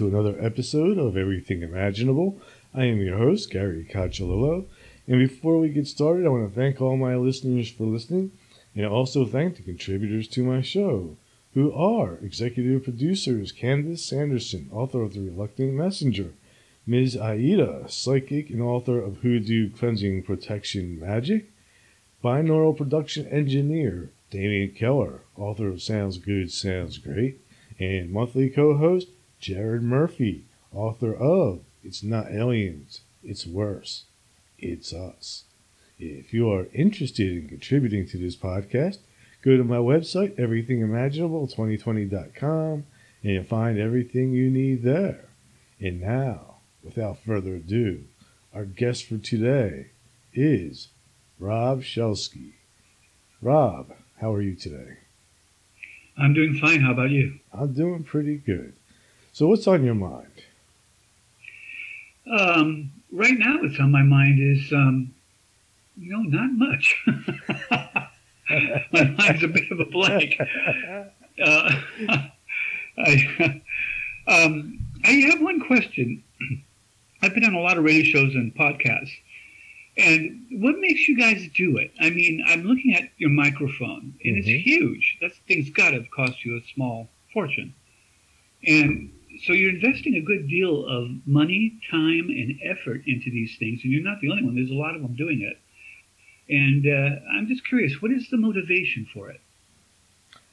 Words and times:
to 0.00 0.08
another 0.08 0.34
episode 0.40 0.96
of 0.96 1.14
Everything 1.14 1.60
Imaginable. 1.60 2.40
I 2.74 2.86
am 2.86 3.02
your 3.02 3.18
host, 3.18 3.50
Gary 3.50 3.86
Cacciolillo. 3.86 4.64
And 5.06 5.18
before 5.18 5.58
we 5.58 5.68
get 5.68 5.86
started, 5.86 6.24
I 6.24 6.30
want 6.30 6.48
to 6.48 6.58
thank 6.58 6.80
all 6.80 6.96
my 6.96 7.16
listeners 7.16 7.70
for 7.70 7.84
listening 7.84 8.32
and 8.74 8.86
also 8.86 9.26
thank 9.26 9.56
the 9.56 9.62
contributors 9.62 10.26
to 10.28 10.42
my 10.42 10.62
show, 10.62 11.18
who 11.52 11.70
are 11.74 12.14
executive 12.22 12.82
producers 12.82 13.52
Candace 13.52 14.02
Sanderson, 14.02 14.70
author 14.72 15.02
of 15.02 15.12
The 15.12 15.20
Reluctant 15.20 15.74
Messenger, 15.74 16.32
Ms. 16.86 17.18
Aida, 17.18 17.84
psychic 17.86 18.48
and 18.48 18.62
author 18.62 18.98
of 18.98 19.18
Hoodoo 19.18 19.68
Cleansing 19.68 20.22
Protection 20.22 20.98
Magic, 20.98 21.50
binaural 22.24 22.74
production 22.74 23.26
engineer 23.26 24.12
Damian 24.30 24.70
Keller, 24.70 25.20
author 25.36 25.68
of 25.68 25.82
Sounds 25.82 26.16
Good, 26.16 26.50
Sounds 26.50 26.96
Great, 26.96 27.38
and 27.78 28.10
monthly 28.10 28.48
co 28.48 28.78
host 28.78 29.08
Jared 29.40 29.82
Murphy, 29.82 30.44
author 30.72 31.12
of 31.14 31.60
It's 31.82 32.02
Not 32.02 32.30
Aliens, 32.30 33.00
It's 33.24 33.46
Worse, 33.46 34.04
It's 34.58 34.92
Us. 34.92 35.44
If 35.98 36.34
you 36.34 36.52
are 36.52 36.66
interested 36.74 37.32
in 37.32 37.48
contributing 37.48 38.06
to 38.08 38.18
this 38.18 38.36
podcast, 38.36 38.98
go 39.42 39.56
to 39.56 39.64
my 39.64 39.78
website, 39.78 40.38
everythingimaginable2020.com, 40.38 42.84
and 43.22 43.32
you'll 43.32 43.44
find 43.44 43.78
everything 43.78 44.32
you 44.32 44.50
need 44.50 44.82
there. 44.82 45.24
And 45.80 46.02
now, 46.02 46.56
without 46.84 47.24
further 47.24 47.54
ado, 47.54 48.04
our 48.54 48.66
guest 48.66 49.06
for 49.06 49.16
today 49.16 49.86
is 50.34 50.88
Rob 51.38 51.80
Shelsky. 51.80 52.52
Rob, 53.40 53.94
how 54.20 54.34
are 54.34 54.42
you 54.42 54.54
today? 54.54 54.98
I'm 56.18 56.34
doing 56.34 56.58
fine. 56.60 56.82
How 56.82 56.92
about 56.92 57.08
you? 57.08 57.38
I'm 57.54 57.72
doing 57.72 58.04
pretty 58.04 58.36
good. 58.36 58.74
So, 59.40 59.46
what's 59.46 59.66
on 59.66 59.82
your 59.82 59.94
mind? 59.94 60.26
Um, 62.30 62.92
right 63.10 63.38
now, 63.38 63.56
what's 63.62 63.80
on 63.80 63.90
my 63.90 64.02
mind 64.02 64.38
is, 64.38 64.70
um, 64.70 65.14
you 65.96 66.12
know, 66.12 66.20
not 66.20 66.50
much. 66.52 66.94
my 68.92 69.04
mind's 69.16 69.42
a 69.42 69.48
bit 69.48 69.72
of 69.72 69.80
a 69.80 69.86
blank. 69.86 70.38
Uh, 71.42 71.72
I, 72.98 73.62
um, 74.28 74.78
I 75.04 75.10
have 75.30 75.40
one 75.40 75.60
question. 75.60 76.22
I've 77.22 77.32
been 77.32 77.46
on 77.46 77.54
a 77.54 77.60
lot 77.60 77.78
of 77.78 77.84
radio 77.84 78.04
shows 78.04 78.34
and 78.34 78.54
podcasts. 78.54 79.14
And 79.96 80.44
what 80.50 80.78
makes 80.80 81.08
you 81.08 81.16
guys 81.16 81.48
do 81.54 81.78
it? 81.78 81.92
I 81.98 82.10
mean, 82.10 82.44
I'm 82.46 82.64
looking 82.64 82.94
at 82.94 83.04
your 83.16 83.30
microphone, 83.30 84.12
and 84.22 84.36
mm-hmm. 84.36 84.50
it's 84.50 84.66
huge. 84.66 85.16
That 85.22 85.32
thing's 85.48 85.70
got 85.70 85.92
to 85.92 86.02
have 86.02 86.10
cost 86.10 86.44
you 86.44 86.58
a 86.58 86.60
small 86.74 87.08
fortune. 87.32 87.72
And 88.66 89.10
so 89.44 89.52
you're 89.52 89.70
investing 89.70 90.14
a 90.14 90.20
good 90.20 90.48
deal 90.48 90.86
of 90.86 91.10
money, 91.26 91.78
time, 91.90 92.28
and 92.28 92.58
effort 92.64 93.02
into 93.06 93.30
these 93.30 93.56
things, 93.58 93.80
and 93.82 93.92
you're 93.92 94.02
not 94.02 94.20
the 94.20 94.30
only 94.30 94.44
one. 94.44 94.54
There's 94.54 94.70
a 94.70 94.74
lot 94.74 94.94
of 94.94 95.02
them 95.02 95.14
doing 95.14 95.40
it. 95.42 95.58
And 96.52 96.86
uh, 96.86 97.20
I'm 97.36 97.46
just 97.46 97.66
curious, 97.66 98.02
what 98.02 98.10
is 98.10 98.28
the 98.30 98.36
motivation 98.36 99.06
for 99.14 99.30
it? 99.30 99.40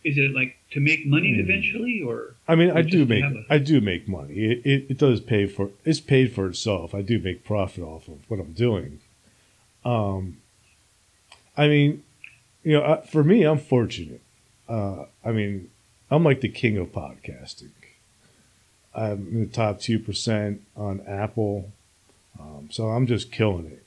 Is 0.04 0.18
it 0.18 0.32
like 0.34 0.56
to 0.72 0.80
make 0.80 1.06
money 1.06 1.34
mm. 1.34 1.40
eventually, 1.40 2.02
or? 2.06 2.36
I 2.48 2.56
mean, 2.56 2.72
I 2.72 2.82
do 2.82 3.06
make 3.06 3.24
a... 3.24 3.46
I 3.50 3.58
do 3.58 3.82
make 3.82 4.08
money. 4.08 4.36
It, 4.36 4.66
it, 4.66 4.86
it 4.92 4.98
does 4.98 5.20
pay 5.20 5.48
for 5.48 5.72
it's 5.84 6.00
paid 6.00 6.34
for 6.34 6.48
itself. 6.48 6.94
I 6.94 7.02
do 7.02 7.20
make 7.20 7.44
profit 7.44 7.84
off 7.84 8.08
of 8.08 8.20
what 8.30 8.40
I'm 8.40 8.54
doing. 8.54 9.00
Um, 9.84 10.38
I 11.58 11.68
mean, 11.68 12.04
you 12.64 12.74
know, 12.74 12.84
uh, 12.84 13.02
for 13.02 13.24
me, 13.24 13.44
I'm 13.44 13.60
fortunate. 13.60 14.22
Uh, 14.70 15.06
I 15.26 15.32
mean, 15.32 15.72
I'm 16.12 16.24
like 16.24 16.42
the 16.42 16.50
king 16.50 16.78
of 16.78 16.92
podcasting. 16.92 17.72
I'm 18.98 19.28
in 19.32 19.40
the 19.42 19.46
top 19.46 19.80
two 19.80 20.00
percent 20.00 20.62
on 20.76 21.02
Apple, 21.08 21.72
um, 22.40 22.70
so 22.72 22.88
I'm 22.88 23.06
just 23.06 23.32
killing 23.32 23.68
it. 23.68 23.86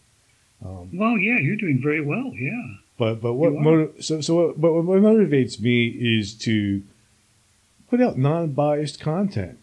Um, 0.64 0.90
well, 0.92 1.18
yeah, 1.18 1.38
you're 1.38 1.56
doing 1.56 1.80
very 1.82 2.00
well. 2.00 2.32
Yeah. 2.34 2.76
But 2.96 3.20
but 3.20 3.34
what 3.34 3.54
motiv- 3.54 4.04
so 4.04 4.20
so 4.20 4.34
what, 4.34 4.60
but 4.60 4.72
what 4.72 5.00
motivates 5.00 5.60
me 5.60 5.88
is 5.88 6.34
to 6.38 6.82
put 7.88 8.00
out 8.00 8.18
non-biased 8.18 9.00
content, 9.00 9.58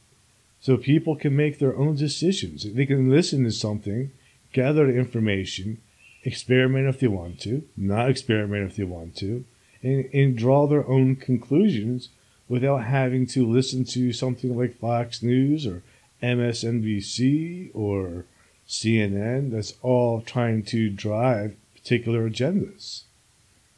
so 0.60 0.76
people 0.76 1.16
can 1.16 1.36
make 1.36 1.60
their 1.60 1.78
own 1.78 1.96
decisions. 1.96 2.72
They 2.74 2.86
can 2.86 3.10
listen 3.10 3.44
to 3.46 3.52
something, 3.52 4.12
gather 4.52 4.88
the 4.88 4.98
information, 4.98 5.78
experiment 6.24 6.88
if 6.88 7.00
they 7.00 7.08
want 7.08 7.40
to, 7.42 7.64
not 7.78 8.10
experiment 8.10 8.72
if 8.72 8.76
they 8.76 8.84
want 8.84 9.16
to, 9.18 9.46
and, 9.82 10.10
and 10.14 10.38
draw 10.38 10.68
their 10.68 10.86
own 10.88 11.16
conclusions 11.16 12.10
without 12.50 12.84
having 12.84 13.26
to 13.28 13.46
listen 13.46 13.84
to 13.84 14.14
something 14.14 14.58
like 14.58 14.78
Fox 14.78 15.22
News 15.22 15.66
or 15.66 15.84
MSNBC 16.22 17.72
or 17.74 18.26
CNN 18.68 19.52
that's 19.52 19.74
all 19.82 20.22
trying 20.22 20.64
to 20.64 20.90
drive 20.90 21.56
particular 21.76 22.30
agendas 22.30 23.04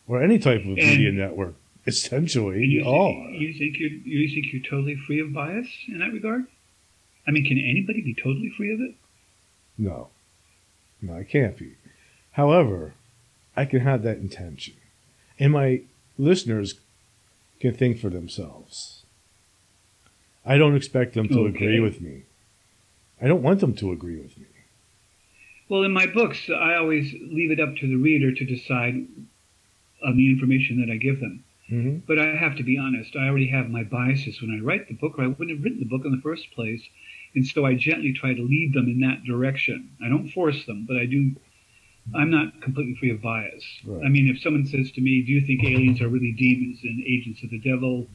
or 0.08 0.22
any 0.22 0.40
type 0.40 0.62
of 0.62 0.78
and 0.78 0.78
media 0.78 1.12
network. 1.12 1.56
Essentially, 1.86 2.66
you 2.66 2.84
all. 2.84 3.14
Think, 3.14 3.42
you 3.42 3.54
think 3.54 3.80
you're 3.80 3.90
you 3.90 4.30
think 4.30 4.54
you're 4.54 4.62
totally 4.62 4.96
free 4.96 5.20
of 5.20 5.34
bias 5.34 5.68
in 5.88 6.00
that 6.00 6.12
regard? 6.12 6.46
I 7.28 7.32
mean, 7.32 7.46
can 7.46 7.58
anybody 7.58 8.02
be 8.02 8.14
totally 8.14 8.50
free 8.50 8.74
of 8.74 8.82
it? 8.82 8.96
No, 9.78 10.10
no, 11.02 11.16
I 11.16 11.24
can't 11.24 11.58
be. 11.58 11.76
However, 12.32 12.94
I 13.56 13.66
can 13.66 13.80
have 13.80 14.04
that 14.04 14.18
intention, 14.18 14.76
and 15.40 15.54
my 15.54 15.82
listeners 16.18 16.76
can 17.60 17.74
think 17.74 18.00
for 18.00 18.10
themselves. 18.10 19.04
I 20.46 20.58
don't 20.58 20.76
expect 20.76 21.14
them 21.14 21.28
to 21.30 21.40
okay. 21.42 21.50
agree 21.50 21.80
with 21.80 22.02
me. 22.02 22.24
I 23.22 23.28
don't 23.28 23.44
want 23.44 23.60
them 23.60 23.76
to 23.76 23.92
agree 23.92 24.18
with 24.18 24.38
me. 24.38 24.46
Well, 25.68 25.84
in 25.84 25.92
my 25.92 26.08
books, 26.08 26.50
I 26.50 26.76
always 26.76 27.14
leave 27.14 27.52
it 27.52 27.60
up 27.60 27.76
to 27.76 27.88
the 27.88 27.98
reader 27.98 28.34
to 28.34 28.46
decide 28.46 29.06
on 30.04 30.18
the 30.18 30.30
information 30.30 30.80
that 30.82 30.92
I 30.92 30.98
give 30.98 31.20
them. 31.20 31.44
Mm-hmm. 31.72 32.00
But 32.08 32.18
I 32.18 32.36
have 32.36 32.58
to 32.58 32.64
be 32.64 32.78
honest, 32.78 33.16
I 33.16 33.28
already 33.28 33.48
have 33.50 33.70
my 33.70 33.84
biases 33.84 34.42
when 34.42 34.52
I 34.52 34.64
write 34.64 34.88
the 34.88 34.96
book, 34.96 35.20
or 35.20 35.24
I 35.24 35.28
wouldn't 35.28 35.52
have 35.52 35.64
written 35.64 35.80
the 35.80 35.86
book 35.86 36.06
in 36.06 36.12
the 36.12 36.22
first 36.22 36.52
place. 36.52 36.82
And 37.36 37.46
so 37.46 37.66
I 37.66 37.76
gently 37.76 38.14
try 38.14 38.34
to 38.34 38.42
lead 38.42 38.74
them 38.74 38.88
in 38.88 39.02
that 39.02 39.24
direction. 39.24 39.92
I 40.04 40.10
don't 40.10 40.30
force 40.30 40.66
them, 40.66 40.86
but 40.88 40.98
I 40.98 41.06
do. 41.06 41.36
I'm 42.16 42.32
not 42.32 42.62
completely 42.62 42.96
free 42.96 43.12
of 43.12 43.22
bias. 43.22 43.64
Right. 43.86 44.06
I 44.06 44.10
mean, 44.10 44.28
if 44.28 44.42
someone 44.42 44.66
says 44.66 44.92
to 44.92 45.02
me, 45.02 45.22
Do 45.22 45.32
you 45.32 45.46
think 45.46 45.64
aliens 45.64 46.02
are 46.02 46.08
really 46.08 46.32
demons 46.32 46.80
and 46.84 47.04
agents 47.04 47.44
of 47.44 47.50
the 47.50 47.60
devil? 47.60 48.08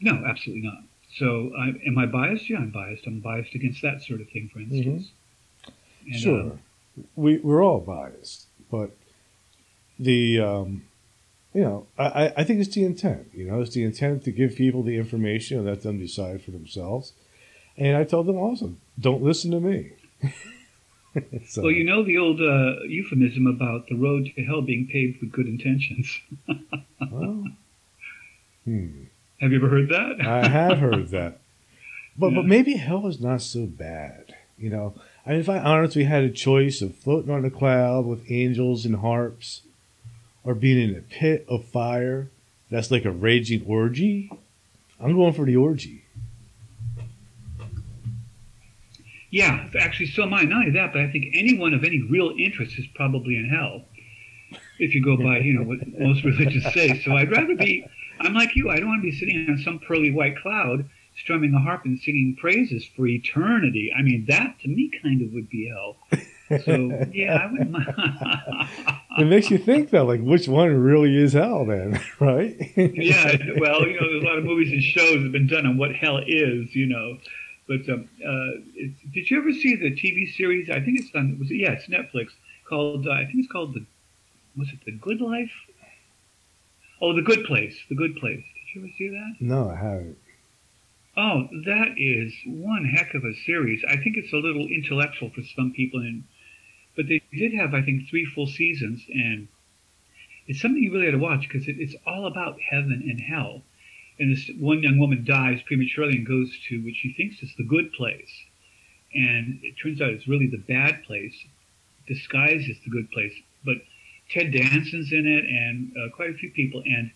No, 0.00 0.24
absolutely 0.26 0.64
not. 0.66 0.82
So, 1.16 1.52
I, 1.58 1.72
am 1.86 1.98
I 1.98 2.06
biased? 2.06 2.48
Yeah, 2.48 2.58
I'm 2.58 2.70
biased. 2.70 3.06
I'm 3.06 3.20
biased 3.20 3.54
against 3.54 3.82
that 3.82 4.02
sort 4.02 4.20
of 4.20 4.28
thing, 4.30 4.50
for 4.52 4.60
instance. 4.60 5.10
Mm-hmm. 5.66 6.12
And, 6.12 6.20
sure, 6.20 6.40
um, 6.40 6.60
we 7.14 7.38
we're 7.38 7.62
all 7.62 7.80
biased, 7.80 8.46
but 8.70 8.90
the 9.98 10.40
um, 10.40 10.84
you 11.54 11.62
know 11.62 11.86
I, 11.98 12.32
I 12.36 12.44
think 12.44 12.60
it's 12.60 12.74
the 12.74 12.84
intent. 12.84 13.28
You 13.32 13.46
know, 13.46 13.60
it's 13.60 13.74
the 13.74 13.84
intent 13.84 14.24
to 14.24 14.32
give 14.32 14.56
people 14.56 14.82
the 14.82 14.96
information 14.96 15.58
and 15.58 15.66
let 15.66 15.82
them 15.82 15.98
decide 15.98 16.42
for 16.42 16.50
themselves. 16.50 17.12
And 17.76 17.96
I 17.96 18.04
told 18.04 18.26
them 18.26 18.36
also, 18.36 18.74
don't 18.98 19.22
listen 19.22 19.50
to 19.52 19.60
me. 19.60 19.92
so, 21.46 21.62
well, 21.62 21.70
you 21.70 21.84
know 21.84 22.02
the 22.02 22.18
old 22.18 22.40
uh, 22.40 22.82
euphemism 22.84 23.46
about 23.46 23.88
the 23.88 23.94
road 23.94 24.30
to 24.34 24.44
hell 24.44 24.62
being 24.62 24.86
paved 24.86 25.20
with 25.20 25.32
good 25.32 25.46
intentions. 25.46 26.20
well, 27.10 27.46
hmm. 28.64 29.04
Have 29.40 29.50
you 29.50 29.58
ever 29.58 29.68
heard 29.68 29.88
that? 29.88 30.24
I 30.24 30.46
have 30.46 30.78
heard 30.78 31.08
that. 31.10 31.40
But 32.16 32.28
yeah. 32.28 32.36
but 32.36 32.44
maybe 32.46 32.74
hell 32.74 33.06
is 33.08 33.20
not 33.20 33.42
so 33.42 33.66
bad. 33.66 34.34
You 34.56 34.70
know, 34.70 34.94
I 35.26 35.30
mean, 35.30 35.40
if 35.40 35.48
I 35.48 35.58
honestly 35.58 36.04
had 36.04 36.22
a 36.22 36.30
choice 36.30 36.80
of 36.80 36.94
floating 36.94 37.30
on 37.32 37.44
a 37.44 37.50
cloud 37.50 38.06
with 38.06 38.30
angels 38.30 38.86
and 38.86 38.96
harps, 38.96 39.62
or 40.44 40.54
being 40.54 40.90
in 40.90 40.96
a 40.96 41.02
pit 41.02 41.44
of 41.48 41.64
fire 41.64 42.28
that's 42.70 42.90
like 42.90 43.04
a 43.04 43.10
raging 43.10 43.64
orgy, 43.66 44.30
I'm 45.00 45.14
going 45.14 45.32
for 45.32 45.44
the 45.44 45.56
orgy. 45.56 46.04
Yeah, 49.32 49.66
actually, 49.80 50.06
so 50.06 50.24
am 50.24 50.34
I. 50.34 50.42
Not 50.42 50.58
only 50.58 50.70
that, 50.72 50.92
but 50.92 51.00
I 51.00 51.10
think 51.10 51.32
anyone 51.32 51.72
of 51.72 51.84
any 51.84 52.02
real 52.02 52.34
interest 52.38 52.78
is 52.78 52.84
probably 52.94 53.36
in 53.36 53.48
hell, 53.48 53.86
if 54.78 54.94
you 54.94 55.02
go 55.02 55.16
by, 55.16 55.38
you 55.38 55.54
know, 55.54 55.62
what 55.62 55.78
most 55.98 56.22
religions 56.22 56.64
say. 56.74 57.00
So 57.02 57.16
I'd 57.16 57.32
rather 57.32 57.56
be. 57.56 57.84
I'm 58.20 58.34
like 58.34 58.54
you. 58.54 58.68
I 58.68 58.76
don't 58.76 58.88
want 58.88 59.02
to 59.02 59.10
be 59.10 59.16
sitting 59.16 59.46
on 59.48 59.58
some 59.64 59.78
pearly 59.78 60.12
white 60.12 60.36
cloud 60.36 60.88
strumming 61.16 61.54
a 61.54 61.58
harp 61.58 61.86
and 61.86 61.98
singing 61.98 62.36
praises 62.38 62.84
for 62.94 63.06
eternity. 63.06 63.90
I 63.96 64.02
mean, 64.02 64.26
that 64.28 64.60
to 64.60 64.68
me 64.68 64.90
kind 65.02 65.22
of 65.22 65.32
would 65.32 65.48
be 65.48 65.68
hell. 65.68 65.96
So 66.66 67.08
yeah, 67.12 67.36
I 67.36 67.50
wouldn't 67.50 67.70
mind. 67.70 67.94
it 69.18 69.24
makes 69.24 69.50
you 69.50 69.56
think 69.56 69.88
though, 69.88 70.04
like 70.04 70.20
which 70.20 70.46
one 70.46 70.68
really 70.76 71.16
is 71.16 71.32
hell 71.32 71.64
then, 71.64 71.98
right? 72.20 72.54
yeah, 72.76 73.36
well, 73.58 73.86
you 73.86 73.98
know, 73.98 74.10
there's 74.10 74.22
a 74.22 74.26
lot 74.26 74.36
of 74.36 74.44
movies 74.44 74.70
and 74.72 74.82
shows 74.82 75.14
that 75.14 75.22
have 75.22 75.32
been 75.32 75.46
done 75.46 75.64
on 75.64 75.78
what 75.78 75.94
hell 75.94 76.18
is, 76.18 76.74
you 76.74 76.86
know. 76.86 77.16
But 77.68 77.88
um, 77.88 78.08
uh, 78.24 78.60
did 79.12 79.30
you 79.30 79.38
ever 79.38 79.52
see 79.52 79.76
the 79.76 79.92
TV 79.92 80.32
series? 80.34 80.68
I 80.68 80.80
think 80.80 81.00
it's 81.00 81.10
on. 81.14 81.38
Was 81.38 81.50
it? 81.50 81.56
Yeah, 81.56 81.72
it's 81.72 81.86
Netflix. 81.86 82.30
Called 82.68 83.06
uh, 83.06 83.12
I 83.12 83.24
think 83.24 83.38
it's 83.38 83.52
called 83.52 83.74
the. 83.74 83.84
Was 84.56 84.68
it 84.68 84.80
the 84.84 84.92
Good 84.92 85.20
Life? 85.20 85.52
Oh, 87.00 87.14
the 87.14 87.22
Good 87.22 87.44
Place. 87.44 87.76
The 87.88 87.94
Good 87.94 88.16
Place. 88.16 88.44
Did 88.44 88.74
you 88.74 88.82
ever 88.82 88.92
see 88.96 89.08
that? 89.08 89.34
No, 89.40 89.70
I 89.70 89.76
haven't. 89.76 90.18
Oh, 91.16 91.48
that 91.66 91.94
is 91.98 92.32
one 92.46 92.86
heck 92.86 93.14
of 93.14 93.24
a 93.24 93.34
series. 93.44 93.84
I 93.86 93.96
think 93.96 94.16
it's 94.16 94.32
a 94.32 94.36
little 94.36 94.66
intellectual 94.66 95.30
for 95.30 95.42
some 95.54 95.72
people, 95.72 96.00
and 96.00 96.24
but 96.96 97.06
they 97.08 97.22
did 97.32 97.54
have, 97.54 97.74
I 97.74 97.82
think, 97.82 98.08
three 98.08 98.24
full 98.24 98.46
seasons, 98.46 99.02
and 99.08 99.48
it's 100.46 100.60
something 100.60 100.82
you 100.82 100.92
really 100.92 101.06
got 101.06 101.12
to 101.12 101.18
watch 101.18 101.48
because 101.48 101.68
it, 101.68 101.76
it's 101.78 101.94
all 102.06 102.26
about 102.26 102.60
heaven 102.60 103.02
and 103.08 103.20
hell. 103.20 103.62
And 104.18 104.30
this 104.36 104.50
one 104.58 104.82
young 104.82 104.98
woman 104.98 105.24
dies 105.24 105.60
prematurely 105.66 106.16
and 106.16 106.26
goes 106.26 106.50
to 106.68 106.84
what 106.84 106.94
she 106.94 107.12
thinks 107.14 107.42
is 107.42 107.50
the 107.56 107.64
good 107.64 107.92
place, 107.92 108.30
and 109.14 109.58
it 109.62 109.74
turns 109.82 110.00
out 110.00 110.10
it's 110.10 110.28
really 110.28 110.46
the 110.46 110.58
bad 110.68 111.02
place, 111.04 111.34
disguised 112.06 112.68
as 112.70 112.76
the 112.84 112.90
good 112.90 113.10
place. 113.10 113.32
But 113.64 113.76
Ted 114.30 114.52
Danson's 114.52 115.12
in 115.12 115.26
it, 115.26 115.44
and 115.46 115.92
uh, 115.96 116.14
quite 116.14 116.30
a 116.30 116.34
few 116.34 116.50
people, 116.50 116.82
and 116.84 117.10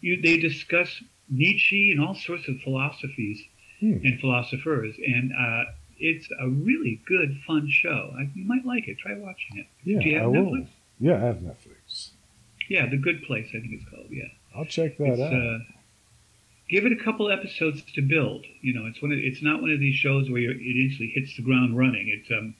you, 0.00 0.20
they 0.22 0.38
discuss 0.38 1.02
Nietzsche 1.28 1.90
and 1.92 2.00
all 2.00 2.14
sorts 2.14 2.48
of 2.48 2.60
philosophies 2.60 3.42
Hmm. 3.80 3.98
and 4.04 4.20
philosophers, 4.20 4.94
and 5.04 5.32
uh, 5.32 5.64
it's 5.98 6.28
a 6.40 6.48
really 6.48 7.00
good, 7.04 7.36
fun 7.44 7.68
show. 7.68 8.14
I, 8.16 8.30
you 8.32 8.44
might 8.44 8.64
like 8.64 8.86
it. 8.86 8.96
Try 8.98 9.14
watching 9.18 9.58
it. 9.58 9.66
Yeah, 9.82 9.98
Do 10.00 10.08
you 10.08 10.14
have 10.18 10.24
I 10.24 10.26
will. 10.28 10.52
Netflix? 10.52 10.68
Yeah, 11.00 11.14
I 11.16 11.18
have 11.26 11.36
Netflix. 11.38 12.10
Yeah, 12.68 12.86
The 12.88 12.96
Good 12.96 13.24
Place, 13.24 13.48
I 13.48 13.58
think 13.58 13.72
it's 13.72 13.84
called. 13.90 14.06
Yeah, 14.08 14.28
I'll 14.54 14.66
check 14.66 14.98
that 14.98 15.08
it's, 15.08 15.20
out. 15.20 15.32
uh, 15.32 15.58
give 16.72 16.86
it 16.86 16.92
a 16.92 17.04
couple 17.04 17.30
episodes 17.30 17.82
to 17.94 18.00
build. 18.00 18.46
You 18.62 18.72
know, 18.72 18.86
it's 18.86 19.00
one. 19.00 19.12
Of, 19.12 19.18
it's 19.18 19.42
not 19.42 19.60
one 19.60 19.70
of 19.70 19.78
these 19.78 19.94
shows 19.94 20.30
where 20.30 20.40
you're, 20.40 20.52
it 20.52 20.76
instantly 20.76 21.12
hits 21.14 21.36
the 21.36 21.42
ground 21.42 21.76
running. 21.76 22.08
It's 22.08 22.30
um, 22.32 22.54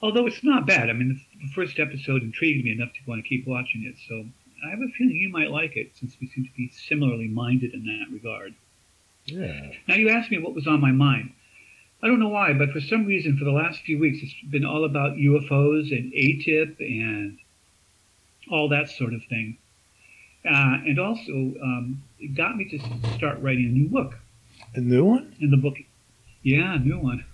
although 0.00 0.26
it's 0.26 0.44
not 0.44 0.66
bad. 0.66 0.88
I 0.88 0.92
mean, 0.92 1.08
the, 1.08 1.46
the 1.46 1.52
first 1.52 1.78
episode 1.78 2.22
intrigued 2.22 2.64
me 2.64 2.72
enough 2.72 2.92
to 2.92 3.10
want 3.10 3.22
to 3.22 3.28
keep 3.28 3.46
watching 3.46 3.82
it. 3.84 3.96
So 4.08 4.24
I 4.64 4.70
have 4.70 4.80
a 4.80 4.88
feeling 4.96 5.16
you 5.16 5.30
might 5.30 5.50
like 5.50 5.76
it, 5.76 5.90
since 5.98 6.16
we 6.20 6.28
seem 6.28 6.44
to 6.44 6.52
be 6.56 6.70
similarly 6.88 7.28
minded 7.28 7.74
in 7.74 7.84
that 7.84 8.12
regard. 8.12 8.54
yeah. 9.26 9.72
Now, 9.88 9.96
you 9.96 10.08
asked 10.08 10.30
me 10.30 10.38
what 10.38 10.54
was 10.54 10.66
on 10.66 10.80
my 10.80 10.92
mind. 10.92 11.32
I 12.02 12.06
don't 12.06 12.20
know 12.20 12.28
why, 12.28 12.52
but 12.52 12.70
for 12.70 12.80
some 12.80 13.06
reason, 13.06 13.36
for 13.36 13.44
the 13.44 13.50
last 13.50 13.80
few 13.80 13.98
weeks, 13.98 14.18
it's 14.22 14.34
been 14.50 14.64
all 14.64 14.84
about 14.84 15.16
UFOs 15.16 15.90
and 15.90 16.12
AATIP 16.12 16.78
and 16.80 17.38
all 18.50 18.68
that 18.68 18.90
sort 18.90 19.14
of 19.14 19.24
thing. 19.24 19.56
Uh, 20.44 20.76
and 20.86 20.98
also, 20.98 21.32
um, 21.32 22.02
it 22.18 22.34
got 22.34 22.56
me 22.56 22.64
to 22.68 22.78
start 23.16 23.40
writing 23.40 23.64
a 23.66 23.68
new 23.68 23.88
book. 23.88 24.18
A 24.74 24.80
new 24.80 25.04
one? 25.04 25.34
And 25.40 25.52
the 25.52 25.56
book, 25.56 25.76
yeah, 26.42 26.74
a 26.74 26.78
new 26.78 26.98
one. 26.98 27.24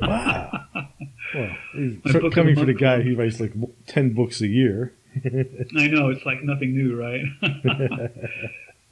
Wow. 0.00 0.64
well, 1.34 2.30
coming 2.30 2.56
for 2.56 2.64
the 2.64 2.74
guy 2.74 3.02
who 3.02 3.16
writes 3.16 3.40
like 3.40 3.52
ten 3.86 4.14
books 4.14 4.40
a 4.40 4.46
year. 4.46 4.94
I 5.24 5.86
know, 5.88 6.08
it's 6.08 6.24
like 6.24 6.42
nothing 6.42 6.74
new, 6.74 6.96
right? 6.98 7.22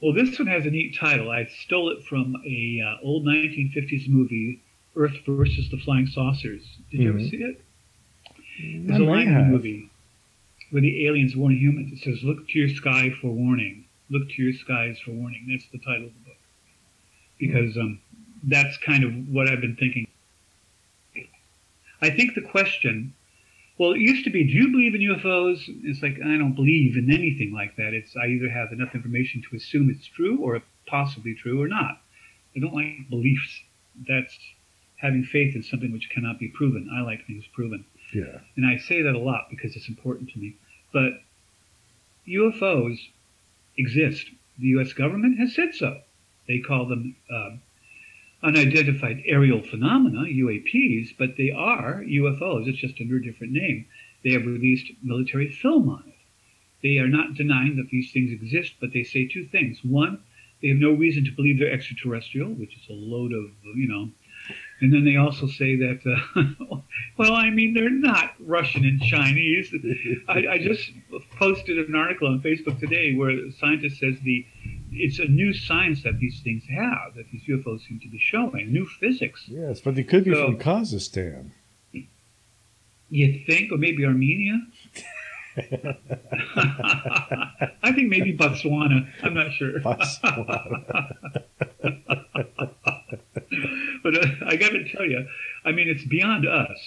well, 0.01 0.13
this 0.13 0.37
one 0.37 0.47
has 0.47 0.65
a 0.65 0.69
neat 0.69 0.95
title. 0.97 1.31
I 1.31 1.45
stole 1.65 1.89
it 1.89 2.03
from 2.05 2.35
a 2.45 2.81
uh, 2.85 3.03
old 3.05 3.25
1950s 3.25 4.07
movie, 4.07 4.61
Earth 4.95 5.17
versus 5.27 5.69
the 5.69 5.77
Flying 5.77 6.07
Saucers. 6.07 6.63
Did 6.91 7.01
you 7.01 7.09
ever 7.09 7.19
Mhm. 7.19 7.29
see 7.29 7.37
it? 7.37 7.61
I 8.59 8.81
There's 8.85 8.99
a 8.99 9.03
line 9.03 9.27
in 9.27 9.33
the 9.33 9.43
movie 9.45 9.89
where 10.73 10.81
the 10.81 11.05
aliens 11.05 11.35
warn 11.35 11.55
humans. 11.55 11.93
It 11.93 11.99
says, 12.03 12.23
"Look 12.23 12.49
to 12.49 12.59
your 12.59 12.69
sky 12.69 13.11
for 13.21 13.31
warning. 13.31 13.85
Look 14.09 14.27
to 14.31 14.41
your 14.41 14.53
skies 14.53 14.97
for 14.99 15.11
warning." 15.11 15.45
That's 15.47 15.67
the 15.67 15.77
title 15.77 16.07
of 16.07 16.13
the 16.15 16.29
book 16.29 16.37
because 17.37 17.77
um, 17.77 18.01
that's 18.41 18.75
kind 18.77 19.03
of 19.03 19.13
what 19.29 19.47
I've 19.47 19.61
been 19.61 19.75
thinking. 19.75 20.07
I 22.01 22.09
think 22.09 22.33
the 22.33 22.41
question, 22.41 23.13
well, 23.77 23.93
it 23.93 23.99
used 23.99 24.23
to 24.23 24.31
be, 24.31 24.43
"Do 24.45 24.53
you 24.53 24.69
believe 24.71 24.95
in 24.95 25.01
UFOs?" 25.01 25.61
It's 25.83 26.01
like 26.01 26.15
I 26.15 26.37
don't 26.39 26.55
believe 26.55 26.97
in 26.97 27.11
anything 27.11 27.53
like 27.53 27.75
that. 27.75 27.93
It's 27.93 28.15
I 28.17 28.25
either 28.25 28.49
have 28.49 28.71
enough 28.71 28.95
information 28.95 29.43
to 29.47 29.55
assume 29.55 29.91
it's 29.91 30.07
true 30.07 30.39
or 30.39 30.59
possibly 30.87 31.35
true 31.35 31.61
or 31.61 31.67
not. 31.67 32.01
I 32.55 32.59
don't 32.59 32.73
like 32.73 33.11
beliefs. 33.11 33.61
That's 34.07 34.35
having 34.95 35.23
faith 35.23 35.53
in 35.53 35.61
something 35.61 35.91
which 35.91 36.09
cannot 36.09 36.39
be 36.39 36.47
proven. 36.47 36.89
I 36.91 37.01
like 37.01 37.27
things 37.27 37.45
proven. 37.53 37.85
Yeah. 38.11 38.39
And 38.55 38.65
I 38.65 38.77
say 38.77 39.03
that 39.03 39.13
a 39.13 39.19
lot 39.19 39.47
because 39.51 39.75
it's 39.75 39.87
important 39.87 40.31
to 40.31 40.39
me. 40.39 40.55
But 40.93 41.21
UFOs 42.27 43.09
exist. 43.77 44.29
The 44.57 44.67
U.S. 44.67 44.93
government 44.93 45.39
has 45.39 45.53
said 45.53 45.75
so. 45.75 46.01
They 46.47 46.59
call 46.59 46.85
them 46.87 47.15
um 47.29 47.61
unidentified 48.43 49.23
aerial 49.25 49.61
phenomena, 49.61 50.25
UAPs, 50.25 51.15
but 51.17 51.37
they 51.37 51.49
are 51.49 52.03
UFOs. 52.03 52.67
It's 52.67 52.79
just 52.79 52.99
under 52.99 53.15
a 53.15 53.23
different 53.23 53.53
name. 53.53 53.85
They 54.23 54.31
have 54.31 54.45
released 54.45 54.91
military 55.01 55.49
film 55.49 55.89
on 55.89 56.03
it. 56.07 56.13
They 56.81 56.97
are 56.97 57.07
not 57.07 57.35
denying 57.35 57.77
that 57.77 57.89
these 57.89 58.11
things 58.11 58.31
exist, 58.31 58.73
but 58.81 58.91
they 58.93 59.03
say 59.03 59.25
two 59.27 59.45
things. 59.45 59.79
One, 59.83 60.19
they 60.61 60.67
have 60.67 60.77
no 60.77 60.91
reason 60.91 61.23
to 61.25 61.31
believe 61.31 61.57
they're 61.57 61.71
extraterrestrial, 61.71 62.49
which 62.49 62.75
is 62.75 62.89
a 62.89 62.93
load 62.93 63.31
of, 63.33 63.45
you 63.75 63.87
know. 63.87 64.11
And 64.83 64.91
then 64.93 65.05
they 65.05 65.15
also 65.15 65.47
say 65.47 65.77
that, 65.77 66.01
uh, 66.05 66.17
well, 67.17 67.31
I 67.31 67.49
mean, 67.49 67.73
they're 67.73 67.89
not 67.89 68.33
Russian 68.41 68.83
and 68.83 69.01
Chinese. 69.01 69.73
I, 70.27 70.45
I 70.45 70.57
just 70.57 70.91
posted 71.37 71.77
an 71.79 71.95
article 71.95 72.27
on 72.27 72.41
Facebook 72.41 72.81
today 72.81 73.15
where 73.15 73.29
a 73.29 73.49
scientist 73.53 74.01
says 74.01 74.15
the 74.25 74.45
it's 74.91 75.19
a 75.19 75.25
new 75.25 75.53
science 75.53 76.03
that 76.03 76.19
these 76.19 76.41
things 76.43 76.65
have, 76.65 77.15
that 77.15 77.27
these 77.31 77.43
UFOs 77.47 77.87
seem 77.87 78.01
to 78.01 78.09
be 78.09 78.19
showing, 78.19 78.73
new 78.73 78.85
physics. 78.85 79.45
Yes, 79.47 79.79
but 79.79 79.95
they 79.95 80.03
could 80.03 80.25
be 80.25 80.33
So- 80.33 80.47
from 80.47 80.57
Kazakhstan. 80.59 81.51
You 83.09 83.39
think, 83.47 83.71
or 83.71 83.77
maybe 83.77 84.03
Armenia? 84.05 84.59
I 87.83 87.91
think 87.93 88.09
maybe 88.09 88.35
Botswana. 88.35 89.07
I'm 89.21 89.33
not 89.33 89.53
sure. 89.53 89.79
but 94.03 94.15
uh, 94.15 94.27
I 94.45 94.55
got 94.55 94.69
to 94.69 94.87
tell 94.89 95.05
you, 95.05 95.27
I 95.65 95.71
mean, 95.71 95.87
it's 95.87 96.05
beyond 96.05 96.47
us. 96.47 96.77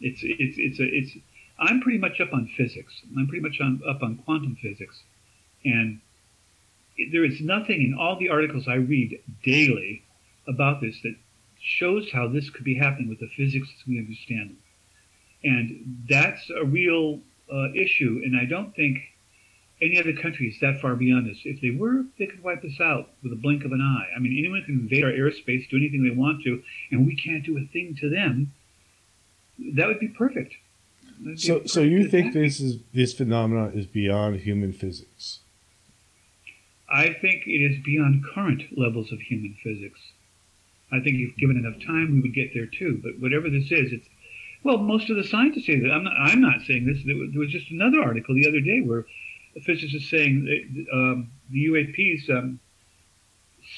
It's 0.00 0.20
it's 0.22 0.56
it's 0.58 0.80
a, 0.80 0.84
it's. 0.84 1.16
I'm 1.58 1.80
pretty 1.80 1.98
much 1.98 2.20
up 2.20 2.32
on 2.32 2.48
physics. 2.56 3.02
I'm 3.16 3.26
pretty 3.26 3.42
much 3.42 3.60
on, 3.60 3.82
up 3.88 4.02
on 4.02 4.16
quantum 4.18 4.56
physics, 4.62 5.02
and 5.64 6.00
there 7.10 7.24
is 7.24 7.40
nothing 7.40 7.82
in 7.82 7.94
all 7.98 8.16
the 8.16 8.28
articles 8.28 8.68
I 8.68 8.74
read 8.74 9.20
daily 9.42 10.02
about 10.46 10.80
this 10.80 11.00
that 11.02 11.16
shows 11.60 12.10
how 12.12 12.28
this 12.28 12.48
could 12.50 12.64
be 12.64 12.76
happening 12.76 13.08
with 13.08 13.18
the 13.18 13.28
physics 13.36 13.68
we 13.88 13.98
understand. 13.98 14.56
And 15.42 16.04
that's 16.08 16.50
a 16.50 16.64
real 16.64 17.20
uh, 17.52 17.72
issue, 17.74 18.20
and 18.24 18.38
I 18.38 18.44
don't 18.44 18.74
think 18.74 18.98
any 19.80 19.98
other 20.00 20.12
country 20.12 20.48
is 20.48 20.58
that 20.60 20.80
far 20.80 20.96
beyond 20.96 21.30
us. 21.30 21.36
If 21.44 21.60
they 21.60 21.70
were, 21.70 22.04
they 22.18 22.26
could 22.26 22.42
wipe 22.42 22.64
us 22.64 22.80
out 22.80 23.10
with 23.22 23.32
a 23.32 23.36
blink 23.36 23.64
of 23.64 23.72
an 23.72 23.80
eye. 23.80 24.08
I 24.16 24.18
mean, 24.18 24.36
anyone 24.38 24.62
can 24.64 24.74
invade 24.80 25.04
our 25.04 25.12
airspace, 25.12 25.68
do 25.70 25.76
anything 25.76 26.02
they 26.02 26.14
want 26.14 26.42
to, 26.44 26.62
and 26.90 27.06
we 27.06 27.14
can't 27.16 27.44
do 27.44 27.56
a 27.58 27.64
thing 27.72 27.96
to 28.00 28.10
them. 28.10 28.52
That 29.74 29.86
would 29.88 30.00
be 30.00 30.08
perfect. 30.08 30.54
Be 31.24 31.36
So, 31.36 31.58
a 31.58 31.68
so 31.68 31.82
you 31.82 31.98
perfect- 32.04 32.10
think 32.12 32.32
this 32.34 32.60
is 32.60 32.80
this 32.92 33.12
phenomenon 33.14 33.72
is 33.74 33.86
beyond 33.86 34.40
human 34.40 34.72
physics? 34.72 35.40
I 36.90 37.12
think 37.12 37.46
it 37.46 37.60
is 37.60 37.82
beyond 37.84 38.24
current 38.24 38.62
levels 38.78 39.12
of 39.12 39.20
human 39.20 39.54
physics. 39.62 40.00
I 40.90 41.00
think 41.00 41.18
if 41.18 41.36
given 41.36 41.56
enough 41.58 41.80
time, 41.84 42.12
we 42.14 42.20
would 42.20 42.34
get 42.34 42.54
there 42.54 42.66
too. 42.66 42.98
But 43.02 43.18
whatever 43.20 43.50
this 43.50 43.70
is, 43.70 43.92
it's 43.92 44.08
well, 44.64 44.78
most 44.78 45.10
of 45.10 45.16
the 45.16 45.24
scientists 45.24 45.66
say 45.66 45.78
that. 45.80 45.90
I'm 45.92 46.02
not. 46.04 46.14
I'm 46.18 46.40
not 46.40 46.62
saying 46.66 46.86
this. 46.86 46.98
There 47.04 47.38
was 47.40 47.50
just 47.50 47.70
another 47.70 48.00
article 48.02 48.34
the 48.34 48.48
other 48.48 48.60
day 48.60 48.80
where 48.80 49.04
a 49.56 49.60
physicist 49.60 49.94
is 49.94 50.08
saying 50.08 50.44
that 50.44 50.92
um, 50.92 51.30
the 51.50 51.66
UAPs 51.66 52.30
um, 52.30 52.60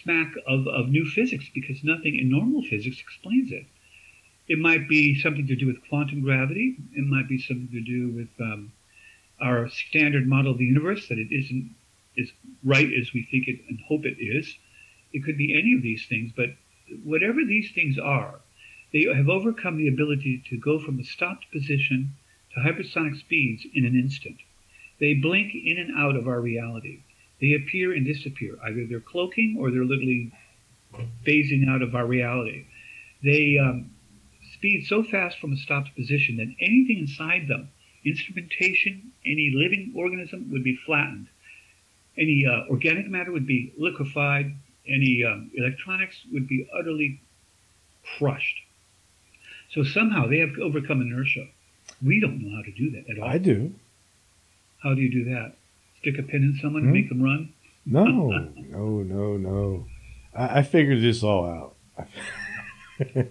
smack 0.03 0.33
of, 0.47 0.67
of 0.67 0.89
new 0.89 1.05
physics 1.05 1.47
because 1.55 1.83
nothing 1.83 2.17
in 2.17 2.31
normal 2.31 2.63
physics 2.63 3.01
explains 3.01 3.53
it. 3.53 3.67
It 4.49 4.59
might 4.59 4.89
be 4.89 5.21
something 5.21 5.47
to 5.47 5.57
do 5.57 5.67
with 5.67 5.89
quantum 5.89 6.23
gravity. 6.23 6.77
It 6.93 7.07
might 7.07 7.29
be 7.29 7.39
something 7.39 7.69
to 7.73 7.81
do 7.81 8.09
with 8.09 8.29
um, 8.41 8.73
our 9.41 9.69
standard 9.69 10.27
model 10.27 10.53
of 10.53 10.59
the 10.59 10.65
universe 10.65 11.09
that 11.09 11.19
it 11.19 11.33
isn't 11.33 11.75
as 12.19 12.31
right 12.65 12.89
as 13.01 13.13
we 13.13 13.23
think 13.31 13.49
it 13.49 13.61
and 13.69 13.81
hope 13.87 14.05
it 14.05 14.17
is. 14.19 14.57
It 15.13 15.25
could 15.25 15.39
be 15.39 15.59
any 15.59 15.75
of 15.75 15.83
these 15.83 16.07
things, 16.07 16.33
but 16.37 16.51
whatever 17.05 17.45
these 17.45 17.71
things 17.73 17.99
are, 17.99 18.41
they 18.93 19.05
have 19.05 19.29
overcome 19.29 19.79
the 19.79 19.89
ability 19.89 20.43
to 20.51 20.57
go 20.57 20.79
from 20.79 20.99
a 20.99 21.05
stopped 21.05 21.51
position 21.53 22.15
to 22.55 22.61
hypersonic 22.61 23.19
speeds 23.19 23.65
in 23.75 23.85
an 23.85 23.95
instant. 23.95 24.39
They 25.01 25.15
blink 25.15 25.55
in 25.55 25.79
and 25.79 25.99
out 25.99 26.15
of 26.15 26.29
our 26.29 26.41
reality. 26.41 27.01
They 27.41 27.55
appear 27.55 27.93
and 27.93 28.05
disappear. 28.05 28.59
Either 28.63 28.87
they're 28.87 29.01
cloaking 29.01 29.57
or 29.59 29.71
they're 29.71 29.85
literally 29.85 30.31
phasing 31.27 31.69
out 31.69 31.83
of 31.83 31.95
our 31.95 32.07
reality. 32.07 32.67
They 33.25 33.59
um, 33.59 33.91
speed 34.55 34.87
so 34.87 35.03
fast 35.03 35.39
from 35.39 35.53
a 35.53 35.57
stopped 35.57 35.95
position 35.97 36.37
that 36.37 36.55
anything 36.61 36.99
inside 36.99 37.49
them, 37.49 37.71
instrumentation, 38.05 39.13
any 39.25 39.53
living 39.55 39.93
organism, 39.97 40.51
would 40.53 40.65
be 40.65 40.77
flattened. 40.77 41.29
Any 42.19 42.45
uh, 42.47 42.69
organic 42.69 43.09
matter 43.09 43.33
would 43.33 43.47
be 43.47 43.73
liquefied. 43.79 44.55
Any 44.87 45.25
um, 45.25 45.51
electronics 45.55 46.17
would 46.33 46.47
be 46.47 46.69
utterly 46.79 47.21
crushed. 48.19 48.57
So 49.73 49.85
somehow 49.85 50.27
they 50.27 50.39
have 50.39 50.51
overcome 50.61 51.01
inertia. 51.01 51.47
We 52.05 52.21
don't 52.21 52.43
know 52.43 52.57
how 52.57 52.63
to 52.63 52.73
do 52.73 52.91
that 52.91 53.09
at 53.09 53.19
all. 53.19 53.29
I 53.29 53.39
do. 53.39 53.73
How 54.83 54.95
do 54.95 55.01
you 55.03 55.11
do 55.11 55.25
that? 55.31 55.53
Stick 56.01 56.19
a 56.19 56.23
pin 56.23 56.43
in 56.43 56.59
someone 56.61 56.83
Hmm? 56.83 56.89
and 56.89 56.95
make 56.95 57.09
them 57.09 57.23
run? 57.23 57.53
No, 57.87 58.05
no, 58.71 59.03
no, 59.03 59.37
no. 59.37 59.87
I, 60.35 60.59
I 60.59 60.63
figured 60.63 61.01
this 61.03 61.23
all 61.23 61.47
out. 61.47 61.75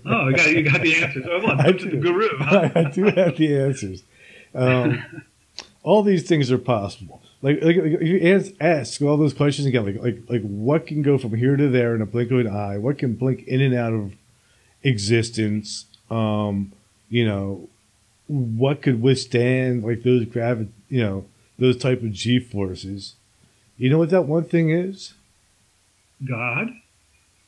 oh, 0.06 0.28
you 0.30 0.36
got, 0.36 0.52
you 0.52 0.64
got 0.64 0.82
the 0.82 0.96
answers. 1.04 1.26
Oh, 1.30 1.40
well, 1.44 1.56
I 1.62 1.72
to 1.72 1.86
the 1.90 1.98
guru. 1.98 2.28
Huh? 2.40 2.70
I, 2.76 2.80
I 2.80 2.84
do 2.90 3.04
have 3.06 3.38
the 3.38 3.56
answers. 3.58 4.04
Um, 4.54 5.04
all 5.84 6.04
these 6.04 6.28
things 6.28 6.52
are 6.52 6.58
possible. 6.58 7.22
Like, 7.42 7.62
like, 7.64 7.78
like 7.78 8.02
you 8.02 8.20
ask, 8.36 8.52
ask 8.60 9.02
all 9.02 9.16
those 9.18 9.34
questions 9.34 9.66
again. 9.68 9.86
Like, 9.86 10.02
like, 10.02 10.20
like, 10.30 10.42
what 10.42 10.88
can 10.88 11.02
go 11.02 11.18
from 11.18 11.36
here 11.36 11.56
to 11.56 11.70
there 11.70 11.96
in 11.96 12.02
a 12.02 12.06
blink 12.06 12.32
of 12.32 12.40
an 12.40 12.48
eye? 12.48 12.78
What 12.78 12.98
can 12.98 13.14
blink 13.14 13.44
in 13.48 13.62
and 13.62 13.74
out 13.74 13.94
of 13.94 14.14
existence? 14.84 15.86
Um, 16.10 16.74
you 17.10 17.26
know, 17.26 17.70
what 18.28 18.82
could 18.82 19.02
withstand 19.02 19.84
like 19.84 20.04
those 20.04 20.26
gravi- 20.26 20.70
you 20.90 21.02
know, 21.02 21.26
those 21.60 21.78
type 21.78 22.02
of 22.02 22.12
G 22.12 22.40
forces? 22.40 23.16
You 23.78 23.90
know 23.90 23.98
what 23.98 24.10
that 24.10 24.24
one 24.24 24.44
thing 24.44 24.70
is? 24.70 25.14
God, 26.28 26.68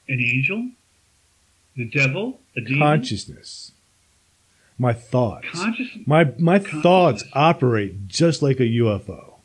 an 0.07 0.19
angel, 0.19 0.69
the 1.75 1.85
devil, 1.85 2.39
a 2.55 2.61
demon. 2.61 2.79
Consciousness. 2.79 3.71
My 4.77 4.93
thoughts. 4.93 5.47
Consciousness. 5.51 6.07
My 6.07 6.31
my 6.39 6.59
thoughts 6.59 7.23
operate 7.33 8.07
just 8.07 8.41
like 8.41 8.59
a 8.59 8.63
UFO. 8.63 9.35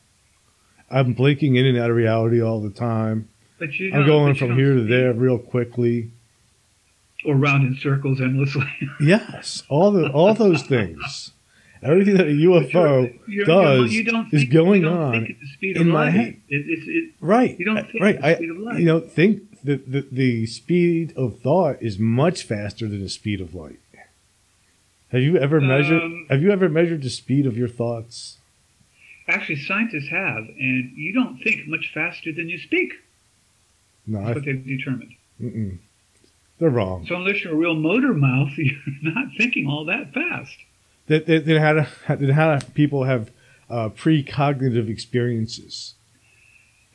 I'm 0.89 1.13
blinking 1.13 1.55
in 1.55 1.65
and 1.65 1.77
out 1.77 1.89
of 1.89 1.95
reality 1.95 2.41
all 2.41 2.61
the 2.61 2.69
time. 2.69 3.27
But 3.59 3.73
you 3.73 3.93
I'm 3.93 4.05
going 4.05 4.35
from 4.35 4.55
here 4.55 4.75
to 4.75 4.83
there 4.83 5.13
real 5.13 5.37
quickly. 5.37 6.11
Or 7.25 7.35
round 7.35 7.67
in 7.67 7.75
circles 7.75 8.21
endlessly. 8.21 8.71
yes, 9.01 9.63
all 9.69 9.91
the 9.91 10.09
all 10.11 10.33
those 10.33 10.63
things. 10.63 11.31
Everything 11.83 12.17
that 12.17 12.27
a 12.27 12.31
UFO 12.31 13.19
you're, 13.27 13.45
you're, 13.45 13.45
does 13.45 13.93
you 13.93 14.03
think, 14.03 14.33
is 14.33 14.45
going 14.45 14.85
on 14.85 15.35
in 15.61 15.89
my 15.89 16.09
head. 16.09 16.41
It, 16.49 16.65
it, 16.67 16.79
it, 16.87 17.13
right. 17.21 17.57
You 17.57 17.65
don't 17.65 17.89
think 17.91 18.03
right. 18.03 18.23
I, 18.23 18.37
You 18.39 18.85
know, 18.85 18.99
think 18.99 19.61
the, 19.63 19.75
the 19.75 20.07
the 20.11 20.45
speed 20.45 21.13
of 21.15 21.39
thought 21.41 21.77
is 21.81 21.99
much 21.99 22.43
faster 22.43 22.87
than 22.87 23.01
the 23.01 23.09
speed 23.09 23.41
of 23.41 23.53
light. 23.53 23.79
Have 25.11 25.21
you 25.21 25.37
ever 25.37 25.61
measured? 25.61 26.01
Um, 26.01 26.27
have 26.29 26.41
you 26.41 26.51
ever 26.51 26.67
measured 26.67 27.01
the 27.01 27.09
speed 27.09 27.45
of 27.45 27.57
your 27.57 27.69
thoughts? 27.69 28.37
Actually, 29.27 29.61
scientists 29.61 30.09
have, 30.09 30.47
and 30.57 30.91
you 30.95 31.13
don't 31.13 31.37
think 31.37 31.67
much 31.67 31.91
faster 31.93 32.31
than 32.31 32.49
you 32.49 32.57
speak. 32.57 32.93
No, 34.05 34.19
that's 34.19 34.29
I, 34.29 34.33
what 34.33 34.45
they've 34.45 34.65
determined. 34.65 35.13
Mm-mm. 35.41 35.77
They're 36.59 36.69
wrong. 36.69 37.05
So 37.07 37.15
unless 37.15 37.43
you're 37.43 37.53
a 37.53 37.57
real 37.57 37.75
motor 37.75 38.13
mouth, 38.13 38.51
you're 38.57 38.77
not 39.01 39.27
thinking 39.37 39.67
all 39.67 39.85
that 39.85 40.13
fast. 40.13 40.55
That 41.07 41.25
that, 41.25 41.45
that 41.45 41.59
how 41.59 41.73
to, 42.15 42.33
how 42.33 42.59
people 42.73 43.05
have 43.05 43.31
uh, 43.69 43.89
precognitive 43.89 44.89
experiences. 44.89 45.95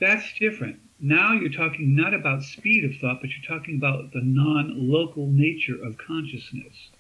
That's 0.01 0.33
different. 0.39 0.81
Now 1.01 1.33
you're 1.33 1.51
talking 1.51 1.97
not 1.97 2.15
about 2.15 2.43
speed 2.43 2.85
of 2.85 2.97
thought, 3.01 3.21
but 3.21 3.31
you're 3.31 3.59
talking 3.59 3.77
about 3.77 4.13
the 4.13 4.21
non-local 4.23 5.27
nature 5.27 5.77
of 5.83 5.99
consciousness 5.99 6.91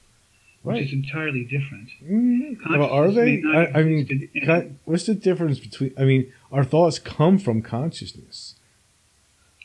right. 0.65 0.77
which 0.77 0.87
is 0.87 0.93
entirely 0.93 1.45
different. 1.45 1.89
Mm-hmm. 2.03 2.79
Well, 2.79 2.91
are 2.91 3.11
they? 3.11 3.43
I, 3.55 3.81
I 3.81 3.83
mean, 3.83 4.79
what's 4.85 5.07
the 5.07 5.15
difference 5.15 5.59
between? 5.59 5.93
I 5.99 6.05
mean, 6.05 6.33
our 6.51 6.65
thoughts 6.65 6.99
come 6.99 7.39
from 7.39 7.63
consciousness. 7.63 8.57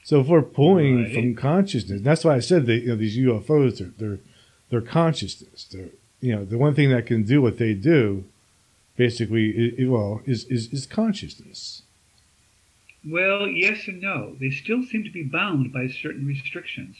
So 0.03 0.21
if 0.21 0.27
we're 0.27 0.41
pulling 0.41 1.03
right. 1.03 1.13
from 1.13 1.35
consciousness, 1.35 2.01
that's 2.01 2.23
why 2.23 2.35
I 2.35 2.39
said 2.39 2.65
that 2.67 2.77
you 2.77 2.89
know 2.89 2.95
these 2.95 3.17
UFOs 3.17 3.81
are 3.81 3.93
they're 3.97 4.19
they're 4.69 4.81
consciousness. 4.81 5.65
They're 5.65 5.89
you 6.21 6.35
know 6.35 6.45
the 6.45 6.57
one 6.57 6.75
thing 6.75 6.89
that 6.89 7.05
can 7.05 7.23
do 7.23 7.41
what 7.41 7.57
they 7.57 7.73
do, 7.73 8.25
basically, 8.95 9.49
it, 9.49 9.79
it, 9.79 9.87
well, 9.87 10.21
is, 10.25 10.45
is 10.45 10.71
is 10.73 10.85
consciousness. 10.85 11.83
Well, 13.05 13.47
yes 13.47 13.87
and 13.87 14.01
no. 14.01 14.35
They 14.39 14.49
still 14.49 14.83
seem 14.83 15.03
to 15.03 15.11
be 15.11 15.23
bound 15.23 15.71
by 15.71 15.87
certain 15.87 16.27
restrictions 16.27 16.97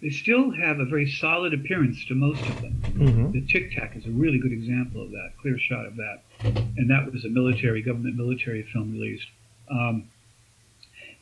they 0.00 0.10
still 0.10 0.50
have 0.50 0.78
a 0.78 0.84
very 0.84 1.10
solid 1.10 1.52
appearance 1.52 2.04
to 2.06 2.14
most 2.14 2.40
of 2.42 2.62
them. 2.62 2.82
Mm-hmm. 2.86 3.32
The 3.32 3.46
Tic 3.46 3.72
Tac 3.72 3.96
is 3.96 4.06
a 4.06 4.10
really 4.10 4.38
good 4.38 4.52
example 4.52 5.02
of 5.02 5.10
that, 5.10 5.32
clear 5.40 5.58
shot 5.58 5.84
of 5.86 5.96
that. 5.96 6.22
And 6.42 6.88
that 6.88 7.12
was 7.12 7.24
a 7.24 7.28
military, 7.28 7.82
government 7.82 8.16
military 8.16 8.62
film 8.62 8.92
released. 8.92 9.26
Um, 9.70 10.08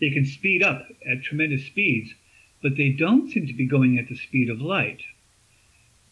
they 0.01 0.11
can 0.11 0.25
speed 0.25 0.63
up 0.63 0.87
at 1.11 1.23
tremendous 1.23 1.67
speeds, 1.67 2.15
but 2.63 2.77
they 2.77 2.91
don't 2.91 3.31
seem 3.31 3.49
to 3.49 3.53
be 3.53 3.67
going 3.67 3.99
at 3.99 4.09
the 4.09 4.17
speed 4.17 4.49
of 4.49 4.61
light. 4.61 5.01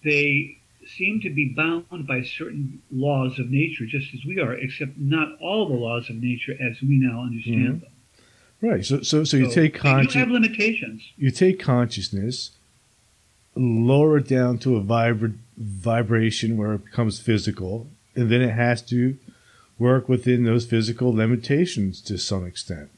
They 0.03 0.59
seem 0.88 1.21
to 1.21 1.31
be 1.31 1.49
bound 1.49 2.07
by 2.07 2.23
certain 2.23 2.83
laws 2.90 3.38
of 3.38 3.50
nature, 3.50 3.87
just 3.87 4.14
as 4.14 4.25
we 4.25 4.40
are, 4.40 4.55
except 4.55 4.97
not 4.99 5.38
all 5.40 5.69
the 5.69 5.75
laws 5.75 6.09
of 6.11 6.16
nature 6.16 6.52
as 6.61 6.81
we 6.81 6.97
now 6.99 7.23
understand 7.23 7.59
mm-hmm. 7.59 7.78
them. 7.81 7.90
Right. 8.62 8.85
So, 8.85 9.02
so, 9.02 9.25
so 9.25 9.37
you 9.37 9.50
so 9.50 9.55
take 9.55 9.75
consciousness. 9.75 10.14
You 10.14 10.21
have 10.21 10.31
limitations. 10.31 11.12
You 11.16 11.31
take 11.31 11.61
consciousness, 11.61 12.52
lower 13.55 14.19
it 14.19 14.28
down 14.28 14.59
to 14.59 14.76
a 14.76 14.81
vibra- 14.81 15.37
vibration 15.57 16.57
where 16.57 16.75
it 16.75 16.85
becomes 16.85 17.21
physical, 17.21 17.88
and 18.14 18.31
then 18.31 18.40
it 18.40 18.52
has 18.52 18.83
to 18.83 19.19
work 19.78 20.09
within 20.09 20.45
those 20.45 20.64
physical 20.64 21.12
limitations 21.12 22.00
to 22.00 22.16
some 22.16 22.47
extent. 22.47 22.90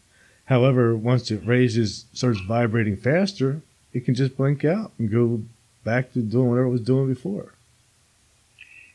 However, 0.44 0.96
once 0.96 1.30
it 1.30 1.44
raises, 1.44 2.06
starts 2.12 2.40
vibrating 2.40 2.96
faster, 2.96 3.60
it 3.92 4.04
can 4.04 4.14
just 4.14 4.36
blink 4.36 4.64
out 4.64 4.92
and 4.98 5.10
go 5.10 5.42
back 5.84 6.12
to 6.12 6.20
doing 6.20 6.48
whatever 6.48 6.68
it 6.68 6.70
was 6.70 6.80
doing 6.80 7.08
before. 7.08 7.54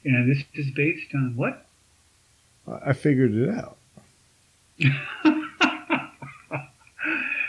And 0.05 0.29
this 0.29 0.43
is 0.53 0.71
based 0.71 1.13
on 1.13 1.35
what? 1.35 1.65
I 2.67 2.93
figured 2.93 3.33
it 3.33 3.49
out. 3.49 3.77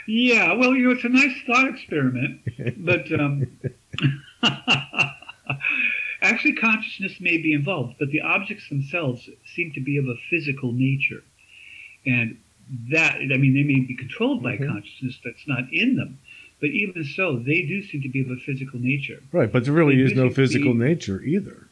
Yeah, 0.06 0.52
well, 0.52 0.74
you 0.74 0.84
know, 0.84 0.90
it's 0.90 1.04
a 1.04 1.08
nice 1.08 1.34
thought 1.46 1.68
experiment, 1.68 2.42
but 2.76 3.10
um, 3.12 3.58
actually, 6.22 6.54
consciousness 6.54 7.20
may 7.20 7.38
be 7.38 7.54
involved, 7.54 7.96
but 7.98 8.10
the 8.10 8.20
objects 8.20 8.68
themselves 8.68 9.28
seem 9.54 9.72
to 9.72 9.80
be 9.80 9.96
of 9.96 10.04
a 10.06 10.16
physical 10.28 10.72
nature, 10.72 11.22
and 12.04 12.38
that 12.90 13.14
I 13.14 13.36
mean, 13.38 13.54
they 13.54 13.62
may 13.62 13.80
be 13.80 13.96
controlled 13.96 14.42
by 14.42 14.56
mm-hmm. 14.56 14.70
consciousness 14.70 15.18
that's 15.24 15.46
not 15.46 15.72
in 15.72 15.96
them, 15.96 16.18
but 16.60 16.68
even 16.70 17.04
so, 17.04 17.38
they 17.38 17.62
do 17.62 17.82
seem 17.82 18.02
to 18.02 18.10
be 18.10 18.20
of 18.20 18.30
a 18.30 18.36
physical 18.36 18.80
nature. 18.80 19.22
Right, 19.32 19.50
but 19.50 19.64
there 19.64 19.72
really 19.72 19.96
they 19.96 20.02
is 20.02 20.14
no 20.14 20.28
physical 20.28 20.74
be, 20.74 20.80
nature 20.80 21.22
either. 21.22 21.68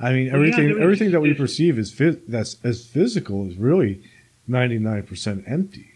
I 0.00 0.12
mean, 0.12 0.28
everything 0.30 0.68
yeah, 0.70 0.82
everything 0.82 1.10
that 1.10 1.20
we 1.20 1.34
perceive 1.34 1.78
as 1.78 1.92
phys- 1.92 2.20
that's 2.28 2.56
as 2.64 2.86
physical 2.86 3.48
is 3.48 3.56
really 3.56 4.02
ninety 4.46 4.78
nine 4.78 5.02
percent 5.04 5.44
empty. 5.46 5.90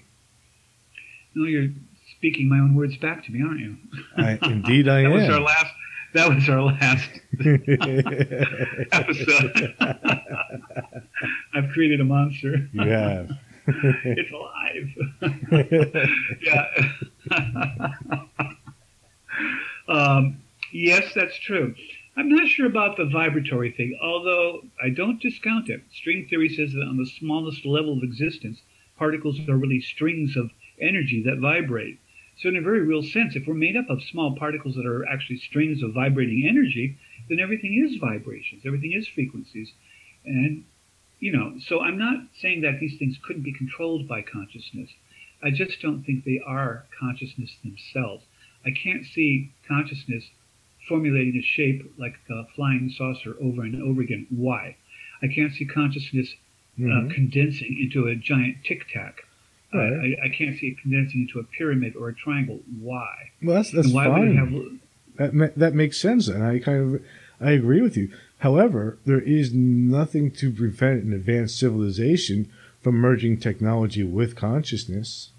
No, 1.34 1.44
you're 1.46 1.68
speaking 2.16 2.48
my 2.48 2.56
own 2.58 2.74
words 2.74 2.96
back 2.96 3.24
to 3.24 3.32
me, 3.32 3.42
aren't 3.42 3.60
you? 3.60 3.76
I, 4.16 4.38
indeed, 4.42 4.88
I 4.88 5.00
am. 5.04 5.10
that 5.12 5.20
am. 5.20 5.22
Was 5.22 5.28
our 5.30 5.40
last, 5.40 5.74
that 6.14 6.28
was 6.28 6.48
our 6.48 6.62
last 6.62 7.08
episode. 8.92 9.74
I've 11.54 11.70
created 11.72 12.00
a 12.00 12.04
monster. 12.04 12.68
You 12.72 12.82
have. 12.82 13.30
it's 13.66 14.32
alive. 14.32 14.90
yeah. 16.42 16.66
um, 19.88 20.38
yes, 20.72 21.12
that's 21.14 21.38
true. 21.38 21.74
I'm 22.14 22.28
not 22.28 22.48
sure 22.48 22.66
about 22.66 22.98
the 22.98 23.06
vibratory 23.06 23.70
thing, 23.70 23.98
although 24.02 24.64
I 24.82 24.90
don't 24.90 25.20
discount 25.20 25.70
it. 25.70 25.82
String 25.90 26.26
theory 26.28 26.50
says 26.50 26.72
that 26.74 26.86
on 26.86 26.98
the 26.98 27.06
smallest 27.06 27.64
level 27.64 27.96
of 27.96 28.02
existence, 28.02 28.60
particles 28.98 29.40
are 29.48 29.56
really 29.56 29.80
strings 29.80 30.36
of 30.36 30.50
energy 30.78 31.22
that 31.22 31.38
vibrate. 31.38 31.98
So, 32.36 32.50
in 32.50 32.56
a 32.56 32.60
very 32.60 32.80
real 32.82 33.02
sense, 33.02 33.34
if 33.34 33.46
we're 33.46 33.54
made 33.54 33.76
up 33.76 33.88
of 33.88 34.02
small 34.02 34.36
particles 34.36 34.74
that 34.74 34.84
are 34.84 35.06
actually 35.06 35.38
strings 35.38 35.82
of 35.82 35.94
vibrating 35.94 36.46
energy, 36.46 36.98
then 37.28 37.40
everything 37.40 37.82
is 37.82 37.96
vibrations, 37.96 38.66
everything 38.66 38.92
is 38.92 39.08
frequencies. 39.08 39.72
And, 40.26 40.64
you 41.18 41.32
know, 41.32 41.58
so 41.60 41.80
I'm 41.80 41.98
not 41.98 42.24
saying 42.40 42.60
that 42.60 42.78
these 42.78 42.98
things 42.98 43.18
couldn't 43.22 43.42
be 43.42 43.54
controlled 43.54 44.06
by 44.06 44.20
consciousness. 44.20 44.90
I 45.42 45.50
just 45.50 45.80
don't 45.80 46.04
think 46.04 46.24
they 46.24 46.40
are 46.44 46.84
consciousness 46.98 47.56
themselves. 47.64 48.24
I 48.66 48.70
can't 48.70 49.06
see 49.06 49.50
consciousness 49.66 50.30
formulating 50.88 51.36
a 51.36 51.42
shape 51.42 51.92
like 51.98 52.14
a 52.30 52.44
flying 52.54 52.92
saucer 52.96 53.34
over 53.40 53.62
and 53.62 53.82
over 53.82 54.00
again. 54.02 54.26
Why? 54.30 54.76
I 55.22 55.28
can't 55.28 55.52
see 55.52 55.64
consciousness 55.64 56.34
uh, 56.78 56.82
mm-hmm. 56.82 57.10
condensing 57.10 57.78
into 57.80 58.08
a 58.08 58.16
giant 58.16 58.56
tic 58.64 58.88
tac. 58.92 59.22
Right. 59.72 60.16
I, 60.22 60.26
I, 60.26 60.28
can't 60.28 60.58
see 60.58 60.68
it 60.68 60.78
condensing 60.82 61.22
into 61.22 61.38
a 61.38 61.44
pyramid 61.44 61.96
or 61.96 62.08
a 62.08 62.14
triangle. 62.14 62.60
Why? 62.78 63.30
Well, 63.42 63.56
that's 63.56 63.70
that's 63.70 63.90
fine. 63.90 64.36
Have... 64.36 65.32
that 65.32 65.54
that 65.56 65.74
makes 65.74 65.98
sense, 65.98 66.28
and 66.28 66.44
I 66.44 66.58
kind 66.58 66.96
of 66.96 67.02
I 67.40 67.52
agree 67.52 67.80
with 67.80 67.96
you. 67.96 68.10
However, 68.38 68.98
there 69.06 69.20
is 69.20 69.54
nothing 69.54 70.30
to 70.32 70.52
prevent 70.52 71.04
an 71.04 71.12
advanced 71.14 71.58
civilization 71.58 72.50
from 72.80 72.96
merging 72.96 73.38
technology 73.38 74.02
with 74.02 74.36
consciousness. 74.36 75.30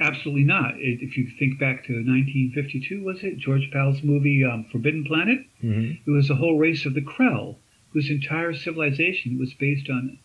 Absolutely 0.00 0.44
not. 0.44 0.74
If 0.78 1.18
you 1.18 1.28
think 1.38 1.58
back 1.58 1.84
to 1.84 1.92
1952, 1.92 3.04
was 3.04 3.22
it 3.22 3.36
George 3.36 3.70
Pal's 3.70 4.02
movie 4.02 4.42
um, 4.42 4.64
Forbidden 4.72 5.04
Planet? 5.04 5.40
Mm-hmm. 5.62 6.10
It 6.10 6.10
was 6.10 6.30
a 6.30 6.36
whole 6.36 6.56
race 6.56 6.86
of 6.86 6.94
the 6.94 7.02
Krell, 7.02 7.56
whose 7.92 8.08
entire 8.08 8.54
civilization 8.54 9.38
was 9.38 9.52
based 9.52 9.90
on 9.90 10.18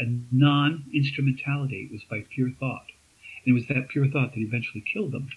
a 0.00 0.06
non 0.32 0.84
instrumentality. 0.92 1.88
It 1.88 1.92
was 1.92 2.02
by 2.10 2.24
pure 2.34 2.50
thought. 2.50 2.86
And 3.44 3.52
it 3.52 3.54
was 3.54 3.68
that 3.68 3.88
pure 3.88 4.08
thought 4.08 4.32
that 4.34 4.40
eventually 4.40 4.82
killed 4.92 5.12
them. 5.12 5.28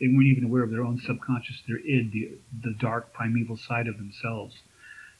They 0.00 0.08
weren't 0.08 0.28
even 0.28 0.44
aware 0.44 0.62
of 0.62 0.70
their 0.70 0.84
own 0.84 0.98
subconscious, 0.98 1.62
their 1.68 1.78
id, 1.78 2.12
the, 2.12 2.38
the 2.62 2.74
dark 2.78 3.12
primeval 3.12 3.58
side 3.58 3.86
of 3.86 3.98
themselves. 3.98 4.62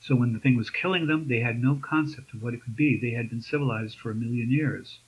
So 0.01 0.15
when 0.15 0.33
the 0.33 0.39
thing 0.39 0.57
was 0.57 0.71
killing 0.71 1.07
them, 1.07 1.29
they 1.29 1.41
had 1.41 1.63
no 1.63 1.81
concept 1.83 2.33
of 2.33 2.43
what 2.43 2.55
it 2.55 2.63
could 2.63 2.77
be. 2.77 2.99
They 2.99 3.11
had 3.11 3.29
been 3.29 3.43
civilized 3.43 3.99
for 3.99 4.11
a 4.11 4.15
million 4.15 4.51
years. 4.51 5.01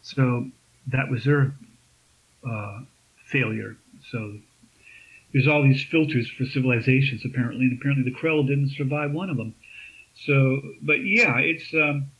So 0.00 0.50
that 0.86 1.10
was 1.10 1.24
their 1.24 1.54
uh, 2.48 2.80
failure. 3.26 3.76
So 4.10 4.38
there's 5.32 5.46
all 5.46 5.62
these 5.62 5.84
filters 5.84 6.28
for 6.30 6.44
civilizations 6.44 7.24
apparently, 7.24 7.66
and 7.66 7.78
apparently 7.78 8.10
the 8.10 8.16
Krell 8.16 8.46
didn't 8.46 8.70
survive 8.70 9.12
one 9.12 9.30
of 9.30 9.36
them. 9.36 9.54
So, 10.14 10.60
but 10.82 11.04
yeah, 11.04 11.38
it's. 11.38 11.72
Um, 11.74 12.10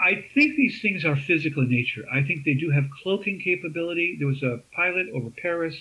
I 0.00 0.24
think 0.32 0.56
these 0.56 0.80
things 0.80 1.04
are 1.04 1.16
physical 1.16 1.64
in 1.64 1.70
nature. 1.70 2.04
I 2.12 2.22
think 2.22 2.44
they 2.44 2.54
do 2.54 2.70
have 2.70 2.84
cloaking 3.02 3.40
capability. 3.40 4.16
There 4.16 4.28
was 4.28 4.42
a 4.44 4.60
pilot 4.72 5.08
over 5.12 5.28
Paris 5.30 5.76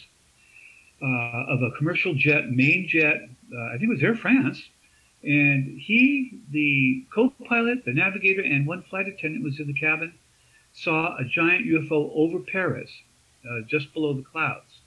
uh, 1.01 1.53
of 1.53 1.61
a 1.61 1.69
commercial 1.77 2.15
jet, 2.15 2.49
main 2.49 2.87
jet. 2.87 3.29
Uh, 3.53 3.65
I 3.65 3.71
think 3.73 3.83
it 3.83 3.89
was 3.89 4.03
Air 4.03 4.15
France, 4.15 4.59
and 5.21 5.79
he, 5.79 6.39
the 6.51 7.05
co-pilot, 7.13 7.85
the 7.85 7.93
navigator, 7.93 8.41
and 8.41 8.65
one 8.65 8.81
flight 8.89 9.07
attendant 9.07 9.43
was 9.43 9.59
in 9.59 9.67
the 9.67 9.73
cabin. 9.73 10.13
Saw 10.79 11.17
a 11.17 11.25
giant 11.25 11.65
UFO 11.65 12.11
over 12.13 12.37
Paris, 12.37 13.01
uh, 13.43 13.61
just 13.67 13.93
below 13.93 14.13
the 14.13 14.21
clouds. 14.21 14.81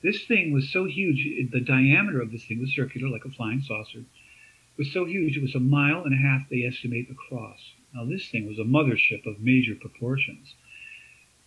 This 0.00 0.24
thing 0.24 0.52
was 0.52 0.70
so 0.70 0.84
huge. 0.84 1.50
The 1.50 1.60
diameter 1.60 2.20
of 2.20 2.30
this 2.30 2.44
thing 2.44 2.60
was 2.60 2.72
circular, 2.72 3.08
like 3.08 3.24
a 3.24 3.30
flying 3.30 3.60
saucer. 3.60 4.04
Was 4.76 4.92
so 4.92 5.04
huge. 5.04 5.36
It 5.36 5.42
was 5.42 5.56
a 5.56 5.60
mile 5.60 6.04
and 6.04 6.14
a 6.14 6.16
half, 6.16 6.48
they 6.48 6.62
estimate, 6.62 7.10
across. 7.10 7.72
Now, 7.92 8.04
this 8.04 8.28
thing 8.28 8.46
was 8.46 8.60
a 8.60 8.62
mothership 8.62 9.26
of 9.26 9.40
major 9.40 9.74
proportions. 9.74 10.54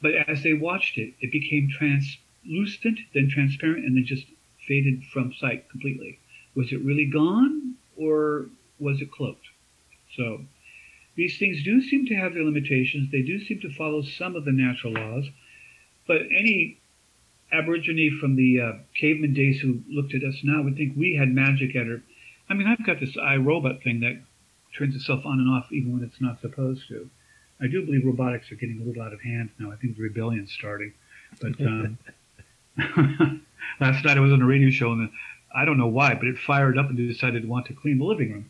But 0.01 0.15
as 0.27 0.43
they 0.43 0.53
watched 0.53 0.97
it, 0.97 1.13
it 1.21 1.31
became 1.31 1.69
translucent, 1.69 2.99
then 3.13 3.29
transparent, 3.29 3.85
and 3.85 3.95
then 3.95 4.05
just 4.05 4.25
faded 4.67 5.05
from 5.05 5.31
sight 5.31 5.69
completely. 5.69 6.19
Was 6.53 6.73
it 6.73 6.81
really 6.81 7.05
gone, 7.05 7.75
or 7.95 8.49
was 8.77 8.99
it 8.99 9.09
cloaked? 9.09 9.47
So, 10.17 10.45
these 11.19 11.37
things 11.37 11.61
do 11.63 11.81
seem 11.81 12.05
to 12.05 12.15
have 12.15 12.33
their 12.33 12.45
limitations. 12.45 13.11
They 13.11 13.21
do 13.21 13.43
seem 13.43 13.59
to 13.59 13.73
follow 13.73 14.01
some 14.01 14.37
of 14.37 14.45
the 14.45 14.53
natural 14.53 14.93
laws. 14.93 15.25
But 16.07 16.21
any 16.33 16.79
Aborigine 17.51 18.17
from 18.21 18.37
the 18.37 18.61
uh, 18.61 18.71
caveman 18.95 19.33
days 19.33 19.59
who 19.59 19.81
looked 19.89 20.13
at 20.15 20.23
us 20.23 20.35
now 20.43 20.61
would 20.61 20.77
think 20.77 20.93
we 20.95 21.15
had 21.15 21.27
magic 21.27 21.75
at 21.75 21.87
our. 21.87 22.01
I 22.49 22.53
mean, 22.53 22.67
I've 22.67 22.85
got 22.85 23.01
this 23.01 23.17
iRobot 23.17 23.83
thing 23.83 23.99
that 23.99 24.21
turns 24.77 24.95
itself 24.95 25.25
on 25.25 25.39
and 25.39 25.49
off 25.49 25.69
even 25.73 25.91
when 25.91 26.03
it's 26.03 26.21
not 26.21 26.39
supposed 26.39 26.87
to. 26.87 27.09
I 27.59 27.67
do 27.67 27.85
believe 27.85 28.05
robotics 28.05 28.49
are 28.53 28.55
getting 28.55 28.81
a 28.81 28.85
little 28.85 29.03
out 29.03 29.11
of 29.11 29.19
hand 29.19 29.49
now. 29.59 29.73
I 29.73 29.75
think 29.75 29.97
the 29.97 30.03
rebellion's 30.03 30.53
starting. 30.53 30.93
But 31.41 31.59
um, 31.59 31.97
last 33.81 34.05
night 34.05 34.15
I 34.15 34.21
was 34.21 34.31
on 34.31 34.41
a 34.41 34.45
radio 34.45 34.69
show 34.69 34.93
and 34.93 35.09
I 35.53 35.65
don't 35.65 35.77
know 35.77 35.87
why, 35.87 36.13
but 36.13 36.27
it 36.27 36.37
fired 36.37 36.77
up 36.77 36.87
and 36.87 36.97
decided 36.97 37.41
to 37.41 37.47
want 37.49 37.65
to 37.65 37.73
clean 37.73 37.97
the 37.97 38.05
living 38.05 38.31
room. 38.31 38.49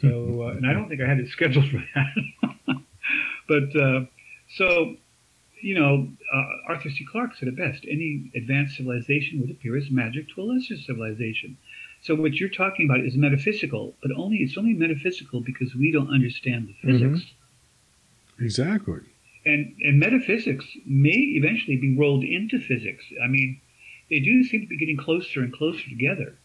So, 0.00 0.42
uh, 0.42 0.56
and 0.56 0.66
I 0.66 0.72
don't 0.72 0.88
think 0.88 1.00
I 1.00 1.06
had 1.08 1.18
it 1.18 1.28
scheduled 1.30 1.68
for 1.70 1.82
that. 1.94 2.76
but 3.48 3.76
uh, 3.80 4.00
so, 4.56 4.96
you 5.60 5.78
know, 5.78 6.08
uh, 6.32 6.72
Arthur 6.72 6.90
C. 6.90 7.06
Clarke 7.10 7.36
said 7.36 7.48
it 7.48 7.56
best: 7.56 7.84
any 7.88 8.30
advanced 8.34 8.76
civilization 8.76 9.40
would 9.40 9.50
appear 9.50 9.76
as 9.76 9.90
magic 9.90 10.28
to 10.34 10.42
a 10.42 10.44
lesser 10.44 10.76
civilization. 10.76 11.56
So 12.02 12.14
what 12.14 12.34
you're 12.34 12.50
talking 12.50 12.86
about 12.86 13.00
is 13.00 13.16
metaphysical, 13.16 13.94
but 14.02 14.12
only 14.16 14.38
it's 14.38 14.56
only 14.56 14.74
metaphysical 14.74 15.40
because 15.40 15.74
we 15.74 15.90
don't 15.90 16.12
understand 16.12 16.68
the 16.68 16.74
physics. 16.74 17.20
Mm-hmm. 17.20 18.44
Exactly. 18.44 19.00
And 19.44 19.74
and 19.82 19.98
metaphysics 19.98 20.66
may 20.84 21.16
eventually 21.40 21.76
be 21.76 21.96
rolled 21.96 22.24
into 22.24 22.60
physics. 22.60 23.04
I 23.22 23.28
mean, 23.28 23.60
they 24.10 24.20
do 24.20 24.44
seem 24.44 24.60
to 24.62 24.66
be 24.66 24.76
getting 24.76 24.96
closer 24.96 25.40
and 25.40 25.52
closer 25.52 25.88
together. 25.88 26.36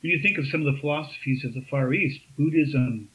When 0.00 0.12
you 0.12 0.20
think 0.22 0.38
of 0.38 0.46
some 0.46 0.66
of 0.66 0.72
the 0.72 0.80
philosophies 0.80 1.44
of 1.44 1.54
the 1.54 1.64
Far 1.70 1.92
East, 1.92 2.20
Buddhism, 2.36 3.08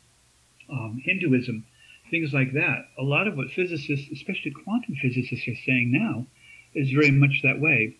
um, 0.69 1.01
Hinduism, 1.03 1.65
things 2.11 2.33
like 2.33 2.53
that, 2.53 2.89
a 2.97 3.03
lot 3.03 3.27
of 3.27 3.37
what 3.37 3.51
physicists, 3.51 4.07
especially 4.11 4.51
quantum 4.51 4.95
physicists, 5.01 5.47
are 5.47 5.55
saying 5.65 5.91
now 5.91 6.25
is 6.75 6.91
very 6.91 7.11
much 7.11 7.41
that 7.43 7.59
way. 7.59 7.95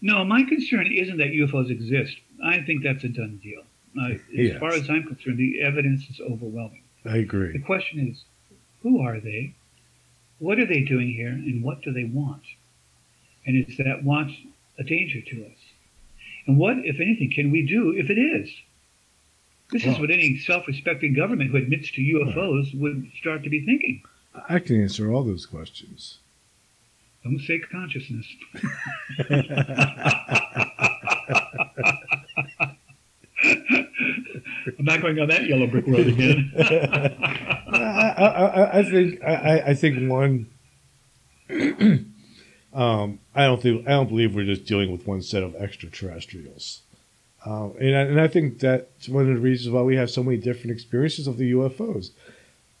No, 0.00 0.24
my 0.24 0.44
concern 0.44 0.90
isn't 0.92 1.18
that 1.18 1.28
UFOs 1.28 1.70
exist. 1.70 2.16
I 2.42 2.62
think 2.62 2.82
that's 2.82 3.04
a 3.04 3.08
done 3.08 3.40
deal. 3.42 3.62
Uh, 4.00 4.14
as 4.14 4.20
yes. 4.32 4.60
far 4.60 4.72
as 4.72 4.88
I'm 4.88 5.02
concerned, 5.02 5.38
the 5.38 5.60
evidence 5.60 6.08
is 6.08 6.20
overwhelming. 6.20 6.82
I 7.04 7.18
agree. 7.18 7.52
The 7.52 7.64
question 7.64 8.08
is, 8.08 8.24
who 8.82 9.00
are 9.00 9.20
they? 9.20 9.54
What 10.38 10.58
are 10.58 10.66
they 10.66 10.80
doing 10.80 11.12
here? 11.12 11.28
And 11.28 11.62
what 11.62 11.82
do 11.82 11.92
they 11.92 12.04
want? 12.04 12.42
And 13.46 13.66
is 13.66 13.76
that 13.78 14.04
want 14.04 14.32
a 14.78 14.84
danger 14.84 15.20
to 15.20 15.46
us? 15.46 15.58
And 16.46 16.58
what, 16.58 16.76
if 16.78 17.00
anything, 17.00 17.30
can 17.34 17.50
we 17.50 17.66
do 17.66 17.92
if 17.96 18.10
it 18.10 18.18
is? 18.18 18.50
This 19.70 19.84
well, 19.84 19.94
is 19.94 20.00
what 20.00 20.10
any 20.10 20.38
self-respecting 20.38 21.14
government 21.14 21.50
who 21.50 21.56
admits 21.56 21.90
to 21.92 22.00
UFOs 22.00 22.78
would 22.78 23.10
start 23.18 23.44
to 23.44 23.50
be 23.50 23.64
thinking. 23.64 24.02
I 24.48 24.58
can 24.58 24.80
answer 24.80 25.12
all 25.12 25.22
those 25.22 25.46
questions. 25.46 26.18
Don't 27.22 27.38
say 27.40 27.58
consciousness. 27.58 28.26
I'm 34.78 34.84
not 34.84 35.02
going 35.02 35.18
on 35.18 35.28
that 35.28 35.46
yellow 35.46 35.66
brick 35.66 35.86
road 35.86 36.06
again. 36.06 36.50
I, 36.58 38.14
I, 38.16 38.78
I, 38.78 38.82
think 38.82 39.22
I, 39.22 39.62
I 39.66 39.74
think 39.74 40.10
one. 40.10 40.46
um, 42.72 43.18
I 43.34 43.44
don't 43.46 43.60
think 43.60 43.86
I 43.86 43.92
don't 43.92 44.08
believe 44.08 44.34
we're 44.34 44.44
just 44.44 44.66
dealing 44.66 44.92
with 44.92 45.06
one 45.06 45.22
set 45.22 45.42
of 45.42 45.54
extraterrestrials, 45.56 46.82
um, 47.44 47.74
and 47.80 47.96
I, 47.96 48.00
and 48.02 48.20
I 48.20 48.28
think 48.28 48.60
that's 48.60 49.08
one 49.08 49.28
of 49.28 49.34
the 49.34 49.40
reasons 49.40 49.72
why 49.72 49.82
we 49.82 49.96
have 49.96 50.10
so 50.10 50.22
many 50.22 50.36
different 50.36 50.72
experiences 50.72 51.26
of 51.26 51.36
the 51.36 51.52
UFOs. 51.52 52.10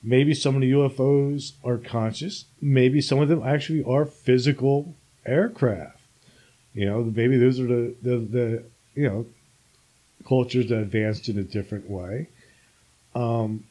Maybe 0.02 0.32
some 0.32 0.54
of 0.54 0.62
the 0.62 0.72
UFOs 0.72 1.52
are 1.64 1.76
conscious. 1.76 2.46
Maybe 2.60 3.00
some 3.00 3.20
of 3.20 3.28
them 3.28 3.42
actually 3.42 3.84
are 3.84 4.06
physical 4.06 4.94
aircraft. 5.26 5.98
You 6.72 6.86
know, 6.86 7.02
maybe 7.02 7.36
those 7.36 7.60
are 7.60 7.66
the, 7.66 7.94
the, 8.00 8.16
the 8.16 8.64
you 8.94 9.08
know 9.08 9.26
cultures 10.26 10.68
that 10.68 10.78
advanced 10.78 11.28
in 11.28 11.38
a 11.38 11.42
different 11.42 11.90
way. 11.90 12.28
Um, 13.14 13.64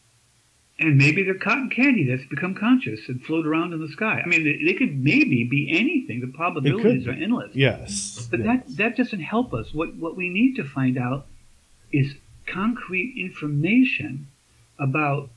and 0.80 0.98
maybe 0.98 1.24
they're 1.24 1.36
cotton 1.36 1.70
candy 1.70 2.06
that's 2.06 2.28
become 2.30 2.56
conscious 2.56 3.02
and 3.10 3.22
float 3.24 3.46
around 3.46 3.74
in 3.74 3.82
the 3.82 3.90
sky. 3.90 4.22
I 4.24 4.28
mean, 4.28 4.44
they, 4.44 4.64
they 4.64 4.74
could 4.74 5.04
maybe 5.04 5.44
be 5.44 5.70
anything. 5.70 6.22
The 6.22 6.28
probabilities 6.28 7.06
are 7.08 7.12
endless. 7.12 7.54
Yes, 7.54 8.28
but 8.32 8.40
yes. 8.40 8.48
that 8.48 8.78
that 8.78 8.98
doesn't 8.98 9.20
help 9.20 9.54
us. 9.54 9.74
What 9.74 9.96
what 9.96 10.16
we 10.16 10.30
need 10.30 10.56
to 10.56 10.64
find 10.64 10.98
out 10.98 11.28
is 11.92 12.16
concrete 12.46 13.16
information 13.18 14.28
about 14.80 15.30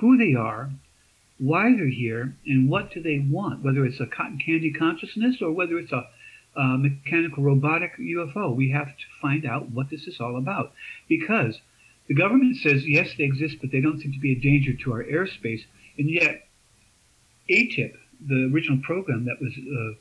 who 0.00 0.16
they 0.16 0.34
are, 0.34 0.70
why 1.38 1.74
they're 1.76 1.86
here, 1.86 2.34
and 2.46 2.70
what 2.70 2.92
do 2.92 3.02
they 3.02 3.18
want. 3.18 3.62
Whether 3.62 3.84
it's 3.84 4.00
a 4.00 4.06
cotton 4.06 4.38
candy 4.38 4.72
consciousness 4.72 5.42
or 5.42 5.52
whether 5.52 5.78
it's 5.78 5.92
a 5.92 6.08
uh, 6.56 6.76
mechanical 6.76 7.42
robotic 7.42 7.96
UFO. 7.98 8.54
We 8.54 8.70
have 8.70 8.88
to 8.88 9.04
find 9.20 9.46
out 9.46 9.70
what 9.70 9.90
this 9.90 10.06
is 10.06 10.20
all 10.20 10.36
about 10.36 10.72
because 11.08 11.60
the 12.10 12.16
government 12.16 12.56
says 12.56 12.88
yes, 12.88 13.10
they 13.16 13.22
exist, 13.22 13.58
but 13.60 13.70
they 13.70 13.80
don't 13.80 14.00
seem 14.00 14.12
to 14.12 14.18
be 14.18 14.32
a 14.32 14.34
danger 14.34 14.72
to 14.72 14.92
our 14.92 15.04
airspace, 15.04 15.60
and 15.96 16.10
yet 16.10 16.48
AATIP, 17.48 17.94
the 18.26 18.50
original 18.52 18.78
program 18.82 19.26
that 19.26 19.40
was 19.40 19.52
uh, 19.56 19.96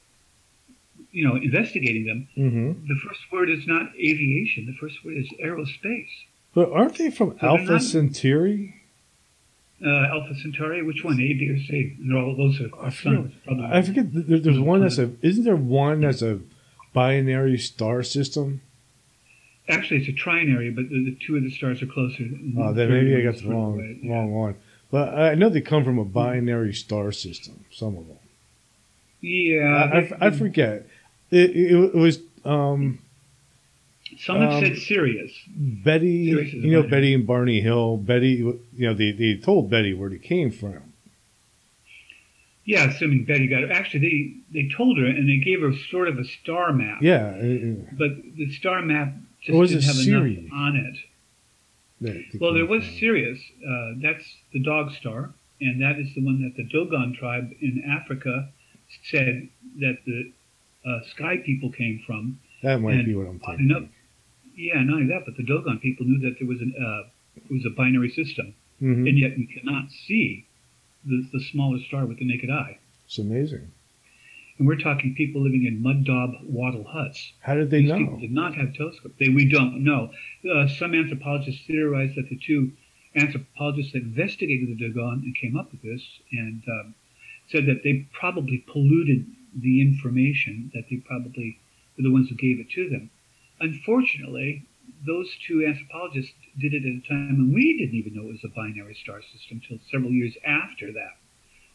you 1.12 1.28
know 1.28 1.36
investigating 1.36 2.08
them, 2.08 2.28
mm-hmm. 2.36 2.88
the 2.88 3.00
first 3.08 3.20
word 3.32 3.52
is 3.52 3.68
not 3.68 3.92
aviation. 3.96 4.66
The 4.66 4.74
first 4.82 5.06
word 5.06 5.18
is 5.18 5.30
aerospace. 5.40 6.10
But 6.56 6.72
aren't 6.72 6.98
they 6.98 7.12
from 7.12 7.38
so 7.40 7.46
Alpha 7.46 7.74
not, 7.74 7.84
Centauri? 7.84 8.82
Uh, 9.86 10.08
Alpha 10.08 10.34
Centauri, 10.34 10.82
which 10.82 11.04
one? 11.04 11.14
A, 11.22 11.34
B, 11.34 11.48
or 11.48 11.60
C? 11.60 11.96
all 12.12 12.36
those 12.36 12.60
are 12.60 12.72
I 12.84 12.90
forget, 12.90 13.32
I 13.72 13.82
forget 13.84 14.06
there, 14.12 14.40
there's 14.40 14.60
one 14.60 14.82
that's 14.82 14.98
a. 14.98 15.12
Isn't 15.22 15.44
there 15.44 15.56
one 15.56 16.02
that's 16.02 16.24
a 16.24 16.40
binary 16.92 17.60
star 17.60 18.02
system? 18.02 18.62
Actually, 19.70 20.02
it's 20.02 20.10
a 20.10 20.12
trinary, 20.12 20.74
but 20.74 20.90
the, 20.90 21.06
the 21.06 21.18
two 21.26 21.38
of 21.38 21.44
the 21.44 21.52
stars 21.52 21.82
are 21.84 21.86
closer. 21.86 22.28
Oh, 22.58 22.74
then 22.74 22.90
maybe 22.90 23.16
I 23.16 23.22
got 23.22 23.40
the 23.40 23.50
wrong 23.50 24.00
wrong 24.10 24.34
one. 24.34 24.56
But 24.92 25.14
I 25.14 25.36
know 25.36 25.50
they 25.50 25.62
come 25.62 25.84
from 25.84 26.00
a 26.00 26.06
binary 26.06 26.74
star 26.74 27.12
system. 27.12 27.66
Some 27.72 27.96
of 27.96 28.08
them. 28.08 28.18
Yeah, 29.22 29.90
I, 29.94 30.26
I, 30.26 30.28
I 30.28 30.32
forget. 30.32 30.88
It, 31.30 31.52
it, 31.56 31.96
was. 31.96 32.20
Um, 32.44 33.00
some 34.18 34.42
have 34.42 34.54
um, 34.54 34.64
said 34.64 34.78
Sirius. 34.78 35.32
Betty, 35.56 36.32
Sirius 36.32 36.54
you 36.54 36.72
know 36.72 36.84
Betty 36.84 37.14
and 37.14 37.28
Barney 37.28 37.62
Hill. 37.62 37.98
Betty, 37.98 38.38
you 38.38 38.60
know 38.76 38.96
they, 38.96 39.12
they 39.12 39.36
told 39.36 39.70
Betty 39.70 39.94
where 39.94 40.12
it 40.12 40.24
came 40.24 40.50
from. 40.52 40.94
Yeah, 42.66 42.90
assuming 42.90 43.26
Betty 43.26 43.48
got 43.48 43.64
it. 43.64 43.72
Actually, 43.72 44.44
they 44.52 44.62
they 44.62 44.70
told 44.76 44.98
her 44.98 45.06
and 45.06 45.30
they 45.30 45.38
gave 45.38 45.62
her 45.62 45.74
sort 45.92 46.08
of 46.08 46.18
a 46.18 46.26
star 46.26 46.74
map. 46.74 47.02
Yeah, 47.02 47.32
but 47.92 48.12
the 48.36 48.52
star 48.54 48.82
map 48.82 49.14
just 49.42 49.58
was 49.58 49.70
didn't 49.72 49.84
have 49.86 49.96
Sirius? 49.96 50.40
enough 50.40 50.54
on 50.54 50.76
it. 50.76 52.26
well, 52.40 52.54
there 52.54 52.66
was 52.66 52.84
Sirius. 53.00 53.40
Uh, 53.68 53.94
that's 54.02 54.24
the 54.54 54.60
dog 54.64 54.92
star, 54.94 55.34
and 55.62 55.82
that 55.82 56.00
is 56.00 56.08
the 56.16 56.24
one 56.24 56.42
that 56.44 56.56
the 56.56 56.64
Dogon 56.70 57.14
tribe 57.18 57.52
in 57.62 57.84
Africa 57.90 58.50
said 59.12 59.50
that 59.80 59.98
the 60.06 60.32
uh, 60.86 61.00
sky 61.16 61.38
people 61.46 61.72
came 61.72 62.02
from. 62.06 62.40
That 62.64 62.80
might 62.82 62.94
And 62.96 63.06
be 63.06 63.16
what 63.16 63.28
I'm 63.28 63.40
oddly 63.44 63.58
thinking. 63.58 63.78
enough, 63.78 63.90
yeah, 64.56 64.82
not 64.84 64.96
only 64.96 65.08
that, 65.08 65.24
but 65.26 65.36
the 65.38 65.44
Dogon 65.44 65.80
people 65.80 66.06
knew 66.06 66.20
that 66.30 66.38
there 66.40 66.48
was 66.48 66.60
an 66.62 66.74
uh, 66.80 67.10
it 67.38 67.52
was 67.52 67.66
a 67.66 67.70
binary 67.70 68.10
system, 68.10 68.54
Mhm. 68.82 69.08
and 69.08 69.18
yet 69.20 69.38
we 69.38 69.46
cannot 69.46 69.90
see 69.92 70.46
the, 71.06 71.26
the 71.32 71.40
smallest 71.52 71.86
star 71.88 72.06
with 72.06 72.20
the 72.20 72.26
naked 72.26 72.50
eye. 72.50 72.78
It's 73.06 73.18
amazing. 73.20 73.72
And 74.60 74.68
we're 74.68 74.76
talking 74.76 75.16
people 75.16 75.42
living 75.42 75.66
in 75.66 75.82
mud 75.82 76.04
daub 76.04 76.32
wattle 76.44 76.84
huts. 76.84 77.32
How 77.40 77.56
did 77.56 77.72
they 77.72 77.84
These 77.84 77.94
people 77.94 78.20
did 78.20 78.32
not 78.32 78.56
have 78.56 78.74
telescopes. 78.74 79.16
They, 79.18 79.30
we 79.30 79.46
don't 79.46 79.86
know. 79.86 80.12
Uh, 80.44 80.68
some 80.68 80.94
anthropologists 80.94 81.66
theorized 81.66 82.16
that 82.16 82.30
the 82.30 82.36
two 82.38 82.74
anthropologists 83.16 83.94
that 83.94 84.04
investigated 84.04 84.68
the 84.68 84.76
Dogon 84.76 85.24
and 85.24 85.34
came 85.34 85.58
up 85.58 85.72
with 85.72 85.82
this 85.82 86.04
and 86.34 86.62
um, 86.68 86.96
said 87.48 87.66
that 87.68 87.84
they 87.84 88.06
probably 88.12 88.58
polluted 88.68 89.26
the 89.56 89.82
information, 89.82 90.72
that 90.74 90.90
they 90.90 90.98
probably 90.98 91.58
were 91.98 92.04
the 92.04 92.12
ones 92.12 92.30
who 92.30 92.36
gave 92.36 92.60
it 92.60 92.70
to 92.72 92.90
them. 92.90 93.10
Unfortunately, 93.62 94.66
those 95.08 95.38
two 95.48 95.66
anthropologists 95.66 96.34
did 96.60 96.74
it 96.74 96.84
at 96.86 97.04
a 97.04 97.08
time 97.08 97.38
when 97.38 97.54
we 97.54 97.78
didn't 97.78 97.96
even 97.96 98.14
know 98.14 98.28
it 98.30 98.34
was 98.34 98.44
a 98.44 98.50
binary 98.50 98.94
star 98.94 99.22
system 99.22 99.62
until 99.64 99.80
several 99.90 100.12
years 100.12 100.36
after 100.46 100.92
that 100.92 101.16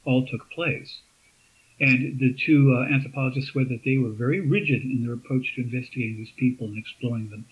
all 0.05 0.27
took 0.27 0.51
place. 0.51 1.01
And 1.80 2.18
the 2.20 2.32
two 2.34 2.72
uh, 2.72 2.92
anthropologists 2.94 3.50
swear 3.50 3.64
that 3.64 3.82
they 3.84 3.98
were 3.98 4.10
very 4.10 4.40
rigid 4.40 4.82
in 4.82 5.04
their 5.04 5.14
approach 5.14 5.54
to 5.54 5.62
investigating 5.62 6.16
these 6.16 6.32
people 6.37 6.68
and 6.68 6.78
exploring 6.78 7.30
them. 7.30 7.46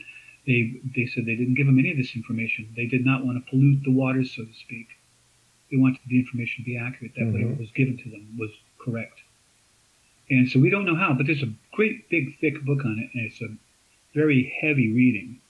They, 0.46 0.80
they 0.94 1.06
said 1.06 1.26
they 1.26 1.36
didn't 1.36 1.54
give 1.54 1.66
them 1.66 1.78
any 1.78 1.90
of 1.90 1.96
this 1.96 2.14
information. 2.14 2.68
They 2.76 2.86
did 2.86 3.04
not 3.04 3.24
want 3.24 3.44
to 3.44 3.50
pollute 3.50 3.82
the 3.84 3.92
waters, 3.92 4.32
so 4.34 4.44
to 4.44 4.54
speak. 4.54 4.88
They 5.70 5.76
wanted 5.76 6.00
the 6.06 6.18
information 6.18 6.64
to 6.64 6.70
be 6.70 6.76
accurate, 6.76 7.12
that 7.16 7.26
whatever 7.26 7.52
Mhm. 7.52 7.58
was 7.58 7.70
given 7.72 7.96
to 7.98 8.10
them 8.10 8.36
was 8.38 8.50
correct. 8.78 9.22
And 10.30 10.48
so 10.48 10.60
we 10.60 10.70
don't 10.70 10.84
know 10.84 10.94
how, 10.96 11.14
but 11.14 11.26
there's 11.26 11.42
a 11.42 11.52
great, 11.72 12.08
big, 12.08 12.38
thick 12.38 12.62
book 12.62 12.84
on 12.84 12.98
it, 12.98 13.10
and 13.14 13.26
it's 13.26 13.40
a 13.40 13.48
very 14.14 14.52
heavy 14.60 14.92
reading. 14.92 15.40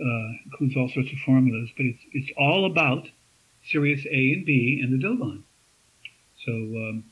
Uh, 0.00 0.32
includes 0.46 0.76
all 0.76 0.88
sorts 0.88 1.12
of 1.12 1.18
formulas, 1.18 1.70
but 1.76 1.86
it's, 1.86 2.02
it's 2.12 2.30
all 2.36 2.64
about 2.64 3.08
Sirius 3.64 4.04
A 4.06 4.32
and 4.32 4.44
B 4.46 4.80
and 4.82 4.92
the 4.92 4.98
Dogon. 5.06 5.44
So 6.44 6.52
um, 6.52 7.04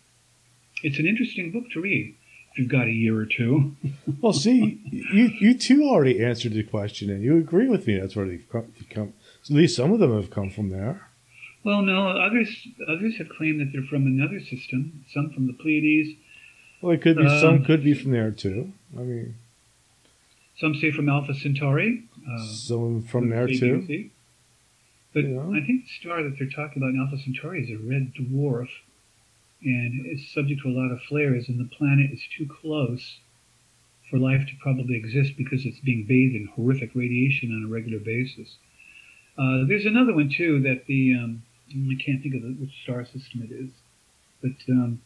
it's 0.82 0.98
an 0.98 1.06
interesting 1.06 1.50
book 1.50 1.70
to 1.72 1.80
read 1.80 2.14
if 2.52 2.58
you've 2.58 2.68
got 2.68 2.86
a 2.86 2.92
year 2.92 3.16
or 3.18 3.26
two. 3.26 3.76
Well, 4.20 4.32
see, 4.34 4.80
you 4.90 5.30
you 5.40 5.54
two 5.54 5.84
already 5.84 6.22
answered 6.22 6.52
the 6.52 6.62
question, 6.62 7.08
and 7.10 7.22
you 7.22 7.38
agree 7.38 7.68
with 7.68 7.86
me. 7.86 7.98
That's 7.98 8.14
where 8.16 8.26
they've 8.26 8.44
come. 8.52 8.72
come 8.90 9.14
at 9.44 9.50
least 9.50 9.76
some 9.76 9.92
of 9.92 9.98
them 9.98 10.14
have 10.14 10.30
come 10.30 10.50
from 10.50 10.68
there. 10.68 11.06
Well, 11.64 11.80
no, 11.82 12.08
others 12.08 12.66
others 12.86 13.16
have 13.16 13.28
claimed 13.30 13.60
that 13.60 13.72
they're 13.72 13.82
from 13.88 14.06
another 14.06 14.40
system. 14.40 15.04
Some 15.12 15.30
from 15.30 15.46
the 15.46 15.54
Pleiades. 15.54 16.18
Well, 16.82 16.92
it 16.92 17.00
could 17.02 17.16
be 17.16 17.26
Um, 17.26 17.40
some 17.40 17.64
could 17.64 17.82
be 17.82 17.94
from 17.94 18.10
there 18.10 18.30
too. 18.30 18.72
I 18.98 19.02
mean, 19.02 19.34
Some 20.58 20.74
say 20.74 20.90
from 20.90 21.08
Alpha 21.08 21.32
Centauri. 21.34 22.02
Uh, 22.28 22.44
some 22.44 23.02
from 23.02 23.30
there 23.30 23.46
too. 23.46 24.10
But 25.14 25.24
Yeah. 25.24 25.48
I 25.48 25.60
think 25.64 25.84
the 25.84 25.90
star 26.00 26.22
that 26.22 26.38
they're 26.38 26.48
talking 26.48 26.82
about 26.82 26.90
in 26.94 27.00
Alpha 27.00 27.16
Centauri 27.18 27.62
is 27.64 27.70
a 27.70 27.78
red 27.82 28.12
dwarf, 28.14 28.68
and 29.62 30.06
it's 30.06 30.32
subject 30.32 30.62
to 30.62 30.68
a 30.68 30.76
lot 30.76 30.90
of 30.90 31.00
flares, 31.02 31.48
and 31.48 31.58
the 31.58 31.76
planet 31.76 32.10
is 32.10 32.22
too 32.36 32.48
close 32.60 33.18
for 34.10 34.18
life 34.18 34.46
to 34.46 34.52
probably 34.60 34.96
exist 34.96 35.34
because 35.36 35.64
it's 35.64 35.78
being 35.80 36.04
bathed 36.04 36.34
in 36.34 36.46
horrific 36.56 36.90
radiation 36.94 37.52
on 37.52 37.68
a 37.68 37.72
regular 37.72 37.98
basis. 37.98 38.56
Uh, 39.38 39.64
there's 39.68 39.86
another 39.86 40.14
one 40.14 40.28
too 40.28 40.60
that 40.62 40.86
the 40.86 41.14
um, 41.14 41.42
I 41.70 42.02
can't 42.02 42.22
think 42.22 42.34
of 42.34 42.42
the, 42.42 42.56
which 42.60 42.82
star 42.82 43.04
system 43.04 43.48
it 43.48 43.52
is, 43.52 43.70
but 44.42 44.72
um, 44.72 45.00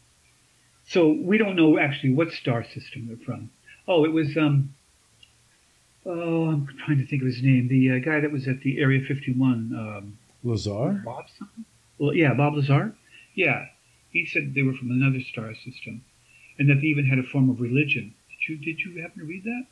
so 0.87 1.11
we 1.11 1.37
don't 1.37 1.55
know 1.55 1.77
actually 1.77 2.13
what 2.13 2.31
star 2.31 2.63
system 2.63 3.07
they're 3.07 3.25
from. 3.25 3.51
Oh, 3.87 4.03
it 4.03 4.11
was 4.11 4.35
um, 4.35 4.73
oh, 6.05 6.49
I'm 6.49 6.67
trying 6.85 6.97
to 6.97 7.05
think 7.05 7.21
of 7.21 7.27
his 7.27 7.41
name. 7.41 7.67
The 7.67 7.91
uh, 7.91 7.99
guy 7.99 8.19
that 8.19 8.31
was 8.31 8.47
at 8.47 8.61
the 8.61 8.79
Area 8.79 9.01
51. 9.05 9.73
Um, 9.73 10.17
Lazar. 10.43 11.01
Bob 11.03 11.25
something? 11.37 11.65
Well, 11.97 12.13
yeah, 12.13 12.33
Bob 12.33 12.55
Lazar. 12.55 12.95
Yeah, 13.33 13.65
he 14.15 14.25
said 14.25 14.53
they 14.55 14.61
were 14.61 14.73
from 14.73 14.91
another 14.91 15.19
star 15.19 15.53
system, 15.53 16.01
and 16.57 16.69
that 16.69 16.75
they 16.75 16.87
even 16.87 17.05
had 17.05 17.19
a 17.19 17.23
form 17.23 17.49
of 17.49 17.59
religion. 17.59 18.13
Did 18.29 18.47
you 18.47 18.57
did 18.57 18.79
you 18.79 19.01
happen 19.01 19.19
to 19.19 19.25
read 19.25 19.43
that? 19.43 19.65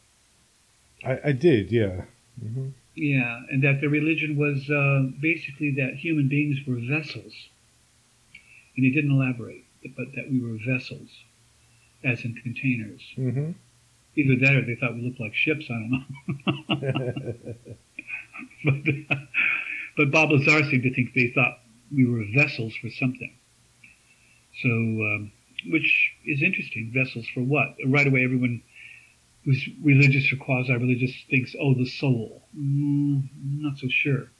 I, 1.07 1.29
I 1.29 1.31
did, 1.31 1.71
yeah. 1.71 2.01
hmm 2.41 2.69
Yeah, 2.93 3.41
and 3.49 3.63
that 3.63 3.79
the 3.79 3.87
religion 3.87 4.35
was 4.35 4.69
uh, 4.69 5.09
basically 5.21 5.71
that 5.75 5.95
human 5.95 6.27
beings 6.27 6.57
were 6.67 6.75
vessels, 6.75 7.33
and 8.75 8.83
he 8.85 8.91
didn't 8.91 9.11
elaborate, 9.11 9.63
but 9.95 10.07
that 10.15 10.29
we 10.29 10.41
were 10.41 10.57
vessels, 10.57 11.09
as 12.03 12.25
in 12.25 12.35
containers. 12.35 13.01
hmm 13.15 13.51
Either 14.15 14.35
that, 14.41 14.55
or 14.55 14.61
they 14.61 14.75
thought 14.75 14.93
we 14.93 15.01
looked 15.01 15.19
like 15.21 15.33
ships. 15.33 15.65
I 15.71 15.73
don't 15.73 15.91
know. 15.91 17.53
but, 18.65 19.17
but 19.97 20.11
Bob 20.11 20.29
Lazar 20.31 20.63
seemed 20.69 20.83
to 20.83 20.93
think 20.93 21.13
they 21.15 21.31
thought 21.33 21.59
we 21.95 22.05
were 22.05 22.23
vessels 22.35 22.75
for 22.75 22.89
something. 22.89 23.33
So, 24.61 24.69
um, 24.69 25.31
which 25.67 26.13
is 26.25 26.41
interesting. 26.41 26.91
Vessels 26.93 27.27
for 27.33 27.41
what? 27.41 27.75
Right 27.85 28.07
away, 28.07 28.23
everyone 28.23 28.61
who's 29.43 29.67
religious 29.81 30.31
or 30.31 30.37
quasi-religious 30.37 31.23
thinks, 31.29 31.55
"Oh, 31.59 31.73
the 31.73 31.85
soul." 31.85 32.47
Mm, 32.57 33.29
not 33.61 33.77
so 33.77 33.87
sure. 33.87 34.31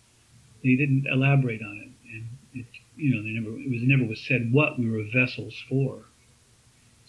They 0.63 0.76
didn't 0.76 1.08
elaborate 1.12 1.62
on 1.62 1.78
it, 1.78 1.91
and 2.13 2.28
it, 2.54 2.65
you 2.95 3.15
know, 3.15 3.23
they 3.23 3.30
never. 3.30 3.58
It 3.60 3.69
was 3.69 3.84
never 3.84 4.06
was 4.06 4.21
said 4.21 4.52
what 4.52 4.80
we 4.80 4.89
were 4.89 5.04
vessels 5.04 5.60
for. 5.67 6.06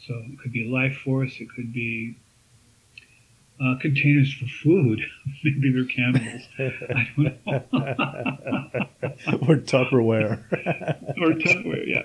So 0.07 0.15
it 0.15 0.39
could 0.39 0.53
be 0.53 0.65
life 0.65 0.97
force. 0.99 1.41
It 1.41 1.49
could 1.51 1.73
be 1.73 2.17
uh, 3.61 3.75
containers 3.81 4.33
for 4.35 4.47
food. 4.47 5.01
Maybe 5.45 5.73
they're 5.73 5.85
cannibals. 5.85 6.43
I 6.59 7.09
don't 7.17 7.47
know. 7.47 7.65
or 9.49 9.57
Tupperware. 9.57 10.43
or 11.21 11.35
Tupperware, 11.35 11.87
yeah. 11.87 12.03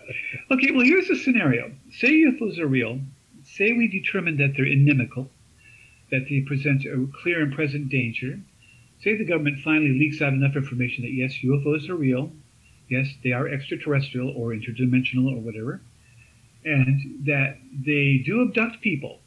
Okay, 0.52 0.72
well, 0.72 0.86
here's 0.86 1.10
a 1.10 1.16
scenario. 1.16 1.72
Say 1.92 2.12
UFOs 2.24 2.60
are 2.60 2.68
real. 2.68 3.00
Say 3.44 3.74
we 3.74 3.88
determine 3.88 4.38
that 4.38 4.54
they're 4.56 4.66
inimical, 4.66 5.30
that 6.12 6.28
they 6.30 6.42
present 6.42 6.86
a 6.86 7.08
clear 7.22 7.42
and 7.42 7.54
present 7.54 7.90
danger. 7.90 8.40
Say 9.02 9.16
the 9.16 9.26
government 9.26 9.60
finally 9.64 9.98
leaks 9.98 10.22
out 10.22 10.34
enough 10.34 10.56
information 10.56 11.04
that 11.04 11.14
yes, 11.14 11.34
UFOs 11.44 11.90
are 11.90 11.96
real. 11.96 12.32
Yes, 12.90 13.08
they 13.24 13.32
are 13.32 13.48
extraterrestrial 13.48 14.30
or 14.30 14.50
interdimensional 14.50 15.36
or 15.36 15.40
whatever. 15.40 15.82
And 16.66 17.26
that 17.26 17.58
they 17.86 18.22
do 18.26 18.42
abduct 18.42 18.82
people. 18.82 19.20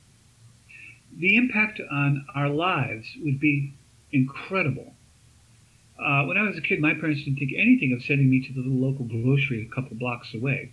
The 1.19 1.37
impact 1.37 1.81
on 1.91 2.27
our 2.35 2.49
lives 2.49 3.07
would 3.23 3.39
be 3.39 3.75
incredible. 4.13 4.95
Uh, 5.99 6.25
when 6.25 6.37
I 6.37 6.43
was 6.43 6.57
a 6.57 6.61
kid, 6.61 6.81
my 6.81 6.95
parents 6.95 7.23
didn't 7.25 7.39
think 7.39 7.53
anything 7.57 7.93
of 7.93 8.03
sending 8.03 8.29
me 8.29 8.47
to 8.47 8.53
the 8.53 8.61
little 8.61 8.91
local 8.91 9.05
grocery 9.05 9.69
a 9.71 9.75
couple 9.75 9.97
blocks 9.97 10.35
away 10.35 10.73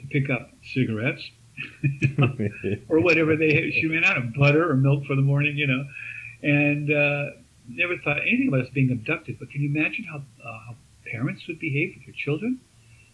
to 0.00 0.06
pick 0.08 0.30
up 0.30 0.50
cigarettes 0.72 1.22
or 2.88 3.00
whatever 3.00 3.36
they 3.36 3.70
she 3.70 3.86
ran 3.86 4.04
out 4.04 4.16
of 4.16 4.34
butter 4.34 4.68
or 4.68 4.74
milk 4.74 5.04
for 5.06 5.14
the 5.14 5.22
morning, 5.22 5.56
you 5.56 5.66
know, 5.66 5.84
and 6.42 6.90
uh, 6.90 7.30
never 7.68 7.96
thought 7.98 8.20
anything 8.22 8.48
about 8.48 8.62
us 8.62 8.70
being 8.74 8.90
abducted. 8.90 9.38
But 9.38 9.50
can 9.50 9.62
you 9.62 9.68
imagine 9.68 10.04
how, 10.04 10.18
uh, 10.18 10.58
how 10.66 10.76
parents 11.10 11.46
would 11.46 11.60
behave 11.60 11.94
with 11.96 12.06
their 12.06 12.14
children? 12.16 12.60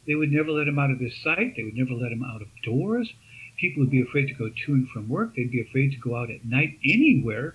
They 0.06 0.14
would 0.14 0.32
never 0.32 0.50
let 0.50 0.64
them 0.64 0.78
out 0.78 0.90
of 0.90 0.98
their 0.98 1.10
sight. 1.10 1.54
They 1.56 1.62
would 1.62 1.76
never 1.76 1.92
let 1.92 2.10
them 2.10 2.24
out 2.24 2.42
of 2.42 2.48
doors. 2.64 3.12
People 3.60 3.82
would 3.82 3.90
be 3.90 4.00
afraid 4.00 4.26
to 4.28 4.34
go 4.34 4.48
to 4.48 4.72
and 4.72 4.88
from 4.88 5.08
work. 5.08 5.34
They'd 5.36 5.50
be 5.50 5.60
afraid 5.60 5.92
to 5.92 5.98
go 5.98 6.16
out 6.16 6.30
at 6.30 6.44
night 6.44 6.78
anywhere 6.84 7.54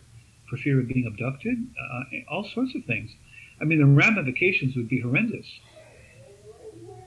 for 0.50 0.58
fear 0.58 0.80
of 0.80 0.88
being 0.88 1.08
abducted. 1.08 1.68
Uh, 1.80 2.04
all 2.30 2.44
sorts 2.54 2.76
of 2.76 2.86
things. 2.86 3.12
I 3.60 3.63
mean, 3.63 3.80
the 3.80 3.86
ramifications 3.86 4.76
would 4.76 4.89
be 4.89 5.02
horrendous. 5.02 5.48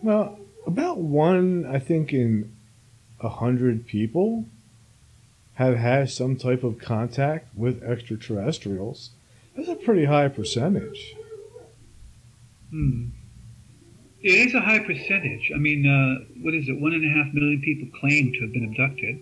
well, 0.02 0.38
about 0.66 0.98
one, 0.98 1.64
I 1.64 1.78
think, 1.78 2.12
in 2.12 2.52
a 3.20 3.28
hundred 3.28 3.87
people 3.87 4.46
have 5.54 5.76
had 5.76 6.11
some 6.11 6.37
type 6.37 6.62
of 6.62 6.78
contact 6.78 7.48
with 7.56 7.82
extraterrestrials. 7.82 9.11
That's 9.56 9.68
a 9.68 9.74
pretty 9.74 10.04
high 10.04 10.28
percentage. 10.28 11.14
Hmm. 12.70 13.06
It 14.20 14.48
is 14.48 14.54
a 14.54 14.61
high 14.61 14.81
percentage. 14.81 15.52
I 15.54 15.59
mean, 15.59 15.87
uh, 15.87 16.24
what 16.42 16.54
is 16.54 16.68
it? 16.68 16.81
One 16.81 16.92
and 16.92 17.04
a 17.04 17.09
half 17.09 17.33
million 17.33 17.61
people 17.61 17.88
claim 18.00 18.33
to 18.33 18.40
have 18.40 18.52
been 18.52 18.64
abducted. 18.64 19.20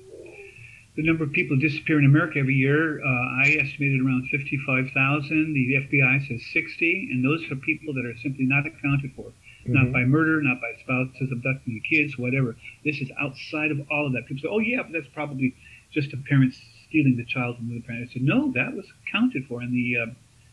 The 0.96 1.02
number 1.02 1.24
of 1.24 1.32
people 1.32 1.56
who 1.56 1.62
disappear 1.68 1.98
in 1.98 2.06
America 2.06 2.38
every 2.38 2.54
year, 2.54 3.04
uh, 3.04 3.44
I 3.44 3.58
estimated 3.60 4.00
around 4.00 4.26
55,000. 4.30 5.52
The 5.52 5.74
FBI 5.84 6.26
says 6.26 6.40
60, 6.50 7.10
and 7.12 7.22
those 7.22 7.44
are 7.50 7.56
people 7.56 7.92
that 7.92 8.06
are 8.06 8.16
simply 8.22 8.46
not 8.46 8.64
accounted 8.66 9.12
for. 9.14 9.32
Not 9.66 9.88
Mhm. 9.88 9.92
by 9.92 10.04
murder, 10.04 10.40
not 10.42 10.60
by 10.62 10.72
spouses 10.80 11.30
abducting 11.30 11.74
the 11.74 11.80
kids, 11.80 12.16
whatever. 12.16 12.56
This 12.84 13.00
is 13.02 13.10
outside 13.18 13.70
of 13.72 13.80
all 13.90 14.06
of 14.06 14.12
that. 14.14 14.26
People 14.26 14.42
say, 14.42 14.48
oh, 14.48 14.60
yeah, 14.60 14.82
but 14.82 14.92
that's 14.92 15.08
probably 15.08 15.54
just 15.92 16.14
a 16.14 16.16
parent 16.16 16.54
stealing 16.88 17.16
the 17.16 17.24
child 17.24 17.58
from 17.58 17.68
the 17.68 17.80
parent. 17.80 18.08
I 18.08 18.12
said, 18.14 18.22
no, 18.22 18.50
that 18.52 18.74
was 18.74 18.86
accounted 19.06 19.44
for 19.46 19.62
in 19.62 19.72
the 19.72 19.96
uh, 19.98 20.06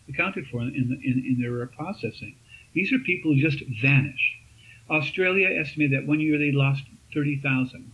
accounted 0.10 0.48
for 0.48 0.62
in, 0.62 0.90
the, 0.90 1.00
in, 1.08 1.24
in 1.26 1.42
their 1.42 1.66
processing. 1.68 2.36
These 2.74 2.92
are 2.94 3.00
people 3.00 3.34
who 3.34 3.42
just 3.42 3.64
vanish. 3.82 4.38
Australia 4.90 5.50
estimated 5.50 5.98
that 5.98 6.08
one 6.08 6.20
year 6.20 6.38
they 6.38 6.52
lost 6.52 6.84
30,000. 7.14 7.92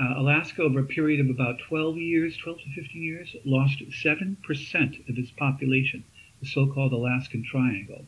uh, 0.00 0.14
Alaska, 0.16 0.62
over 0.62 0.80
a 0.80 0.84
period 0.84 1.20
of 1.20 1.28
about 1.30 1.58
12 1.68 1.96
years, 1.96 2.36
12 2.36 2.58
to 2.60 2.82
15 2.82 3.02
years, 3.02 3.36
lost 3.44 3.80
7% 3.80 5.08
of 5.08 5.18
its 5.18 5.30
population, 5.32 6.04
the 6.40 6.46
so-called 6.46 6.92
Alaskan 6.92 7.44
Triangle. 7.44 8.04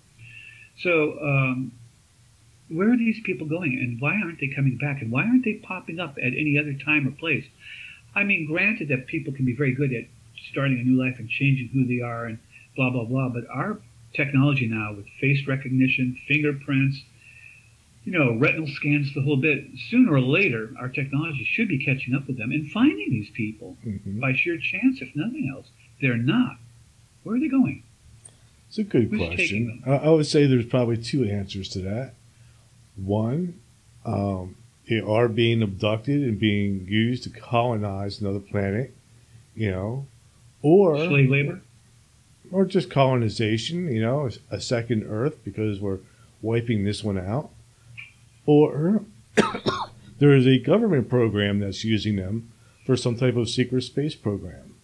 So, 0.77 1.19
um, 1.21 1.73
where 2.69 2.93
are 2.93 2.97
these 2.97 3.21
people 3.25 3.47
going, 3.49 3.75
and 3.75 4.01
why 4.01 4.15
aren't 4.23 4.39
they 4.39 4.47
coming 4.49 4.77
back, 4.77 5.03
and 5.03 5.11
why 5.11 5.25
aren't 5.25 5.45
they 5.45 5.55
popping 5.55 5.99
up 5.99 6.17
at 6.19 6.33
any 6.33 6.57
other 6.59 6.75
time 6.75 7.09
or 7.09 7.11
place? 7.11 7.47
I 8.15 8.23
mean, 8.23 8.47
granted 8.47 8.89
that 8.89 9.07
people 9.07 9.33
can 9.33 9.45
be 9.45 9.55
very 9.55 9.73
good 9.75 9.93
at 9.93 10.05
starting 10.51 10.79
a 10.79 10.85
new 10.85 10.97
life 10.97 11.19
and 11.19 11.29
changing 11.29 11.69
who 11.69 11.85
they 11.85 12.01
are 12.01 12.27
and 12.27 12.39
blah, 12.77 12.91
blah, 12.91 13.05
blah, 13.05 13.29
but 13.29 13.45
our 13.51 13.81
technology 14.13 14.67
now 14.67 14.93
with 14.95 15.07
face 15.21 15.47
recognition, 15.47 16.19
fingerprints, 16.27 17.03
you 18.05 18.13
know, 18.13 18.37
retinal 18.37 18.67
scans, 18.67 19.13
the 19.15 19.23
whole 19.23 19.37
bit, 19.37 19.67
sooner 19.89 20.13
or 20.15 20.21
later, 20.21 20.71
our 20.79 20.89
technology 20.89 21.45
should 21.45 21.69
be 21.69 21.85
catching 21.85 22.15
up 22.15 22.27
with 22.27 22.39
them 22.39 22.51
and 22.51 22.71
finding 22.71 23.11
these 23.11 23.31
people 23.31 23.77
Mhm. 23.87 24.21
by 24.21 24.33
sheer 24.35 24.59
chance, 24.59 25.01
if 25.03 25.15
nothing 25.15 25.49
else. 25.49 25.71
They're 26.01 26.17
not. 26.17 26.59
Where 27.23 27.37
are 27.37 27.41
they 27.41 27.49
going? 27.49 27.83
It's 28.69 28.79
a 28.79 28.85
good 28.85 29.09
Who's 29.11 29.19
question. 29.19 29.83
I, 29.85 29.91
I 29.91 30.11
would 30.11 30.27
say 30.27 30.47
there's 30.47 30.67
probably 30.67 30.97
two 30.97 31.25
answers 31.25 31.69
to 31.71 31.81
that. 31.81 32.15
One, 32.97 33.55
um, 34.05 34.55
they 34.89 35.01
are 35.01 35.29
being 35.29 35.63
abducted 35.63 36.23
and 36.23 36.39
being 36.39 36.87
used 36.89 37.25
to 37.25 37.31
colonize 37.31 38.21
another 38.21 38.41
planet, 38.41 38.95
you 39.55 39.71
know, 39.71 40.07
or 40.63 40.97
Slave 41.07 41.31
labor? 41.31 41.61
Or 42.53 42.65
just 42.65 42.91
colonization, 42.91 43.93
you 43.93 44.03
know, 44.03 44.29
a, 44.51 44.61
second 44.61 45.05
Earth 45.09 45.43
because 45.45 45.81
we're 45.81 45.99
wiping 46.43 46.85
this 46.85 47.05
one 47.05 47.19
out, 47.19 47.51
or 48.47 49.05
there 50.19 50.35
is 50.35 50.47
a 50.47 50.59
government 50.59 51.09
program 51.09 51.61
that's 51.61 51.85
using 51.85 52.17
them 52.17 52.53
for 52.85 52.97
some 52.97 53.17
type 53.17 53.37
of 53.37 53.49
secret 53.49 53.83
space 53.83 54.15
program. 54.15 54.75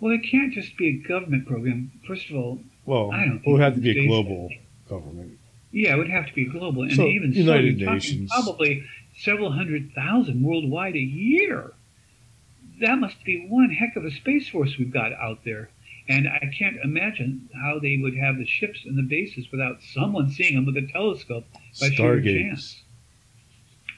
Well, 0.00 0.12
it 0.12 0.22
can't 0.30 0.52
just 0.52 0.76
be 0.76 0.88
a 0.88 1.08
government 1.08 1.46
program. 1.46 1.90
First 2.06 2.28
of 2.30 2.36
all, 2.36 2.60
Well, 2.84 3.10
I 3.12 3.24
don't 3.24 3.42
it 3.44 3.50
would 3.50 3.60
have 3.60 3.74
to 3.74 3.80
be 3.80 3.98
a 4.04 4.06
global 4.06 4.50
government. 4.88 5.38
yeah, 5.72 5.94
it 5.94 5.98
would 5.98 6.10
have 6.10 6.26
to 6.26 6.34
be 6.34 6.44
global. 6.44 6.82
And 6.82 6.92
So, 6.92 7.06
even 7.06 7.32
United 7.32 7.78
so, 7.80 7.92
Nations. 7.92 8.30
probably 8.30 8.84
several 9.18 9.52
hundred 9.52 9.92
thousand 9.94 10.42
worldwide 10.42 10.96
a 10.96 11.00
year. 11.00 11.72
That 12.80 12.98
must 12.98 13.24
be 13.24 13.46
one 13.48 13.70
heck 13.70 13.96
of 13.96 14.04
a 14.04 14.10
space 14.10 14.50
force 14.50 14.76
we've 14.78 14.92
got 14.92 15.14
out 15.14 15.44
there. 15.46 15.70
And 16.08 16.28
I 16.28 16.50
can't 16.56 16.76
imagine 16.84 17.48
how 17.54 17.80
they 17.80 17.98
would 18.00 18.16
have 18.16 18.38
the 18.38 18.46
ships 18.46 18.80
and 18.84 18.96
the 18.96 19.02
bases 19.02 19.50
without 19.50 19.78
someone 19.92 20.30
seeing 20.30 20.54
them 20.54 20.66
with 20.66 20.76
a 20.76 20.86
telescope 20.86 21.44
by 21.80 21.90
sheer 21.90 22.22
chance. 22.22 22.82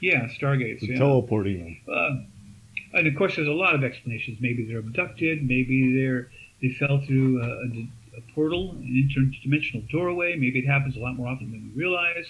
Yeah, 0.01 0.27
stargates. 0.27 0.81
Yeah. 0.81 0.97
teleporting 0.97 1.59
them. 1.85 1.95
Uh, 1.95 2.97
and 2.97 3.07
of 3.07 3.15
course, 3.15 3.35
there's 3.35 3.47
a 3.47 3.51
lot 3.51 3.75
of 3.75 3.83
explanations. 3.83 4.39
Maybe 4.41 4.65
they're 4.65 4.79
abducted. 4.79 5.47
Maybe 5.47 5.95
they're 5.95 6.29
they 6.61 6.69
fell 6.69 7.01
through 7.05 7.41
a, 7.41 7.47
a, 7.47 7.87
a 8.17 8.33
portal, 8.33 8.71
an 8.71 9.09
interdimensional 9.09 9.89
doorway. 9.89 10.35
Maybe 10.35 10.59
it 10.59 10.67
happens 10.67 10.95
a 10.95 10.99
lot 10.99 11.15
more 11.15 11.27
often 11.27 11.51
than 11.51 11.71
we 11.73 11.79
realize. 11.79 12.25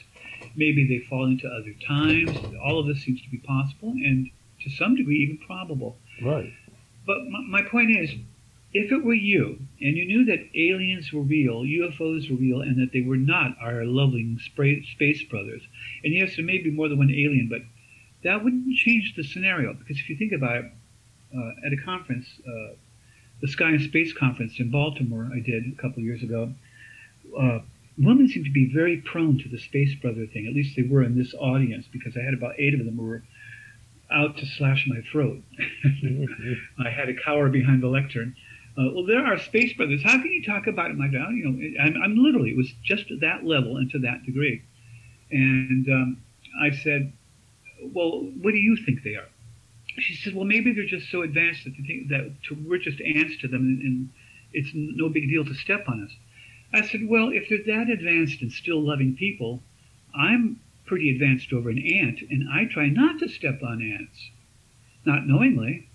Maybe 0.55 0.87
they 0.87 1.05
fall 1.07 1.25
into 1.25 1.47
other 1.47 1.73
times. 1.87 2.37
All 2.63 2.79
of 2.79 2.87
this 2.87 3.01
seems 3.03 3.21
to 3.21 3.29
be 3.29 3.37
possible, 3.37 3.89
and 3.91 4.29
to 4.63 4.69
some 4.69 4.95
degree, 4.95 5.17
even 5.19 5.37
probable. 5.45 5.97
Right. 6.21 6.53
But 7.07 7.25
my, 7.29 7.61
my 7.61 7.69
point 7.69 7.95
is, 7.95 8.11
if 8.71 8.91
it 8.91 9.03
were 9.03 9.13
you, 9.13 9.59
and 9.81 9.97
you 9.97 10.05
knew 10.05 10.25
that 10.25 10.49
aliens 10.55 11.11
were 11.11 11.21
real, 11.21 11.63
UFOs 11.63 12.29
were 12.29 12.37
real, 12.37 12.61
and 12.61 12.79
that 12.79 12.93
they 12.93 13.01
were 13.01 13.17
not 13.17 13.55
our 13.61 13.83
loving 13.83 14.39
space 14.39 15.23
brothers, 15.23 15.63
and 16.03 16.13
yes, 16.13 16.35
there 16.35 16.45
may 16.45 16.59
be 16.59 16.69
more 16.69 16.87
than 16.87 16.97
one 16.97 17.09
alien, 17.09 17.47
but 17.49 17.61
that 18.23 18.43
wouldn't 18.43 18.75
change 18.75 19.13
the 19.15 19.23
scenario 19.23 19.73
because 19.73 19.97
if 19.97 20.09
you 20.09 20.17
think 20.17 20.33
about 20.33 20.57
it, 20.57 20.71
uh, 21.35 21.65
at 21.65 21.73
a 21.73 21.77
conference, 21.77 22.27
uh, 22.47 22.73
the 23.41 23.47
Sky 23.47 23.69
and 23.69 23.81
Space 23.81 24.13
Conference 24.13 24.59
in 24.59 24.69
Baltimore, 24.71 25.29
I 25.33 25.39
did 25.39 25.63
a 25.71 25.81
couple 25.81 25.99
of 25.99 26.03
years 26.03 26.23
ago. 26.23 26.53
Uh, 27.39 27.59
women 27.97 28.27
seem 28.27 28.43
to 28.43 28.51
be 28.51 28.71
very 28.73 28.97
prone 28.97 29.37
to 29.39 29.49
the 29.49 29.59
space 29.59 29.93
brother 29.95 30.25
thing. 30.25 30.47
At 30.47 30.53
least 30.53 30.75
they 30.75 30.83
were 30.83 31.03
in 31.03 31.17
this 31.17 31.33
audience 31.35 31.85
because 31.91 32.17
I 32.17 32.21
had 32.21 32.33
about 32.33 32.55
eight 32.57 32.73
of 32.73 32.85
them 32.85 32.97
who 32.97 33.03
were 33.03 33.23
out 34.11 34.37
to 34.37 34.45
slash 34.45 34.87
my 34.87 35.01
throat. 35.11 35.41
I 36.83 36.89
had 36.89 37.05
to 37.05 37.13
cower 37.13 37.49
behind 37.49 37.83
the 37.83 37.87
lectern. 37.87 38.35
Uh, 38.77 38.93
well, 38.93 39.05
there 39.05 39.25
are 39.25 39.37
space 39.39 39.73
brothers. 39.73 40.01
How 40.03 40.21
can 40.21 40.31
you 40.31 40.43
talk 40.43 40.67
about 40.67 40.91
it 40.91 40.97
like 40.97 41.11
that? 41.11 41.29
You 41.31 41.49
know, 41.49 41.81
I'm, 41.81 42.01
I'm 42.01 42.15
literally, 42.15 42.51
it 42.51 42.57
was 42.57 42.71
just 42.83 43.05
that 43.21 43.45
level 43.45 43.77
and 43.77 43.89
to 43.91 43.99
that 43.99 44.25
degree. 44.25 44.61
And 45.31 45.87
um, 45.89 46.23
I 46.61 46.71
said, 46.71 47.11
well, 47.93 48.21
what 48.41 48.51
do 48.51 48.57
you 48.57 48.77
think 48.85 49.03
they 49.03 49.15
are? 49.15 49.27
She 49.97 50.15
said, 50.15 50.33
well, 50.33 50.45
maybe 50.45 50.73
they're 50.73 50.85
just 50.85 51.11
so 51.11 51.23
advanced 51.23 51.65
that 51.65 51.75
they 51.77 51.83
think 51.83 52.09
that 52.09 52.31
to, 52.43 52.55
we're 52.65 52.79
just 52.79 53.01
ants 53.01 53.37
to 53.41 53.47
them 53.47 53.61
and, 53.61 53.81
and 53.81 54.09
it's 54.53 54.69
no 54.73 55.09
big 55.09 55.27
deal 55.27 55.43
to 55.45 55.53
step 55.53 55.83
on 55.87 56.03
us. 56.03 56.11
I 56.71 56.87
said, 56.87 57.01
well, 57.07 57.29
if 57.33 57.49
they're 57.49 57.75
that 57.75 57.89
advanced 57.89 58.41
and 58.41 58.51
still 58.51 58.81
loving 58.81 59.15
people, 59.15 59.61
I'm 60.15 60.59
pretty 60.85 61.11
advanced 61.11 61.51
over 61.53 61.69
an 61.69 61.79
ant, 61.79 62.21
and 62.29 62.47
I 62.49 62.65
try 62.65 62.87
not 62.89 63.19
to 63.19 63.29
step 63.29 63.61
on 63.63 63.81
ants. 63.81 64.29
Not 65.05 65.27
knowingly, 65.27 65.88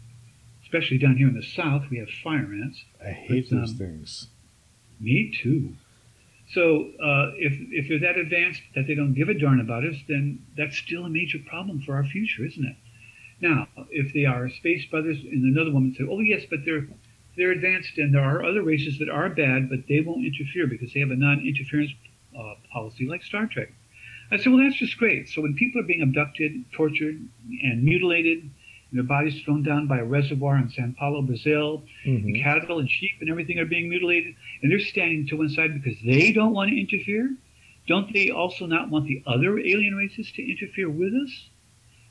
especially 0.74 0.98
down 0.98 1.16
here 1.16 1.28
in 1.28 1.34
the 1.34 1.42
south, 1.42 1.84
we 1.90 1.98
have 1.98 2.08
fire 2.22 2.48
ants. 2.62 2.84
I 3.04 3.10
hate 3.10 3.50
But, 3.50 3.60
those 3.60 3.70
um, 3.70 3.76
things. 3.76 4.28
Me 5.00 5.32
too. 5.42 5.74
So 6.52 6.90
uh, 7.02 7.32
if 7.36 7.54
if 7.70 7.88
they're 7.88 8.00
that 8.00 8.18
advanced 8.18 8.62
that 8.74 8.86
they 8.86 8.94
don't 8.94 9.14
give 9.14 9.28
a 9.28 9.34
darn 9.34 9.60
about 9.60 9.84
us, 9.84 9.96
then 10.08 10.44
that's 10.56 10.76
still 10.76 11.04
a 11.04 11.08
major 11.08 11.38
problem 11.46 11.80
for 11.80 11.94
our 11.94 12.04
future, 12.04 12.44
isn't 12.44 12.64
it? 12.64 12.76
Now, 13.40 13.68
if 13.90 14.12
they 14.12 14.24
are 14.24 14.48
space 14.48 14.84
brothers, 14.86 15.18
and 15.20 15.44
another 15.44 15.72
woman 15.72 15.94
said, 15.96 16.06
"Oh 16.10 16.20
yes, 16.20 16.42
but 16.48 16.64
they're 16.64 16.86
they're 17.36 17.52
advanced, 17.52 17.96
and 17.98 18.14
there 18.14 18.22
are 18.22 18.44
other 18.44 18.62
races 18.62 18.98
that 18.98 19.08
are 19.08 19.28
bad, 19.30 19.70
but 19.70 19.86
they 19.88 20.00
won't 20.00 20.24
interfere 20.24 20.66
because 20.66 20.92
they 20.92 21.00
have 21.00 21.10
a 21.10 21.16
non-interference 21.16 21.92
uh, 22.38 22.54
policy 22.72 23.06
like 23.06 23.22
Star 23.22 23.46
Trek." 23.46 23.72
I 24.30 24.36
said, 24.36 24.52
"Well, 24.52 24.62
that's 24.62 24.76
just 24.76 24.98
great. 24.98 25.28
So 25.28 25.40
when 25.40 25.54
people 25.54 25.80
are 25.80 25.84
being 25.84 26.02
abducted, 26.02 26.64
tortured, 26.72 27.20
and 27.62 27.82
mutilated, 27.82 28.50
their 28.94 29.02
bodies 29.02 29.42
thrown 29.42 29.62
down 29.62 29.86
by 29.86 29.98
a 29.98 30.04
reservoir 30.04 30.56
in 30.56 30.70
Sao 30.70 30.88
Paulo, 30.96 31.20
Brazil, 31.20 31.84
Mhm. 32.06 32.24
and 32.24 32.36
cattle 32.36 32.78
and 32.78 32.88
sheep 32.90 33.12
and 33.20 33.28
everything 33.28 33.58
are 33.58 33.64
being 33.64 33.88
mutilated, 33.88 34.34
and 34.62 34.70
they're 34.70 34.78
standing 34.78 35.26
to 35.26 35.36
one 35.36 35.48
side 35.48 35.74
because 35.74 36.00
they 36.02 36.32
don't 36.32 36.54
want 36.54 36.70
to 36.70 36.78
interfere? 36.78 37.34
Don't 37.86 38.12
they 38.12 38.30
also 38.30 38.66
not 38.66 38.88
want 38.90 39.06
the 39.06 39.22
other 39.26 39.58
alien 39.58 39.94
races 39.96 40.30
to 40.32 40.48
interfere 40.48 40.88
with 40.88 41.12
us? 41.12 41.48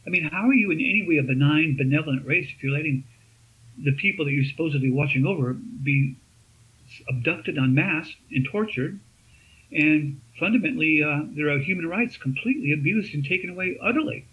I 0.05 0.09
mean, 0.09 0.23
how 0.25 0.47
are 0.49 0.53
you 0.53 0.69
in 0.71 0.79
any 0.79 1.03
way 1.07 1.17
a 1.17 1.23
benign, 1.23 1.75
benevolent 1.77 2.25
race 2.25 2.49
if 2.53 2.61
you're 2.61 2.73
letting 2.73 3.05
the 3.81 3.93
people 3.93 4.25
that 4.25 4.31
you're 4.31 4.43
supposedly 4.43 4.91
watching 4.91 5.25
over 5.25 5.53
be 5.53 6.15
abducted 7.09 7.57
en 7.57 7.73
masse 7.73 8.13
and 8.29 8.45
tortured, 8.45 8.99
and 9.71 10.19
fundamentally 10.37 11.01
uh, 11.01 11.23
their 11.31 11.57
human 11.59 11.87
rights 11.87 12.17
completely 12.17 12.71
abused 12.73 13.13
and 13.15 13.25
taken 13.25 13.49
away 13.49 13.77
utterly, 13.81 14.25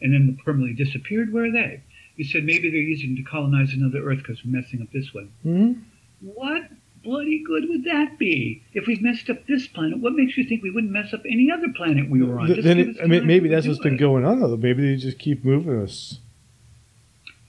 and 0.00 0.12
then 0.14 0.36
permanently 0.44 0.74
disappeared? 0.82 1.32
Where 1.32 1.44
are 1.44 1.52
they? 1.52 1.82
You 2.20 2.26
said 2.26 2.44
maybe 2.44 2.68
they're 2.68 2.78
using 2.82 3.16
to 3.16 3.22
colonize 3.22 3.72
another 3.72 4.04
Earth 4.06 4.18
because 4.18 4.44
we're 4.44 4.52
messing 4.60 4.82
up 4.82 4.92
this 4.92 5.14
one. 5.14 5.30
Mhm. 5.42 5.76
What 6.20 6.64
bloody 7.02 7.42
good 7.42 7.66
would 7.70 7.84
that 7.84 8.18
be? 8.18 8.60
If 8.74 8.86
we've 8.86 9.00
messed 9.00 9.30
up 9.30 9.46
this 9.46 9.66
planet, 9.66 10.00
what 10.00 10.12
makes 10.12 10.36
you 10.36 10.44
think 10.44 10.62
we 10.62 10.70
wouldn't 10.70 10.92
mess 10.92 11.14
up 11.14 11.22
any 11.24 11.50
other 11.50 11.70
planet 11.74 12.10
we 12.10 12.22
were 12.22 12.38
on? 12.38 12.48
Th- 12.48 12.62
then 12.62 12.78
it, 12.78 12.96
I 13.02 13.06
mean, 13.06 13.26
maybe 13.26 13.48
that's 13.48 13.66
what's 13.66 13.78
been 13.78 13.94
it. 13.94 13.96
going 13.96 14.26
on. 14.26 14.38
Though 14.40 14.54
maybe 14.58 14.82
they 14.86 14.96
just 14.96 15.18
keep 15.18 15.46
moving 15.46 15.78
us. 15.80 16.18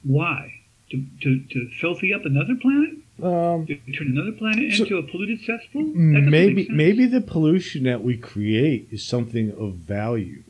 Why? 0.03 0.53
To, 0.91 1.03
to, 1.23 1.39
to 1.49 1.69
filthy 1.81 2.13
up 2.13 2.23
another 2.23 2.55
planet? 2.55 2.91
Um, 3.21 3.65
To 3.67 3.75
turn 3.91 4.07
another 4.07 4.31
planet 4.31 4.71
So- 4.73 4.83
into 4.83 4.99
a 4.99 5.03
polluted 5.03 5.41
cesspool? 5.41 5.83
Maybe 5.83 6.69
maybe 6.71 7.07
the 7.07 7.19
pollution 7.19 7.83
that 7.83 8.01
we 8.05 8.15
create 8.15 8.87
is 8.89 9.03
something 9.03 9.51
of 9.51 9.73
value. 9.75 10.43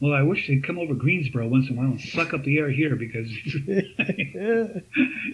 Well, 0.00 0.12
I 0.12 0.22
wish 0.22 0.48
they'd 0.48 0.64
come 0.64 0.78
over 0.78 0.92
Greensboro 0.94 1.46
once 1.48 1.68
in 1.70 1.76
a 1.76 1.78
while 1.78 1.90
and 1.92 2.00
suck 2.00 2.34
up 2.34 2.42
the 2.44 2.58
air 2.58 2.68
here 2.70 2.96
because 2.96 3.28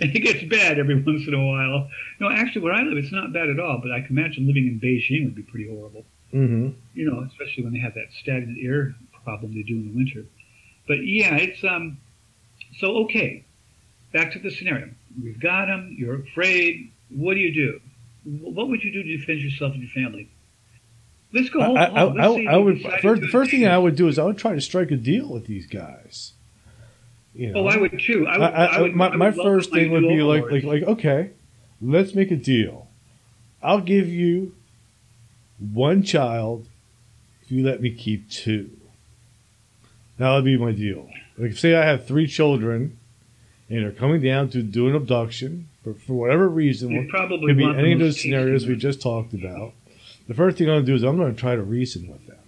it 0.00 0.22
gets 0.22 0.44
bad 0.44 0.78
every 0.78 1.02
once 1.02 1.26
in 1.26 1.34
a 1.34 1.44
while. 1.44 1.88
No, 2.20 2.30
actually, 2.30 2.62
where 2.62 2.74
I 2.74 2.82
live, 2.82 2.96
it's 2.98 3.10
not 3.12 3.32
bad 3.32 3.48
at 3.48 3.58
all. 3.58 3.78
But 3.82 3.90
I 3.92 4.00
can 4.00 4.16
imagine 4.16 4.46
living 4.46 4.66
in 4.66 4.78
Beijing 4.78 5.24
would 5.24 5.34
be 5.34 5.42
pretty 5.42 5.68
horrible. 5.68 6.04
hmm 6.30 6.70
you 6.94 7.10
know, 7.10 7.20
especially 7.22 7.64
when 7.64 7.72
they 7.72 7.78
have 7.80 7.94
that 7.94 8.06
stagnant 8.20 8.58
air 8.62 8.94
problem 9.24 9.54
they 9.54 9.62
do 9.62 9.74
in 9.76 9.88
the 9.88 9.96
winter. 9.96 10.24
But 10.86 11.06
yeah, 11.06 11.36
it's 11.36 11.64
um. 11.64 11.98
So 12.78 12.98
okay, 13.04 13.44
back 14.12 14.32
to 14.32 14.38
the 14.38 14.50
scenario. 14.50 14.90
We've 15.22 15.40
got 15.40 15.66
them. 15.66 15.96
You're 15.98 16.20
afraid. 16.20 16.92
What 17.08 17.34
do 17.34 17.40
you 17.40 17.52
do? 17.52 17.80
What 18.24 18.68
would 18.68 18.84
you 18.84 18.92
do 18.92 19.02
to 19.02 19.16
defend 19.16 19.40
yourself 19.40 19.72
and 19.72 19.82
your 19.82 19.90
family? 19.90 20.28
Let's 21.32 21.48
go. 21.48 21.60
I, 21.60 21.84
I, 21.84 22.10
I, 22.10 22.34
say 22.34 22.46
I 22.46 22.56
they 22.56 22.62
would 22.62 22.82
first, 23.02 23.22
the 23.22 23.28
first 23.28 23.50
thing 23.50 23.66
I 23.66 23.78
would 23.78 23.96
do 23.96 24.08
is 24.08 24.18
I 24.18 24.24
would 24.24 24.38
try 24.38 24.54
to 24.54 24.60
strike 24.60 24.90
a 24.90 24.96
deal 24.96 25.28
with 25.28 25.46
these 25.46 25.66
guys. 25.66 26.32
You 27.34 27.52
know, 27.52 27.60
Oh, 27.60 27.66
I 27.66 27.76
would 27.76 28.00
too. 28.00 28.26
I 28.26 28.34
I, 28.34 28.38
would. 28.38 28.44
I, 28.44 28.64
I 28.64 28.80
would 28.80 28.96
my, 28.96 29.06
I 29.06 29.10
would 29.10 29.18
my 29.18 29.30
first 29.32 29.70
thing 29.70 29.92
would 29.92 30.02
be 30.02 30.22
like, 30.22 30.50
like, 30.50 30.64
like, 30.64 30.82
okay, 30.82 31.30
let's 31.80 32.14
make 32.14 32.30
a 32.30 32.36
deal. 32.36 32.88
I'll 33.62 33.80
give 33.80 34.08
you 34.08 34.54
one 35.58 36.02
child 36.02 36.66
if 37.42 37.52
you 37.52 37.64
let 37.64 37.80
me 37.80 37.90
keep 37.90 38.28
two. 38.30 38.70
That 40.18 40.34
would 40.34 40.44
be 40.44 40.56
my 40.56 40.72
deal. 40.72 41.08
Like, 41.38 41.52
say 41.52 41.74
I 41.74 41.84
have 41.86 42.06
three 42.06 42.26
children, 42.26 42.98
and 43.68 43.84
they're 43.84 43.92
coming 43.92 44.20
down 44.20 44.50
to 44.50 44.62
do 44.62 44.88
an 44.88 44.94
abduction 44.96 45.68
for, 45.84 45.94
for 45.94 46.14
whatever 46.14 46.48
reason. 46.48 46.92
It 46.92 47.08
probably 47.08 47.46
could 47.46 47.56
be 47.56 47.64
any 47.64 47.92
of 47.92 48.00
those 48.00 48.20
scenarios 48.20 48.66
we 48.66 48.76
just 48.76 49.00
talked 49.00 49.32
about. 49.32 49.72
The 50.30 50.36
first 50.36 50.58
thing 50.58 50.68
I'm 50.68 50.74
going 50.74 50.86
to 50.86 50.92
do 50.92 50.94
is 50.94 51.02
I'm 51.02 51.16
going 51.16 51.34
to 51.34 51.40
try 51.40 51.56
to 51.56 51.62
reason 51.62 52.06
with 52.06 52.24
them. 52.28 52.38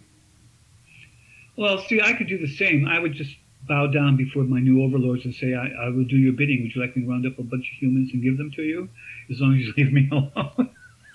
Well, 1.57 1.79
see, 1.89 2.01
I 2.01 2.13
could 2.13 2.29
do 2.29 2.39
the 2.39 2.47
same. 2.47 2.87
I 2.87 3.01
would 3.01 3.13
just 3.13 3.35
bow 3.67 3.89
down 3.89 4.17
before 4.17 4.45
my 4.45 4.61
new 4.61 4.85
overlords 4.85 5.25
and 5.25 5.35
say, 5.35 5.55
I, 5.55 5.67
I 5.67 5.89
will 5.89 6.05
do 6.05 6.17
your 6.17 6.33
bidding. 6.33 6.63
Would 6.63 6.77
you 6.77 6.81
like 6.81 6.97
me 6.97 7.03
to 7.03 7.11
round 7.11 7.27
up 7.27 7.41
a 7.41 7.43
bunch 7.43 7.69
of 7.73 7.79
humans 7.81 8.11
and 8.13 8.23
give 8.23 8.39
them 8.39 8.53
to 8.53 8.63
you? 8.63 8.89
As 9.33 9.41
long 9.41 9.55
as 9.55 9.63
you 9.63 9.75
leave 9.77 9.93
me 9.93 10.09
alone. 10.13 10.71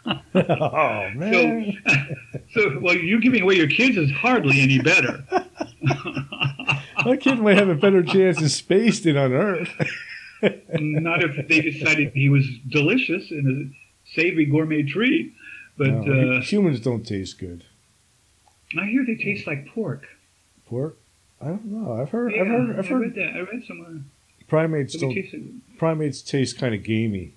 oh 0.35 1.09
man! 1.15 1.77
so, 2.51 2.79
well, 2.81 2.95
you 2.95 3.21
giving 3.21 3.43
away 3.43 3.55
your 3.55 3.69
kids 3.69 3.95
is 3.95 4.11
hardly 4.11 4.59
any 4.59 4.79
better. 4.79 5.23
My 7.05 7.15
kid 7.15 7.39
might 7.39 7.57
have 7.57 7.69
a 7.69 7.75
better 7.75 8.03
chance 8.03 8.41
in 8.41 8.49
space 8.49 8.99
than 8.99 9.15
on 9.15 9.31
Earth. 9.31 9.69
Not 10.41 11.23
if 11.23 11.47
they 11.47 11.61
decided 11.61 12.11
he 12.13 12.27
was 12.27 12.45
delicious 12.67 13.31
and 13.31 13.71
a 13.71 14.13
savory 14.13 14.45
gourmet 14.47 14.83
treat. 14.83 15.33
But 15.77 15.87
No, 15.89 16.37
uh, 16.37 16.41
humans 16.41 16.79
don't 16.79 17.05
taste 17.05 17.37
good. 17.39 17.63
I 18.77 18.85
hear 18.87 19.05
they 19.05 19.15
taste 19.15 19.47
like 19.47 19.67
pork. 19.67 20.07
Pork? 20.67 20.97
I 21.41 21.45
don't 21.47 21.65
know. 21.65 21.93
I've 22.01 22.09
heard. 22.09 22.33
Yeah, 22.33 22.41
I've 22.41 22.47
heard. 22.47 22.79
I've 22.79 22.85
I 22.85 22.89
heard 22.89 23.01
read 23.01 23.15
that. 23.15 23.33
I 23.35 23.39
read 23.41 23.63
somewhere. 23.67 23.99
primates 24.47 24.95
don't. 24.97 25.13
tasted, 25.13 25.61
Primates 25.77 26.21
taste 26.21 26.57
kind 26.57 26.73
of 26.73 26.83
gamey. 26.83 27.33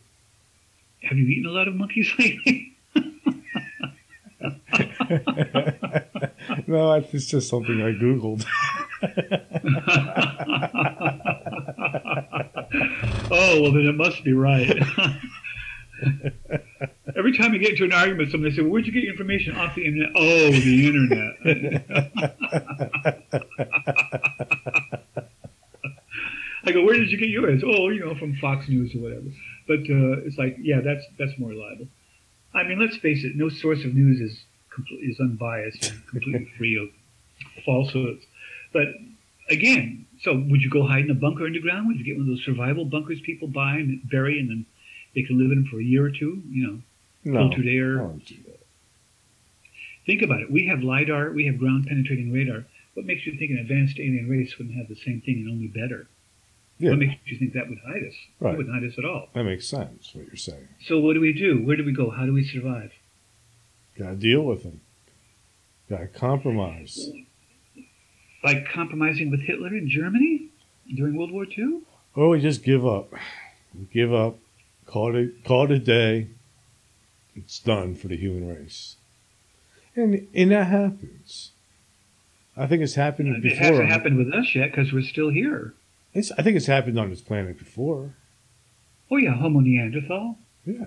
have 1.03 1.18
you 1.18 1.26
eaten 1.26 1.46
a 1.46 1.50
lot 1.53 1.68
of 1.68 1.74
monkeys 1.74 2.11
lately? 2.18 2.76
no, 6.66 6.92
it's 6.94 7.26
just 7.26 7.48
something 7.48 7.81
I 7.83 7.92
googled. 7.92 8.44
oh, 13.31 13.62
well, 13.62 13.72
then 13.72 13.87
it 13.87 13.94
must 13.96 14.24
be 14.24 14.33
right. 14.33 14.76
Every 17.16 17.37
time 17.37 17.53
you 17.53 17.59
get 17.59 17.71
into 17.71 17.85
an 17.85 17.93
argument 17.93 18.21
with 18.21 18.31
someone, 18.33 18.51
they 18.51 18.57
say, 18.57 18.62
well, 18.62 18.71
Where'd 18.73 18.87
you 18.87 18.93
get 18.93 19.03
your 19.03 19.12
information? 19.12 19.57
Off 19.57 19.75
the 19.75 19.85
internet. 19.85 20.11
Oh, 20.14 20.51
the 20.51 20.87
internet. 20.87 21.35
I 26.64 26.73
go, 26.73 26.85
Where 26.85 26.97
did 26.97 27.11
you 27.11 27.19
get 27.19 27.29
yours? 27.29 27.62
Oh, 27.64 27.88
you 27.88 28.01
know, 28.01 28.14
from 28.14 28.37
Fox 28.37 28.69
News 28.69 28.95
or 28.95 29.01
whatever. 29.01 29.27
But 29.66 29.81
uh, 29.81 30.23
it's 30.27 30.38
like, 30.38 30.57
yeah, 30.61 30.81
that's 30.81 31.05
that's 31.19 31.37
more 31.38 31.51
reliable. 31.51 31.88
I 32.55 32.64
mean, 32.64 32.81
let's 32.81 32.97
face 32.97 33.25
it, 33.25 33.37
no 33.37 33.49
source 33.49 33.85
of 33.85 33.95
news 33.95 34.21
is, 34.21 34.45
complete, 34.75 35.01
is 35.03 35.21
unbiased 35.21 35.90
and 35.90 36.07
completely 36.09 36.51
free 36.59 36.77
of 36.77 36.88
falsehoods. 37.64 38.25
But 38.73 38.88
again, 39.49 40.07
so 40.23 40.35
would 40.35 40.62
you 40.62 40.71
go 40.71 40.87
hide 40.87 41.05
in 41.05 41.11
a 41.11 41.14
bunker 41.14 41.45
underground? 41.45 41.88
Would 41.88 41.99
you 41.99 42.05
get 42.05 42.16
one 42.16 42.23
of 42.23 42.29
those 42.29 42.45
survival 42.45 42.85
bunkers 42.85 43.21
people 43.21 43.49
buy 43.49 43.75
and 43.75 44.01
bury 44.09 44.38
and 44.40 44.51
then 44.51 44.66
they 45.14 45.23
can 45.23 45.38
live 45.38 45.51
in 45.51 45.62
them 45.62 45.66
for 45.70 45.81
a 45.81 45.85
year 45.85 46.05
or 46.05 46.11
two? 46.11 46.42
You 46.51 46.66
know, 46.66 46.79
No, 47.25 47.49
filtered 47.49 47.66
air. 47.66 47.96
don't 47.96 48.25
do 48.25 48.37
that. 48.46 48.61
Think 50.07 50.23
about 50.23 50.40
it. 50.40 50.51
We 50.51 50.66
have 50.66 50.83
LIDAR, 50.83 51.33
we 51.33 51.46
have 51.46 51.59
ground 51.59 51.87
penetrating 51.87 52.33
radar. 52.33 52.64
What 52.94 53.07
makes 53.07 53.27
you 53.27 53.37
think 53.37 53.51
an 53.53 53.59
advanced 53.59 53.99
alien 54.01 54.29
race 54.29 54.59
wouldn't 54.59 54.77
have 54.77 54.88
the 54.88 54.96
same 54.96 55.20
thing 55.20 55.37
and 55.37 55.49
only 55.51 55.68
better? 55.68 56.09
Yeah, 56.79 56.90
What 56.90 56.99
makes 57.01 57.14
you 57.27 57.38
think 57.38 57.53
that 57.53 57.68
would 57.68 57.79
hide 57.87 58.03
us? 58.05 58.14
Right. 58.40 58.55
It 58.55 58.57
wouldn't 58.57 58.75
hide 58.75 58.85
us 58.90 58.99
at 58.99 59.05
all. 59.05 59.29
that 59.35 59.44
makes 59.44 59.66
sense. 59.68 60.11
What 60.14 60.27
you're 60.27 60.37
saying. 60.37 60.66
So 60.87 60.99
what 60.99 61.12
do 61.14 61.20
we 61.20 61.33
do? 61.33 61.59
Where 61.64 61.77
do 61.77 61.85
we 61.85 61.92
go? 61.92 62.11
How 62.11 62.25
do 62.27 62.33
we 62.33 62.42
survive? 62.44 62.92
Got 63.99 64.11
to 64.11 64.16
deal 64.16 64.42
with 64.42 64.62
them. 64.62 64.81
Got 65.90 65.99
to 65.99 66.07
compromise. 66.09 67.11
Like 68.42 68.66
compromising 68.68 69.31
with 69.31 69.40
Hitler 69.40 69.68
in 69.77 69.88
Germany 69.88 70.49
during 70.94 71.16
World 71.16 71.31
War 71.33 71.44
II? 71.46 71.81
Or 72.14 72.31
we 72.31 72.40
just 72.40 72.64
give 72.64 72.87
up. 72.87 73.12
We 73.79 73.87
give 73.92 74.12
up. 74.14 74.37
Call 74.90 75.14
it. 75.14 75.44
Call 75.44 75.66
it 75.66 75.70
a 75.70 75.79
day. 75.79 76.26
It's 77.37 77.61
done 77.61 77.94
for 77.94 78.09
the 78.09 78.16
human 78.16 78.48
race. 78.48 78.96
And 79.94 80.26
and 80.35 80.50
that 80.50 80.66
happens. 80.66 81.53
I 82.57 82.66
think 82.66 82.83
it's 82.83 82.94
happened 82.96 83.37
It 83.37 83.42
before. 83.42 83.57
It 83.57 83.70
hasn't 83.70 83.88
happened 83.88 84.18
with 84.18 84.35
us 84.35 84.53
yet 84.55 84.72
because 84.72 84.92
we're 84.92 85.03
still 85.03 85.31
here. 85.31 85.74
It's, 86.12 86.33
I 86.33 86.42
think 86.42 86.57
it's 86.57 86.66
happened 86.66 86.98
on 86.98 87.09
this 87.11 87.20
planet 87.20 87.57
before. 87.57 88.14
Oh 89.12 89.16
yeah, 89.16 89.35
Homo 89.35 89.61
Neanderthal. 89.61 90.37
Yeah. 90.66 90.85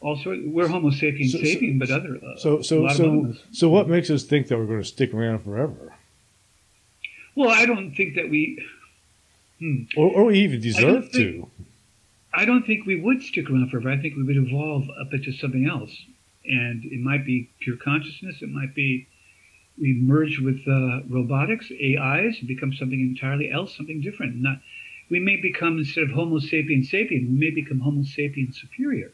Also, 0.00 0.38
we're 0.46 0.68
Homo 0.68 0.90
sapiens 0.90 1.32
So- 1.32 1.42
so- 1.44 1.78
but 1.78 1.90
other 1.90 2.16
uh, 2.16 2.36
So 2.38 2.62
so 2.62 2.88
so 2.88 3.34
so 3.52 3.68
what 3.68 3.88
makes 3.90 4.08
us 4.08 4.24
think 4.24 4.48
that 4.48 4.56
we're 4.56 4.66
going 4.66 4.80
to 4.80 4.88
stick 4.88 5.12
around 5.12 5.40
forever, 5.40 5.94
Well, 7.34 7.50
I 7.50 7.66
don't 7.66 7.94
think 7.94 8.14
that 8.14 8.30
we. 8.30 8.64
Hmm. 9.58 9.82
or, 9.98 10.10
or 10.10 10.24
we 10.24 10.38
even 10.40 10.60
deserve 10.62 11.10
think- 11.10 11.12
to? 11.12 11.50
I 12.36 12.44
don't 12.44 12.66
think 12.66 12.84
we 12.84 13.00
would 13.00 13.22
stick 13.22 13.48
around 13.48 13.70
forever. 13.70 13.90
I 13.90 13.96
think 13.96 14.16
we 14.16 14.24
would 14.24 14.36
evolve 14.36 14.88
up 15.00 15.12
into 15.12 15.32
something 15.32 15.66
else, 15.68 15.94
and 16.44 16.84
it 16.84 17.00
might 17.00 17.24
be 17.24 17.50
pure 17.60 17.76
consciousness. 17.76 18.42
It 18.42 18.50
might 18.50 18.74
be 18.74 19.06
we 19.78 19.94
merge 19.94 20.40
with 20.40 20.60
uh, 20.66 21.02
robotics, 21.08 21.70
AIs, 21.70 22.38
and 22.38 22.48
become 22.48 22.72
something 22.72 23.00
entirely 23.00 23.50
else, 23.50 23.76
something 23.76 24.00
different. 24.00 24.36
Not 24.36 24.58
we 25.10 25.20
may 25.20 25.36
become 25.36 25.78
instead 25.78 26.04
of 26.04 26.10
Homo 26.10 26.40
sapiens 26.40 26.90
sapien, 26.90 27.28
we 27.28 27.38
may 27.38 27.50
become 27.50 27.80
Homo 27.80 28.02
sapiens 28.02 28.60
superior, 28.60 29.12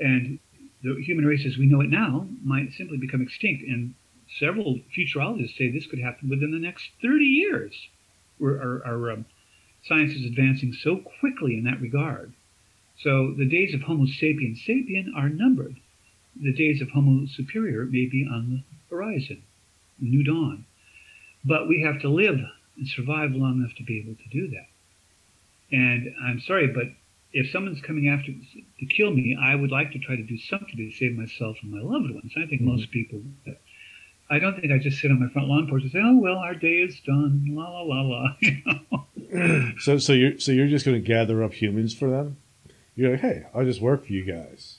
and 0.00 0.38
the 0.82 0.94
human 1.02 1.26
race 1.26 1.44
as 1.44 1.58
we 1.58 1.66
know 1.66 1.80
it 1.82 1.90
now 1.90 2.28
might 2.42 2.72
simply 2.72 2.96
become 2.96 3.20
extinct. 3.20 3.62
And 3.62 3.94
several 4.38 4.80
futurologists 4.96 5.56
say 5.56 5.70
this 5.70 5.86
could 5.86 5.98
happen 5.98 6.30
within 6.30 6.50
the 6.50 6.58
next 6.58 6.90
30 7.02 7.24
years. 7.24 7.74
Where 8.38 8.60
our, 8.60 8.86
our 8.86 9.10
um, 9.12 9.24
science 9.86 10.14
is 10.14 10.24
advancing 10.24 10.72
so 10.72 10.96
quickly 10.96 11.56
in 11.56 11.64
that 11.64 11.80
regard. 11.80 12.32
So 12.98 13.32
the 13.32 13.46
days 13.46 13.74
of 13.74 13.82
Homo 13.82 14.06
sapiens 14.06 14.62
sapien 14.66 15.14
are 15.14 15.28
numbered. 15.28 15.76
The 16.40 16.52
days 16.52 16.80
of 16.82 16.90
Homo 16.90 17.26
superior 17.26 17.84
may 17.84 18.06
be 18.06 18.26
on 18.30 18.50
the 18.50 18.62
horizon, 18.94 19.42
new 20.00 20.22
dawn. 20.24 20.64
But 21.44 21.68
we 21.68 21.80
have 21.82 22.00
to 22.00 22.08
live 22.08 22.40
and 22.76 22.88
survive 22.88 23.34
long 23.34 23.58
enough 23.58 23.74
to 23.76 23.84
be 23.84 23.98
able 23.98 24.14
to 24.14 24.28
do 24.30 24.48
that. 24.48 24.68
And 25.70 26.14
I'm 26.22 26.40
sorry, 26.40 26.66
but 26.66 26.92
if 27.32 27.50
someone's 27.50 27.80
coming 27.80 28.08
after 28.08 28.32
to 28.32 28.86
kill 28.86 29.12
me, 29.12 29.36
I 29.38 29.54
would 29.54 29.70
like 29.70 29.92
to 29.92 29.98
try 29.98 30.16
to 30.16 30.22
do 30.22 30.38
something 30.38 30.76
to 30.76 30.90
save 30.90 31.16
myself 31.16 31.58
and 31.62 31.70
my 31.70 31.80
loved 31.80 32.10
ones. 32.10 32.32
I 32.36 32.46
think 32.46 32.62
Mhm. 32.62 32.66
most 32.66 32.90
people. 32.90 33.22
I 34.28 34.38
don't 34.38 34.60
think 34.60 34.72
I 34.72 34.78
just 34.78 35.00
sit 35.00 35.10
on 35.10 35.20
my 35.20 35.28
front 35.28 35.48
lawn 35.48 35.68
porch 35.68 35.82
and 35.82 35.92
say, 35.92 36.00
"Oh 36.02 36.16
well, 36.16 36.36
our 36.36 36.54
day 36.54 36.78
is 36.78 36.98
done." 37.00 37.46
La 37.50 37.68
la 37.68 37.82
la 37.82 38.00
la. 38.02 38.36
You 38.40 38.62
know? 38.66 39.72
So 39.80 39.98
so 39.98 40.12
you're 40.12 40.38
so 40.38 40.52
you're 40.52 40.68
just 40.68 40.84
going 40.84 41.00
to 41.00 41.06
gather 41.06 41.42
up 41.42 41.52
humans 41.52 41.94
for 41.94 42.10
them? 42.10 42.38
You're 42.96 43.10
like, 43.12 43.20
hey, 43.20 43.46
I'll 43.54 43.64
just 43.64 43.82
work 43.82 44.06
for 44.06 44.12
you 44.12 44.24
guys. 44.24 44.78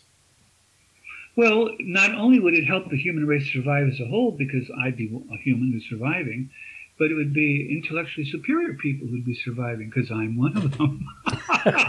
Well, 1.36 1.70
not 1.80 2.16
only 2.16 2.40
would 2.40 2.56
it 2.56 2.66
help 2.66 2.90
the 2.90 2.98
human 2.98 3.28
race 3.28 3.48
survive 3.54 3.88
as 3.88 4.00
a 4.00 4.08
whole, 4.08 4.32
because 4.32 4.72
I'd 4.84 4.98
be 4.98 5.06
a 5.06 5.38
human 5.38 5.72
who's 5.72 5.86
surviving, 5.88 6.50
but 6.98 7.12
it 7.12 7.14
would 7.14 7.32
be 7.32 7.68
intellectually 7.70 8.28
superior 8.28 8.74
people 8.74 9.08
who'd 9.08 9.24
be 9.24 9.36
surviving, 9.36 9.92
because 9.94 10.10
I'm 10.10 10.36
one 10.36 10.58
of 10.58 10.76
them. 10.80 11.08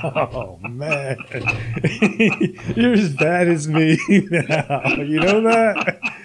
oh 0.05 0.59
man, 0.69 1.17
you're 2.77 2.93
as 2.93 3.15
bad 3.15 3.49
as 3.49 3.67
me 3.67 3.99
now. 4.09 4.97
You 4.97 5.21
know 5.21 5.41
that 5.41 6.18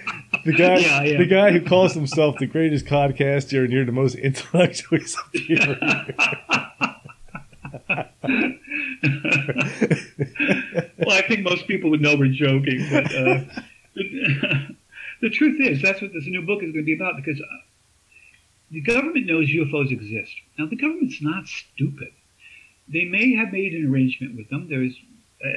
the 0.44 0.52
guy, 0.52 0.78
Yeah, 0.78 1.02
yeah. 1.02 1.18
the 1.18 1.26
guy 1.26 1.50
who 1.52 1.60
calls 1.60 1.94
himself 1.94 2.36
the 2.38 2.46
greatest 2.46 2.86
podcaster, 2.86 3.64
and 3.64 3.72
you're 3.72 3.84
the 3.84 3.92
most 3.92 4.14
intellectually 4.14 5.04
superior. 5.04 5.78
well, 10.98 11.10
I 11.10 11.22
think 11.26 11.40
most 11.40 11.66
people 11.66 11.90
would 11.90 12.00
know 12.00 12.16
we're 12.16 12.32
joking, 12.32 12.86
but 12.90 13.04
uh, 13.14 13.40
the, 15.20 15.30
truth 15.32 15.60
is 15.60 15.82
that's 15.82 16.00
what 16.00 16.12
this 16.12 16.26
new 16.26 16.42
book 16.42 16.62
is 16.62 16.72
going 16.72 16.84
to 16.84 16.86
be 16.86 16.94
about 16.94 17.16
because 17.16 17.40
uh, 17.40 17.44
the 18.70 18.80
government 18.80 19.26
knows 19.26 19.48
UFOs 19.48 19.90
exist. 19.90 20.34
Now, 20.58 20.66
the 20.66 20.76
government's 20.76 21.20
not 21.20 21.46
stupid. 21.46 22.08
They 22.88 23.04
may 23.04 23.34
have 23.34 23.52
made 23.52 23.72
an 23.72 23.90
arrangement 23.90 24.36
with 24.36 24.50
them. 24.50 24.68
There's 24.68 24.94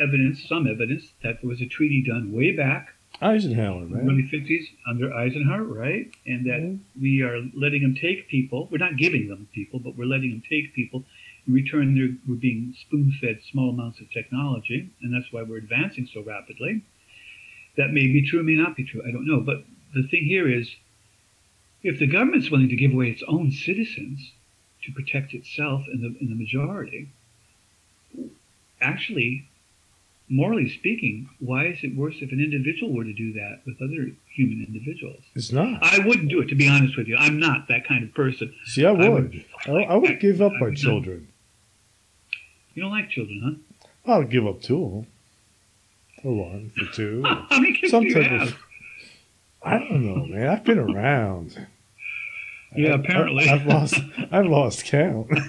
evidence, 0.01 0.47
some 0.47 0.67
evidence, 0.67 1.11
that 1.23 1.41
there 1.41 1.49
was 1.49 1.61
a 1.61 1.67
treaty 1.67 2.03
done 2.07 2.31
way 2.31 2.51
back 2.55 2.89
Eisenhower, 3.22 3.84
in 3.84 3.89
the 3.91 3.97
man. 3.97 4.09
early 4.09 4.24
50s 4.24 4.65
under 4.88 5.13
Eisenhower, 5.13 5.63
right? 5.63 6.13
And 6.26 6.45
that 6.45 6.61
Mhm. 6.61 6.80
we 6.99 7.22
are 7.24 7.41
letting 7.53 7.82
them 7.82 7.95
take 7.95 8.28
people. 8.28 8.68
We're 8.72 8.78
not 8.78 8.97
giving 8.97 9.28
them 9.28 9.47
people, 9.53 9.80
but 9.80 9.95
we're 9.95 10.05
letting 10.05 10.30
them 10.32 10.43
take 10.47 10.74
people. 10.74 11.05
In 11.47 11.53
return, 11.53 11.95
they're, 11.95 12.15
we're 12.28 12.36
being 12.36 12.74
spoon 12.74 13.11
fed 13.13 13.41
small 13.41 13.70
amounts 13.72 13.99
of 14.01 14.11
technology, 14.11 14.89
and 15.01 15.13
that's 15.13 15.32
why 15.32 15.41
we're 15.43 15.57
advancing 15.57 16.05
so 16.07 16.22
rapidly. 16.22 16.82
That 17.76 17.91
may 17.93 18.07
be 18.07 18.22
true, 18.22 18.43
may 18.43 18.55
not 18.55 18.76
be 18.76 18.84
true. 18.84 19.01
I 19.07 19.11
don't 19.11 19.26
know. 19.26 19.39
But 19.39 19.65
the 19.93 20.03
thing 20.03 20.26
here 20.26 20.47
is 20.47 20.76
if 21.84 21.99
the 21.99 22.07
government's 22.07 22.51
willing 22.51 22.70
to 22.70 22.76
give 22.76 22.91
away 22.93 23.09
its 23.09 23.24
own 23.28 23.51
citizens 23.51 24.34
to 24.84 24.91
protect 24.91 25.34
itself 25.34 25.86
and 25.88 26.01
the, 26.03 26.15
and 26.20 26.30
the 26.30 26.36
majority, 26.36 27.07
actually, 28.82 29.45
morally 30.30 30.69
speaking, 30.69 31.30
why 31.39 31.67
is 31.67 31.80
it 31.84 31.95
worse 31.95 32.15
if 32.21 32.32
an 32.32 32.39
individual 32.41 32.93
were 32.93 33.03
to 33.03 33.13
do 33.13 33.34
that 33.34 33.61
with 33.65 33.75
other 33.82 34.11
human 34.34 34.65
individuals? 34.67 35.21
It's 35.36 35.51
not. 35.51 35.82
I 35.82 35.99
wouldn't 36.05 36.30
do 36.30 36.41
it, 36.41 36.47
to 36.49 36.55
be 36.55 36.67
honest 36.67 36.97
with 36.97 37.07
you. 37.07 37.15
I'm 37.17 37.39
not 37.39 37.67
that 37.69 37.88
kind 37.88 38.03
of 38.03 38.13
person. 38.13 38.53
See, 38.65 38.86
I 38.86 38.91
would. 38.91 39.45
I 39.65 39.69
I 39.69 39.71
would- 39.71 39.84
I, 39.88 39.95
would 39.95 40.19
give 40.19 40.41
up 40.41 40.51
I 40.61 40.73
children. 40.73 41.28
You 42.73 42.84
don't 42.84 42.91
like 42.91 43.09
children, 43.09 43.61
huh? 44.05 44.11
I'll 44.11 44.23
give 44.23 44.45
up 44.45 44.61
two 44.61 44.84
of 44.84 44.91
them. 44.91 45.07
For 46.21 46.34
one, 46.36 46.71
for 46.78 46.86
two. 46.93 47.23
How 47.25 47.59
many 47.59 47.73
kids 47.73 47.91
Some 47.91 48.03
do 48.03 48.09
you 48.09 48.21
have? 48.21 48.47
of. 48.49 48.59
I 49.63 49.80
don't 49.80 50.05
know, 50.05 50.25
man. 50.25 50.47
I've 50.47 50.63
been 50.63 50.80
around. 50.80 51.67
Yeah, 52.75 52.91
I- 52.91 52.95
apparently. 52.95 53.49
I've 53.49 53.65
lost. 53.65 53.95
I've 54.32 54.45
lost 54.45 54.86
count. 54.86 55.30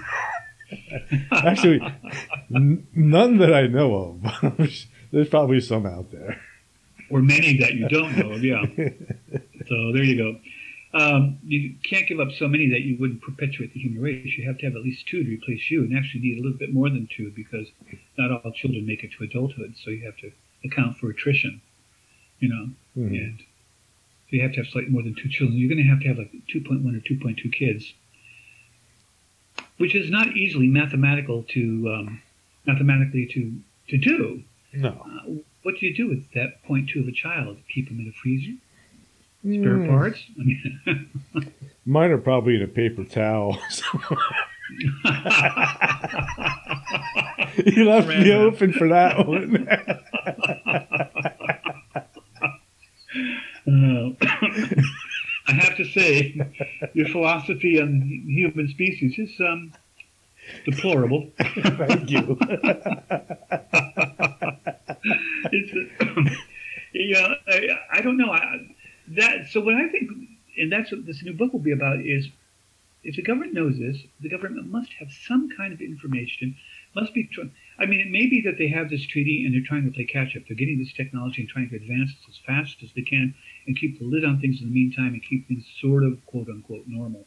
Actually, 1.33 1.81
n- 2.55 2.87
none 2.95 3.39
that 3.39 3.55
I 3.55 3.67
know 3.67 4.19
of. 4.23 4.69
There's 5.13 5.29
probably 5.29 5.61
some 5.61 5.87
out 5.87 6.11
there. 6.13 6.41
or 7.11 7.23
many 7.23 7.57
that 7.59 7.75
you 7.75 7.89
don't 7.89 8.17
know 8.19 8.33
of, 8.33 8.45
yeah. 8.45 8.65
So 9.69 9.93
there 9.93 10.03
you 10.05 10.17
go. 10.17 10.41
Um, 10.95 11.39
you 11.45 11.75
can't 11.85 12.07
give 12.09 12.21
up 12.21 12.33
so 12.33 12.49
many 12.49 12.71
that 12.71 12.81
you 12.81 12.97
wouldn't 12.99 13.21
perpetuate 13.21 13.75
the 13.75 13.81
human 13.81 14.03
race. 14.03 14.37
You 14.39 14.47
have 14.47 14.57
to 14.59 14.67
have 14.67 14.75
at 14.77 14.83
least 14.83 15.07
two 15.07 15.23
to 15.23 15.29
replace 15.29 15.71
you, 15.71 15.83
and 15.83 15.97
actually 15.97 16.21
need 16.23 16.39
a 16.39 16.43
little 16.43 16.57
bit 16.59 16.73
more 16.73 16.89
than 16.89 17.07
two 17.15 17.31
because 17.37 17.67
not 18.17 18.31
all 18.43 18.53
children 18.53 18.87
make 18.87 19.05
it 19.05 19.11
to 19.19 19.25
adulthood. 19.25 19.75
So 19.85 19.91
you 19.91 20.05
have 20.07 20.17
to 20.19 20.33
account 20.65 20.97
for 20.97 21.11
attrition, 21.11 21.61
you 22.41 22.49
know. 22.49 22.69
Mhm. 22.97 23.11
And 23.19 23.39
so 23.41 23.45
you 24.37 24.41
have 24.43 24.53
to 24.53 24.59
have 24.63 24.69
slightly 24.69 24.91
more 24.91 25.03
than 25.03 25.15
two 25.15 25.29
children. 25.29 25.59
You're 25.59 25.69
going 25.69 25.83
to 25.85 25.91
have 25.91 26.01
to 26.01 26.09
have 26.09 26.17
like 26.19 26.33
2.1 26.49 26.97
or 26.97 27.01
2.2 27.01 27.53
kids, 27.53 27.93
which 29.79 29.95
is 29.95 30.11
not 30.11 30.37
easily 30.37 30.67
mathematical 30.69 31.45
to 31.55 31.61
um, 31.93 32.23
mathematically 32.67 33.27
to 33.27 33.53
to 33.89 33.97
do. 33.97 34.43
No. 34.73 34.91
Uh, 34.91 35.33
what 35.63 35.79
do 35.79 35.87
you 35.87 35.95
do 35.95 36.09
with 36.09 36.31
that 36.35 36.63
point 36.65 36.91
two 36.91 37.01
of 37.01 37.09
a 37.09 37.13
child? 37.13 37.57
Keep 37.75 37.89
them 37.89 38.01
in 38.01 38.09
a 38.09 38.13
freezer? 38.13 38.53
Spare 39.41 39.79
Mm, 39.79 39.89
parts? 39.89 40.25
I 40.39 40.43
mean, 40.45 41.09
Mine 41.87 42.11
are 42.11 42.19
probably 42.19 42.57
in 42.57 42.63
a 42.63 42.67
paper 42.69 43.05
towel. 43.05 43.57
you 47.65 47.85
left 47.85 48.09
me 48.09 48.33
open 48.33 48.73
for 48.73 48.89
that 48.89 49.27
one. 49.27 49.69
uh, 53.69 54.11
I 55.49 55.53
have 55.53 55.77
to 55.79 55.85
say, 55.85 56.39
your 56.93 57.09
philosophy 57.09 57.81
on 57.81 58.03
human 58.27 58.69
species 58.69 59.19
is 59.19 59.41
um, 59.41 59.73
deplorable. 60.67 61.31
Thank 61.39 62.11
you. 62.11 62.37
it's, 65.51 65.73
yeah, 66.93 67.35
I, 67.49 67.69
I 67.95 68.01
don't 68.03 68.19
know. 68.19 68.31
I, 68.31 68.75
that 69.09 69.49
so 69.51 69.61
what 69.61 69.75
I 69.75 69.89
think, 69.89 70.11
and 70.59 70.71
that's 70.71 70.93
what 70.93 71.07
this 71.07 71.23
new 71.23 71.33
book 71.33 71.53
will 71.55 71.61
be 71.61 71.73
about 71.73 72.01
is, 72.01 72.29
if 73.03 73.17
the 73.17 73.23
government 73.23 73.55
knows 73.55 73.79
this, 73.79 73.97
the 74.21 74.29
government 74.29 74.71
must 74.71 74.93
have 74.99 75.09
some 75.27 75.49
kind 75.57 75.73
of 75.73 75.81
information. 75.81 76.57
Must 76.95 77.15
be. 77.15 77.25
Tr- 77.25 77.49
I 77.79 77.87
mean, 77.87 78.01
it 78.01 78.11
may 78.11 78.27
be 78.27 78.41
that 78.43 78.59
they 78.59 78.69
have 78.69 78.91
this 78.91 79.07
treaty 79.07 79.45
and 79.45 79.55
they're 79.55 79.67
trying 79.67 79.85
to 79.85 79.93
play 79.93 80.05
catch 80.05 80.37
up. 80.37 80.43
They're 80.49 80.57
getting 80.57 80.79
this 80.79 80.93
technology 80.93 81.43
and 81.43 81.49
trying 81.49 81.71
to 81.71 81.77
advance 81.77 82.11
it 82.11 82.29
as 82.29 82.37
fast 82.45 82.83
as 82.83 82.91
they 82.97 83.03
can 83.03 83.35
and 83.67 83.79
keep 83.79 83.99
the 83.99 84.05
lid 84.05 84.25
on 84.25 84.41
things 84.41 84.61
in 84.61 84.69
the 84.69 84.75
meantime 84.75 85.15
and 85.15 85.23
keep 85.23 85.47
things 85.47 85.65
sort 85.81 86.05
of 86.05 86.25
quote 86.27 86.49
unquote 86.49 86.85
normal. 86.89 87.25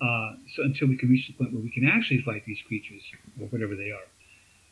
Uh, 0.00 0.34
so 0.54 0.62
until 0.62 0.88
we 0.88 0.96
can 0.96 1.08
reach 1.08 1.26
the 1.26 1.32
point 1.32 1.52
where 1.52 1.62
we 1.62 1.70
can 1.70 1.88
actually 1.88 2.20
fight 2.20 2.44
these 2.46 2.60
creatures 2.66 3.02
or 3.40 3.46
whatever 3.46 3.74
they 3.74 3.90
are. 3.90 4.06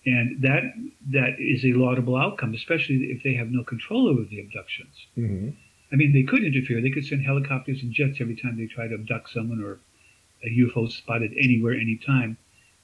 And 0.05 0.41
that 0.43 0.63
that 1.11 1.41
is 1.41 1.65
a 1.65 1.73
laudable 1.73 2.17
outcome, 2.17 2.55
especially 2.55 2.97
if 3.07 3.25
they 3.25 3.35
have 3.35 3.49
no 3.51 3.65
control 3.65 4.09
over 4.09 4.23
the 4.23 4.41
abductions. 4.41 4.95
hmm 5.15 5.51
I 5.93 5.95
mean, 5.95 6.13
they 6.13 6.25
could 6.25 6.43
interfere. 6.43 6.81
They 6.81 6.91
could 6.91 7.07
send 7.07 7.25
helicopters 7.25 7.81
and 7.81 7.93
jets 7.93 8.19
every 8.21 8.35
time 8.35 8.57
they 8.57 8.67
try 8.67 8.89
to 8.89 8.95
abduct 8.95 9.31
someone 9.31 9.63
or 9.63 9.79
a 10.45 10.49
UFO 10.49 10.91
spotted 10.91 11.33
anywhere, 11.39 11.75
anytime. 11.75 12.37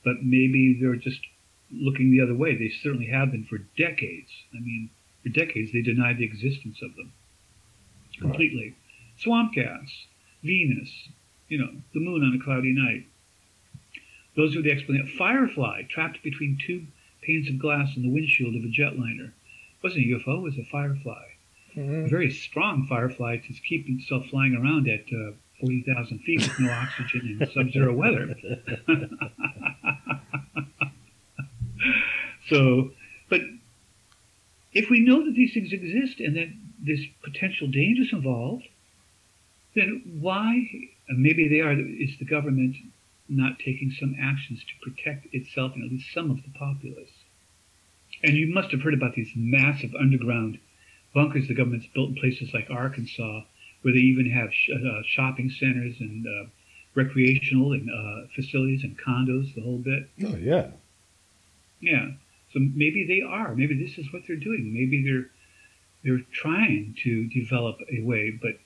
But 0.05 0.23
maybe 0.23 0.79
they're 0.81 0.95
just 0.95 1.21
looking 1.73 2.11
the 2.11 2.21
other 2.21 2.35
way. 2.35 2.57
They 2.57 2.69
certainly 2.69 3.07
have 3.07 3.31
been 3.31 3.45
for 3.45 3.59
decades. 3.77 4.31
I 4.55 4.61
mean, 4.61 4.91
for 5.23 5.29
decades, 5.31 5.73
they 5.73 5.83
denied 5.83 6.19
the 6.19 6.25
existence 6.25 6.83
of 6.83 6.95
them 6.97 7.13
completely. 8.19 8.75
Swamp 9.19 9.53
gas, 9.55 10.07
Venus, 10.43 11.09
you 11.49 11.59
know, 11.59 11.71
the 11.95 12.01
moon 12.01 12.23
on 12.23 12.39
a 12.39 12.45
cloudy 12.45 12.73
night. 12.73 13.07
Those 14.37 14.57
are 14.57 14.63
the 14.63 14.73
explanations. 14.73 15.17
Firefly 15.19 15.83
trapped 15.89 16.23
between 16.23 16.59
two 16.65 16.87
panes 17.23 17.49
of 17.49 17.59
glass 17.59 17.97
in 17.97 18.03
the 18.03 18.09
windshield 18.09 18.55
of 18.55 18.65
a 18.65 18.69
jetliner. 18.69 19.33
wasn't 19.83 20.07
a 20.07 20.09
UFO, 20.09 20.39
it 20.39 20.43
was 20.43 20.59
a 20.59 20.65
firefly 20.65 21.25
a 21.77 22.09
very 22.09 22.31
strong 22.31 22.87
firefly 22.87 23.37
to 23.39 23.53
keep 23.53 23.89
itself 23.89 24.27
flying 24.27 24.55
around 24.55 24.89
at 24.89 25.05
uh, 25.13 25.33
40,000 25.61 26.19
feet 26.21 26.41
with 26.41 26.61
no 26.61 26.71
oxygen 26.73 27.39
in 27.41 27.51
sub-zero 27.51 27.95
weather. 27.95 28.35
so, 32.53 32.91
but 33.29 33.41
if 34.73 34.91
we 34.91 35.01
know 35.01 35.25
that 35.25 35.35
these 35.35 35.53
things 35.55 35.73
exist 35.73 36.21
and 36.21 36.37
that 36.37 36.49
there's 36.85 37.07
potential 37.23 37.69
dangers 37.69 38.13
involved, 38.13 38.67
then 39.75 40.19
why, 40.21 40.69
maybe 41.09 41.49
they 41.49 41.61
are, 41.61 41.73
is 41.73 42.19
the 42.19 42.25
government 42.25 42.77
not 43.29 43.59
taking 43.59 43.91
some 43.99 44.15
actions 44.21 44.61
to 44.61 44.91
protect 44.91 45.27
itself 45.33 45.73
and 45.75 45.85
at 45.85 45.91
least 45.91 46.13
some 46.13 46.31
of 46.31 46.43
the 46.43 46.59
populace? 46.59 47.11
And 48.23 48.35
you 48.35 48.53
must 48.53 48.71
have 48.71 48.83
heard 48.83 48.95
about 48.95 49.15
these 49.15 49.33
massive 49.35 49.95
underground 49.95 50.59
bunkers 51.15 51.49
the 51.49 51.55
government's 51.55 51.87
built 51.95 52.11
in 52.11 52.15
places 52.17 52.53
like 52.55 52.71
Arkansas, 52.71 53.43
where 53.83 53.95
they 53.95 54.01
even 54.01 54.31
have 54.31 54.53
sh- 54.53 54.71
uh, 54.71 55.03
shopping 55.07 55.51
centers 55.51 55.97
and 56.01 56.27
uh, 56.27 56.49
recreational 56.95 57.73
and 57.73 57.91
uh, 57.91 58.27
facilities 58.35 58.85
and 58.85 58.99
condos, 58.99 59.55
the 59.55 59.63
whole 59.63 59.79
bit. 59.79 60.09
Oh 60.25 60.37
yeah. 60.37 60.71
Yeah. 61.81 62.13
So 62.53 62.61
maybe 62.61 63.07
they 63.07 63.23
are. 63.23 63.55
Maybe 63.55 63.75
this 63.75 63.99
is 63.99 64.13
what 64.13 64.23
they're 64.27 64.37
doing. 64.37 64.73
Maybe 64.73 65.03
they're 65.03 65.29
they're 66.05 66.25
trying 66.33 66.97
to 67.05 67.27
develop 67.29 67.79
a 67.91 68.03
way, 68.03 68.31
but 68.31 68.59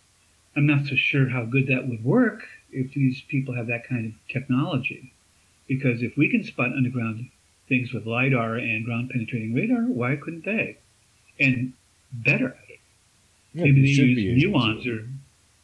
I'm 0.56 0.66
not 0.66 0.86
so 0.86 0.96
sure 0.96 1.28
how 1.28 1.44
good 1.44 1.66
that 1.68 1.86
would 1.86 2.02
work 2.04 2.42
if 2.72 2.94
these 2.94 3.20
people 3.28 3.54
have 3.54 3.66
that 3.66 3.86
kind 3.86 4.06
of 4.06 4.32
technology. 4.32 5.12
Because 5.68 6.02
if 6.02 6.16
we 6.16 6.30
can 6.30 6.44
spot 6.44 6.72
underground 6.72 7.28
things 7.68 7.92
with 7.92 8.06
lidar 8.06 8.56
and 8.56 8.84
ground 8.84 9.10
penetrating 9.10 9.54
radar, 9.54 9.82
why 9.82 10.16
couldn't 10.16 10.44
they? 10.44 10.78
And 11.38 11.74
better 12.12 12.48
at 12.48 12.70
it. 12.70 12.80
Yeah, 13.52 13.64
Maybe 13.64 13.82
they 13.82 13.88
use 13.88 14.44
nuance 14.44 14.86
or 14.86 15.06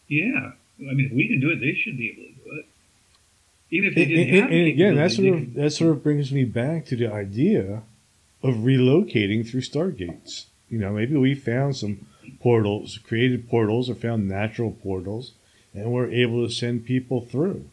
yeah. 0.08 0.52
I 0.78 0.94
mean, 0.94 1.06
if 1.06 1.12
we 1.12 1.28
can 1.28 1.40
do 1.40 1.50
it, 1.50 1.60
they 1.60 1.74
should 1.74 1.96
be 1.96 2.10
able 2.10 2.22
to 2.22 2.50
do 2.50 2.58
it. 2.58 2.66
Even 3.70 3.88
if 3.88 3.94
they 3.94 4.04
didn't 4.04 4.28
and- 4.28 4.36
have 4.36 4.50
and 4.50 4.66
the 4.66 4.70
again, 4.72 4.94
that 4.96 5.10
sort 5.12 5.28
of 5.28 5.54
that 5.54 5.70
sort 5.70 5.90
of 5.92 6.02
brings 6.02 6.32
me 6.32 6.44
back 6.44 6.84
to 6.86 6.96
the 6.96 7.06
idea 7.10 7.82
of 8.42 8.56
relocating 8.56 9.48
through 9.48 9.60
stargates. 9.60 10.46
You 10.68 10.78
know, 10.78 10.92
maybe 10.92 11.16
we 11.16 11.34
found 11.34 11.76
some 11.76 12.06
portals, 12.40 12.98
created 12.98 13.48
portals, 13.48 13.90
or 13.90 13.94
found 13.94 14.28
natural 14.28 14.72
portals, 14.72 15.32
and 15.74 15.92
we're 15.92 16.10
able 16.10 16.46
to 16.46 16.52
send 16.52 16.86
people 16.86 17.20
through. 17.20 17.64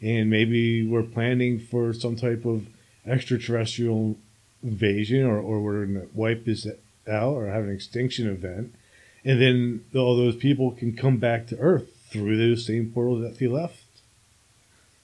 And 0.00 0.30
maybe 0.30 0.86
we're 0.86 1.02
planning 1.02 1.58
for 1.58 1.92
some 1.92 2.16
type 2.16 2.44
of 2.44 2.66
extraterrestrial 3.06 4.16
invasion, 4.62 5.24
or, 5.24 5.38
or 5.38 5.60
we're 5.60 5.86
going 5.86 6.00
to 6.00 6.08
wipe 6.14 6.44
this 6.44 6.66
out, 7.08 7.32
or 7.34 7.46
have 7.46 7.64
an 7.64 7.72
extinction 7.72 8.28
event, 8.28 8.74
and 9.24 9.40
then 9.40 9.84
all 9.94 10.16
those 10.16 10.36
people 10.36 10.72
can 10.72 10.96
come 10.96 11.16
back 11.16 11.46
to 11.48 11.58
Earth 11.58 11.88
through 12.10 12.36
those 12.36 12.66
same 12.66 12.90
portals 12.92 13.22
that 13.22 13.38
they 13.38 13.46
left. 13.46 13.82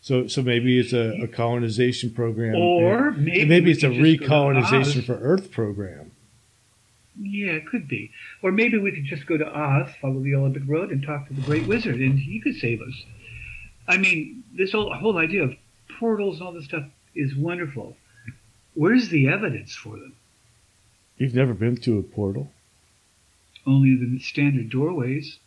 So, 0.05 0.27
so 0.27 0.43
maybe 0.43 0.79
it's 0.79 0.93
a, 0.93 1.23
a 1.23 1.27
colonization 1.27 2.11
program, 2.11 2.57
or 2.57 3.09
and 3.09 3.25
maybe, 3.25 3.45
maybe 3.47 3.71
it's 3.71 3.83
a 3.83 3.89
could 3.89 4.05
just 4.05 4.21
go 4.21 4.53
to 4.53 4.61
recolonization 4.61 5.03
for 5.03 5.15
Earth 5.15 5.51
program. 5.51 6.11
Yeah, 7.19 7.53
it 7.53 7.67
could 7.67 7.89
be. 7.89 8.11
Or 8.43 8.53
maybe 8.53 8.77
we 8.77 8.93
could 8.93 9.07
just 9.07 9.25
go 9.25 9.39
to 9.39 9.47
Oz, 9.47 9.89
follow 10.03 10.21
the 10.21 10.35
Olympic 10.35 10.65
Road, 10.67 10.91
and 10.91 11.03
talk 11.03 11.29
to 11.29 11.33
the 11.33 11.41
Great 11.41 11.67
Wizard, 11.67 11.95
and 12.03 12.19
he 12.19 12.39
could 12.39 12.55
save 12.57 12.83
us. 12.83 12.93
I 13.89 13.97
mean, 13.97 14.45
this 14.53 14.73
whole 14.73 14.93
whole 14.93 15.17
idea 15.17 15.43
of 15.45 15.55
portals 15.99 16.37
and 16.37 16.49
all 16.49 16.53
this 16.53 16.67
stuff 16.67 16.85
is 17.15 17.35
wonderful. 17.35 17.97
Where's 18.75 19.09
the 19.09 19.29
evidence 19.29 19.75
for 19.75 19.97
them? 19.97 20.17
You've 21.17 21.35
never 21.35 21.55
been 21.55 21.79
to 21.79 21.99
a 21.99 22.03
portal? 22.03 22.51
Only 23.67 23.97
the 23.97 24.19
standard 24.19 24.69
doorways. 24.69 25.39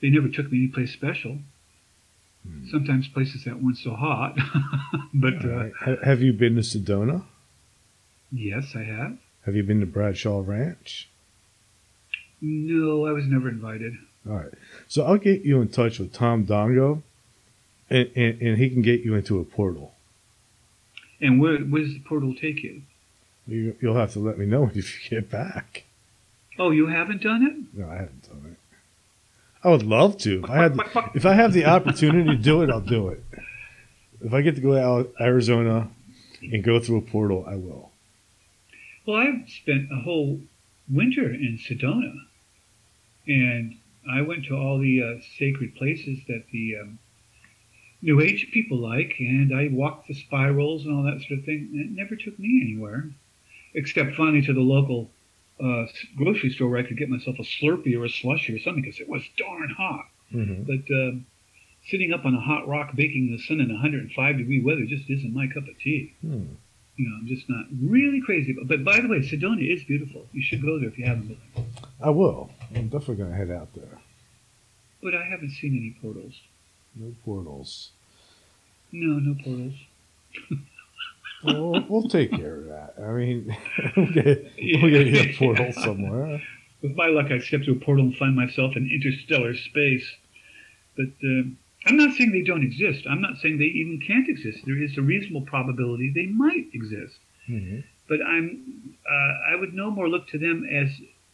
They 0.00 0.10
never 0.10 0.28
took 0.28 0.50
me 0.50 0.58
anyplace 0.64 0.92
special. 0.92 1.38
Hmm. 2.46 2.68
Sometimes 2.70 3.08
places 3.08 3.44
that 3.44 3.62
weren't 3.62 3.78
so 3.78 3.94
hot. 3.94 4.36
but 5.14 5.44
All 5.44 5.70
uh, 5.86 5.96
Have 6.04 6.22
you 6.22 6.32
been 6.32 6.56
to 6.56 6.62
Sedona? 6.62 7.24
yes, 8.30 8.74
I 8.74 8.82
have. 8.84 9.18
Have 9.44 9.56
you 9.56 9.62
been 9.62 9.80
to 9.80 9.86
Bradshaw 9.86 10.42
Ranch? 10.44 11.08
No, 12.40 13.06
I 13.06 13.12
was 13.12 13.24
never 13.26 13.48
invited. 13.48 13.94
All 14.28 14.36
right. 14.36 14.52
So 14.88 15.04
I'll 15.04 15.18
get 15.18 15.42
you 15.42 15.60
in 15.60 15.68
touch 15.68 15.98
with 15.98 16.12
Tom 16.12 16.46
Dongo, 16.46 17.02
and, 17.90 18.10
and, 18.16 18.40
and 18.40 18.58
he 18.58 18.70
can 18.70 18.82
get 18.82 19.00
you 19.02 19.14
into 19.14 19.40
a 19.40 19.44
portal. 19.44 19.94
And 21.20 21.40
where, 21.40 21.58
where 21.58 21.82
does 21.82 21.94
the 21.94 22.00
portal 22.00 22.34
take 22.34 22.62
you? 22.62 22.82
You, 23.46 23.76
you'll 23.80 23.96
have 23.96 24.12
to 24.12 24.18
let 24.18 24.38
me 24.38 24.46
know 24.46 24.66
if 24.74 25.10
you 25.10 25.10
get 25.20 25.30
back. 25.30 25.84
Oh, 26.58 26.70
you 26.70 26.86
haven't 26.86 27.22
done 27.22 27.42
it? 27.42 27.78
No, 27.78 27.88
I 27.88 27.94
haven't. 27.94 28.21
I 29.64 29.70
would 29.70 29.84
love 29.84 30.18
to. 30.18 30.42
If 30.42 30.50
I 30.50 30.56
had, 30.56 30.78
if 31.14 31.26
I 31.26 31.34
have 31.34 31.52
the 31.52 31.66
opportunity 31.66 32.30
to 32.30 32.36
do 32.36 32.62
it, 32.62 32.70
I'll 32.70 32.80
do 32.80 33.08
it. 33.08 33.22
If 34.20 34.32
I 34.34 34.42
get 34.42 34.56
to 34.56 34.60
go 34.60 34.72
to 34.74 35.22
Arizona 35.22 35.88
and 36.40 36.64
go 36.64 36.80
through 36.80 36.98
a 36.98 37.02
portal, 37.02 37.44
I 37.46 37.56
will. 37.56 37.90
Well, 39.06 39.16
I've 39.16 39.48
spent 39.48 39.90
a 39.92 40.00
whole 40.00 40.40
winter 40.90 41.32
in 41.32 41.58
Sedona, 41.58 42.12
and 43.26 43.76
I 44.10 44.22
went 44.22 44.46
to 44.46 44.56
all 44.56 44.78
the 44.78 45.02
uh, 45.02 45.20
sacred 45.38 45.76
places 45.76 46.18
that 46.28 46.44
the 46.52 46.78
um, 46.78 46.98
New 48.00 48.20
Age 48.20 48.48
people 48.52 48.78
like, 48.78 49.14
and 49.20 49.56
I 49.56 49.68
walked 49.72 50.08
the 50.08 50.14
spirals 50.14 50.84
and 50.84 50.94
all 50.94 51.04
that 51.04 51.20
sort 51.20 51.38
of 51.38 51.44
thing. 51.44 51.68
And 51.72 51.80
it 51.80 51.90
never 51.90 52.16
took 52.16 52.36
me 52.38 52.60
anywhere, 52.62 53.10
except 53.74 54.16
finally 54.16 54.42
to 54.42 54.52
the 54.52 54.60
local 54.60 55.10
uh, 55.62 55.86
grocery 56.16 56.50
store 56.50 56.68
where 56.68 56.80
I 56.80 56.82
could 56.82 56.98
get 56.98 57.08
myself 57.08 57.36
a 57.38 57.42
Slurpee 57.42 57.96
or 57.98 58.04
a 58.04 58.10
slushy 58.10 58.54
or 58.54 58.58
something 58.60 58.82
because 58.82 59.00
it 59.00 59.08
was 59.08 59.22
darn 59.36 59.70
hot. 59.70 60.06
Mm-hmm. 60.34 60.62
But 60.64 60.94
uh, 60.94 61.12
sitting 61.88 62.12
up 62.12 62.24
on 62.24 62.34
a 62.34 62.40
hot 62.40 62.66
rock 62.68 62.94
baking 62.94 63.28
in 63.28 63.32
the 63.36 63.42
sun 63.42 63.60
in 63.60 63.68
105 63.68 64.38
degree 64.38 64.62
weather 64.62 64.84
just 64.84 65.08
isn't 65.08 65.34
my 65.34 65.46
cup 65.46 65.68
of 65.68 65.78
tea. 65.78 66.14
Hmm. 66.20 66.44
You 66.96 67.08
know, 67.08 67.16
I'm 67.16 67.26
just 67.26 67.48
not 67.48 67.64
really 67.80 68.20
crazy. 68.20 68.52
About, 68.52 68.68
but 68.68 68.84
by 68.84 69.00
the 69.00 69.08
way, 69.08 69.20
Sedona 69.20 69.66
is 69.66 69.82
beautiful. 69.84 70.26
You 70.32 70.42
should 70.42 70.62
go 70.62 70.78
there 70.78 70.88
if 70.88 70.98
you 70.98 71.06
haven't 71.06 71.28
been. 71.28 71.66
I 72.02 72.10
will. 72.10 72.50
I'm 72.74 72.88
definitely 72.88 73.16
going 73.16 73.30
to 73.30 73.36
head 73.36 73.50
out 73.50 73.74
there. 73.74 73.98
But 75.02 75.14
I 75.14 75.24
haven't 75.24 75.50
seen 75.50 75.76
any 75.76 75.96
portals. 76.00 76.40
No 76.94 77.14
portals. 77.24 77.90
No, 78.92 79.18
no 79.18 79.34
portals. 79.42 79.74
Well, 81.44 81.84
we'll 81.88 82.08
take 82.08 82.30
care 82.30 82.56
of 82.56 82.64
that. 82.66 82.94
I 83.02 83.12
mean, 83.12 83.56
we'll 83.96 84.12
get, 84.12 84.52
we'll 84.58 84.90
get 84.90 85.06
you 85.06 85.20
a 85.20 85.36
portal 85.36 85.72
somewhere. 85.72 86.42
With 86.82 86.96
my 86.96 87.06
luck, 87.06 87.30
I'd 87.30 87.42
step 87.42 87.64
through 87.64 87.76
a 87.76 87.80
portal 87.80 88.04
and 88.04 88.16
find 88.16 88.34
myself 88.34 88.76
in 88.76 88.90
interstellar 88.90 89.54
space. 89.54 90.08
But 90.96 91.06
uh, 91.24 91.42
I'm 91.86 91.96
not 91.96 92.14
saying 92.14 92.32
they 92.32 92.42
don't 92.42 92.62
exist. 92.62 93.06
I'm 93.08 93.20
not 93.20 93.38
saying 93.38 93.58
they 93.58 93.64
even 93.64 94.00
can't 94.00 94.28
exist. 94.28 94.60
There 94.66 94.80
is 94.80 94.96
a 94.98 95.02
reasonable 95.02 95.42
probability 95.42 96.12
they 96.14 96.26
might 96.26 96.68
exist. 96.72 97.18
Mm-hmm. 97.48 97.80
But 98.08 98.20
I'm, 98.24 98.96
uh, 99.08 99.52
I 99.52 99.56
would 99.56 99.74
no 99.74 99.90
more 99.90 100.08
look 100.08 100.28
to 100.28 100.38
them 100.38 100.68
as 100.70 100.88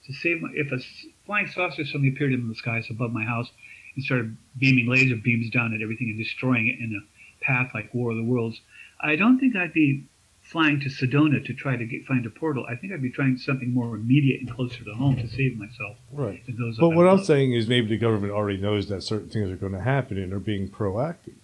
to 0.06 0.12
save 0.12 0.42
my, 0.42 0.50
if 0.54 0.72
a 0.72 0.78
flying 1.26 1.48
saucer 1.48 1.84
suddenly 1.84 2.08
appeared 2.08 2.32
in 2.32 2.48
the 2.48 2.54
skies 2.54 2.86
above 2.90 3.12
my 3.12 3.24
house 3.24 3.50
and 3.94 4.04
started 4.04 4.36
beaming 4.58 4.86
laser 4.86 5.16
beams 5.16 5.50
down 5.50 5.74
at 5.74 5.82
everything 5.82 6.08
and 6.08 6.18
destroying 6.18 6.68
it 6.68 6.78
in 6.78 6.94
a 6.94 7.44
path 7.44 7.70
like 7.74 7.92
War 7.92 8.10
of 8.10 8.16
the 8.16 8.22
Worlds. 8.22 8.60
I 9.00 9.16
don't 9.16 9.38
think 9.38 9.56
I'd 9.56 9.72
be 9.72 10.04
flying 10.42 10.80
to 10.80 10.88
Sedona 10.88 11.44
to 11.44 11.52
try 11.52 11.76
to 11.76 11.84
get, 11.84 12.06
find 12.06 12.24
a 12.24 12.30
portal. 12.30 12.64
I 12.68 12.74
think 12.74 12.92
I'd 12.92 13.02
be 13.02 13.10
trying 13.10 13.36
something 13.36 13.72
more 13.72 13.94
immediate 13.94 14.40
and 14.40 14.50
closer 14.50 14.82
to 14.82 14.94
home 14.94 15.16
to 15.16 15.28
save 15.28 15.58
myself. 15.58 15.98
Right. 16.10 16.42
But 16.80 16.90
what 16.90 17.06
I'm 17.06 17.22
saying 17.22 17.52
is 17.52 17.68
maybe 17.68 17.88
the 17.88 17.98
government 17.98 18.32
already 18.32 18.58
knows 18.58 18.88
that 18.88 19.02
certain 19.02 19.28
things 19.28 19.50
are 19.50 19.56
going 19.56 19.74
to 19.74 19.80
happen 19.82 20.16
and 20.16 20.32
are 20.32 20.38
being 20.38 20.68
proactive. 20.68 21.34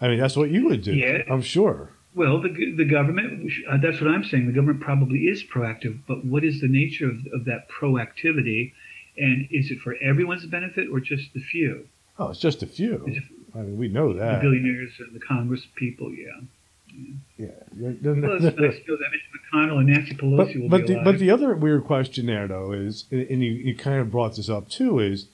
I 0.00 0.08
mean, 0.08 0.18
that's 0.18 0.36
what 0.36 0.50
you 0.50 0.66
would 0.66 0.82
do. 0.82 0.94
Yeah. 0.94 1.22
I'm 1.30 1.42
sure. 1.42 1.90
Well, 2.14 2.42
the, 2.42 2.74
the 2.76 2.84
government, 2.84 3.50
uh, 3.70 3.78
that's 3.78 3.98
what 4.00 4.10
I'm 4.10 4.24
saying. 4.24 4.46
The 4.46 4.52
government 4.52 4.80
probably 4.80 5.20
is 5.20 5.42
proactive, 5.42 6.00
but 6.06 6.24
what 6.24 6.44
is 6.44 6.60
the 6.60 6.68
nature 6.68 7.06
of, 7.06 7.26
of 7.32 7.46
that 7.46 7.70
proactivity? 7.70 8.72
And 9.16 9.48
is 9.50 9.70
it 9.70 9.78
for 9.78 9.96
everyone's 10.02 10.44
benefit 10.44 10.88
or 10.92 11.00
just 11.00 11.32
the 11.32 11.40
few? 11.40 11.88
Oh, 12.18 12.28
it's 12.28 12.40
just 12.40 12.62
a 12.62 12.66
few. 12.66 13.22
I 13.54 13.58
mean, 13.58 13.76
we 13.76 13.88
know 13.88 14.12
that. 14.12 14.36
the 14.36 14.48
billionaires 14.48 14.92
and 14.98 15.14
the 15.14 15.20
Congress 15.20 15.66
people, 15.76 16.10
yeah. 16.12 16.40
Yeah. 17.38 17.46
It's 17.70 18.02
nice 18.02 18.02
to 18.02 18.16
know 18.16 18.38
that 18.38 18.54
Mitch 18.60 19.22
McConnell 19.52 19.78
and 19.78 19.86
Nancy 19.86 20.14
Pelosi 20.14 20.36
but 20.36 20.56
will 20.56 20.68
but 20.68 20.80
be 20.82 20.86
the, 20.88 20.94
alive. 20.94 21.04
but 21.04 21.18
the 21.18 21.30
other 21.30 21.54
weird 21.54 21.84
question 21.84 22.26
there 22.26 22.46
though 22.46 22.72
is, 22.72 23.06
and 23.10 23.42
you, 23.42 23.52
you 23.52 23.74
kind 23.74 23.98
of 24.00 24.10
brought 24.10 24.36
this 24.36 24.50
up 24.50 24.68
too, 24.68 24.98
is 24.98 25.26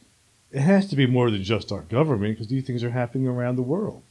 it 0.53 0.61
has 0.61 0.87
to 0.89 0.97
be 0.97 1.07
more 1.07 1.31
than 1.31 1.43
just 1.43 1.73
our 1.73 1.83
government 1.83 2.35
because 2.35 2.49
these 2.49 2.65
things 2.65 2.85
are 2.85 2.91
happening 2.91 3.27
around 3.27 3.57
the 3.57 3.63
world. 3.63 4.03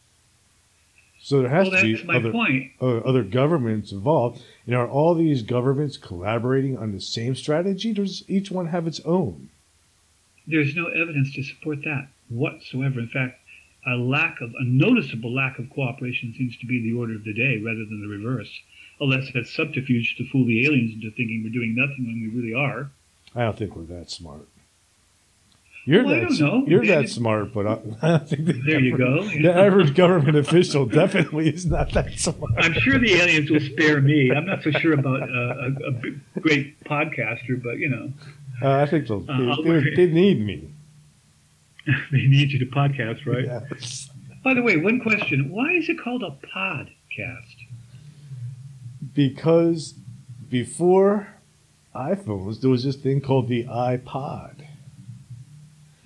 So 1.22 1.41
there 1.41 1.49
has 1.49 1.70
well, 1.70 1.82
to 1.82 1.97
be 1.97 2.10
other 2.10 2.32
point. 2.32 2.72
uh, 2.82 2.97
other 2.97 3.24
governments 3.24 3.91
involved. 3.91 4.41
And 4.66 4.76
are 4.76 4.88
all 4.88 5.16
these 5.16 5.41
governments 5.41 5.97
collaborating 5.97 6.78
on 6.78 6.91
the 6.91 7.01
same 7.01 7.36
strategy? 7.36 7.91
Does 7.93 8.24
each 8.30 8.51
one 8.51 8.68
have 8.68 8.88
its 8.88 8.99
own? 9.01 9.49
There's 10.45 10.76
no 10.76 10.88
evidence 10.88 11.34
to 11.34 11.43
support 11.43 11.80
that 11.84 12.08
whatsoever. 12.30 12.99
In 12.99 13.08
fact, 13.08 13.39
a 13.88 13.95
lack 13.95 14.41
of 14.41 14.51
a 14.59 14.63
noticeable 14.63 15.33
lack 15.33 15.57
of 15.59 15.69
cooperation 15.69 16.33
seems 16.38 16.57
to 16.57 16.65
be 16.65 16.81
the 16.81 16.93
order 16.97 17.15
of 17.15 17.23
the 17.23 17.33
day 17.33 17.57
rather 17.57 17.85
than 17.85 18.01
the 18.01 18.07
reverse. 18.07 18.51
Unless 18.99 19.31
that's 19.33 19.53
subterfuge 19.55 20.15
to 20.17 20.25
fool 20.29 20.45
the 20.45 20.65
aliens 20.65 20.93
into 20.95 21.11
thinking 21.11 21.41
we're 21.43 21.53
doing 21.53 21.75
nothing 21.75 22.05
when 22.05 22.19
we 22.21 22.27
really 22.39 22.53
are. 22.53 22.89
I 23.35 23.41
don't 23.43 23.57
think 23.57 23.75
we're 23.75 23.83
that 23.95 24.09
smart. 24.09 24.47
You're 25.85 26.03
Well, 26.03 26.15
I 26.15 26.19
that 26.19 26.29
don't 26.29 26.39
know. 26.39 26.65
you're 26.67 26.85
that 26.88 27.07
smart, 27.07 27.53
but 27.53 27.65
I, 27.65 27.71
I 28.01 28.09
don't 28.17 28.27
think 28.29 28.45
the 28.45 28.53
There 28.65 28.79
you 28.79 28.97
go. 28.97 29.21
The 29.41 29.53
average 29.53 29.95
government 29.95 30.35
official 30.35 30.85
definitely 30.85 31.47
is 31.49 31.65
not 31.65 31.91
that 31.93 32.19
smart. 32.19 32.51
I'm 32.57 32.73
sure 32.73 32.99
the 32.99 33.13
aliens 33.13 33.49
will 33.49 33.61
spare 33.61 34.01
me. 34.01 34.31
I'm 34.35 34.45
not 34.45 34.63
so 34.63 34.71
sure 34.71 34.93
about 34.93 35.21
uh, 35.23 35.25
a, 35.35 35.67
a 36.38 36.39
great 36.41 36.83
podcaster, 36.83 37.61
but 37.63 37.77
you 37.77 37.88
know, 37.89 38.11
Uh, 38.61 38.81
I 38.81 38.85
think 38.88 39.07
they'll, 39.07 39.23
Uh, 39.29 39.55
they, 39.61 39.95
they 39.95 40.07
need 40.07 40.43
me. 40.43 40.71
they 42.11 42.25
need 42.25 42.51
you 42.51 42.59
to 42.59 42.65
podcast, 42.65 43.25
right? 43.25 43.45
Yes. 43.45 44.09
By 44.43 44.53
the 44.53 44.61
way, 44.61 44.77
one 44.77 44.99
question: 44.99 45.49
Why 45.49 45.71
is 45.73 45.89
it 45.89 45.99
called 45.99 46.23
a 46.23 46.38
podcast? 46.47 47.55
Because 49.13 49.95
before 50.49 51.27
iPhones, 51.95 52.61
there 52.61 52.69
was 52.69 52.83
this 52.83 52.95
thing 52.95 53.21
called 53.21 53.47
the 53.47 53.65
iPod. 53.65 54.65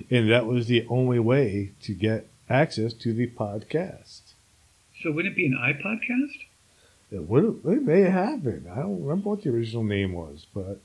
And 0.09 0.29
that 0.29 0.45
was 0.45 0.67
the 0.67 0.85
only 0.89 1.19
way 1.19 1.71
to 1.81 1.93
get 1.93 2.27
access 2.49 2.93
to 2.93 3.13
the 3.13 3.27
podcast. 3.27 4.21
So 5.01 5.11
wouldn't 5.11 5.33
it 5.33 5.35
be 5.35 5.45
an 5.45 5.57
iPodcast? 5.57 6.45
It, 7.11 7.27
would, 7.27 7.61
it 7.65 7.83
may 7.83 8.01
have 8.01 8.43
been. 8.43 8.67
I 8.71 8.81
don't 8.81 9.03
remember 9.03 9.29
what 9.29 9.43
the 9.43 9.49
original 9.49 9.83
name 9.83 10.13
was, 10.13 10.45
but 10.53 10.79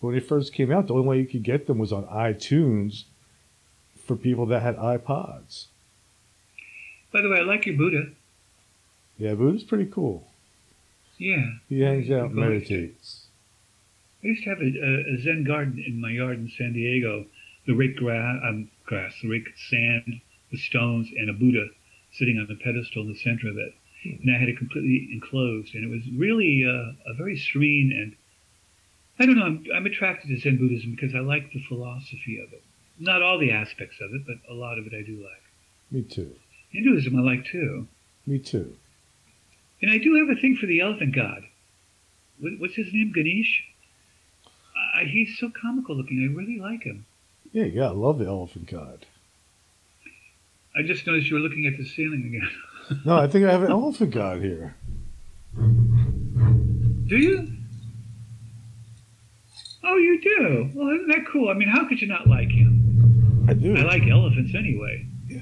when 0.00 0.14
it 0.16 0.26
first 0.26 0.52
came 0.52 0.72
out, 0.72 0.86
the 0.86 0.94
only 0.94 1.06
way 1.06 1.18
you 1.18 1.26
could 1.26 1.42
get 1.42 1.66
them 1.66 1.78
was 1.78 1.92
on 1.92 2.04
iTunes 2.06 3.04
for 4.10 4.16
people 4.16 4.44
that 4.46 4.60
had 4.60 4.76
iPods. 4.76 5.66
By 7.12 7.20
the 7.20 7.28
way, 7.28 7.38
I 7.38 7.42
like 7.42 7.64
your 7.64 7.76
Buddha. 7.76 8.10
Yeah, 9.18 9.34
Buddha's 9.34 9.62
pretty 9.62 9.86
cool. 9.86 10.26
Yeah, 11.16 11.46
He 11.68 11.82
hangs 11.82 12.10
out 12.10 12.30
and 12.30 12.34
meditates. 12.34 13.26
I 14.24 14.26
used 14.26 14.42
to 14.42 14.50
have 14.50 14.58
a, 14.58 15.14
a, 15.14 15.22
Zen 15.22 15.44
garden 15.46 15.84
in 15.86 16.00
my 16.00 16.10
yard 16.10 16.38
in 16.38 16.50
San 16.58 16.72
Diego. 16.72 17.26
The 17.68 17.74
rake 17.74 17.98
grass, 17.98 18.40
um, 18.42 18.68
grass, 18.84 19.14
the 19.22 19.28
rake 19.28 19.46
sand, 19.68 20.20
the 20.50 20.58
stones, 20.58 21.08
and 21.16 21.30
a 21.30 21.32
Buddha 21.32 21.66
sitting 22.12 22.36
on 22.38 22.48
the 22.48 22.56
pedestal 22.56 23.02
in 23.02 23.12
the 23.12 23.18
center 23.18 23.48
of 23.48 23.58
it. 23.58 23.74
And 24.02 24.34
I 24.34 24.40
had 24.40 24.48
it 24.48 24.58
completely 24.58 25.10
enclosed, 25.12 25.76
and 25.76 25.84
it 25.84 25.88
was 25.88 26.02
really 26.18 26.64
uh, 26.66 27.12
a 27.12 27.14
very 27.14 27.38
serene 27.38 27.92
and 27.92 28.16
I 29.20 29.26
don't 29.26 29.36
know. 29.36 29.44
I'm, 29.44 29.64
I'm 29.72 29.86
attracted 29.86 30.30
to 30.30 30.40
Zen 30.40 30.56
Buddhism 30.56 30.96
because 30.96 31.14
I 31.14 31.20
like 31.20 31.52
the 31.52 31.62
philosophy 31.68 32.42
of 32.42 32.52
it. 32.52 32.64
Not 33.00 33.22
all 33.22 33.38
the 33.38 33.50
aspects 33.50 33.96
of 34.00 34.12
it, 34.14 34.22
but 34.26 34.36
a 34.48 34.54
lot 34.54 34.78
of 34.78 34.86
it 34.86 34.92
I 34.94 35.02
do 35.02 35.16
like. 35.16 35.42
Me 35.90 36.02
too. 36.02 36.36
Hinduism 36.70 37.18
I 37.18 37.22
like 37.22 37.46
too, 37.46 37.88
Me 38.26 38.38
too. 38.38 38.76
and 39.82 39.90
I 39.90 39.98
do 39.98 40.14
have 40.16 40.28
a 40.36 40.40
thing 40.40 40.56
for 40.56 40.66
the 40.66 40.80
elephant 40.80 41.14
god. 41.16 41.42
What's 42.40 42.74
his 42.74 42.92
name? 42.92 43.10
Ganesh. 43.12 43.64
Uh, 44.46 45.00
he's 45.04 45.36
so 45.38 45.50
comical 45.60 45.96
looking. 45.96 46.22
I 46.22 46.32
really 46.36 46.58
like 46.60 46.84
him. 46.84 47.04
Yeah, 47.52 47.64
yeah, 47.64 47.74
gotta 47.80 47.94
love 47.98 48.18
the 48.18 48.26
elephant 48.26 48.66
god. 48.68 49.04
I 50.76 50.82
just 50.82 51.06
noticed 51.06 51.28
you 51.28 51.34
were 51.34 51.40
looking 51.42 51.66
at 51.66 51.76
the 51.76 51.84
ceiling 51.84 52.24
again. 52.26 52.50
No, 53.04 53.16
I 53.16 53.28
think 53.28 53.44
I 53.46 53.52
have 53.52 53.62
an 53.62 53.70
elephant 53.70 54.10
god 54.12 54.40
here. 54.42 54.74
Do 55.54 57.16
you? 57.16 57.46
Oh, 59.84 59.96
you 59.96 60.20
do. 60.20 60.70
Well, 60.74 60.88
isn't 60.96 61.06
that 61.08 61.24
cool? 61.30 61.50
I 61.50 61.54
mean, 61.54 61.68
how 61.68 61.88
could 61.88 62.00
you 62.00 62.08
not 62.08 62.26
like 62.26 62.50
him? 62.50 62.69
I 63.50 63.54
do. 63.54 63.76
I 63.76 63.82
like 63.82 64.06
elephants 64.06 64.54
anyway. 64.54 65.06
Yeah. 65.28 65.40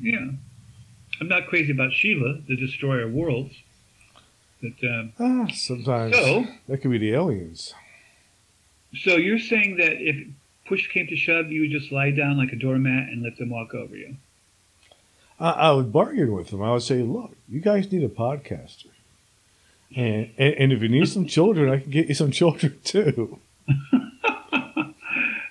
Yeah. 0.00 0.30
I'm 1.20 1.28
not 1.28 1.46
crazy 1.46 1.70
about 1.72 1.92
Shiva, 1.92 2.40
the 2.48 2.56
destroyer 2.56 3.02
of 3.02 3.12
worlds. 3.12 3.54
But 4.62 4.72
um, 4.88 5.12
Ah, 5.18 5.46
sometimes 5.52 6.14
so, 6.16 6.46
that 6.68 6.78
could 6.78 6.90
be 6.90 6.98
the 6.98 7.12
aliens. 7.12 7.74
so 8.96 9.16
you're 9.16 9.38
saying 9.38 9.76
that 9.76 9.92
if 10.00 10.26
push 10.66 10.88
came 10.88 11.06
to 11.08 11.16
shove, 11.16 11.50
you 11.52 11.62
would 11.62 11.70
just 11.70 11.92
lie 11.92 12.10
down 12.10 12.38
like 12.38 12.52
a 12.52 12.56
doormat 12.56 13.08
and 13.08 13.22
let 13.22 13.36
them 13.36 13.50
walk 13.50 13.74
over 13.74 13.96
you? 13.96 14.16
I, 15.40 15.50
I 15.50 15.72
would 15.72 15.92
bargain 15.92 16.32
with 16.32 16.50
them. 16.50 16.62
I 16.62 16.72
would 16.72 16.82
say, 16.82 17.02
look, 17.02 17.32
you 17.48 17.60
guys 17.60 17.90
need 17.92 18.04
a 18.04 18.08
podcaster. 18.08 18.86
And, 19.94 20.30
and, 20.38 20.54
and 20.54 20.72
if 20.72 20.80
you 20.80 20.88
need 20.88 21.08
some 21.08 21.26
children, 21.26 21.68
I 21.70 21.80
can 21.80 21.90
get 21.90 22.08
you 22.08 22.14
some 22.14 22.30
children 22.40 22.78
too. 22.84 23.38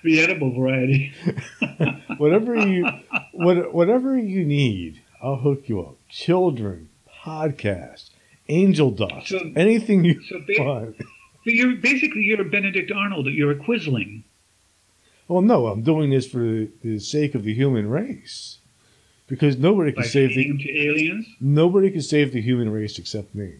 The 0.04 0.20
edible 0.20 0.52
variety. 0.52 1.12
whatever 2.18 2.56
you 2.56 2.86
what, 3.32 3.72
whatever 3.72 4.16
you 4.18 4.44
need, 4.44 5.00
I'll 5.22 5.36
hook 5.36 5.68
you 5.68 5.80
up. 5.80 5.96
Children, 6.08 6.88
podcast, 7.24 8.10
angel 8.48 8.90
dust, 8.90 9.28
So- 9.28 9.52
anything 9.56 10.04
you 10.04 10.20
So, 10.22 10.40
ba- 10.46 10.54
want. 10.64 10.96
So 10.98 11.50
you're 11.50 11.76
basically 11.76 12.22
you're 12.22 12.40
a 12.40 12.44
Benedict 12.44 12.90
Arnold. 12.92 13.26
You're 13.26 13.50
a 13.52 13.56
Quisling. 13.56 14.22
Well, 15.28 15.40
no, 15.42 15.68
I'm 15.68 15.82
doing 15.82 16.10
this 16.10 16.26
for 16.26 16.66
the, 16.82 16.98
sake 16.98 17.34
of 17.34 17.42
the 17.44 17.54
human 17.54 17.88
race, 17.88 18.58
because 19.28 19.56
nobody 19.56 19.92
can 19.92 20.02
By 20.02 20.08
save 20.08 20.34
the 20.34 20.44
to 20.58 20.78
aliens. 20.86 21.26
nobody 21.40 21.90
can 21.90 22.02
save 22.02 22.32
the 22.32 22.42
human 22.42 22.70
race 22.70 22.98
except 22.98 23.34
me. 23.34 23.54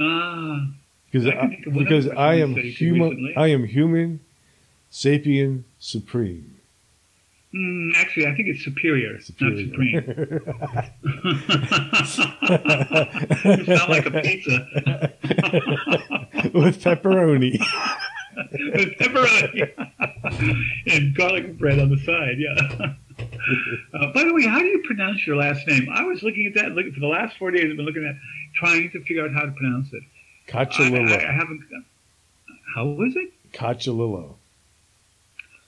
Ah, 0.00 0.68
Because 1.10 1.26
I 1.26 1.30
I, 1.38 1.48
think 1.48 1.66
of 1.66 1.74
one 1.74 1.84
because 1.84 2.08
I 2.08 2.34
am 2.34 2.50
who 2.54 2.54
said 2.56 2.64
it 2.66 2.70
human. 2.76 3.34
I 3.36 3.48
am 3.48 3.64
human, 3.64 4.20
sapien 4.94 5.64
supreme. 5.80 6.54
mm, 7.52 7.90
actually, 7.96 8.26
I 8.26 8.34
think 8.36 8.46
it's 8.48 8.62
superior, 8.64 9.20
Superior. 9.20 9.66
not 9.66 9.68
supreme. 9.68 10.04
you 13.58 13.64
sound 13.76 13.90
like 13.90 14.06
a 14.06 14.10
pizza 14.22 14.60
with 16.54 16.80
pepperoni. 16.82 17.58
with 18.74 18.96
pepperoni 18.98 19.68
and 20.86 21.14
garlic 21.16 21.58
bread 21.58 21.78
on 21.80 21.90
the 21.90 21.98
side. 21.98 22.38
Yeah. 22.38 22.54
Uh, 23.94 24.12
by 24.12 24.22
the 24.24 24.32
way, 24.32 24.44
how 24.46 24.58
do 24.60 24.64
you 24.66 24.82
pronounce 24.86 25.26
your 25.26 25.36
last 25.36 25.66
name? 25.66 25.88
I 25.92 26.04
was 26.04 26.22
looking 26.22 26.46
at 26.46 26.54
that. 26.54 26.70
Looking 26.72 26.92
for 26.92 27.00
the 27.00 27.08
last 27.08 27.36
four 27.36 27.50
days. 27.50 27.68
I've 27.70 27.76
been 27.76 27.84
looking 27.86 28.04
at 28.06 28.14
trying 28.54 28.90
to 28.92 29.00
figure 29.04 29.24
out 29.24 29.32
how 29.32 29.42
to 29.42 29.50
pronounce 29.52 29.92
it. 29.92 30.02
I, 30.52 30.58
I, 31.24 31.28
I 31.28 31.32
haven't. 31.32 31.62
How 32.74 32.86
was 32.86 33.14
it? 33.16 33.32
Cachalillo. 33.52 34.36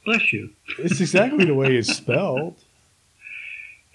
Bless 0.06 0.32
you. 0.32 0.50
It's 0.78 1.00
exactly 1.00 1.44
the 1.44 1.54
way 1.54 1.76
it's 1.76 1.92
spelled. 1.94 2.56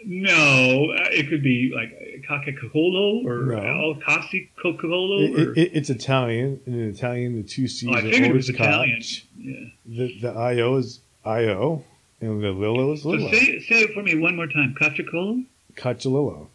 No, 0.06 0.92
uh, 0.92 1.06
it 1.12 1.30
could 1.30 1.42
be 1.44 1.72
like 1.76 2.26
Cacacolo 2.28 3.24
or 3.24 3.46
No. 3.56 3.94
El 3.94 3.96
Casi 4.02 4.50
Cocolo. 4.64 5.24
It, 5.24 5.40
it, 5.40 5.58
it- 5.58 5.72
it's 5.74 5.90
Italian. 5.90 6.60
and 6.66 6.76
In 6.76 6.90
Italian, 6.90 7.36
the 7.38 7.44
two 7.48 7.68
C's 7.68 7.88
oh, 7.90 7.94
I 7.94 8.00
are 8.00 8.02
figured 8.02 8.32
it 8.32 8.34
was 8.34 8.50
Italian. 8.50 9.02
Yeah. 9.38 9.56
The, 9.86 10.20
the 10.20 10.30
IO 10.32 10.76
is 10.78 11.00
IO, 11.24 11.84
and 12.20 12.44
the 12.44 12.52
Lillo 12.52 12.94
is 12.94 13.04
So 13.04 13.18
say, 13.18 13.60
say 13.62 13.76
it 13.84 13.94
for 13.94 14.04
me 14.04 14.16
one 14.20 14.36
more 14.36 14.48
time. 14.48 14.76
Cacacolo? 14.80 15.46
Cachalillo. 15.76 16.48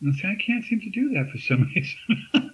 No, 0.00 0.12
see, 0.12 0.26
I 0.28 0.36
can't 0.44 0.64
seem 0.64 0.80
to 0.80 0.90
do 0.90 1.10
that 1.14 1.30
for 1.30 1.38
some 1.38 1.70
reason. 1.76 2.52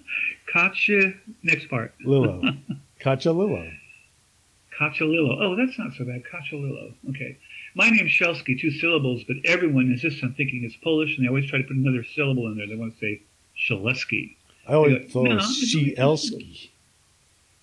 Cacha, 0.53 1.15
next 1.43 1.69
part. 1.71 1.95
Lilo. 2.05 2.41
Lillo. 2.41 2.53
Cachalillo. 3.01 3.73
Cachalillo. 4.79 5.39
Oh, 5.41 5.57
that's 5.57 5.79
not 5.79 5.93
so 5.95 6.05
bad. 6.05 6.23
Cachalillo. 6.25 6.95
Okay. 7.11 7.39
My 7.75 7.89
name's 7.91 8.11
Shelsky, 8.11 8.61
two 8.61 8.71
syllables, 8.71 9.23
but 9.27 9.37
everyone 9.45 9.87
insists 9.87 10.23
on 10.23 10.35
thinking 10.35 10.65
it's 10.65 10.77
Polish, 10.77 11.17
and 11.17 11.25
they 11.25 11.29
always 11.29 11.49
try 11.49 11.59
to 11.59 11.65
put 11.65 11.77
another 11.77 12.05
syllable 12.05 12.47
in 12.47 12.57
there. 12.57 12.67
They 12.67 12.77
want 12.77 12.95
to 12.95 13.01
say 13.01 13.23
Shaleski. 13.57 14.37
I 14.67 14.75
always 14.75 15.11
thought 15.13 15.31
it 15.31 15.35
was 15.35 15.63
it's 15.63 15.75
only 15.75 15.91
two 15.91 15.97
Shielski. 16.01 16.71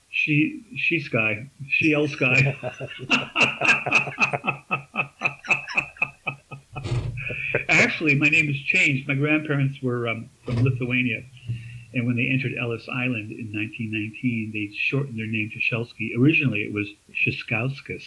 She, 0.09 0.63
she 0.75 0.99
sky. 0.99 1.49
She 1.69 1.93
el 1.93 2.07
sky. 2.07 2.57
Actually, 7.69 8.15
my 8.15 8.27
name 8.27 8.47
has 8.47 8.57
changed. 8.57 9.07
My 9.07 9.15
grandparents 9.15 9.81
were 9.81 10.09
um, 10.09 10.29
from 10.45 10.63
Lithuania, 10.63 11.23
and 11.93 12.05
when 12.05 12.15
they 12.15 12.29
entered 12.29 12.53
Ellis 12.59 12.87
Island 12.89 13.31
in 13.31 13.51
1919, 13.53 14.51
they 14.53 14.73
shortened 14.75 15.19
their 15.19 15.27
name 15.27 15.51
to 15.51 15.59
Shelsky. 15.59 16.17
Originally, 16.17 16.61
it 16.61 16.73
was 16.73 16.87
Shiskauskas. 17.13 18.03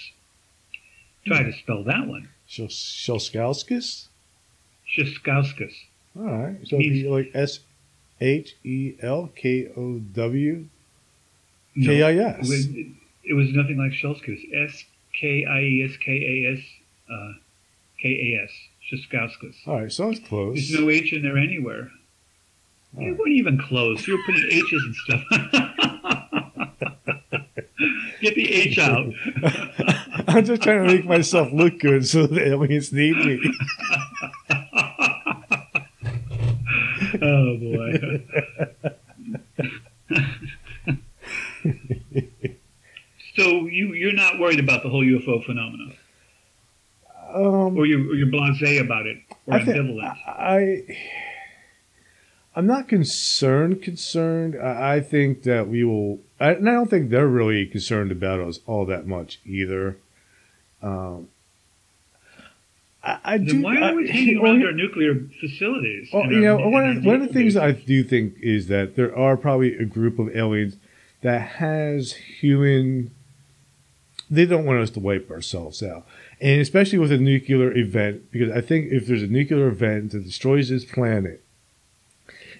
Try 1.26 1.42
to 1.42 1.52
spell 1.52 1.84
that 1.84 2.06
one. 2.06 2.28
Shilskowskis? 2.48 4.06
Shiskauskas. 4.88 5.74
All 6.16 6.24
right. 6.24 6.56
So 6.64 6.76
it'd 6.76 6.92
be 6.92 7.08
like 7.08 7.30
S 7.34 7.60
H 8.20 8.56
E 8.64 8.94
L 9.02 9.30
K 9.34 9.68
O 9.76 9.98
W 9.98 10.66
K 11.82 12.02
I 12.02 12.10
It 12.10 12.38
was, 12.40 12.66
S. 12.66 12.74
it 13.24 13.34
was 13.34 13.52
nothing 13.52 13.78
like 13.78 13.92
was 13.92 14.40
S 14.54 14.84
K 15.18 15.44
I 15.44 15.60
E 15.60 15.88
S 15.90 15.96
K 15.96 16.12
A 16.12 16.52
S 16.52 16.64
uh, 17.10 17.32
K 18.00 18.08
A 18.08 18.44
S. 18.44 18.50
Shiskauskas. 18.90 19.54
All 19.66 19.80
right. 19.80 19.92
So 19.92 20.10
it's 20.10 20.20
close. 20.20 20.54
There's 20.56 20.80
no 20.80 20.90
H 20.90 21.12
in 21.12 21.22
there 21.22 21.38
anywhere. 21.38 21.90
You 22.98 23.14
weren't 23.16 23.32
even 23.32 23.58
close. 23.58 24.06
You 24.06 24.16
were 24.16 24.22
putting 24.24 24.46
H's 24.50 24.84
and 24.84 24.94
stuff. 24.94 25.22
Get 28.20 28.34
the 28.36 28.52
H 28.52 28.78
out. 28.78 29.12
I'm 30.28 30.44
just 30.44 30.62
trying 30.62 30.86
to 30.86 30.94
make 30.94 31.04
myself 31.04 31.52
look 31.52 31.78
good 31.80 32.06
so 32.06 32.26
the 32.26 32.46
aliens 32.48 32.92
need 32.92 33.16
me. 33.16 33.40
oh 37.20 37.56
boy. 37.58 38.22
so 43.36 43.66
you 43.66 43.92
you're 43.92 44.12
not 44.12 44.38
worried 44.38 44.60
about 44.60 44.82
the 44.82 44.88
whole 44.88 45.04
UFO 45.04 45.44
phenomenon, 45.44 45.94
Um, 47.34 47.76
or 47.76 47.86
you 47.86 48.10
or 48.10 48.14
you're 48.14 48.28
blasé 48.28 48.80
about 48.80 49.06
it, 49.06 49.18
or 49.46 49.54
I, 49.54 49.60
ambivalent. 49.60 50.16
I, 50.26 50.82
I'm 52.56 52.66
not 52.66 52.88
concerned. 52.88 53.82
Concerned. 53.82 54.56
I, 54.60 54.96
I 54.96 55.00
think 55.00 55.42
that 55.42 55.68
we 55.68 55.84
will, 55.84 56.20
I, 56.38 56.52
and 56.52 56.68
I 56.68 56.72
don't 56.72 56.88
think 56.88 57.10
they're 57.10 57.26
really 57.26 57.66
concerned 57.66 58.12
about 58.12 58.40
us 58.40 58.60
all 58.66 58.84
that 58.86 59.06
much 59.06 59.40
either. 59.44 59.96
Um, 60.82 61.28
I, 63.02 63.18
I 63.24 63.38
then 63.38 63.46
do. 63.46 63.62
why 63.62 63.80
are 63.80 63.94
we 63.94 64.08
hanging 64.08 64.40
well, 64.40 64.52
around 64.52 64.64
our 64.64 64.72
nuclear 64.72 65.14
facilities? 65.40 66.10
Well, 66.12 66.30
you 66.30 66.40
know, 66.40 66.60
our- 66.60 66.70
one 66.70 66.96
of, 66.96 67.04
one 67.04 67.22
of 67.22 67.28
the 67.28 67.34
things 67.34 67.56
I 67.56 67.72
do 67.72 68.02
think 68.04 68.34
is 68.40 68.68
that 68.68 68.96
there 68.96 69.16
are 69.16 69.36
probably 69.36 69.76
a 69.76 69.84
group 69.84 70.18
of 70.18 70.34
aliens 70.34 70.76
that 71.22 71.40
has 71.56 72.12
human. 72.12 73.10
They 74.30 74.46
don't 74.46 74.64
want 74.64 74.80
us 74.80 74.90
to 74.90 75.00
wipe 75.00 75.30
ourselves 75.30 75.82
out, 75.82 76.06
and 76.40 76.60
especially 76.60 76.98
with 76.98 77.12
a 77.12 77.18
nuclear 77.18 77.76
event, 77.76 78.30
because 78.30 78.50
I 78.50 78.62
think 78.62 78.90
if 78.90 79.06
there's 79.06 79.22
a 79.22 79.26
nuclear 79.26 79.68
event 79.68 80.12
that 80.12 80.24
destroys 80.24 80.70
this 80.70 80.84
planet, 80.84 81.43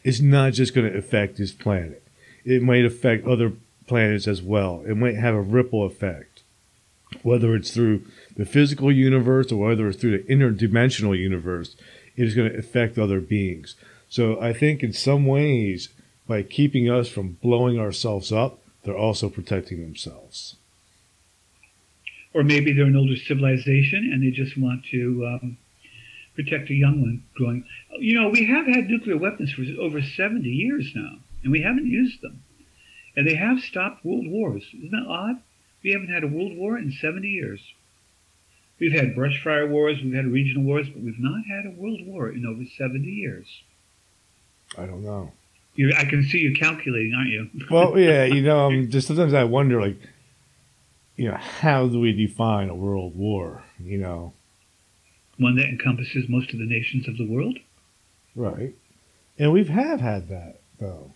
it's 0.05 0.21
not 0.21 0.53
just 0.53 0.75
going 0.75 0.91
to 0.91 0.99
affect 0.99 1.39
this 1.39 1.53
planet. 1.53 2.03
It 2.45 2.63
might 2.63 2.85
affect 2.85 3.27
other 3.27 3.53
planets 3.87 4.29
as 4.29 4.43
well. 4.43 4.85
It 4.87 4.97
might 4.97 5.17
have 5.17 5.35
a 5.35 5.41
ripple 5.41 5.85
effect, 5.85 6.43
whether 7.23 7.55
it's 7.55 7.73
through 7.73 8.03
the 8.37 8.45
physical 8.45 8.93
universe 8.93 9.51
or 9.51 9.67
whether 9.69 9.89
it's 9.89 10.01
through 10.01 10.19
the 10.19 10.25
interdimensional 10.25 11.19
universe. 11.19 11.75
It 12.17 12.27
is 12.27 12.35
going 12.35 12.53
to 12.53 12.59
affect 12.59 12.99
other 12.99 13.21
beings. 13.21 13.77
So 14.09 14.41
I 14.41 14.53
think 14.53 14.83
in 14.83 14.93
some 14.93 15.27
ways, 15.27 15.89
by 16.29 16.43
keeping 16.43 16.89
us 16.91 17.09
from 17.09 17.39
blowing 17.43 17.79
ourselves 17.79 18.31
up, 18.31 18.61
they're 18.85 18.97
also 18.97 19.29
protecting 19.29 19.81
themselves. 19.81 20.57
or 22.35 22.43
maybe 22.43 22.73
they're 22.73 22.87
an 22.87 22.97
older 22.97 23.17
civilization 23.17 24.11
and 24.13 24.23
they 24.23 24.31
just 24.31 24.59
want 24.59 24.85
to 24.91 25.27
um, 25.27 25.57
protect 26.35 26.71
a 26.71 26.75
young 26.75 27.01
one 27.01 27.23
growing. 27.35 27.65
You 27.99 28.21
know, 28.21 28.29
we 28.29 28.47
have 28.47 28.67
had 28.67 28.89
nuclear 28.89 29.17
weapons 29.17 29.53
for 29.53 29.63
over 29.81 30.03
70 30.03 30.49
years 30.49 30.93
now, 30.95 31.19
and 31.43 31.53
we 31.53 31.63
haven't 31.63 31.87
used 31.87 32.21
them. 32.21 32.43
And 33.17 33.27
they 33.27 33.37
have 33.37 33.61
stopped 33.61 34.05
world 34.05 34.27
wars. 34.27 34.65
Isn't 34.77 34.91
that 34.91 35.07
odd? 35.09 35.37
We 35.83 35.93
haven't 35.93 36.09
had 36.09 36.25
a 36.25 36.29
world 36.29 36.57
war 36.57 36.79
in 36.79 36.91
70 36.91 37.29
years. 37.29 37.61
We've 38.81 38.93
had 38.93 39.15
brush 39.15 39.43
fire 39.43 39.69
wars, 39.69 40.03
we've 40.03 40.15
had 40.15 40.27
regional 40.27 40.65
wars, 40.65 40.89
but 40.89 41.03
we've 41.03 41.19
not 41.19 41.45
had 41.47 41.67
a 41.67 41.71
world 41.71 42.05
war 42.07 42.29
in 42.29 42.45
over 42.45 42.65
70 42.77 43.07
years. 43.07 43.47
I 44.77 44.87
don't 44.87 45.05
know. 45.05 45.33
You're, 45.77 45.95
I 45.97 46.05
can 46.05 46.25
see 46.25 46.39
you 46.39 46.55
calculating, 46.55 47.15
aren't 47.15 47.31
you? 47.31 47.51
Well, 47.71 47.99
yeah, 47.99 48.25
you 48.25 48.43
know, 48.43 48.67
um, 48.67 48.91
just 48.91 49.07
sometimes 49.07 49.35
I 49.35 49.45
wonder, 49.45 49.81
like, 49.81 49.97
you 51.17 51.31
know, 51.31 51.37
how 51.37 51.87
do 51.87 52.01
we 52.01 52.13
define 52.13 52.69
a 52.69 52.75
world 52.75 53.17
war? 53.17 53.63
You 53.79 53.99
know, 53.99 54.33
One 55.39 55.57
that 55.57 55.67
encompasses 55.69 56.29
most 56.29 56.53
of 56.53 56.59
the 56.59 56.65
nations 56.67 57.09
of 57.09 57.17
the 57.17 57.27
world. 57.27 57.59
right? 58.35 58.75
And 59.39 59.53
we've 59.53 59.69
have 59.69 60.01
had 60.01 60.29
that 60.29 60.61
though. 60.81 61.11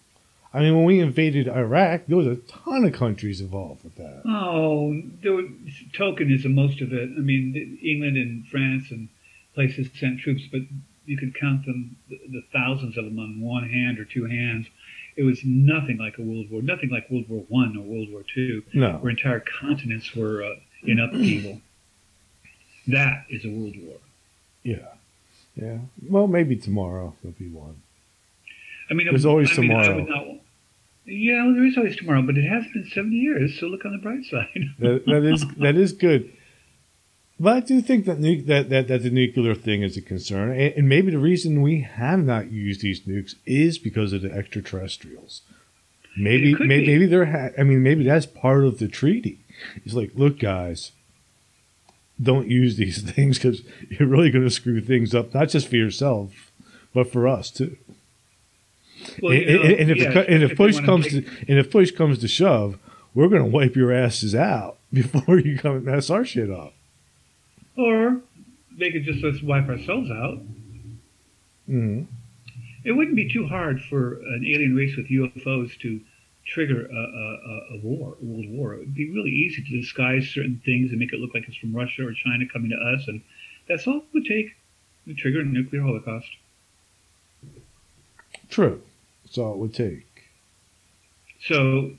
I 0.53 0.61
mean, 0.61 0.75
when 0.77 0.85
we 0.87 0.99
invaded 1.01 1.47
Iraq, 1.47 2.07
there 2.09 2.17
was 2.17 2.27
a 2.27 2.37
ton 2.37 2.85
of 2.85 2.93
countries 2.95 3.41
involved 3.41 3.85
with 3.85 3.97
that. 3.97 4.23
Oh, 4.25 5.01
there 5.23 5.35
was 5.35 5.45
tokenism, 5.93 6.55
most 6.55 6.81
of 6.81 6.93
it. 6.93 7.11
I 7.17 7.21
mean, 7.21 7.79
England 7.83 8.17
and 8.17 8.47
France 8.49 8.91
and 8.91 9.09
places 9.55 9.89
sent 10.01 10.21
troops, 10.21 10.43
but 10.51 10.63
you 11.05 11.19
could 11.19 11.35
count 11.39 11.67
them, 11.67 11.97
the, 12.09 12.19
the 12.29 12.43
thousands 12.53 12.97
of 12.97 13.05
them 13.05 13.19
on 13.19 13.41
one 13.41 13.69
hand 13.69 13.99
or 13.99 14.05
two 14.07 14.25
hands. 14.25 14.67
It 15.17 15.25
was 15.25 15.45
nothing 15.45 15.99
like 15.99 16.17
a 16.19 16.23
world 16.23 16.51
war, 16.51 16.63
nothing 16.63 16.89
like 16.91 17.11
World 17.11 17.29
War 17.29 17.45
One 17.49 17.77
or 17.77 17.83
World 17.83 18.11
War 18.11 18.23
Two, 18.35 18.63
No, 18.73 18.93
where 18.95 19.11
entire 19.11 19.41
continents 19.41 20.15
were 20.15 20.43
uh, 20.43 20.55
in 20.83 20.99
upheaval. 20.99 21.61
That 22.87 23.27
is 23.29 23.45
a 23.45 23.49
world 23.51 23.75
war. 23.83 23.97
Yeah, 24.73 24.89
yeah. 25.57 25.79
Well, 26.09 26.27
maybe 26.27 26.57
tomorrow 26.57 27.15
there'll 27.23 27.39
be 27.39 27.49
one. 27.49 27.77
I 28.91 28.95
mean, 28.95 29.07
There's 29.11 29.27
always 29.27 29.51
I 29.59 29.61
mean, 29.61 29.71
tomorrow. 29.71 29.97
would 29.97 30.09
not, 30.09 30.27
yeah, 31.05 31.45
well, 31.45 31.55
there 31.55 31.65
is 31.71 31.77
always 31.77 31.97
tomorrow, 31.97 32.23
but 32.23 32.37
it 32.39 32.49
has 32.49 32.65
been 32.73 32.87
70 32.93 33.17
years, 33.17 33.59
so 33.59 33.67
look 33.67 33.85
on 33.85 33.93
the 33.93 33.99
bright 34.07 34.25
side. 34.33 34.63
That, 34.79 35.05
that 35.07 35.25
is 35.25 35.45
that 35.65 35.77
is 35.77 35.93
good. 35.93 36.23
But 37.41 37.57
I 37.57 37.61
do 37.61 37.81
think 37.81 38.05
that, 38.07 38.19
nu- 38.19 38.43
that 38.43 38.69
that 38.71 38.89
that 38.89 39.03
the 39.05 39.11
nuclear 39.11 39.55
thing 39.55 39.83
is 39.83 39.97
a 39.97 40.03
concern, 40.03 40.51
and, 40.51 40.73
and 40.79 40.89
maybe 40.89 41.11
the 41.13 41.19
reason 41.33 41.63
we 41.63 41.83
have 41.83 42.21
not 42.25 42.51
used 42.51 42.81
these 42.81 43.01
nukes 43.03 43.35
is 43.47 43.79
because 43.79 44.13
of 44.13 44.23
the 44.23 44.33
extraterrestrials. 44.33 45.43
maybe 46.17 46.55
maybe, 46.55 46.81
be. 46.87 46.87
maybe 46.93 47.07
they're. 47.07 47.27
Ha- 47.27 47.55
I 47.59 47.63
mean, 47.63 47.83
maybe 47.83 48.05
that's 48.05 48.27
part 48.27 48.65
of 48.65 48.79
the 48.79 48.89
treaty. 48.89 49.39
It's 49.85 49.95
like, 49.95 50.13
look, 50.15 50.39
guys, 50.41 50.93
don't 52.23 52.49
use 52.49 52.77
these 52.77 53.03
things 53.13 53.39
because 53.39 53.63
you're 53.91 54.09
really 54.09 54.31
going 54.31 54.45
to 54.45 54.51
screw 54.51 54.81
things 54.81 55.15
up, 55.15 55.33
not 55.35 55.49
just 55.49 55.69
for 55.69 55.77
yourself, 55.77 56.51
but 56.93 57.11
for 57.13 57.29
us 57.29 57.51
too. 57.51 57.77
Well, 59.23 59.33
and, 59.33 59.43
you 59.43 59.57
know, 59.59 59.63
and- 59.63 59.73
and 59.81 59.91
if, 59.91 59.97
yeah, 59.99 60.19
and 60.29 60.43
if 60.43 60.57
push 60.57 60.81
comes 60.81 61.07
take- 61.09 61.27
to 61.27 61.47
and 61.49 61.59
if 61.59 61.71
push 61.71 61.91
comes 61.93 62.19
to 62.19 62.29
shove, 62.29 62.79
we're 63.15 63.29
going 63.29 63.43
to 63.43 63.49
wipe 63.49 63.77
your 63.77 63.93
asses 63.93 64.35
out 64.35 64.77
before 64.93 65.39
you 65.39 65.59
come 65.59 65.77
and 65.77 65.85
mess 65.85 66.11
our 66.11 66.25
shit 66.25 66.51
up. 66.51 66.75
or 67.77 68.21
they 68.77 68.91
could 68.93 69.05
just 69.05 69.23
let 69.25 69.35
us 69.35 69.43
wipe 69.43 69.69
ourselves 69.69 70.11
out. 70.11 70.39
hmm 71.67 72.03
It 72.85 72.93
wouldn't 72.93 73.17
be 73.17 73.29
too 73.33 73.47
hard 73.47 73.83
for 73.83 74.15
an 74.15 74.45
alien 74.47 74.75
race 74.77 74.97
with 74.97 75.09
UFOs 75.09 75.79
to 75.81 76.01
trigger 76.49 76.87
a, 76.87 76.95
a, 76.95 77.77
a- 77.77 77.81
war, 77.83 78.17
a 78.21 78.25
world 78.25 78.49
war. 78.51 78.75
It 78.75 78.81
would 78.81 78.95
be 78.95 79.11
really 79.11 79.31
easy 79.31 79.63
to 79.63 79.81
disguise 79.81 80.29
certain 80.29 80.61
things 80.65 80.91
and 80.91 80.99
make 80.99 81.13
it 81.13 81.21
look 81.21 81.35
like 81.35 81.45
it's 81.47 81.57
from 81.57 81.75
Russia 81.75 82.07
or 82.07 82.13
China 82.13 82.45
coming 82.53 82.71
to 82.71 82.77
us, 82.77 83.07
and 83.09 83.21
that's 83.69 83.87
all 83.87 83.99
it 83.99 84.05
would 84.15 84.25
take 84.25 84.57
to 85.07 85.15
trigger 85.15 85.41
a 85.41 85.45
nuclear 85.45 85.83
holocaust. 85.83 86.29
True. 88.49 88.83
That's 89.25 89.39
all 89.39 89.53
it 89.55 89.59
would 89.59 89.75
take. 89.75 90.07
So 91.47 91.93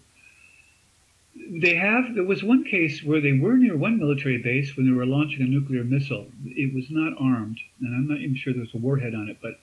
they 1.49 1.75
have. 1.75 2.15
There 2.15 2.23
was 2.23 2.43
one 2.43 2.63
case 2.63 3.03
where 3.03 3.21
they 3.21 3.33
were 3.33 3.55
near 3.55 3.77
one 3.77 3.99
military 3.99 4.37
base 4.41 4.75
when 4.75 4.85
they 4.85 4.91
were 4.91 5.05
launching 5.05 5.41
a 5.41 5.45
nuclear 5.45 5.83
missile. 5.83 6.27
It 6.45 6.73
was 6.73 6.89
not 6.89 7.13
armed, 7.19 7.59
and 7.81 7.95
I'm 7.95 8.07
not 8.07 8.19
even 8.19 8.35
sure 8.35 8.53
there 8.53 8.61
was 8.61 8.73
a 8.73 8.77
warhead 8.77 9.15
on 9.15 9.29
it, 9.29 9.37
but 9.41 9.59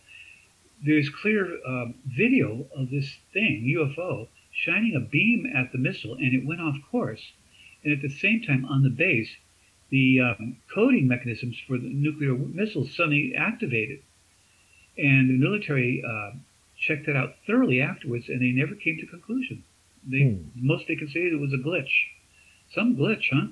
there's 0.84 1.08
clear 1.08 1.58
um, 1.66 1.94
video 2.06 2.66
of 2.76 2.90
this 2.90 3.16
thing 3.32 3.64
UFO 3.76 4.28
shining 4.64 4.94
a 4.96 5.00
beam 5.00 5.46
at 5.54 5.72
the 5.72 5.78
missile, 5.78 6.14
and 6.14 6.34
it 6.34 6.44
went 6.46 6.60
off 6.60 6.76
course. 6.90 7.22
And 7.84 7.92
at 7.92 8.02
the 8.02 8.08
same 8.10 8.42
time, 8.42 8.64
on 8.64 8.82
the 8.82 8.90
base, 8.90 9.30
the 9.90 10.20
um, 10.20 10.56
coding 10.74 11.06
mechanisms 11.06 11.56
for 11.66 11.78
the 11.78 11.88
nuclear 11.88 12.34
missiles 12.34 12.94
suddenly 12.96 13.34
activated, 13.36 14.00
and 14.98 15.28
the 15.30 15.34
military. 15.34 16.02
Uh, 16.06 16.32
checked 16.78 17.06
that 17.06 17.16
out 17.16 17.34
thoroughly 17.46 17.80
afterwards, 17.80 18.28
and 18.28 18.40
they 18.42 18.50
never 18.50 18.74
came 18.74 18.98
to 18.98 19.06
conclusion. 19.06 19.64
They 20.06 20.22
Hmm. 20.24 20.42
most 20.54 20.86
they 20.86 20.96
say 20.96 21.20
it 21.20 21.40
was 21.40 21.52
a 21.52 21.56
glitch, 21.56 22.08
some 22.74 22.96
glitch, 22.96 23.30
huh? 23.32 23.48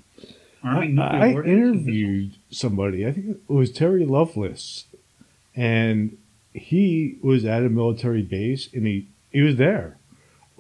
I, 0.63 0.87
nuclear 0.87 1.23
I 1.23 1.33
warheads 1.33 1.49
and 1.49 1.57
missiles. 1.63 1.87
interviewed 1.87 2.33
somebody. 2.51 3.07
I 3.07 3.13
think 3.13 3.27
it 3.31 3.41
was 3.49 3.71
Terry 3.73 4.05
Lovelace, 4.05 4.85
and 5.57 6.19
he 6.53 7.17
was 7.23 7.45
at 7.45 7.65
a 7.65 7.69
military 7.69 8.23
base, 8.23 8.69
and 8.73 8.87
he 8.87 9.07
he 9.33 9.41
was 9.41 9.57
there 9.57 9.97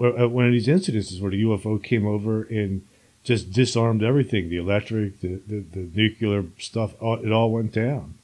at 0.01 0.20
uh, 0.20 0.28
one 0.28 0.47
of 0.47 0.53
these 0.53 0.66
incidences 0.66 1.20
where 1.20 1.30
the 1.30 1.42
UFO 1.42 1.82
came 1.82 2.07
over 2.07 2.42
and 2.42 2.86
just 3.22 3.53
disarmed 3.53 4.03
everything 4.03 4.49
the 4.49 4.57
electric, 4.57 5.20
the, 5.20 5.40
the, 5.47 5.61
the 5.61 5.90
nuclear 5.95 6.45
stuff, 6.59 6.95
it 7.01 7.32
all 7.32 7.51
went 7.51 7.72
down. 7.72 8.14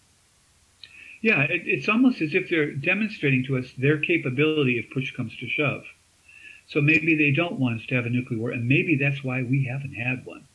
Yeah, 1.22 1.42
it, 1.42 1.62
it's 1.66 1.88
almost 1.88 2.20
as 2.20 2.34
if 2.34 2.48
they're 2.48 2.72
demonstrating 2.72 3.44
to 3.44 3.58
us 3.58 3.66
their 3.76 3.98
capability 3.98 4.78
if 4.78 4.90
push 4.90 5.14
comes 5.14 5.36
to 5.38 5.48
shove. 5.48 5.84
So 6.68 6.80
maybe 6.80 7.16
they 7.16 7.32
don't 7.32 7.58
want 7.58 7.80
us 7.80 7.86
to 7.88 7.94
have 7.94 8.06
a 8.06 8.10
nuclear 8.10 8.38
war, 8.38 8.50
and 8.50 8.68
maybe 8.68 8.96
that's 8.96 9.24
why 9.24 9.42
we 9.42 9.64
haven't 9.64 9.94
had 9.94 10.24
one. 10.24 10.46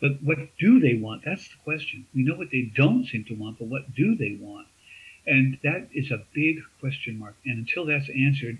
But 0.00 0.22
what 0.22 0.38
do 0.58 0.80
they 0.80 0.94
want? 0.94 1.24
That's 1.24 1.48
the 1.48 1.56
question. 1.64 2.06
We 2.14 2.22
know 2.22 2.34
what 2.34 2.50
they 2.50 2.70
don't 2.74 3.06
seem 3.06 3.24
to 3.24 3.34
want, 3.34 3.58
but 3.58 3.68
what 3.68 3.94
do 3.94 4.14
they 4.14 4.36
want? 4.40 4.68
And 5.26 5.58
that 5.62 5.88
is 5.92 6.10
a 6.10 6.22
big 6.34 6.58
question 6.80 7.18
mark. 7.18 7.36
And 7.44 7.58
until 7.58 7.86
that's 7.86 8.08
answered, 8.10 8.58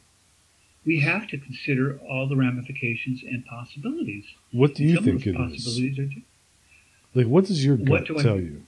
we 0.87 1.01
have 1.01 1.27
to 1.29 1.39
consider 1.39 1.99
all 2.09 2.27
the 2.29 2.37
ramifications 2.37 3.23
and 3.23 3.45
possibilities. 3.47 4.25
What 4.53 4.75
do 4.75 4.85
you 4.85 4.97
Some 4.97 5.05
think 5.05 5.27
it 5.27 5.37
those 5.37 5.53
is? 5.79 5.99
are 5.99 6.09
Like, 7.15 7.27
what 7.27 7.47
does 7.47 7.65
your 7.65 7.77
What 7.77 7.87
gut 8.01 8.07
do 8.07 8.19
I- 8.19 8.23
tell 8.23 8.41
you? 8.41 8.63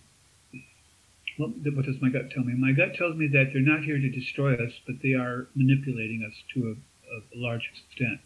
Well, 1.39 1.51
what 1.51 1.85
does 1.85 2.01
my 2.01 2.09
gut 2.09 2.31
tell 2.31 2.43
me? 2.45 2.55
My 2.55 2.73
gut 2.73 2.95
tells 2.95 3.15
me 3.17 3.27
that 3.29 3.53
they're 3.53 3.61
not 3.61 3.85
here 3.85 3.99
to 3.99 4.09
destroy 4.09 4.55
us, 4.55 4.73
but 4.87 5.03
they 5.03 5.13
are 5.13 5.49
manipulating 5.55 6.25
us 6.25 6.33
to 6.55 6.69
a, 6.71 7.17
a 7.19 7.21
large 7.39 7.71
extent. 7.75 8.21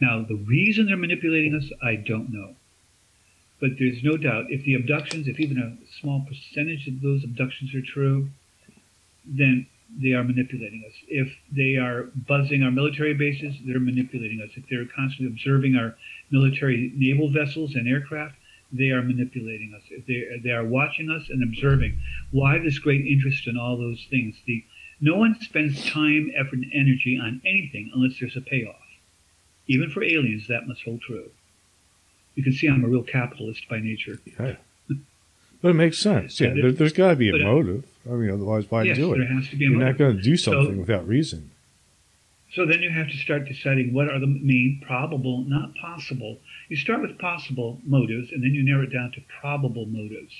Now, 0.00 0.22
the 0.22 0.36
reason 0.36 0.86
they're 0.86 0.96
manipulating 0.96 1.54
us, 1.54 1.68
I 1.82 1.96
don't 1.96 2.32
know. 2.32 2.54
But 3.60 3.70
there's 3.78 4.02
no 4.04 4.16
doubt 4.16 4.50
if 4.50 4.64
the 4.64 4.74
abductions, 4.74 5.26
if 5.26 5.40
even 5.40 5.58
a 5.58 5.76
small 6.00 6.20
percentage 6.28 6.86
of 6.86 7.00
those 7.00 7.24
abductions 7.24 7.74
are 7.74 7.82
true, 7.82 8.28
then 9.24 9.66
they 10.00 10.12
are 10.12 10.24
manipulating 10.24 10.84
us. 10.86 10.92
If 11.08 11.28
they 11.54 11.76
are 11.76 12.04
buzzing 12.26 12.62
our 12.62 12.70
military 12.70 13.14
bases, 13.14 13.54
they're 13.66 13.80
manipulating 13.80 14.40
us. 14.40 14.50
If 14.56 14.64
they're 14.70 14.86
constantly 14.86 15.26
observing 15.26 15.76
our 15.76 15.94
military 16.30 16.92
naval 16.96 17.30
vessels 17.30 17.74
and 17.74 17.86
aircraft, 17.88 18.34
they 18.72 18.90
are 18.90 19.02
manipulating 19.02 19.74
us. 19.76 19.82
If 19.90 20.06
they, 20.06 20.40
they 20.42 20.50
are 20.54 20.64
watching 20.64 21.10
us 21.10 21.28
and 21.28 21.42
observing. 21.42 21.98
Why 22.30 22.58
this 22.58 22.78
great 22.78 23.06
interest 23.06 23.46
in 23.46 23.58
all 23.58 23.76
those 23.76 24.06
things? 24.08 24.36
The, 24.46 24.64
no 25.00 25.16
one 25.16 25.36
spends 25.40 25.84
time, 25.90 26.30
effort, 26.34 26.54
and 26.60 26.72
energy 26.72 27.18
on 27.22 27.42
anything 27.44 27.90
unless 27.94 28.18
there's 28.18 28.36
a 28.36 28.40
payoff. 28.40 28.76
Even 29.66 29.90
for 29.90 30.02
aliens, 30.02 30.48
that 30.48 30.66
must 30.66 30.82
hold 30.84 31.02
true. 31.02 31.30
You 32.34 32.42
can 32.42 32.54
see 32.54 32.66
I'm 32.66 32.82
a 32.84 32.88
real 32.88 33.02
capitalist 33.02 33.68
by 33.68 33.78
nature. 33.78 34.18
Yeah. 34.38 34.56
But 35.60 35.68
it 35.68 35.74
makes 35.74 35.98
sense. 35.98 36.40
Yeah, 36.40 36.54
there- 36.54 36.72
there's 36.72 36.92
got 36.94 37.10
to 37.10 37.16
be 37.16 37.28
a 37.28 37.34
uh, 37.34 37.38
motive. 37.38 37.84
I 38.06 38.14
mean, 38.14 38.30
otherwise, 38.30 38.70
why 38.70 38.82
yes, 38.82 38.96
do 38.96 39.12
it? 39.14 39.18
Be 39.58 39.64
You're 39.64 39.78
not 39.78 39.98
going 39.98 40.16
to 40.16 40.22
do 40.22 40.36
So- 40.36 40.52
something 40.52 40.78
without 40.78 41.06
reason. 41.06 41.50
So 42.54 42.66
then 42.66 42.82
you 42.82 42.90
have 42.90 43.08
to 43.08 43.16
start 43.16 43.48
deciding 43.48 43.94
what 43.94 44.10
are 44.10 44.18
the 44.18 44.26
main 44.26 44.82
probable, 44.86 45.42
not 45.44 45.74
possible. 45.74 46.38
You 46.68 46.76
start 46.76 47.00
with 47.00 47.18
possible 47.18 47.80
motives, 47.82 48.30
and 48.30 48.42
then 48.42 48.52
you 48.52 48.62
narrow 48.62 48.82
it 48.82 48.92
down 48.92 49.10
to 49.12 49.22
probable 49.40 49.86
motives. 49.86 50.34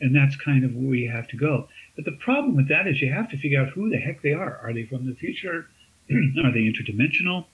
And 0.00 0.14
that's 0.14 0.34
kind 0.34 0.64
of 0.64 0.74
where 0.74 0.96
you 0.96 1.10
have 1.10 1.28
to 1.28 1.36
go. 1.36 1.68
But 1.94 2.06
the 2.06 2.12
problem 2.12 2.56
with 2.56 2.68
that 2.68 2.88
is 2.88 3.00
you 3.00 3.12
have 3.12 3.30
to 3.30 3.36
figure 3.36 3.60
out 3.60 3.68
who 3.68 3.88
the 3.88 3.98
heck 3.98 4.22
they 4.22 4.32
are. 4.32 4.58
Are 4.64 4.72
they 4.72 4.84
from 4.84 5.06
the 5.06 5.14
future? 5.14 5.68
are 6.10 6.52
they 6.52 6.62
interdimensional? 6.62 7.46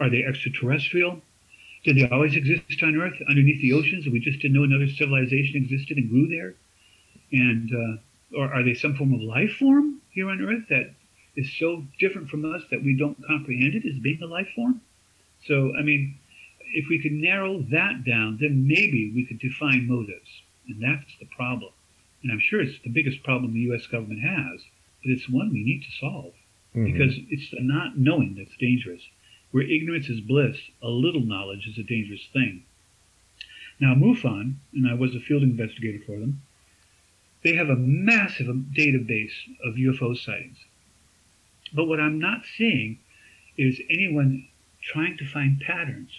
Are 0.00 0.10
they 0.10 0.24
extraterrestrial? 0.24 1.22
Did 1.84 1.96
they 1.96 2.08
always 2.08 2.34
exist 2.34 2.82
on 2.82 2.96
Earth 2.96 3.14
underneath 3.28 3.60
the 3.60 3.72
oceans 3.72 4.04
and 4.04 4.12
we 4.12 4.18
just 4.18 4.40
didn't 4.40 4.56
know 4.56 4.64
another 4.64 4.88
civilization 4.88 5.56
existed 5.56 5.96
and 5.96 6.08
grew 6.08 6.26
there? 6.26 6.54
And 7.30 7.70
uh, 7.72 8.00
or 8.36 8.52
are 8.52 8.62
they 8.62 8.74
some 8.74 8.94
form 8.94 9.14
of 9.14 9.20
life 9.20 9.52
form 9.58 10.00
here 10.10 10.28
on 10.30 10.40
Earth 10.42 10.68
that 10.68 10.94
is 11.36 11.52
so 11.58 11.84
different 11.98 12.28
from 12.28 12.44
us 12.44 12.62
that 12.70 12.82
we 12.82 12.96
don't 12.96 13.26
comprehend 13.26 13.74
it 13.74 13.84
as 13.86 13.98
being 13.98 14.22
a 14.22 14.26
life 14.26 14.48
form? 14.54 14.80
So, 15.46 15.74
I 15.76 15.82
mean, 15.82 16.14
if 16.72 16.88
we 16.88 16.98
could 16.98 17.12
narrow 17.12 17.60
that 17.70 18.04
down, 18.04 18.38
then 18.40 18.66
maybe 18.66 19.12
we 19.14 19.24
could 19.26 19.38
define 19.38 19.86
motives. 19.86 20.42
And 20.68 20.82
that's 20.82 21.16
the 21.20 21.26
problem. 21.26 21.72
And 22.22 22.32
I'm 22.32 22.40
sure 22.40 22.60
it's 22.60 22.80
the 22.82 22.90
biggest 22.90 23.22
problem 23.22 23.52
the 23.52 23.60
U.S. 23.70 23.86
government 23.86 24.20
has, 24.22 24.64
but 25.02 25.12
it's 25.12 25.28
one 25.28 25.52
we 25.52 25.62
need 25.62 25.82
to 25.82 25.90
solve 26.00 26.32
Mhm. 26.74 26.84
because 26.92 27.18
it's 27.30 27.50
the 27.50 27.60
not 27.60 27.98
knowing 27.98 28.34
that's 28.34 28.56
dangerous. 28.56 29.02
Where 29.50 29.62
ignorance 29.62 30.08
is 30.08 30.20
bliss, 30.20 30.58
a 30.82 30.88
little 30.88 31.20
knowledge 31.20 31.66
is 31.68 31.78
a 31.78 31.82
dangerous 31.84 32.26
thing. 32.32 32.64
Now, 33.78 33.94
MUFON, 33.94 34.54
and 34.72 34.88
I 34.88 34.94
was 34.94 35.14
a 35.14 35.20
field 35.20 35.42
investigator 35.42 36.00
for 36.04 36.18
them, 36.18 36.42
they 37.44 37.54
have 37.54 37.68
a 37.68 37.76
massive 37.76 38.46
database 38.74 39.32
of 39.64 39.74
UFO 39.74 40.16
sightings. 40.16 40.56
But 41.74 41.84
what 41.84 42.00
I'm 42.00 42.18
not 42.18 42.42
seeing 42.56 42.98
is 43.58 43.80
anyone 43.90 44.48
trying 44.82 45.16
to 45.18 45.26
find 45.26 45.60
patterns. 45.60 46.10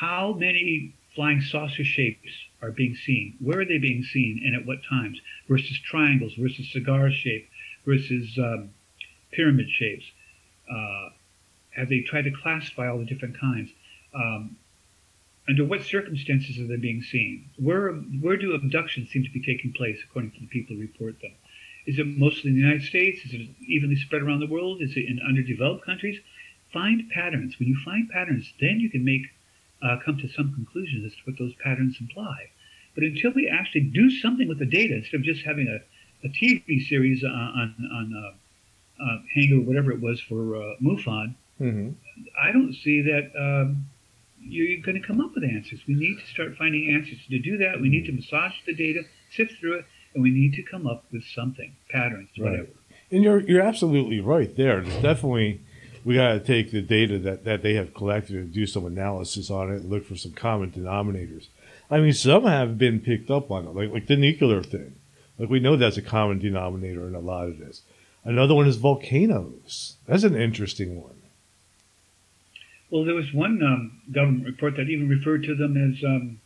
How 0.00 0.32
many 0.32 0.94
flying 1.14 1.40
saucer 1.40 1.84
shapes 1.84 2.30
are 2.62 2.70
being 2.70 2.94
seen? 2.94 3.34
Where 3.40 3.60
are 3.60 3.64
they 3.64 3.78
being 3.78 4.04
seen 4.04 4.40
and 4.44 4.54
at 4.54 4.64
what 4.66 4.78
times? 4.88 5.20
Versus 5.48 5.78
triangles, 5.80 6.34
versus 6.34 6.70
cigar 6.70 7.10
shape, 7.10 7.48
versus 7.84 8.38
um, 8.38 8.70
pyramid 9.32 9.68
shapes. 9.68 10.04
Uh, 10.70 11.08
have 11.70 11.88
they 11.88 12.00
tried 12.00 12.24
to 12.24 12.30
classify 12.30 12.88
all 12.88 12.98
the 12.98 13.04
different 13.04 13.38
kinds? 13.38 13.70
Um, 14.14 14.56
under 15.48 15.64
what 15.64 15.82
circumstances 15.82 16.58
are 16.58 16.66
they 16.66 16.76
being 16.76 17.02
seen? 17.02 17.48
Where 17.56 17.92
where 17.92 18.36
do 18.36 18.52
abductions 18.54 19.10
seem 19.10 19.24
to 19.24 19.30
be 19.30 19.40
taking 19.40 19.72
place, 19.72 19.98
according 20.04 20.32
to 20.32 20.40
the 20.40 20.46
people 20.46 20.76
who 20.76 20.82
report 20.82 21.20
them? 21.20 21.32
Is 21.86 21.98
it 21.98 22.06
mostly 22.06 22.50
in 22.50 22.56
the 22.56 22.62
United 22.62 22.82
States? 22.82 23.24
Is 23.24 23.32
it 23.34 23.48
evenly 23.66 23.96
spread 23.96 24.22
around 24.22 24.40
the 24.40 24.46
world? 24.46 24.82
Is 24.82 24.96
it 24.96 25.06
in 25.06 25.20
underdeveloped 25.26 25.84
countries? 25.84 26.20
Find 26.72 27.08
patterns. 27.10 27.58
When 27.58 27.68
you 27.68 27.76
find 27.84 28.08
patterns, 28.10 28.52
then 28.60 28.80
you 28.80 28.90
can 28.90 29.04
make 29.04 29.22
uh, 29.82 29.96
come 30.04 30.18
to 30.18 30.28
some 30.28 30.52
conclusions 30.54 31.06
as 31.06 31.12
to 31.12 31.18
what 31.24 31.38
those 31.38 31.54
patterns 31.54 31.96
imply. 32.00 32.50
But 32.94 33.04
until 33.04 33.32
we 33.32 33.48
actually 33.48 33.82
do 33.82 34.10
something 34.10 34.48
with 34.48 34.58
the 34.58 34.66
data, 34.66 34.96
instead 34.96 35.16
of 35.20 35.22
just 35.22 35.44
having 35.44 35.68
a, 35.68 36.26
a 36.26 36.30
TV 36.30 36.86
series 36.86 37.24
on 37.24 37.30
on, 37.30 37.74
on 37.92 38.06
uh, 38.16 39.02
uh, 39.04 39.18
Hangar, 39.34 39.60
whatever 39.60 39.92
it 39.92 40.00
was 40.00 40.20
for 40.20 40.56
uh, 40.56 40.74
MUFON, 40.82 41.34
Mhm. 41.60 41.94
I 42.40 42.52
don't 42.52 42.72
see 42.74 43.02
that 43.02 43.32
um, 43.36 43.86
you're 44.40 44.80
going 44.82 45.00
to 45.00 45.06
come 45.06 45.20
up 45.20 45.34
with 45.34 45.44
answers. 45.44 45.80
We 45.86 45.94
need 45.94 46.18
to 46.18 46.26
start 46.26 46.56
finding 46.56 46.94
answers. 46.94 47.18
To 47.28 47.38
do 47.38 47.58
that, 47.58 47.80
we 47.80 47.88
need 47.88 48.06
to 48.06 48.12
massage 48.12 48.52
the 48.66 48.74
data, 48.74 49.02
sift 49.34 49.52
through 49.60 49.78
it, 49.80 49.84
and 50.14 50.22
we 50.22 50.30
need 50.30 50.54
to 50.54 50.62
come 50.62 50.86
up 50.86 51.04
with 51.12 51.24
something, 51.34 51.76
patterns, 51.90 52.28
Right. 52.38 52.50
whatever. 52.50 52.68
And 53.10 53.22
you're 53.24 53.40
you're 53.40 53.62
absolutely 53.62 54.20
right 54.20 54.54
there. 54.56 54.82
There's 54.82 55.02
definitely 55.02 55.60
we 56.04 56.14
got 56.14 56.32
to 56.34 56.40
take 56.40 56.70
the 56.70 56.80
data 56.82 57.18
that, 57.20 57.44
that 57.44 57.62
they 57.62 57.74
have 57.74 57.94
collected 57.94 58.36
and 58.36 58.52
do 58.52 58.66
some 58.66 58.86
analysis 58.86 59.50
on 59.50 59.70
it 59.70 59.80
and 59.82 59.90
look 59.90 60.04
for 60.04 60.16
some 60.16 60.32
common 60.32 60.70
denominators. 60.70 61.48
I 61.90 62.00
mean, 62.00 62.12
some 62.12 62.44
have 62.44 62.76
been 62.78 63.00
picked 63.00 63.30
up 63.30 63.50
on 63.50 63.66
it, 63.66 63.74
like 63.74 63.90
like 63.92 64.06
the 64.06 64.16
nuclear 64.16 64.62
thing. 64.62 64.94
Like 65.38 65.48
we 65.48 65.60
know 65.60 65.76
that's 65.76 65.96
a 65.96 66.02
common 66.02 66.38
denominator 66.38 67.06
in 67.06 67.14
a 67.14 67.20
lot 67.20 67.48
of 67.48 67.58
this. 67.58 67.82
Another 68.24 68.54
one 68.54 68.66
is 68.66 68.76
volcanoes. 68.76 69.96
That's 70.06 70.24
an 70.24 70.36
interesting 70.36 71.00
one. 71.00 71.14
Well, 72.90 73.04
there 73.04 73.14
was 73.14 73.32
one 73.34 73.60
um, 73.62 74.00
government 74.12 74.46
report 74.46 74.76
that 74.76 74.88
even 74.88 75.08
referred 75.08 75.42
to 75.44 75.54
them 75.54 75.76
as 75.76 76.02
um, 76.04 76.40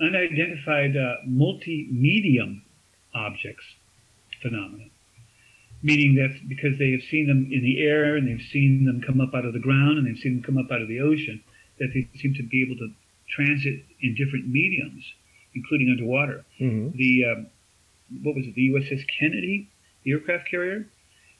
unidentified 0.00 0.96
uh, 0.96 1.16
multi-medium 1.26 2.62
objects 3.14 3.64
phenomenon, 4.40 4.90
meaning 5.82 6.14
that 6.16 6.48
because 6.48 6.78
they 6.78 6.90
have 6.92 7.02
seen 7.10 7.26
them 7.26 7.50
in 7.52 7.62
the 7.62 7.82
air 7.82 8.16
and 8.16 8.26
they've 8.26 8.46
seen 8.50 8.84
them 8.84 9.02
come 9.06 9.20
up 9.20 9.34
out 9.34 9.44
of 9.44 9.52
the 9.52 9.60
ground 9.60 9.98
and 9.98 10.06
they've 10.06 10.20
seen 10.20 10.36
them 10.36 10.42
come 10.42 10.58
up 10.58 10.70
out 10.70 10.82
of 10.82 10.88
the 10.88 11.00
ocean, 11.00 11.42
that 11.78 11.88
they 11.92 12.08
seem 12.18 12.34
to 12.34 12.42
be 12.42 12.62
able 12.62 12.76
to 12.76 12.88
transit 13.28 13.84
in 14.00 14.14
different 14.14 14.48
mediums, 14.48 15.04
including 15.54 15.90
underwater. 15.90 16.44
Mm-hmm. 16.60 16.96
The 16.96 17.24
um, 17.24 17.46
what 18.22 18.34
was 18.34 18.46
it? 18.46 18.54
The 18.54 18.70
USS 18.70 19.04
Kennedy, 19.18 19.68
the 20.04 20.12
aircraft 20.12 20.48
carrier. 20.50 20.86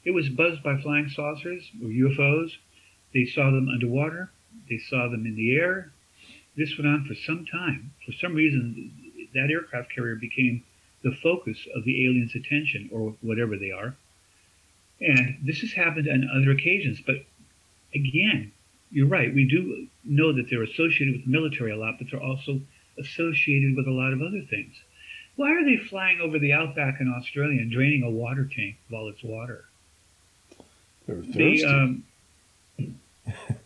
It 0.03 0.11
was 0.11 0.29
buzzed 0.29 0.61
by 0.61 0.79
flying 0.81 1.09
saucers 1.09 1.63
or 1.81 1.89
UFOs. 1.89 2.51
They 3.13 3.25
saw 3.25 3.45
them 3.45 3.69
underwater. 3.69 4.29
They 4.69 4.77
saw 4.89 5.07
them 5.09 5.25
in 5.25 5.35
the 5.35 5.55
air. 5.57 5.91
This 6.55 6.77
went 6.77 6.87
on 6.87 7.05
for 7.05 7.15
some 7.15 7.45
time. 7.45 7.93
For 8.05 8.11
some 8.13 8.33
reason, 8.33 8.91
that 9.33 9.51
aircraft 9.51 9.93
carrier 9.93 10.15
became 10.15 10.63
the 11.03 11.11
focus 11.21 11.57
of 11.75 11.83
the 11.83 12.05
aliens' 12.07 12.33
attention, 12.35 12.89
or 12.91 13.15
whatever 13.21 13.57
they 13.57 13.71
are. 13.71 13.95
And 15.01 15.37
this 15.43 15.59
has 15.59 15.73
happened 15.73 16.07
on 16.07 16.29
other 16.33 16.51
occasions. 16.51 16.99
But 17.05 17.17
again, 17.93 18.51
you're 18.91 19.07
right. 19.07 19.33
We 19.33 19.45
do 19.47 19.87
know 20.03 20.31
that 20.33 20.49
they're 20.49 20.63
associated 20.63 21.15
with 21.15 21.25
the 21.25 21.31
military 21.31 21.71
a 21.71 21.77
lot, 21.77 21.95
but 21.99 22.07
they're 22.09 22.23
also 22.23 22.61
associated 22.97 23.75
with 23.75 23.87
a 23.87 23.91
lot 23.91 24.13
of 24.13 24.21
other 24.21 24.41
things. 24.49 24.73
Why 25.35 25.51
are 25.51 25.65
they 25.65 25.77
flying 25.77 26.21
over 26.21 26.39
the 26.39 26.53
outback 26.53 27.01
in 27.01 27.09
Australia 27.13 27.59
and 27.59 27.69
draining 27.69 28.03
a 28.03 28.09
water 28.09 28.45
tank 28.55 28.77
of 28.87 28.93
all 28.95 29.09
its 29.09 29.21
water? 29.21 29.65
They're 31.05 31.17
They, 31.17 31.57
thirsty. 31.57 31.65
um, 31.65 32.03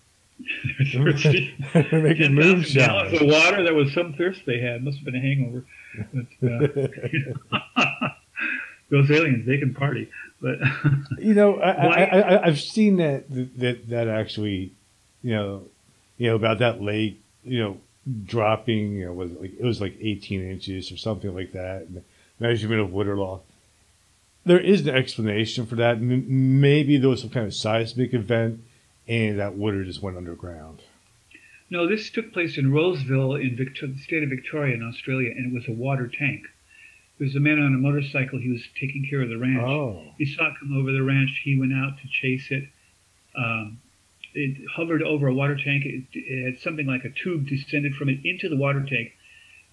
they're 0.93 1.03
thirsty. 1.13 1.53
They're 1.73 2.01
making 2.01 2.35
10,000 2.35 2.35
moonshine. 2.35 2.87
gallons 2.87 3.21
of 3.21 3.27
water. 3.27 3.63
That 3.63 3.73
was 3.75 3.93
some 3.93 4.13
thirst 4.13 4.41
they 4.45 4.59
had. 4.59 4.83
Must 4.83 4.97
have 4.97 5.05
been 5.05 5.15
a 5.15 5.19
hangover. 5.19 5.65
But, 6.41 6.77
uh, 7.51 8.09
those 8.89 9.11
aliens, 9.11 9.45
they 9.45 9.57
can 9.57 9.73
party. 9.73 10.09
But 10.41 10.59
You 11.19 11.33
know, 11.33 11.59
I, 11.59 11.71
I, 11.71 12.03
I, 12.19 12.45
I've 12.47 12.59
seen 12.59 12.97
that 12.97 13.25
that 13.59 13.89
that 13.89 14.07
actually, 14.07 14.71
you 15.23 15.31
know, 15.35 15.63
you 16.17 16.29
know 16.29 16.35
about 16.35 16.59
that 16.59 16.81
lake, 16.81 17.19
you 17.43 17.59
know, 17.59 17.77
dropping. 18.25 18.93
You 18.93 19.07
know, 19.07 19.13
was 19.13 19.31
it 19.31 19.41
like 19.41 19.59
it 19.59 19.63
was 19.63 19.81
like 19.81 19.97
18 19.99 20.41
inches 20.49 20.91
or 20.91 20.97
something 20.97 21.33
like 21.35 21.51
that. 21.53 21.87
Measurement 22.39 22.79
of 22.81 22.93
water 22.93 23.17
loss. 23.17 23.41
There 24.45 24.59
is 24.59 24.87
an 24.87 24.95
explanation 24.95 25.65
for 25.65 25.75
that. 25.75 25.97
M- 25.97 26.61
Maybe 26.61 26.97
there 26.97 27.09
was 27.09 27.19
some 27.21 27.29
kind 27.29 27.45
of 27.45 27.53
seismic 27.53 28.13
event, 28.13 28.61
and 29.09 29.39
that 29.39 29.55
water 29.55 29.83
just 29.83 30.01
went 30.01 30.15
underground. 30.15 30.81
no, 31.71 31.87
this 31.87 32.09
took 32.09 32.31
place 32.33 32.57
in 32.57 32.71
Rosedale, 32.71 33.35
in 33.35 33.55
Victor- 33.55 33.87
the 33.87 33.97
state 33.99 34.23
of 34.23 34.29
Victoria, 34.29 34.73
in 34.75 34.83
Australia, 34.83 35.31
and 35.35 35.51
it 35.51 35.53
was 35.53 35.67
a 35.67 35.71
water 35.73 36.07
tank. 36.07 36.43
There 37.17 37.25
was 37.25 37.35
a 37.35 37.39
man 37.41 37.59
on 37.59 37.73
a 37.73 37.77
motorcycle. 37.77 38.39
He 38.39 38.49
was 38.49 38.63
taking 38.79 39.05
care 39.09 39.21
of 39.21 39.27
the 39.29 39.37
ranch. 39.37 39.59
Oh, 39.61 40.13
He 40.17 40.25
saw 40.25 40.47
it 40.47 40.53
come 40.59 40.75
over 40.77 40.91
the 40.93 41.03
ranch. 41.03 41.41
He 41.43 41.59
went 41.59 41.73
out 41.73 41.97
to 42.01 42.07
chase 42.07 42.49
it. 42.49 42.63
Um, 43.35 43.79
it 44.33 44.55
hovered 44.73 45.03
over 45.03 45.27
a 45.27 45.33
water 45.33 45.55
tank. 45.57 45.83
It, 45.85 46.03
it 46.13 46.45
had 46.45 46.59
something 46.61 46.85
like 46.87 47.03
a 47.03 47.09
tube 47.09 47.47
descended 47.47 47.95
from 47.95 48.07
it 48.09 48.19
into 48.23 48.47
the 48.47 48.55
water 48.55 48.85
tank. 48.85 49.11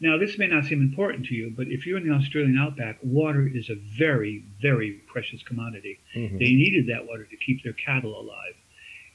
Now, 0.01 0.19
this 0.19 0.37
may 0.39 0.47
not 0.49 0.65
seem 0.65 0.83
important 0.83 1.27
to 1.27 1.35
you, 1.35 1.53
but 1.57 1.69
if 1.69 1.87
you're 1.87 1.97
in 1.99 2.07
the 2.09 2.15
Australian 2.15 2.59
outback, 2.59 2.99
water 3.03 3.47
is 3.47 3.71
a 3.71 3.77
very, 3.77 4.43
very 4.61 4.91
precious 5.07 5.43
commodity. 5.43 5.99
mhm. 6.15 6.39
They 6.39 6.53
needed 6.53 6.89
that 6.89 7.07
water 7.07 7.25
to 7.25 7.37
keep 7.37 7.63
their 7.63 7.73
cattle 7.75 8.19
alive. 8.21 8.57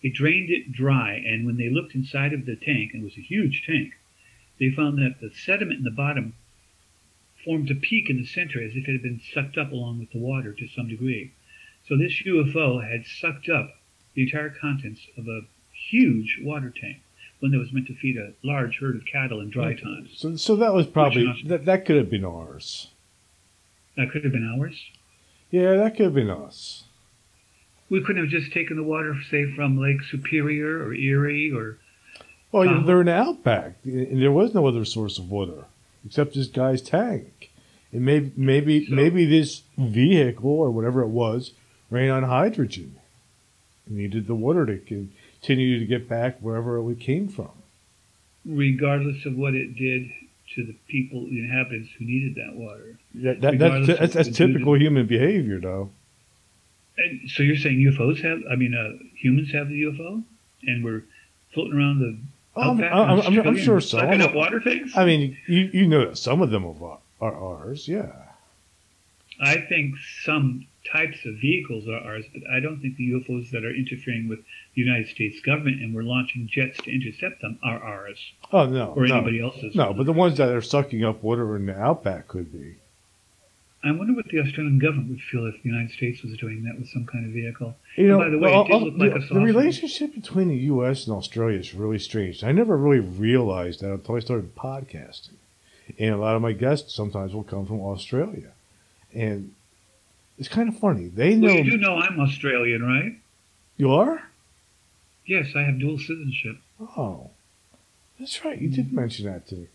It 0.01 0.13
drained 0.13 0.49
it 0.49 0.71
dry, 0.71 1.13
and 1.13 1.45
when 1.45 1.57
they 1.57 1.69
looked 1.69 1.93
inside 1.93 2.33
of 2.33 2.45
the 2.45 2.55
tank, 2.55 2.91
and 2.93 3.03
it 3.03 3.05
was 3.05 3.17
a 3.17 3.21
huge 3.21 3.63
tank, 3.65 3.93
they 4.59 4.69
found 4.69 4.97
that 4.99 5.19
the 5.21 5.31
sediment 5.31 5.79
in 5.79 5.83
the 5.83 5.91
bottom 5.91 6.33
formed 7.43 7.71
a 7.71 7.75
peak 7.75 8.09
in 8.09 8.17
the 8.17 8.25
center 8.25 8.61
as 8.61 8.75
if 8.75 8.87
it 8.87 8.91
had 8.91 9.01
been 9.01 9.21
sucked 9.33 9.57
up 9.57 9.71
along 9.71 9.99
with 9.99 10.11
the 10.11 10.19
water 10.19 10.53
to 10.53 10.67
some 10.67 10.87
degree. 10.87 11.31
So 11.87 11.97
this 11.97 12.21
UFO 12.23 12.87
had 12.87 13.05
sucked 13.05 13.49
up 13.49 13.75
the 14.13 14.23
entire 14.23 14.49
contents 14.49 15.07
of 15.17 15.27
a 15.27 15.41
huge 15.89 16.39
water 16.43 16.69
tank 16.69 17.01
when 17.39 17.53
it 17.53 17.57
was 17.57 17.73
meant 17.73 17.87
to 17.87 17.95
feed 17.95 18.17
a 18.17 18.33
large 18.43 18.77
herd 18.79 18.95
of 18.95 19.05
cattle 19.05 19.41
in 19.41 19.49
dry 19.49 19.73
times. 19.73 20.11
So, 20.15 20.35
so 20.35 20.55
that 20.57 20.73
was 20.73 20.85
probably 20.85 21.25
that. 21.45 21.65
That 21.65 21.85
could 21.85 21.97
have 21.97 22.09
been 22.09 22.25
ours. 22.25 22.89
That 23.97 24.11
could 24.11 24.23
have 24.23 24.33
been 24.33 24.47
ours. 24.47 24.91
Yeah, 25.49 25.75
that 25.75 25.95
could 25.95 26.05
have 26.05 26.13
been 26.13 26.29
us. 26.29 26.83
We 27.91 28.01
couldn't 28.01 28.23
have 28.23 28.31
just 28.31 28.51
taken 28.53 28.77
the 28.77 28.83
water, 28.83 29.15
say, 29.29 29.53
from 29.53 29.77
Lake 29.77 30.01
Superior 30.09 30.83
or 30.83 30.93
Erie 30.95 31.51
or 31.51 31.77
Well, 32.51 32.67
Uh-huh. 32.67 32.85
they're 32.85 33.03
the 33.03 33.13
outback, 33.13 33.75
and 33.85 34.21
there 34.21 34.31
was 34.31 34.53
no 34.53 34.65
other 34.67 34.83
source 34.83 35.17
of 35.19 35.29
water 35.29 35.65
except 36.05 36.33
this 36.33 36.47
guy's 36.47 36.81
tank. 36.81 37.49
And 37.93 38.03
maybe, 38.05 38.31
maybe, 38.35 38.85
So- 38.85 38.95
maybe 38.95 39.25
this 39.25 39.63
vehicle 39.77 40.49
or 40.49 40.71
whatever 40.71 41.01
it 41.01 41.07
was 41.09 41.53
ran 41.89 42.09
on 42.09 42.23
hydrogen. 42.23 42.95
It 43.87 43.93
needed 43.93 44.27
the 44.27 44.35
water 44.35 44.65
to 44.65 44.77
continue 44.77 45.79
to 45.79 45.85
get 45.85 46.07
back 46.09 46.39
wherever 46.39 46.79
it 46.91 46.99
came 46.99 47.27
from. 47.27 47.49
regardless 48.43 49.23
of 49.25 49.37
what 49.37 49.53
it 49.53 49.75
did 49.75 50.09
to 50.55 50.63
the 50.65 50.73
people, 50.87 51.25
the 51.27 51.39
inhabitants 51.39 51.91
who 51.99 52.05
needed 52.05 52.33
that 52.35 52.55
water. 52.55 52.97
That, 53.15 53.39
that, 53.41 53.59
that's, 53.59 53.87
that's, 53.87 53.99
that's 53.99 54.15
what 54.15 54.27
it 54.27 54.33
did. 54.33 54.35
typical 54.53 54.77
human 54.79 55.05
behavior, 55.05 55.59
though. 55.59 55.91
And 56.97 57.29
so 57.29 57.43
you're 57.43 57.57
saying 57.57 57.79
UFOs 57.79 58.21
have? 58.21 58.41
I 58.51 58.55
mean, 58.55 58.75
uh, 58.75 59.01
humans 59.15 59.51
have 59.53 59.69
the 59.69 59.83
UFO, 59.83 60.23
and 60.63 60.83
we're 60.83 61.03
floating 61.53 61.73
around 61.77 61.99
the 61.99 62.17
I'm, 62.59 62.71
outback. 62.71 62.91
I'm, 62.93 63.21
I'm, 63.39 63.47
I'm 63.47 63.57
sure 63.57 63.79
so. 63.79 63.99
Sucking 63.99 64.21
up 64.21 64.33
water 64.33 64.59
things. 64.59 64.91
I 64.95 65.05
mean, 65.05 65.37
you, 65.47 65.69
you 65.73 65.87
know 65.87 66.05
that 66.07 66.17
some 66.17 66.41
of 66.41 66.49
them 66.51 66.65
are, 66.65 66.99
are 67.21 67.33
ours, 67.33 67.87
yeah. 67.87 68.11
I 69.41 69.61
think 69.69 69.95
some 70.23 70.67
types 70.91 71.25
of 71.25 71.35
vehicles 71.35 71.87
are 71.87 71.97
ours, 71.97 72.25
but 72.33 72.43
I 72.51 72.59
don't 72.59 72.79
think 72.79 72.97
the 72.97 73.11
UFOs 73.11 73.49
that 73.51 73.63
are 73.63 73.73
interfering 73.73 74.27
with 74.27 74.39
the 74.75 74.81
United 74.81 75.07
States 75.07 75.39
government 75.41 75.81
and 75.81 75.95
we're 75.95 76.03
launching 76.03 76.47
jets 76.47 76.77
to 76.83 76.91
intercept 76.93 77.41
them 77.41 77.57
are 77.63 77.81
ours 77.81 78.19
Oh, 78.51 78.65
no. 78.67 78.93
or 78.95 79.07
no. 79.07 79.15
anybody 79.15 79.41
else's. 79.41 79.75
No, 79.75 79.93
but 79.93 80.05
the 80.05 80.13
ones 80.13 80.37
that 80.37 80.49
are 80.49 80.61
sucking 80.61 81.03
up 81.03 81.23
water 81.23 81.55
in 81.55 81.65
the 81.65 81.79
outback 81.79 82.27
could 82.27 82.51
be. 82.51 82.75
I 83.83 83.91
wonder 83.91 84.13
what 84.13 84.25
the 84.25 84.39
Australian 84.39 84.77
government 84.77 85.09
would 85.09 85.21
feel 85.21 85.47
if 85.47 85.61
the 85.63 85.69
United 85.69 85.91
States 85.91 86.21
was 86.21 86.37
doing 86.37 86.63
that 86.65 86.77
with 86.77 86.89
some 86.89 87.05
kind 87.05 87.25
of 87.25 87.31
vehicle. 87.31 87.75
You 87.95 88.09
know, 88.09 88.19
by 88.19 88.29
the 88.29 88.37
way, 88.37 88.51
well, 88.51 88.65
it 88.65 88.67
did 88.67 88.83
look 88.83 88.93
like 88.97 89.27
the, 89.27 89.33
the 89.33 89.39
relationship 89.39 90.13
between 90.13 90.49
the 90.49 90.57
U.S. 90.57 91.07
and 91.07 91.15
Australia 91.15 91.57
is 91.57 91.73
really 91.73 91.97
strange. 91.97 92.43
I 92.43 92.51
never 92.51 92.77
really 92.77 92.99
realized 92.99 93.81
that 93.81 93.91
until 93.91 94.15
I 94.15 94.19
started 94.19 94.55
podcasting. 94.55 95.33
And 95.97 96.13
a 96.13 96.17
lot 96.17 96.35
of 96.35 96.41
my 96.41 96.53
guests 96.53 96.93
sometimes 96.93 97.33
will 97.33 97.43
come 97.43 97.65
from 97.65 97.81
Australia, 97.81 98.51
and 99.13 99.53
it's 100.37 100.47
kind 100.47 100.69
of 100.69 100.77
funny. 100.77 101.07
They 101.07 101.35
know 101.35 101.47
Well, 101.47 101.57
you 101.57 101.71
do 101.71 101.77
know 101.77 101.97
I'm 101.97 102.19
Australian, 102.19 102.83
right? 102.83 103.17
you 103.77 103.91
are. 103.91 104.23
Yes, 105.25 105.47
I 105.55 105.63
have 105.63 105.79
dual 105.79 105.97
citizenship. 105.97 106.57
Oh, 106.79 107.31
that's 108.19 108.45
right. 108.45 108.61
You 108.61 108.69
did 108.69 108.87
mm-hmm. 108.87 108.95
mention 108.95 109.25
that 109.25 109.47
to 109.47 109.55
me, 109.55 109.67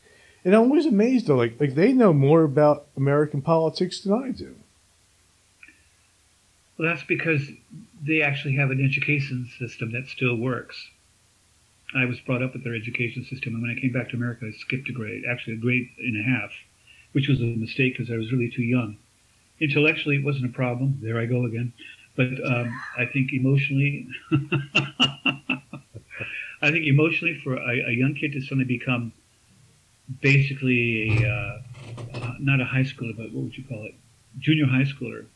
and 0.47 0.55
I'm 0.55 0.63
always 0.63 0.87
amazed 0.87 1.27
though. 1.27 1.37
Like, 1.37 1.61
like 1.61 1.75
they 1.75 1.93
know 1.93 2.13
more 2.13 2.45
about 2.45 2.87
American 2.97 3.43
politics 3.43 4.01
than 4.01 4.13
I 4.13 4.31
do. 4.31 4.55
Well, 6.79 6.89
that's 6.89 7.03
because 7.03 7.51
they 8.01 8.23
actually 8.23 8.55
have 8.55 8.71
an 8.71 8.83
education 8.85 9.51
system 9.59 9.91
that 9.93 10.07
still 10.07 10.37
works. 10.37 10.89
I 11.97 12.05
was 12.05 12.21
brought 12.21 12.43
up 12.43 12.53
with 12.53 12.63
their 12.63 12.77
education 12.77 13.25
system, 13.25 13.55
and 13.55 13.63
when 13.63 13.73
I 13.77 13.81
came 13.81 13.91
back 13.93 14.11
to 14.11 14.17
America, 14.17 14.47
I 14.47 14.53
skipped 14.53 14.89
a 14.89 14.93
grade, 14.93 15.25
actually 15.29 15.55
a 15.55 15.57
grade 15.57 15.89
and 15.99 16.17
a 16.17 16.23
half, 16.23 16.53
which 17.11 17.27
was 17.29 17.41
a 17.41 17.45
mistake 17.45 17.97
because 17.97 18.13
I 18.13 18.17
was 18.17 18.31
really 18.31 18.51
too 18.51 18.63
young. 18.63 18.99
Intellectually, 19.61 20.17
it 20.17 20.25
wasn't 20.25 20.45
a 20.47 20.55
problem. 20.55 21.01
There 21.03 21.19
I 21.19 21.27
go 21.27 21.45
again. 21.45 21.73
But 22.15 22.29
um, 22.45 22.81
I 22.97 23.07
think 23.07 23.33
emotionally, 23.33 24.07
I 26.63 26.71
think 26.71 26.87
emotionally, 26.87 27.41
for 27.43 27.57
a, 27.57 27.89
a 27.89 27.93
young 27.93 28.15
kid 28.15 28.33
to 28.35 28.41
suddenly 28.43 28.65
become 28.65 29.13
basically 30.21 31.25
a, 31.25 31.29
uh, 31.29 31.63
uh, 32.15 32.33
not 32.39 32.61
a 32.61 32.65
high 32.65 32.83
schooler, 32.83 33.17
but 33.17 33.33
what 33.33 33.45
would 33.45 33.57
you 33.57 33.65
call 33.65 33.85
it? 33.85 33.95
Junior 34.39 34.67
high 34.67 34.85
schooler 34.85 35.27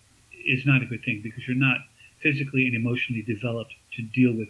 is 0.47 0.65
not 0.67 0.83
a 0.83 0.87
good 0.87 1.05
thing 1.05 1.21
because 1.23 1.47
you're 1.47 1.57
not 1.57 1.79
physically 2.23 2.67
and 2.67 2.75
emotionally 2.75 3.23
developed 3.23 3.75
to 3.97 4.03
deal 4.03 4.33
with 4.33 4.49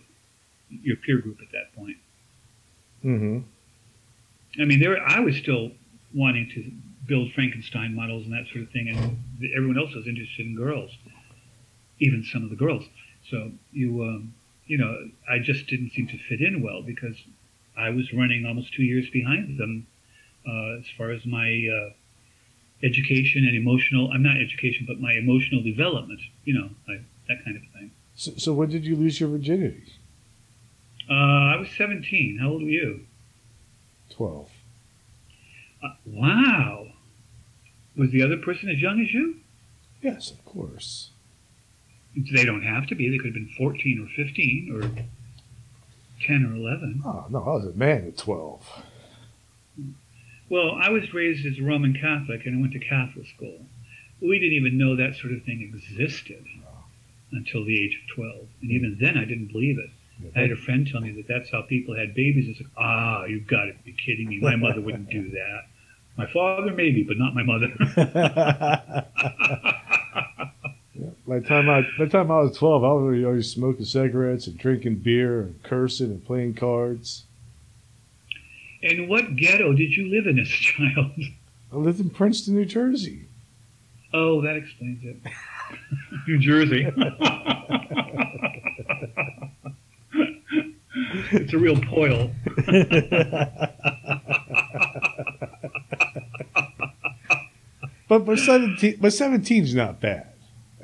your 0.83 0.97
peer 0.97 1.19
group 1.19 1.39
at 1.41 1.51
that 1.53 1.75
point. 1.75 1.97
Mm-hmm. 3.05 4.61
I 4.61 4.65
mean, 4.65 4.81
there 4.81 5.01
I 5.07 5.21
was 5.21 5.37
still 5.37 5.71
wanting 6.15 6.51
to 6.55 6.71
build 7.07 7.33
Frankenstein 7.33 7.95
models 7.95 8.25
and 8.25 8.33
that 8.33 8.47
sort 8.53 8.65
of 8.65 8.71
thing, 8.71 8.89
and 8.89 9.53
everyone 9.57 9.79
else 9.79 9.95
was 9.95 10.07
interested 10.07 10.47
in 10.47 10.57
girls, 10.57 10.91
even 12.01 12.25
some 12.25 12.43
of 12.43 12.51
the 12.51 12.57
girls. 12.57 12.85
So 13.31 13.51
you 13.73 14.03
um, 14.03 14.35
you 14.67 14.79
know, 14.79 15.09
I 15.29 15.39
just 15.39 15.67
didn't 15.67 15.91
seem 15.91 16.09
to 16.09 16.19
fit 16.29 16.41
in 16.41 16.63
well 16.63 16.83
because 16.83 17.17
I 17.77 17.91
was 17.91 18.13
running 18.13 18.45
almost 18.47 18.75
two 18.75 18.83
years 18.83 19.09
behind 19.11 19.59
them 19.59 19.87
uh, 20.47 20.79
as 20.79 20.85
far 20.97 21.11
as 21.11 21.25
my 21.27 21.69
uh, 21.69 21.91
education 22.83 23.45
and 23.45 23.57
emotional. 23.57 24.11
I'm 24.13 24.23
not 24.23 24.41
education, 24.41 24.87
but 24.87 25.01
my 25.01 25.13
emotional 25.13 25.63
development. 25.63 26.21
You 26.45 26.55
know, 26.55 26.71
I, 26.89 27.01
that 27.29 27.45
kind 27.45 27.57
of 27.57 27.63
thing. 27.73 27.91
So, 28.15 28.33
so 28.37 28.53
when 28.53 28.71
did 28.71 28.85
you 28.85 28.97
lose 28.97 29.21
your 29.21 29.29
virginity? 29.29 29.85
Uh, 31.11 31.15
I 31.15 31.57
was 31.57 31.69
17. 31.77 32.39
How 32.41 32.51
old 32.51 32.63
were 32.63 32.69
you? 32.69 33.07
12. 34.11 34.51
Uh, 35.83 35.89
wow. 36.07 36.87
Was 37.97 38.11
the 38.11 38.23
other 38.23 38.37
person 38.37 38.69
as 38.69 38.79
young 38.79 39.01
as 39.01 39.13
you? 39.13 39.37
Yes, 40.03 40.31
of 40.31 40.45
course. 40.45 41.11
They 42.17 42.45
don't 42.45 42.63
have 42.63 42.87
to 42.89 42.95
be. 42.95 43.09
They 43.09 43.19
could 43.19 43.27
have 43.27 43.35
been 43.35 43.51
14 43.57 44.05
or 44.05 44.25
15 44.25 44.71
or 44.75 44.83
10 46.27 46.47
or 46.47 46.57
11. 46.57 47.03
Oh, 47.05 47.27
no, 47.31 47.39
I 47.39 47.49
was 47.51 47.67
a 47.67 47.73
man 47.77 48.09
at 48.09 48.17
12. 48.17 48.83
Well, 50.51 50.75
I 50.75 50.91
was 50.91 51.15
raised 51.15 51.47
as 51.47 51.59
a 51.59 51.63
Roman 51.63 51.95
Catholic 51.95 52.45
and 52.45 52.59
I 52.59 52.61
went 52.61 52.73
to 52.73 52.81
Catholic 52.81 53.29
school. 53.29 53.65
We 54.21 54.41
didn't 54.41 54.55
even 54.55 54.77
know 54.77 54.97
that 54.97 55.15
sort 55.15 55.33
of 55.33 55.45
thing 55.45 55.63
existed 55.63 56.45
until 57.33 57.65
the 57.65 57.83
age 57.83 57.99
of 58.03 58.17
12. 58.17 58.37
And 58.61 58.71
even 58.73 58.99
then, 59.01 59.17
I 59.17 59.25
didn't 59.25 59.53
believe 59.53 59.79
it. 59.79 59.91
I 60.37 60.41
had 60.41 60.51
a 60.51 60.57
friend 60.57 60.87
tell 60.87 61.01
me 61.01 61.13
that 61.13 61.29
that's 61.29 61.51
how 61.51 61.63
people 61.63 61.97
had 61.97 62.15
babies. 62.15 62.49
It's 62.49 62.61
like, 62.61 62.71
ah, 62.77 63.25
you've 63.25 63.47
got 63.47 63.67
to 63.67 63.75
be 63.85 63.93
kidding 63.93 64.29
me. 64.29 64.41
My 64.41 64.57
mother 64.57 64.81
wouldn't 64.81 65.09
do 65.09 65.31
that. 65.31 65.63
My 66.19 66.27
father, 66.27 66.73
maybe, 66.73 67.05
but 67.05 67.17
not 67.17 67.35
my 67.35 67.45
mother. 67.45 67.69
by 71.27 71.39
the 71.39 71.47
time 71.47 71.71
I 71.71 71.83
by 71.97 72.05
the 72.05 72.11
time 72.11 72.31
I 72.31 72.41
was 72.41 72.59
twelve, 72.59 72.85
I 72.85 72.89
was 72.89 73.03
already, 73.03 73.25
already 73.25 73.43
smoking 73.43 73.87
cigarettes 73.87 74.47
and 74.47 74.59
drinking 74.59 74.97
beer 74.97 75.41
and 75.41 75.63
cursing 75.63 76.11
and 76.11 76.27
playing 76.27 76.55
cards. 76.55 77.25
And 78.83 79.09
what 79.09 79.37
ghetto 79.37 79.73
did 79.73 79.97
you 79.97 80.09
live 80.09 80.27
in 80.27 80.39
as 80.39 80.49
a 80.49 80.51
child? 80.95 81.13
I 81.73 81.77
lived 81.77 82.01
in 82.01 82.11
Princeton, 82.11 82.57
New 82.57 82.65
Jersey. 82.65 83.27
Oh, 84.13 84.41
that 84.43 84.57
explains 84.57 85.05
it. 85.05 85.17
New 86.27 86.39
Jersey. 86.39 86.87
it's 91.33 91.53
a 91.53 91.59
real 91.59 91.81
poil. 91.81 92.31
But 98.09 98.27
but 98.27 98.41
seventeen 98.41 98.97
but 99.01 99.13
seventeen's 99.13 99.73
not 99.73 100.01
bad, 100.01 100.33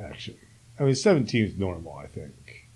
actually. 0.01 0.39
I 0.79 0.85
mean 0.85 0.95
seventeen's 0.95 1.59
normal, 1.59 1.95
I 1.95 2.07
think. 2.07 2.69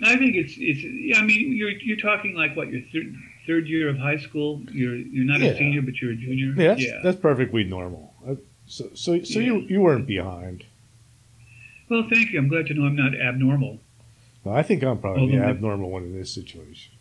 I 0.00 0.16
think 0.16 0.36
it's 0.36 0.54
it's. 0.56 1.18
I 1.18 1.22
mean, 1.24 1.56
you're 1.56 1.70
you're 1.72 1.96
talking 1.96 2.36
like 2.36 2.56
what 2.56 2.68
your 2.68 2.82
third 2.92 3.12
third 3.48 3.66
year 3.66 3.88
of 3.88 3.98
high 3.98 4.18
school. 4.18 4.62
You're 4.72 4.94
you're 4.94 5.24
not 5.24 5.40
Yeah. 5.40 5.50
a 5.52 5.56
senior, 5.58 5.82
but 5.82 6.00
you're 6.00 6.12
a 6.12 6.16
junior. 6.16 6.52
Yeah, 6.56 6.74
that's, 6.74 6.84
that's 7.02 7.20
perfectly 7.20 7.64
normal. 7.64 8.14
Uh, 8.28 8.36
So 8.66 8.84
so 8.94 9.22
so 9.24 9.40
you 9.40 9.54
you 9.72 9.80
weren't 9.80 10.06
behind. 10.06 10.64
Well, 11.88 12.04
thank 12.12 12.30
you. 12.32 12.38
I'm 12.38 12.48
glad 12.48 12.66
to 12.68 12.74
know 12.74 12.84
I'm 12.84 12.94
not 12.96 13.14
abnormal. 13.18 13.78
No, 14.44 14.52
I 14.52 14.62
think 14.62 14.82
I'm 14.84 14.98
probably 14.98 15.32
the 15.32 15.38
Although- 15.38 15.50
abnormal 15.54 15.90
one 15.90 16.04
in 16.04 16.12
this 16.20 16.30
situation. 16.40 16.92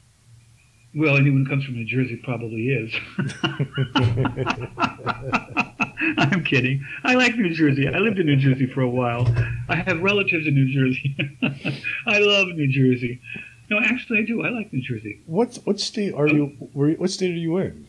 Well, 0.95 1.17
anyone 1.17 1.43
who 1.43 1.49
comes 1.51 1.65
from 1.65 1.75
New 1.75 1.85
Jersey 1.85 2.15
probably 2.15 2.69
is. 2.69 2.89
I'm 6.17 6.43
kidding. 6.43 6.83
I 7.03 7.15
like 7.15 7.35
New 7.35 7.53
Jersey. 7.53 7.87
I 7.87 7.97
lived 7.99 8.19
in 8.19 8.25
New 8.25 8.35
Jersey 8.37 8.65
for 8.67 8.81
a 8.81 8.89
while. 8.89 9.27
I 9.69 9.75
have 9.75 10.01
relatives 10.01 10.47
in 10.47 10.55
New 10.55 10.73
Jersey. 10.73 11.15
I 12.07 12.19
love 12.19 12.47
New 12.49 12.67
Jersey. 12.67 13.21
No, 13.69 13.79
actually, 13.79 14.19
I 14.19 14.21
do. 14.25 14.43
I 14.45 14.49
like 14.49 14.71
New 14.71 14.81
Jersey. 14.81 15.21
What 15.25 15.59
what 15.65 15.79
state 15.79 16.13
are 16.13 16.27
you? 16.27 16.55
Were, 16.73 16.89
you- 16.89 16.95
what 16.97 17.09
state 17.11 17.31
are 17.31 17.37
you 17.37 17.57
in? 17.57 17.87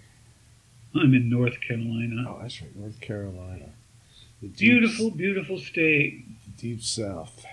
I'm 0.95 1.15
in 1.15 1.29
North 1.29 1.61
Carolina. 1.61 2.25
Oh, 2.29 2.39
that's 2.43 2.61
right, 2.63 2.75
North 2.77 3.01
Carolina. 3.01 3.67
The 4.43 4.49
deep, 4.49 4.57
Beautiful, 4.59 5.11
beautiful 5.11 5.59
state. 5.59 6.25
deep 6.57 6.83
south. 6.83 7.45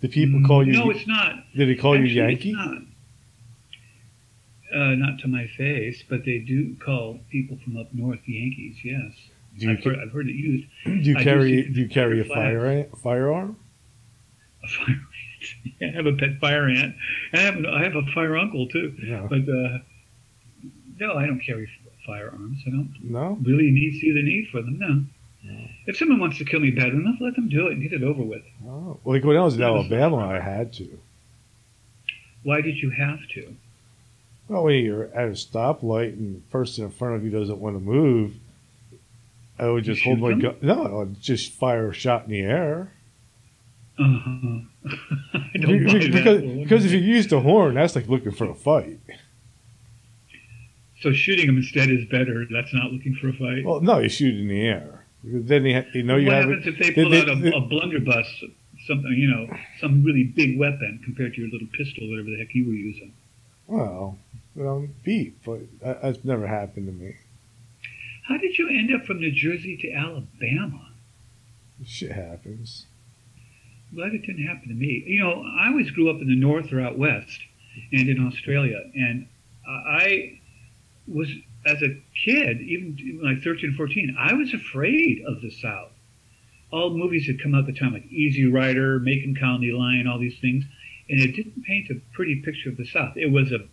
Do 0.00 0.08
people 0.08 0.42
call 0.46 0.66
you? 0.66 0.72
No, 0.72 0.90
it's 0.90 1.06
not. 1.06 1.44
did 1.54 1.68
they 1.68 1.74
call 1.74 1.94
Actually, 1.94 2.10
you 2.10 2.22
Yankee? 2.22 2.52
not. 2.52 2.78
Uh, 4.74 4.94
not 4.94 5.18
to 5.20 5.28
my 5.28 5.46
face, 5.46 6.02
but 6.08 6.24
they 6.24 6.38
do 6.38 6.76
call 6.76 7.18
people 7.30 7.58
from 7.64 7.76
up 7.76 7.92
north 7.92 8.20
Yankees. 8.26 8.76
Yes, 8.84 9.12
Do 9.58 9.66
you, 9.66 9.72
I've, 9.72 9.82
heard, 9.84 9.98
I've 9.98 10.12
heard 10.12 10.28
it 10.28 10.34
used. 10.34 10.66
do 10.84 10.92
you 10.92 11.16
I 11.18 11.24
carry 11.24 11.62
do 11.68 11.80
you 11.80 11.88
carry 11.88 12.20
a 12.20 12.24
fire 12.24 12.86
firearm? 13.02 13.56
A 14.62 14.68
fire 14.68 14.86
ant. 14.94 15.00
I 15.80 15.86
have 15.86 16.06
a 16.06 16.12
pet 16.14 16.38
fire 16.40 16.68
ant. 16.68 16.94
And 17.32 17.40
I 17.40 17.44
have, 17.44 17.64
I 17.66 17.82
have 17.84 17.96
a 17.96 18.02
fire 18.14 18.36
uncle 18.36 18.68
too. 18.68 18.94
No, 19.02 19.26
But 19.28 19.48
uh, 19.48 19.78
no, 20.98 21.14
I 21.14 21.26
don't 21.26 21.40
carry 21.40 21.68
firearms. 22.06 22.62
I 22.66 22.70
don't 22.70 22.94
no. 23.02 23.38
really 23.42 23.70
need 23.70 24.00
see 24.00 24.12
the 24.12 24.22
need 24.22 24.48
for 24.50 24.62
them. 24.62 24.78
No. 24.78 25.04
No. 25.42 25.66
If 25.86 25.96
someone 25.96 26.20
wants 26.20 26.36
to 26.38 26.44
kill 26.44 26.60
me 26.60 26.70
bad 26.70 26.88
enough, 26.88 27.16
let 27.20 27.34
them 27.34 27.48
do 27.48 27.66
it 27.68 27.72
and 27.72 27.82
get 27.82 27.92
it 27.94 28.02
over 28.02 28.22
with. 28.22 28.42
Oh, 28.66 28.98
well, 29.04 29.14
like 29.16 29.24
when 29.24 29.36
I 29.36 29.42
was 29.42 29.54
in 29.54 29.60
That 29.60 29.72
was- 29.72 29.86
Alabama, 29.90 30.18
I 30.28 30.40
had 30.40 30.72
to. 30.74 30.98
Why 32.42 32.60
did 32.60 32.76
you 32.78 32.90
have 32.90 33.20
to? 33.34 33.54
Well, 34.48 34.64
when 34.64 34.84
you're 34.84 35.04
at 35.14 35.28
a 35.28 35.32
stoplight 35.32 36.14
and 36.14 36.36
the 36.36 36.40
person 36.50 36.84
in 36.84 36.90
front 36.90 37.16
of 37.16 37.24
you 37.24 37.30
doesn't 37.30 37.58
want 37.58 37.76
to 37.76 37.80
move, 37.80 38.34
I 39.58 39.68
would 39.68 39.84
just 39.84 40.04
You 40.04 40.16
hold 40.16 40.20
my 40.36 40.40
gun. 40.40 40.56
No, 40.62 40.84
I 40.86 40.92
would 41.00 41.20
just 41.20 41.52
fire 41.52 41.90
a 41.90 41.94
shot 41.94 42.24
in 42.24 42.30
the 42.30 42.40
air. 42.40 42.92
Uh-huh. 44.00 44.60
I 45.34 45.58
don't 45.58 45.86
buy 45.86 45.92
that. 45.92 46.10
because 46.12 46.42
because 46.42 46.84
if 46.86 46.92
you 46.92 46.98
use 47.00 47.26
the 47.26 47.40
horn, 47.40 47.74
that's 47.74 47.94
like 47.94 48.08
looking 48.08 48.32
for 48.32 48.46
a 48.48 48.54
fight. 48.54 48.98
So 51.00 51.12
shooting 51.12 51.46
them 51.46 51.56
instead 51.58 51.90
is 51.90 52.04
better. 52.06 52.44
That's 52.50 52.72
not 52.74 52.92
looking 52.92 53.14
for 53.14 53.28
a 53.28 53.32
fight. 53.32 53.64
Well, 53.64 53.80
no, 53.80 53.98
you 53.98 54.08
shoot 54.08 54.34
in 54.38 54.48
the 54.48 54.60
air. 54.60 55.04
Then 55.24 55.64
ha- 55.70 55.88
they 55.92 56.02
know 56.02 56.16
you 56.16 56.26
what 56.28 56.36
have 56.36 56.44
happens 56.48 56.66
it. 56.66 56.74
if 56.74 56.78
they 56.78 57.02
pull 57.02 57.10
they- 57.10 57.20
out 57.22 57.28
a, 57.30 57.34
they- 57.36 57.52
a 57.52 57.60
blunderbuss, 57.60 58.26
something 58.86 59.12
you 59.12 59.28
know, 59.28 59.48
some 59.80 60.02
really 60.04 60.24
big 60.24 60.58
weapon 60.58 61.00
compared 61.04 61.34
to 61.34 61.40
your 61.42 61.50
little 61.50 61.68
pistol, 61.76 62.08
whatever 62.08 62.30
the 62.30 62.38
heck 62.38 62.54
you 62.54 62.66
were 62.66 62.72
using? 62.72 63.12
Well, 63.66 64.18
beat, 65.04 65.42
but 65.44 65.60
that's 65.80 66.24
never 66.24 66.46
happened 66.46 66.86
to 66.86 66.92
me. 66.92 67.14
How 68.24 68.36
did 68.36 68.58
you 68.58 68.68
end 68.68 68.94
up 68.94 69.04
from 69.06 69.20
New 69.20 69.30
Jersey 69.32 69.76
to 69.78 69.92
Alabama? 69.92 70.88
Shit 71.86 72.12
happens. 72.12 72.86
Glad 73.94 74.14
it 74.14 74.22
didn't 74.22 74.46
happen 74.46 74.68
to 74.68 74.74
me. 74.74 75.02
You 75.06 75.20
know, 75.20 75.44
I 75.60 75.68
always 75.68 75.90
grew 75.90 76.10
up 76.10 76.20
in 76.20 76.28
the 76.28 76.36
north 76.36 76.72
or 76.72 76.80
out 76.80 76.96
west, 76.96 77.40
and 77.92 78.08
in 78.08 78.26
Australia, 78.26 78.80
and 78.94 79.26
I 79.66 80.40
was 81.06 81.28
as 81.66 81.82
a 81.82 82.00
kid, 82.24 82.60
even 82.60 83.20
like 83.22 83.42
13, 83.42 83.74
14, 83.76 84.16
I 84.18 84.32
was 84.34 84.54
afraid 84.54 85.22
of 85.26 85.42
the 85.42 85.50
South. 85.50 85.92
All 86.72 86.96
movies 86.96 87.26
had 87.26 87.42
come 87.42 87.54
out 87.54 87.68
at 87.68 87.74
the 87.74 87.78
time, 87.78 87.92
like 87.92 88.06
Easy 88.06 88.46
Rider, 88.46 88.98
Macon 89.00 89.34
County 89.34 89.72
Line, 89.72 90.06
all 90.06 90.18
these 90.18 90.38
things, 90.40 90.64
and 91.08 91.20
it 91.20 91.34
didn't 91.34 91.64
paint 91.64 91.90
a 91.90 92.00
pretty 92.14 92.36
picture 92.36 92.70
of 92.70 92.76
the 92.76 92.86
South. 92.86 93.16
It 93.16 93.30
was 93.30 93.50
a 93.50 93.66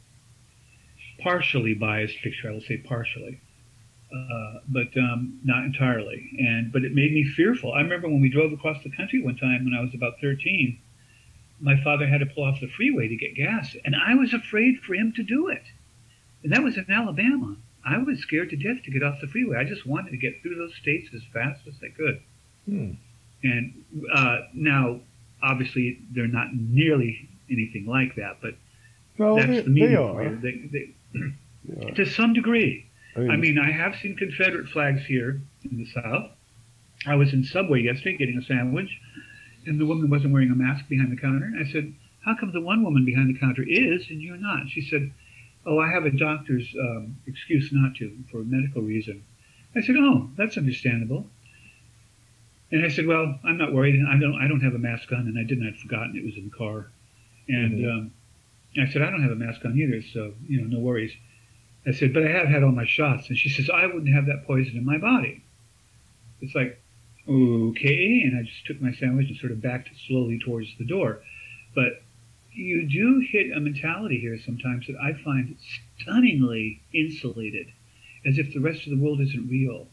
partially 1.21 1.75
biased 1.75 2.17
picture, 2.21 2.49
I 2.49 2.53
will 2.53 2.61
say 2.61 2.77
partially, 2.77 3.39
uh, 4.13 4.59
but 4.69 4.95
um, 4.97 5.39
not 5.43 5.63
entirely. 5.65 6.31
And 6.39 6.71
but 6.71 6.83
it 6.83 6.93
made 6.93 7.11
me 7.13 7.23
fearful. 7.35 7.73
I 7.73 7.81
remember 7.81 8.07
when 8.07 8.21
we 8.21 8.29
drove 8.29 8.53
across 8.53 8.81
the 8.83 8.91
country 8.91 9.21
one 9.21 9.35
time 9.37 9.65
when 9.65 9.73
I 9.77 9.81
was 9.81 9.93
about 9.93 10.13
13. 10.21 10.79
My 11.59 11.81
father 11.83 12.07
had 12.07 12.19
to 12.19 12.27
pull 12.27 12.43
off 12.43 12.59
the 12.61 12.67
freeway 12.67 13.07
to 13.07 13.15
get 13.15 13.35
gas, 13.35 13.75
and 13.83 13.95
I 13.95 14.13
was 14.13 14.33
afraid 14.33 14.79
for 14.85 14.93
him 14.93 15.11
to 15.15 15.23
do 15.23 15.47
it. 15.47 15.63
And 16.43 16.53
that 16.53 16.63
was 16.63 16.77
in 16.77 16.85
Alabama. 16.89 17.57
I 17.85 17.97
was 17.97 18.19
scared 18.19 18.49
to 18.51 18.55
death 18.55 18.83
to 18.83 18.91
get 18.91 19.01
off 19.01 19.19
the 19.21 19.27
freeway. 19.27 19.57
I 19.57 19.63
just 19.63 19.85
wanted 19.85 20.11
to 20.11 20.17
get 20.17 20.41
through 20.41 20.55
those 20.55 20.75
states 20.75 21.09
as 21.15 21.21
fast 21.33 21.61
as 21.67 21.73
I 21.81 21.89
could. 21.95 22.21
Hmm. 22.65 22.91
And 23.43 23.83
uh, 24.13 24.37
now, 24.53 24.99
obviously, 25.41 25.99
they're 26.11 26.27
not 26.27 26.53
nearly 26.53 27.29
anything 27.49 27.85
like 27.87 28.15
that, 28.15 28.37
but 28.41 28.55
No, 29.17 29.35
that's 29.35 29.47
they, 29.47 29.61
the 29.61 29.69
media 29.69 29.89
they 29.89 29.95
are. 29.95 30.35
They, 30.35 30.51
they, 30.71 30.93
They 31.65 31.85
are. 31.85 31.91
to 31.95 32.05
some 32.05 32.33
degree. 32.33 32.86
I 33.17 33.21
mean, 33.21 33.31
I 33.31 33.37
mean, 33.37 33.59
I 33.59 33.71
have 33.71 33.95
seen 33.95 34.15
Confederate 34.15 34.69
flags 34.69 35.05
here 35.05 35.41
in 35.63 35.77
the 35.77 35.85
South. 35.85 36.31
I 37.05 37.15
was 37.15 37.33
in 37.33 37.43
Subway 37.43 37.81
yesterday 37.81 38.17
getting 38.17 38.37
a 38.37 38.43
sandwich, 38.43 38.99
and 39.65 39.79
the 39.79 39.85
woman 39.85 40.09
wasn't 40.09 40.33
wearing 40.33 40.51
a 40.51 40.55
mask 40.55 40.87
behind 40.87 41.11
the 41.11 41.17
counter. 41.17 41.51
I 41.59 41.65
said, 41.71 41.93
"How 42.21 42.35
come 42.35 42.51
the 42.51 42.61
one 42.61 42.83
woman 42.83 43.05
behind 43.05 43.33
the 43.33 43.39
counter 43.39 43.63
is 43.67 44.09
and 44.09 44.21
you're 44.21 44.37
not?" 44.37 44.69
She 44.69 44.81
said, 44.81 45.11
"Oh, 45.65 45.79
I 45.79 45.89
have 45.91 46.05
a 46.05 46.11
doctor's 46.11 46.75
um, 46.79 47.17
excuse 47.25 47.71
not 47.71 47.95
to 47.95 48.15
for 48.31 48.41
a 48.41 48.45
medical 48.45 48.81
reason." 48.81 49.23
I 49.75 49.81
said, 49.81 49.95
"Oh, 49.97 50.29
that's 50.35 50.57
understandable." 50.57 51.29
And 52.71 52.83
I 52.85 52.89
said, 52.89 53.07
"Well, 53.07 53.39
I'm 53.43 53.57
not 53.57 53.73
worried. 53.73 53.99
I 54.07 54.17
don't. 54.19 54.35
I 54.35 54.47
don't 54.47 54.61
have 54.61 54.75
a 54.75 54.79
mask 54.79 55.11
on, 55.11 55.27
and 55.27 55.39
I 55.39 55.43
didn't. 55.43 55.67
I'd 55.67 55.77
forgotten 55.77 56.15
it 56.15 56.25
was 56.25 56.35
in 56.35 56.45
the 56.45 56.55
car." 56.55 56.87
And 57.47 57.79
Mhm. 57.79 57.91
um, 57.91 58.11
I 58.77 58.85
said, 58.87 59.01
"I 59.01 59.09
don't 59.09 59.21
have 59.21 59.31
a 59.31 59.35
mask 59.35 59.65
on 59.65 59.77
either, 59.77 60.01
so 60.01 60.33
you 60.47 60.61
know, 60.61 60.67
no 60.67 60.79
worries." 60.79 61.15
I 61.87 61.91
said, 61.91 62.13
but 62.13 62.25
I 62.25 62.29
have 62.29 62.47
had 62.47 62.63
all 62.63 62.71
my 62.71 62.85
shots. 62.85 63.29
And 63.29 63.37
she 63.37 63.49
says, 63.49 63.69
I 63.69 63.85
wouldn't 63.85 64.13
have 64.13 64.25
that 64.25 64.45
poison 64.45 64.75
in 64.75 64.85
my 64.85 64.97
body. 64.97 65.43
It's 66.41 66.53
like, 66.53 66.79
okay. 67.27 68.21
And 68.23 68.37
I 68.37 68.43
just 68.43 68.65
took 68.65 68.81
my 68.81 68.91
sandwich 68.93 69.29
and 69.29 69.37
sort 69.37 69.51
of 69.51 69.61
backed 69.61 69.89
slowly 70.07 70.39
towards 70.39 70.69
the 70.77 70.85
door. 70.85 71.19
But, 71.73 72.01
you 72.57 72.87
do 72.87 73.19
hit 73.19 73.55
a 73.55 73.59
mentality 73.59 74.19
here 74.19 74.37
sometimes 74.43 74.87
that 74.87 74.97
I 75.01 75.13
find 75.13 75.55
stunningly 75.99 76.81
insulated, 76.93 77.67
as 78.25 78.37
if 78.37 78.53
the 78.53 78.59
rest 78.59 78.85
of 78.85 78.89
the 78.89 78.97
world 78.97 79.21
isn't 79.21 79.47
real. 79.49 79.87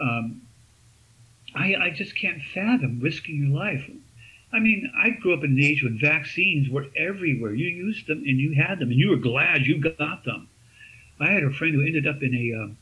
Um, 0.00 0.42
I, 1.54 1.74
I 1.74 1.90
just 1.90 2.16
can't 2.16 2.42
fathom 2.54 3.00
risking 3.00 3.36
your 3.36 3.56
life. 3.56 3.88
I 4.52 4.60
mean, 4.60 4.90
I 4.98 5.10
grew 5.10 5.34
up 5.34 5.44
in 5.44 5.52
an 5.52 5.62
age 5.62 5.82
when 5.82 5.98
vaccines 5.98 6.70
were 6.70 6.86
everywhere. 6.96 7.52
You 7.54 7.68
used 7.68 8.06
them 8.06 8.18
and 8.18 8.38
you 8.38 8.54
had 8.54 8.78
them, 8.78 8.90
and 8.90 8.98
you 8.98 9.10
were 9.10 9.16
glad 9.16 9.66
you 9.66 9.78
got 9.78 10.24
them. 10.24 10.48
I 11.20 11.32
had 11.32 11.44
a 11.44 11.52
friend 11.52 11.74
who 11.74 11.84
ended 11.84 12.06
up 12.06 12.22
in 12.22 12.34
a 12.34 12.62
um, 12.62 12.78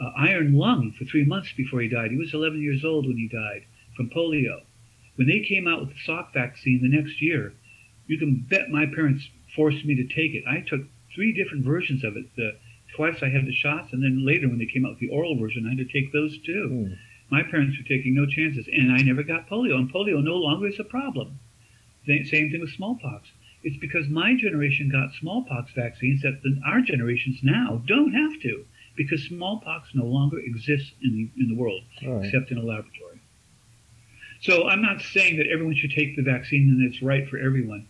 uh, 0.00 0.12
iron 0.16 0.54
lung 0.54 0.92
for 0.92 1.04
three 1.04 1.24
months 1.24 1.52
before 1.56 1.80
he 1.80 1.88
died. 1.88 2.10
He 2.10 2.16
was 2.16 2.32
11 2.32 2.62
years 2.62 2.84
old 2.84 3.06
when 3.06 3.16
he 3.16 3.28
died 3.28 3.64
from 3.96 4.10
polio. 4.10 4.62
When 5.16 5.28
they 5.28 5.40
came 5.40 5.66
out 5.66 5.80
with 5.80 5.90
the 5.90 6.00
Salk 6.06 6.32
vaccine 6.32 6.80
the 6.82 6.88
next 6.88 7.20
year, 7.20 7.52
you 8.06 8.18
can 8.18 8.46
bet 8.48 8.70
my 8.70 8.86
parents 8.86 9.28
forced 9.54 9.84
me 9.84 9.94
to 9.96 10.04
take 10.04 10.34
it. 10.34 10.44
I 10.46 10.60
took 10.60 10.82
three 11.14 11.32
different 11.32 11.64
versions 11.64 12.04
of 12.04 12.16
it. 12.16 12.34
The, 12.36 12.56
twice 12.94 13.22
I 13.22 13.28
had 13.28 13.46
the 13.46 13.52
shots, 13.52 13.92
and 13.92 14.02
then 14.02 14.24
later 14.24 14.48
when 14.48 14.58
they 14.58 14.66
came 14.66 14.84
out 14.84 14.92
with 14.92 15.00
the 15.00 15.10
oral 15.10 15.36
version, 15.36 15.66
I 15.66 15.70
had 15.70 15.78
to 15.78 15.84
take 15.84 16.12
those 16.12 16.38
too. 16.38 16.68
Hmm. 16.68 16.94
My 17.30 17.42
parents 17.44 17.76
were 17.78 17.84
taking 17.84 18.14
no 18.14 18.26
chances, 18.26 18.66
and 18.72 18.90
I 18.90 19.02
never 19.02 19.22
got 19.22 19.48
polio, 19.48 19.76
and 19.76 19.92
polio 19.92 20.22
no 20.22 20.36
longer 20.36 20.66
is 20.66 20.80
a 20.80 20.84
problem. 20.84 21.38
Same 22.06 22.50
thing 22.50 22.60
with 22.60 22.70
smallpox. 22.70 23.28
It's 23.62 23.76
because 23.76 24.08
my 24.08 24.34
generation 24.36 24.88
got 24.90 25.12
smallpox 25.20 25.72
vaccines 25.72 26.22
that 26.22 26.42
the, 26.42 26.60
our 26.66 26.80
generations 26.80 27.40
now 27.42 27.82
don't 27.86 28.12
have 28.12 28.40
to, 28.42 28.64
because 28.96 29.22
smallpox 29.24 29.90
no 29.94 30.04
longer 30.04 30.38
exists 30.38 30.92
in 31.02 31.12
the, 31.14 31.42
in 31.42 31.48
the 31.48 31.60
world, 31.60 31.82
right. 32.06 32.24
except 32.24 32.50
in 32.50 32.58
a 32.58 32.62
laboratory. 32.62 33.20
So 34.40 34.66
I'm 34.68 34.80
not 34.80 35.02
saying 35.02 35.36
that 35.36 35.46
everyone 35.48 35.74
should 35.74 35.92
take 35.92 36.16
the 36.16 36.22
vaccine 36.22 36.70
and 36.70 36.90
it's 36.90 37.02
right 37.02 37.28
for 37.28 37.36
everyone. 37.38 37.86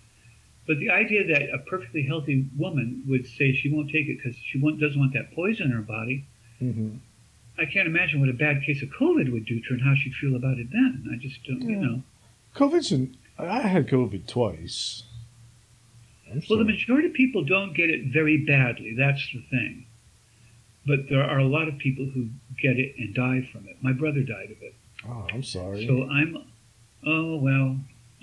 But 0.66 0.79
the 0.79 0.91
idea 0.91 1.27
that 1.29 1.55
a 1.55 1.59
perfectly 1.59 2.03
healthy 2.03 2.47
woman 2.57 3.05
would 3.09 3.27
say 3.27 3.53
she 3.53 3.73
won't 3.73 3.91
take 3.91 4.09
it 4.09 4.18
because 4.18 4.37
she 4.37 4.59
won't, 4.59 4.81
doesn't 4.81 4.99
want 4.99 5.14
that 5.14 5.33
poison 5.35 5.66
in 5.66 5.73
her 5.73 5.83
body, 5.83 6.27
hmm 6.59 6.97
I 7.59 7.66
can't 7.66 7.87
imagine 7.87 8.21
what 8.21 8.31
a 8.31 8.35
bad 8.35 8.62
case 8.62 8.83
of 8.83 8.89
COVID 8.89 9.31
would 9.33 9.45
do 9.45 9.61
to 9.61 9.68
her 9.68 9.75
and 9.75 9.83
how 9.83 9.95
she'd 9.95 10.14
feel 10.14 10.35
about 10.35 10.59
it 10.59 10.68
then. 10.73 11.11
I 11.12 11.16
just 11.16 11.45
don't, 11.45 11.61
you 11.61 11.77
know. 11.77 12.03
COVID's. 12.57 12.91
An, 12.91 13.16
I 13.39 13.61
had 13.61 13.87
COVID 13.87 14.27
twice. 14.27 15.03
Well, 16.49 16.59
the 16.59 16.64
majority 16.64 17.09
of 17.09 17.14
people 17.14 17.45
don't 17.45 17.74
get 17.74 17.91
it 17.91 18.12
very 18.12 18.39
badly. 18.39 18.95
That's 18.97 19.20
the 19.33 19.41
thing. 19.51 19.87
But 20.87 21.09
there 21.09 21.22
are 21.22 21.39
a 21.39 21.45
lot 21.45 21.68
of 21.68 21.76
people 21.78 22.07
who 22.07 22.28
get 22.61 22.78
it 22.78 22.95
and 22.99 23.14
die 23.14 23.49
from 23.53 23.66
it. 23.68 23.76
My 23.83 23.93
brother 23.93 24.22
died 24.22 24.51
of 24.51 24.62
it. 24.62 24.74
oh, 25.09 25.26
I'm 25.33 25.43
sorry. 25.43 25.87
So 25.87 26.09
I'm, 26.09 26.37
oh, 27.07 27.37
well, 27.37 27.76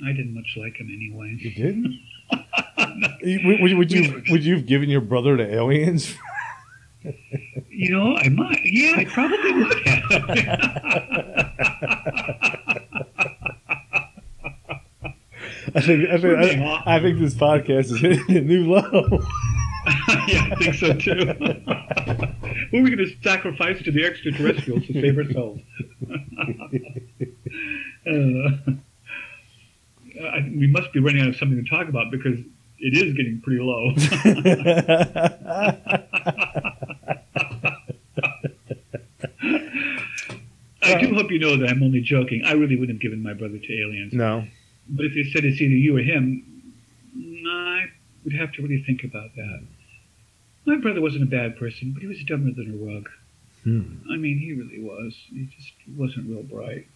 I 0.06 0.12
didn't 0.12 0.34
much 0.34 0.56
like 0.58 0.78
him 0.78 0.90
anyway. 0.92 1.36
you 1.40 1.52
didn't? 1.52 2.00
Would, 3.46 3.62
would, 3.62 3.74
would 3.78 3.92
you 3.92 4.24
would 4.30 4.44
you 4.44 4.56
have 4.56 4.66
given 4.66 4.90
your 4.90 5.02
brother 5.02 5.38
to 5.38 5.54
aliens? 5.54 6.16
You 7.70 7.92
know, 7.92 8.16
I 8.18 8.28
might. 8.30 8.60
Yeah, 8.64 8.94
I 8.98 9.06
probably 9.06 9.54
would 9.54 9.88
have. 9.88 10.08
I 15.76 15.82
think 15.82 16.10
I 16.10 16.18
think, 16.18 16.62
I. 16.62 16.84
I 16.86 17.00
think 17.02 17.20
this 17.20 17.34
podcast 17.34 17.92
is 17.92 18.00
hitting 18.00 18.38
a 18.38 18.42
new 18.42 18.72
low. 18.72 18.82
yeah, 20.28 20.50
I 20.52 20.56
think 20.56 20.76
so 20.76 20.94
too. 20.94 21.14
Who 22.72 22.80
are 22.80 22.84
we 22.84 22.96
going 22.96 22.98
to 22.98 23.16
sacrifice 23.24 23.82
to 23.84 23.92
the 23.92 24.06
extraterrestrials 24.06 24.86
to 24.88 24.94
save 24.94 25.18
ourselves? 25.18 25.62
uh, 28.08 28.72
I, 30.26 30.52
we 30.56 30.68
must 30.68 30.92
be 30.94 31.00
running 31.00 31.22
out 31.22 31.30
of 31.30 31.36
something 31.38 31.64
to 31.64 31.70
talk 31.70 31.88
about 31.88 32.12
because 32.12 32.40
it 32.80 32.98
is 32.98 33.14
getting 33.14 33.42
pretty 33.42 33.62
low. 33.62 33.94
I 40.82 41.02
do 41.02 41.14
hope 41.14 41.32
you 41.32 41.40
know 41.40 41.58
that 41.58 41.70
I'm 41.70 41.84
only 41.84 42.02
joking. 42.02 42.44
I 42.46 42.54
really 42.54 42.78
wouldn't 42.78 42.98
have 42.98 43.02
given 43.02 43.22
my 43.22 43.34
brother 43.34 43.58
to 43.58 43.82
aliens. 43.82 44.14
no. 44.14 44.46
But 44.90 45.06
if 45.06 45.14
they 45.14 45.24
said 45.32 45.44
it's 45.46 45.60
either 45.62 45.74
you 45.76 45.98
or 45.98 46.02
him, 46.02 46.44
I 47.50 47.86
would 48.24 48.34
have 48.34 48.52
to 48.54 48.62
really 48.62 48.84
think 48.84 49.04
about 49.04 49.36
that. 49.36 49.62
My 50.66 50.76
brother 50.78 51.02
wasn't 51.02 51.24
a 51.24 51.28
bad 51.28 51.58
person, 51.58 51.92
but 51.92 52.02
he 52.02 52.08
was 52.08 52.22
dumber 52.24 52.52
than 52.52 52.74
a 52.74 52.86
rug. 52.94 53.10
Hmm. 53.64 54.12
I 54.12 54.18
mean, 54.18 54.38
he 54.40 54.54
really 54.54 54.80
was. 54.82 55.14
He 55.30 55.46
just 55.58 55.74
wasn't 55.98 56.30
real 56.30 56.44
bright. 56.44 56.88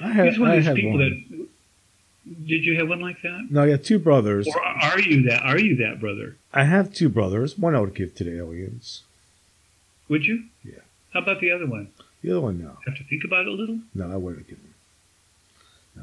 I 0.00 0.10
had, 0.10 0.28
He's 0.28 0.38
one 0.38 0.50
I 0.50 0.54
of 0.54 0.58
these 0.60 0.66
had 0.66 0.76
people 0.76 0.90
one. 0.92 1.24
that. 1.38 2.46
Did 2.48 2.64
you 2.64 2.76
have 2.78 2.88
one 2.88 3.00
like 3.00 3.22
that? 3.22 3.46
No, 3.50 3.62
I 3.62 3.70
got 3.70 3.84
two 3.84 3.98
brothers. 4.00 4.48
Or 4.48 4.60
are 4.66 4.98
you 4.98 5.22
that? 5.28 5.42
Are 5.44 5.58
you 5.58 5.76
that 5.76 6.00
brother? 6.00 6.36
I 6.52 6.64
have 6.64 6.92
two 6.92 7.08
brothers. 7.08 7.56
One 7.56 7.74
I 7.76 7.80
would 7.80 7.94
give 7.94 8.14
to 8.16 8.24
the 8.24 8.36
aliens. 8.38 9.02
Would 10.08 10.24
you? 10.26 10.44
Yeah. 10.64 10.80
How 11.12 11.20
about 11.20 11.40
the 11.40 11.52
other 11.52 11.66
one? 11.66 11.88
The 12.22 12.32
other 12.32 12.40
one, 12.40 12.60
no. 12.60 12.76
Have 12.86 12.96
to 12.96 13.04
think 13.04 13.22
about 13.24 13.42
it 13.42 13.48
a 13.48 13.52
little. 13.52 13.78
No, 13.94 14.10
I 14.10 14.16
wouldn't 14.16 14.48
give 14.48 14.58
them. 14.60 14.74
No, 15.96 16.02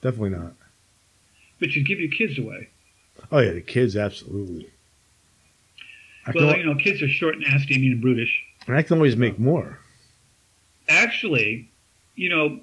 definitely 0.00 0.30
not. 0.30 0.54
But 1.60 1.70
you'd 1.72 1.86
give 1.86 2.00
your 2.00 2.10
kids 2.10 2.38
away. 2.38 2.68
Oh 3.32 3.38
yeah, 3.38 3.52
the 3.52 3.60
kids 3.60 3.96
absolutely. 3.96 4.70
I 6.26 6.32
well, 6.34 6.56
you 6.56 6.64
know, 6.64 6.74
kids 6.74 7.02
are 7.02 7.08
short, 7.08 7.36
and 7.36 7.44
nasty, 7.44 7.78
mean, 7.78 7.92
and 7.92 8.00
brutish. 8.02 8.42
and 8.66 8.76
I 8.76 8.82
can 8.82 8.96
always 8.98 9.16
make 9.16 9.38
more. 9.38 9.78
Actually, 10.88 11.70
you 12.16 12.28
know, 12.28 12.60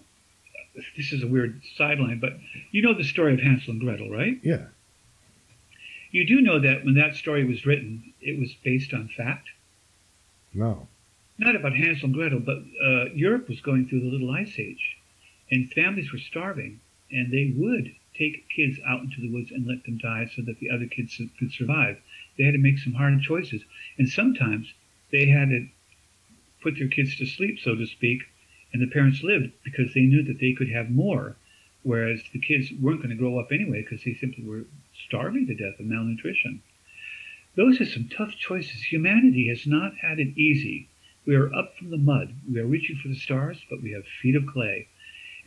this 0.96 1.12
is 1.12 1.24
a 1.24 1.28
weird 1.28 1.62
sideline, 1.76 2.20
but 2.20 2.38
you 2.72 2.82
know 2.82 2.94
the 2.94 3.04
story 3.04 3.34
of 3.34 3.40
Hansel 3.40 3.72
and 3.72 3.82
Gretel, 3.82 4.10
right? 4.10 4.40
Yeah. 4.44 4.66
You 6.12 6.26
do 6.26 6.42
know 6.42 6.60
that 6.60 6.86
when 6.86 6.96
that 6.96 7.16
story 7.16 7.44
was 7.44 7.66
written, 7.66 8.14
it 8.22 8.40
was 8.40 8.54
based 8.64 8.94
on 8.94 9.10
fact. 9.10 9.50
No. 10.54 10.88
Not 11.38 11.56
about 11.56 11.74
Hansel 11.74 12.06
and 12.06 12.14
Gretel, 12.14 12.40
but 12.40 12.60
uh, 12.84 13.06
Europe 13.14 13.50
was 13.50 13.60
going 13.62 13.88
through 13.88 14.02
the 14.02 14.10
Little 14.10 14.32
Ice 14.32 14.58
Age, 14.58 14.98
and 15.52 15.72
families 15.74 16.12
were 16.12 16.20
starving, 16.20 16.80
and 17.12 17.32
they 17.32 17.54
would 17.58 17.94
take 18.18 18.50
kids 18.50 18.80
out 18.88 19.02
into 19.02 19.22
the 19.22 19.32
woods 19.32 19.52
and 19.52 19.68
let 19.68 19.84
them 19.84 19.98
die 19.98 20.30
so 20.36 20.42
that 20.44 20.60
the 20.60 20.70
other 20.70 20.88
kids 20.88 21.22
could 21.40 21.52
survive. 21.52 21.98
They 22.38 22.44
had 22.44 22.54
to 22.54 22.60
make 22.60 22.80
some 22.80 22.94
hard 22.94 23.22
choices, 23.22 23.64
and 23.98 24.10
sometimes 24.10 24.74
they 25.12 25.28
had 25.28 25.50
to 25.50 25.68
put 26.62 26.78
their 26.78 26.88
kids 26.88 27.16
to 27.18 27.26
sleep, 27.26 27.60
so 27.60 27.76
to 27.76 27.86
speak, 27.86 28.24
and 28.74 28.82
the 28.82 28.92
parents 28.92 29.24
lived 29.24 29.52
because 29.64 29.94
they 29.94 30.02
knew 30.02 30.24
that 30.24 30.40
they 30.40 30.54
could 30.54 30.70
have 30.70 30.90
more, 30.90 31.38
whereas 31.84 32.22
the 32.34 32.40
kids 32.40 32.72
weren't 32.82 33.00
going 33.00 33.10
to 33.10 33.16
grow 33.16 33.40
up 33.40 33.52
anyway 33.52 33.82
because 33.82 34.04
they 34.04 34.14
simply 34.14 34.44
were 34.44 34.66
starving 35.08 35.48
to 35.48 35.56
death 35.56 35.80
of 35.80 35.86
malnutrition. 35.86 36.62
Those 37.56 37.80
are 37.80 37.86
some 37.86 38.10
tough 38.10 38.36
choices. 38.36 38.84
Humanity 38.84 39.48
has 39.48 39.66
not 39.66 39.96
had 39.98 40.20
it 40.20 40.38
easy. 40.38 40.90
We 41.26 41.36
are 41.36 41.54
up 41.54 41.78
from 41.78 41.90
the 41.90 41.98
mud. 41.98 42.34
We 42.52 42.60
are 42.60 42.66
reaching 42.66 42.98
for 42.98 43.08
the 43.08 43.16
stars, 43.16 43.64
but 43.70 43.82
we 43.82 43.92
have 43.92 44.04
feet 44.22 44.36
of 44.36 44.46
clay. 44.46 44.88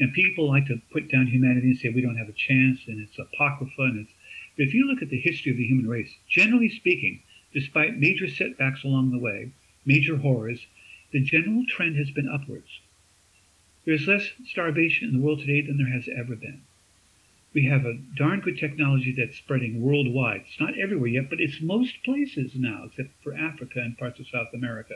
And 0.00 0.12
people 0.12 0.48
like 0.48 0.66
to 0.66 0.80
put 0.92 1.10
down 1.10 1.26
humanity 1.26 1.68
and 1.68 1.78
say 1.78 1.88
we 1.88 2.00
don't 2.00 2.16
have 2.16 2.28
a 2.28 2.32
chance, 2.32 2.80
and 2.86 3.00
it's 3.00 3.18
apocrypha. 3.18 3.82
And 3.82 4.00
it's, 4.00 4.12
but 4.56 4.66
if 4.66 4.74
you 4.74 4.86
look 4.86 5.02
at 5.02 5.10
the 5.10 5.20
history 5.20 5.50
of 5.50 5.58
the 5.58 5.66
human 5.66 5.88
race, 5.88 6.14
generally 6.28 6.68
speaking, 6.68 7.22
despite 7.52 7.98
major 7.98 8.28
setbacks 8.28 8.84
along 8.84 9.10
the 9.10 9.18
way, 9.18 9.50
major 9.84 10.16
horrors, 10.16 10.66
the 11.12 11.20
general 11.20 11.64
trend 11.68 11.96
has 11.96 12.10
been 12.10 12.28
upwards. 12.28 12.68
There's 13.84 14.06
less 14.06 14.28
starvation 14.46 15.08
in 15.08 15.14
the 15.14 15.24
world 15.24 15.40
today 15.40 15.62
than 15.62 15.78
there 15.78 15.92
has 15.92 16.08
ever 16.14 16.36
been. 16.36 16.62
We 17.54 17.64
have 17.64 17.86
a 17.86 17.98
darn 18.16 18.40
good 18.40 18.58
technology 18.58 19.12
that's 19.16 19.38
spreading 19.38 19.80
worldwide. 19.80 20.44
It's 20.46 20.60
not 20.60 20.78
everywhere 20.78 21.08
yet, 21.08 21.30
but 21.30 21.40
it's 21.40 21.62
most 21.62 21.94
places 22.04 22.52
now, 22.54 22.84
except 22.84 23.10
for 23.24 23.34
Africa 23.34 23.80
and 23.80 23.96
parts 23.96 24.20
of 24.20 24.28
South 24.28 24.52
America. 24.52 24.94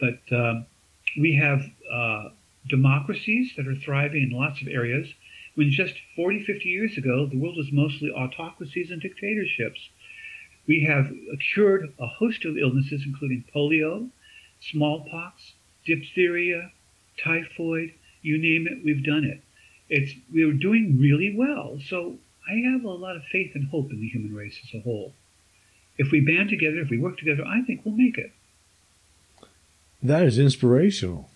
But 0.00 0.20
um, 0.32 0.66
we 1.18 1.34
have 1.34 1.62
uh, 1.92 2.30
democracies 2.66 3.52
that 3.56 3.66
are 3.66 3.76
thriving 3.76 4.22
in 4.24 4.30
lots 4.30 4.60
of 4.62 4.68
areas. 4.68 5.12
When 5.54 5.70
just 5.70 5.94
40, 6.16 6.44
50 6.44 6.68
years 6.68 6.96
ago, 6.96 7.26
the 7.26 7.38
world 7.38 7.56
was 7.56 7.72
mostly 7.72 8.10
autocracies 8.10 8.90
and 8.90 9.00
dictatorships. 9.00 9.88
We 10.66 10.84
have 10.84 11.10
cured 11.52 11.92
a 11.98 12.06
host 12.06 12.44
of 12.44 12.58
illnesses, 12.58 13.02
including 13.04 13.44
polio, 13.54 14.10
smallpox, 14.60 15.54
diphtheria, 15.84 16.70
typhoid, 17.22 17.94
you 18.22 18.38
name 18.38 18.66
it, 18.66 18.84
we've 18.84 19.04
done 19.04 19.24
it. 19.24 19.42
It's 19.88 20.12
we're 20.32 20.52
doing 20.52 20.98
really 21.00 21.34
well. 21.34 21.78
So 21.88 22.18
I 22.48 22.54
have 22.70 22.84
a 22.84 22.90
lot 22.90 23.16
of 23.16 23.22
faith 23.32 23.52
and 23.54 23.68
hope 23.68 23.90
in 23.90 24.00
the 24.00 24.08
human 24.08 24.34
race 24.34 24.58
as 24.62 24.78
a 24.78 24.82
whole. 24.82 25.14
If 25.96 26.12
we 26.12 26.20
band 26.20 26.50
together, 26.50 26.78
if 26.78 26.90
we 26.90 26.98
work 26.98 27.18
together, 27.18 27.44
I 27.44 27.62
think 27.62 27.84
we'll 27.84 27.96
make 27.96 28.18
it. 28.18 28.32
That 30.02 30.22
is 30.24 30.38
inspirational. 30.38 31.30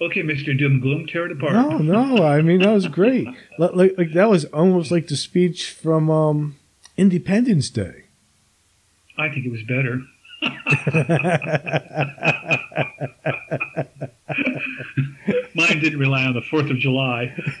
Okay, 0.00 0.22
Mr. 0.22 0.58
Doom 0.58 0.80
Gloom, 0.80 1.06
tear 1.06 1.26
it 1.26 1.32
apart. 1.32 1.52
No, 1.52 1.78
no. 1.78 2.24
I 2.24 2.40
mean, 2.42 2.60
that 2.60 2.72
was 2.72 2.88
great. 2.88 3.28
Like, 3.58 3.96
like, 3.96 4.12
that 4.14 4.28
was 4.28 4.46
almost 4.46 4.90
like 4.90 5.06
the 5.06 5.16
speech 5.16 5.70
from 5.70 6.10
um, 6.10 6.56
Independence 6.96 7.70
Day. 7.70 8.06
I 9.16 9.28
think 9.28 9.46
it 9.46 9.52
was 9.52 9.62
better. 9.62 10.02
Mine 15.54 15.78
didn't 15.80 16.00
rely 16.00 16.24
on 16.24 16.34
the 16.34 16.42
Fourth 16.50 16.68
of 16.68 16.78
July. 16.78 17.32
So. 17.36 17.42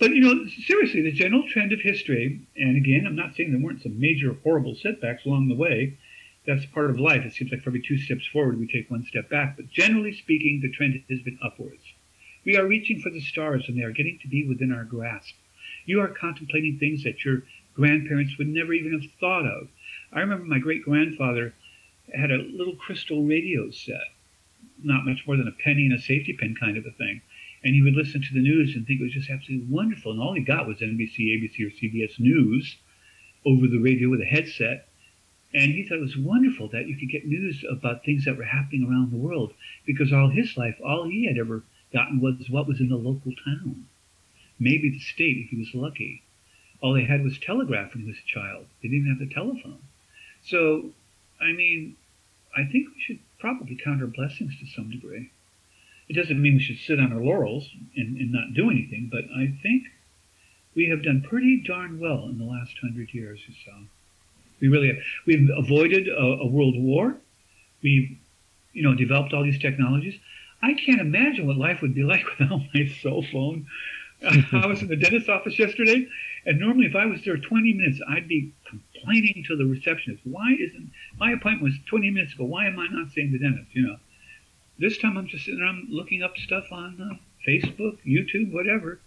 but 0.00 0.10
you 0.10 0.20
know, 0.20 0.46
seriously, 0.66 1.02
the 1.02 1.12
general 1.12 1.46
trend 1.48 1.72
of 1.72 1.80
history, 1.80 2.40
and 2.56 2.76
again, 2.78 3.06
I'm 3.06 3.16
not 3.16 3.36
saying 3.36 3.52
there 3.52 3.60
weren't 3.60 3.82
some 3.82 4.00
major 4.00 4.34
horrible 4.42 4.74
setbacks 4.82 5.26
along 5.26 5.48
the 5.48 5.54
way. 5.54 5.98
That's 6.46 6.66
part 6.66 6.90
of 6.90 6.98
life. 6.98 7.24
It 7.24 7.34
seems 7.34 7.52
like 7.52 7.62
for 7.62 7.70
every 7.70 7.82
two 7.82 7.98
steps 7.98 8.26
forward, 8.26 8.58
we 8.58 8.66
take 8.66 8.90
one 8.90 9.04
step 9.04 9.30
back. 9.30 9.56
But 9.56 9.70
generally 9.70 10.12
speaking, 10.12 10.60
the 10.60 10.72
trend 10.72 11.00
has 11.08 11.20
been 11.20 11.38
upwards. 11.42 11.82
We 12.44 12.56
are 12.56 12.66
reaching 12.66 13.00
for 13.00 13.10
the 13.10 13.20
stars, 13.20 13.68
and 13.68 13.78
they 13.78 13.84
are 13.84 13.92
getting 13.92 14.18
to 14.22 14.28
be 14.28 14.46
within 14.46 14.72
our 14.72 14.84
grasp. 14.84 15.34
You 15.86 16.00
are 16.00 16.08
contemplating 16.08 16.78
things 16.78 17.04
that 17.04 17.24
your 17.24 17.44
grandparents 17.74 18.36
would 18.38 18.48
never 18.48 18.72
even 18.72 18.92
have 18.92 19.10
thought 19.20 19.46
of. 19.46 19.68
I 20.12 20.20
remember 20.20 20.44
my 20.44 20.58
great 20.58 20.82
grandfather 20.84 21.54
had 22.12 22.30
a 22.30 22.38
little 22.38 22.74
crystal 22.74 23.24
radio 23.24 23.70
set, 23.70 24.12
not 24.82 25.06
much 25.06 25.24
more 25.26 25.36
than 25.36 25.48
a 25.48 25.62
penny 25.62 25.86
and 25.86 25.94
a 25.94 26.00
safety 26.00 26.32
pin 26.32 26.56
kind 26.58 26.76
of 26.76 26.84
a 26.86 26.90
thing. 26.90 27.22
And 27.64 27.74
he 27.74 27.82
would 27.82 27.94
listen 27.94 28.20
to 28.20 28.34
the 28.34 28.40
news 28.40 28.74
and 28.74 28.84
think 28.84 29.00
it 29.00 29.04
was 29.04 29.12
just 29.12 29.30
absolutely 29.30 29.68
wonderful. 29.70 30.10
And 30.10 30.20
all 30.20 30.34
he 30.34 30.42
got 30.42 30.66
was 30.66 30.78
NBC, 30.78 31.18
ABC, 31.18 31.60
or 31.60 31.70
CBS 31.70 32.18
News 32.18 32.76
over 33.46 33.68
the 33.68 33.78
radio 33.78 34.08
with 34.10 34.20
a 34.20 34.24
headset. 34.24 34.88
And 35.54 35.72
he 35.72 35.82
thought 35.82 35.98
it 35.98 36.00
was 36.00 36.16
wonderful 36.16 36.68
that 36.68 36.88
you 36.88 36.96
could 36.96 37.10
get 37.10 37.26
news 37.26 37.64
about 37.68 38.04
things 38.04 38.24
that 38.24 38.36
were 38.36 38.44
happening 38.44 38.88
around 38.88 39.10
the 39.10 39.18
world 39.18 39.52
because 39.84 40.12
all 40.12 40.30
his 40.30 40.56
life, 40.56 40.76
all 40.82 41.04
he 41.04 41.26
had 41.26 41.36
ever 41.36 41.62
gotten 41.92 42.20
was 42.20 42.48
what 42.48 42.66
was 42.66 42.80
in 42.80 42.88
the 42.88 42.96
local 42.96 43.32
town. 43.44 43.86
Maybe 44.58 44.88
the 44.88 44.98
state 44.98 45.36
if 45.38 45.50
he 45.50 45.58
was 45.58 45.74
lucky. 45.74 46.22
All 46.80 46.94
they 46.94 47.04
had 47.04 47.22
was 47.22 47.38
telegraph 47.38 47.92
when 47.92 48.04
he 48.04 48.08
was 48.08 48.18
a 48.18 48.26
child. 48.26 48.66
They 48.82 48.88
didn't 48.88 49.08
have 49.08 49.18
the 49.18 49.32
telephone. 49.32 49.78
So, 50.42 50.90
I 51.40 51.52
mean, 51.52 51.96
I 52.56 52.64
think 52.64 52.88
we 52.88 53.00
should 53.00 53.18
probably 53.38 53.76
count 53.76 54.00
our 54.00 54.06
blessings 54.06 54.58
to 54.58 54.66
some 54.66 54.90
degree. 54.90 55.30
It 56.08 56.14
doesn't 56.14 56.40
mean 56.40 56.54
we 56.54 56.60
should 56.60 56.78
sit 56.78 56.98
on 56.98 57.12
our 57.12 57.22
laurels 57.22 57.70
and, 57.96 58.16
and 58.16 58.32
not 58.32 58.54
do 58.54 58.70
anything, 58.70 59.08
but 59.10 59.24
I 59.36 59.54
think 59.62 59.84
we 60.74 60.88
have 60.88 61.02
done 61.02 61.22
pretty 61.22 61.62
darn 61.62 62.00
well 62.00 62.24
in 62.28 62.38
the 62.38 62.44
last 62.44 62.78
hundred 62.78 63.14
years 63.14 63.40
or 63.48 63.54
so. 63.64 63.86
We 64.62 64.68
really 64.68 64.88
have. 64.88 64.96
We've 65.26 65.50
avoided 65.58 66.08
a, 66.08 66.38
a 66.42 66.46
world 66.46 66.74
war. 66.78 67.16
We've, 67.82 68.16
you 68.72 68.82
know, 68.84 68.94
developed 68.94 69.34
all 69.34 69.42
these 69.42 69.58
technologies. 69.58 70.18
I 70.62 70.74
can't 70.74 71.00
imagine 71.00 71.48
what 71.48 71.56
life 71.56 71.82
would 71.82 71.94
be 71.94 72.04
like 72.14 72.24
without 72.38 72.60
my 72.72 72.86
cell 73.02 73.22
phone. 73.30 73.66
I 74.52 74.66
was 74.66 74.80
in 74.80 74.88
the 74.88 74.94
dentist's 74.94 75.28
office 75.28 75.58
yesterday, 75.58 76.06
and 76.46 76.60
normally 76.60 76.86
if 76.86 76.94
I 76.94 77.06
was 77.06 77.20
there 77.24 77.36
20 77.36 77.72
minutes, 77.72 78.00
I'd 78.08 78.28
be 78.28 78.52
complaining 78.70 79.44
to 79.48 79.56
the 79.56 79.64
receptionist. 79.64 80.22
Why 80.24 80.52
isn't 80.52 80.92
my 81.18 81.32
appointment 81.32 81.64
was 81.64 81.74
20 81.86 82.10
minutes 82.10 82.34
ago? 82.34 82.44
Why 82.44 82.66
am 82.66 82.78
I 82.78 82.86
not 82.86 83.10
seeing 83.10 83.32
the 83.32 83.40
dentist? 83.40 83.74
You 83.74 83.88
know, 83.88 83.96
this 84.78 84.96
time 84.98 85.18
I'm 85.18 85.26
just 85.26 85.44
sitting 85.44 85.58
there, 85.58 85.68
I'm 85.68 85.88
looking 85.90 86.22
up 86.22 86.36
stuff 86.36 86.66
on 86.70 87.00
uh, 87.02 87.16
Facebook, 87.48 87.98
YouTube, 88.06 88.52
whatever, 88.52 89.00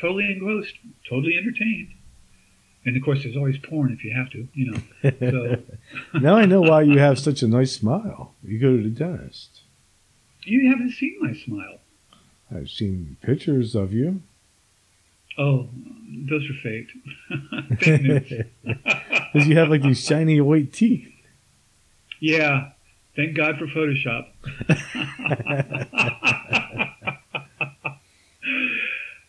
totally 0.00 0.30
engrossed, 0.30 0.76
totally 1.08 1.36
entertained. 1.36 1.88
And 2.84 2.96
of 2.96 3.02
course, 3.04 3.22
there's 3.22 3.36
always 3.36 3.58
porn 3.58 3.92
if 3.92 4.04
you 4.04 4.12
have 4.14 4.30
to, 4.30 4.48
you 4.54 4.72
know. 4.72 4.80
So 5.20 5.62
now 6.20 6.36
I 6.36 6.46
know 6.46 6.60
why 6.60 6.82
you 6.82 6.98
have 6.98 7.18
such 7.18 7.42
a 7.42 7.48
nice 7.48 7.72
smile. 7.72 8.34
You 8.42 8.58
go 8.58 8.76
to 8.76 8.82
the 8.82 8.90
dentist. 8.90 9.60
You 10.44 10.70
haven't 10.70 10.90
seen 10.92 11.16
my 11.20 11.34
smile. 11.34 11.78
I've 12.54 12.70
seen 12.70 13.16
pictures 13.22 13.74
of 13.74 13.92
you. 13.92 14.22
Oh, 15.38 15.68
those 16.28 16.48
are 16.50 16.54
fake. 16.62 16.88
fake 17.80 18.02
news. 18.02 18.32
Because 19.32 19.48
you 19.48 19.56
have 19.56 19.70
like 19.70 19.80
these 19.80 20.04
shiny 20.04 20.42
white 20.42 20.74
teeth. 20.74 21.10
Yeah. 22.20 22.72
Thank 23.16 23.34
God 23.34 23.56
for 23.56 23.66
Photoshop. 23.66 24.26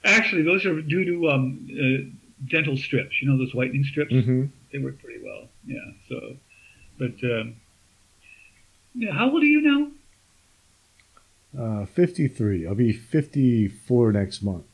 Actually, 0.03 0.43
those 0.43 0.65
are 0.65 0.81
due 0.81 1.05
to 1.05 1.29
um, 1.29 1.69
uh, 1.71 2.22
dental 2.49 2.77
strips. 2.77 3.21
You 3.21 3.29
know 3.29 3.37
those 3.37 3.53
whitening 3.53 3.83
strips? 3.83 4.13
Mm-hmm. 4.13 4.45
They 4.71 4.79
work 4.79 4.99
pretty 5.01 5.23
well. 5.23 5.47
Yeah. 5.65 5.91
So, 6.09 6.35
but 6.97 7.13
um, 7.23 7.55
how 9.11 9.29
old 9.31 9.43
are 9.43 9.45
you 9.45 9.61
now? 9.61 9.91
Uh, 11.57 11.85
53. 11.85 12.67
I'll 12.67 12.75
be 12.75 12.91
54 12.91 14.11
next 14.11 14.41
month. 14.41 14.65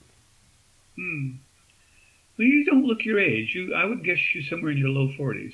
Hmm. 0.96 1.32
Well, 2.38 2.48
you 2.48 2.64
don't 2.64 2.86
look 2.86 3.04
your 3.04 3.20
age. 3.20 3.54
You, 3.54 3.74
I 3.74 3.84
would 3.84 4.04
guess 4.04 4.18
you're 4.34 4.44
somewhere 4.44 4.72
in 4.72 4.78
your 4.78 4.90
low 4.90 5.10
40s. 5.10 5.54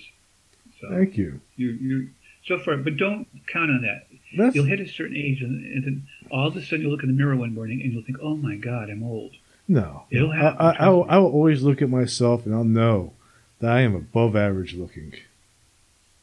So 0.80 0.90
Thank 0.92 1.18
you. 1.18 1.42
you, 1.56 1.70
you, 1.70 2.10
so 2.46 2.60
far, 2.60 2.78
but 2.78 2.98
don't 2.98 3.28
count 3.48 3.72
on 3.72 3.82
that. 3.82 4.08
That's, 4.38 4.56
You'll 4.56 4.66
hit 4.66 4.80
a 4.80 4.88
certain 4.88 5.16
age, 5.16 5.42
and, 5.42 5.66
and 5.66 5.84
then 5.84 6.08
all 6.30 6.48
of 6.48 6.56
a 6.58 6.62
sudden 6.62 6.82
you'll 6.82 6.92
look 6.92 7.04
in 7.04 7.10
the 7.10 7.16
mirror 7.16 7.36
one 7.36 7.54
morning 7.56 7.82
and 7.82 7.94
you'll 7.94 8.04
think, 8.04 8.18
"Oh 8.22 8.36
my 8.36 8.56
God, 8.56 8.90
I'm 8.90 9.02
old." 9.02 9.34
No. 9.68 10.04
It'll 10.12 10.32
I, 10.32 10.36
happen, 10.38 10.58
I, 10.60 10.70
I, 10.70 10.74
trust 10.76 10.90
will. 10.92 11.06
I 11.10 11.18
will 11.18 11.32
always 11.32 11.62
look 11.64 11.82
at 11.82 11.90
myself 11.90 12.46
and 12.46 12.54
I'll 12.56 12.64
know 12.64 13.14
that 13.60 13.72
I 13.72 13.82
am 13.82 13.96
above 13.96 14.36
average 14.36 14.74
looking 14.76 15.14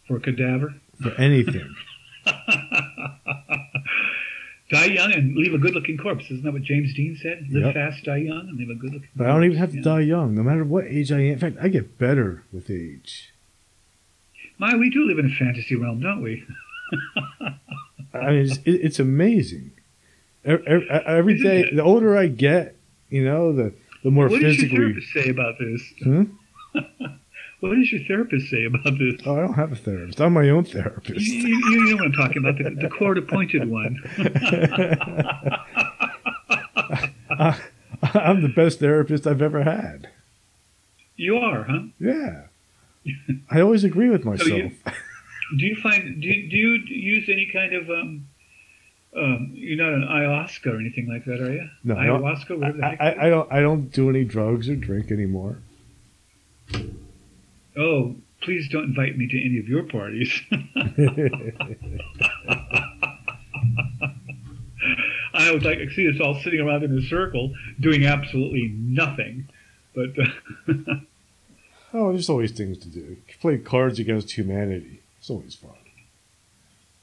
For 0.06 0.16
a 0.16 0.20
cadaver, 0.20 0.74
for 1.02 1.10
anything. 1.20 1.74
die 4.70 4.86
young 4.86 5.12
and 5.12 5.36
leave 5.36 5.52
a 5.54 5.58
good-looking 5.58 5.98
corpse. 5.98 6.24
Isn't 6.26 6.44
that 6.44 6.52
what 6.52 6.62
James 6.62 6.94
Dean 6.94 7.16
said? 7.20 7.46
Live 7.50 7.64
Yep. 7.66 7.74
fast, 7.74 8.04
die 8.04 8.16
young, 8.18 8.48
and 8.48 8.56
leave 8.58 8.70
a 8.70 8.74
good-looking. 8.74 9.08
but 9.14 9.26
I 9.26 9.30
don't 9.30 9.44
even 9.44 9.58
have 9.58 9.70
to 9.72 9.76
Yeah. 9.76 9.82
die 9.82 10.00
young, 10.00 10.34
no 10.34 10.42
matter 10.42 10.64
what 10.64 10.86
age 10.86 11.12
I 11.12 11.18
am. 11.20 11.32
In 11.32 11.38
fact, 11.38 11.56
I 11.60 11.68
get 11.68 11.98
better 11.98 12.42
with 12.52 12.70
age. 12.70 13.32
My, 14.58 14.74
we 14.76 14.88
do 14.90 15.04
live 15.06 15.18
in 15.18 15.26
a 15.26 15.34
fantasy 15.34 15.74
realm, 15.76 16.00
don't 16.00 16.22
we? 16.22 16.44
I 18.14 18.30
mean, 18.30 18.46
it's, 18.46 18.58
it, 18.58 18.70
it's 18.82 18.98
amazing. 19.00 19.72
Every, 20.44 20.88
every 20.90 21.38
day, 21.42 21.70
the 21.74 21.82
older 21.82 22.16
I 22.16 22.26
get, 22.28 22.76
you 23.12 23.24
know, 23.24 23.52
the 23.52 23.72
the 24.02 24.10
more 24.10 24.28
what 24.28 24.40
does 24.40 24.58
your 24.60 24.68
physically. 24.70 24.78
therapist 24.78 25.12
say 25.12 25.28
about 25.30 25.54
this? 25.58 25.82
Hmm? 26.02 26.24
What 27.60 27.76
does 27.76 27.92
your 27.92 28.02
therapist 28.08 28.50
say 28.50 28.64
about 28.64 28.98
this? 28.98 29.20
Oh, 29.24 29.36
I 29.36 29.40
don't 29.42 29.54
have 29.54 29.70
a 29.70 29.76
therapist. 29.76 30.20
I'm 30.20 30.32
my 30.32 30.48
own 30.48 30.64
therapist. 30.64 31.24
you, 31.28 31.46
you 31.46 31.84
know 31.90 31.94
what 31.94 32.06
I'm 32.06 32.12
talking 32.12 32.38
about, 32.38 32.58
the, 32.58 32.70
the 32.70 32.88
court-appointed 32.88 33.70
one. 33.70 34.02
I, 37.30 37.60
I'm 38.14 38.42
the 38.42 38.48
best 38.48 38.80
therapist 38.80 39.26
I've 39.28 39.42
ever 39.42 39.62
had. 39.62 40.08
You 41.16 41.36
are, 41.38 41.62
huh? 41.62 41.82
Yeah. 42.00 42.46
I 43.50 43.60
always 43.60 43.84
agree 43.84 44.08
with 44.10 44.24
myself. 44.24 44.48
you- 44.50 44.72
Do 45.58 45.64
you 45.66 45.76
find 45.76 46.20
do 46.22 46.28
you, 46.28 46.48
do 46.50 46.56
you 46.56 46.70
use 46.88 47.28
any 47.28 47.46
kind 47.52 47.74
of 47.74 47.88
um, 47.90 48.26
um, 49.16 49.50
you're 49.54 49.76
not 49.76 49.92
an 49.92 50.08
ayahuasca 50.08 50.66
or 50.66 50.80
anything 50.80 51.08
like 51.08 51.24
that, 51.26 51.40
are 51.40 51.52
you? 51.52 51.68
No, 51.84 51.94
ayahuasca, 51.94 52.58
whatever 52.58 52.78
the 52.78 52.84
I, 52.86 52.90
heck. 52.90 53.00
I, 53.00 53.26
I 53.26 53.30
don't 53.30 53.52
I 53.52 53.60
don't 53.60 53.90
do 53.90 54.08
any 54.08 54.24
drugs 54.24 54.68
or 54.68 54.76
drink 54.76 55.10
anymore. 55.10 55.58
oh, 57.76 58.16
please 58.40 58.68
don't 58.70 58.84
invite 58.84 59.18
me 59.18 59.28
to 59.28 59.44
any 59.44 59.58
of 59.58 59.68
your 59.68 59.82
parties. 59.84 60.40
I 65.34 65.50
would 65.50 65.64
like 65.64 65.78
to 65.78 65.90
see 65.90 66.08
us 66.08 66.20
all 66.20 66.40
sitting 66.42 66.60
around 66.60 66.84
in 66.84 66.96
a 66.96 67.02
circle 67.02 67.54
doing 67.80 68.06
absolutely 68.06 68.74
nothing. 68.76 69.48
But 69.94 70.10
oh, 71.94 72.12
there's 72.12 72.30
always 72.30 72.52
things 72.52 72.78
to 72.78 72.88
do. 72.88 73.16
Play 73.40 73.58
Cards 73.58 73.98
Against 73.98 74.32
Humanity. 74.32 75.00
It's 75.18 75.30
always 75.30 75.54
fun. 75.54 75.70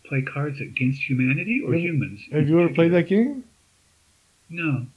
Play 0.10 0.22
cards 0.22 0.60
against 0.60 1.02
humanity 1.10 1.62
or 1.66 1.74
Have- 1.74 1.82
humans? 1.82 2.20
Have 2.32 2.50
you 2.50 2.60
ever 2.60 2.74
played 2.74 2.92
that 2.94 3.08
game? 3.08 3.44
No. 4.50 4.88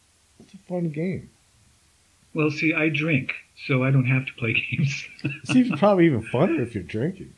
It's 0.41 0.55
a 0.55 0.59
fun 0.69 0.89
game. 0.91 1.29
Well, 2.35 2.51
see, 2.51 2.73
I 2.73 2.89
drink, 2.89 3.33
so 3.67 3.85
I 3.85 3.91
don't 3.91 4.07
have 4.07 4.25
to 4.27 4.33
play 4.35 4.55
games. 4.71 5.07
Even 5.55 5.77
probably 5.79 6.07
even 6.07 6.23
funner 6.23 6.59
if 6.61 6.75
you're 6.75 6.83
drinking. 6.83 7.35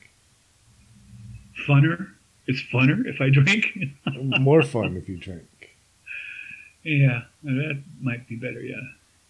funner? 1.67 2.11
It's 2.47 2.63
funner 2.73 3.07
if 3.07 3.21
I 3.21 3.31
drink? 3.31 3.67
More 4.41 4.63
fun 4.63 4.97
if 4.97 5.09
you 5.09 5.17
drink. 5.17 5.49
yeah, 6.85 7.23
that 7.43 7.83
might 8.01 8.29
be 8.29 8.37
better, 8.37 8.61
yeah. 8.61 8.77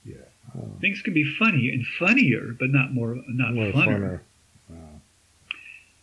Yeah. 0.05 0.17
Oh, 0.57 0.69
Things 0.81 1.01
can 1.01 1.15
be 1.15 1.25
funny 1.39 1.71
and 1.71 1.87
funnier, 1.99 2.55
but 2.59 2.71
not 2.71 2.93
more, 2.93 3.17
not 3.29 3.55
more 3.55 3.73
funner. 3.73 3.87
funner. 3.87 4.21
Uh, 4.71 4.99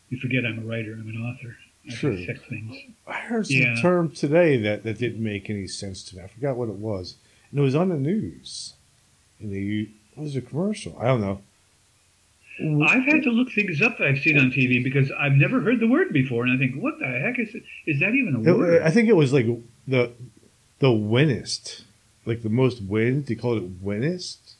you 0.09 0.17
forget 0.19 0.45
I'm 0.45 0.59
a 0.59 0.61
writer, 0.63 0.93
I'm 0.93 1.07
an 1.07 1.17
author. 1.21 1.55
Sure. 1.87 2.15
dissect 2.15 2.47
things. 2.47 2.75
I 3.07 3.13
heard 3.13 3.47
some 3.47 3.57
Yeah. 3.57 3.75
term 3.81 4.11
today 4.11 4.57
that, 4.57 4.83
that 4.83 4.99
didn't 4.99 5.23
make 5.23 5.49
any 5.49 5.67
sense 5.67 6.03
to 6.05 6.17
me. 6.17 6.23
I 6.23 6.27
forgot 6.27 6.55
what 6.55 6.69
it 6.69 6.75
was. 6.75 7.15
And 7.49 7.59
it 7.59 7.63
was 7.63 7.75
on 7.75 7.89
the 7.89 7.97
news. 7.97 8.73
And 9.39 9.51
they 9.51 9.87
it 10.15 10.19
was 10.21 10.35
a 10.35 10.41
commercial. 10.41 10.95
I 10.99 11.05
don't 11.05 11.21
know. 11.21 11.41
I've 12.85 13.05
had 13.05 13.23
to 13.23 13.31
look 13.31 13.51
things 13.51 13.81
up 13.81 13.97
that 13.97 14.07
I've 14.07 14.19
seen 14.19 14.37
on 14.37 14.51
TV 14.51 14.83
because 14.83 15.11
I've 15.13 15.31
never 15.33 15.61
heard 15.61 15.79
the 15.79 15.87
word 15.87 16.13
before, 16.13 16.43
and 16.43 16.53
I 16.53 16.57
think, 16.57 16.79
what 16.79 16.99
the 16.99 17.07
heck 17.07 17.39
is 17.39 17.55
it? 17.55 17.63
Is 17.87 17.99
that 18.01 18.13
even 18.13 18.35
a 18.35 18.41
It- 18.41 18.57
word? 18.57 18.81
I 18.83 18.91
think 18.91 19.09
it 19.09 19.15
was 19.15 19.33
like 19.33 19.47
the 19.87 20.11
the 20.79 20.91
winnest. 20.91 21.85
Like 22.25 22.43
the 22.43 22.49
most 22.49 22.81
win. 22.83 23.23
They 23.23 23.33
called 23.35 23.63
it 23.63 23.69
winnest. 23.81 24.55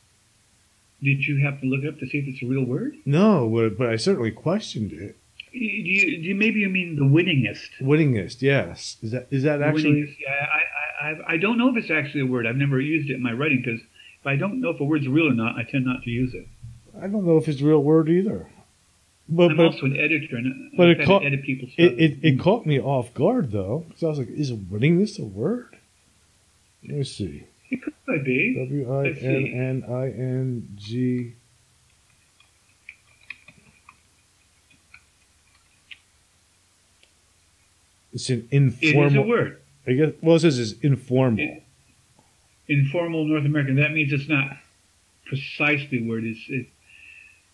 Did 1.03 1.27
you 1.27 1.37
have 1.43 1.59
to 1.61 1.67
look 1.67 1.83
it 1.83 1.87
up 1.89 1.99
to 1.99 2.07
see 2.07 2.19
if 2.19 2.27
it's 2.27 2.41
a 2.41 2.45
real 2.47 2.63
word? 2.63 2.95
No, 3.05 3.47
but, 3.49 3.77
but 3.77 3.89
I 3.89 3.95
certainly 3.97 4.31
questioned 4.31 4.91
it. 4.93 5.15
Do 5.53 5.59
you, 5.59 6.17
you, 6.19 6.35
maybe 6.35 6.61
you 6.61 6.69
mean 6.69 6.95
the 6.95 7.03
winningest? 7.03 7.69
Winningest, 7.81 8.41
yes. 8.41 8.97
Is 9.01 9.11
that 9.11 9.27
is 9.31 9.43
that 9.43 9.61
actually? 9.61 9.83
winningest. 10.03 10.15
Yeah, 10.19 10.45
I, 10.53 11.05
I, 11.05 11.09
I, 11.09 11.33
I 11.33 11.37
don't 11.37 11.57
know 11.57 11.69
if 11.69 11.75
it's 11.77 11.91
actually 11.91 12.21
a 12.21 12.25
word. 12.25 12.47
I've 12.47 12.55
never 12.55 12.79
used 12.79 13.09
it 13.09 13.15
in 13.15 13.23
my 13.23 13.33
writing 13.33 13.61
because 13.63 13.81
If 13.81 14.27
I 14.27 14.35
don't 14.37 14.61
know 14.61 14.69
if 14.69 14.79
a 14.79 14.83
word's 14.85 15.07
real 15.07 15.27
or 15.27 15.33
not, 15.33 15.57
I 15.57 15.63
tend 15.63 15.85
not 15.85 16.03
to 16.03 16.09
use 16.09 16.33
it. 16.33 16.47
I 16.97 17.07
don't 17.07 17.25
know 17.25 17.37
if 17.37 17.47
it's 17.47 17.59
a 17.61 17.65
real 17.65 17.81
word 17.83 18.07
either. 18.09 18.47
But 19.27 19.51
I'm 19.51 19.57
but 19.57 19.65
also 19.67 19.85
an 19.85 19.97
editor, 19.97 20.35
and 20.37 20.71
but 20.77 20.89
I've 20.89 20.99
it 20.99 21.05
caught- 21.05 21.19
to 21.19 21.25
edit 21.27 21.43
people's 21.43 21.71
stuff. 21.73 21.85
it, 21.85 21.99
it, 21.99 22.17
it 22.21 22.39
caught 22.39 22.65
me 22.65 22.79
off 22.79 23.13
guard 23.13 23.51
though, 23.51 23.85
because 23.87 24.03
I 24.03 24.07
was 24.07 24.19
like, 24.19 24.29
"Is 24.29 24.51
winningest 24.51 25.19
a 25.19 25.23
word?" 25.25 25.77
Let 26.83 26.97
me 26.97 27.03
see. 27.03 27.45
It 27.69 27.79
could 28.05 28.25
be. 28.25 28.55
W 28.59 28.93
I 28.93 29.07
N 29.07 29.45
N 29.47 29.83
I 29.89 30.05
N 30.09 30.67
G. 30.75 31.33
It's 38.13 38.29
an 38.29 38.47
informal. 38.51 39.03
It 39.03 39.07
is 39.07 39.15
a 39.15 39.21
word. 39.21 39.61
I 39.87 39.93
guess. 39.93 40.11
Well, 40.21 40.35
it 40.35 40.41
says 40.41 40.59
it's 40.59 40.79
informal. 40.81 41.39
It- 41.39 41.63
Informal 42.67 43.25
North 43.25 43.43
American. 43.43 43.75
That 43.75 43.91
means 43.91 44.13
it's 44.13 44.29
not 44.29 44.55
precisely 45.25 46.05
a 46.05 46.07
word. 46.07 46.23
It's, 46.23 46.39
it, 46.47 46.67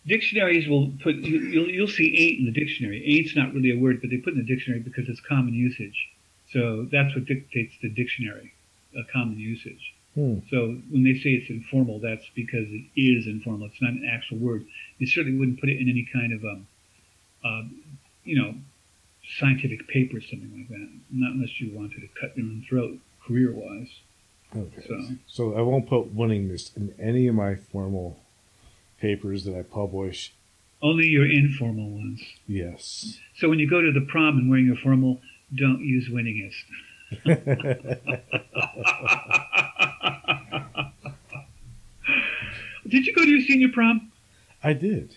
dictionaries 0.06 0.68
will 0.68 0.92
put. 1.02 1.16
You, 1.16 1.40
you'll, 1.40 1.70
you'll 1.70 1.88
see 1.88 2.16
ain't 2.16 2.40
in 2.40 2.46
the 2.46 2.52
dictionary. 2.52 3.04
Ain't's 3.04 3.36
not 3.36 3.52
really 3.54 3.72
a 3.72 3.80
word, 3.82 4.00
but 4.02 4.12
they 4.12 4.18
put 4.18 4.34
it 4.34 4.40
in 4.40 4.46
the 4.46 4.56
dictionary 4.56 4.80
because 4.80 5.10
it's 5.10 5.22
common 5.22 5.54
usage. 5.56 6.10
So 6.54 6.88
that's 6.92 7.16
what 7.16 7.26
dictates 7.26 7.74
the 7.82 7.90
dictionary, 7.90 8.54
a 8.96 9.04
common 9.12 9.40
usage. 9.40 9.94
Hmm. 10.14 10.40
So 10.50 10.78
when 10.90 11.04
they 11.04 11.14
say 11.14 11.32
it's 11.32 11.50
informal, 11.50 12.00
that's 12.00 12.26
because 12.36 12.68
it 12.70 12.86
is 12.96 13.28
informal. 13.28 13.68
It's 13.68 13.82
not 13.82 13.92
an 13.92 14.08
actual 14.12 14.38
word. 14.38 14.66
You 15.00 15.08
certainly 15.08 15.38
wouldn't 15.38 15.60
put 15.60 15.70
it 15.70 15.80
in 15.80 15.90
any 15.90 16.08
kind 16.12 16.34
of, 16.34 16.44
um, 16.44 16.68
uh, 17.44 17.64
you 18.24 18.42
know, 18.42 18.54
scientific 19.40 19.88
paper 19.88 20.22
something 20.22 20.52
like 20.58 20.70
that. 20.70 20.90
Not 21.12 21.34
unless 21.34 21.60
you 21.60 21.72
wanted 21.76 22.02
to 22.02 22.08
cut 22.20 22.38
your 22.38 22.46
own 22.48 22.66
throat 22.70 22.98
career-wise. 23.26 23.90
Okay. 24.56 24.82
So- 24.88 25.16
So 25.28 25.54
I 25.56 25.62
won't 25.62 25.88
put 25.88 26.16
winningness 26.16 26.76
in 26.78 26.94
any 27.00 27.28
of 27.28 27.36
my 27.36 27.56
formal 27.56 28.20
papers 29.00 29.44
that 29.46 29.56
I 29.58 29.64
publish. 29.64 30.34
Only 30.82 31.08
your 31.08 31.26
informal 31.30 31.90
ones. 31.90 32.22
Yes. 32.48 33.20
So 33.36 33.50
when 33.50 33.60
you 33.60 33.68
go 33.70 33.82
to 33.82 33.92
the 33.92 34.02
prom 34.02 34.38
and 34.38 34.50
wearing 34.50 34.66
your 34.68 34.76
formal, 34.78 35.20
don't 35.56 35.82
use 35.82 36.08
winningest. 36.10 36.64
Did 42.88 43.06
you 43.06 43.14
go 43.14 43.24
to 43.24 43.30
your 43.30 43.42
senior 43.42 43.70
prom? 43.70 44.12
I 44.64 44.74
did. 44.74 45.16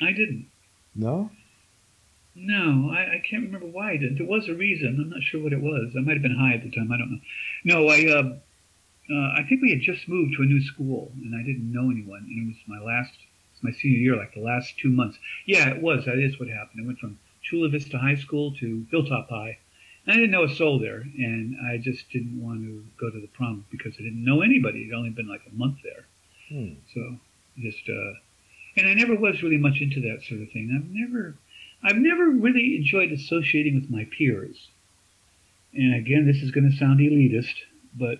I 0.00 0.12
didn't. 0.12 0.46
No. 0.94 1.30
No, 2.34 2.90
I, 2.90 3.16
I 3.16 3.22
can't 3.28 3.44
remember 3.44 3.66
why 3.66 3.92
I 3.92 3.96
didn't. 3.96 4.18
There 4.18 4.26
was 4.26 4.48
a 4.48 4.54
reason. 4.54 4.98
I'm 5.00 5.10
not 5.10 5.22
sure 5.22 5.42
what 5.42 5.52
it 5.52 5.60
was. 5.60 5.92
I 5.96 6.00
might 6.00 6.14
have 6.14 6.22
been 6.22 6.36
high 6.36 6.54
at 6.54 6.62
the 6.62 6.70
time. 6.70 6.90
I 6.90 6.96
don't 6.96 7.12
know. 7.12 7.20
No, 7.64 7.88
I 7.88 8.06
uh, 8.06 8.38
uh, 9.12 9.40
I 9.40 9.44
think 9.48 9.60
we 9.60 9.70
had 9.70 9.80
just 9.80 10.08
moved 10.08 10.34
to 10.36 10.42
a 10.42 10.46
new 10.46 10.62
school, 10.62 11.12
and 11.22 11.34
I 11.34 11.42
didn't 11.42 11.70
know 11.70 11.90
anyone. 11.90 12.24
And 12.28 12.42
it 12.42 12.46
was 12.46 12.56
my 12.66 12.84
last, 12.84 13.12
it's 13.52 13.62
my 13.62 13.72
senior 13.72 13.98
year, 13.98 14.16
like 14.16 14.34
the 14.34 14.40
last 14.40 14.78
two 14.78 14.90
months. 14.90 15.18
Yeah, 15.46 15.68
it 15.68 15.82
was. 15.82 16.06
That 16.06 16.18
is 16.18 16.38
what 16.40 16.48
happened. 16.48 16.82
I 16.82 16.86
went 16.86 16.98
from 16.98 17.18
Chula 17.42 17.68
Vista 17.68 17.98
High 17.98 18.16
School 18.16 18.54
to 18.56 18.86
Hilltop 18.90 19.28
High. 19.28 19.58
And 20.06 20.14
I 20.14 20.16
didn't 20.16 20.30
know 20.30 20.44
a 20.44 20.54
soul 20.54 20.80
there, 20.80 21.00
and 21.00 21.56
I 21.70 21.78
just 21.78 22.10
didn't 22.10 22.42
want 22.42 22.62
to 22.62 22.84
go 22.98 23.10
to 23.10 23.20
the 23.20 23.28
prom 23.28 23.66
because 23.70 23.94
I 23.98 24.02
didn't 24.02 24.24
know 24.24 24.40
anybody. 24.40 24.82
It'd 24.82 24.94
only 24.94 25.10
been 25.10 25.28
like 25.28 25.42
a 25.46 25.54
month 25.54 25.78
there. 25.84 26.06
Hmm. 26.48 26.74
So 26.92 27.18
just 27.58 27.88
uh 27.88 28.14
and 28.76 28.88
I 28.88 28.94
never 28.94 29.14
was 29.14 29.42
really 29.42 29.58
much 29.58 29.80
into 29.80 30.00
that 30.00 30.22
sort 30.22 30.40
of 30.40 30.50
thing. 30.50 30.72
I've 30.74 30.88
never 30.90 31.36
I've 31.82 31.96
never 31.96 32.30
really 32.30 32.76
enjoyed 32.76 33.10
associating 33.10 33.74
with 33.74 33.90
my 33.90 34.06
peers. 34.16 34.68
And 35.74 35.94
again, 35.94 36.26
this 36.26 36.42
is 36.42 36.50
going 36.50 36.70
to 36.70 36.76
sound 36.76 37.00
elitist, 37.00 37.54
but 37.98 38.18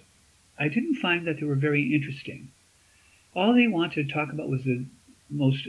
I 0.58 0.68
didn't 0.68 0.96
find 0.96 1.26
that 1.26 1.38
they 1.38 1.46
were 1.46 1.54
very 1.54 1.94
interesting. 1.94 2.50
All 3.34 3.54
they 3.54 3.68
wanted 3.68 4.08
to 4.08 4.14
talk 4.14 4.32
about 4.32 4.48
was 4.48 4.64
the 4.64 4.84
most 5.30 5.66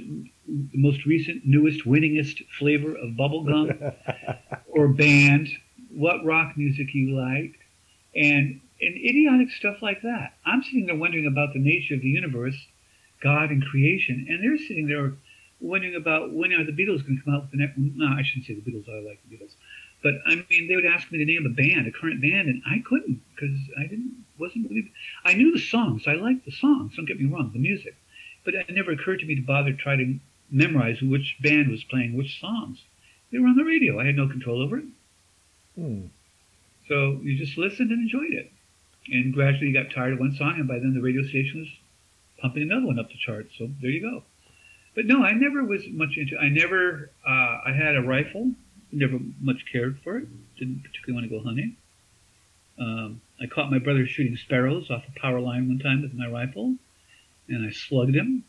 most 0.73 1.05
recent, 1.05 1.45
newest, 1.45 1.85
winningest 1.85 2.43
flavor 2.59 2.95
of 2.95 3.11
bubblegum 3.11 3.95
or 4.67 4.89
band, 4.89 5.47
what 5.89 6.25
rock 6.25 6.57
music 6.57 6.93
you 6.93 7.15
like, 7.15 7.59
and 8.15 8.59
and 8.81 8.95
idiotic 8.97 9.49
stuff 9.51 9.81
like 9.81 10.01
that. 10.01 10.33
I'm 10.45 10.63
sitting 10.63 10.85
there 10.85 10.95
wondering 10.95 11.27
about 11.27 11.53
the 11.53 11.59
nature 11.59 11.95
of 11.95 12.01
the 12.01 12.09
universe, 12.09 12.67
God 13.21 13.49
and 13.51 13.63
creation, 13.63 14.25
and 14.29 14.43
they're 14.43 14.57
sitting 14.57 14.87
there 14.87 15.13
wondering 15.63 15.95
about 15.95 16.33
when 16.33 16.53
are 16.53 16.63
the 16.63 16.71
Beatles 16.71 17.01
going 17.01 17.17
to 17.17 17.23
come 17.23 17.33
out 17.33 17.43
with 17.43 17.51
the 17.51 17.57
next. 17.57 17.77
No, 17.77 18.05
I 18.05 18.21
shouldn't 18.23 18.45
say 18.45 18.53
the 18.53 18.61
Beatles. 18.61 18.87
I 18.89 18.99
like 19.07 19.19
the 19.27 19.35
Beatles, 19.35 19.53
but 20.03 20.15
I 20.25 20.35
mean 20.49 20.67
they 20.67 20.75
would 20.75 20.85
ask 20.85 21.11
me 21.11 21.17
to 21.19 21.25
name 21.25 21.45
of 21.45 21.51
a 21.51 21.55
band, 21.55 21.87
a 21.87 21.91
current 21.91 22.21
band, 22.21 22.49
and 22.49 22.61
I 22.67 22.83
couldn't 22.85 23.21
because 23.33 23.57
I 23.79 23.83
didn't 23.83 24.25
wasn't 24.37 24.69
really. 24.69 24.91
I 25.25 25.33
knew 25.33 25.51
the 25.51 25.59
songs. 25.59 26.03
I 26.07 26.13
liked 26.13 26.45
the 26.45 26.51
songs. 26.51 26.95
Don't 26.95 27.05
get 27.05 27.19
me 27.19 27.25
wrong, 27.25 27.51
the 27.53 27.59
music, 27.59 27.95
but 28.43 28.53
it 28.53 28.69
never 28.69 28.91
occurred 28.91 29.19
to 29.19 29.25
me 29.25 29.35
to 29.35 29.41
bother 29.41 29.73
try 29.73 29.95
to 29.95 30.19
memorize 30.51 31.01
which 31.01 31.37
band 31.41 31.71
was 31.71 31.83
playing 31.85 32.15
which 32.15 32.39
songs. 32.39 32.83
They 33.31 33.39
were 33.39 33.47
on 33.47 33.55
the 33.55 33.63
radio. 33.63 33.99
I 33.99 34.05
had 34.05 34.15
no 34.15 34.27
control 34.27 34.61
over 34.61 34.77
it. 34.77 34.85
Hmm. 35.75 36.05
So 36.87 37.19
you 37.23 37.37
just 37.37 37.57
listened 37.57 37.91
and 37.91 38.01
enjoyed 38.01 38.33
it. 38.33 38.51
And 39.11 39.33
gradually 39.33 39.67
you 39.67 39.73
got 39.73 39.91
tired 39.91 40.13
of 40.13 40.19
one 40.19 40.35
song, 40.35 40.55
and 40.57 40.67
by 40.67 40.79
then 40.79 40.93
the 40.93 41.01
radio 41.01 41.23
station 41.23 41.61
was 41.61 41.69
pumping 42.39 42.63
another 42.63 42.85
one 42.85 42.99
up 42.99 43.09
the 43.09 43.17
charts. 43.17 43.53
So 43.57 43.69
there 43.81 43.89
you 43.89 44.01
go. 44.01 44.23
But 44.95 45.05
no, 45.05 45.23
I 45.23 45.31
never 45.33 45.63
was 45.63 45.87
much 45.89 46.17
into. 46.17 46.37
I 46.37 46.49
never. 46.49 47.09
Uh, 47.27 47.59
I 47.65 47.73
had 47.75 47.95
a 47.95 48.01
rifle. 48.01 48.51
Never 48.91 49.19
much 49.41 49.65
cared 49.71 49.99
for 50.03 50.17
it. 50.17 50.27
Didn't 50.57 50.83
particularly 50.83 51.13
want 51.13 51.31
to 51.31 51.37
go 51.39 51.43
hunting. 51.43 51.77
Um, 52.77 53.21
I 53.41 53.47
caught 53.47 53.71
my 53.71 53.79
brother 53.79 54.05
shooting 54.05 54.37
sparrows 54.37 54.89
off 54.91 55.03
a 55.07 55.19
power 55.19 55.39
line 55.39 55.67
one 55.67 55.79
time 55.79 56.01
with 56.01 56.13
my 56.13 56.27
rifle, 56.27 56.75
and 57.47 57.65
I 57.65 57.71
slugged 57.71 58.15
him. 58.15 58.43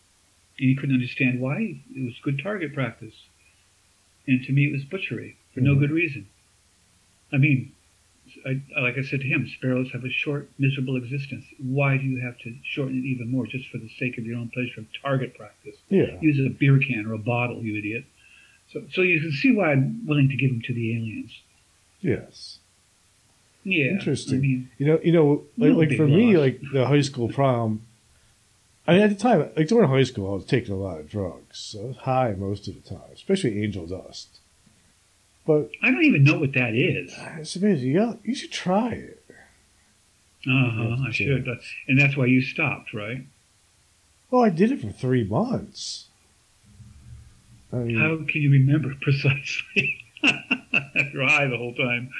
And 0.59 0.69
he 0.69 0.77
couldn't 0.77 0.95
understand 0.95 1.41
why. 1.41 1.81
It 1.95 2.05
was 2.05 2.15
good 2.23 2.41
target 2.43 2.75
practice. 2.75 3.15
And 4.27 4.43
to 4.45 4.53
me, 4.53 4.66
it 4.66 4.73
was 4.73 4.85
butchery 4.85 5.37
for 5.53 5.61
no 5.61 5.75
Mhm. 5.75 5.81
good 5.81 5.91
reason. 5.91 6.27
I 7.33 7.39
mean, 7.39 7.73
I, 8.47 8.81
like 8.81 8.99
I 8.99 9.03
said 9.03 9.21
to 9.21 9.27
him, 9.27 9.49
sparrows 9.49 9.91
have 9.93 10.05
a 10.05 10.11
short, 10.11 10.51
miserable 10.59 10.97
existence. 10.97 11.45
Why 11.59 11.97
do 11.97 12.05
you 12.05 12.21
have 12.21 12.39
to 12.41 12.55
shorten 12.62 12.99
it 12.99 13.07
even 13.07 13.31
more 13.31 13.47
just 13.47 13.69
for 13.69 13.79
the 13.79 13.89
sake 13.99 14.19
of 14.19 14.27
your 14.27 14.39
own 14.39 14.51
pleasure 14.51 14.81
of 14.81 14.87
target 15.01 15.37
practice? 15.37 15.77
Yeah. 15.89 16.19
Use 16.21 16.39
a 16.45 16.51
beer 16.51 16.79
can 16.79 17.07
or 17.07 17.15
a 17.15 17.19
bottle, 17.19 17.62
you 17.62 17.79
idiot. 17.79 18.05
So, 18.73 18.83
so 18.93 19.03
you 19.03 19.21
can 19.21 19.33
see 19.33 19.53
why 19.53 19.73
I'm 19.73 20.07
willing 20.07 20.29
to 20.29 20.37
give 20.37 20.51
them 20.51 20.62
to 20.62 20.75
the 20.75 20.97
aliens. 20.97 21.41
Yes. 22.01 22.59
Yeah. 23.62 23.93
Interesting. 23.93 24.39
I 24.39 24.41
mean, 24.41 24.71
You 24.79 24.87
know. 24.87 25.01
You 25.03 25.12
know. 25.12 25.45
Like, 25.57 25.91
like 25.91 25.97
for 25.97 26.07
me, 26.07 26.37
like 26.37 26.61
the 26.73 26.87
high 26.87 27.01
school 27.01 27.29
prom. 27.29 27.83
I 28.87 28.93
mean, 28.93 29.03
at 29.03 29.09
the 29.09 29.16
time, 29.16 29.51
like 29.57 29.69
during 29.69 29.89
high 29.89 30.03
school, 30.03 30.31
I 30.31 30.35
was 30.35 30.45
taking 30.45 30.75
a 30.75 30.77
lot 30.77 31.01
of 31.01 31.09
drugs. 31.09 31.59
So 31.59 31.81
I 31.81 31.85
was 31.85 31.97
high 31.97 32.35
most 32.37 32.69
of 32.69 32.75
the 32.75 32.87
time, 32.87 33.09
especially 33.15 33.62
angel 33.62 33.87
dust. 33.87 34.41
But 35.47 35.71
I 35.83 35.91
don't 35.91 36.05
even 36.05 36.25
know 36.25 36.39
what 36.39 36.53
that 36.55 36.75
is. 36.75 37.12
it's 37.39 37.57
amazing. 37.57 37.89
You, 37.89 37.99
got, 37.99 38.19
you 38.25 38.35
should 38.35 38.51
try 38.53 38.91
it. 38.93 39.25
Uh 40.47 40.71
huh. 40.71 40.97
I 41.07 41.11
should. 41.11 41.45
That's- 41.45 41.71
And 41.89 41.99
that's 41.99 42.16
why 42.16 42.27
you 42.27 42.41
stopped, 42.43 42.93
right? 42.95 43.25
Well, 44.31 44.43
I 44.43 44.49
did 44.51 44.73
it 44.73 44.81
for 44.81 44.91
three 44.91 45.25
months. 45.25 46.07
I 47.73 47.77
mean, 47.77 47.99
How 47.99 48.16
can 48.31 48.41
you 48.43 48.51
remember 48.51 48.95
precisely? 49.01 50.05
You're 50.23 51.27
high 51.29 51.47
the 51.47 51.57
whole 51.57 51.75
time. 51.75 52.11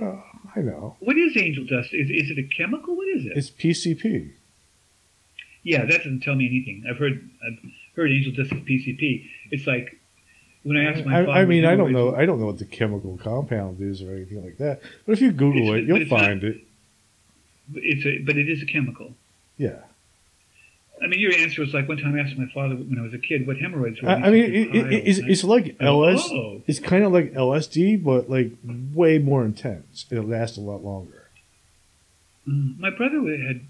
oh, 0.00 0.22
I 0.56 0.60
know. 0.60 0.96
What 1.00 1.16
is 1.18 1.36
angel 1.36 1.64
dust? 1.64 1.90
Is, 1.92 2.10
is 2.10 2.30
it 2.30 2.38
a 2.38 2.42
chemical? 2.56 2.96
What 2.96 3.08
is 3.08 3.26
it? 3.26 3.32
It's 3.36 3.50
PCP. 3.50 4.32
Yeah, 5.64 5.84
that 5.84 5.98
doesn't 5.98 6.20
tell 6.22 6.34
me 6.34 6.46
anything. 6.46 6.84
I've 6.88 6.98
heard 6.98 7.28
I've 7.46 7.58
heard 7.96 8.10
angel 8.10 8.32
dust 8.32 8.52
is 8.52 8.60
PCP. 8.62 9.26
It's 9.50 9.66
like 9.66 9.98
when 10.64 10.76
I 10.76 10.84
asked 10.84 11.04
my 11.04 11.20
I, 11.20 11.24
father. 11.26 11.38
I 11.40 11.44
mean, 11.44 11.64
I 11.64 11.76
don't 11.76 11.92
know. 11.92 12.14
I 12.14 12.24
don't 12.26 12.38
know 12.40 12.46
what 12.46 12.58
the 12.58 12.64
chemical 12.64 13.18
compound 13.22 13.80
is 13.80 14.02
or 14.02 14.10
anything 14.14 14.42
like 14.44 14.58
that. 14.58 14.80
But 15.06 15.12
if 15.12 15.20
you 15.20 15.32
Google 15.32 15.74
It's- 15.74 15.82
it, 15.82 15.86
you'll 15.88 15.98
not- 16.00 16.08
find 16.08 16.44
it. 16.44 16.60
It's 17.74 18.04
a, 18.04 18.18
but 18.18 18.36
it 18.36 18.48
is 18.48 18.60
a 18.62 18.66
chemical. 18.66 19.14
Yeah. 19.56 19.78
I 21.02 21.06
mean, 21.06 21.18
your 21.20 21.34
answer 21.34 21.62
was 21.62 21.72
like 21.74 21.88
one 21.88 21.96
time 21.96 22.14
I 22.14 22.20
asked 22.20 22.36
my 22.36 22.46
father 22.52 22.74
when 22.76 22.98
I 22.98 23.02
was 23.02 23.14
a 23.14 23.18
kid 23.18 23.46
what 23.46 23.56
hemorrhoids 23.56 24.00
were. 24.02 24.08
I, 24.08 24.14
I 24.14 24.30
mean, 24.30 24.44
it, 24.44 24.74
it, 24.74 24.92
it's, 25.08 25.18
it's 25.18 25.44
like 25.44 25.76
LS. 25.80 26.28
Oh, 26.30 26.62
It's 26.66 26.78
kind 26.78 27.02
of 27.04 27.12
like 27.12 27.32
LSD, 27.32 28.02
but 28.04 28.28
like 28.30 28.52
way 28.94 29.18
more 29.18 29.44
intense. 29.44 30.06
It'll 30.10 30.24
last 30.24 30.56
a 30.56 30.60
lot 30.60 30.84
longer. 30.84 31.28
Mm. 32.46 32.78
my 32.78 32.90
brother 32.90 33.20
had 33.38 33.62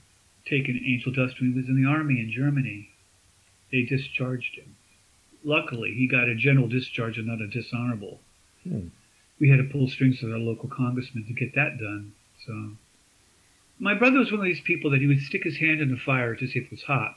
taken 0.46 0.80
angel 0.84 1.12
dust 1.12 1.38
when 1.40 1.52
he 1.52 1.58
was 1.58 1.68
in 1.68 1.80
the 1.82 1.88
army 1.88 2.18
in 2.20 2.30
Germany. 2.30 2.88
They 3.70 3.82
discharged 3.82 4.56
him. 4.56 4.74
Luckily, 5.44 5.94
he 5.94 6.06
got 6.06 6.28
a 6.28 6.34
general 6.34 6.68
discharge 6.68 7.16
and 7.18 7.26
not 7.26 7.40
a 7.40 7.48
dishonorable. 7.48 8.20
Hmm. 8.62 8.88
We 9.40 9.48
had 9.48 9.58
to 9.58 9.64
pull 9.64 9.88
strings 9.88 10.22
with 10.22 10.32
our 10.32 10.38
local 10.38 10.68
congressman 10.68 11.24
to 11.26 11.32
get 11.32 11.54
that 11.54 11.78
done. 11.78 12.12
So, 12.46 12.72
my 13.78 13.94
brother 13.94 14.18
was 14.18 14.30
one 14.30 14.40
of 14.40 14.46
these 14.46 14.60
people 14.60 14.90
that 14.92 15.00
he 15.00 15.06
would 15.06 15.20
stick 15.20 15.44
his 15.44 15.58
hand 15.58 15.80
in 15.80 15.90
the 15.90 15.96
fire 15.96 16.36
to 16.36 16.46
see 16.46 16.60
if 16.60 16.66
it 16.66 16.70
was 16.70 16.82
hot, 16.82 17.16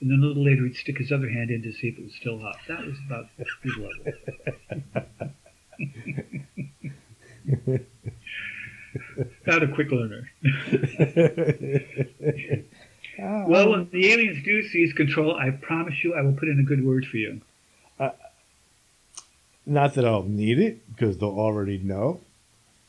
and 0.00 0.10
then 0.10 0.20
a 0.20 0.26
little 0.26 0.44
later 0.44 0.64
he'd 0.64 0.76
stick 0.76 0.98
his 0.98 1.10
other 1.10 1.28
hand 1.28 1.50
in 1.50 1.62
to 1.62 1.72
see 1.72 1.88
if 1.88 1.98
it 1.98 2.04
was 2.04 2.14
still 2.14 2.38
hot. 2.38 2.56
That 2.68 2.86
was 2.86 2.96
about 3.06 3.26
his 3.62 3.76
level. 3.76 3.90
Not 9.46 9.62
a 9.62 9.68
quick 9.68 9.90
learner. 9.90 10.30
Well, 13.18 13.70
when 13.70 13.88
the 13.92 14.12
aliens 14.12 14.44
do 14.44 14.62
seize 14.62 14.92
control, 14.92 15.36
I 15.36 15.50
promise 15.50 16.02
you 16.02 16.14
I 16.14 16.22
will 16.22 16.32
put 16.32 16.48
in 16.48 16.58
a 16.58 16.64
good 16.64 16.84
word 16.84 17.06
for 17.06 17.16
you. 17.16 17.40
Not 19.66 19.94
that 19.94 20.04
I'll 20.04 20.22
need 20.24 20.58
it 20.58 20.86
because 20.94 21.18
they'll 21.18 21.30
already 21.38 21.78
know. 21.78 22.20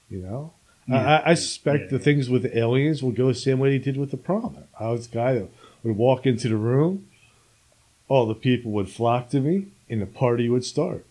You 0.09 0.19
know, 0.19 0.53
I- 0.87 0.91
Yeah. 0.91 1.07
I, 1.25 1.31
I 1.31 1.33
suspect 1.33 1.83
Yeah. 1.83 1.97
the 1.97 1.99
things 1.99 2.29
with 2.29 2.43
the 2.43 2.57
aliens 2.57 3.01
will 3.01 3.11
go 3.11 3.27
the 3.27 3.33
same 3.33 3.59
way 3.59 3.69
they 3.69 3.83
did 3.83 3.97
with 3.97 4.11
the 4.11 4.17
prom. 4.17 4.57
I 4.79 4.89
was 4.89 5.07
the 5.07 5.15
guy 5.15 5.33
that 5.35 5.49
would 5.83 5.95
walk 5.97 6.25
into 6.25 6.49
the 6.49 6.57
room, 6.57 7.07
all 8.07 8.25
the 8.27 8.35
people 8.35 8.71
would 8.73 8.89
flock 8.89 9.29
to 9.29 9.39
me, 9.39 9.67
and 9.89 10.01
the 10.01 10.05
party 10.05 10.49
would 10.49 10.63
start. 10.65 11.05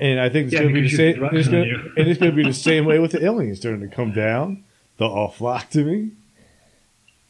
And 0.00 0.18
I 0.18 0.28
think 0.28 0.46
it's 0.46 0.54
Yeah, 0.54 0.62
going 0.62 0.74
to 0.74 0.80
be 0.80 0.88
the 0.88 0.96
same. 0.96 1.24
It's 1.32 1.48
gonna, 1.48 1.62
and 1.96 2.08
it's 2.08 2.18
going 2.18 2.32
to 2.32 2.36
be 2.36 2.42
the 2.42 2.52
same 2.52 2.84
way 2.84 2.98
with 2.98 3.12
the 3.12 3.24
aliens. 3.24 3.60
They're 3.60 3.76
going 3.76 3.88
to 3.88 3.94
come 3.94 4.12
down. 4.12 4.64
They'll 4.98 5.08
all 5.08 5.30
flock 5.30 5.70
to 5.70 5.84
me. 5.84 6.10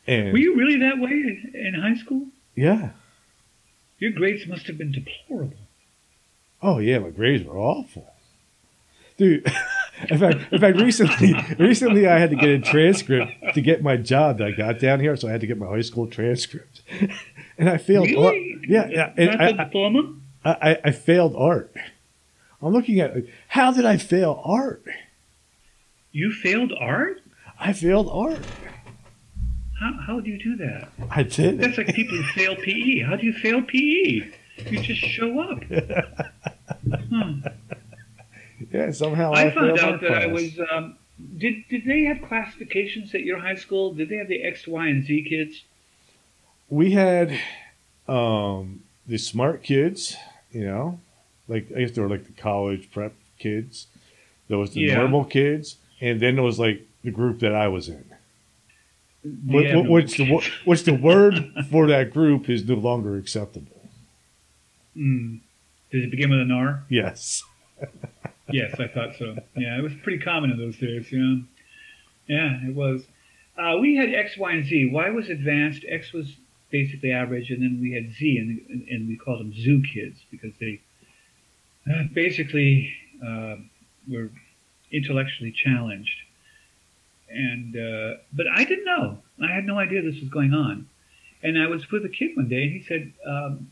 And 0.07 0.33
Were 0.33 0.39
you 0.39 0.55
really 0.57 0.79
that 0.79 0.99
way 0.99 1.11
in 1.55 1.75
high 1.75 1.95
school? 1.97 2.27
yeah, 2.55 2.91
Your 4.05 4.13
grades 4.13 4.47
must 4.47 4.67
have 4.67 4.77
been 4.77 4.93
deplorable. 4.93 5.57
Oh 6.61 6.79
yeah, 6.79 6.99
my 6.99 7.09
grades 7.09 7.43
were 7.43 7.57
awful, 7.57 8.13
dude. 9.17 9.51
In 10.11 10.19
fact, 10.19 10.53
in 10.53 10.61
fact, 10.61 10.77
recently, 10.79 11.35
recently 11.59 12.07
I 12.07 12.19
had 12.19 12.29
to 12.29 12.37
get 12.37 12.51
a 12.51 12.59
transcript 12.59 13.55
to 13.55 13.61
get 13.63 13.83
my 13.83 13.97
job 13.97 14.37
that 14.39 14.49
I 14.49 14.51
got 14.51 14.79
down 14.79 15.01
here, 15.01 15.17
so 15.17 15.27
I 15.27 15.31
had 15.31 15.41
to 15.41 15.47
get 15.47 15.57
my 15.57 15.67
high 15.67 15.81
school 15.81 16.07
transcript, 16.07 16.83
and 17.59 17.71
I 17.71 17.79
failed. 17.79 18.15
art. 18.15 18.35
Yeah, 18.69 18.89
yeah, 18.89 19.15
and 19.17 19.31
Not 19.31 19.41
I, 19.41 19.65
diploma? 19.65 20.15
I, 20.45 20.51
I, 20.51 20.79
I 20.85 20.91
failed 20.91 21.35
art. 21.35 21.75
I'm 22.61 22.75
looking 22.75 23.01
at 23.01 23.15
how 23.49 23.73
did 23.73 23.87
I 23.87 23.97
fail 23.97 24.43
art? 24.45 24.85
You 26.13 26.31
failed 26.31 26.75
art? 26.79 27.23
I 27.59 27.73
failed 27.73 28.11
art. 28.13 28.41
How, 29.85 29.93
how 30.07 30.21
do 30.21 30.31
you 30.31 30.39
do 30.39 30.57
that? 30.57 30.89
I 31.11 31.23
did. 31.25 31.59
That's 31.61 31.77
like 31.77 31.95
people 31.95 32.17
who 32.17 32.23
fail 32.33 32.57
PE. 32.57 33.01
How 33.01 33.17
do 33.17 33.27
you 33.27 33.35
fail 33.35 33.61
PE? 33.61 34.31
You 34.71 34.81
just 34.81 35.01
show 35.01 35.41
up. 35.41 35.63
Hmm. 37.11 37.41
yeah, 38.73 38.91
somehow 38.93 39.33
I, 39.35 39.47
I 39.47 39.51
found 39.51 39.79
out 39.79 40.01
that 40.01 40.13
I 40.13 40.27
was. 40.27 40.59
Um, 40.73 40.97
did 41.37 41.65
did 41.69 41.85
they 41.85 42.05
have 42.05 42.23
classifications 42.23 43.15
at 43.15 43.23
your 43.23 43.39
high 43.39 43.57
school? 43.57 43.93
Did 43.93 44.09
they 44.09 44.17
have 44.17 44.29
the 44.29 44.43
X, 44.43 44.67
Y, 44.67 44.87
and 44.89 45.05
Z 45.05 45.27
kids? 45.29 45.63
we 46.71 46.93
had 46.93 47.39
um 48.09 48.81
the 49.07 49.19
smart 49.19 49.63
kids, 49.63 50.17
you 50.51 50.65
know, 50.65 50.99
like 51.47 51.67
I 51.77 51.81
guess 51.81 51.91
they 51.93 52.01
were 52.01 52.09
like 52.09 52.27
the 52.27 52.33
college 52.41 52.91
prep 52.91 53.13
kids. 53.39 53.87
There 54.49 54.57
was 54.59 54.73
the 54.73 54.81
Yeah. 54.81 54.97
normal 54.97 55.25
kids, 55.25 55.77
and 56.01 56.21
then 56.21 56.37
there 56.37 56.45
was 56.45 56.59
like 56.59 56.87
the 57.03 57.11
group 57.11 57.41
that 57.41 57.55
I 57.55 57.69
was 57.69 57.89
in. 57.89 58.05
The 59.25 59.83
Wh- 59.83 59.87
wh- 59.87 59.91
Which 59.91 60.17
the 60.19 60.31
wo- 60.31 60.41
kids. 60.41 60.55
which 60.67 60.85
the 60.85 60.95
word 60.95 61.53
for 61.71 61.87
that 61.87 62.13
group 62.13 62.51
is 62.51 62.67
no 62.69 62.75
longer 62.75 63.17
acceptable. 63.17 63.81
Mm. 64.97 65.41
Does 65.91 66.05
it 66.05 66.11
begin 66.11 66.31
with 66.31 66.41
an 66.41 66.51
R? 66.53 66.85
Yes. 66.89 67.43
Yes, 68.51 68.79
I 68.79 68.89
thought 68.89 69.17
so. 69.19 69.37
Yeah, 69.57 69.79
it 69.79 69.83
was 69.83 69.95
pretty 70.03 70.19
common 70.23 70.51
in 70.51 70.59
those 70.59 70.77
days. 70.77 71.11
Yeah, 71.11 71.37
yeah, 72.29 72.69
it 72.69 72.75
was. 72.75 73.03
Uh, 73.57 73.79
we 73.81 73.97
had 73.97 74.13
X, 74.13 74.37
Y, 74.37 74.53
and 74.53 74.67
Z. 74.67 74.91
Y 74.93 75.09
was 75.09 75.31
advanced. 75.31 75.83
X 75.89 76.13
was 76.13 76.37
basically 76.71 77.11
average, 77.11 77.49
and 77.51 77.63
then 77.63 77.79
we 77.81 77.93
had 77.93 78.13
Z, 78.13 78.37
and, 78.37 78.87
and 78.91 79.09
we 79.09 79.17
called 79.17 79.41
them 79.41 79.55
zoo 79.55 79.83
kids 79.95 80.19
because 80.31 80.53
they 80.61 80.79
uh, 81.91 82.03
basically 82.13 82.93
uh, 83.27 83.57
were 84.13 84.29
intellectually 84.93 85.51
challenged. 85.53 86.15
And 87.35 87.77
uh, 87.77 88.19
but 88.33 88.47
I 88.47 88.65
didn't 88.65 88.85
know. 88.85 89.19
I 89.43 89.53
had 89.53 89.65
no 89.65 89.79
idea 89.79 90.03
this 90.03 90.21
was 90.21 90.31
going 90.31 90.55
on. 90.55 90.89
And 91.43 91.59
I 91.59 91.67
was 91.67 91.91
with 91.91 92.05
a 92.05 92.09
kid 92.09 92.37
one 92.37 92.49
day, 92.49 92.63
and 92.63 92.73
he 92.73 92.83
said, 92.83 93.13
um, 93.27 93.71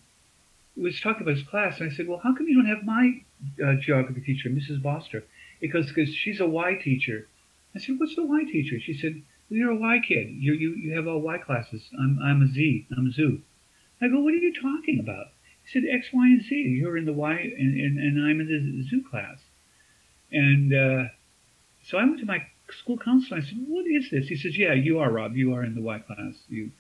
was 0.76 1.01
talking 1.01 1.22
about 1.22 1.36
his 1.36 1.47
class, 1.47 1.80
and 1.80 1.90
I 1.90 1.94
said, 1.94 2.09
"Well, 2.09 2.18
how 2.18 2.34
come 2.34 2.48
you 2.48 2.56
don't 2.56 2.66
have 2.66 2.84
my 2.84 3.22
uh, 3.64 3.74
geography 3.74 4.20
teacher, 4.20 4.48
Mrs. 4.48 4.82
Boster?" 4.82 5.24
Because 5.60 5.86
because 5.86 6.14
she's 6.14 6.40
a 6.40 6.47
Y 6.47 6.74
teacher. 6.82 7.28
I 7.74 7.78
said, 7.78 7.98
"What's 7.98 8.16
the 8.16 8.24
Y 8.24 8.44
teacher?" 8.44 8.80
She 8.80 8.94
said, 8.94 9.22
well, 9.48 9.59
"You're 9.59 9.70
a 9.70 9.76
Y 9.76 10.01
kid. 10.06 10.30
You 10.30 10.55
you 10.55 10.74
you 10.74 10.94
have 10.97 11.06
all 11.06 11.20
Y 11.20 11.39
classes. 11.39 11.89
I'm 11.98 12.18
I'm 12.22 12.43
a 12.43 12.48
Z. 12.48 12.86
I'm 12.97 13.06
a 13.06 13.12
zoo." 13.12 13.43
I 14.01 14.09
go, 14.09 14.20
"What 14.20 14.34
are 14.34 14.39
you 14.39 14.55
talking 14.55 14.98
about?" 14.98 15.26
He 15.64 15.70
said, 15.70 15.89
X, 15.89 16.09
Y, 16.12 16.26
and 16.26 16.43
Z. 16.43 16.55
You're 16.55 16.97
in 16.97 17.05
the 17.05 17.12
Y, 17.12 17.32
and 17.32 17.80
and, 17.80 17.98
and 17.98 18.26
I'm 18.26 18.40
in 18.40 18.48
the 18.48 18.82
zoo 18.89 19.02
class." 19.09 19.39
And 20.32 20.72
uh, 20.72 21.05
so 21.84 21.98
I 21.98 22.05
went 22.05 22.18
to 22.20 22.26
my 22.26 22.47
school 22.73 22.99
counselor. 22.99 23.39
I 23.39 23.43
said, 23.43 23.59
"What 23.66 23.86
is 23.86 24.11
this?" 24.11 24.28
He 24.28 24.36
says, 24.36 24.57
"Yeah, 24.59 24.73
you 24.73 24.99
are 24.99 25.11
Rob. 25.11 25.36
You 25.36 25.55
are 25.55 25.65
in 25.65 25.74
the 25.74 25.81
Y 25.82 25.99
class. 26.01 26.35
You." 26.49 26.70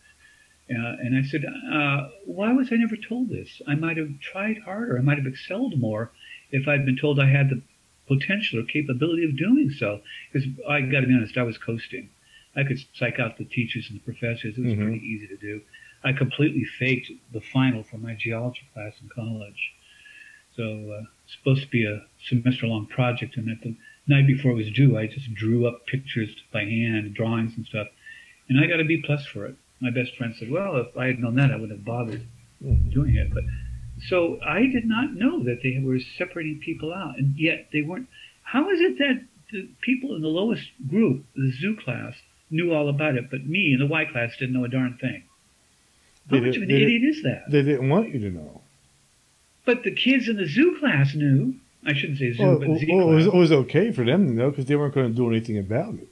Uh, 0.70 0.96
and 1.02 1.16
I 1.16 1.22
said, 1.22 1.44
uh, 1.44 2.08
why 2.24 2.52
was 2.52 2.68
I 2.72 2.76
never 2.76 2.96
told 2.96 3.28
this? 3.28 3.60
I 3.66 3.74
might 3.74 3.96
have 3.98 4.20
tried 4.20 4.58
harder. 4.58 4.96
I 4.96 5.02
might 5.02 5.18
have 5.18 5.26
excelled 5.26 5.78
more 5.78 6.12
if 6.50 6.66
I'd 6.68 6.86
been 6.86 6.96
told 6.96 7.18
I 7.20 7.26
had 7.28 7.50
the 7.50 7.60
potential 8.06 8.60
or 8.60 8.62
capability 8.62 9.24
of 9.24 9.36
doing 9.36 9.70
so. 9.70 10.00
Because 10.32 10.48
I 10.68 10.80
got 10.82 11.00
to 11.00 11.06
be 11.08 11.14
honest, 11.14 11.36
I 11.36 11.42
was 11.42 11.58
coasting. 11.58 12.08
I 12.56 12.62
could 12.64 12.78
psych 12.94 13.18
out 13.18 13.36
the 13.38 13.44
teachers 13.44 13.88
and 13.90 13.98
the 14.00 14.04
professors. 14.04 14.56
It 14.56 14.64
was 14.64 14.74
Mhm. 14.74 14.84
pretty 14.84 15.06
easy 15.06 15.26
to 15.26 15.36
do. 15.36 15.60
I 16.04 16.12
completely 16.12 16.64
faked 16.64 17.10
the 17.32 17.40
final 17.40 17.82
for 17.82 17.98
my 17.98 18.14
geology 18.14 18.62
class 18.72 18.94
in 19.02 19.08
college. 19.08 19.72
So 20.56 20.92
uh, 20.92 21.04
it's 21.24 21.34
supposed 21.34 21.62
to 21.62 21.68
be 21.68 21.84
a 21.84 22.06
semester-long 22.28 22.86
project, 22.86 23.36
and 23.36 23.50
at 23.50 23.60
the 23.62 23.74
night 24.06 24.26
before 24.26 24.52
it 24.52 24.56
was 24.56 24.70
due, 24.70 24.98
I 24.98 25.06
just 25.06 25.34
drew 25.34 25.66
up 25.66 25.86
pictures 25.86 26.30
by 26.52 26.64
hand, 26.64 27.14
drawings 27.14 27.52
and 27.56 27.66
stuff, 27.66 27.88
and 28.48 28.58
I 28.58 28.66
got 28.66 28.80
a 28.80 28.84
B 28.84 29.02
plus 29.04 29.24
for 29.26 29.46
it 29.46 29.56
my 29.82 29.90
best 29.90 30.16
friend 30.16 30.34
said, 30.38 30.48
"Well, 30.48 30.76
if 30.76 30.96
I 30.96 31.06
had 31.06 31.18
known 31.18 31.34
that, 31.34 31.50
I 31.50 31.56
wouldn't 31.56 31.72
have 31.78 31.84
bothered 31.84 32.22
doing 32.60 33.16
it." 33.16 33.34
But 33.34 33.44
so 34.06 34.40
I 34.40 34.66
did 34.66 34.86
not 34.86 35.14
know 35.14 35.42
that 35.42 35.62
they 35.62 35.80
were 35.80 35.98
separating 35.98 36.60
people 36.60 36.94
out, 36.94 37.18
and 37.18 37.36
yet 37.36 37.68
they 37.72 37.82
weren't. 37.82 38.08
How 38.44 38.70
is 38.70 38.80
it 38.80 38.98
that 38.98 39.24
the 39.50 39.68
people 39.80 40.14
in 40.14 40.22
the 40.22 40.28
lowest 40.28 40.70
group, 40.88 41.26
the 41.34 41.50
zoo 41.50 41.76
class, 41.76 42.14
knew 42.48 42.72
all 42.72 42.88
about 42.88 43.16
it, 43.16 43.28
but 43.28 43.44
me 43.44 43.72
in 43.72 43.80
the 43.80 43.86
Y 43.86 44.04
class 44.04 44.36
didn't 44.38 44.54
know 44.54 44.64
a 44.64 44.68
darn 44.68 44.96
thing? 44.98 45.24
How 46.30 46.36
They 46.36 46.46
much 46.46 46.56
of 46.56 46.62
an 46.62 46.70
idiot 46.70 47.02
is 47.02 47.22
that? 47.24 47.50
They 47.50 47.62
didn't 47.62 47.88
want 47.88 48.14
you 48.14 48.20
to 48.20 48.30
know. 48.30 48.62
But 49.64 49.82
the 49.82 49.90
kids 49.90 50.28
in 50.28 50.36
the 50.36 50.46
zoo 50.46 50.78
class 50.78 51.14
knew. 51.14 51.56
I 51.84 51.94
shouldn't 51.94 52.18
say 52.18 52.32
zoo, 52.32 52.42
Well, 52.44 52.58
but 52.58 52.78
Z 52.78 52.88
well, 52.92 53.10
it, 53.10 53.14
was, 53.14 53.26
it 53.26 53.34
was 53.34 53.52
okay 53.52 53.90
for 53.90 54.04
them 54.04 54.26
to 54.28 54.32
know 54.32 54.50
because 54.50 54.66
they 54.66 54.76
weren't 54.76 54.94
going 54.94 55.08
to 55.08 55.14
do 55.16 55.28
anything 55.28 55.58
about 55.58 55.94
it. 55.94 56.08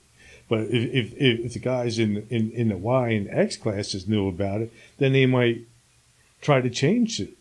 But 0.49 0.61
if, 0.63 1.13
if, 1.13 1.13
if, 1.45 1.53
the 1.53 1.59
guys 1.59 1.97
in, 1.97 2.27
in, 2.29 2.51
in 2.51 2.67
the 2.69 2.77
Y 2.77 3.09
and 3.09 3.29
X 3.29 3.55
classes 3.55 4.05
knew 4.07 4.27
about 4.27 4.59
it, 4.61 4.73
then 4.97 5.13
they 5.13 5.25
might 5.25 5.61
try 6.41 6.59
to 6.59 6.69
change 6.69 7.19
it, 7.21 7.31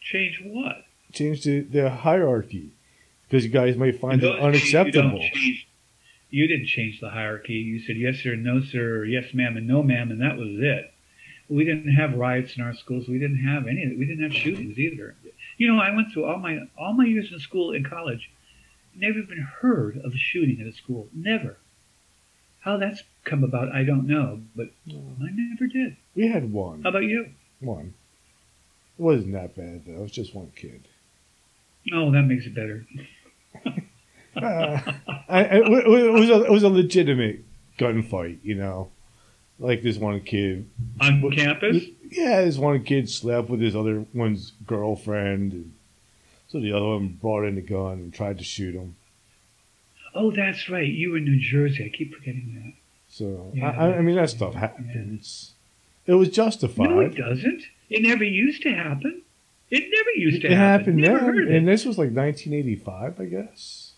Change 0.00 0.42
what? 0.44 0.84
change 1.12 1.44
the, 1.44 1.60
the 1.60 1.88
hierarchy 1.90 2.70
because 3.28 3.44
you 3.44 3.50
guys 3.50 3.76
might 3.76 3.98
find 4.00 4.22
In 4.22 4.28
it 4.28 4.36
You, 4.36 4.40
unacceptable. 4.46 5.18
change, 5.18 5.66
you 6.28 6.46
didn't 6.46 6.66
change 6.66 7.00
the 7.00 7.10
hierarchy. 7.10 7.54
You 7.54 7.80
said 7.80 7.96
yes 7.96 8.16
sir, 8.22 8.32
and 8.34 8.44
no 8.44 8.60
sir, 8.60 8.98
or 8.98 9.04
yes 9.04 9.32
ma'am, 9.32 9.56
and 9.56 9.66
no 9.66 9.82
ma'am, 9.82 10.10
and 10.10 10.20
that 10.20 10.36
was 10.36 10.48
it. 10.58 10.91
We 11.54 11.64
didn't 11.64 11.92
have 11.94 12.14
riots 12.14 12.56
in 12.56 12.62
our 12.62 12.74
schools. 12.74 13.08
We 13.08 13.18
didn't 13.18 13.44
have 13.44 13.66
any. 13.66 13.94
We 13.98 14.06
didn't 14.06 14.22
have 14.24 14.34
shootings 14.34 14.78
either. 14.78 15.14
You 15.58 15.68
know, 15.72 15.78
I 15.80 15.94
went 15.94 16.12
through 16.12 16.24
all 16.24 16.38
my 16.38 16.60
all 16.78 16.94
my 16.94 17.04
years 17.04 17.30
in 17.32 17.38
school 17.38 17.72
and 17.72 17.84
college. 17.88 18.30
Never 18.94 19.18
even 19.18 19.38
heard 19.60 19.96
of 19.98 20.12
a 20.14 20.16
shooting 20.18 20.60
at 20.60 20.66
a 20.66 20.72
school. 20.72 21.08
Never. 21.14 21.56
How 22.60 22.76
that's 22.76 23.02
come 23.24 23.42
about, 23.44 23.72
I 23.72 23.82
don't 23.84 24.06
know, 24.06 24.40
but 24.54 24.68
I 24.88 25.28
never 25.32 25.66
did. 25.66 25.96
We 26.14 26.28
had 26.28 26.52
one. 26.52 26.82
How 26.82 26.90
about 26.90 27.02
you? 27.04 27.30
One. 27.60 27.94
It 28.98 29.02
wasn't 29.02 29.32
that 29.32 29.56
bad, 29.56 29.84
though. 29.86 29.94
It 29.94 30.00
was 30.02 30.12
just 30.12 30.34
one 30.34 30.52
kid. 30.54 30.86
Oh, 31.92 32.10
that 32.12 32.22
makes 32.22 32.46
it 32.46 32.54
better. 32.54 32.86
Uh, 34.34 34.80
I, 35.28 35.44
I- 35.44 35.56
it, 35.56 35.68
was 36.18 36.30
a, 36.30 36.44
it 36.44 36.50
was 36.50 36.62
a 36.62 36.68
legitimate 36.70 37.44
gunfight, 37.78 38.38
you 38.42 38.54
know. 38.54 38.90
Like 39.62 39.82
this 39.82 39.96
one 39.96 40.20
kid 40.20 40.68
On 41.00 41.30
campus? 41.30 41.84
Yeah, 42.10 42.42
this 42.42 42.58
one 42.58 42.82
kid 42.84 43.08
slept 43.08 43.48
with 43.48 43.60
his 43.60 43.74
other 43.76 44.04
one's 44.12 44.52
girlfriend, 44.66 45.52
and 45.52 45.72
so 46.48 46.60
the 46.60 46.72
other 46.72 46.84
one 46.86 47.16
brought 47.20 47.44
in 47.44 47.56
a 47.56 47.62
gun 47.62 47.92
and 47.92 48.12
tried 48.12 48.38
to 48.38 48.44
shoot 48.44 48.74
him. 48.74 48.96
Oh, 50.14 50.30
that's 50.30 50.68
right. 50.68 50.86
You 50.86 51.12
were 51.12 51.18
in 51.18 51.24
New 51.24 51.38
Jersey. 51.40 51.84
I 51.84 51.96
keep 51.96 52.12
forgetting 52.14 52.60
that. 52.62 52.72
So 53.08 53.50
Yeah, 53.54 53.70
I, 53.70 53.94
I 53.94 54.00
mean 54.02 54.16
that 54.16 54.30
stuff 54.30 54.54
happens. 54.54 55.52
It 56.06 56.14
was 56.14 56.28
justified. 56.28 56.90
No, 56.90 57.00
it 57.00 57.14
doesn't. 57.14 57.62
It 57.88 58.02
never 58.02 58.24
used 58.24 58.62
to 58.62 58.72
happen. 58.74 59.22
It 59.70 59.84
never 59.90 60.10
used 60.16 60.42
to 60.42 60.48
it 60.48 60.52
happen. 60.52 60.80
happened 60.80 60.96
Never 60.98 61.18
then, 61.18 61.24
heard 61.26 61.42
of 61.48 61.54
and 61.54 61.68
it. 61.68 61.70
this 61.70 61.84
was 61.86 61.96
like 61.98 62.10
1985, 62.10 63.20
I 63.20 63.24
guess. 63.26 63.92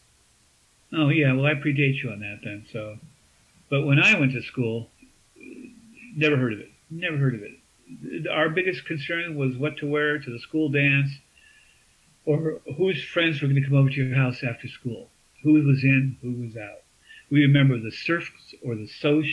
Oh 0.93 1.09
yeah, 1.09 1.33
well 1.33 1.47
I 1.47 1.55
predate 1.55 2.03
you 2.03 2.11
on 2.11 2.21
that 2.21 2.41
then. 2.45 2.67
So, 2.73 2.99
but 3.71 3.85
when 3.85 3.99
I 3.99 4.19
went 4.21 4.33
to 4.35 4.43
school, 4.43 4.91
never 6.17 6.37
heard 6.37 6.53
of 6.55 6.61
it. 6.61 6.71
Never 6.91 7.17
heard 7.17 7.35
of 7.35 7.43
it. 7.43 8.27
Our 8.29 8.49
biggest 8.49 8.87
concern 8.87 9.37
was 9.37 9.57
what 9.57 9.77
to 9.79 9.87
wear 9.87 10.19
to 10.19 10.31
the 10.31 10.39
school 10.39 10.71
dance, 10.71 11.11
or 12.25 12.61
whose 12.77 13.03
friends 13.05 13.41
were 13.41 13.49
going 13.49 13.63
to 13.63 13.69
come 13.69 13.77
over 13.77 13.91
to 13.91 14.05
your 14.05 14.17
house 14.17 14.43
after 14.43 14.69
school. 14.69 15.11
Who 15.43 15.55
was 15.55 15.85
in, 15.85 16.17
who 16.23 16.33
was 16.33 16.57
out. 16.57 16.83
We 17.31 17.43
remember 17.43 17.79
the 17.79 17.91
surfs 17.91 18.55
or 18.65 18.75
the 18.75 18.87
soch 18.87 19.27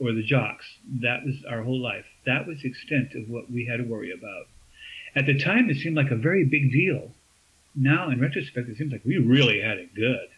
or 0.00 0.12
the 0.12 0.22
jocks. 0.22 0.66
That 1.02 1.24
was 1.24 1.44
our 1.48 1.62
whole 1.62 1.80
life. 1.80 2.06
That 2.24 2.46
was 2.46 2.62
the 2.62 2.68
extent 2.68 3.14
of 3.14 3.28
what 3.28 3.50
we 3.50 3.66
had 3.66 3.78
to 3.78 3.84
worry 3.84 4.12
about. 4.12 4.46
At 5.14 5.26
the 5.26 5.38
time, 5.38 5.68
it 5.68 5.78
seemed 5.78 5.96
like 5.96 6.10
a 6.10 6.16
very 6.16 6.44
big 6.44 6.70
deal. 6.70 7.12
Now, 7.74 8.10
in 8.10 8.20
retrospect, 8.20 8.68
it 8.68 8.76
seems 8.76 8.92
like 8.92 9.04
we 9.04 9.18
really 9.18 9.60
had 9.60 9.78
it 9.78 9.94
good. 9.94 10.28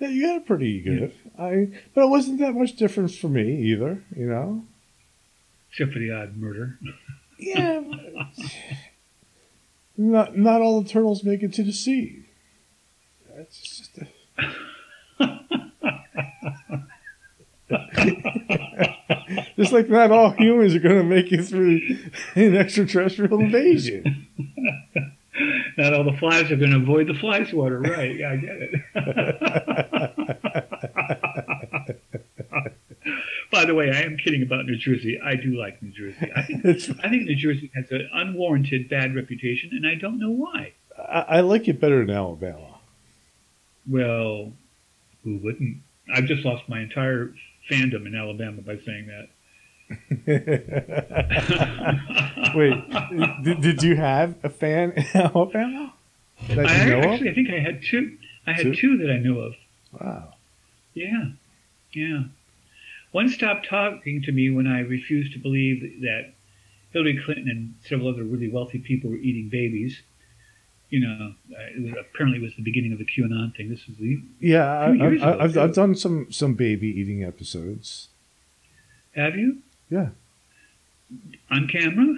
Yeah, 0.00 0.08
you 0.08 0.26
got 0.26 0.36
it 0.36 0.46
pretty 0.46 0.80
good. 0.80 1.12
I, 1.38 1.68
but 1.94 2.04
it 2.04 2.08
wasn't 2.08 2.40
that 2.40 2.54
much 2.54 2.76
difference 2.76 3.16
for 3.16 3.28
me 3.28 3.62
either. 3.70 4.02
You 4.16 4.26
know. 4.26 4.64
Except 5.70 5.92
for 5.92 5.98
the 5.98 6.10
odd 6.10 6.36
murder. 6.36 6.78
Yeah. 7.42 7.80
not 9.96 10.36
not 10.36 10.60
all 10.60 10.82
the 10.82 10.88
turtles 10.90 11.24
make 11.24 11.42
it 11.42 11.54
to 11.54 11.62
the 11.62 11.72
sea. 11.72 12.26
That's 13.34 13.58
just. 13.58 13.96
A... 13.96 14.06
just 19.56 19.72
like 19.72 19.88
not 19.88 20.10
all 20.10 20.32
humans 20.32 20.74
are 20.74 20.80
going 20.80 20.96
to 20.96 21.02
make 21.02 21.32
it 21.32 21.44
through 21.44 21.80
an 22.34 22.56
extraterrestrial 22.56 23.40
invasion. 23.40 24.26
not 25.76 25.94
all 25.94 26.04
the 26.04 26.16
flies 26.18 26.50
are 26.50 26.56
going 26.56 26.72
to 26.72 26.78
avoid 26.78 27.06
the 27.06 27.14
fly 27.14 27.44
swatter, 27.44 27.80
right? 27.80 28.16
Yeah, 28.16 28.30
I 28.30 28.36
get 28.36 28.56
it. 28.60 28.72
By 33.50 33.64
the 33.64 33.74
way, 33.74 33.90
I 33.90 34.02
am 34.02 34.16
kidding 34.16 34.42
about 34.42 34.66
New 34.66 34.76
Jersey. 34.76 35.18
I 35.22 35.34
do 35.34 35.58
like 35.58 35.82
New 35.82 35.90
Jersey. 35.90 36.30
I 36.36 36.42
think, 36.42 36.64
I 36.64 37.08
think 37.08 37.24
New 37.24 37.36
Jersey 37.36 37.70
has 37.74 37.90
an 37.90 38.08
unwarranted 38.12 38.88
bad 38.88 39.14
reputation, 39.14 39.70
and 39.72 39.86
I 39.86 39.96
don't 39.96 40.20
know 40.20 40.30
why. 40.30 40.72
I, 40.96 41.24
I 41.28 41.40
like 41.40 41.66
it 41.68 41.80
better 41.80 42.04
than 42.04 42.14
Alabama. 42.14 42.78
Well, 43.88 44.52
who 45.24 45.38
wouldn't? 45.38 45.78
I've 46.12 46.26
just 46.26 46.44
lost 46.44 46.68
my 46.68 46.80
entire 46.80 47.32
fandom 47.70 48.06
in 48.06 48.14
Alabama 48.14 48.62
by 48.62 48.78
saying 48.78 49.06
that. 49.08 49.28
Wait, 52.54 52.74
did, 53.42 53.60
did 53.60 53.82
you 53.82 53.96
have 53.96 54.36
a 54.42 54.48
fan 54.48 54.92
in 54.92 55.04
Alabama? 55.14 55.92
That 56.48 56.66
I 56.66 56.84
you 56.84 56.90
know 56.90 57.00
actually, 57.00 57.28
of? 57.28 57.32
I 57.32 57.34
think 57.34 57.50
I 57.50 57.58
had 57.58 57.82
two. 57.82 58.16
I 58.46 58.52
had 58.52 58.62
two? 58.62 58.74
two 58.74 58.98
that 58.98 59.10
I 59.10 59.18
knew 59.18 59.40
of. 59.40 59.54
Wow. 60.00 60.34
Yeah, 60.94 61.30
yeah. 61.92 62.22
One 63.12 63.28
stopped 63.28 63.66
talking 63.68 64.22
to 64.22 64.32
me 64.32 64.50
when 64.50 64.66
I 64.66 64.80
refused 64.80 65.32
to 65.32 65.38
believe 65.38 66.00
that 66.02 66.32
Hillary 66.92 67.20
Clinton 67.24 67.48
and 67.48 67.74
several 67.84 68.08
other 68.08 68.22
really 68.22 68.48
wealthy 68.48 68.78
people 68.78 69.10
were 69.10 69.16
eating 69.16 69.48
babies. 69.48 70.02
You 70.88 71.00
know, 71.00 71.34
it 71.50 71.82
was, 71.82 71.92
apparently 72.00 72.38
it 72.38 72.42
was 72.42 72.54
the 72.56 72.62
beginning 72.62 72.92
of 72.92 72.98
the 72.98 73.04
QAnon 73.04 73.54
thing. 73.56 73.68
This 73.68 73.86
was 73.86 73.96
the 73.96 74.20
yeah. 74.40 74.80
I, 74.80 75.42
have 75.42 75.56
I've 75.56 75.74
done 75.74 75.94
some 75.94 76.30
some 76.30 76.54
baby 76.54 76.88
eating 76.88 77.24
episodes. 77.24 78.08
Have 79.14 79.36
you? 79.36 79.58
Yeah. 79.90 80.10
On 81.50 81.66
camera? 81.68 82.14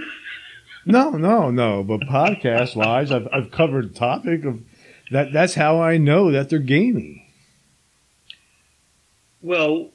no, 0.84 1.10
no, 1.10 1.50
no. 1.50 1.82
But 1.82 2.00
podcast 2.02 2.76
wise, 2.76 3.10
I've 3.10 3.28
I've 3.32 3.50
covered 3.50 3.94
the 3.94 3.98
topic 3.98 4.44
of 4.44 4.60
that. 5.10 5.32
That's 5.32 5.54
how 5.54 5.80
I 5.80 5.96
know 5.96 6.30
that 6.30 6.50
they're 6.50 6.58
gamey. 6.58 7.30
Well, 9.40 9.90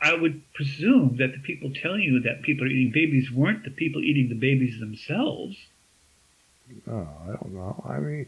I 0.00 0.14
would 0.14 0.42
presume 0.52 1.16
that 1.18 1.32
the 1.32 1.38
people 1.38 1.72
telling 1.72 2.02
you 2.02 2.20
that 2.20 2.42
people 2.42 2.64
are 2.66 2.70
eating 2.70 2.92
babies 2.92 3.30
weren't 3.30 3.64
the 3.64 3.70
people 3.70 4.02
eating 4.02 4.28
the 4.28 4.34
babies 4.34 4.80
themselves. 4.80 5.56
Oh, 6.90 7.08
I 7.24 7.26
don't 7.28 7.54
know. 7.54 7.84
I 7.88 7.98
mean, 7.98 8.26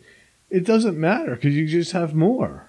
it 0.50 0.64
doesn't 0.64 0.96
matter 0.96 1.34
because 1.34 1.54
you 1.54 1.66
just 1.66 1.92
have 1.92 2.14
more. 2.14 2.66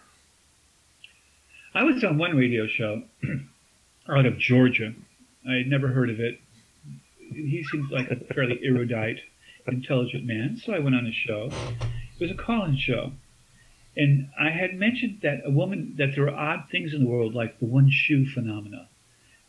I 1.74 1.84
was 1.84 2.04
on 2.04 2.18
one 2.18 2.36
radio 2.36 2.68
show 2.68 3.04
out 4.10 4.26
of 4.26 4.40
Georgia. 4.40 4.94
I 5.50 5.56
had 5.56 5.68
never 5.68 5.90
heard 5.90 6.10
of 6.10 6.20
it. 6.20 6.40
He 7.18 7.64
seemed 7.72 7.92
like 7.92 8.12
a 8.12 8.16
fairly 8.34 8.60
erudite, 8.64 9.20
intelligent 9.68 10.26
man, 10.26 10.58
so 10.64 10.74
I 10.74 10.80
went 10.80 10.96
on 10.96 11.06
a 11.06 11.12
show. 11.12 11.50
It 11.82 12.22
was 12.22 12.32
a 12.32 12.36
call-in 12.36 12.78
show, 12.78 13.12
and 13.98 14.30
I 14.40 14.50
had 14.50 14.76
mentioned 14.76 15.20
that 15.24 15.42
a 15.46 15.52
woman 15.52 15.96
that 15.98 16.16
there 16.16 16.26
are 16.26 16.36
odd 16.36 16.70
things 16.70 16.94
in 16.94 17.04
the 17.04 17.10
world 17.10 17.34
like 17.34 17.60
the 17.60 17.66
one 17.66 17.90
shoe 17.90 18.26
phenomena 18.26 18.88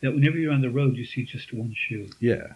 that 0.01 0.13
whenever 0.13 0.37
you're 0.37 0.53
on 0.53 0.61
the 0.61 0.69
road, 0.69 0.95
you 0.95 1.05
see 1.05 1.23
just 1.23 1.53
one 1.53 1.73
shoe. 1.75 2.09
Yeah. 2.19 2.53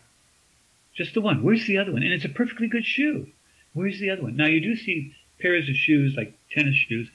Just 0.96 1.14
the 1.14 1.22
one. 1.22 1.44
Where's 1.44 1.66
the 1.68 1.78
other 1.78 1.92
one? 1.92 2.04
And 2.04 2.14
it's 2.14 2.26
a 2.26 2.30
perfectly 2.30 2.68
good 2.68 2.86
shoe. 2.86 3.28
Where's 3.74 4.00
the 4.00 4.10
other 4.10 4.24
one? 4.24 4.36
Now, 4.36 4.46
you 4.48 4.60
do 4.60 4.76
see 4.76 5.16
pairs 5.40 5.70
of 5.70 5.76
shoes, 5.76 6.16
like 6.16 6.38
tennis 6.52 6.76
shoes, 6.76 7.10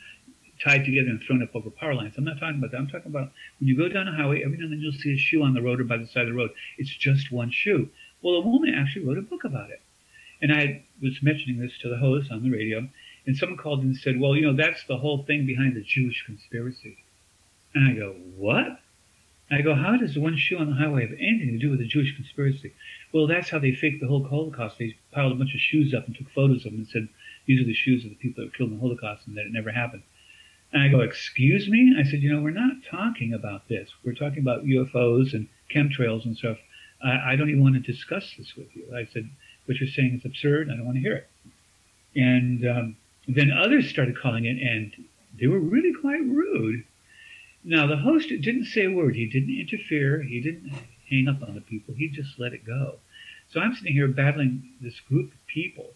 tied 0.62 0.84
together 0.84 1.08
and 1.08 1.22
thrown 1.22 1.42
up 1.42 1.54
over 1.54 1.70
power 1.70 1.94
lines. 1.94 2.14
I'm 2.16 2.24
not 2.24 2.38
talking 2.38 2.58
about 2.58 2.70
that. 2.70 2.78
I'm 2.78 2.88
talking 2.88 3.10
about 3.10 3.32
when 3.58 3.68
you 3.68 3.76
go 3.76 3.88
down 3.88 4.08
a 4.08 4.12
highway, 4.12 4.42
every 4.44 4.58
now 4.58 4.64
and 4.64 4.72
then 4.72 4.80
you'll 4.80 4.92
see 4.92 5.14
a 5.14 5.18
shoe 5.18 5.42
on 5.42 5.54
the 5.54 5.62
road 5.62 5.80
or 5.80 5.84
by 5.84 5.96
the 5.96 6.06
side 6.06 6.22
of 6.22 6.28
the 6.28 6.34
road. 6.34 6.50
It's 6.78 6.94
just 6.94 7.32
one 7.32 7.50
shoe. 7.50 7.88
Well, 8.22 8.34
a 8.34 8.40
woman 8.40 8.74
actually 8.74 9.04
wrote 9.04 9.18
a 9.18 9.22
book 9.22 9.44
about 9.44 9.70
it. 9.70 9.80
And 10.40 10.52
I 10.52 10.84
was 11.02 11.22
mentioning 11.22 11.60
this 11.60 11.72
to 11.82 11.88
the 11.88 11.96
host 11.96 12.30
on 12.30 12.42
the 12.42 12.50
radio, 12.50 12.88
and 13.26 13.36
someone 13.36 13.58
called 13.58 13.82
and 13.82 13.96
said, 13.96 14.20
Well, 14.20 14.36
you 14.36 14.42
know, 14.42 14.56
that's 14.56 14.84
the 14.86 14.98
whole 14.98 15.24
thing 15.24 15.46
behind 15.46 15.76
the 15.76 15.82
Jewish 15.82 16.24
conspiracy. 16.26 16.98
And 17.74 17.88
I 17.88 17.94
go, 17.94 18.12
What? 18.36 18.80
I 19.48 19.62
go, 19.62 19.76
how 19.76 19.96
does 19.96 20.18
one 20.18 20.36
shoe 20.36 20.58
on 20.58 20.70
the 20.70 20.74
highway 20.74 21.02
have 21.02 21.16
anything 21.18 21.52
to 21.52 21.58
do 21.58 21.70
with 21.70 21.78
the 21.78 21.86
Jewish 21.86 22.16
conspiracy? 22.16 22.72
Well, 23.12 23.28
that's 23.28 23.48
how 23.48 23.60
they 23.60 23.72
faked 23.72 24.00
the 24.00 24.08
whole 24.08 24.24
Holocaust. 24.24 24.76
They 24.76 24.96
piled 25.12 25.30
a 25.30 25.36
bunch 25.36 25.54
of 25.54 25.60
shoes 25.60 25.94
up 25.94 26.06
and 26.06 26.16
took 26.16 26.28
photos 26.30 26.66
of 26.66 26.72
them 26.72 26.80
and 26.80 26.88
said, 26.88 27.08
these 27.46 27.60
are 27.60 27.64
the 27.64 27.74
shoes 27.74 28.04
of 28.04 28.10
the 28.10 28.16
people 28.16 28.42
that 28.42 28.50
were 28.50 28.56
killed 28.56 28.70
in 28.70 28.76
the 28.76 28.80
Holocaust 28.80 29.26
and 29.26 29.36
that 29.36 29.46
it 29.46 29.52
never 29.52 29.70
happened. 29.70 30.02
And 30.76 30.84
I 30.84 30.88
go, 30.88 31.00
excuse 31.00 31.70
me? 31.70 31.96
I 31.98 32.02
said, 32.02 32.20
you 32.20 32.30
know, 32.30 32.42
we're 32.42 32.50
not 32.50 32.84
talking 32.90 33.32
about 33.32 33.66
this. 33.66 33.88
We're 34.04 34.12
talking 34.12 34.40
about 34.40 34.66
UFOs 34.66 35.32
and 35.32 35.48
chemtrails 35.74 36.26
and 36.26 36.36
stuff. 36.36 36.58
I, 37.02 37.32
I 37.32 37.36
don't 37.36 37.48
even 37.48 37.62
want 37.62 37.76
to 37.76 37.80
discuss 37.80 38.34
this 38.36 38.54
with 38.54 38.66
you. 38.76 38.84
I 38.94 39.06
said, 39.10 39.26
what 39.64 39.78
you're 39.78 39.88
saying 39.88 40.18
is 40.18 40.26
absurd. 40.26 40.68
I 40.70 40.76
don't 40.76 40.84
want 40.84 40.96
to 40.96 41.00
hear 41.00 41.14
it. 41.16 41.28
And 42.14 42.68
um, 42.68 42.96
then 43.26 43.50
others 43.52 43.88
started 43.88 44.18
calling 44.20 44.44
in, 44.44 44.58
and 44.58 44.92
they 45.40 45.46
were 45.46 45.58
really 45.58 45.94
quite 45.98 46.20
rude. 46.20 46.84
Now, 47.64 47.86
the 47.86 47.96
host 47.96 48.28
didn't 48.28 48.66
say 48.66 48.84
a 48.84 48.90
word. 48.90 49.16
He 49.16 49.24
didn't 49.24 49.58
interfere. 49.58 50.20
He 50.20 50.42
didn't 50.42 50.74
hang 51.08 51.26
up 51.26 51.40
on 51.40 51.54
the 51.54 51.62
people. 51.62 51.94
He 51.94 52.08
just 52.08 52.38
let 52.38 52.52
it 52.52 52.66
go. 52.66 52.96
So 53.50 53.60
I'm 53.60 53.74
sitting 53.74 53.94
here 53.94 54.08
battling 54.08 54.74
this 54.82 55.00
group 55.00 55.32
of 55.32 55.46
people 55.46 55.94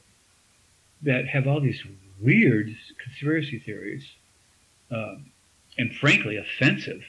that 1.02 1.28
have 1.28 1.46
all 1.46 1.60
these 1.60 1.84
weird 2.18 2.74
conspiracy 3.04 3.58
theories, 3.58 4.08
um, 4.90 5.30
and 5.78 5.94
frankly 5.94 6.36
offensive. 6.36 7.02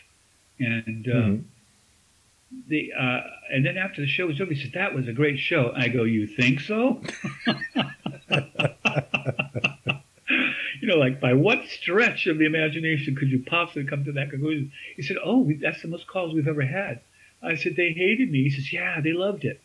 And 0.60 1.08
um, 1.08 1.14
mm-hmm. 1.14 2.60
the 2.68 2.92
uh, 2.94 3.22
and 3.52 3.66
then 3.66 3.78
after 3.78 4.02
the 4.02 4.08
show 4.08 4.28
was 4.28 4.40
over, 4.40 4.54
he 4.54 4.62
said 4.62 4.74
that 4.74 4.94
was 4.94 5.08
a 5.08 5.14
great 5.14 5.40
show. 5.40 5.74
I 5.76 5.88
go, 5.88 6.04
you 6.04 6.28
think 6.28 6.60
so? 6.60 7.02
you 10.82 10.88
know, 10.88 10.98
like 10.98 11.20
by 11.20 11.34
what 11.34 11.68
stretch 11.68 12.28
of 12.28 12.38
the 12.38 12.46
imagination 12.46 13.16
could 13.16 13.30
you 13.30 13.44
possibly 13.46 13.86
come 13.86 14.06
to 14.06 14.12
that 14.14 14.30
conclusion? 14.30 14.72
He 14.96 15.04
said, 15.04 15.18
"Oh, 15.24 15.40
we, 15.40 15.56
that's 15.56 15.82
the 15.82 15.88
most 15.88 16.08
calls 16.08 16.34
we've 16.34 16.48
ever 16.48 16.64
had." 16.64 17.02
I 17.42 17.56
said, 17.56 17.76
"They 17.76 17.92
hated 17.92 18.32
me." 18.32 18.44
He 18.44 18.50
says, 18.50 18.72
"Yeah, 18.72 19.02
they 19.02 19.14
loved 19.14 19.46
it." 19.46 19.62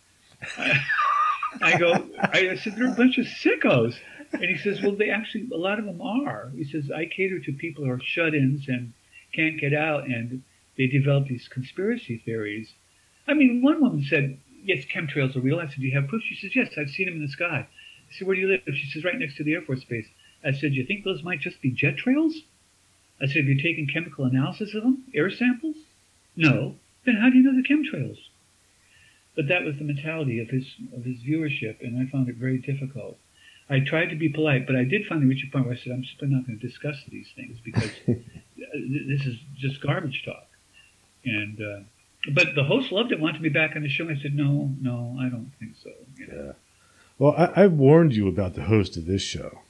I, 0.56 0.84
I 1.62 1.78
go, 1.78 1.92
I, 2.18 2.50
I 2.50 2.56
said, 2.56 2.76
"They're 2.76 2.92
a 2.92 2.94
bunch 2.94 3.18
of 3.18 3.26
sickos," 3.26 3.96
and 4.32 4.44
he 4.44 4.56
says, 4.56 4.82
"Well, 4.82 4.92
they 4.92 5.10
actually, 5.10 5.48
a 5.52 5.56
lot 5.56 5.78
of 5.78 5.84
them 5.84 6.00
are." 6.00 6.50
He 6.56 6.64
says, 6.64 6.90
"I 6.90 7.06
cater 7.06 7.38
to 7.40 7.52
people 7.52 7.84
who 7.84 7.90
are 7.90 8.00
shut-ins 8.00 8.68
and 8.68 8.92
can't 9.32 9.60
get 9.60 9.74
out, 9.74 10.06
and 10.06 10.42
they 10.76 10.86
develop 10.86 11.28
these 11.28 11.48
conspiracy 11.48 12.18
theories." 12.18 12.74
I 13.26 13.34
mean, 13.34 13.62
one 13.62 13.80
woman 13.80 14.02
said, 14.02 14.38
"Yes, 14.62 14.84
chemtrails 14.84 15.36
are 15.36 15.40
real." 15.40 15.58
I 15.58 15.66
said, 15.66 15.80
"Do 15.80 15.86
you 15.86 15.94
have 15.94 16.08
proof?" 16.08 16.22
She 16.24 16.36
says, 16.36 16.56
"Yes, 16.56 16.76
I've 16.76 16.90
seen 16.90 17.06
them 17.06 17.16
in 17.16 17.22
the 17.22 17.28
sky." 17.28 17.66
I 17.66 18.12
said, 18.12 18.26
"Where 18.26 18.36
do 18.36 18.42
you 18.42 18.48
live?" 18.48 18.62
She 18.74 18.90
says, 18.90 19.04
"Right 19.04 19.18
next 19.18 19.36
to 19.36 19.44
the 19.44 19.54
Air 19.54 19.62
Force 19.62 19.84
Base." 19.84 20.08
I 20.46 20.52
said, 20.52 20.72
Do 20.72 20.76
you 20.76 20.86
think 20.86 21.02
those 21.02 21.24
might 21.24 21.40
just 21.40 21.60
be 21.60 21.72
jet 21.72 21.96
trails? 21.96 22.42
I 23.20 23.26
said, 23.26 23.38
have 23.38 23.46
you 23.46 23.60
taken 23.60 23.86
chemical 23.86 24.24
analysis 24.26 24.74
of 24.74 24.82
them? 24.82 25.04
Air 25.12 25.30
samples? 25.30 25.76
No. 26.36 26.76
Then 27.04 27.16
how 27.16 27.30
do 27.30 27.38
you 27.38 27.42
know 27.42 27.56
the 27.56 27.66
chemtrails? 27.66 28.18
But 29.34 29.48
that 29.48 29.64
was 29.64 29.78
the 29.78 29.84
mentality 29.84 30.38
of 30.38 30.50
his 30.50 30.76
of 30.94 31.04
his 31.04 31.18
viewership, 31.18 31.80
and 31.80 31.98
I 31.98 32.10
found 32.10 32.28
it 32.28 32.36
very 32.36 32.58
difficult. 32.58 33.18
I 33.68 33.80
tried 33.80 34.10
to 34.10 34.16
be 34.16 34.28
polite, 34.28 34.66
but 34.66 34.76
I 34.76 34.84
did 34.84 35.06
finally 35.06 35.26
reach 35.26 35.44
a 35.44 35.50
point 35.50 35.66
where 35.66 35.74
I 35.74 35.78
said, 35.78 35.92
I'm 35.92 36.04
simply 36.04 36.28
not 36.28 36.46
going 36.46 36.58
to 36.58 36.66
discuss 36.66 36.96
these 37.08 37.28
things 37.34 37.58
because 37.64 37.90
this 38.06 39.26
is 39.26 39.36
just 39.56 39.80
garbage 39.80 40.22
talk. 40.24 40.46
And 41.24 41.60
uh, 41.60 41.80
but 42.32 42.54
the 42.54 42.64
host 42.64 42.92
loved 42.92 43.12
it, 43.12 43.20
wanted 43.20 43.40
me 43.40 43.48
back 43.48 43.74
on 43.76 43.82
the 43.82 43.88
show. 43.88 44.08
I 44.08 44.16
said, 44.16 44.34
no, 44.34 44.72
no, 44.80 45.16
I 45.20 45.28
don't 45.28 45.50
think 45.58 45.72
so. 45.82 45.90
You 46.16 46.26
know? 46.26 46.44
Yeah. 46.46 46.52
Well, 47.18 47.34
I, 47.36 47.62
I 47.62 47.66
warned 47.66 48.14
you 48.14 48.28
about 48.28 48.54
the 48.54 48.62
host 48.62 48.96
of 48.96 49.06
this 49.06 49.22
show. 49.22 49.60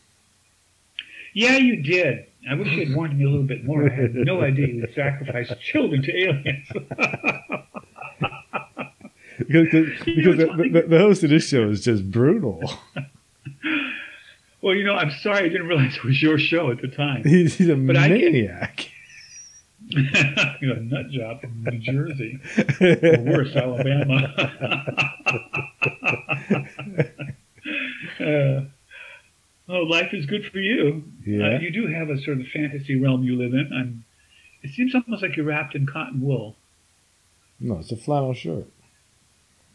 Yeah, 1.32 1.56
you 1.56 1.82
did. 1.82 2.26
I 2.48 2.54
wish 2.54 2.68
you 2.68 2.86
had 2.86 2.94
warned 2.96 3.18
me 3.18 3.24
a 3.24 3.28
little 3.28 3.46
bit 3.46 3.64
more. 3.64 3.84
I 3.84 3.94
had 3.94 4.14
no 4.14 4.40
idea 4.42 4.68
you 4.68 4.80
would 4.82 4.94
sacrifice 4.94 5.52
children 5.60 6.02
to 6.02 6.16
aliens. 6.16 6.68
because 9.38 9.68
because 10.04 10.36
the, 10.38 10.70
the, 10.72 10.84
the, 10.88 10.98
host 10.98 11.22
of 11.24 11.30
this 11.30 11.48
show 11.48 11.68
is 11.68 11.84
just 11.84 12.10
brutal. 12.10 12.62
Well, 14.62 14.74
you 14.74 14.84
know, 14.84 14.94
I'm 14.94 15.10
sorry 15.22 15.44
I 15.44 15.48
didn't 15.48 15.66
realize 15.68 15.96
it 15.96 16.04
was 16.04 16.22
your 16.22 16.38
show 16.38 16.70
at 16.70 16.80
the 16.80 16.88
time. 16.88 17.22
He's, 17.24 17.54
he's 17.56 17.68
a 17.68 17.74
but 17.74 17.94
maniac. 17.94 18.90
You're 20.60 20.76
a 20.76 20.80
nut 20.80 21.10
job 21.10 21.40
from 21.40 21.62
New 21.62 21.78
Jersey, 21.78 22.40
or 22.80 23.20
worse, 23.20 23.54
Alabama. 23.54 24.16
uh, 28.20 28.64
oh, 29.68 29.82
life 29.82 30.12
is 30.12 30.26
good 30.26 30.50
for 30.50 30.58
you. 30.58 31.04
Yeah. 31.24 31.56
Uh, 31.56 31.58
you 31.60 31.70
do 31.70 31.86
have 31.86 32.10
a 32.10 32.20
sort 32.22 32.40
of 32.40 32.48
fantasy 32.48 32.98
realm 33.00 33.22
you 33.22 33.36
live 33.36 33.52
in. 33.52 33.70
I'm, 33.72 34.04
it 34.62 34.74
seems 34.74 34.92
almost 34.92 35.22
like 35.22 35.36
you're 35.36 35.46
wrapped 35.46 35.76
in 35.76 35.86
cotton 35.86 36.20
wool. 36.20 36.56
no, 37.60 37.78
it's 37.78 37.92
a 37.92 37.96
flannel 37.96 38.34
shirt. 38.34 38.66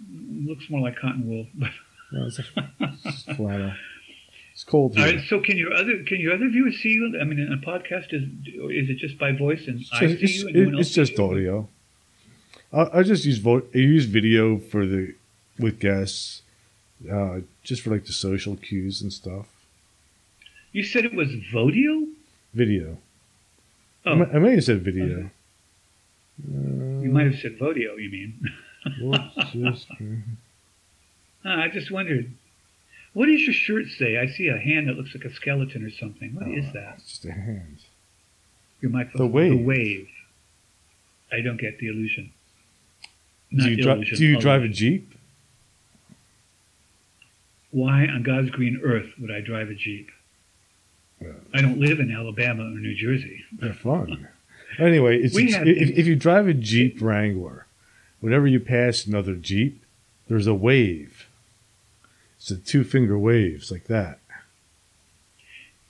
looks 0.09 0.69
more 0.69 0.81
like 0.81 0.97
cotton 0.99 1.25
wool. 1.25 1.47
No, 2.11 2.25
it's, 2.25 2.39
a, 2.39 3.35
flannel. 3.35 3.73
It's 4.53 4.63
cold 4.63 4.95
here. 4.95 5.05
right. 5.05 5.19
So 5.27 5.39
can 5.39 5.57
your 5.57 5.73
other 5.73 6.03
can 6.05 6.19
your 6.19 6.33
other 6.33 6.49
viewers 6.49 6.77
see 6.81 6.89
you? 6.89 7.17
I 7.19 7.23
mean, 7.23 7.39
in 7.39 7.51
a 7.53 7.57
podcast 7.57 8.13
is 8.13 8.23
is 8.81 8.89
it 8.89 8.97
just 8.97 9.17
by 9.17 9.31
voice 9.31 9.67
and 9.67 9.81
It's 9.81 9.89
I 9.93 10.07
just, 10.07 10.19
see 10.19 10.23
it's, 10.25 10.37
you 10.39 10.47
and 10.49 10.75
it- 10.75 10.79
it's 10.79 10.91
just 10.91 11.17
audio. 11.19 11.67
I, 12.73 12.99
I 12.99 13.03
just 13.03 13.25
use 13.25 13.37
vo- 13.39 13.67
I 13.73 13.77
use 13.77 14.05
video 14.05 14.57
for 14.57 14.85
the 14.85 15.13
with 15.59 15.79
guests, 15.79 16.41
uh, 17.11 17.39
just 17.63 17.81
for 17.81 17.89
like 17.91 18.05
the 18.05 18.13
social 18.13 18.55
cues 18.55 19.01
and 19.01 19.11
stuff. 19.11 19.47
You 20.71 20.83
said 20.83 21.03
it 21.05 21.13
was 21.13 21.29
Vodio. 21.53 22.07
Video. 22.53 22.97
I, 24.05 24.09
Oh, 24.09 24.15
mi- 24.15 24.25
I 24.33 24.39
may 24.39 24.51
have 24.55 24.63
said 24.63 24.81
video. 24.83 25.05
Okay. 25.05 25.29
Uh, 26.47 27.01
you 27.03 27.09
might 27.11 27.25
have 27.31 27.39
said 27.39 27.57
Vodio. 27.59 28.01
You 28.01 28.09
mean? 28.09 28.31
what's 29.01 29.53
this? 29.53 29.85
Ah, 31.43 31.61
I 31.63 31.67
just 31.69 31.89
wondered. 31.91 32.31
What 33.13 33.25
does 33.25 33.41
your 33.41 33.53
shirt 33.53 33.87
say? 33.97 34.17
I 34.17 34.27
see 34.27 34.47
a 34.47 34.57
hand 34.57 34.87
that 34.87 34.95
looks 34.97 35.13
like 35.13 35.25
a 35.25 35.33
skeleton 35.33 35.83
or 35.83 35.89
something. 35.91 36.33
What 36.33 36.47
is 36.47 36.65
Oh, 36.69 36.73
that? 36.73 36.95
It's 36.99 37.09
just 37.09 37.25
a 37.25 37.31
hand. 37.33 37.77
Your 38.81 38.91
microphone. 38.91 39.27
The 39.27 39.33
wave. 39.33 39.51
The 39.51 39.63
wave. 39.63 40.07
I 41.31 41.41
don't 41.41 41.59
get 41.59 41.77
the 41.79 41.87
illusion. 41.87 42.31
Do 43.55 43.69
you, 43.69 43.81
dri- 43.83 43.91
illusion, 43.91 44.17
do 44.17 44.25
you 44.25 44.39
drive 44.39 44.63
a 44.63 44.69
jeep? 44.69 45.13
Why 47.71 48.05
on 48.07 48.23
God's 48.23 48.49
green 48.49 48.81
earth 48.83 49.07
would 49.19 49.31
I 49.31 49.39
drive 49.41 49.69
a 49.69 49.73
Jeep? 49.75 50.09
Well. 51.21 51.35
I 51.53 51.61
don't 51.61 51.79
live 51.79 51.99
in 51.99 52.11
Alabama 52.11 52.63
or 52.63 52.69
New 52.79 52.93
Jersey. 52.95 53.45
They're 53.51 53.73
fun. 53.73 54.27
anyway, 54.77 55.19
it's 55.21 55.37
it's- 55.37 55.53
had 55.55 55.67
if, 55.67 55.89
if 55.97 56.05
you 56.05 56.15
drive 56.15 56.47
a 56.47 56.53
Jeep 56.53 57.01
Wrangler, 57.01 57.65
whenever 58.19 58.45
you 58.47 58.59
pass 58.59 59.05
another 59.05 59.35
Jeep, 59.35 59.83
there's 60.27 60.47
a 60.47 60.53
wave. 60.53 61.27
It's 62.41 62.49
a 62.49 62.57
two 62.57 62.83
finger 62.83 63.19
waves 63.19 63.69
like 63.71 63.85
that. 63.85 64.17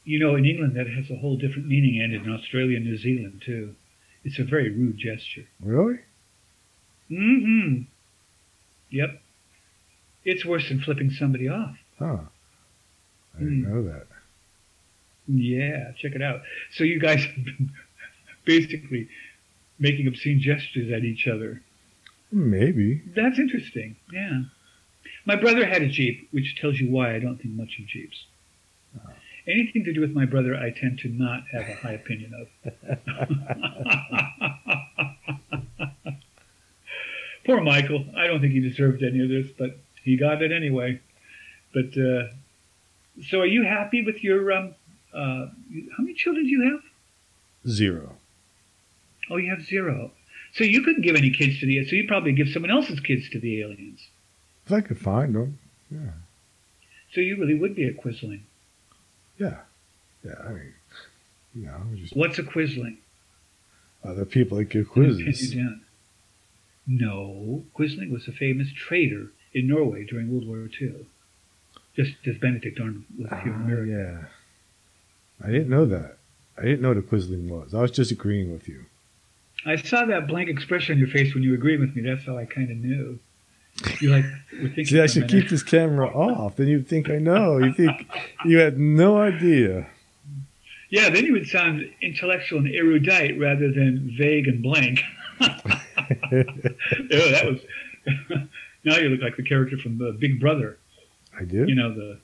You 0.03 0.19
know, 0.19 0.35
in 0.35 0.43
England, 0.45 0.75
that 0.75 0.89
has 0.89 1.09
a 1.09 1.15
whole 1.15 1.37
different 1.37 1.69
meaning, 1.69 2.01
and 2.01 2.13
in 2.13 2.29
Australia 2.29 2.75
and 2.75 2.85
New 2.85 2.97
Zealand, 2.97 3.41
too. 3.45 3.73
It's 4.25 4.37
a 4.37 4.43
very 4.43 4.69
rude 4.69 4.97
gesture. 4.97 5.45
Really? 5.61 5.99
Mm-hmm. 7.09 7.83
Yep. 8.89 9.21
It's 10.25 10.43
worse 10.43 10.67
than 10.67 10.81
flipping 10.81 11.11
somebody 11.11 11.47
off. 11.47 11.77
Huh. 11.97 12.17
I 13.33 13.39
didn't 13.39 13.63
Hmm. 13.63 13.69
know 13.71 13.83
that. 13.83 14.07
Yeah, 15.29 15.93
check 15.97 16.15
it 16.15 16.21
out. 16.21 16.41
So 16.73 16.83
you 16.83 16.99
guys 16.99 17.23
have 17.23 17.45
been 17.45 17.71
basically 18.43 19.07
making 19.79 20.05
obscene 20.07 20.41
gestures 20.41 20.91
at 20.91 21.05
each 21.05 21.27
other. 21.27 21.61
Maybe. 22.29 23.03
That's 23.15 23.39
interesting. 23.39 23.95
Yeah. 24.11 24.41
My 25.25 25.35
brother 25.35 25.65
had 25.65 25.81
a 25.81 25.87
Jeep, 25.87 26.27
which 26.31 26.59
tells 26.59 26.79
you 26.79 26.89
why 26.89 27.15
I 27.15 27.19
don't 27.19 27.37
think 27.37 27.53
much 27.53 27.77
of 27.79 27.85
Jeeps. 27.85 28.25
Anything 29.47 29.83
to 29.85 29.93
do 29.93 30.01
with 30.01 30.11
my 30.11 30.25
brother, 30.25 30.55
I 30.55 30.69
tend 30.69 30.99
to 30.99 31.09
not 31.09 31.43
have 31.51 31.67
a 31.67 31.75
high 31.75 31.93
opinion 31.93 32.33
of. 32.33 32.47
Poor 37.45 37.61
Michael. 37.61 38.05
I 38.15 38.27
don't 38.27 38.39
think 38.39 38.53
he 38.53 38.59
deserved 38.59 39.01
any 39.01 39.23
of 39.23 39.29
this, 39.29 39.51
but 39.57 39.79
he 40.03 40.15
got 40.15 40.43
it 40.43 40.51
anyway. 40.51 41.01
But 41.73 41.97
uh, 41.97 42.27
so, 43.29 43.39
are 43.41 43.47
you 43.47 43.63
happy 43.63 44.03
with 44.03 44.23
your? 44.23 44.51
Um, 44.51 44.75
uh, 45.13 45.47
how 45.97 46.03
many 46.03 46.13
children 46.13 46.45
do 46.45 46.51
you 46.51 46.71
have? 46.71 46.81
Zero. 47.67 48.15
Oh, 49.29 49.37
you 49.37 49.49
have 49.49 49.63
zero. 49.63 50.11
So 50.53 50.63
you 50.63 50.81
couldn't 50.83 51.01
give 51.01 51.15
any 51.15 51.31
kids 51.31 51.59
to 51.61 51.65
the. 51.65 51.83
So 51.85 51.95
you'd 51.95 52.07
probably 52.07 52.33
give 52.33 52.49
someone 52.49 52.71
else's 52.71 52.99
kids 52.99 53.29
to 53.31 53.39
the 53.39 53.61
aliens. 53.61 54.01
If 54.65 54.71
I 54.71 54.81
could 54.81 54.99
find 54.99 55.35
them. 55.35 55.59
Yeah. 55.89 56.11
So 57.13 57.19
you 57.21 57.37
really 57.37 57.55
would 57.55 57.75
be 57.75 57.85
a 57.85 57.93
quisling. 57.93 58.41
Yeah. 59.37 59.57
Yeah. 60.23 60.35
I 60.45 60.49
mean, 60.49 60.73
you 61.55 61.65
know, 61.65 61.81
just 61.95 62.15
What's 62.15 62.39
a 62.39 62.43
quisling? 62.43 62.97
other 64.03 64.25
people 64.25 64.57
that 64.57 64.65
give 64.65 64.89
quizzes. 64.89 65.55
No, 66.87 67.63
Quisling 67.77 68.09
was 68.11 68.27
a 68.27 68.31
famous 68.31 68.71
trader 68.73 69.27
in 69.53 69.67
Norway 69.67 70.03
during 70.05 70.31
World 70.31 70.47
War 70.47 70.67
II. 70.81 71.05
Just 71.95 72.13
as 72.25 72.37
Benedict 72.37 72.79
Arnold 72.79 73.03
was 73.19 73.29
here 73.29 73.53
in 73.53 73.61
Ah, 73.61 73.63
America. 73.63 73.91
yeah. 75.41 75.45
I 75.47 75.51
didn't 75.51 75.69
know 75.69 75.85
that. 75.85 76.17
I 76.57 76.63
didn't 76.63 76.81
know 76.81 76.89
what 76.89 76.97
a 76.97 77.01
Quisling 77.01 77.47
was. 77.47 77.73
I 77.75 77.81
was 77.81 77.91
just 77.91 78.11
agreeing 78.11 78.51
with 78.51 78.67
you. 78.67 78.85
I 79.65 79.75
saw 79.75 80.05
that 80.05 80.27
blank 80.27 80.49
expression 80.49 80.93
on 80.93 80.99
your 80.99 81.07
face 81.07 81.33
when 81.35 81.43
you 81.43 81.53
agreed 81.53 81.79
with 81.79 81.95
me. 81.95 82.01
That's 82.01 82.25
how 82.25 82.37
I 82.37 82.45
kind 82.45 82.71
of 82.71 82.77
knew. 82.77 83.19
You 83.99 84.11
like. 84.11 84.25
See, 84.85 84.99
I 84.99 85.07
should 85.07 85.27
keep 85.27 85.49
this 85.49 85.63
camera 85.63 86.07
off. 86.07 86.55
Then 86.55 86.67
you'd 86.67 86.87
think 86.87 87.09
I 87.09 87.17
know. 87.17 87.57
You 87.57 87.73
think 87.73 88.07
you 88.45 88.57
had 88.59 88.77
no 88.77 89.17
idea. 89.17 89.87
Yeah, 90.89 91.09
then 91.09 91.25
you 91.25 91.33
would 91.33 91.47
sound 91.47 91.89
intellectual 92.01 92.59
and 92.59 92.67
erudite 92.67 93.39
rather 93.39 93.71
than 93.71 94.13
vague 94.17 94.47
and 94.47 94.61
blank. 94.61 95.01
oh, 95.41 95.47
that 96.31 97.45
was. 97.45 97.61
now 98.83 98.97
you 98.97 99.09
look 99.09 99.21
like 99.21 99.37
the 99.37 99.43
character 99.43 99.77
from 99.77 99.97
the 99.97 100.11
Big 100.19 100.39
Brother. 100.39 100.77
I 101.39 101.45
did. 101.45 101.69
You 101.69 101.75
know 101.75 101.93
the 101.93 102.19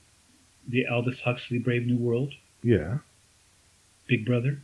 the 0.68 0.86
Aldous 0.86 1.18
Huxley 1.20 1.58
Brave 1.58 1.86
New 1.86 1.96
World. 1.96 2.34
Yeah. 2.62 2.98
Big 4.06 4.26
Brother. 4.26 4.60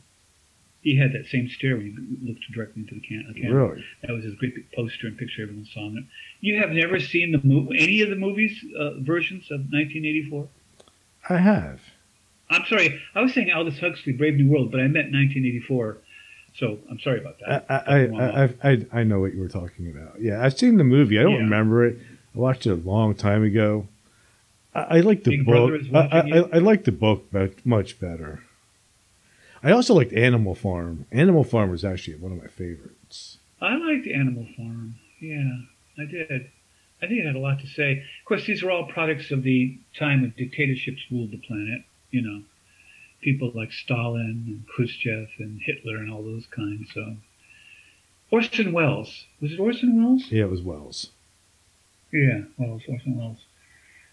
He 0.84 0.96
had 0.96 1.12
that 1.14 1.26
same 1.26 1.48
stare 1.48 1.76
when 1.76 1.86
you 1.86 2.28
looked 2.28 2.44
directly 2.52 2.82
into 2.82 2.94
the 2.94 3.00
camera. 3.00 3.68
Really. 3.68 3.84
That 4.02 4.12
was 4.12 4.22
his 4.22 4.34
great 4.34 4.54
big 4.54 4.70
poster 4.72 5.06
and 5.08 5.18
picture 5.18 5.42
everyone 5.42 5.64
saw 5.72 5.88
it. 5.88 6.04
You 6.40 6.58
have 6.58 6.70
never 6.70 7.00
seen 7.00 7.32
the 7.32 7.40
mo- 7.42 7.70
any 7.76 8.02
of 8.02 8.10
the 8.10 8.16
movies 8.16 8.62
uh, 8.78 9.00
versions 9.00 9.50
of 9.50 9.60
1984. 9.72 10.46
I 11.30 11.38
have. 11.38 11.80
I'm 12.50 12.64
sorry, 12.66 13.00
I 13.14 13.22
was 13.22 13.32
saying 13.32 13.50
Aldous 13.50 13.80
Huxley 13.80 14.12
Brave 14.12 14.34
New 14.34 14.48
World, 14.48 14.70
but 14.70 14.78
I 14.78 14.84
meant 14.84 15.10
1984. 15.12 15.96
So 16.56 16.78
I'm 16.90 17.00
sorry 17.00 17.18
about 17.18 17.38
that. 17.40 17.64
I, 17.68 17.76
I, 17.76 18.44
I. 18.44 18.54
I, 18.62 18.86
I 19.00 19.02
know 19.04 19.18
what 19.20 19.34
you 19.34 19.40
were 19.40 19.48
talking 19.48 19.90
about. 19.90 20.20
Yeah, 20.20 20.44
I've 20.44 20.56
seen 20.56 20.76
the 20.76 20.84
movie. 20.84 21.18
I 21.18 21.22
don't 21.22 21.32
Yeah. 21.32 21.38
remember 21.38 21.84
it. 21.86 21.98
I 22.34 22.38
watched 22.38 22.66
it 22.66 22.70
a 22.70 22.74
long 22.74 23.14
time 23.16 23.42
ago. 23.42 23.88
I, 24.74 24.98
I 24.98 25.00
like 25.00 25.24
the 25.24 25.30
Big 25.38 25.46
book. 25.46 25.80
I, 25.94 25.98
I. 25.98 26.38
I, 26.52 26.58
like 26.58 26.84
the 26.84 26.92
book 26.92 27.26
much 27.64 27.98
better. 27.98 28.43
I 29.64 29.72
also 29.72 29.94
liked 29.94 30.12
Animal 30.12 30.54
Farm. 30.54 31.06
Animal 31.10 31.42
Farm 31.42 31.70
was 31.70 31.86
actually 31.86 32.16
one 32.16 32.32
of 32.32 32.38
my 32.38 32.48
favorites. 32.48 33.38
I 33.62 33.76
liked 33.76 34.06
Animal 34.06 34.46
Farm. 34.56 34.96
Yeah, 35.20 35.50
I 35.98 36.04
did. 36.04 36.50
I 37.02 37.06
think 37.06 37.20
it 37.20 37.26
had 37.26 37.34
a 37.34 37.38
lot 37.38 37.60
to 37.60 37.66
say. 37.66 37.92
Of 37.98 38.24
course, 38.26 38.44
these 38.44 38.62
are 38.62 38.70
all 38.70 38.86
products 38.86 39.30
of 39.30 39.42
the 39.42 39.78
time 39.98 40.20
when 40.20 40.34
dictatorships 40.36 41.02
ruled 41.10 41.30
the 41.30 41.38
planet. 41.38 41.82
You 42.10 42.20
know, 42.22 42.42
people 43.22 43.52
like 43.54 43.72
Stalin 43.72 44.44
and 44.46 44.66
Khrushchev 44.68 45.28
and 45.38 45.60
Hitler 45.62 45.96
and 45.96 46.12
all 46.12 46.22
those 46.22 46.46
kinds. 46.46 46.92
So, 46.92 47.16
Orson 48.30 48.72
Welles 48.72 49.24
was 49.40 49.52
it 49.52 49.58
Orson 49.58 49.96
Welles? 50.02 50.30
Yeah, 50.30 50.44
it 50.44 50.50
was 50.50 50.62
Welles. 50.62 51.10
Yeah, 52.12 52.42
Welles, 52.58 52.82
Orson 52.86 53.16
Welles. 53.18 53.40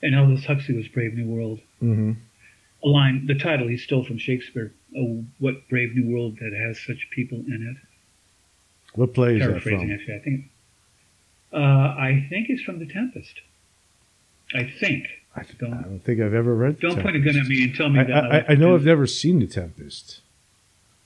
And 0.01 0.15
Aldous 0.15 0.45
Huxley 0.45 0.75
was 0.75 0.87
Brave 0.87 1.13
New 1.13 1.27
World. 1.27 1.59
Mm-hmm. 1.83 2.13
A 2.83 2.87
line, 2.87 3.27
the 3.27 3.35
title 3.35 3.67
he 3.67 3.77
stole 3.77 4.03
from 4.03 4.17
Shakespeare. 4.17 4.73
Oh, 4.97 5.23
what 5.39 5.67
brave 5.69 5.95
new 5.95 6.13
world 6.13 6.37
that 6.41 6.53
has 6.53 6.79
such 6.79 7.09
people 7.11 7.37
in 7.37 7.75
it. 7.75 7.87
What 8.95 9.13
play 9.13 9.35
is 9.35 9.39
that 9.41 9.49
Paraphrasing, 9.49 9.87
from? 9.87 9.91
actually, 9.91 10.15
I 10.15 10.19
think. 10.19 10.45
Uh, 11.53 11.57
I 11.57 12.25
think 12.29 12.49
it's 12.49 12.61
from 12.63 12.79
The 12.79 12.85
Tempest. 12.87 13.41
I 14.53 14.63
think. 14.79 15.05
I, 15.35 15.43
Don't- 15.59 15.73
I 15.73 15.81
don't 15.83 15.99
think 16.03 16.19
I've 16.19 16.33
ever 16.33 16.53
read. 16.55 16.75
The 16.77 16.89
Don't 16.89 17.01
point 17.01 17.15
a 17.15 17.19
gun 17.19 17.37
at 17.37 17.45
me 17.45 17.63
and 17.63 17.73
tell 17.75 17.89
me 17.89 17.99
I, 18.01 18.03
that. 18.03 18.25
I, 18.33 18.45
I 18.49 18.55
know 18.55 18.73
I've 18.75 18.83
never 18.83 19.05
seen 19.07 19.39
The 19.39 19.47
Tempest. 19.47 20.19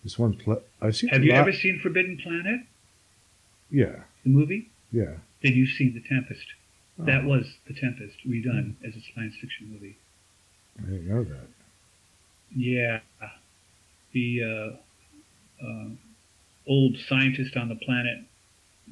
This 0.04 0.18
one 0.18 0.34
play. 0.36 0.58
I've 0.82 0.96
seen. 0.96 1.10
Have 1.10 1.24
you 1.24 1.32
lot- 1.32 1.42
ever 1.42 1.54
seen 1.54 1.80
Forbidden 1.80 2.18
Planet, 2.18 2.62
Yeah, 3.70 3.98
the 4.24 4.30
movie? 4.30 4.70
yeah. 4.92 5.16
Then 5.44 5.54
you've 5.54 5.70
seen 5.76 5.94
The 5.94 6.00
Tempest. 6.02 6.46
That 6.98 7.24
Oh, 7.24 7.28
was 7.28 7.46
The 7.68 7.74
Tempest, 7.74 8.16
redone 8.26 8.76
as 8.84 8.96
a 8.96 9.02
science 9.14 9.36
fiction 9.40 9.70
movie. 9.72 9.98
I 10.80 10.90
didn't 10.90 11.08
know 11.08 11.24
that. 11.24 11.48
Yeah. 12.56 13.00
The 14.14 14.42
uh, 15.62 15.66
uh, 15.66 15.90
old 16.68 16.98
scientist 17.08 17.56
on 17.58 17.70
the 17.70 17.76
planet, 17.76 18.20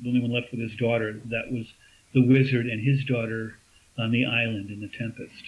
the 0.02 0.10
only 0.10 0.22
one 0.22 0.32
left 0.32 0.52
with 0.52 0.60
his 0.60 0.76
daughter, 0.76 1.14
that 1.26 1.52
was 1.52 1.66
the 2.14 2.28
wizard 2.28 2.66
and 2.68 2.84
his 2.84 3.04
daughter 3.06 3.56
on 3.98 4.12
the 4.12 4.26
island 4.26 4.70
in 4.70 4.82
the 4.82 4.90
Tempest. 4.90 5.44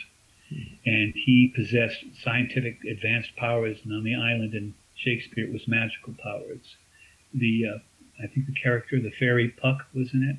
And 0.85 1.13
he 1.13 1.51
possessed 1.55 2.05
scientific 2.23 2.83
advanced 2.85 3.35
powers, 3.35 3.77
and 3.83 3.93
on 3.93 4.03
the 4.03 4.15
island 4.15 4.53
in 4.53 4.73
Shakespeare 4.95 5.45
it 5.45 5.53
was 5.53 5.67
magical 5.67 6.13
powers. 6.23 6.77
the 7.33 7.65
uh, 7.67 7.77
I 8.23 8.27
think 8.27 8.45
the 8.45 8.53
character, 8.53 9.01
the 9.01 9.11
fairy 9.11 9.49
Puck, 9.49 9.85
was 9.93 10.13
in 10.13 10.23
it. 10.23 10.37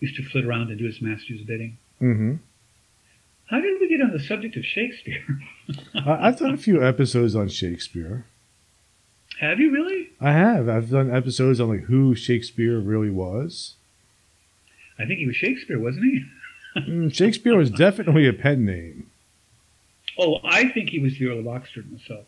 Used 0.00 0.16
to 0.16 0.28
flit 0.30 0.44
around 0.46 0.70
and 0.70 0.78
do 0.78 0.86
his 0.86 1.02
master's 1.02 1.42
bidding. 1.42 1.76
Mm-hmm. 2.00 2.36
How 3.52 3.60
did 3.60 3.78
we 3.82 3.88
get 3.88 4.00
on 4.00 4.12
the 4.12 4.18
subject 4.18 4.56
of 4.56 4.64
Shakespeare? 4.64 5.22
I, 5.94 6.28
I've 6.28 6.38
done 6.38 6.54
a 6.54 6.56
few 6.56 6.82
episodes 6.82 7.36
on 7.36 7.48
Shakespeare. 7.48 8.24
Have 9.40 9.60
you 9.60 9.70
really? 9.70 10.08
I 10.18 10.32
have. 10.32 10.70
I've 10.70 10.88
done 10.88 11.14
episodes 11.14 11.60
on 11.60 11.68
like 11.68 11.82
who 11.82 12.14
Shakespeare 12.14 12.80
really 12.80 13.10
was. 13.10 13.74
I 14.98 15.04
think 15.04 15.18
he 15.18 15.26
was 15.26 15.36
Shakespeare, 15.36 15.78
wasn't 15.78 16.04
he? 16.06 16.24
Mm, 16.74 17.14
Shakespeare 17.14 17.54
was 17.54 17.68
definitely 17.68 18.26
a 18.26 18.32
pen 18.32 18.64
name. 18.64 19.10
Oh, 20.18 20.38
I 20.42 20.70
think 20.70 20.88
he 20.88 20.98
was 20.98 21.18
the 21.18 21.26
Earl 21.26 21.40
of 21.40 21.48
Oxford 21.48 21.92
myself. 21.92 22.24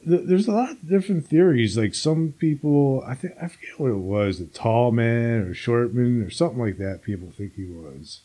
There's 0.00 0.48
a 0.48 0.52
lot 0.52 0.70
of 0.70 0.88
different 0.88 1.26
theories. 1.26 1.76
Like 1.76 1.94
some 1.94 2.32
people, 2.38 3.04
I 3.06 3.14
think 3.14 3.34
I 3.36 3.48
forget 3.48 3.78
what 3.78 3.90
it 3.90 3.98
was, 3.98 4.38
the 4.38 4.46
tall 4.46 4.92
man 4.92 5.42
or 5.42 5.52
short 5.52 5.92
man 5.92 6.22
or 6.22 6.30
something 6.30 6.58
like 6.58 6.78
that. 6.78 7.02
People 7.02 7.30
think 7.36 7.56
he 7.56 7.66
was, 7.66 8.22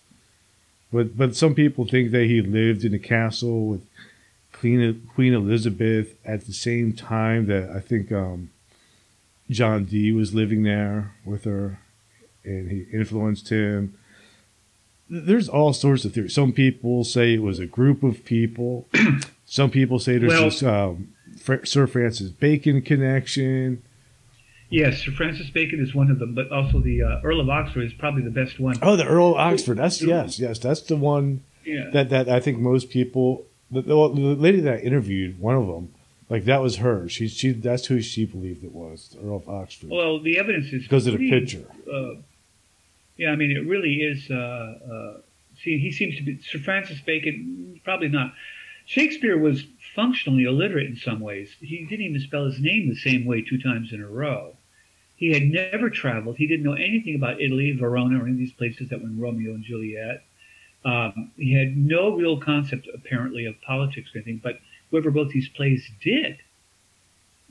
but 0.92 1.18
but 1.18 1.36
some 1.36 1.54
people 1.56 1.86
think 1.86 2.12
that 2.12 2.26
he 2.26 2.42
lived 2.42 2.84
in 2.84 2.94
a 2.94 3.00
castle 3.00 3.68
with 3.68 3.86
Queen 4.52 5.08
Queen 5.16 5.34
Elizabeth 5.34 6.16
at 6.26 6.46
the 6.46 6.54
same 6.54 6.94
time 6.94 7.46
that 7.48 7.70
I 7.70 7.80
think 7.80 8.12
um, 8.12 8.50
John 9.50 9.86
Dee 9.86 10.12
was 10.12 10.34
living 10.34 10.64
there 10.64 11.14
with 11.26 11.44
her, 11.46 11.80
and 12.44 12.70
he 12.72 12.86
influenced 12.92 13.50
him. 13.50 13.96
There's 15.10 15.50
all 15.50 15.74
sorts 15.74 16.06
of 16.06 16.14
theories. 16.14 16.36
Some 16.36 16.52
people 16.54 17.04
say 17.04 17.34
it 17.34 17.42
was 17.42 17.58
a 17.60 17.66
group 17.66 18.04
of 18.04 18.24
people. 18.26 18.88
Some 19.46 19.72
people 19.72 19.98
say 19.98 20.20
there's 20.20 20.34
Well- 20.34 20.44
this 20.46 20.62
um, 20.62 21.14
Sir 21.64 21.88
Francis 21.88 22.30
Bacon 22.30 22.82
connection. 22.84 23.82
Yes, 24.70 25.00
Sir 25.00 25.12
Francis 25.12 25.50
Bacon 25.50 25.80
is 25.82 25.96
one 25.96 26.12
of 26.12 26.20
them, 26.20 26.36
but 26.36 26.52
also 26.52 26.80
the 26.80 27.02
uh, 27.02 27.22
Earl 27.24 27.40
of 27.42 27.50
Oxford 27.50 27.82
is 27.82 27.94
probably 27.94 28.22
the 28.22 28.30
best 28.30 28.60
one. 28.60 28.78
Oh, 28.82 28.96
the 28.96 29.06
Earl 29.06 29.32
of 29.32 29.38
Oxford. 29.38 29.78
That's 29.78 30.02
yes, 30.02 30.40
yes. 30.40 30.60
That's 30.60 30.82
the 30.82 30.96
one 30.96 31.42
Yeah. 31.66 31.90
that 31.92 32.10
that 32.10 32.30
I 32.30 32.40
think 32.40 32.60
most 32.60 32.90
people. 32.90 33.46
The, 33.72 33.82
the, 33.82 33.94
the 33.94 34.36
lady 34.36 34.62
that 34.62 34.74
I 34.76 34.78
interviewed, 34.78 35.40
one 35.40 35.56
of 35.56 35.68
them, 35.68 35.94
like 36.30 36.46
that 36.46 36.62
was 36.62 36.78
her. 36.78 37.08
She 37.10 37.28
she 37.28 37.52
that's 37.52 37.86
who 37.88 38.02
she 38.02 38.26
believed 38.26 38.64
it 38.64 38.72
was, 38.72 39.10
the 39.10 39.20
Earl 39.28 39.38
of 39.38 39.50
Oxford, 39.50 39.90
Well, 39.90 40.20
the 40.20 40.38
evidence 40.40 40.72
is 40.74 40.84
because 40.84 41.06
of 41.08 41.18
the 41.18 41.30
picture. 41.30 41.66
Uh, 41.92 42.16
yeah, 43.18 43.32
I 43.32 43.36
mean, 43.36 43.52
it 43.52 43.68
really 43.68 43.96
is. 44.02 44.30
Uh, 44.30 44.36
uh, 44.36 45.18
see, 45.64 45.78
he 45.80 45.92
seems 45.92 46.16
to 46.18 46.24
be 46.24 46.40
Sir 46.42 46.60
Francis 46.60 47.00
Bacon. 47.02 47.82
Probably 47.84 48.08
not. 48.08 48.34
Shakespeare 48.86 49.38
was 49.38 49.64
functionally 49.96 50.46
illiterate 50.46 50.88
in 50.88 50.96
some 50.96 51.20
ways. 51.20 51.56
He 51.60 51.86
didn't 51.86 52.06
even 52.06 52.22
spell 52.22 52.46
his 52.46 52.60
name 52.60 52.90
the 52.90 52.96
same 52.96 53.26
way 53.26 53.42
two 53.42 53.62
times 53.62 53.94
in 53.94 54.02
a 54.02 54.08
row. 54.08 54.56
He 55.20 55.34
had 55.34 55.44
never 55.44 55.90
traveled. 55.90 56.38
He 56.38 56.48
didn't 56.48 56.64
know 56.64 56.74
anything 56.74 57.14
about 57.14 57.42
Italy, 57.42 57.74
Verona, 57.74 58.20
or 58.20 58.24
any 58.24 58.32
of 58.32 58.38
these 58.38 58.54
places 58.54 58.88
that 58.88 59.02
were 59.02 59.08
in 59.08 59.20
Romeo 59.20 59.54
and 59.54 59.64
Juliet. 59.66 60.24
Um, 60.86 61.32
he 61.36 61.52
had 61.52 61.76
no 61.76 62.16
real 62.16 62.40
concept, 62.40 62.88
apparently, 62.94 63.46
of 63.46 63.60
politics 63.62 64.16
or 64.16 64.20
anything. 64.20 64.40
But 64.42 64.60
whoever 64.90 65.10
wrote 65.10 65.30
these 65.32 65.50
plays 65.50 65.86
did. 66.02 66.38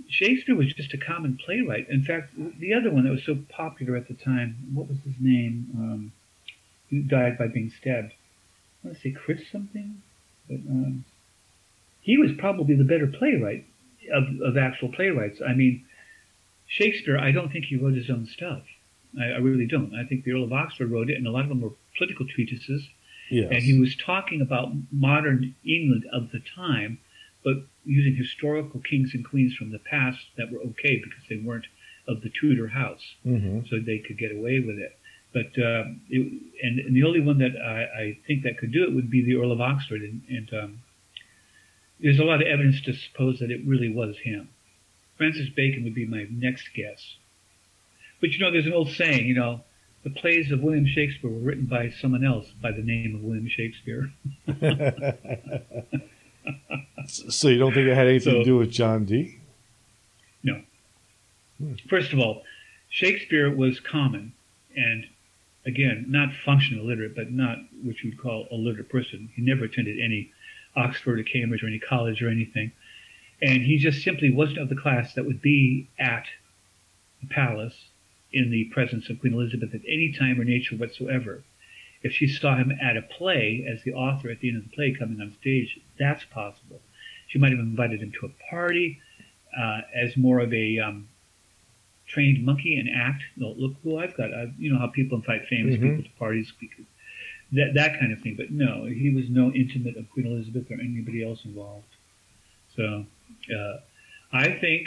Shakespeare 0.09 0.57
was 0.57 0.73
just 0.73 0.95
a 0.95 0.99
common 0.99 1.37
playwright. 1.45 1.91
In 1.91 2.03
fact, 2.03 2.33
the 2.59 2.73
other 2.73 2.91
one 2.91 3.05
that 3.05 3.11
was 3.11 3.25
so 3.25 3.37
popular 3.51 3.97
at 3.97 4.09
the 4.09 4.15
time, 4.15 4.57
what 4.73 4.89
was 4.89 4.97
his 5.05 5.17
name? 5.21 5.67
Um, 5.77 7.07
died 7.07 7.37
by 7.37 7.49
being 7.49 7.71
stabbed. 7.71 8.15
I 8.83 8.89
want 8.89 8.97
to 8.97 9.03
say 9.03 9.11
Chris 9.11 9.43
something, 9.53 10.01
but 10.49 10.61
um, 10.71 11.05
he 12.01 12.17
was 12.17 12.33
probably 12.39 12.77
the 12.77 12.85
better 12.85 13.07
playwright 13.07 13.67
of, 14.11 14.25
of 14.41 14.57
actual 14.57 14.89
playwrights. 14.89 15.43
I 15.47 15.53
mean, 15.53 15.85
Shakespeare, 16.69 17.19
I 17.19 17.33
don't 17.33 17.51
think 17.51 17.65
he 17.65 17.77
wrote 17.77 17.95
his 17.95 18.11
own 18.11 18.27
stuff. 18.27 18.63
I, 19.19 19.25
I 19.25 19.39
really 19.39 19.67
don't. 19.67 19.95
I 19.95 20.05
think 20.05 20.25
the 20.25 20.33
Earl 20.33 20.45
of 20.45 20.53
Oxford 20.53 20.91
wrote 20.91 21.11
it, 21.11 21.17
and 21.17 21.27
a 21.27 21.31
lot 21.31 21.43
of 21.43 21.49
them 21.49 21.63
were 21.63 21.73
political 21.97 22.27
treatises. 22.27 22.87
Yes. 23.31 23.49
And 23.51 23.63
he 23.63 23.79
was 23.79 23.97
talking 23.97 24.41
about 24.41 24.73
modern 24.93 25.55
England 25.65 26.05
of 26.13 26.31
the 26.31 26.41
time, 26.55 26.99
but 27.45 27.57
using 27.85 28.15
historical 28.15 28.81
kings 28.81 29.13
and 29.15 29.25
queens 29.25 29.55
from 29.55 29.71
the 29.71 29.79
past 29.79 30.19
that 30.37 30.53
were 30.53 30.61
okay 30.61 30.97
because 30.97 31.25
they 31.29 31.37
weren't 31.37 31.67
of 32.07 32.23
the 32.23 32.31
Tudor 32.31 32.69
house, 32.69 33.03
hmm 33.23 33.61
so 33.69 33.79
they 33.81 33.99
could 33.99 34.19
get 34.19 34.33
away 34.33 34.61
with 34.61 34.79
it. 34.79 34.99
But 35.33 35.53
um, 35.63 36.01
it, 36.09 36.21
and, 36.63 36.79
and 36.79 36.97
the 36.97 37.05
only 37.05 37.21
one 37.21 37.39
that 37.39 37.53
I, 37.63 38.03
I 38.03 38.19
think 38.27 38.45
that 38.45 38.57
could 38.57 38.73
do 38.73 38.83
it 38.85 38.95
would 38.95 39.11
be 39.11 39.23
the 39.25 39.35
Earl 39.37 39.53
of 39.53 39.61
Oxford, 39.61 40.01
and, 40.01 40.23
and 40.29 40.51
um, 40.55 40.81
there's 42.01 42.19
a 42.19 42.25
lot 42.25 42.41
of 42.41 42.49
evidence 42.49 42.81
to 42.83 42.95
suppose 42.95 43.41
that 43.41 43.51
it 43.51 43.61
really 43.67 43.93
was 43.93 44.17
him. 44.19 44.49
Francis 45.19 45.49
Bacon 45.51 45.85
would 45.85 45.95
be 45.95 46.07
my 46.07 46.27
next 46.31 46.69
guess. 46.75 47.17
But 48.21 48.31
you 48.31 48.39
know, 48.39 48.51
there's 48.51 48.67
an 48.67 48.73
old 48.73 48.89
saying, 48.91 49.27
you 49.27 49.35
know, 49.35 49.61
the 50.05 50.11
plays 50.11 50.51
of 50.51 50.61
William 50.63 50.87
Shakespeare 50.87 51.29
were 51.31 51.39
written 51.39 51.67
by 51.67 51.91
someone 51.91 52.25
else 52.25 52.47
by 52.63 52.71
the 52.73 52.83
name 52.83 53.15
of 53.17 53.23
William 53.23 53.49
Shakespeare. 53.49 54.11
so 57.07 57.49
you 57.49 57.59
don't 57.59 57.75
think 57.75 57.89
it 57.89 57.95
had 57.95 58.07
anything 58.07 58.33
So- 58.33 58.39
to 58.39 58.45
do 58.45 58.57
with 58.57 58.71
John 58.71 59.05
Dee? 59.05 59.35
First 61.89 62.13
of 62.13 62.21
all, 62.21 62.45
Shakespeare 62.89 63.51
was 63.53 63.81
common, 63.81 64.33
and 64.77 65.05
again, 65.67 66.05
not 66.07 66.29
functional 66.45 66.85
illiterate, 66.85 67.17
but 67.17 67.33
not 67.33 67.59
what 67.83 68.01
you 68.01 68.11
would 68.11 68.19
call 68.21 68.47
a 68.53 68.55
literate 68.55 68.89
person. 68.89 69.29
He 69.35 69.43
never 69.43 69.65
attended 69.65 69.99
any 69.99 70.31
Oxford 70.77 71.19
or 71.19 71.25
Cambridge 71.25 71.65
or 71.65 71.67
any 71.67 71.81
college 71.81 72.23
or 72.23 72.29
anything, 72.29 72.71
and 73.41 73.63
he 73.63 73.79
just 73.79 74.03
simply 74.03 74.31
wasn't 74.31 74.59
of 74.59 74.69
the 74.69 74.77
class 74.77 75.15
that 75.15 75.25
would 75.25 75.41
be 75.41 75.89
at 75.99 76.27
the 77.21 77.29
palace 77.29 77.89
in 78.33 78.51
the 78.51 78.65
presence 78.67 79.09
of 79.09 79.21
Queen 79.21 79.33
Elizabeth 79.35 79.75
at 79.75 79.81
any 79.89 80.13
time 80.13 80.41
or 80.41 80.45
nature 80.45 80.77
whatsoever. 80.77 81.43
If 82.03 82.13
she 82.13 82.29
saw 82.29 82.57
him 82.57 82.73
at 82.81 82.97
a 82.97 83.03
play 83.03 83.67
as 83.69 83.83
the 83.83 83.93
author 83.95 84.31
at 84.31 84.41
the 84.41 84.49
end 84.49 84.59
of 84.59 84.65
the 84.65 84.75
play 84.77 84.95
coming 84.97 85.21
on 85.21 85.35
stage, 85.41 85.81
that's 85.99 86.25
possible. 86.25 86.81
She 87.29 87.39
might 87.39 87.51
have 87.51 87.59
invited 87.61 88.01
him 88.01 88.13
to 88.21 88.27
a 88.27 88.51
party 88.51 89.01
uh, 89.59 89.81
as 89.95 90.17
more 90.17 90.41
of 90.41 90.53
a 90.53 90.79
um, 90.79 91.09
trained 92.07 92.45
monkey 92.45 92.79
and 92.79 92.89
act. 92.89 93.23
No, 93.37 93.51
look 93.57 93.75
who 93.83 93.99
I've 93.99 94.17
got. 94.17 94.33
i 94.33 94.53
you 94.59 94.73
know 94.73 94.79
how 94.79 94.87
people 94.89 95.19
invite 95.19 95.47
famous 95.49 95.77
Mhm. 95.77 95.83
people 95.83 96.05
to 96.05 96.11
parties 96.19 96.53
because 96.59 96.87
that 97.53 97.75
that 97.75 97.99
kind 97.99 98.13
of 98.13 98.21
thing. 98.21 98.35
But 98.37 98.51
no, 98.51 98.85
he 98.85 99.11
was 99.11 99.29
no 99.29 99.53
intimate 99.53 99.97
of 99.97 100.09
Queen 100.11 100.27
Elizabeth 100.27 100.71
or 100.71 100.75
anybody 100.75 101.25
else 101.25 101.45
involved. 101.45 101.87
So 102.79 103.05
uh, 103.53 103.77
I 104.33 104.53
think 104.53 104.87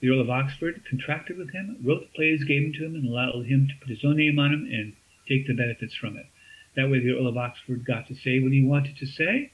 the 0.00 0.08
Earl 0.08 0.20
of 0.20 0.30
Oxford 0.30 0.82
contracted 0.88 1.36
with 1.36 1.52
him, 1.52 1.76
wrote 1.84 2.00
the 2.00 2.16
plays, 2.16 2.42
gave 2.44 2.62
them 2.62 2.72
to 2.72 2.86
him, 2.86 2.94
and 2.94 3.06
allowed 3.06 3.44
him 3.44 3.68
to 3.68 3.74
put 3.80 3.90
his 3.90 4.02
own 4.02 4.16
name 4.16 4.38
on 4.38 4.50
them 4.50 4.66
and 4.72 4.94
take 5.28 5.46
the 5.46 5.54
benefits 5.54 5.94
from 5.94 6.16
it. 6.16 6.26
That 6.74 6.90
way, 6.90 7.00
the 7.00 7.12
Earl 7.12 7.28
of 7.28 7.36
Oxford 7.36 7.84
got 7.84 8.08
to 8.08 8.14
say 8.14 8.40
what 8.40 8.52
he 8.52 8.64
wanted 8.64 8.96
to 8.96 9.06
say, 9.06 9.52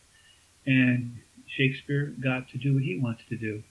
and 0.66 1.18
Shakespeare 1.48 2.14
got 2.22 2.48
to 2.50 2.58
do 2.58 2.74
what 2.74 2.84
he 2.84 2.96
wanted 2.96 3.28
to 3.28 3.36
do. 3.36 3.64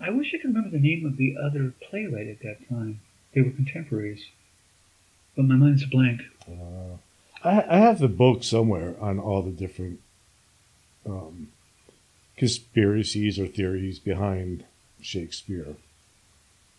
I 0.00 0.10
wish 0.10 0.32
I 0.34 0.38
could 0.38 0.54
remember 0.54 0.70
the 0.70 0.80
name 0.82 1.04
of 1.04 1.18
the 1.18 1.36
other 1.42 1.74
playwright 1.90 2.28
at 2.28 2.40
that 2.40 2.66
time. 2.68 3.00
They 3.34 3.42
were 3.42 3.50
contemporaries, 3.50 4.24
but 5.34 5.44
my 5.44 5.56
mind's 5.56 5.84
blank. 5.84 6.22
Uh, 6.48 6.96
I, 7.44 7.64
I 7.68 7.78
have 7.78 7.98
the 7.98 8.08
book 8.08 8.42
somewhere 8.42 8.94
on 9.00 9.18
all 9.18 9.42
the 9.42 9.50
different 9.50 10.00
um, 11.06 11.48
conspiracies 12.36 13.38
or 13.38 13.46
theories 13.46 13.98
behind 13.98 14.64
Shakespeare. 15.00 15.76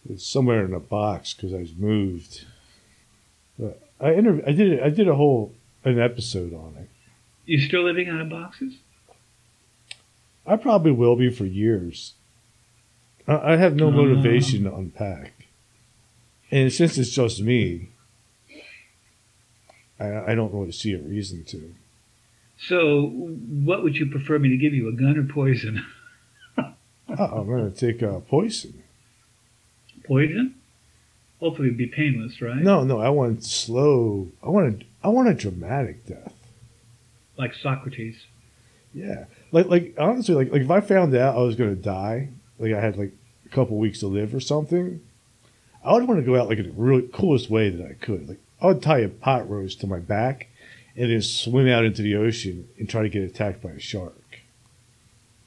It's 0.10 0.26
somewhere 0.26 0.64
in 0.66 0.74
a 0.74 0.80
box 0.80 1.34
because 1.34 1.54
I 1.54 1.66
moved. 1.78 2.46
But 3.60 3.82
I 4.00 4.12
inter- 4.14 4.44
I 4.46 4.52
did 4.52 4.82
I 4.82 4.90
did 4.90 5.08
a 5.08 5.16
whole 5.16 5.54
an 5.84 6.00
episode 6.00 6.54
on 6.54 6.76
it. 6.80 6.90
You 7.46 7.60
still 7.60 7.84
living 7.84 8.08
out 8.10 8.22
of 8.22 8.30
boxes? 8.30 8.76
I 10.46 10.56
probably 10.56 10.92
will 10.92 11.16
be 11.16 11.30
for 11.30 11.46
years. 11.46 12.14
I, 13.28 13.54
I 13.54 13.56
have 13.58 13.76
no 13.76 13.88
Oh. 13.88 13.92
motivation 13.92 14.64
to 14.64 14.74
unpack, 14.76 15.34
and 16.52 16.72
since 16.72 16.98
it's 16.98 17.10
just 17.12 17.42
me, 17.42 17.90
I, 20.00 20.32
I 20.32 20.36
don't 20.36 20.54
really 20.54 20.72
see 20.72 20.94
a 20.94 21.00
reason 21.00 21.44
to. 21.46 21.74
So, 22.60 23.08
what 23.08 23.84
would 23.84 23.96
you 23.96 24.08
prefer 24.08 24.40
me 24.40 24.50
to 24.50 24.58
give 24.58 24.74
you, 24.74 24.88
a 24.88 24.92
gun 24.92 25.18
or 25.18 25.24
poison? 25.24 25.86
Oh, 26.58 27.24
I'm 27.26 27.48
gonna 27.48 27.70
take 27.70 28.04
uh, 28.04 28.20
poison. 28.20 28.84
Poison? 30.06 30.56
Hopefully, 31.40 31.68
it'd 31.70 31.78
be 31.78 31.88
painless, 31.88 32.42
right? 32.42 32.58
No, 32.58 32.84
no, 32.84 33.00
I 33.00 33.10
want 33.10 33.44
slow. 33.44 34.28
I 34.44 34.50
want 34.50 34.82
a, 34.82 34.86
I 35.04 35.10
want 35.10 35.30
a 35.30 35.34
dramatic 35.34 36.06
death. 36.06 36.34
Like 37.38 37.54
Socrates. 37.54 38.18
Yeah, 38.94 39.26
like, 39.52 39.68
like 39.68 39.94
honestly, 39.98 40.36
like, 40.36 40.52
like 40.52 40.64
if 40.64 40.72
I 40.72 40.82
found 40.82 41.16
out 41.16 41.36
I 41.36 41.42
was 41.42 41.56
gonna 41.56 41.76
die, 41.76 42.30
like 42.60 42.74
I 42.74 42.82
had 42.82 42.98
like 42.98 43.14
a 43.46 43.50
couple 43.50 43.78
weeks 43.78 44.00
to 44.00 44.08
live 44.08 44.34
or 44.34 44.40
something, 44.40 45.02
I 45.84 45.94
would 45.94 46.08
want 46.08 46.20
to 46.20 46.26
go 46.26 46.40
out 46.40 46.50
like 46.50 46.58
in 46.58 46.66
the 46.66 46.72
really 46.72 47.08
coolest 47.14 47.50
way 47.50 47.70
that 47.70 47.86
I 47.86 47.94
could. 47.94 48.28
Like 48.28 48.40
I 48.62 48.68
would 48.68 48.82
tie 48.82 49.00
a 49.00 49.10
pot 49.10 49.50
roast 49.50 49.80
to 49.82 49.88
my 49.88 50.00
back, 50.00 50.48
and 50.98 51.12
then 51.12 51.22
swim 51.22 51.68
out 51.68 51.86
into 51.86 52.02
the 52.02 52.16
ocean 52.16 52.68
and 52.78 52.90
try 52.90 53.04
to 53.04 53.10
get 53.10 53.22
attacked 53.22 53.62
by 53.62 53.70
a 53.70 53.80
shark. 53.80 54.40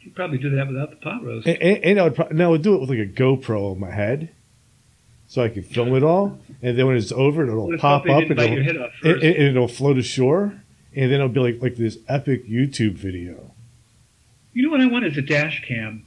You'd 0.01 0.15
probably 0.15 0.39
do 0.39 0.51
that 0.51 0.69
without 0.69 0.91
the 0.91 0.97
pot 0.97 1.23
roast. 1.25 1.47
And, 1.47 1.61
and, 1.61 1.85
and 1.85 2.01
I 2.01 2.05
would, 2.05 2.15
pro- 2.15 2.27
and 2.29 2.43
I 2.43 2.49
would 2.49 2.63
do 2.63 2.75
it 2.77 2.81
with 2.81 2.89
like 2.89 3.01
a 3.01 3.07
GoPro 3.07 3.73
on 3.73 3.81
my 3.81 3.91
head, 3.91 4.31
so 5.27 5.43
I 5.43 5.49
could 5.49 5.67
film 5.67 5.95
it 5.95 6.03
all. 6.03 6.39
And 6.63 6.79
then 6.79 6.87
when 6.87 6.97
it's 6.97 7.13
over, 7.13 7.43
it'll 7.43 7.77
pop 7.79 8.03
up 8.03 8.23
and 8.23 8.31
it'll, 8.31 8.49
your 8.49 8.63
head 8.63 8.77
off 8.77 8.93
it, 9.03 9.23
it'll 9.23 9.69
float 9.69 9.99
ashore, 9.99 10.63
and 10.95 11.11
then 11.11 11.21
it'll 11.21 11.29
be 11.29 11.41
like 11.41 11.61
like 11.61 11.77
this 11.77 11.99
epic 12.09 12.49
YouTube 12.49 12.95
video. 12.95 13.51
You 14.53 14.65
know 14.65 14.71
what 14.71 14.81
I 14.81 14.87
want 14.87 15.05
is 15.05 15.17
a 15.19 15.23
dash 15.23 15.63
cam. 15.67 16.07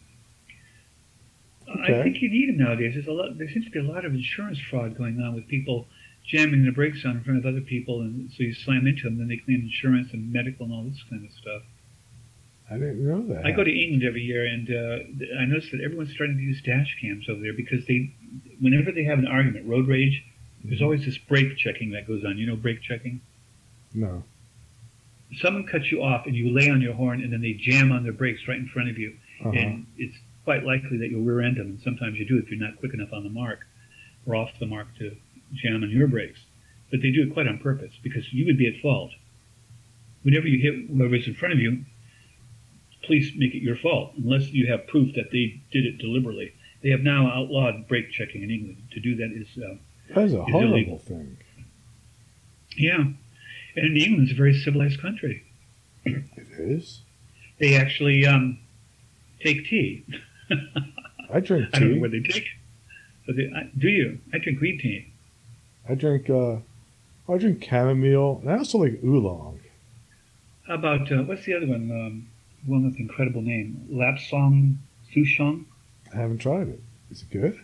Okay. 1.70 2.00
I 2.00 2.04
think 2.04 2.22
you 2.22 2.30
need 2.30 2.50
them 2.50 2.58
nowadays. 2.58 2.94
There's 2.96 3.08
a 3.08 3.12
lot. 3.12 3.38
There 3.38 3.50
seems 3.50 3.66
to 3.66 3.72
be 3.72 3.80
a 3.80 3.84
lot 3.84 4.06
of 4.06 4.14
insurance 4.14 4.60
fraud 4.60 4.98
going 4.98 5.22
on 5.22 5.36
with 5.36 5.48
people 5.48 5.88
jamming 6.26 6.66
the 6.66 6.72
brakes 6.72 7.04
on 7.06 7.18
in 7.18 7.24
front 7.24 7.40
of 7.40 7.46
other 7.46 7.62
people, 7.62 8.02
and 8.02 8.30
so 8.32 8.44
you 8.44 8.54
slam 8.54 8.88
into 8.88 9.04
them, 9.04 9.18
then 9.18 9.28
they 9.28 9.38
claim 9.38 9.62
insurance 9.62 10.10
and 10.14 10.32
medical 10.32 10.66
and 10.66 10.74
all 10.74 10.84
this 10.84 11.04
kind 11.10 11.26
of 11.26 11.32
stuff. 11.34 11.62
I 12.72 12.76
didn't 12.76 13.06
know 13.06 13.22
that. 13.34 13.46
I 13.46 13.52
go 13.52 13.64
to 13.64 13.72
England 13.72 14.04
every 14.04 14.22
year, 14.24 14.46
and 14.46 14.70
uh, 14.70 15.38
I 15.40 15.46
notice 15.46 15.70
that 15.72 15.82
everyone's 15.82 16.14
starting 16.14 16.38
to 16.38 16.42
use 16.44 16.62
dash 16.62 16.98
cams 17.02 17.28
over 17.30 17.42
there 17.42 17.54
because 17.54 17.86
they, 17.86 18.14
whenever 18.62 18.92
they 18.92 19.04
have 19.04 19.20
an 19.20 19.28
argument, 19.28 19.68
road 19.68 19.88
rage, 19.88 20.24
there's 20.64 20.78
Mm-hmm. 20.78 20.84
always 20.86 21.06
this 21.06 21.18
brake 21.18 21.58
checking 21.58 21.92
that 21.92 22.08
goes 22.08 22.24
on. 22.24 22.38
You 22.38 22.48
know, 22.48 22.56
brake 22.56 22.82
checking. 22.82 23.20
no. 23.94 24.24
Someone 25.42 25.66
cuts 25.66 25.92
you 25.92 26.04
off, 26.04 26.26
and 26.28 26.36
you 26.36 26.52
lay 26.52 26.70
on 26.70 26.80
your 26.80 26.94
horn, 26.94 27.22
and 27.22 27.34
then 27.34 27.42
they 27.42 27.54
jam 27.54 27.92
on 27.92 28.04
their 28.04 28.14
brakes 28.14 28.48
right 28.48 28.58
in 28.58 28.68
front 28.68 28.90
of 28.90 28.98
you. 29.00 29.18
Uh-huh. 29.42 29.50
and 29.52 29.86
it's 29.98 30.16
quite 30.46 30.64
likely 30.64 30.98
that 31.00 31.10
you'll 31.10 31.24
rear 31.24 31.42
end 31.42 31.58
them, 31.58 31.68
and 31.68 31.82
sometimes 31.82 32.18
you 32.18 32.26
do 32.26 32.38
if 32.38 32.50
you're 32.50 32.60
not 32.60 32.78
quick 32.80 32.94
enough 32.94 33.12
on 33.12 33.24
the 33.24 33.30
mark 33.30 33.60
or 34.26 34.36
off 34.36 34.52
the 34.60 34.66
mark 34.66 34.88
to 35.00 35.16
jam 35.54 35.84
on 35.84 35.90
your 35.90 36.08
brakes. 36.08 36.40
But 36.92 37.02
they 37.02 37.12
do 37.12 37.24
it 37.24 37.34
quite 37.34 37.48
on 37.48 37.58
purpose 37.60 37.94
because 38.04 38.32
you 38.34 38.46
would 38.46 38.58
be 38.58 38.68
at 38.68 38.82
fault. 38.82 39.12
Whenever 40.24 40.48
you 40.48 40.60
hit 40.62 40.90
whoever's 40.90 41.28
in 41.28 41.34
front 41.36 41.54
of 41.54 41.60
you, 41.60 41.84
please 43.04 43.32
make 43.36 43.54
it 43.54 43.62
your 43.64 43.76
fault, 43.76 44.14
unless 44.18 44.50
you 44.52 44.68
have 44.68 44.88
proof 44.88 45.14
that 45.16 45.32
they 45.32 45.62
did 45.72 45.86
it 45.86 45.98
deliberately. 45.98 46.54
They 46.82 46.90
have 46.90 47.02
now 47.02 47.28
outlawed 47.28 47.88
brake 47.88 48.12
checking 48.12 48.44
in 48.44 48.52
England. 48.52 48.78
To 48.92 49.00
do 49.00 49.16
that 49.16 49.32
is, 49.32 49.48
uh, 49.58 49.76
That's 50.14 50.34
a 50.34 50.42
It's 50.44 50.52
horrible 50.52 50.74
illegal. 50.74 50.98
thing. 51.00 51.38
yeah. 52.78 52.98
And 52.98 53.18
England 53.76 53.98
England's 53.98 54.32
a 54.32 54.36
very 54.36 54.54
civilized 54.54 55.02
country. 55.02 55.44
It 56.06 56.24
is. 56.60 57.02
They 57.60 57.76
actually 57.76 58.26
um, 58.28 58.60
take 59.42 59.66
tea. 59.66 60.06
I 61.34 61.40
drink 61.40 61.70
I 61.74 61.80
don't 61.80 61.90
know 61.90 61.94
tea. 61.96 62.00
what 62.02 62.12
they 62.12 62.20
take. 62.20 62.46
But 63.26 63.36
they, 63.38 63.50
I, 63.56 63.70
do 63.78 63.88
you? 63.90 64.20
I 64.34 64.38
drink 64.38 64.60
green 64.60 64.78
tea. 64.80 65.13
I 65.88 65.96
drink. 65.96 66.30
Uh, 66.30 66.58
I 67.30 67.38
drink 67.38 67.64
chamomile, 67.64 68.40
and 68.42 68.52
I 68.52 68.58
also 68.58 68.78
like 68.80 69.00
oolong. 69.04 69.60
How 70.68 70.76
about 70.76 71.12
uh, 71.12 71.24
what's 71.24 71.46
the 71.46 71.54
other 71.56 71.68
one? 71.68 71.90
Um, 71.92 72.28
one 72.66 72.86
with 72.86 73.00
incredible 73.00 73.42
name, 73.42 73.88
Lapsang 73.92 74.76
Souchong. 75.14 75.66
I 76.14 76.18
haven't 76.18 76.38
tried 76.40 76.70
it. 76.70 76.80
Is 77.12 77.22
it 77.24 77.30
good? 77.32 77.60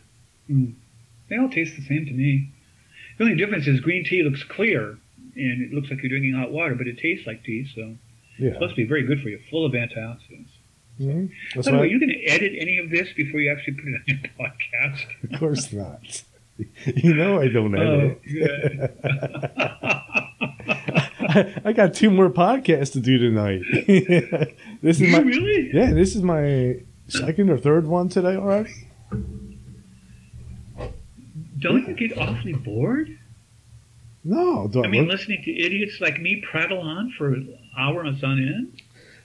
They 1.29 1.37
all 1.37 1.49
taste 1.49 1.75
the 1.75 1.83
same 1.85 2.05
to 2.05 2.11
me. 2.11 2.49
The 3.17 3.23
only 3.25 3.35
difference 3.35 3.67
is 3.67 3.79
green 3.79 4.03
tea 4.03 4.23
looks 4.23 4.43
clear 4.43 4.97
and 5.35 5.61
it 5.61 5.73
looks 5.73 5.89
like 5.89 6.01
you're 6.01 6.09
drinking 6.09 6.33
hot 6.33 6.51
water, 6.51 6.75
but 6.75 6.87
it 6.87 6.97
tastes 6.97 7.27
like 7.27 7.43
tea, 7.43 7.67
so 7.73 7.81
it's 7.81 8.39
Yeah. 8.39 8.53
supposed 8.53 8.71
to 8.71 8.81
be 8.81 8.85
very 8.87 9.03
good 9.03 9.21
for 9.21 9.29
you, 9.29 9.39
full 9.49 9.65
of 9.65 9.73
antioxidants. 9.73 10.49
hmm 10.97 11.27
That's 11.55 11.67
By 11.67 11.71
the 11.73 11.77
way, 11.77 11.83
are 11.83 11.85
you 11.85 11.99
going 11.99 12.09
to 12.11 12.25
edit 12.25 12.53
any 12.57 12.77
of 12.79 12.89
this 12.89 13.09
before 13.13 13.39
you 13.39 13.51
actually 13.51 13.73
put 13.75 13.85
it 13.85 13.95
on 13.95 14.03
your 14.07 14.17
podcast? 14.39 15.33
of 15.33 15.39
course 15.39 15.71
not. 15.71 16.23
you 16.86 17.14
know 17.14 17.40
I 17.41 17.48
don't 17.48 17.76
Oh, 17.77 17.81
edit. 17.81 18.22
good. 18.23 18.91
I, 20.68 21.61
I 21.65 21.73
got 21.73 21.94
two 21.94 22.10
more 22.10 22.30
podcasts 22.30 22.91
to 22.94 22.99
do 22.99 23.18
tonight. 23.18 23.61
this 24.81 24.99
is 25.02 25.11
my 25.11 25.19
really? 25.19 25.69
yeah. 25.73 25.91
This 25.94 26.15
is 26.15 26.22
my 26.23 26.77
second 27.07 27.49
or 27.49 27.57
third 27.57 27.86
one 27.88 28.10
today 28.10 28.36
already. 28.36 28.73
Don't 31.60 31.88
you 31.88 31.94
get 31.94 32.18
awfully 32.18 32.53
bored? 32.53 33.18
No, 34.23 34.68
do 34.68 34.84
I, 34.84 34.88
mean, 34.88 35.03
look- 35.03 35.14
listening 35.19 35.41
to 35.44 35.52
idiots 35.52 35.99
like 36.02 36.19
me 36.19 36.41
prattle 36.49 36.80
on 36.81 37.11
for 37.18 37.36
hours 37.77 38.23
on 38.23 38.40
end? 38.40 38.81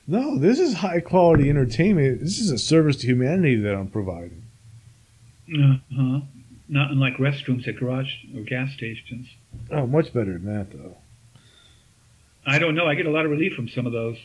no. 0.06 0.38
This 0.38 0.58
is 0.58 0.74
high 0.74 1.00
quality 1.00 1.48
entertainment. 1.50 2.20
This 2.20 2.38
is 2.38 2.50
a 2.50 2.58
service 2.58 2.96
to 2.98 3.06
humanity 3.06 3.56
that 3.56 3.74
I'm 3.74 3.88
providing. 3.88 4.42
Uh-huh. 5.52 6.20
Not 6.68 6.90
unlike 6.90 7.16
restrooms 7.16 7.68
at 7.68 7.76
garage 7.76 8.10
or 8.34 8.42
gas 8.42 8.72
stations. 8.72 9.28
Oh, 9.70 9.86
much 9.86 10.12
better 10.12 10.32
than 10.38 10.46
that 10.46 10.72
though. 10.72 10.96
I 12.46 12.58
don't 12.58 12.74
know. 12.74 12.86
I 12.86 12.94
get 12.94 13.06
a 13.06 13.10
lot 13.10 13.24
of 13.24 13.30
relief 13.30 13.54
from 13.54 13.68
some 13.68 13.86
of 13.86 13.92
those. 13.92 14.18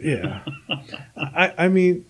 Yeah. 0.00 0.44
I, 1.16 1.52
I 1.58 1.68
mean, 1.68 2.04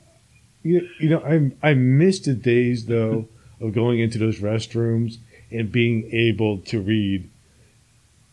you, 0.63 0.89
you 0.99 1.09
know, 1.11 1.21
I 1.21 1.71
I 1.71 1.75
miss 1.75 2.21
the 2.21 2.35
days 2.35 2.87
though 2.87 3.29
of 3.61 3.73
going 3.73 4.01
into 4.01 4.19
those 4.19 4.41
restrooms 4.41 5.19
and 5.51 5.71
being 5.71 6.09
able 6.13 6.59
to 6.59 6.81
read 6.81 7.31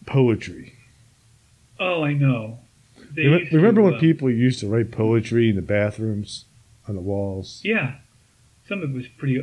poetry. 0.06 0.74
Oh, 1.80 2.04
I 2.04 2.14
know. 2.14 2.60
They 3.14 3.24
Remem- 3.24 3.40
used 3.40 3.52
to, 3.52 3.58
Remember 3.58 3.82
when 3.82 3.96
uh, 3.96 4.00
people 4.00 4.30
used 4.30 4.60
to 4.62 4.68
write 4.68 4.92
poetry 4.92 5.50
in 5.50 5.56
the 5.56 5.62
bathrooms 5.62 6.46
on 6.88 6.96
the 6.96 7.02
walls? 7.02 7.62
Yeah. 7.64 7.96
Some 8.68 8.82
of 8.84 8.92
it 8.92 8.94
was 8.96 9.08
pretty 9.08 9.40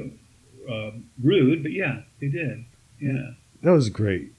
uh, 0.68 0.90
rude, 1.22 1.62
but 1.62 1.72
yeah, 1.72 2.02
they 2.20 2.28
did. 2.28 2.64
Yeah. 3.00 3.30
That 3.62 3.72
was 3.72 3.88
great. 3.88 4.32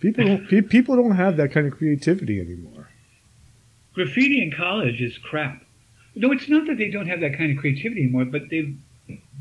People 0.00 0.24
don't, 0.24 0.68
people 0.68 0.96
don't 0.96 1.16
have 1.16 1.36
that 1.38 1.52
kind 1.52 1.66
of 1.66 1.76
creativity 1.76 2.40
anymore. 2.40 2.90
Graffiti 3.94 4.42
in 4.42 4.52
college 4.52 5.00
is 5.00 5.16
crap. 5.18 5.62
No, 6.14 6.30
it's 6.32 6.48
not 6.48 6.66
that 6.66 6.76
they 6.76 6.90
don't 6.90 7.06
have 7.06 7.20
that 7.20 7.36
kind 7.36 7.50
of 7.50 7.58
creativity 7.58 8.02
anymore, 8.02 8.26
but 8.26 8.50
they've 8.50 8.76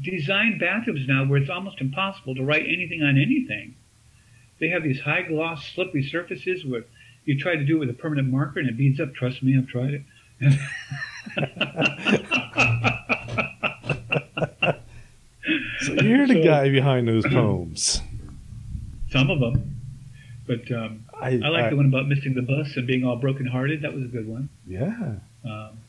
designed 0.01 0.59
bathrooms 0.59 1.07
now 1.07 1.25
where 1.25 1.41
it's 1.41 1.49
almost 1.49 1.81
impossible 1.81 2.35
to 2.35 2.43
write 2.43 2.65
anything 2.65 3.03
on 3.03 3.17
anything. 3.17 3.75
They 4.59 4.69
have 4.69 4.83
these 4.83 5.01
high 5.01 5.23
gloss, 5.23 5.65
slippery 5.73 6.03
surfaces 6.03 6.65
where 6.65 6.85
you 7.25 7.37
try 7.37 7.55
to 7.55 7.65
do 7.65 7.77
it 7.77 7.79
with 7.79 7.89
a 7.89 7.93
permanent 7.93 8.29
marker 8.29 8.59
and 8.59 8.69
it 8.69 8.77
beads 8.77 8.99
up. 8.99 9.13
Trust 9.13 9.43
me, 9.43 9.57
I've 9.57 9.67
tried 9.67 10.05
it. 10.39 10.39
So 15.85 15.93
you're 15.93 16.27
the 16.27 16.35
So- 16.35 16.43
guy 16.43 16.69
behind 16.69 17.07
those 17.07 17.25
poems. 17.25 18.01
Some 19.09 19.29
of 19.29 19.39
them. 19.39 19.71
But 20.47 20.71
um, 20.71 21.05
I, 21.19 21.39
I 21.43 21.49
like 21.49 21.69
the 21.71 21.75
one 21.75 21.87
about 21.87 22.07
missing 22.07 22.33
the 22.35 22.41
bus 22.43 22.75
and 22.75 22.85
being 22.85 23.03
all 23.03 23.15
brokenhearted. 23.15 23.81
That 23.81 23.93
was 23.93 24.03
a 24.03 24.07
good 24.07 24.27
one. 24.27 24.49
Yeah. 24.67 25.15
Um, 25.43 25.79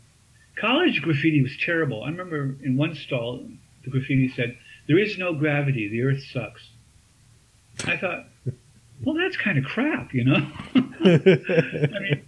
college 0.56 1.02
graffiti 1.02 1.43
was 1.43 1.55
terrible. 1.62 2.02
I 2.05 2.09
remember 2.09 2.56
in 2.64 2.77
one 2.77 2.94
stall, 2.94 3.47
the 3.85 3.90
graffiti 3.90 4.32
said, 4.35 4.56
"There 4.89 4.98
is 4.98 5.18
no 5.18 5.35
gravity. 5.35 5.89
The 5.89 6.02
Earth 6.02 6.23
sucks." 6.32 6.70
I 7.85 7.98
thought, 7.98 8.27
well, 9.05 9.14
that's 9.14 9.36
kind 9.36 9.59
of 9.59 9.64
crap, 9.64 10.14
you 10.14 10.24
know. 10.24 10.47
I 10.74 11.98
mean, 12.01 12.23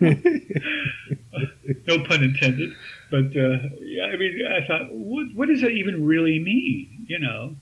no 1.86 2.02
pun 2.04 2.22
intended. 2.22 2.72
But 3.10 3.36
uh, 3.36 3.58
yeah, 3.80 4.04
I 4.06 4.16
mean, 4.16 4.40
I 4.46 4.66
thought, 4.66 4.92
what, 4.92 5.26
what 5.34 5.48
does 5.48 5.60
that 5.62 5.70
even 5.72 6.06
really 6.06 6.38
mean, 6.38 7.06
you 7.08 7.18
know? 7.18 7.56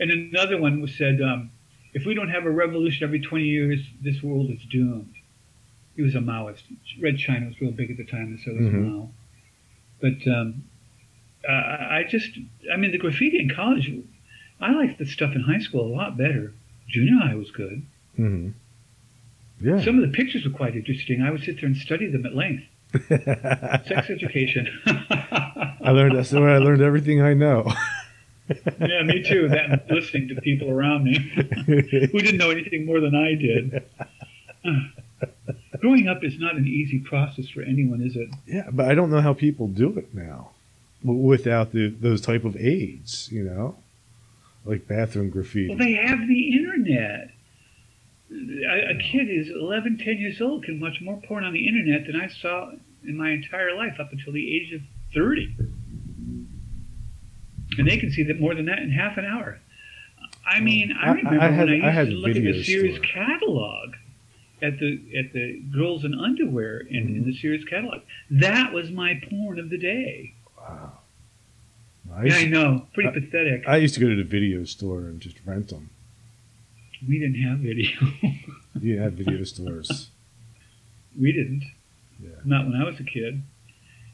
And 0.00 0.10
another 0.10 0.58
one 0.58 0.80
was 0.80 0.94
said, 0.96 1.20
um, 1.20 1.50
if 1.94 2.04
we 2.06 2.14
don't 2.14 2.28
have 2.30 2.44
a 2.46 2.50
revolution 2.50 3.04
every 3.04 3.20
20 3.20 3.44
years, 3.44 3.80
this 4.02 4.22
world 4.22 4.50
is 4.50 4.60
doomed. 4.70 5.12
He 5.96 6.02
was 6.02 6.14
a 6.14 6.18
Maoist. 6.18 6.62
Red 7.00 7.18
China 7.18 7.46
was 7.46 7.60
real 7.60 7.72
big 7.72 7.90
at 7.90 7.96
the 7.96 8.04
time, 8.04 8.26
and 8.28 8.38
so 8.40 8.52
was 8.52 8.66
Mhm. 8.72 8.86
Mao. 8.86 9.10
But 10.00 10.28
um, 10.32 10.62
uh, 11.48 11.52
I 11.52 12.04
just, 12.08 12.30
I 12.72 12.76
mean, 12.76 12.92
the 12.92 12.98
graffiti 12.98 13.40
in 13.40 13.50
college, 13.50 13.90
I 14.60 14.72
liked 14.72 14.98
the 14.98 15.06
stuff 15.06 15.34
in 15.34 15.40
high 15.40 15.58
school 15.58 15.86
a 15.86 15.92
lot 15.92 16.16
better. 16.16 16.52
Junior 16.88 17.18
high 17.20 17.34
was 17.34 17.50
good. 17.50 17.82
hmm 18.16 18.50
Yeah. 19.60 19.80
Some 19.82 19.96
of 20.00 20.08
the 20.08 20.16
pictures 20.16 20.44
were 20.44 20.52
quite 20.52 20.76
interesting. 20.76 21.20
I 21.22 21.30
would 21.32 21.42
sit 21.42 21.56
there 21.56 21.66
and 21.66 21.76
study 21.76 22.06
them 22.06 22.24
at 22.24 22.34
length. 22.36 22.64
Sex 22.92 24.10
education. 24.10 24.66
I 24.86 25.90
learned 25.90 26.16
that's 26.16 26.32
where 26.32 26.50
I 26.50 26.58
learned 26.58 26.82
everything 26.82 27.22
I 27.22 27.34
know. 27.34 27.72
yeah, 28.80 29.02
me 29.02 29.22
too. 29.22 29.48
That 29.48 29.86
listening 29.90 30.28
to 30.28 30.40
people 30.40 30.70
around 30.70 31.04
me 31.04 31.18
who 31.66 31.82
didn't 31.82 32.38
know 32.38 32.50
anything 32.50 32.86
more 32.86 33.00
than 33.00 33.14
I 33.14 33.34
did. 33.34 33.84
Growing 35.80 36.08
up 36.08 36.24
is 36.24 36.38
not 36.38 36.56
an 36.56 36.66
easy 36.66 36.98
process 36.98 37.48
for 37.48 37.62
anyone, 37.62 38.00
is 38.00 38.16
it? 38.16 38.28
yeah, 38.46 38.68
but 38.72 38.86
I 38.86 38.94
don't 38.94 39.10
know 39.10 39.20
how 39.20 39.34
people 39.34 39.68
do 39.68 39.96
it 39.98 40.14
now 40.14 40.50
without 41.04 41.72
the, 41.72 41.88
those 41.88 42.20
type 42.20 42.44
of 42.44 42.56
aids, 42.56 43.28
you 43.30 43.44
know, 43.44 43.76
like 44.64 44.88
bathroom 44.88 45.30
graffiti. 45.30 45.68
Well, 45.68 45.78
they 45.78 45.94
have 45.94 46.26
the 46.26 46.56
internet. 46.56 47.30
A, 48.30 48.90
a 48.90 48.98
kid 48.98 49.28
is 49.30 49.48
11, 49.48 49.98
10 49.98 50.18
years 50.18 50.40
old 50.40 50.64
can 50.64 50.80
watch 50.80 51.00
more 51.00 51.20
porn 51.26 51.44
on 51.44 51.52
the 51.52 51.66
internet 51.66 52.06
than 52.06 52.20
I 52.20 52.28
saw 52.28 52.72
in 53.04 53.16
my 53.16 53.30
entire 53.30 53.74
life 53.74 53.94
up 53.98 54.12
until 54.12 54.32
the 54.32 54.54
age 54.56 54.72
of 54.74 54.82
30. 55.14 55.56
And 57.78 57.86
they 57.88 57.96
can 57.98 58.10
see 58.10 58.22
that 58.24 58.40
more 58.40 58.54
than 58.54 58.66
that 58.66 58.78
in 58.80 58.90
half 58.90 59.16
an 59.18 59.24
hour. 59.24 59.58
I 60.46 60.60
mean, 60.60 60.92
I 60.92 61.06
I- 61.06 61.10
I 61.10 61.12
remember 61.14 61.40
had- 61.40 61.58
when 61.58 61.68
I 61.68 61.74
used 61.74 61.84
I 61.86 61.90
had 61.90 62.08
to 62.08 62.14
look 62.14 62.36
at 62.36 62.42
the 62.42 62.62
Sears 62.64 62.96
store. 62.96 63.04
catalog 63.04 63.94
at 64.60 64.78
the 64.78 65.00
at 65.16 65.32
the 65.32 65.60
girls 65.72 66.04
in 66.04 66.14
underwear 66.14 66.78
in, 66.80 67.04
Mm-hmm. 67.06 67.16
in 67.16 67.24
the 67.24 67.34
Sears 67.34 67.64
catalog. 67.64 68.00
That 68.30 68.72
was 68.72 68.90
my 68.90 69.20
porn 69.30 69.58
of 69.58 69.70
the 69.70 69.78
day. 69.78 70.34
wow. 70.56 70.98
I 72.12 72.24
Yeah, 72.24 72.34
I 72.36 72.44
know. 72.46 72.86
Pretty 72.94 73.10
pathetic. 73.20 73.68
I 73.68 73.76
used 73.76 73.94
to 73.94 74.00
go 74.00 74.08
to 74.08 74.16
the 74.16 74.24
video 74.24 74.64
store 74.64 75.00
and 75.06 75.20
just 75.20 75.36
rent 75.44 75.68
them. 75.68 75.90
We 77.06 77.18
didn't 77.18 77.40
have 77.42 77.58
video. 77.58 77.90
You 78.80 79.00
had 79.00 79.14
video 79.14 79.42
stores. 79.42 80.08
we 81.20 81.32
didn't. 81.32 81.64
Yeah. 82.22 82.30
Not 82.44 82.66
when 82.66 82.76
I 82.80 82.84
was 82.84 83.00
a 83.00 83.02
kid. 83.02 83.42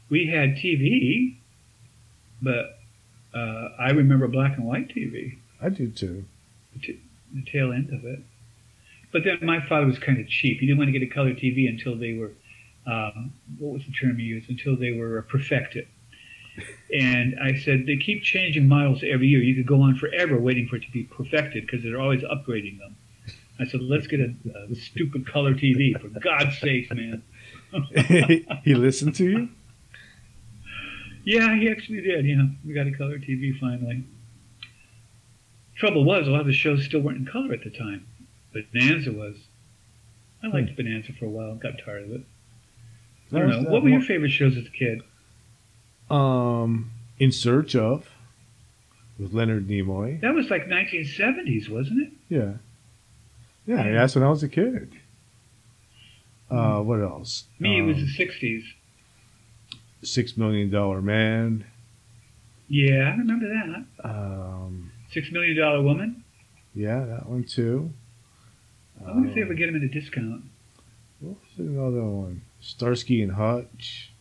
We 0.09 0.25
had 0.25 0.55
TV, 0.55 1.35
but 2.41 2.79
uh, 3.35 3.69
I 3.77 3.91
remember 3.91 4.27
black 4.27 4.57
and 4.57 4.65
white 4.65 4.87
TV, 4.87 5.37
I 5.61 5.69
do 5.69 5.89
too. 5.91 6.25
the 6.81 6.97
tail 7.45 7.71
end 7.73 7.93
of 7.93 8.05
it. 8.05 8.19
But 9.11 9.23
then 9.23 9.37
my 9.43 9.63
father 9.67 9.85
was 9.85 9.99
kind 9.99 10.19
of 10.19 10.27
cheap. 10.27 10.59
He 10.59 10.65
didn't 10.65 10.79
want 10.79 10.91
to 10.91 10.99
get 10.99 11.03
a 11.07 11.13
color 11.13 11.31
TV 11.33 11.69
until 11.69 11.95
they 11.95 12.13
were, 12.13 12.31
um, 12.87 13.33
what 13.59 13.71
was 13.73 13.83
the 13.85 13.91
term 13.91 14.17
he 14.17 14.25
used? 14.25 14.49
Until 14.49 14.75
they 14.75 14.93
were 14.93 15.21
perfected. 15.23 15.87
And 16.93 17.35
I 17.41 17.57
said, 17.59 17.85
they 17.85 17.97
keep 17.97 18.23
changing 18.23 18.67
models 18.67 19.03
every 19.05 19.27
year. 19.27 19.41
You 19.41 19.55
could 19.55 19.67
go 19.67 19.81
on 19.81 19.95
forever 19.95 20.39
waiting 20.39 20.67
for 20.67 20.77
it 20.77 20.83
to 20.83 20.91
be 20.91 21.03
perfected 21.03 21.65
because 21.65 21.83
they're 21.83 21.99
always 21.99 22.21
upgrading 22.23 22.79
them. 22.79 22.95
I 23.59 23.65
said, 23.65 23.81
let's 23.81 24.07
get 24.07 24.19
a, 24.19 24.33
uh, 24.53 24.71
a 24.71 24.75
stupid 24.75 25.27
color 25.27 25.53
TV, 25.53 25.99
for 25.99 26.07
God's 26.19 26.57
sake, 26.59 26.93
man. 26.93 27.23
he 28.63 28.75
listened 28.75 29.15
to 29.15 29.29
you? 29.29 29.49
Yeah, 31.23 31.55
he 31.55 31.69
actually 31.69 32.01
did. 32.01 32.25
Yeah, 32.25 32.43
we 32.65 32.73
got 32.73 32.87
a 32.87 32.91
color 32.91 33.17
TV 33.17 33.57
finally. 33.59 34.03
Trouble 35.75 36.05
was, 36.05 36.27
a 36.27 36.31
lot 36.31 36.41
of 36.41 36.47
the 36.47 36.53
shows 36.53 36.85
still 36.85 37.01
weren't 37.01 37.17
in 37.17 37.25
color 37.25 37.53
at 37.53 37.63
the 37.63 37.69
time. 37.69 38.05
But 38.53 38.71
Bonanza 38.71 39.11
was. 39.11 39.35
I 40.43 40.47
liked 40.47 40.69
hmm. 40.69 40.75
Bonanza 40.75 41.13
for 41.13 41.25
a 41.25 41.29
while. 41.29 41.55
Got 41.55 41.73
tired 41.83 42.03
of 42.03 42.11
it. 42.11 42.21
I 43.33 43.39
don't 43.39 43.49
know. 43.49 43.69
What 43.69 43.83
were 43.83 43.89
your 43.89 44.01
favorite 44.01 44.29
shows 44.29 44.55
as 44.55 44.65
a 44.65 44.69
kid? 44.69 45.01
Um, 46.09 46.91
In 47.19 47.31
Search 47.31 47.75
of 47.75 48.09
with 49.17 49.33
Leonard 49.33 49.67
Nimoy. 49.67 50.19
That 50.21 50.33
was 50.35 50.49
like 50.49 50.65
1970s, 50.67 51.69
wasn't 51.69 52.03
it? 52.07 52.13
Yeah. 52.29 52.53
Yeah, 53.65 53.91
that's 53.93 54.13
when 54.15 54.23
I 54.23 54.29
was 54.29 54.43
a 54.43 54.49
kid. 54.49 54.91
Uh, 56.51 56.79
what 56.81 56.99
else? 57.01 57.45
Me, 57.59 57.79
it 57.79 57.81
was 57.81 57.97
Um, 57.97 58.03
the 58.05 58.11
60s. 58.25 58.63
Six 60.03 60.37
Million 60.37 60.69
Dollar 60.69 61.01
Man. 61.01 61.65
Yeah, 62.67 63.11
I 63.13 63.17
remember 63.17 63.47
that. 63.47 63.85
Um, 64.07 64.91
Six 65.11 65.31
Million 65.31 65.57
Dollar 65.57 65.81
Woman. 65.81 66.23
yeah, 66.75 66.99
that 67.05 67.27
one 67.27 67.43
too. 67.45 67.91
I 69.01 69.11
wonder 69.11 69.29
if 69.29 69.35
they 69.35 69.41
Um, 69.41 69.47
ever 69.47 69.53
get 69.55 69.69
him 69.69 69.75
at 69.77 69.81
a 69.81 69.87
discount. 69.87 70.43
What 71.21 71.37
was 71.57 71.67
another 71.67 72.03
one? 72.03 72.41
Starsky 72.61 73.21
and 73.23 73.31
Hutch. 73.31 74.11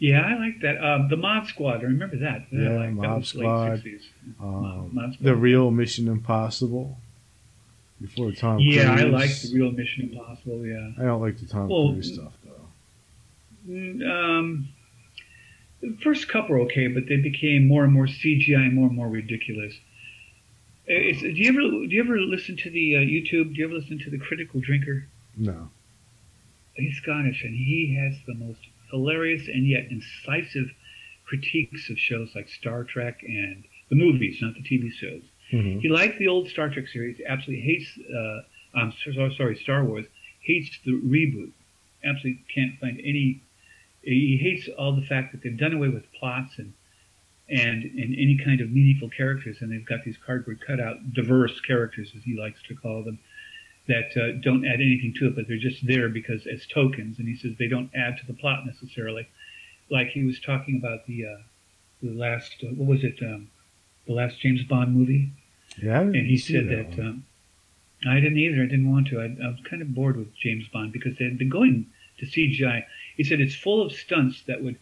Yeah, 0.00 0.22
I 0.22 0.38
like 0.38 0.60
that. 0.62 0.82
Um, 0.82 1.08
the 1.08 1.16
Mod 1.16 1.46
Squad. 1.46 1.80
I 1.80 1.82
remember 1.82 2.16
that. 2.16 2.46
Yeah, 2.50 2.70
that 2.70 2.92
Mod 2.92 3.18
was 3.18 3.28
Squad. 3.28 3.70
Late 3.84 3.84
60s. 3.84 4.02
Um, 4.40 4.90
Mod 4.92 5.12
Squad. 5.14 5.24
the 5.24 5.36
real 5.36 5.70
Mission 5.70 6.08
Impossible. 6.08 6.98
Before 8.00 8.32
Tom 8.32 8.58
Yeah, 8.60 8.92
I 8.98 9.02
like 9.02 9.30
the 9.42 9.50
real 9.54 9.70
Mission 9.72 10.08
Impossible. 10.10 10.66
Yeah. 10.66 10.92
I 10.98 11.02
don't 11.04 11.20
like 11.20 11.38
the 11.38 11.44
Tom 11.46 11.68
Well, 11.68 11.92
Cruise 11.92 12.14
stuff 12.14 12.32
though. 12.44 13.70
Mm, 13.72 14.10
Um, 14.10 14.68
the 15.82 15.94
first 16.02 16.26
couple 16.28 16.56
were 16.56 16.62
okay, 16.62 16.86
but 16.88 17.06
they 17.06 17.16
became 17.18 17.68
more 17.68 17.84
and 17.84 17.92
more 17.92 18.06
CGI 18.06 18.56
and 18.56 18.74
more 18.74 18.86
and 18.86 18.96
more 18.96 19.08
ridiculous. 19.08 19.74
It's, 20.86 21.20
do 21.20 21.28
you 21.28 21.48
ever 21.50 21.60
do 21.60 21.88
you 21.94 22.02
ever 22.02 22.18
listen 22.18 22.56
to 22.56 22.70
the 22.70 22.96
uh, 22.96 23.00
YouTube? 23.00 23.52
Do 23.54 23.60
you 23.60 23.66
ever 23.66 23.74
listen 23.74 23.98
to 23.98 24.10
the 24.10 24.18
Critical 24.18 24.60
Drinker? 24.60 25.06
No. 25.36 25.68
He's 26.74 26.96
Scottish, 26.96 27.44
and 27.44 27.54
he 27.54 27.94
has 28.00 28.16
the 28.26 28.34
most 28.34 28.60
hilarious 28.90 29.48
and 29.48 29.66
yet 29.66 29.86
incisive 29.90 30.70
critiques 31.24 31.88
of 31.90 31.98
shows 31.98 32.34
like 32.34 32.48
Star 32.48 32.84
Trek 32.84 33.22
and 33.22 33.64
the 33.88 33.96
movies, 33.96 34.38
not 34.40 34.54
the 34.54 34.62
TV 34.62 34.90
shows. 34.92 35.22
Mhm. 35.52 35.80
He 35.80 35.88
likes 35.88 36.16
the 36.18 36.28
old 36.28 36.48
Star 36.48 36.68
Trek 36.70 36.86
series. 36.88 37.20
Absolutely 37.26 37.64
hates. 37.64 37.98
Uh, 37.98 38.42
I'm 38.74 38.92
so, 39.04 39.30
sorry, 39.30 39.56
Star 39.56 39.84
Wars. 39.84 40.06
Hates 40.42 40.78
the 40.84 40.92
reboot. 40.92 41.52
Absolutely 42.04 42.42
can't 42.54 42.78
find 42.78 43.00
any. 43.00 43.40
He 44.02 44.36
hates 44.38 44.68
all 44.78 44.92
the 44.92 45.06
fact 45.06 45.32
that 45.32 45.42
they've 45.42 45.56
done 45.58 45.74
away 45.74 45.88
with 45.88 46.10
plots 46.12 46.58
and 46.58 46.72
and 47.48 47.82
and 47.84 48.14
any 48.14 48.38
kind 48.42 48.60
of 48.60 48.70
meaningful 48.70 49.10
characters, 49.10 49.60
and 49.60 49.70
they've 49.72 49.84
got 49.84 50.04
these 50.04 50.16
cardboard 50.24 50.60
cutout 50.64 51.12
diverse 51.12 51.60
characters, 51.60 52.12
as 52.16 52.22
he 52.22 52.38
likes 52.38 52.62
to 52.68 52.74
call 52.74 53.02
them, 53.02 53.18
that 53.88 54.16
uh, 54.16 54.38
don't 54.42 54.64
add 54.66 54.80
anything 54.80 55.14
to 55.18 55.26
it, 55.26 55.34
but 55.36 55.48
they're 55.48 55.56
just 55.58 55.86
there 55.86 56.08
because 56.08 56.46
as 56.46 56.66
tokens. 56.66 57.18
And 57.18 57.26
he 57.26 57.36
says 57.36 57.52
they 57.58 57.68
don't 57.68 57.90
add 57.94 58.18
to 58.18 58.26
the 58.26 58.34
plot 58.34 58.64
necessarily. 58.66 59.28
Like 59.90 60.08
he 60.08 60.22
was 60.24 60.38
talking 60.40 60.76
about 60.76 61.06
the 61.06 61.26
uh, 61.26 61.38
the 62.02 62.12
last 62.12 62.56
uh, 62.62 62.68
what 62.68 62.88
was 62.88 63.04
it? 63.04 63.18
Um, 63.22 63.50
the 64.06 64.12
last 64.14 64.40
James 64.40 64.62
Bond 64.64 64.94
movie 64.94 65.30
Yeah, 65.82 66.00
and 66.00 66.26
he 66.26 66.36
said 66.38 66.68
that, 66.68 66.96
one. 66.98 67.06
um, 67.06 67.24
I 68.08 68.14
didn't 68.20 68.38
either. 68.38 68.62
I 68.62 68.66
didn't 68.66 68.90
want 68.90 69.08
to. 69.08 69.20
I, 69.20 69.24
I 69.24 69.48
was 69.48 69.60
kind 69.68 69.82
of 69.82 69.94
bored 69.94 70.16
with 70.16 70.34
James 70.36 70.66
Bond 70.72 70.92
because 70.92 71.16
they 71.18 71.24
had 71.24 71.38
been 71.38 71.48
going 71.50 71.86
to 72.18 72.26
CGI. 72.26 72.84
He 73.16 73.24
said 73.24 73.40
it's 73.40 73.54
full 73.54 73.82
of 73.84 73.92
stunts 73.92 74.42
that 74.46 74.62
would 74.62 74.78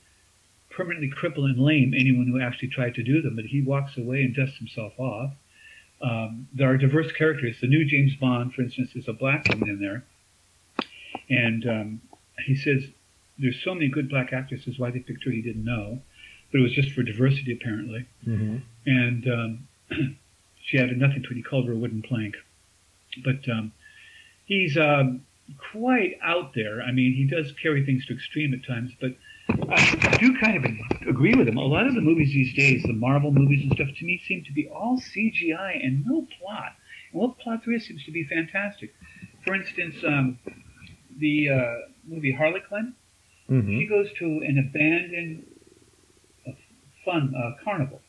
permanently 0.71 1.11
cripple 1.11 1.45
and 1.45 1.59
lame 1.59 1.95
anyone 1.95 2.27
who 2.29 2.41
actually 2.41 2.69
tried 2.69 2.95
to 2.95 3.03
do 3.03 3.21
them. 3.23 3.35
But 3.37 3.47
he 3.47 3.63
walks 3.63 3.97
away 3.97 4.23
and 4.23 4.35
dusts 4.37 4.59
himself 4.59 4.93
off. 4.99 5.33
Um, 6.01 6.47
there 6.55 6.71
are 6.71 6.77
diverse 6.77 7.11
characters. 7.13 7.57
The 7.61 7.67
new 7.67 7.85
James 7.85 8.15
Bond, 8.17 8.55
for 8.55 8.63
instance, 8.63 8.91
is 8.95 9.09
a 9.09 9.13
black 9.13 9.49
woman 9.49 9.69
in 9.69 9.81
there, 9.81 10.05
and 11.29 11.69
um, 11.69 12.01
he 12.47 12.55
says 12.57 12.85
there's 13.39 13.61
so 13.63 13.75
many 13.75 13.89
good 13.89 14.09
black 14.09 14.33
actresses. 14.33 14.79
Why 14.79 14.91
they 14.91 15.01
picked 15.01 15.25
her, 15.25 15.31
he 15.31 15.43
didn't 15.43 15.65
know, 15.65 16.01
but 16.53 16.59
it 16.59 16.63
was 16.63 16.73
just 16.73 16.93
for 16.93 17.03
diversity 17.03 17.53
apparently 17.53 18.07
Mhm. 18.27 18.63
and 18.87 19.29
um, 19.29 19.69
she 20.65 20.79
added 20.79 20.99
nothing 20.99 21.23
to 21.23 21.31
it. 21.31 21.35
He 21.37 21.43
called 21.43 21.67
her 21.67 21.73
a 21.73 21.77
wooden 21.77 22.03
plank. 22.03 22.37
But 23.25 23.49
um, 23.49 23.73
he's 24.45 24.77
um, 24.77 25.23
quite 25.73 26.19
out 26.23 26.55
there. 26.55 26.83
I 26.83 26.93
mean, 26.93 27.15
he 27.15 27.25
does 27.25 27.53
carry 27.61 27.85
things 27.85 28.07
to 28.07 28.15
extreme 28.15 28.53
at 28.55 28.65
times, 28.67 28.93
but 29.01 29.13
I 29.51 30.17
do 30.21 30.37
kind 30.39 30.57
of 30.57 31.09
agree 31.09 31.35
with 31.35 31.49
him. 31.49 31.57
A 31.57 31.65
lot 31.65 31.87
of 31.87 31.95
the 31.95 32.01
movies 32.01 32.33
these 32.33 32.55
days, 32.55 32.83
the 32.85 32.93
Marvel 32.93 33.33
movies 33.33 33.63
and 33.63 33.73
stuff, 33.73 33.89
to 33.99 34.05
me 34.05 34.21
seem 34.27 34.45
to 34.45 34.53
be 34.53 34.69
all 34.69 34.99
CGI 34.99 35.85
and 35.85 36.05
no 36.07 36.27
plot. 36.39 36.73
And 37.13 37.21
what 37.23 37.39
plot 37.39 37.63
there 37.65 37.75
is 37.75 37.87
seems 37.87 38.05
to 38.05 38.11
be 38.11 38.25
fantastic. 38.25 38.95
For 39.45 39.55
instance, 39.55 39.97
um, 40.07 40.39
the 41.19 41.51
uh, 41.51 41.75
movie 42.07 42.33
Harley 42.33 42.61
Quinn, 42.61 42.95
Mhm. 43.51 43.79
she 43.79 43.87
goes 43.87 44.13
to 44.19 44.25
an 44.27 44.59
abandoned 44.59 45.47
uh, 46.47 46.53
fun 47.05 47.35
uh, 47.35 47.53
carnival, 47.65 48.01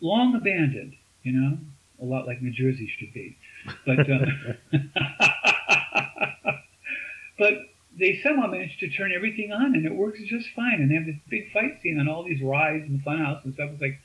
long 0.00 0.34
abandoned. 0.34 0.94
You 1.22 1.32
know, 1.32 1.58
a 2.00 2.04
lot 2.04 2.26
like 2.26 2.40
New 2.40 2.50
Jersey 2.50 2.90
should 2.98 3.12
be, 3.12 3.36
but 3.84 3.98
uh, 4.10 4.24
but 7.38 7.54
they 7.98 8.20
somehow 8.22 8.46
managed 8.46 8.78
to 8.80 8.90
turn 8.90 9.12
everything 9.12 9.52
on, 9.52 9.74
and 9.74 9.84
it 9.84 9.94
works 9.94 10.20
just 10.26 10.46
fine. 10.54 10.80
And 10.80 10.90
they 10.90 10.94
have 10.94 11.06
this 11.06 11.16
big 11.28 11.52
fight 11.52 11.80
scene 11.82 11.98
on 11.98 12.08
all 12.08 12.24
these 12.24 12.42
rides 12.42 12.84
and 12.88 13.04
funhouse 13.04 13.44
and 13.44 13.54
stuff. 13.54 13.70
It's 13.72 13.82
like 13.82 13.98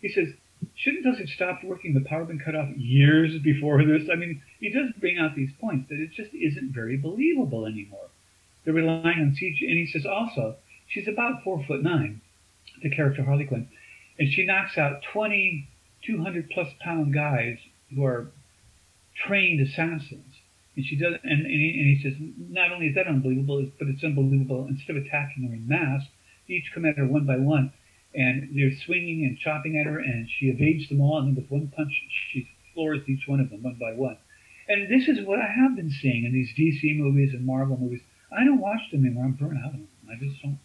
he 0.00 0.08
says, 0.08 0.28
shouldn't 0.74 1.04
those 1.04 1.18
have 1.18 1.28
stopped 1.28 1.64
working? 1.64 1.94
The 1.94 2.08
power 2.08 2.24
been 2.24 2.38
cut 2.38 2.54
off 2.54 2.68
years 2.76 3.32
before 3.42 3.84
this. 3.84 4.08
I 4.12 4.16
mean, 4.16 4.42
he 4.58 4.70
does 4.70 4.92
bring 4.98 5.18
out 5.18 5.34
these 5.34 5.50
points 5.60 5.88
that 5.88 6.00
it 6.00 6.10
just 6.12 6.34
isn't 6.34 6.74
very 6.74 6.96
believable 6.96 7.66
anymore. 7.66 8.08
They're 8.64 8.74
relying 8.74 9.20
on 9.20 9.36
CG, 9.40 9.56
and 9.62 9.78
he 9.78 9.86
says 9.86 10.04
also 10.04 10.56
she's 10.88 11.08
about 11.08 11.42
four 11.42 11.64
foot 11.66 11.82
nine, 11.82 12.20
the 12.82 12.90
character 12.90 13.24
Harley 13.24 13.46
Quinn, 13.46 13.68
and 14.18 14.32
she 14.32 14.44
knocks 14.44 14.76
out 14.76 15.02
20, 15.12 15.66
200 16.06 16.50
plus 16.50 16.68
pound 16.80 17.14
guys 17.14 17.58
who 17.94 18.04
are 18.04 18.30
trained 19.26 19.60
assassins. 19.66 20.29
And 20.76 20.84
she 20.86 20.96
does, 20.96 21.14
and, 21.22 21.40
and, 21.40 21.46
he, 21.46 21.76
and 21.78 21.96
he 21.96 22.00
says, 22.02 22.14
not 22.48 22.72
only 22.72 22.86
is 22.86 22.94
that 22.94 23.06
unbelievable, 23.06 23.66
but 23.78 23.88
it's 23.88 24.04
unbelievable. 24.04 24.66
Instead 24.68 24.96
of 24.96 25.04
attacking 25.04 25.48
her 25.48 25.54
in 25.54 25.66
mass, 25.68 26.02
they 26.46 26.54
each 26.54 26.70
come 26.72 26.84
at 26.84 26.96
her 26.96 27.06
one 27.06 27.26
by 27.26 27.36
one, 27.36 27.72
and 28.14 28.50
they're 28.54 28.72
swinging 28.86 29.24
and 29.24 29.38
chopping 29.38 29.78
at 29.78 29.86
her, 29.86 29.98
and 29.98 30.28
she 30.38 30.46
evades 30.46 30.88
them 30.88 31.00
all, 31.00 31.18
and 31.18 31.28
then 31.28 31.42
with 31.42 31.50
one 31.50 31.72
punch, 31.74 31.92
she 32.32 32.48
floors 32.72 33.00
each 33.08 33.26
one 33.26 33.40
of 33.40 33.50
them 33.50 33.62
one 33.62 33.76
by 33.80 33.92
one. 33.92 34.16
And 34.68 34.88
this 34.88 35.08
is 35.08 35.26
what 35.26 35.40
I 35.40 35.48
have 35.48 35.74
been 35.74 35.90
seeing 35.90 36.24
in 36.24 36.32
these 36.32 36.54
DC 36.56 36.96
movies 36.96 37.34
and 37.34 37.44
Marvel 37.44 37.76
movies. 37.76 38.00
I 38.30 38.44
don't 38.44 38.60
watch 38.60 38.80
them 38.92 39.04
anymore. 39.04 39.24
I'm 39.24 39.32
burnt 39.32 39.58
out 39.58 39.74
on 39.74 39.80
them. 39.80 39.88
I 40.08 40.14
just 40.24 40.40
don't. 40.40 40.58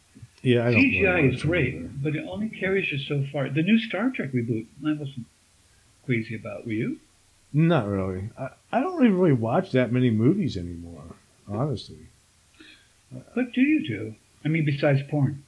Yeah, 0.44 0.68
I 0.68 0.72
don't 0.72 0.82
CGI 0.82 1.26
watch 1.26 1.36
is 1.36 1.42
great, 1.42 1.74
either. 1.74 1.90
but 2.04 2.16
it 2.16 2.24
only 2.30 2.50
carries 2.50 2.92
you 2.92 3.00
so 3.00 3.26
far. 3.32 3.50
The 3.50 3.64
new 3.64 3.80
Star 3.80 4.12
Trek 4.16 4.32
reboot, 4.32 4.68
I 4.86 4.94
wasn't 4.94 5.26
crazy 6.06 6.36
about. 6.36 6.68
Were 6.68 6.74
you? 6.74 7.00
Not 7.56 7.88
really. 7.88 8.30
I, 8.38 8.50
I 8.74 8.82
don't 8.82 9.06
even 9.06 9.18
really 9.18 9.32
watch 9.32 9.72
that 9.72 9.90
many 9.90 10.10
movies 10.10 10.58
anymore, 10.58 11.16
honestly. 11.48 12.10
What 13.34 13.54
do 13.54 13.62
you 13.62 13.88
do? 13.88 14.16
I 14.44 14.50
mean, 14.50 14.66
besides 14.66 15.00
porn. 15.10 15.42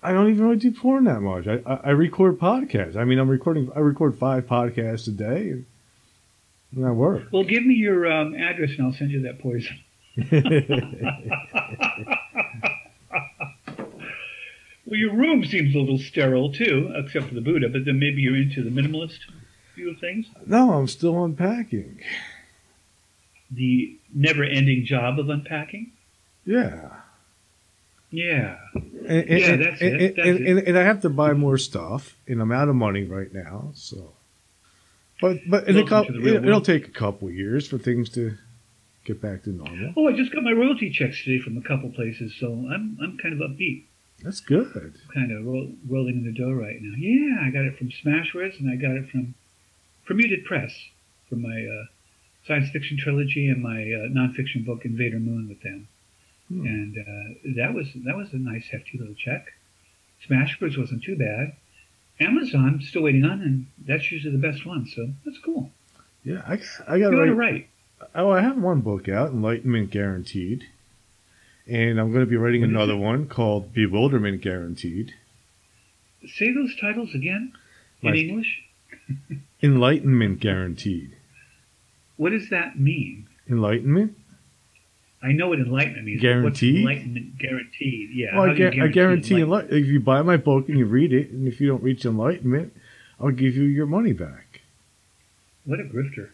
I 0.00 0.12
don't 0.12 0.30
even 0.30 0.44
really 0.44 0.58
do 0.58 0.70
porn 0.70 1.04
that 1.04 1.20
much. 1.20 1.48
I, 1.48 1.60
I, 1.66 1.80
I 1.86 1.90
record 1.90 2.38
podcasts. 2.38 2.94
I 2.94 3.02
mean, 3.02 3.18
I'm 3.18 3.28
recording. 3.28 3.68
I 3.74 3.80
record 3.80 4.16
five 4.16 4.46
podcasts 4.46 5.08
a 5.08 5.10
day, 5.10 5.50
and, 5.50 5.66
and 6.76 6.86
I 6.86 6.92
work. 6.92 7.24
Well, 7.32 7.42
give 7.42 7.66
me 7.66 7.74
your 7.74 8.10
um, 8.10 8.36
address 8.36 8.70
and 8.78 8.86
I'll 8.86 8.92
send 8.92 9.10
you 9.10 9.22
that 9.22 9.40
poison. 9.40 9.80
Well, 14.86 14.98
your 14.98 15.14
room 15.14 15.44
seems 15.44 15.72
a 15.72 15.78
little 15.78 15.98
sterile 15.98 16.52
too, 16.52 16.92
except 16.96 17.28
for 17.28 17.34
the 17.34 17.40
Buddha. 17.40 17.68
But 17.68 17.84
then 17.84 18.00
maybe 18.00 18.22
you're 18.22 18.34
into 18.34 18.64
the 18.64 18.70
minimalist 18.70 19.20
of 19.78 19.98
things. 19.98 20.26
No, 20.46 20.74
I'm 20.74 20.86
still 20.86 21.24
unpacking. 21.24 22.00
The 23.50 23.96
never-ending 24.14 24.84
job 24.84 25.18
of 25.18 25.28
unpacking. 25.28 25.92
Yeah. 26.44 26.90
Yeah. 28.10 28.58
And, 28.74 29.08
and, 29.08 29.28
Yeah, 29.40 29.56
that's 29.56 29.80
and, 29.80 30.00
it, 30.00 30.16
that's 30.16 30.28
and, 30.28 30.40
it. 30.40 30.46
and, 30.48 30.58
and 30.68 30.78
I 30.78 30.82
have 30.82 31.00
to 31.02 31.10
buy 31.10 31.32
more 31.32 31.58
stuff, 31.58 32.16
and 32.26 32.40
I'm 32.40 32.52
out 32.52 32.68
of 32.68 32.74
money 32.74 33.04
right 33.04 33.32
now. 33.32 33.70
So, 33.74 34.12
but 35.20 35.38
but 35.48 35.68
in 35.68 35.76
a 35.76 35.86
couple, 35.86 36.26
it, 36.26 36.42
will 36.42 36.60
take 36.60 36.88
a 36.88 36.90
couple 36.90 37.30
years 37.30 37.66
for 37.68 37.78
things 37.78 38.08
to 38.10 38.36
get 39.04 39.20
back 39.20 39.44
to 39.44 39.50
normal. 39.50 39.94
Oh, 39.96 40.08
I 40.08 40.12
just 40.12 40.32
got 40.32 40.42
my 40.42 40.52
royalty 40.52 40.90
checks 40.90 41.22
today 41.24 41.42
from 41.42 41.56
a 41.56 41.62
couple 41.62 41.90
places, 41.90 42.34
so 42.38 42.52
I'm 42.52 42.98
I'm 43.02 43.18
kind 43.18 43.40
of 43.40 43.50
upbeat. 43.50 43.84
That's 44.22 44.40
good. 44.40 44.98
kind 45.14 45.32
of 45.32 45.46
roll, 45.46 45.72
rolling 45.88 46.16
in 46.16 46.24
the 46.24 46.32
dough 46.32 46.52
right 46.52 46.76
now. 46.80 46.94
Yeah, 46.98 47.46
I 47.46 47.50
got 47.50 47.64
it 47.64 47.78
from 47.78 47.88
Smashwords, 47.88 48.60
and 48.60 48.70
I 48.70 48.76
got 48.76 48.96
it 48.96 49.08
from 49.08 49.34
Permuted 50.10 50.44
Press 50.44 50.72
for 51.28 51.36
my 51.36 51.48
uh, 51.64 51.84
science 52.44 52.68
fiction 52.70 52.98
trilogy 52.98 53.48
and 53.48 53.62
my 53.62 53.80
uh, 53.80 54.08
nonfiction 54.08 54.66
book 54.66 54.84
Invader 54.84 55.20
Moon 55.20 55.48
with 55.48 55.62
them. 55.62 55.86
Hmm. 56.48 56.66
And 56.66 56.98
uh, 56.98 57.62
that 57.62 57.72
was 57.72 57.86
that 58.04 58.16
was 58.16 58.32
a 58.32 58.36
nice 58.38 58.66
hefty 58.72 58.98
little 58.98 59.14
check. 59.14 59.46
Smashwords 60.28 60.76
wasn't 60.76 61.04
too 61.04 61.16
bad. 61.16 61.52
Amazon 62.18 62.80
I'm 62.80 62.82
still 62.82 63.02
waiting 63.02 63.24
on, 63.24 63.40
and 63.40 63.66
that's 63.86 64.10
usually 64.10 64.36
the 64.36 64.42
best 64.44 64.66
one, 64.66 64.84
so 64.88 65.10
that's 65.24 65.38
cool. 65.38 65.70
Yeah, 66.24 66.42
I, 66.44 66.58
I 66.88 66.98
got 66.98 67.10
right. 67.10 67.30
write. 67.30 67.68
Oh, 68.12 68.30
I 68.30 68.40
have 68.40 68.58
one 68.58 68.80
book 68.80 69.08
out, 69.08 69.30
Enlightenment 69.30 69.92
Guaranteed, 69.92 70.64
and 71.68 72.00
I'm 72.00 72.10
going 72.10 72.24
to 72.24 72.30
be 72.30 72.36
writing 72.36 72.62
What 72.62 72.70
another 72.70 72.96
one 72.96 73.28
called 73.28 73.72
Bewilderment 73.72 74.42
Guaranteed. 74.42 75.14
Say 76.26 76.52
those 76.52 76.74
titles 76.80 77.14
again 77.14 77.52
in 78.02 78.10
Right. 78.10 78.18
English. 78.18 78.64
Enlightenment 79.62 80.40
Guaranteed. 80.40 81.16
What 82.16 82.30
does 82.30 82.50
that 82.50 82.78
mean? 82.78 83.26
Enlightenment? 83.48 84.16
I 85.22 85.32
know 85.32 85.48
what 85.48 85.58
enlightenment 85.58 86.04
means. 86.06 86.20
Guaranteed? 86.22 86.84
What's 86.84 86.94
enlightenment 86.96 87.38
guaranteed. 87.38 88.10
Yeah. 88.14 88.38
Well, 88.38 88.50
I, 88.50 88.54
do 88.54 88.62
you 88.64 88.70
gu- 88.70 88.82
I 88.84 88.88
guarantee 88.88 89.40
enlightenment? 89.40 89.72
enli- 89.80 89.82
if 89.82 89.86
you 89.88 90.00
buy 90.00 90.22
my 90.22 90.36
book 90.38 90.68
and 90.70 90.78
you 90.78 90.86
read 90.86 91.12
it, 91.12 91.30
and 91.30 91.46
if 91.46 91.60
you 91.60 91.68
don't 91.68 91.82
reach 91.82 92.04
enlightenment, 92.06 92.74
I'll 93.20 93.30
give 93.30 93.54
you 93.54 93.64
your 93.64 93.86
money 93.86 94.12
back. 94.14 94.60
What 95.64 95.78
a 95.80 95.84
grifter. 95.84 96.30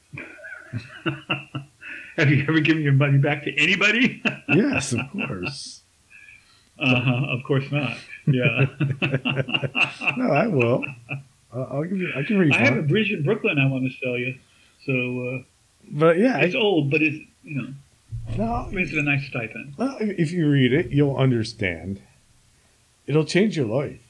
Have 2.16 2.30
you 2.30 2.42
ever 2.48 2.60
given 2.60 2.82
your 2.82 2.92
money 2.92 3.18
back 3.18 3.44
to 3.44 3.54
anybody? 3.56 4.22
Yes, 4.48 4.92
of 4.92 5.00
course. 5.10 5.82
uh 6.78 7.00
huh. 7.00 7.26
Of 7.30 7.42
course 7.44 7.64
not. 7.72 7.98
Yeah. 8.26 8.66
No, 10.16 10.30
I 10.30 10.46
will. 10.46 10.84
I'll, 11.52 11.84
give 11.84 11.98
you. 11.98 12.12
I 12.16 12.22
can 12.22 12.38
read. 12.38 12.52
I 12.52 12.58
have 12.64 12.76
a 12.76 12.82
bridge 12.82 13.10
in 13.10 13.22
Brooklyn 13.22 13.58
I 13.58 13.66
want 13.66 13.84
to 13.90 13.98
sell 14.02 14.16
you. 14.16 14.34
So 14.84 15.44
But 15.90 16.18
yeah, 16.18 16.36
uh, 16.36 16.40
it's 16.40 16.54
I, 16.54 16.58
old, 16.58 16.90
but 16.90 17.02
it's 17.02 17.16
you 17.44 17.62
know 17.62 17.68
no, 18.36 18.68
brings 18.70 18.92
it 18.92 18.98
a 18.98 19.02
nice 19.02 19.26
stipend. 19.26 19.74
well, 19.78 19.96
if 20.00 20.32
you 20.32 20.48
read 20.50 20.72
it, 20.72 20.90
you'll 20.90 21.16
understand. 21.16 22.00
It'll 23.06 23.24
change 23.24 23.56
your 23.56 23.66
life. 23.66 24.00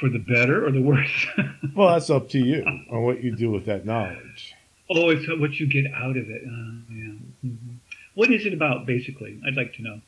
For 0.00 0.08
the 0.08 0.18
better 0.18 0.66
or 0.66 0.72
the 0.72 0.82
worse? 0.82 1.26
Well, 1.74 1.92
that's 1.92 2.10
up 2.10 2.28
to 2.30 2.38
you 2.38 2.64
on 2.90 3.02
what 3.02 3.22
you 3.24 3.34
do 3.34 3.50
with 3.50 3.66
that 3.66 3.84
knowledge. 3.86 4.54
oh, 4.90 5.08
it's 5.10 5.26
what 5.40 5.58
you 5.58 5.66
get 5.66 5.86
out 5.92 6.16
of 6.16 6.28
it. 6.30 6.42
Uh, 6.44 6.72
yeah. 6.92 7.12
hmm 7.42 7.74
What 8.14 8.30
is 8.30 8.46
it 8.46 8.52
about, 8.52 8.86
basically? 8.86 9.40
I'd 9.46 9.56
like 9.56 9.74
to 9.74 9.82
know. 9.82 10.00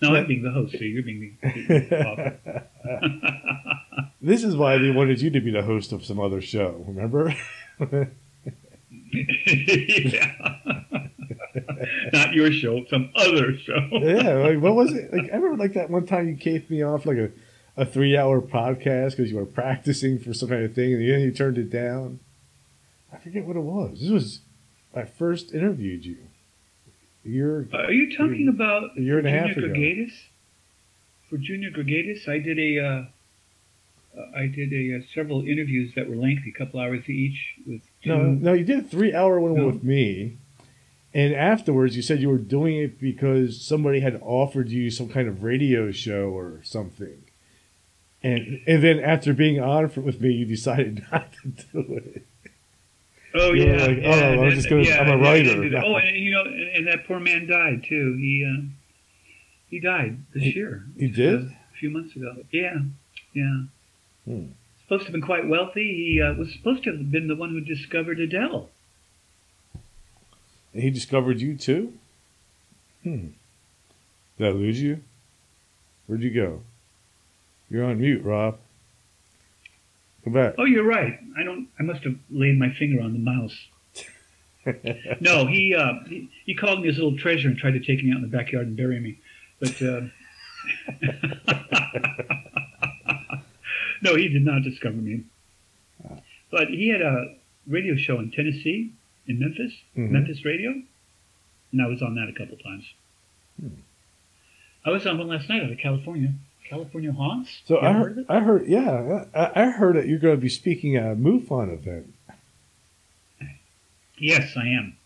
No, 0.00 0.16
I'm 0.16 0.26
being 0.26 0.42
the 0.42 0.50
host, 0.50 0.72
so 0.72 0.78
you're 0.82 1.02
being 1.04 1.36
the, 1.42 1.78
the 1.88 2.06
author. 2.06 2.64
This 4.22 4.44
is 4.44 4.54
why 4.54 4.78
they 4.78 4.90
wanted 4.90 5.20
you 5.20 5.30
to 5.30 5.40
be 5.40 5.50
the 5.50 5.62
host 5.62 5.90
of 5.90 6.04
some 6.04 6.20
other 6.20 6.40
show. 6.40 6.84
Remember? 6.86 7.34
yeah. 9.12 10.32
Not 12.12 12.32
your 12.32 12.52
show, 12.52 12.84
some 12.88 13.10
other 13.16 13.58
show. 13.58 13.88
yeah. 13.90 14.34
Like, 14.34 14.60
what 14.60 14.76
was 14.76 14.92
it? 14.92 15.12
Like 15.12 15.24
I 15.32 15.36
remember, 15.36 15.56
like 15.56 15.72
that 15.74 15.90
one 15.90 16.06
time 16.06 16.28
you 16.28 16.36
caved 16.36 16.70
me 16.70 16.82
off 16.82 17.04
like 17.04 17.16
a, 17.18 17.30
a 17.76 17.84
three 17.84 18.16
hour 18.16 18.40
podcast 18.40 19.10
because 19.16 19.30
you 19.30 19.36
were 19.36 19.44
practicing 19.44 20.20
for 20.20 20.32
some 20.32 20.48
kind 20.48 20.64
of 20.64 20.72
thing, 20.72 20.94
and 20.94 21.02
then 21.02 21.20
you 21.20 21.32
turned 21.32 21.58
it 21.58 21.70
down. 21.70 22.20
I 23.12 23.18
forget 23.18 23.44
what 23.44 23.56
it 23.56 23.60
was. 23.60 24.00
This 24.00 24.10
was 24.10 24.40
I 24.94 25.04
first 25.04 25.52
interviewed 25.52 26.04
you. 26.04 26.18
You're 27.24 27.66
Are 27.72 27.92
you 27.92 28.16
talking 28.16 28.48
about 28.48 28.96
a 28.96 29.00
year 29.00 29.18
and 29.18 29.26
a 29.26 29.30
Junior 29.30 29.70
ago. 29.70 29.74
Gregatus? 29.74 30.12
For 31.28 31.38
Junior 31.38 31.70
Gregatus, 31.70 32.28
I 32.28 32.38
did 32.38 32.58
a, 32.58 32.78
uh, 32.84 33.04
uh, 34.16 34.38
I 34.38 34.46
did 34.46 34.72
a 34.72 34.98
uh, 34.98 35.00
several 35.14 35.42
interviews 35.42 35.92
that 35.96 36.08
were 36.08 36.16
lengthy, 36.16 36.50
a 36.54 36.58
couple 36.58 36.80
hours 36.80 37.08
each, 37.08 37.54
with 37.66 37.80
two. 38.02 38.10
No, 38.10 38.22
no, 38.24 38.52
you 38.52 38.64
did 38.64 38.78
a 38.80 38.82
three 38.82 39.14
hour 39.14 39.38
one 39.40 39.54
No. 39.54 39.66
with 39.66 39.82
me. 39.82 40.36
And 41.14 41.34
afterwards, 41.34 41.94
you 41.94 42.00
said 42.02 42.20
you 42.20 42.30
were 42.30 42.38
doing 42.38 42.76
it 42.78 42.98
because 42.98 43.60
somebody 43.62 44.00
had 44.00 44.18
offered 44.22 44.70
you 44.70 44.90
some 44.90 45.08
kind 45.10 45.28
of 45.28 45.42
radio 45.44 45.90
show 45.92 46.30
or 46.30 46.60
something. 46.62 47.22
And 48.22 48.60
and 48.66 48.82
then 48.82 48.98
after 49.00 49.34
being 49.34 49.60
on 49.60 49.88
for, 49.90 50.00
with 50.00 50.20
me, 50.20 50.32
you 50.32 50.46
decided 50.46 51.04
not 51.12 51.32
to 51.42 51.48
do 51.48 51.94
it. 51.96 52.22
Oh 53.34 53.52
You 53.52 53.64
yeah, 53.66 53.86
like, 53.86 53.96
yeah, 53.98 54.34
oh, 54.38 54.42
I'm 54.44 54.50
just 54.52 54.68
gonna- 54.70 54.82
I'm 54.82 55.08
a 55.20 55.22
yeah, 55.22 55.34
yeah, 55.34 55.52
writer. 55.54 55.82
Oh, 55.84 55.96
and 55.96 56.16
you 56.16 56.30
know, 56.32 56.44
and, 56.44 56.86
that 56.86 57.06
poor 57.06 57.18
man 57.18 57.46
died 57.46 57.84
too. 57.88 58.14
He 58.18 58.44
uh, 58.46 58.62
he 59.70 59.80
died 59.80 60.18
this 60.34 60.42
He- 60.44 60.50
year. 60.54 60.84
he 60.98 61.08
did? 61.08 61.40
A 61.46 61.56
few 61.80 61.90
months 61.90 62.14
ago. 62.16 62.36
Yeah, 62.52 62.76
yeah. 63.34 63.62
Hmm. 64.24 64.46
Supposed 64.82 65.02
to 65.02 65.06
have 65.06 65.12
been 65.12 65.22
quite 65.22 65.48
wealthy. 65.48 65.94
He 65.94 66.22
uh, 66.22 66.34
was 66.34 66.52
supposed 66.52 66.84
to 66.84 66.92
have 66.92 67.10
been 67.10 67.28
the 67.28 67.36
one 67.36 67.50
who 67.50 67.60
discovered 67.60 68.20
Adele. 68.20 68.68
And 70.72 70.82
he 70.82 70.90
discovered 70.90 71.40
you 71.40 71.56
too? 71.56 71.94
Hmm. 73.02 73.28
Did 74.38 74.46
I 74.46 74.50
lose 74.50 74.80
you? 74.80 75.00
Where'd 76.06 76.22
you 76.22 76.30
go? 76.30 76.62
You're 77.70 77.84
on 77.84 78.00
mute, 78.00 78.22
Rob. 78.24 78.58
Come 80.24 80.32
back. 80.34 80.54
Oh, 80.58 80.64
you're 80.64 80.84
right. 80.84 81.18
I 81.38 81.42
don't. 81.42 81.68
I 81.78 81.82
must 81.82 82.04
have 82.04 82.16
laid 82.30 82.58
my 82.58 82.70
finger 82.70 83.00
on 83.02 83.12
the 83.12 83.18
mouse. 83.18 83.56
No, 85.20 85.46
he, 85.48 85.74
uh, 85.74 85.94
he 86.08 86.30
he 86.46 86.54
called 86.54 86.82
me 86.82 86.86
his 86.86 86.96
little 86.96 87.18
treasure 87.18 87.48
and 87.48 87.58
tried 87.58 87.72
to 87.72 87.80
take 87.80 88.04
me 88.04 88.12
out 88.12 88.18
in 88.18 88.22
the 88.22 88.28
backyard 88.28 88.68
and 88.68 88.76
bury 88.76 89.00
me, 89.00 89.18
but 89.58 89.82
uh, 89.82 90.02
no, 94.02 94.14
he 94.16 94.28
did 94.28 94.44
not 94.44 94.62
discover 94.62 94.96
me. 94.96 95.22
But 96.50 96.68
he 96.68 96.88
had 96.88 97.00
a 97.00 97.34
radio 97.66 97.96
show 97.96 98.18
in 98.18 98.30
Tennessee, 98.30 98.92
in 99.26 99.38
Memphis, 99.38 99.72
Mhm. 99.96 100.10
Memphis 100.10 100.44
radio, 100.44 100.70
and 101.72 101.80
I 101.82 101.86
was 101.86 102.02
on 102.02 102.14
that 102.16 102.28
a 102.28 102.32
couple 102.32 102.56
times. 102.58 102.84
Hmm. 103.60 103.68
I 104.84 104.90
was 104.90 105.06
on 105.06 105.16
one 105.16 105.28
last 105.28 105.48
night 105.48 105.62
out 105.62 105.70
of 105.70 105.78
California, 105.78 106.34
California 106.68 107.12
Haunts. 107.12 107.62
So 107.66 107.80
I 107.80 107.92
heard, 107.92 108.18
it? 108.18 108.26
I 108.28 108.40
heard, 108.40 108.66
yeah, 108.66 109.24
I, 109.34 109.62
I 109.62 109.70
heard 109.70 109.96
that 109.96 110.08
you're 110.08 110.18
going 110.18 110.34
to 110.36 110.40
be 110.42 110.48
speaking 110.48 110.96
at 110.96 111.12
a 111.12 111.14
MUFON 111.16 111.72
event. 111.72 112.12
Yes, 114.18 114.56
I 114.56 114.66
am. 114.68 114.96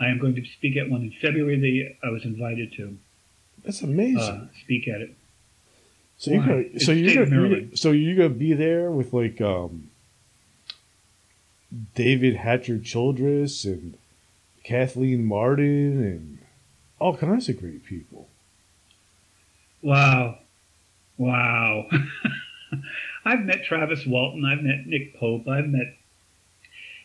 I 0.00 0.08
am 0.08 0.18
going 0.18 0.34
to 0.36 0.44
speak 0.44 0.76
at 0.76 0.88
one 0.88 1.02
in 1.02 1.10
February. 1.20 1.58
They, 1.58 1.96
I 2.06 2.10
was 2.10 2.24
invited 2.24 2.72
to 2.74 2.96
That's 3.64 3.82
amazing. 3.82 4.18
uh, 4.20 4.46
speak 4.62 4.86
at 4.88 5.00
it. 5.00 5.14
So 6.18 6.32
you're 6.32 6.42
gonna, 6.44 6.80
so 6.80 6.92
you're 6.92 7.14
gonna, 7.14 7.26
you're 7.30 7.40
Maryland. 7.40 7.66
gonna- 7.68 7.76
so 7.76 7.90
you're 7.92 8.16
gonna 8.16 8.28
be 8.30 8.52
there 8.52 8.90
with 8.90 9.12
like 9.12 9.40
um, 9.40 9.90
David 11.94 12.36
Hatcher 12.36 12.78
Childress 12.78 13.64
and 13.64 13.96
Kathleen 14.64 15.24
Marden 15.24 16.02
and 16.02 16.38
all 16.98 17.16
kinds 17.16 17.48
of 17.48 17.60
great 17.60 17.84
people. 17.84 18.28
Wow. 19.82 20.38
Wow. 21.16 21.88
I've 23.24 23.40
met 23.40 23.64
Travis 23.64 24.04
Walton. 24.06 24.44
I've 24.44 24.62
met 24.62 24.86
Nick 24.86 25.16
Pope. 25.18 25.46
I've 25.48 25.68
met, 25.68 25.94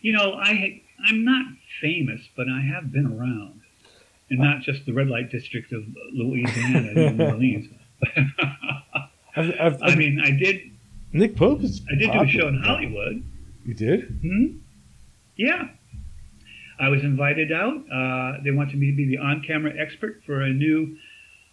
you 0.02 0.14
know, 0.14 0.34
I, 0.34 0.82
I'm 1.06 1.24
not 1.24 1.46
famous, 1.82 2.22
but 2.36 2.48
I 2.50 2.62
have 2.62 2.92
been 2.92 3.06
around. 3.06 3.62
And 4.30 4.40
not 4.40 4.62
just 4.62 4.86
the 4.86 4.94
red 4.94 5.08
light 5.08 5.30
district 5.30 5.72
of 5.74 5.84
Louisiana, 6.12 6.90
and 6.96 7.18
New 7.18 7.26
Orleans. 7.28 7.68
I've, 9.36 9.54
I've, 9.60 9.82
I 9.82 9.96
mean, 9.96 10.20
I 10.24 10.32
did, 10.32 10.72
Nick 11.12 11.36
Pope 11.36 11.62
is. 11.62 11.82
I 11.92 11.96
did 11.96 12.12
do 12.12 12.22
a 12.22 12.28
show 12.28 12.48
in. 12.48 12.62
Hollywood. 12.62 13.24
You 13.66 13.74
did? 13.74 14.20
Hmm? 14.22 14.58
Yeah. 15.36 15.70
I 16.80 16.90
was 16.90 17.04
invited 17.04 17.52
out. 17.52 17.78
Uh, 17.92 18.42
they 18.44 18.52
wanted 18.52 18.80
me 18.80 18.92
to 18.92 18.98
be 18.98 19.06
the 19.06 19.20
on-camera 19.20 19.74
expert 19.78 20.22
for 20.26 20.42
a 20.42 20.50
new 20.50 20.98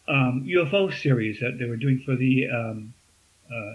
um, 0.09 0.45
UFO 0.47 0.93
series 0.93 1.41
that 1.41 1.59
they 1.59 1.67
were 1.67 1.77
doing 1.77 2.03
for 2.05 2.17
the 2.17 2.49
um, 2.49 2.95
uh, 3.51 3.75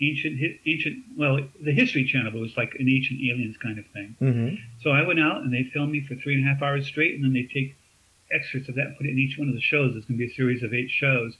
ancient, 0.00 0.40
ancient, 0.66 1.04
well, 1.16 1.38
the 1.62 1.72
History 1.72 2.04
Channel. 2.04 2.32
But 2.32 2.38
it 2.38 2.42
was 2.42 2.56
like 2.56 2.74
an 2.78 2.88
ancient 2.88 3.20
aliens 3.20 3.56
kind 3.58 3.78
of 3.78 3.86
thing. 3.88 4.16
Mm-hmm. 4.20 4.54
So 4.82 4.90
I 4.90 5.06
went 5.06 5.20
out 5.20 5.42
and 5.42 5.52
they 5.52 5.64
filmed 5.72 5.92
me 5.92 6.04
for 6.06 6.16
three 6.16 6.34
and 6.34 6.44
a 6.44 6.52
half 6.52 6.62
hours 6.62 6.86
straight, 6.86 7.14
and 7.14 7.22
then 7.22 7.32
they 7.32 7.44
take 7.52 7.76
excerpts 8.32 8.68
of 8.68 8.74
that 8.76 8.86
and 8.86 8.96
put 8.96 9.06
it 9.06 9.10
in 9.10 9.18
each 9.18 9.38
one 9.38 9.48
of 9.48 9.54
the 9.54 9.60
shows. 9.60 9.94
It's 9.94 10.06
going 10.06 10.18
to 10.18 10.26
be 10.26 10.32
a 10.32 10.34
series 10.34 10.62
of 10.62 10.72
eight 10.74 10.90
shows. 10.90 11.36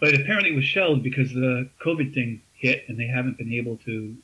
But 0.00 0.14
apparently 0.14 0.50
it 0.52 0.56
was 0.56 0.64
shelved 0.64 1.02
because 1.02 1.32
the 1.32 1.68
COVID 1.84 2.14
thing 2.14 2.40
hit, 2.54 2.84
and 2.88 2.98
they 2.98 3.06
haven't 3.06 3.38
been 3.38 3.52
able 3.52 3.76
to 3.84 4.16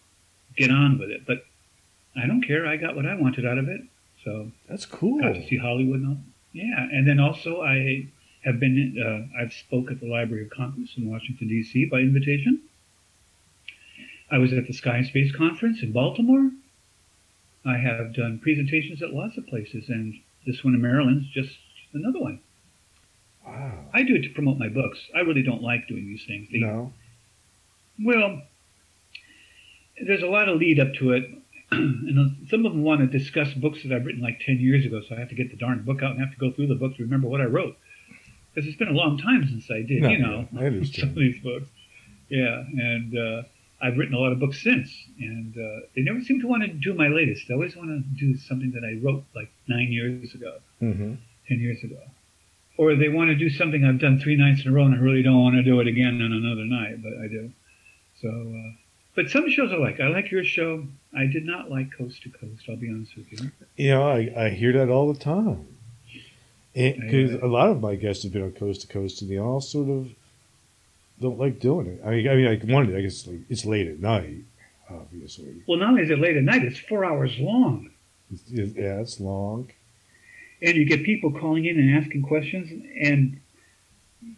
get 0.57 0.71
on 0.71 0.99
with 0.99 1.11
it. 1.11 1.27
But 1.27 1.45
I 2.17 2.27
don't 2.27 2.43
care. 2.43 2.67
I 2.67 2.77
got 2.77 2.97
what 2.97 3.07
I 3.07 3.15
wanted 3.15 3.47
out 3.47 3.59
of 3.59 3.69
it, 3.69 3.81
so 4.25 4.51
That's 4.69 4.87
cool. 4.87 5.21
got 5.21 5.35
to 5.35 5.47
see 5.47 5.57
Hollywood. 5.59 6.01
And 6.01 6.09
all. 6.09 6.17
Yeah, 6.53 6.87
and 6.93 7.07
then 7.07 7.19
also 7.21 7.63
I 7.63 8.07
have 8.45 8.61
been. 8.61 8.97
Uh, 9.37 9.41
I've 9.43 9.53
spoke 9.53 9.91
at 9.91 10.01
the 10.01 10.07
Library 10.09 10.45
of 10.45 10.51
Congress 10.51 10.91
in 10.97 11.11
Washington 11.11 11.49
D.C. 11.49 11.87
by 11.87 11.99
invitation. 11.99 12.61
I 14.31 14.39
was 14.39 14.53
at 14.53 14.67
the 14.67 14.73
Sky 14.73 14.99
and 14.99 15.07
Space 15.07 15.35
Conference 15.35 15.83
in 15.83 15.93
Baltimore. 15.93 16.51
I 17.67 17.77
have 17.79 18.15
done 18.15 18.39
presentations 18.41 19.03
at 19.03 19.13
lots 19.13 19.37
of 19.39 19.47
places, 19.47 19.89
and 19.89 20.15
this 20.47 20.63
one 20.65 20.75
in 20.75 20.83
Maryland 20.83 21.23
is 21.27 21.29
just 21.45 21.57
another 21.95 22.19
one. 22.21 22.41
Wow. 23.45 23.85
I 23.93 24.03
do 24.03 24.15
it 24.15 24.23
to 24.23 24.31
promote 24.31 24.59
my 24.59 24.69
books. 24.69 24.99
I 25.15 25.21
really 25.21 25.43
don't 25.43 25.63
like 25.63 25.87
doing 25.89 26.07
these 26.07 26.25
things. 26.25 26.49
They- 26.51 26.59
No. 26.59 26.93
Well, 28.03 28.43
there's 30.05 30.23
a 30.23 30.27
lot 30.27 30.49
of 30.49 30.59
lead 30.59 30.81
up 30.81 30.95
to 30.95 31.13
it, 31.13 31.31
and 31.71 32.49
some 32.49 32.67
of 32.67 32.73
them 32.73 32.83
want 32.83 33.01
to 33.01 33.07
discuss 33.07 33.53
books 33.55 33.83
that 33.85 33.93
I've 33.93 34.05
written 34.05 34.21
like 34.23 34.41
10 34.41 34.59
years 34.59 34.85
ago, 34.85 35.01
so 35.09 35.15
I 35.15 35.19
have 35.21 35.29
to 35.29 35.35
get 35.37 35.51
the 35.51 35.57
darn 35.57 35.83
book 35.83 36.03
out 36.03 36.13
and 36.13 36.21
have 36.21 36.33
to 36.33 36.39
go 36.39 36.51
through 36.51 36.67
the 36.69 36.75
book 36.75 36.97
to 36.97 37.03
remember 37.03 37.29
what 37.29 37.41
I 37.41 37.45
wrote. 37.45 37.77
Because 38.55 38.69
it's 38.69 38.77
been 38.79 38.89
a 38.89 38.93
long 38.93 39.19
time 39.19 39.47
since 39.47 39.71
I 39.71 39.83
did, 39.83 40.03
No, 40.03 40.09
you 40.09 40.19
know, 40.19 40.49
I 40.59 40.83
some 40.85 41.11
of 41.11 41.15
these 41.15 41.41
books. 41.41 41.69
Yeah, 42.29 42.65
and 42.79 43.17
uh, 43.17 43.43
I've 43.81 43.97
written 43.97 44.15
a 44.15 44.19
lot 44.19 44.33
of 44.33 44.41
books 44.41 44.63
since, 44.63 44.91
and 45.21 45.57
uh, 45.57 45.87
they 45.95 46.03
never 46.03 46.21
seem 46.23 46.41
to 46.41 46.47
want 46.49 46.63
to 46.63 46.69
do 46.69 46.95
my 46.95 47.09
latest. 47.09 47.47
They 47.47 47.55
always 47.55 47.77
want 47.77 47.91
to 47.91 48.01
do 48.19 48.37
something 48.37 48.73
that 48.73 48.83
I 48.85 48.99
wrote 49.05 49.25
like 49.37 49.51
nine 49.69 49.93
years 49.93 50.35
ago. 50.35 50.57
Mm-hmm. 50.83 51.15
10 51.49 51.61
years 51.61 51.85
ago. 51.85 51.99
Or 52.77 52.97
they 52.97 53.09
want 53.09 53.31
to 53.31 53.37
do 53.37 53.49
something 53.51 53.85
I've 53.85 54.01
done 54.01 54.19
three 54.19 54.37
nights 54.37 54.65
in 54.65 54.71
a 54.73 54.75
row 54.75 54.85
and 54.85 54.95
I 54.95 54.99
really 54.99 55.23
don't 55.23 55.41
want 55.41 55.55
to 55.57 55.63
do 55.63 55.79
it 55.81 55.87
again 55.87 56.21
on 56.21 56.33
another 56.33 56.65
night, 56.65 57.03
but 57.03 57.13
I 57.23 57.29
do. 57.29 57.53
So, 58.21 58.29
uh, 58.29 58.73
but 59.15 59.31
some 59.31 59.49
shows 59.49 59.73
I 59.73 59.77
like. 59.77 60.01
I 60.01 60.09
like 60.09 60.31
your 60.33 60.43
show. 60.45 60.85
I 61.17 61.27
did 61.27 61.45
not 61.47 61.71
like 61.71 61.97
Coast 61.97 62.23
to 62.25 62.31
Coast, 62.31 62.65
I'll 62.69 62.77
be 62.77 62.89
honest 62.91 63.17
with 63.17 63.31
you. 63.33 63.51
You 63.77 63.91
know, 63.91 64.09
I, 64.11 64.33
I 64.37 64.49
hear 64.51 64.73
that 64.73 64.89
all 64.91 65.13
the 65.13 65.19
time. 65.19 65.67
Because 66.75 67.35
a 67.41 67.47
lot 67.47 67.69
of 67.69 67.81
my 67.81 67.95
guests 67.95 68.25
have 68.25 68.33
been 68.33 68.43
on 68.43 68.51
Coast 68.51 68.81
to 68.81 68.87
Coast, 68.89 69.23
and 69.23 69.31
they 69.31 69.39
all 69.39 69.61
sort 69.61 69.89
of 69.89 70.09
don't 71.21 71.39
like 71.39 71.61
doing 71.61 71.87
it. 71.87 72.01
I 72.05 72.11
mean, 72.11 72.29
I 72.29 72.35
mean, 72.35 72.47
like 72.47 72.65
one, 72.65 72.93
I 72.97 73.01
guess 73.03 73.25
like, 73.29 73.39
it's 73.49 73.65
late 73.65 73.87
at 73.87 74.01
night, 74.01 74.39
obviously. 74.91 75.63
Well, 75.69 75.79
not 75.79 75.91
only 75.91 76.03
is 76.03 76.11
it 76.11 76.19
late 76.19 76.37
at 76.37 76.43
night, 76.43 76.65
it's 76.65 76.81
four 76.81 77.05
hours 77.05 77.39
long. 77.39 77.91
It's, 78.33 78.51
it- 78.51 78.75
yeah, 78.77 78.99
it's 79.01 79.21
long. 79.21 79.71
And 80.63 80.77
you 80.77 80.85
get 80.85 81.05
people 81.05 81.33
calling 81.33 81.65
in 81.67 81.79
and 81.79 82.03
asking 82.03 82.23
questions, 82.23 82.71
and 83.01 83.41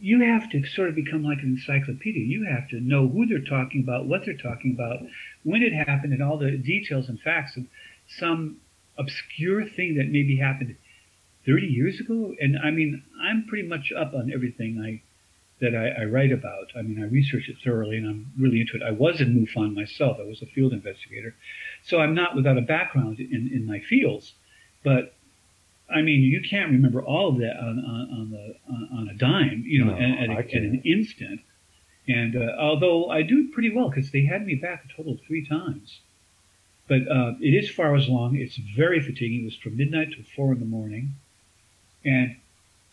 you 0.00 0.20
have 0.20 0.50
to 0.50 0.64
sort 0.66 0.88
of 0.88 0.94
become 0.94 1.22
like 1.22 1.38
an 1.38 1.50
encyclopedia. 1.50 2.24
You 2.24 2.46
have 2.50 2.68
to 2.70 2.80
know 2.80 3.06
who 3.06 3.26
they're 3.26 3.44
talking 3.44 3.82
about, 3.82 4.06
what 4.06 4.22
they're 4.24 4.36
talking 4.36 4.72
about, 4.72 4.98
when 5.44 5.62
it 5.62 5.72
happened, 5.72 6.12
and 6.12 6.22
all 6.22 6.38
the 6.38 6.56
details 6.56 7.08
and 7.08 7.20
facts 7.20 7.56
of 7.56 7.64
some 8.18 8.56
obscure 8.98 9.66
thing 9.66 9.96
that 9.96 10.08
maybe 10.08 10.36
happened 10.36 10.76
30 11.44 11.66
years 11.66 12.00
ago. 12.00 12.34
And 12.40 12.58
I 12.58 12.70
mean, 12.70 13.02
I'm 13.22 13.46
pretty 13.46 13.68
much 13.68 13.92
up 13.96 14.14
on 14.14 14.32
everything 14.32 14.80
I 14.80 15.02
that 15.58 15.74
I, 15.74 16.02
I 16.02 16.04
write 16.04 16.32
about. 16.32 16.66
I 16.76 16.82
mean, 16.82 17.02
I 17.02 17.06
research 17.06 17.48
it 17.48 17.56
thoroughly, 17.64 17.96
and 17.96 18.06
I'm 18.06 18.32
really 18.38 18.60
into 18.60 18.76
it. 18.76 18.82
I 18.82 18.90
was 18.90 19.20
in 19.20 19.34
MUFON 19.34 19.74
myself. 19.74 20.18
I 20.20 20.24
was 20.24 20.42
a 20.42 20.46
field 20.46 20.72
investigator, 20.74 21.34
so 21.82 21.98
I'm 21.98 22.14
not 22.14 22.36
without 22.36 22.58
a 22.58 22.62
background 22.62 23.20
in, 23.20 23.50
in 23.52 23.64
my 23.66 23.80
fields. 23.80 24.34
But 24.84 25.15
I 25.88 26.02
mean, 26.02 26.22
you 26.22 26.42
can't 26.48 26.72
remember 26.72 27.02
all 27.02 27.28
of 27.28 27.38
that 27.38 27.56
on, 27.58 27.78
on, 27.78 28.20
on 28.20 28.30
the 28.30 28.56
on, 28.68 28.88
on 28.98 29.08
a 29.08 29.14
dime, 29.14 29.62
you 29.66 29.84
know, 29.84 29.94
No, 29.94 29.96
at, 29.96 30.30
at, 30.30 30.54
at 30.54 30.62
an 30.62 30.82
instant. 30.84 31.40
And 32.08 32.36
uh, 32.36 32.56
although 32.58 33.08
I 33.10 33.22
do 33.22 33.48
pretty 33.52 33.70
well 33.74 33.88
because 33.88 34.10
they 34.10 34.24
had 34.24 34.46
me 34.46 34.54
back 34.54 34.84
a 34.84 34.96
total 34.96 35.14
of 35.14 35.20
three 35.26 35.46
times, 35.46 36.00
but 36.88 37.08
uh, 37.08 37.34
it 37.40 37.54
is 37.54 37.70
four 37.70 37.86
hours 37.86 38.08
long. 38.08 38.36
It's 38.36 38.56
very 38.56 39.00
fatiguing. 39.00 39.42
It 39.42 39.44
was 39.44 39.56
from 39.56 39.76
midnight 39.76 40.12
to 40.12 40.22
four 40.22 40.52
in 40.52 40.60
the 40.60 40.66
morning, 40.66 41.14
and 42.04 42.36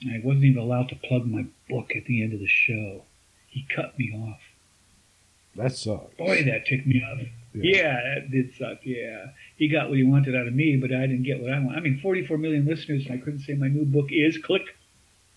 I 0.05 0.19
wasn't 0.23 0.45
even 0.45 0.61
allowed 0.61 0.89
to 0.89 0.95
plug 0.95 1.25
my 1.25 1.45
book 1.69 1.95
at 1.95 2.05
the 2.05 2.23
end 2.23 2.33
of 2.33 2.39
the 2.39 2.47
show. 2.47 3.03
He 3.47 3.65
cut 3.73 3.97
me 3.99 4.11
off. 4.15 4.41
That 5.55 5.75
sucks. 5.75 6.15
Boy, 6.15 6.43
that 6.45 6.65
ticked 6.65 6.87
me 6.87 7.03
off. 7.03 7.19
Yeah. 7.19 7.27
Yeah, 7.53 7.93
that 7.93 8.31
did 8.31 8.53
suck. 8.57 8.79
Yeah, 8.83 9.27
he 9.57 9.67
got 9.67 9.89
what 9.89 9.97
he 9.97 10.03
wanted 10.03 10.35
out 10.35 10.47
of 10.47 10.53
me, 10.53 10.75
but 10.75 10.91
I 10.91 11.01
didn't 11.01 11.23
get 11.23 11.39
what 11.39 11.51
I 11.51 11.59
want. 11.59 11.77
I 11.77 11.81
mean, 11.81 11.99
44 12.01 12.37
million 12.37 12.65
listeners, 12.65 13.05
and 13.05 13.13
I 13.13 13.23
couldn't 13.23 13.41
say 13.41 13.53
my 13.53 13.67
new 13.67 13.85
book 13.85 14.07
is 14.09 14.37
click. 14.37 14.63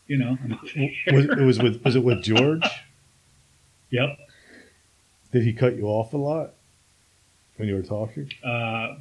You 0.06 0.18
know. 0.18 0.38
I'm 0.42 0.52
off 0.52 0.72
the 0.74 0.94
air. 1.06 1.14
Was, 1.14 1.24
it 1.26 1.38
was 1.38 1.58
with 1.62 1.84
was 1.84 1.96
it 1.96 2.04
with 2.04 2.22
George? 2.22 2.64
Yep. 3.90 4.18
Did 5.32 5.42
he 5.42 5.52
cut 5.52 5.76
you 5.76 5.86
off 5.86 6.12
a 6.12 6.16
lot 6.16 6.54
when 7.56 7.68
you 7.68 7.74
were 7.74 7.82
talking? 7.82 8.30
Uh, 8.42 8.96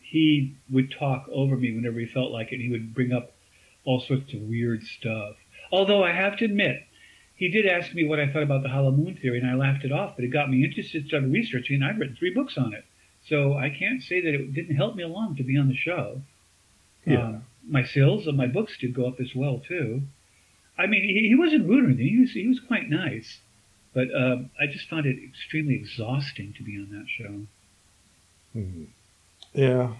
he 0.00 0.56
would 0.70 0.90
talk 0.90 1.26
over 1.32 1.56
me 1.56 1.74
whenever 1.74 2.00
he 2.00 2.06
felt 2.06 2.32
like 2.32 2.52
it. 2.52 2.60
He 2.60 2.68
would 2.68 2.94
bring 2.94 3.12
up 3.12 3.32
all 3.84 4.00
sorts 4.00 4.34
of 4.34 4.40
weird 4.40 4.82
stuff. 4.82 5.36
Although 5.72 6.02
I 6.02 6.12
have 6.12 6.36
to 6.38 6.44
admit, 6.44 6.82
he 7.40 7.48
did 7.48 7.64
ask 7.66 7.94
me 7.94 8.04
what 8.04 8.20
I 8.20 8.30
thought 8.30 8.42
about 8.42 8.62
the 8.62 8.68
Hollow 8.68 8.90
Moon 8.92 9.16
theory, 9.16 9.40
and 9.40 9.50
I 9.50 9.54
laughed 9.54 9.82
it 9.82 9.90
off. 9.90 10.14
But 10.14 10.26
it 10.26 10.28
got 10.28 10.50
me 10.50 10.62
interested, 10.62 11.06
started 11.06 11.32
researching, 11.32 11.76
and 11.76 11.84
I've 11.86 11.98
written 11.98 12.14
three 12.14 12.34
books 12.34 12.58
on 12.58 12.74
it. 12.74 12.84
So 13.28 13.54
I 13.54 13.70
can't 13.70 14.02
say 14.02 14.20
that 14.20 14.34
it 14.34 14.52
didn't 14.52 14.76
help 14.76 14.94
me 14.94 15.02
along 15.02 15.36
to 15.36 15.42
be 15.42 15.56
on 15.56 15.68
the 15.68 15.74
show. 15.74 16.20
Yeah. 17.06 17.22
Um, 17.22 17.44
my 17.66 17.82
sales 17.82 18.26
of 18.26 18.34
my 18.34 18.46
books 18.46 18.76
did 18.78 18.92
go 18.92 19.06
up 19.08 19.20
as 19.20 19.34
well 19.34 19.58
too. 19.66 20.02
I 20.76 20.86
mean, 20.86 21.02
he, 21.02 21.28
he 21.28 21.34
wasn't 21.34 21.66
rude 21.66 21.84
or 21.84 21.88
anything. 21.88 22.08
He 22.08 22.20
was 22.20 22.32
he 22.32 22.46
was 22.46 22.60
quite 22.60 22.90
nice, 22.90 23.40
but 23.94 24.08
um, 24.14 24.50
I 24.60 24.66
just 24.66 24.86
found 24.90 25.06
it 25.06 25.16
extremely 25.22 25.76
exhausting 25.76 26.52
to 26.58 26.62
be 26.62 26.76
on 26.76 26.90
that 26.90 27.06
show. 27.08 27.46
Mhm. 28.54 28.86
Yeah. 29.54 29.94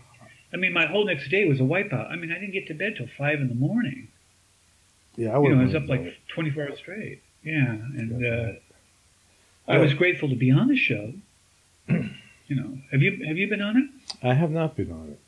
I 0.52 0.56
mean, 0.58 0.74
my 0.74 0.84
whole 0.86 1.06
next 1.06 1.30
day 1.30 1.46
was 1.48 1.58
a 1.58 1.62
wipeout. 1.62 2.10
I 2.10 2.16
mean, 2.16 2.32
I 2.32 2.34
didn't 2.34 2.52
get 2.52 2.66
to 2.66 2.74
bed 2.74 2.96
till 2.98 3.08
five 3.16 3.40
in 3.40 3.48
the 3.48 3.54
morning. 3.54 4.08
Yeah, 5.16 5.36
I 5.36 5.42
you 5.42 5.54
know, 5.54 5.60
I 5.60 5.64
was 5.64 5.74
up 5.74 5.88
like 5.88 6.16
24 6.34 6.64
hours 6.64 6.78
straight. 6.78 7.22
Yeah, 7.42 7.72
and 7.72 8.24
uh, 8.24 8.52
I 9.66 9.78
was 9.78 9.94
grateful 9.94 10.28
to 10.28 10.36
be 10.36 10.50
on 10.50 10.68
the 10.68 10.76
show. 10.76 11.12
you 11.88 12.56
know, 12.56 12.78
have 12.92 13.02
you 13.02 13.24
have 13.26 13.38
you 13.38 13.48
been 13.48 13.62
on 13.62 13.76
it? 13.76 14.26
I 14.26 14.34
have 14.34 14.50
not 14.50 14.76
been 14.76 14.92
on 14.92 15.08
it. 15.08 15.20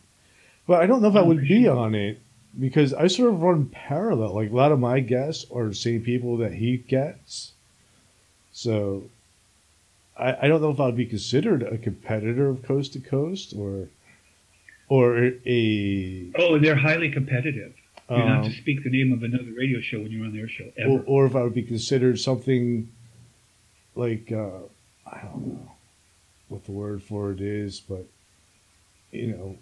But 0.66 0.82
I 0.82 0.86
don't 0.86 1.02
know 1.02 1.08
if 1.08 1.16
I 1.16 1.22
would 1.22 1.42
be 1.42 1.66
on 1.68 1.94
it 1.94 2.20
because 2.58 2.92
I 2.94 3.06
sort 3.06 3.30
of 3.30 3.42
run 3.42 3.66
parallel. 3.66 4.34
Like 4.34 4.50
a 4.50 4.54
lot 4.54 4.72
of 4.72 4.78
my 4.78 5.00
guests 5.00 5.46
are 5.54 5.68
the 5.68 5.74
same 5.74 6.02
people 6.02 6.36
that 6.38 6.52
he 6.54 6.76
gets. 6.76 7.52
So 8.52 9.04
I, 10.18 10.36
I 10.42 10.48
don't 10.48 10.60
know 10.60 10.70
if 10.70 10.80
I'd 10.80 10.96
be 10.96 11.06
considered 11.06 11.62
a 11.62 11.78
competitor 11.78 12.48
of 12.48 12.62
Coast 12.62 12.92
to 12.92 13.00
Coast 13.00 13.54
or 13.56 13.88
or 14.88 15.32
a 15.46 16.30
Oh, 16.36 16.58
they're 16.58 16.76
highly 16.76 17.10
competitive. 17.10 17.74
You're 18.16 18.26
not 18.26 18.42
to 18.44 18.46
um, 18.48 18.52
speak 18.54 18.84
the 18.84 18.90
name 18.90 19.12
of 19.12 19.22
another 19.22 19.50
radio 19.56 19.80
show 19.80 19.98
when 20.00 20.10
you're 20.12 20.24
on 20.26 20.34
their 20.36 20.48
show 20.48 20.70
ever. 20.76 20.90
or, 20.90 21.02
or 21.06 21.26
if 21.26 21.34
I 21.36 21.42
would 21.42 21.54
be 21.54 21.62
considered 21.62 22.18
something 22.20 22.88
like 23.94 24.30
uh, 24.32 24.58
I 25.06 25.20
don't 25.22 25.46
know 25.46 25.70
what 26.48 26.64
the 26.64 26.72
word 26.72 27.02
for 27.02 27.32
it 27.32 27.40
is, 27.40 27.80
but 27.80 28.06
you 29.10 29.28
know, 29.28 29.58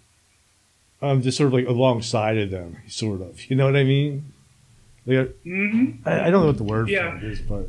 I'm 1.03 1.23
just 1.23 1.37
sort 1.39 1.49
of 1.49 1.53
like 1.55 1.67
alongside 1.67 2.39
of 2.39 2.51
them, 2.51 2.79
sort 2.89 3.21
of. 3.21 3.49
You 3.51 3.57
know 3.57 3.67
what 3.67 3.77
I 3.77 3.85
mean? 3.85 4.33
Like, 5.07 5.35
hmm 5.43 5.91
I, 6.05 6.27
I 6.27 6.31
don't 6.31 6.43
know 6.43 6.47
what 6.49 6.59
the 6.59 6.65
word 6.65 6.89
Yeah. 6.89 7.19
for 7.19 7.25
it 7.27 7.33
is, 7.33 7.41
but 7.41 7.67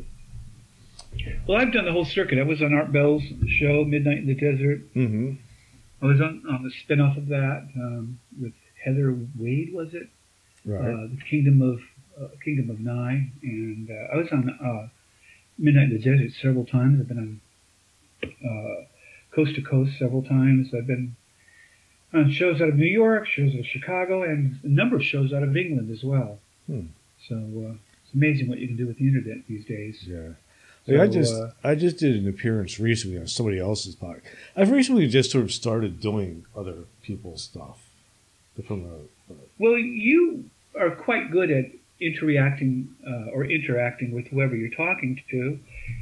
Well, 1.47 1.57
I've 1.59 1.71
done 1.71 1.85
the 1.85 1.91
whole 1.91 2.05
circuit. 2.05 2.39
I 2.39 2.43
was 2.43 2.61
on 2.61 2.73
Art 2.73 2.91
Bell's 2.91 3.23
show, 3.47 3.83
Midnight 3.85 4.17
in 4.19 4.27
the 4.27 4.35
Desert. 4.35 4.81
hmm 4.93 5.33
I 6.01 6.05
was 6.07 6.19
on, 6.19 6.43
on 6.49 6.63
the 6.63 6.71
spin-off 6.71 7.15
of 7.15 7.27
that 7.27 7.67
um, 7.75 8.19
with 8.41 8.53
Heather 8.83 9.15
Wade, 9.37 9.71
was 9.71 9.93
it? 9.93 10.09
Right. 10.65 10.79
uh, 10.79 11.07
the 11.07 11.19
Kingdom 11.29 11.61
of 11.61 11.79
uh, 12.21 12.27
Kingdom 12.43 12.69
of 12.69 12.79
Nye, 12.79 13.31
and 13.41 13.89
uh, 13.89 14.13
I 14.13 14.17
was 14.17 14.27
on 14.31 14.49
uh, 14.49 14.87
Midnight 15.57 15.91
in 15.91 15.93
the 15.93 15.99
Desert 15.99 16.31
several 16.41 16.65
times. 16.65 16.99
I've 16.99 17.07
been 17.07 17.17
on 17.17 17.41
uh, 18.23 18.85
Coast 19.35 19.55
to 19.55 19.61
Coast 19.61 19.97
several 19.97 20.23
times. 20.23 20.73
I've 20.73 20.87
been 20.87 21.15
on 22.13 22.31
shows 22.31 22.61
out 22.61 22.69
of 22.69 22.75
New 22.75 22.85
York, 22.85 23.27
shows 23.27 23.53
out 23.53 23.59
of 23.59 23.65
Chicago, 23.65 24.23
and 24.23 24.59
a 24.63 24.67
number 24.67 24.97
of 24.97 25.03
shows 25.03 25.33
out 25.33 25.43
of 25.43 25.55
England 25.55 25.89
as 25.91 26.03
well. 26.03 26.39
Hmm. 26.67 26.87
So 27.27 27.35
uh, 27.35 27.75
it's 28.03 28.13
amazing 28.13 28.49
what 28.49 28.59
you 28.59 28.67
can 28.67 28.75
do 28.75 28.87
with 28.87 28.97
the 28.97 29.07
internet 29.07 29.47
these 29.47 29.65
days. 29.65 30.03
yeah. 30.03 30.29
Like, 30.87 30.99
I 30.99 31.07
just 31.07 31.33
uh, 31.35 31.51
I 31.63 31.75
just 31.75 31.97
did 31.97 32.15
an 32.15 32.27
appearance 32.27 32.79
recently 32.79 33.19
on 33.19 33.27
somebody 33.27 33.59
else's 33.59 33.95
podcast. 33.95 34.23
I've 34.55 34.71
recently 34.71 35.07
just 35.07 35.31
sort 35.31 35.43
of 35.43 35.51
started 35.51 36.01
doing 36.01 36.45
other 36.55 36.85
people's 37.03 37.43
stuff 37.43 37.87
to 38.55 38.63
promote. 38.63 39.11
Well, 39.59 39.77
you 39.77 40.45
are 40.79 40.91
quite 40.91 41.31
good 41.31 41.51
at 41.51 41.65
interacting 41.99 42.89
uh, 43.07 43.31
or 43.31 43.45
interacting 43.45 44.11
with 44.11 44.27
whoever 44.27 44.55
you're 44.55 44.71
talking 44.71 45.21
to, 45.29 45.59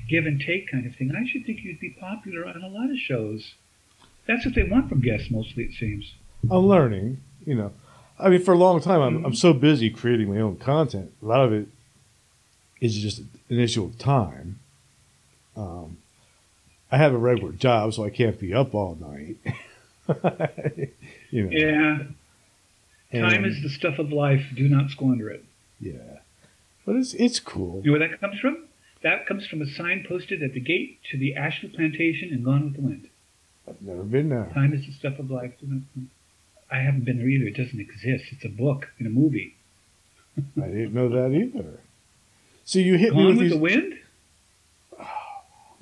give 0.08 0.26
and 0.26 0.40
take 0.40 0.72
kind 0.72 0.86
of 0.86 0.96
thing. 0.96 1.12
I 1.16 1.28
should 1.30 1.46
think 1.46 1.60
you'd 1.64 1.80
be 1.80 1.90
popular 1.90 2.46
on 2.48 2.64
a 2.64 2.68
lot 2.70 2.90
of 2.90 2.98
shows. 2.98 3.56
That's 4.26 4.46
what 4.46 4.56
they 4.56 4.64
want 4.64 4.90
from 4.90 5.02
guests, 5.02 5.30
mostly, 5.30 5.64
it 5.66 5.74
seems. 5.74 6.14
I'm 6.50 6.68
learning, 6.68 7.20
you 7.46 7.56
know. 7.56 7.74
I 8.18 8.30
mean, 8.30 8.42
for 8.42 8.54
a 8.54 8.58
long 8.58 8.82
time, 8.82 9.02
I'm, 9.02 9.20
Mhm. 9.22 9.26
I'm 9.26 9.34
so 9.34 9.54
busy 9.54 9.90
creating 9.90 10.30
my 10.34 10.40
own 10.40 10.58
content. 10.58 11.12
A 11.22 11.26
lot 11.26 11.46
of 11.46 11.54
it 11.54 11.68
is 12.80 12.98
just 12.98 13.20
an 13.50 13.60
issue 13.60 13.84
of 13.84 13.98
time. 13.98 14.60
Um, 15.58 15.98
I 16.92 16.98
have 16.98 17.14
a 17.14 17.18
regular 17.18 17.52
job, 17.52 17.94
so 17.94 18.04
I 18.06 18.10
can't 18.10 18.40
be 18.40 18.54
up 18.54 18.74
all 18.74 18.96
night. 18.96 19.38
you 21.32 21.44
know. 21.44 21.52
Yeah. 21.52 22.04
Time 23.12 23.46
is 23.46 23.62
the 23.64 23.70
stuff 23.70 23.98
of 24.00 24.12
life. 24.12 24.46
Do 24.56 24.68
not 24.70 24.92
squander 24.92 25.30
it. 25.30 25.44
yeah, 25.80 26.20
but 26.86 26.96
it's 26.96 27.14
it's 27.16 27.40
cool. 27.40 27.82
You 27.84 27.92
know 27.94 28.00
where 28.00 28.08
that 28.08 28.20
comes 28.20 28.40
from? 28.40 28.66
That 29.02 29.26
comes 29.26 29.48
from 29.48 29.62
a 29.62 29.66
sign 29.66 30.06
posted 30.08 30.44
at 30.44 30.54
the 30.54 30.60
gate 30.60 31.00
to 31.12 31.18
the 31.18 31.36
Asheville 31.36 31.72
Plantation 31.76 32.30
and 32.32 32.44
Gone 32.44 32.66
with 32.66 32.76
the 32.76 32.82
Wind. 32.82 33.08
I've 33.68 33.82
never 33.82 34.04
been 34.04 34.30
there. 34.30 34.52
Time 34.54 34.74
is 34.74 34.86
the 34.86 34.92
stuff 34.92 35.18
of 35.20 35.32
life. 35.32 35.54
Do 35.60 35.68
not 35.68 35.82
I 36.72 36.80
haven't 36.80 37.06
been 37.06 37.18
there 37.18 37.28
either. 37.28 37.46
It 37.48 37.58
doesn't 37.58 37.80
exist. 37.80 38.26
It's 38.32 38.46
a 38.46 38.50
book 38.50 38.90
in 39.00 39.08
a 39.08 39.10
movie. 39.10 39.56
I 40.62 40.68
didn't 40.68 40.94
know 40.94 41.10
that 41.10 41.36
either. 41.36 41.80
So 42.64 42.78
you 42.80 42.96
hit 42.96 43.16
me 43.16 43.26
with 43.26 43.38
with 43.38 43.40
these. 43.44 43.52
the 43.52 43.58
Wind? 43.58 43.94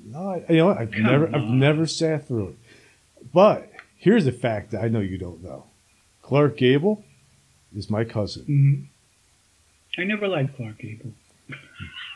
No, 0.04 0.30
I, 0.30 0.44
you 0.48 0.58
know 0.58 0.66
what? 0.68 0.78
I've 0.78 0.90
Come 0.92 1.02
never, 1.02 1.36
I've 1.36 1.50
never 1.50 1.86
sat 1.86 2.26
through 2.26 2.48
it. 2.48 2.56
But 3.34 3.70
here's 3.96 4.26
a 4.26 4.32
fact 4.32 4.70
that 4.70 4.82
I 4.82 4.88
know 4.88 5.00
you 5.00 5.18
don't 5.18 5.42
know: 5.42 5.64
Clark 6.22 6.56
Gable 6.56 7.04
is 7.76 7.90
my 7.90 8.04
cousin. 8.04 8.44
hmm 8.44 8.74
I 10.00 10.04
never 10.04 10.28
liked 10.28 10.56
Clark 10.56 10.78
Gable. 10.78 11.12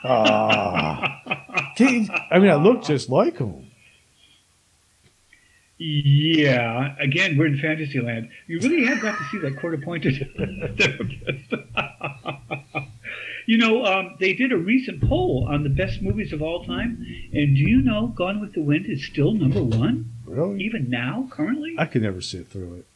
Ah, 0.04 1.22
I 1.78 2.38
mean, 2.38 2.50
I 2.50 2.54
look 2.56 2.84
just 2.84 3.08
like 3.08 3.38
him. 3.38 3.70
Yeah, 5.78 6.94
again, 7.00 7.36
we're 7.36 7.46
in 7.46 7.58
fantasy 7.58 8.00
land. 8.00 8.28
You 8.46 8.60
really 8.60 8.84
have 8.86 9.00
got 9.00 9.18
to 9.18 9.24
see 9.30 9.38
that 9.38 9.58
court-appointed 9.60 10.30
therapist. 10.78 11.54
you 13.46 13.58
know, 13.58 13.84
um, 13.84 14.16
they 14.20 14.32
did 14.34 14.52
a 14.52 14.56
recent 14.58 15.02
poll 15.08 15.48
on 15.50 15.64
the 15.64 15.70
best 15.70 16.00
movies 16.02 16.32
of 16.32 16.40
all 16.40 16.64
time, 16.64 17.04
and 17.32 17.56
do 17.56 17.62
you 17.62 17.80
know 17.80 18.08
Gone 18.08 18.40
with 18.40 18.52
the 18.54 18.62
Wind 18.62 18.86
is 18.86 19.04
still 19.04 19.32
number 19.32 19.62
one, 19.62 20.12
Really? 20.24 20.62
even 20.62 20.88
now, 20.88 21.26
currently, 21.32 21.74
I 21.78 21.86
could 21.86 22.02
never 22.02 22.20
sit 22.20 22.46
through 22.48 22.74
it. 22.74 22.86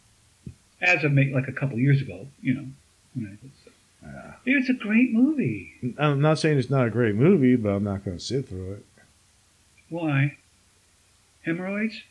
As 0.80 1.04
of 1.04 1.12
make, 1.12 1.32
like 1.32 1.48
a 1.48 1.52
couple 1.52 1.78
years 1.78 2.00
ago. 2.02 2.26
You 2.40 2.54
know, 2.54 2.64
when 3.14 3.26
I 3.26 3.36
was, 3.42 3.52
Yeah. 4.46 4.58
it's 4.58 4.68
a 4.68 4.74
great 4.74 5.12
movie. 5.12 5.72
I'm 5.98 6.20
not 6.20 6.38
saying 6.38 6.58
it's 6.58 6.70
not 6.70 6.86
a 6.86 6.90
great 6.90 7.14
movie, 7.14 7.56
but 7.56 7.70
I'm 7.70 7.84
not 7.84 8.04
going 8.04 8.18
to 8.18 8.22
sit 8.22 8.48
through 8.48 8.72
it. 8.74 8.86
Why? 9.88 10.36
Hemorrhoids? 11.44 12.02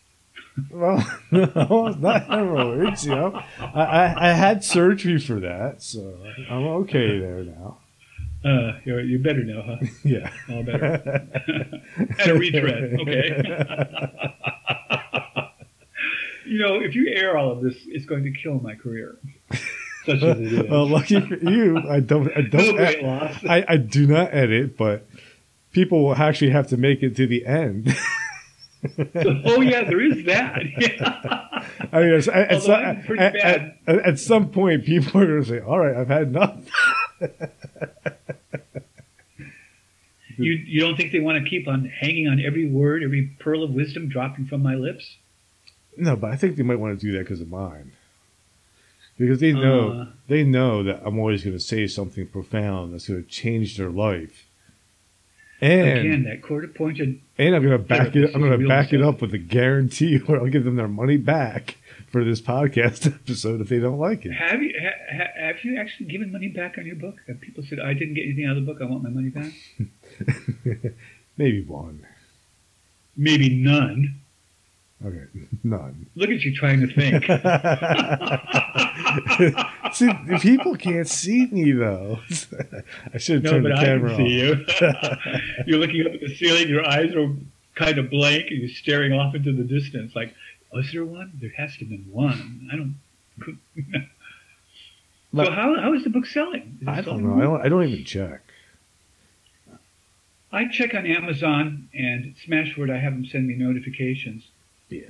Well, 0.72 0.98
no, 1.32 1.88
it's 1.88 2.00
not 2.00 2.28
hemorrhoids. 2.28 3.06
You 3.06 3.16
know, 3.16 3.42
I, 3.60 3.82
I, 3.84 4.30
I 4.30 4.34
had 4.34 4.64
surgery 4.64 5.20
for 5.20 5.40
that, 5.42 5.82
so 5.82 6.18
I'm 6.50 6.64
okay 6.84 7.20
there 7.20 7.44
now. 7.44 7.78
Uh, 8.44 8.78
you're, 8.86 9.02
you 9.02 9.18
better 9.20 9.44
know, 9.44 9.62
huh? 9.64 9.78
Yeah. 10.04 10.32
All 10.50 10.64
better. 10.64 10.94
At 12.20 12.28
a 12.30 12.36
retread, 12.36 12.94
okay. 13.02 13.42
You 16.46 16.60
know, 16.60 16.80
if 16.82 16.96
you 16.96 17.12
air 17.14 17.38
all 17.38 17.52
of 17.52 17.62
this, 17.62 17.76
it's 17.88 18.06
going 18.06 18.24
to 18.24 18.32
kill 18.32 18.56
my 18.60 18.76
career. 18.76 19.18
Such 20.06 20.22
as 20.22 20.40
it 20.40 20.54
is. 20.54 20.64
well, 20.70 20.88
lucky 20.88 21.20
for 21.20 21.36
you, 21.36 21.78
I 21.90 22.00
don't. 22.00 22.30
I 22.36 22.42
don't. 22.42 22.76
great 22.76 23.04
loss. 23.04 23.36
I, 23.48 23.66
I 23.68 23.78
do 23.78 24.08
not 24.08 24.34
edit, 24.34 24.78
but 24.78 25.08
people 25.72 26.04
will 26.04 26.16
actually 26.16 26.52
have 26.52 26.68
to 26.68 26.78
make 26.78 27.04
it 27.04 27.16
to 27.18 27.28
the 27.28 27.46
end. 27.46 27.96
oh 28.98 29.62
yeah, 29.62 29.84
there 29.84 30.02
is 30.02 30.26
that. 30.26 30.62
Yeah. 30.78 31.66
I 31.92 32.00
mean, 32.00 32.14
at, 32.14 32.28
at, 32.28 32.62
some, 32.62 32.74
I'm 32.74 33.20
at, 33.20 33.34
bad. 33.34 33.78
at- 33.88 34.00
at 34.06 34.20
some 34.20 34.50
point, 34.50 34.86
people 34.86 35.20
are 35.20 35.26
going 35.26 35.42
to 35.44 35.48
say, 35.50 35.60
"All 35.60 35.80
right, 35.80 35.96
I've 35.96 36.08
had 36.08 36.24
enough." 36.28 36.58
You 40.38 40.52
you 40.52 40.82
don't 40.82 40.96
think 40.98 41.12
they 41.12 41.20
want 41.20 41.44
to 41.44 41.50
keep 41.50 41.68
on 41.68 41.86
hanging 41.86 42.28
on 42.28 42.40
every 42.40 42.68
word, 42.68 43.04
every 43.04 43.36
pearl 43.40 43.64
of 43.64 43.72
wisdom 43.72 44.10
dropping 44.10 44.46
from 44.48 44.62
my 44.62 44.76
lips? 44.76 45.18
No, 45.98 46.16
but 46.16 46.32
I 46.32 46.36
think 46.36 46.56
they 46.56 46.64
might 46.64 46.80
want 46.80 47.00
to 47.00 47.06
do 47.06 47.12
that 47.14 47.20
because 47.20 47.42
of 47.42 47.50
mine, 47.50 47.92
because 49.18 49.40
they 49.40 49.54
know 49.54 49.90
Uh. 49.92 50.08
they 50.28 50.44
know 50.44 50.84
that 50.84 51.02
I'm 51.06 51.18
always 51.20 51.44
going 51.44 51.56
to 51.56 51.64
say 51.64 51.88
something 51.88 52.28
profound 52.28 52.94
that's 52.94 53.08
going 53.08 53.24
to 53.24 53.30
change 53.30 53.78
their 53.78 53.90
life, 53.90 54.46
and 55.62 56.00
Again, 56.00 56.24
that 56.26 56.42
court-appointed. 56.42 57.20
and 57.38 57.56
I'm 57.56 57.62
going 57.64 57.78
to 57.78 57.84
back 57.84 58.16
it. 58.16 58.32
I'm 58.36 58.42
going 58.42 58.60
to 58.60 58.68
back 58.68 58.92
it 58.94 59.02
up 59.02 59.22
with 59.22 59.34
a 59.34 59.38
guarantee 59.38 60.18
where 60.20 60.40
I'll 60.40 60.48
give 60.50 60.64
them 60.66 60.76
their 60.76 60.88
money 60.90 61.18
back 61.18 61.78
for 62.12 62.24
this 62.26 62.42
podcast 62.42 63.08
episode 63.14 63.62
if 63.62 63.70
they 63.70 63.80
don't 63.80 63.98
like 64.00 64.26
it. 64.26 64.32
Have 64.34 64.62
you 64.62 64.74
ha, 64.82 65.24
have 65.38 65.64
you 65.64 65.78
actually 65.80 66.08
given 66.08 66.32
money 66.32 66.50
back 66.50 66.78
on 66.78 66.86
your 66.86 66.96
book? 66.98 67.16
Have 67.28 67.40
people 67.42 67.64
said 67.68 67.80
I 67.80 67.94
didn't 67.94 68.16
get 68.16 68.24
anything 68.26 68.46
out 68.46 68.58
of 68.58 68.66
the 68.66 68.72
book? 68.74 68.82
I 68.82 68.86
want 68.86 69.04
my 69.04 69.10
money 69.10 69.30
back. 69.30 69.54
Maybe 71.38 71.64
one. 71.64 72.06
Maybe 73.18 73.50
none. 73.56 74.20
Okay, 75.04 75.24
none. 75.64 76.06
Look 76.16 76.30
at 76.30 76.42
you 76.42 76.56
trying 76.56 76.80
to 76.82 76.88
think. 76.94 77.26
see, 79.94 80.10
people 80.40 80.76
can't 80.76 81.08
see 81.08 81.48
me 81.48 81.72
though. 81.74 82.20
I 83.14 83.18
should 83.18 83.36
have 83.36 83.44
No, 83.44 83.52
turned 83.52 83.64
but 83.64 83.70
the 83.70 83.76
I 83.76 83.86
camera 83.86 84.16
can 84.16 84.18
see 84.18 84.32
you. 84.32 84.66
you're 85.68 85.80
looking 85.80 86.06
up 86.06 86.14
at 86.14 86.22
the 86.22 86.34
ceiling. 86.36 86.70
Your 86.70 86.88
eyes 86.88 87.14
are 87.16 87.30
kind 87.76 87.98
of 87.98 88.10
blank, 88.10 88.48
and 88.52 88.60
you're 88.60 88.70
staring 88.70 89.12
off 89.14 89.36
into 89.36 89.52
the 89.52 89.64
distance. 89.64 90.16
Like, 90.16 90.34
was 90.72 90.90
there 90.94 91.04
one? 91.06 91.32
There 91.42 91.52
has 91.58 91.74
to 91.74 91.80
have 91.80 91.90
been 91.90 92.06
one. 92.10 92.70
I 92.72 92.76
don't. 92.78 92.96
so 95.36 95.52
how 95.52 95.76
how 95.80 95.94
is 95.94 96.04
the 96.06 96.10
book 96.10 96.26
selling? 96.26 96.80
I 96.88 96.96
don't 97.02 97.06
selling 97.06 97.28
know. 97.28 97.36
I 97.36 97.42
don't. 97.44 97.62
I 97.66 97.70
don't 97.70 97.84
even 97.90 98.06
check. 98.06 98.42
I 100.54 100.70
check 100.70 100.94
on 100.94 101.06
Amazon 101.06 101.90
and 101.94 102.34
Smashword. 102.48 102.90
I 102.90 102.98
have 102.98 103.12
them 103.12 103.26
send 103.26 103.46
me 103.46 103.56
notifications. 103.56 104.46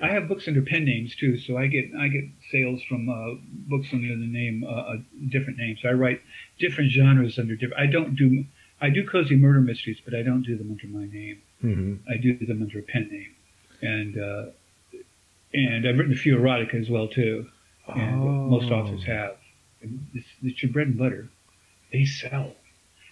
I 0.01 0.07
have 0.09 0.27
books 0.29 0.47
under 0.47 0.61
pen 0.61 0.85
names 0.85 1.15
too, 1.15 1.37
so 1.37 1.57
I 1.57 1.67
get 1.67 1.85
I 1.99 2.07
get 2.07 2.23
sales 2.51 2.81
from 2.83 3.09
uh, 3.09 3.35
books 3.67 3.87
under 3.91 4.07
the 4.07 4.25
name 4.25 4.63
uh, 4.67 4.95
different 5.29 5.59
name. 5.59 5.77
So 5.81 5.89
I 5.89 5.93
write 5.93 6.21
different 6.59 6.91
genres 6.91 7.37
under 7.37 7.55
different. 7.55 7.81
I 7.81 7.85
don't 7.87 8.15
do 8.15 8.45
I 8.81 8.89
do 8.89 9.05
cozy 9.07 9.35
murder 9.35 9.59
mysteries, 9.61 9.97
but 10.03 10.13
I 10.15 10.21
don't 10.21 10.43
do 10.43 10.57
them 10.57 10.71
under 10.71 10.87
my 10.87 11.05
name. 11.11 11.41
hmm 11.61 11.95
I 12.09 12.17
do 12.17 12.37
them 12.45 12.61
under 12.61 12.79
a 12.79 12.83
pen 12.83 13.09
name, 13.11 13.35
and 13.81 14.17
uh, 14.17 14.45
and 15.53 15.87
I've 15.87 15.97
written 15.97 16.13
a 16.13 16.17
few 16.17 16.37
erotica 16.37 16.75
as 16.75 16.89
well 16.89 17.07
too. 17.07 17.47
And 17.87 18.19
most 18.49 18.71
Oh. 18.71 18.75
authors 18.79 19.03
have. 19.03 19.37
It's, 20.13 20.25
it's 20.41 20.63
your 20.63 20.71
bread 20.71 20.87
and 20.87 20.97
butter. 20.97 21.27
They 21.91 22.05
sell. 22.05 22.53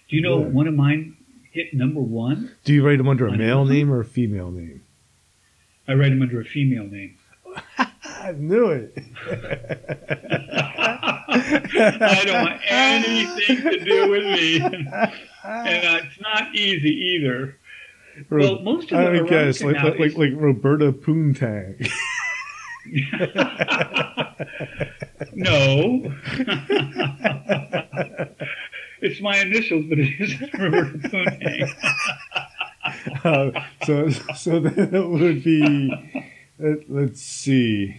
Do 0.08 0.16
you 0.16 0.22
know 0.22 0.42
Good. 0.42 0.52
one 0.52 0.66
of 0.66 0.74
mine 0.74 1.16
hit 1.52 1.72
number 1.74 2.00
one? 2.00 2.50
Do 2.64 2.74
you 2.74 2.84
write 2.84 2.98
them 2.98 3.08
under 3.08 3.26
a 3.28 3.36
male 3.36 3.64
name 3.64 3.92
or 3.92 4.00
a 4.00 4.04
female 4.04 4.50
name? 4.50 4.82
I 5.86 5.94
write 5.94 6.10
them 6.10 6.22
under 6.22 6.40
a 6.40 6.44
female 6.44 6.84
name. 6.84 7.16
I 7.78 8.32
knew 8.32 8.70
it. 8.70 8.98
I 11.28 12.22
don't 12.24 12.42
want 12.42 12.60
anything 12.66 13.62
to 13.62 13.84
do 13.84 14.10
with 14.10 14.24
me. 14.24 14.60
and 14.60 14.88
uh, 14.88 15.06
it's 15.44 16.20
not 16.20 16.54
easy 16.54 16.90
either. 16.90 17.58
Well, 18.30 18.60
most 18.60 18.92
of 18.92 18.98
I 18.98 19.10
the 19.10 19.18
don't 19.18 19.28
guess 19.28 19.62
like 19.62 19.76
like, 19.82 19.98
like 19.98 20.16
like 20.16 20.32
Roberta 20.34 20.92
Poontang. 20.92 21.90
no. 25.34 26.12
it's 29.00 29.20
my 29.20 29.38
initials, 29.38 29.86
but 29.88 29.98
it 29.98 30.12
isn't 30.20 30.52
Roberta 30.54 30.98
Poontang. 31.08 31.68
Uh, 33.24 33.50
so 33.84 34.10
so 34.10 34.60
then 34.60 34.94
it 34.94 35.08
would 35.08 35.42
be 35.42 35.92
let, 36.58 36.90
let's 36.90 37.22
see 37.22 37.96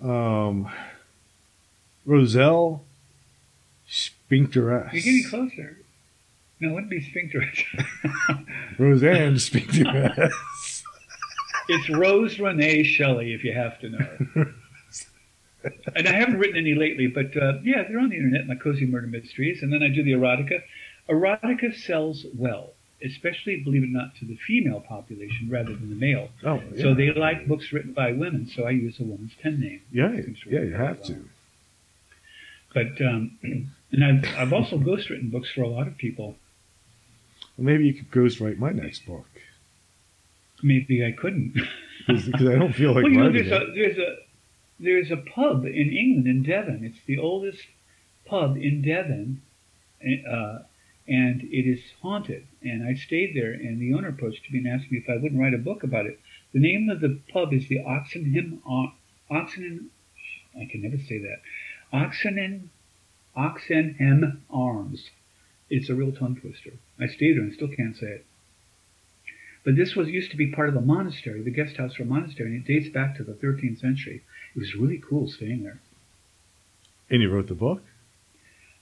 um 0.00 0.68
Roselle 2.04 2.84
Sphincteress 3.88 4.92
You're 4.92 5.02
getting 5.02 5.24
closer. 5.28 5.78
No, 6.58 6.70
it 6.70 6.72
wouldn't 6.72 6.90
be 6.90 7.00
sphincterus. 7.00 7.64
Roseanne 8.78 9.34
Sphincteress 9.38 10.32
it's 11.68 11.90
Rose 11.90 12.38
Renee 12.38 12.82
Shelley, 12.84 13.32
if 13.32 13.44
you 13.44 13.52
have 13.52 13.78
to 13.80 13.88
know. 13.88 14.46
and 15.94 16.08
I 16.08 16.12
haven't 16.12 16.38
written 16.38 16.56
any 16.56 16.74
lately, 16.74 17.06
but 17.06 17.36
uh, 17.36 17.54
yeah, 17.62 17.82
they're 17.82 17.98
on 17.98 18.10
the 18.10 18.16
internet, 18.16 18.46
my 18.46 18.54
cozy 18.54 18.86
murder 18.86 19.06
mysteries, 19.06 19.62
and 19.62 19.72
then 19.72 19.82
I 19.82 19.88
do 19.88 20.02
the 20.02 20.12
erotica. 20.12 20.62
Erotica 21.08 21.74
sells 21.74 22.24
well, 22.34 22.72
especially, 23.04 23.60
believe 23.62 23.82
it 23.82 23.86
or 23.86 23.88
not, 23.88 24.14
to 24.16 24.24
the 24.24 24.36
female 24.46 24.80
population 24.80 25.48
rather 25.50 25.74
than 25.74 25.90
the 25.90 25.96
male. 25.96 26.28
oh 26.44 26.62
yeah. 26.74 26.82
So 26.82 26.94
they 26.94 27.10
like 27.12 27.46
books 27.46 27.72
written 27.72 27.92
by 27.92 28.12
women, 28.12 28.46
so 28.54 28.64
I 28.64 28.70
use 28.70 28.98
a 29.00 29.04
woman's 29.04 29.34
pen 29.42 29.60
name. 29.60 29.82
yeah 29.92 30.12
yeah 30.46 30.62
you 30.62 30.74
have 30.74 30.98
well. 31.00 31.08
to 31.08 31.28
But 32.74 33.00
um, 33.06 33.38
and 33.92 34.04
I've 34.04 34.24
I've 34.38 34.52
also 34.52 34.78
ghostwritten 34.90 35.30
books 35.30 35.50
for 35.54 35.62
a 35.62 35.68
lot 35.68 35.86
of 35.86 35.96
people. 35.96 36.36
maybe 37.58 37.86
you 37.86 37.94
could 37.94 38.10
ghostwrite 38.10 38.58
my 38.58 38.72
next 38.72 39.06
book 39.06 39.26
Maybe 40.62 41.04
I 41.04 41.12
couldn't. 41.12 41.52
because 42.06 42.28
I 42.28 42.54
don't 42.58 42.72
feel 42.72 42.94
like 42.94 43.04
well, 43.04 43.12
you 43.12 43.18
know, 43.20 43.32
there's 43.32 43.46
it. 43.48 43.52
a 43.52 43.72
there's 43.74 43.98
a 43.98 44.16
there's 44.78 45.10
a 45.10 45.16
pub 45.16 45.64
in 45.64 45.90
England 45.92 46.26
in 46.26 46.42
Devon. 46.42 46.84
It's 46.84 47.04
the 47.06 47.18
oldest 47.18 47.62
pub 48.26 48.56
in 48.56 48.82
Devon, 48.82 49.42
uh, 50.02 50.58
and 51.08 51.42
it 51.42 51.66
is 51.68 51.80
haunted. 52.02 52.46
And 52.66 52.82
I 52.82 52.94
stayed 52.94 53.36
there, 53.36 53.52
and 53.52 53.80
the 53.80 53.94
owner 53.94 54.08
approached 54.08 54.50
me 54.50 54.58
and 54.58 54.66
asked 54.66 54.90
me 54.90 54.98
if 54.98 55.08
I 55.08 55.16
wouldn't 55.16 55.40
write 55.40 55.54
a 55.54 55.58
book 55.58 55.84
about 55.84 56.06
it. 56.06 56.18
The 56.52 56.58
name 56.58 56.88
of 56.88 57.00
the 57.00 57.20
pub 57.32 57.52
is 57.52 57.68
the 57.68 57.78
Oxenham 57.78 58.60
Oxenham. 59.30 59.90
I 60.60 60.64
can 60.64 60.82
never 60.82 60.98
say 60.98 61.18
that. 61.18 61.42
Oxenham 61.92 62.70
Oxenham 63.36 64.40
Arms. 64.50 65.10
It's 65.70 65.88
a 65.88 65.94
real 65.94 66.10
tongue 66.10 66.40
twister. 66.40 66.72
I 66.98 67.06
stayed 67.06 67.36
there 67.36 67.44
and 67.44 67.52
still 67.52 67.68
can't 67.68 67.96
say 67.96 68.06
it. 68.06 68.26
But 69.64 69.76
this 69.76 69.94
was 69.94 70.08
used 70.08 70.32
to 70.32 70.36
be 70.36 70.50
part 70.50 70.68
of 70.68 70.74
a 70.74 70.80
monastery, 70.80 71.42
the 71.42 71.50
guest 71.52 71.76
house 71.76 71.94
for 71.94 72.02
a 72.02 72.06
monastery, 72.06 72.48
and 72.48 72.64
it 72.64 72.72
dates 72.72 72.92
back 72.92 73.16
to 73.16 73.22
the 73.22 73.34
13th 73.34 73.78
century. 73.80 74.22
It 74.56 74.58
was 74.58 74.74
really 74.74 74.98
cool 74.98 75.28
staying 75.28 75.62
there. 75.62 75.80
And 77.10 77.22
you 77.22 77.30
wrote 77.30 77.46
the 77.46 77.54
book? 77.54 77.82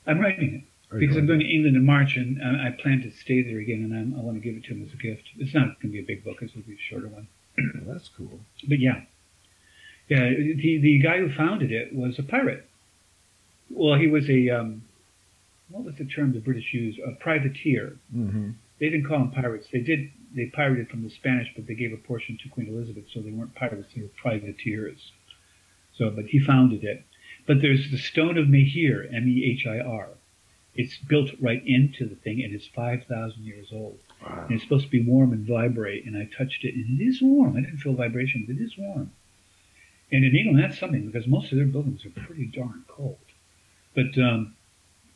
I'm 0.06 0.20
writing 0.20 0.55
it 0.55 0.74
because 0.99 1.16
I'm 1.16 1.27
going 1.27 1.41
to 1.41 1.47
England 1.47 1.77
in 1.77 1.85
March, 1.85 2.16
and 2.16 2.41
I 2.43 2.71
plan 2.71 3.03
to 3.03 3.11
stay 3.11 3.43
there 3.43 3.59
again, 3.59 3.83
and 3.85 3.95
I'm, 3.95 4.19
i 4.19 4.23
want 4.23 4.37
to 4.37 4.41
give 4.41 4.57
it 4.57 4.65
to 4.65 4.75
him 4.75 4.85
as 4.87 4.93
a 4.93 4.97
gift. 4.97 5.25
It's 5.39 5.55
not 5.55 5.81
going 5.81 5.81
to 5.81 5.89
be 5.89 6.01
a 6.01 6.03
big 6.03 6.25
book; 6.25 6.39
it's 6.41 6.53
going 6.53 6.62
to 6.62 6.69
be 6.69 6.77
a 6.77 6.79
shorter 6.79 7.09
one. 7.09 7.29
well, 7.59 7.95
that's 7.95 8.09
cool. 8.16 8.41
But 8.69 8.79
yeah, 8.79 9.03
yeah. 10.09 10.31
The 10.31 10.79
the 10.81 10.99
guy 11.01 11.19
who 11.19 11.33
founded 11.33 11.73
it 11.73 11.95
was 11.95 12.19
a 12.19 12.23
pirate. 12.23 12.69
Well, 13.71 13.99
he 13.99 14.07
was 14.07 14.29
a 14.29 14.51
um, 14.51 14.83
what 15.69 15.85
was 15.85 15.97
the 15.97 16.05
term 16.05 16.33
the 16.33 16.41
British 16.41 16.73
used? 16.73 16.99
A 17.01 17.12
privateer. 17.12 17.97
Mm-hmm. 18.15 18.51
They 18.81 18.91
didn't 18.91 19.07
call 19.07 19.19
them 19.19 19.31
pirates. 19.31 19.69
They 19.73 19.81
did. 19.81 20.11
They 20.35 20.47
pirated 20.47 20.89
from 20.89 21.03
the 21.03 21.11
Spanish, 21.11 21.49
but 21.55 21.66
they 21.66 21.75
gave 21.75 21.93
a 21.93 21.97
portion 21.97 22.39
to 22.43 22.49
Queen 22.49 22.69
Elizabeth, 22.69 23.05
so 23.12 23.21
they 23.21 23.31
weren't 23.31 23.55
pirates. 23.55 23.95
They 23.95 24.03
were 24.03 24.09
privateers. 24.09 25.12
So, 25.97 26.11
but 26.11 26.27
he 26.27 26.41
founded 26.41 26.83
it. 26.83 27.05
But 27.47 27.61
there's 27.61 27.91
the 27.91 27.99
Stone 27.99 28.39
of 28.39 28.47
Mehir, 28.47 29.12
M-E-H-I-R. 29.15 30.09
It's 30.75 30.99
built 30.99 31.31
right 31.41 31.63
into 31.65 32.07
the 32.07 32.17
thing, 32.17 32.43
and 32.43 32.53
it's 32.55 32.67
5,000 32.67 33.45
years 33.45 33.69
old. 33.73 33.99
Wow. 34.23 34.45
And 34.45 34.53
it's 34.53 34.65
supposed 34.65 34.87
to 34.87 34.91
be 34.91 35.03
warm 35.03 35.33
and 35.33 35.47
vibrate, 35.47 36.05
and 36.05 36.17
I 36.17 36.29
touched 36.37 36.65
it, 36.65 36.75
and 36.75 37.01
it 37.01 37.05
is 37.05 37.23
warm. 37.23 37.57
I 37.57 37.61
didn't 37.61 37.79
feel 37.79 37.95
vibration, 37.95 38.45
but 38.47 38.57
it 38.57 38.63
is 38.63 38.77
warm. 38.77 39.13
And 40.11 40.25
in 40.25 40.35
England, 40.35 40.63
that's 40.63 40.79
something, 40.79 41.07
because 41.07 41.27
most 41.27 41.53
of 41.53 41.59
their 41.59 41.67
buildings 41.67 42.05
are 42.05 42.11
pretty 42.11 42.47
darn 42.47 42.85
cold. 42.89 43.19
But, 43.95 44.19
um, 44.19 44.55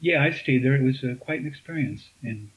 yeah, 0.00 0.22
I 0.22 0.30
stayed 0.30 0.64
there. 0.64 0.76
It 0.76 0.82
was 0.82 1.02
uh, 1.02 1.14
quite 1.16 1.40
an 1.40 1.46
experience. 1.46 2.08
And 2.22 2.50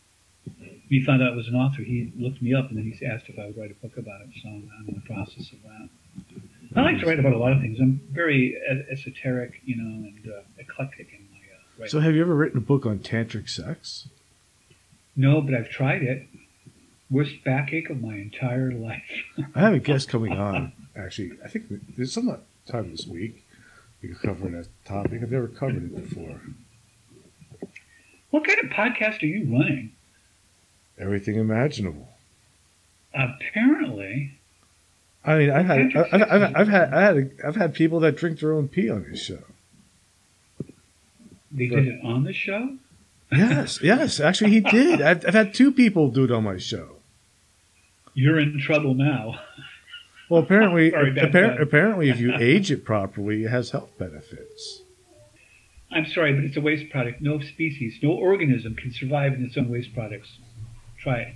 he 0.90 1.04
found 1.04 1.24
out 1.24 1.34
I 1.34 1.36
was 1.36 1.48
an 1.48 1.56
author. 1.56 1.82
He 1.82 2.12
looked 2.16 2.42
me 2.42 2.54
up, 2.54 2.70
and 2.70 2.78
then 2.78 2.92
he 2.92 3.06
asked 3.06 3.30
if 3.30 3.40
I 3.40 3.48
would 3.48 3.58
write 3.58 3.72
a 3.72 3.76
book 3.76 3.98
about 3.98 4.22
it. 4.22 4.30
So 4.42 4.50
I'm 4.50 4.86
in 4.88 4.96
the 4.96 5.14
process 5.14 5.52
of 5.52 5.62
that. 5.64 5.90
I 6.76 6.82
like 6.82 7.00
to 7.00 7.06
write 7.06 7.20
about 7.20 7.34
a 7.34 7.38
lot 7.38 7.52
of 7.52 7.60
things. 7.60 7.80
I'm 7.80 8.00
very 8.12 8.58
esoteric, 8.90 9.62
you 9.66 9.76
know, 9.76 10.08
and 10.08 10.32
uh, 10.32 10.42
eclectic 10.58 11.08
in 11.82 11.88
my 11.88 11.88
writing. 11.88 11.92
So, 11.92 12.00
have 12.00 12.16
you 12.16 12.22
ever 12.22 12.36
written 12.36 12.58
a 12.58 12.62
book 12.62 12.86
on 12.86 13.00
tantric 13.00 13.50
sex? 13.50 14.08
No, 15.16 15.42
but 15.42 15.54
I've 15.54 15.70
tried 15.70 16.04
it. 16.04 16.28
Worst 17.10 17.44
backache 17.44 17.90
of 17.90 18.02
my 18.02 18.16
entire 18.16 18.72
life. 18.72 19.04
I 19.56 19.60
have 19.60 19.74
a 19.74 19.80
guest 19.80 20.10
coming 20.10 20.34
on. 20.34 20.72
Actually, 20.96 21.32
I 21.44 21.48
think 21.48 21.66
there's 21.98 22.14
some 22.14 22.38
time 22.66 22.92
this 22.92 23.08
week 23.08 23.44
we 24.02 24.10
could 24.10 24.22
cover 24.22 24.50
that 24.50 24.68
topic. 24.86 25.22
I've 25.22 25.32
never 25.32 25.48
covered 25.48 25.84
it 25.84 26.10
before. 26.10 26.42
What 28.32 28.46
kind 28.46 28.60
of 28.60 28.70
podcast 28.72 29.22
are 29.22 29.28
you 29.28 29.52
running? 29.52 29.92
Everything 30.98 31.36
imaginable. 31.36 32.08
Apparently. 33.14 34.40
I 35.24 35.38
mean, 35.38 35.52
I've 35.52 35.66
had, 35.66 35.96
I've, 35.96 36.22
I've, 36.22 36.56
I've, 36.56 36.68
had, 36.68 36.94
I 36.94 37.02
had, 37.02 37.32
I've 37.46 37.56
had 37.56 37.74
people 37.74 38.00
that 38.00 38.16
drink 38.16 38.40
their 38.40 38.54
own 38.54 38.68
pee 38.70 38.90
on 38.90 39.06
this 39.10 39.22
show. 39.22 39.44
They 41.52 41.68
did 41.68 41.88
it 41.88 42.00
on 42.04 42.24
the 42.24 42.34
show. 42.34 42.78
Yes, 43.32 43.80
yes, 43.82 44.20
actually, 44.20 44.52
he 44.52 44.60
did. 44.62 45.02
I've, 45.02 45.26
I've 45.26 45.34
had 45.34 45.54
two 45.54 45.72
people 45.72 46.10
do 46.10 46.26
it 46.26 46.32
on 46.32 46.44
my 46.44 46.58
show. 46.58 46.98
You're 48.14 48.40
in 48.40 48.60
trouble 48.60 48.94
now. 48.94 49.40
Well, 50.30 50.42
apparently, 50.44 50.92
Sorry, 50.92 51.14
appar- 51.14 51.62
apparently, 51.62 52.10
if 52.10 52.20
you 52.20 52.34
age 52.40 52.72
it 52.72 52.84
properly, 52.86 53.46
it 53.46 53.50
has 53.50 53.72
health 53.72 53.98
benefits. 53.98 54.82
I'm 55.94 56.06
sorry, 56.06 56.34
but 56.34 56.44
it's 56.46 56.56
a 56.56 56.62
waste 56.62 56.90
product. 56.90 57.22
No 57.22 57.40
species, 57.42 58.00
no 58.02 58.12
organism 58.12 58.76
can 58.76 58.94
survive 58.94 59.34
in 59.34 59.44
its 59.44 59.58
own 59.58 59.70
waste 59.70 59.94
products. 59.94 60.30
Try 61.00 61.18
it. 61.20 61.36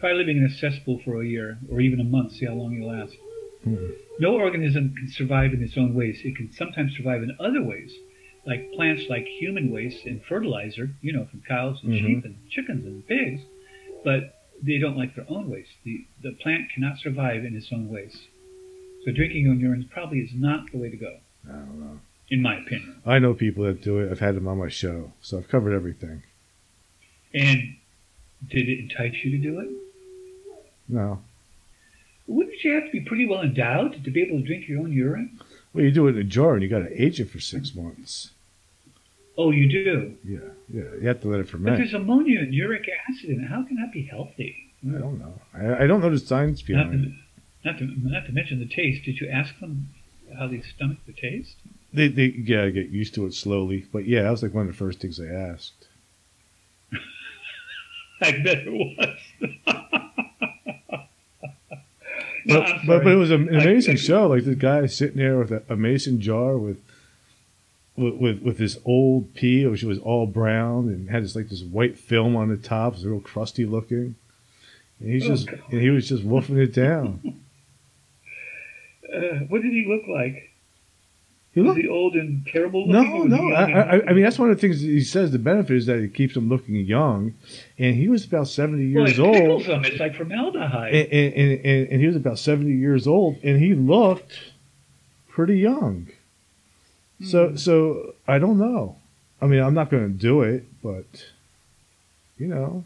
Try 0.00 0.12
living 0.12 0.38
in 0.38 0.44
a 0.44 0.50
cesspool 0.50 1.00
for 1.04 1.20
a 1.20 1.26
year 1.26 1.58
or 1.70 1.80
even 1.80 2.00
a 2.00 2.04
month, 2.04 2.32
see 2.32 2.46
how 2.46 2.54
long 2.54 2.72
you 2.72 2.86
last. 2.86 3.14
Hmm. 3.64 3.90
No 4.18 4.34
organism 4.34 4.94
can 4.96 5.10
survive 5.10 5.52
in 5.52 5.62
its 5.62 5.76
own 5.76 5.94
waste. 5.94 6.24
It 6.24 6.36
can 6.36 6.50
sometimes 6.52 6.96
survive 6.96 7.22
in 7.22 7.36
other 7.38 7.62
ways, 7.62 7.92
like 8.46 8.72
plants 8.72 9.04
like 9.08 9.26
human 9.26 9.70
waste 9.70 10.06
and 10.06 10.22
fertilizer, 10.24 10.90
you 11.02 11.12
know, 11.12 11.26
from 11.30 11.42
cows 11.46 11.78
and 11.82 11.92
mm-hmm. 11.92 12.06
sheep 12.06 12.24
and 12.24 12.36
chickens 12.50 12.86
and 12.86 13.06
pigs, 13.06 13.42
but 14.04 14.34
they 14.62 14.78
don't 14.78 14.96
like 14.96 15.14
their 15.14 15.26
own 15.28 15.48
waste. 15.50 15.70
The, 15.84 16.04
the 16.22 16.32
plant 16.32 16.70
cannot 16.74 16.98
survive 16.98 17.44
in 17.44 17.56
its 17.56 17.68
own 17.72 17.88
waste. 17.88 18.28
So 19.04 19.12
drinking 19.12 19.42
your 19.42 19.52
own 19.52 19.60
urine 19.60 19.88
probably 19.90 20.18
is 20.18 20.30
not 20.34 20.70
the 20.70 20.78
way 20.78 20.90
to 20.90 20.96
go. 20.96 21.16
I 21.48 21.52
don't 21.52 21.80
know. 21.80 22.00
In 22.30 22.42
my 22.42 22.58
opinion. 22.58 23.02
I 23.04 23.18
know 23.18 23.34
people 23.34 23.64
that 23.64 23.82
do 23.82 23.98
it. 23.98 24.10
I've 24.10 24.20
had 24.20 24.36
them 24.36 24.46
on 24.46 24.58
my 24.58 24.68
show, 24.68 25.12
so 25.20 25.38
I've 25.38 25.48
covered 25.48 25.74
everything. 25.74 26.22
And 27.34 27.76
did 28.48 28.68
it 28.68 28.78
entice 28.78 29.24
you 29.24 29.30
to 29.32 29.38
do 29.38 29.60
it? 29.60 29.68
No. 30.88 31.22
Wouldn't 32.26 32.62
you 32.62 32.74
have 32.74 32.84
to 32.84 32.90
be 32.92 33.00
pretty 33.00 33.26
well 33.26 33.42
endowed 33.42 34.04
to 34.04 34.10
be 34.10 34.22
able 34.22 34.38
to 34.38 34.46
drink 34.46 34.68
your 34.68 34.80
own 34.80 34.92
urine? 34.92 35.40
Well, 35.72 35.84
you 35.84 35.90
do 35.90 36.06
it 36.08 36.16
in 36.16 36.18
a 36.18 36.24
jar 36.24 36.54
and 36.54 36.62
you 36.62 36.68
got 36.68 36.80
to 36.80 37.02
age 37.02 37.20
it 37.20 37.30
for 37.30 37.40
six 37.40 37.74
months. 37.74 38.30
Oh, 39.38 39.52
you 39.52 39.68
do? 39.68 40.16
Yeah, 40.24 40.38
yeah. 40.68 40.90
You 41.00 41.08
have 41.08 41.20
to 41.22 41.28
let 41.28 41.40
it 41.40 41.48
ferment. 41.48 41.76
But 41.76 41.78
there's 41.78 41.94
ammonia 41.94 42.40
and 42.40 42.52
uric 42.52 42.86
acid 43.08 43.30
in 43.30 43.44
it. 43.44 43.46
How 43.48 43.62
can 43.62 43.76
that 43.76 43.92
be 43.92 44.02
healthy? 44.02 44.74
I 44.86 44.98
don't 44.98 45.18
know. 45.18 45.40
I, 45.54 45.84
I 45.84 45.86
don't 45.86 46.00
know 46.00 46.10
the 46.10 46.18
science 46.18 46.62
behind 46.62 46.92
not 46.92 46.98
to, 46.98 47.08
it. 47.08 47.14
Not 47.64 47.78
to, 47.78 48.10
not 48.10 48.26
to 48.26 48.32
mention 48.32 48.58
the 48.58 48.66
taste. 48.66 49.04
Did 49.04 49.20
you 49.20 49.28
ask 49.28 49.58
them 49.60 49.88
how 50.38 50.48
they 50.48 50.62
stomach 50.62 50.98
the 51.06 51.12
taste? 51.12 51.56
They, 51.92 52.08
they 52.08 52.26
yeah, 52.26 52.68
get 52.70 52.90
used 52.90 53.14
to 53.14 53.26
it 53.26 53.34
slowly. 53.34 53.86
But 53.92 54.06
yeah, 54.06 54.22
that 54.22 54.30
was 54.30 54.42
like 54.42 54.54
one 54.54 54.66
of 54.66 54.72
the 54.72 54.78
first 54.78 55.00
things 55.00 55.20
I 55.20 55.26
asked. 55.26 55.88
I 58.20 58.32
bet 58.32 58.66
it 58.66 58.72
was. 58.72 59.66
but, 62.50 62.86
but, 62.86 63.04
but 63.04 63.12
it 63.12 63.16
was 63.16 63.30
an 63.30 63.48
amazing 63.48 63.96
show. 63.96 64.28
Like 64.28 64.44
this 64.44 64.56
guy 64.56 64.86
sitting 64.86 65.16
there 65.16 65.38
with 65.38 65.52
a, 65.52 65.62
a 65.68 65.76
mason 65.76 66.20
jar 66.20 66.56
with 66.56 66.80
with, 67.96 68.14
with, 68.14 68.42
with 68.42 68.58
this 68.58 68.78
old 68.84 69.34
pea, 69.34 69.66
which 69.66 69.82
was 69.82 69.98
all 69.98 70.26
brown 70.26 70.88
and 70.88 71.10
had 71.10 71.22
this 71.22 71.36
like 71.36 71.48
this 71.48 71.62
white 71.62 71.98
film 71.98 72.36
on 72.36 72.48
the 72.48 72.56
top. 72.56 72.94
It 72.94 72.96
was 72.96 73.06
real 73.06 73.20
crusty 73.20 73.66
looking. 73.66 74.14
And 75.00 75.10
he's 75.10 75.24
oh, 75.24 75.28
just 75.28 75.48
and 75.48 75.80
he 75.80 75.90
was 75.90 76.08
just 76.08 76.24
wolfing 76.24 76.58
it 76.58 76.74
down. 76.74 77.40
Uh, 79.12 79.40
what 79.48 79.60
did 79.60 79.72
he 79.72 79.84
look 79.88 80.06
like? 80.06 80.49
He 81.52 81.62
looked, 81.62 81.78
was 81.78 81.84
he 81.84 81.88
old 81.88 82.14
and 82.14 82.46
terrible 82.46 82.86
looking? 82.86 83.28
No, 83.28 83.36
no. 83.36 83.54
I, 83.54 83.96
I, 83.96 84.08
I, 84.08 84.12
mean, 84.12 84.22
that's 84.22 84.38
one 84.38 84.50
of 84.50 84.56
the 84.56 84.60
things 84.60 84.80
he 84.80 85.00
says. 85.00 85.32
The 85.32 85.38
benefit 85.38 85.76
is 85.76 85.86
that 85.86 85.98
it 85.98 86.14
keeps 86.14 86.36
him 86.36 86.48
looking 86.48 86.76
young, 86.76 87.34
and 87.76 87.96
he 87.96 88.08
was 88.08 88.24
about 88.24 88.46
seventy 88.46 88.86
years 88.86 89.18
well, 89.18 89.34
it 89.34 89.48
old. 89.48 89.62
Him. 89.62 89.84
It's 89.84 89.98
like 89.98 90.14
formaldehyde. 90.14 90.94
And, 90.94 91.12
and, 91.12 91.60
and, 91.64 91.88
and, 91.88 92.00
he 92.00 92.06
was 92.06 92.14
about 92.14 92.38
seventy 92.38 92.74
years 92.74 93.08
old, 93.08 93.38
and 93.42 93.58
he 93.58 93.74
looked 93.74 94.38
pretty 95.28 95.58
young. 95.58 96.08
Hmm. 97.18 97.24
So, 97.24 97.56
so 97.56 98.14
I 98.28 98.38
don't 98.38 98.58
know. 98.58 98.96
I 99.42 99.46
mean, 99.46 99.60
I'm 99.60 99.74
not 99.74 99.90
going 99.90 100.04
to 100.04 100.16
do 100.16 100.42
it, 100.42 100.64
but 100.84 101.26
you 102.38 102.46
know. 102.46 102.84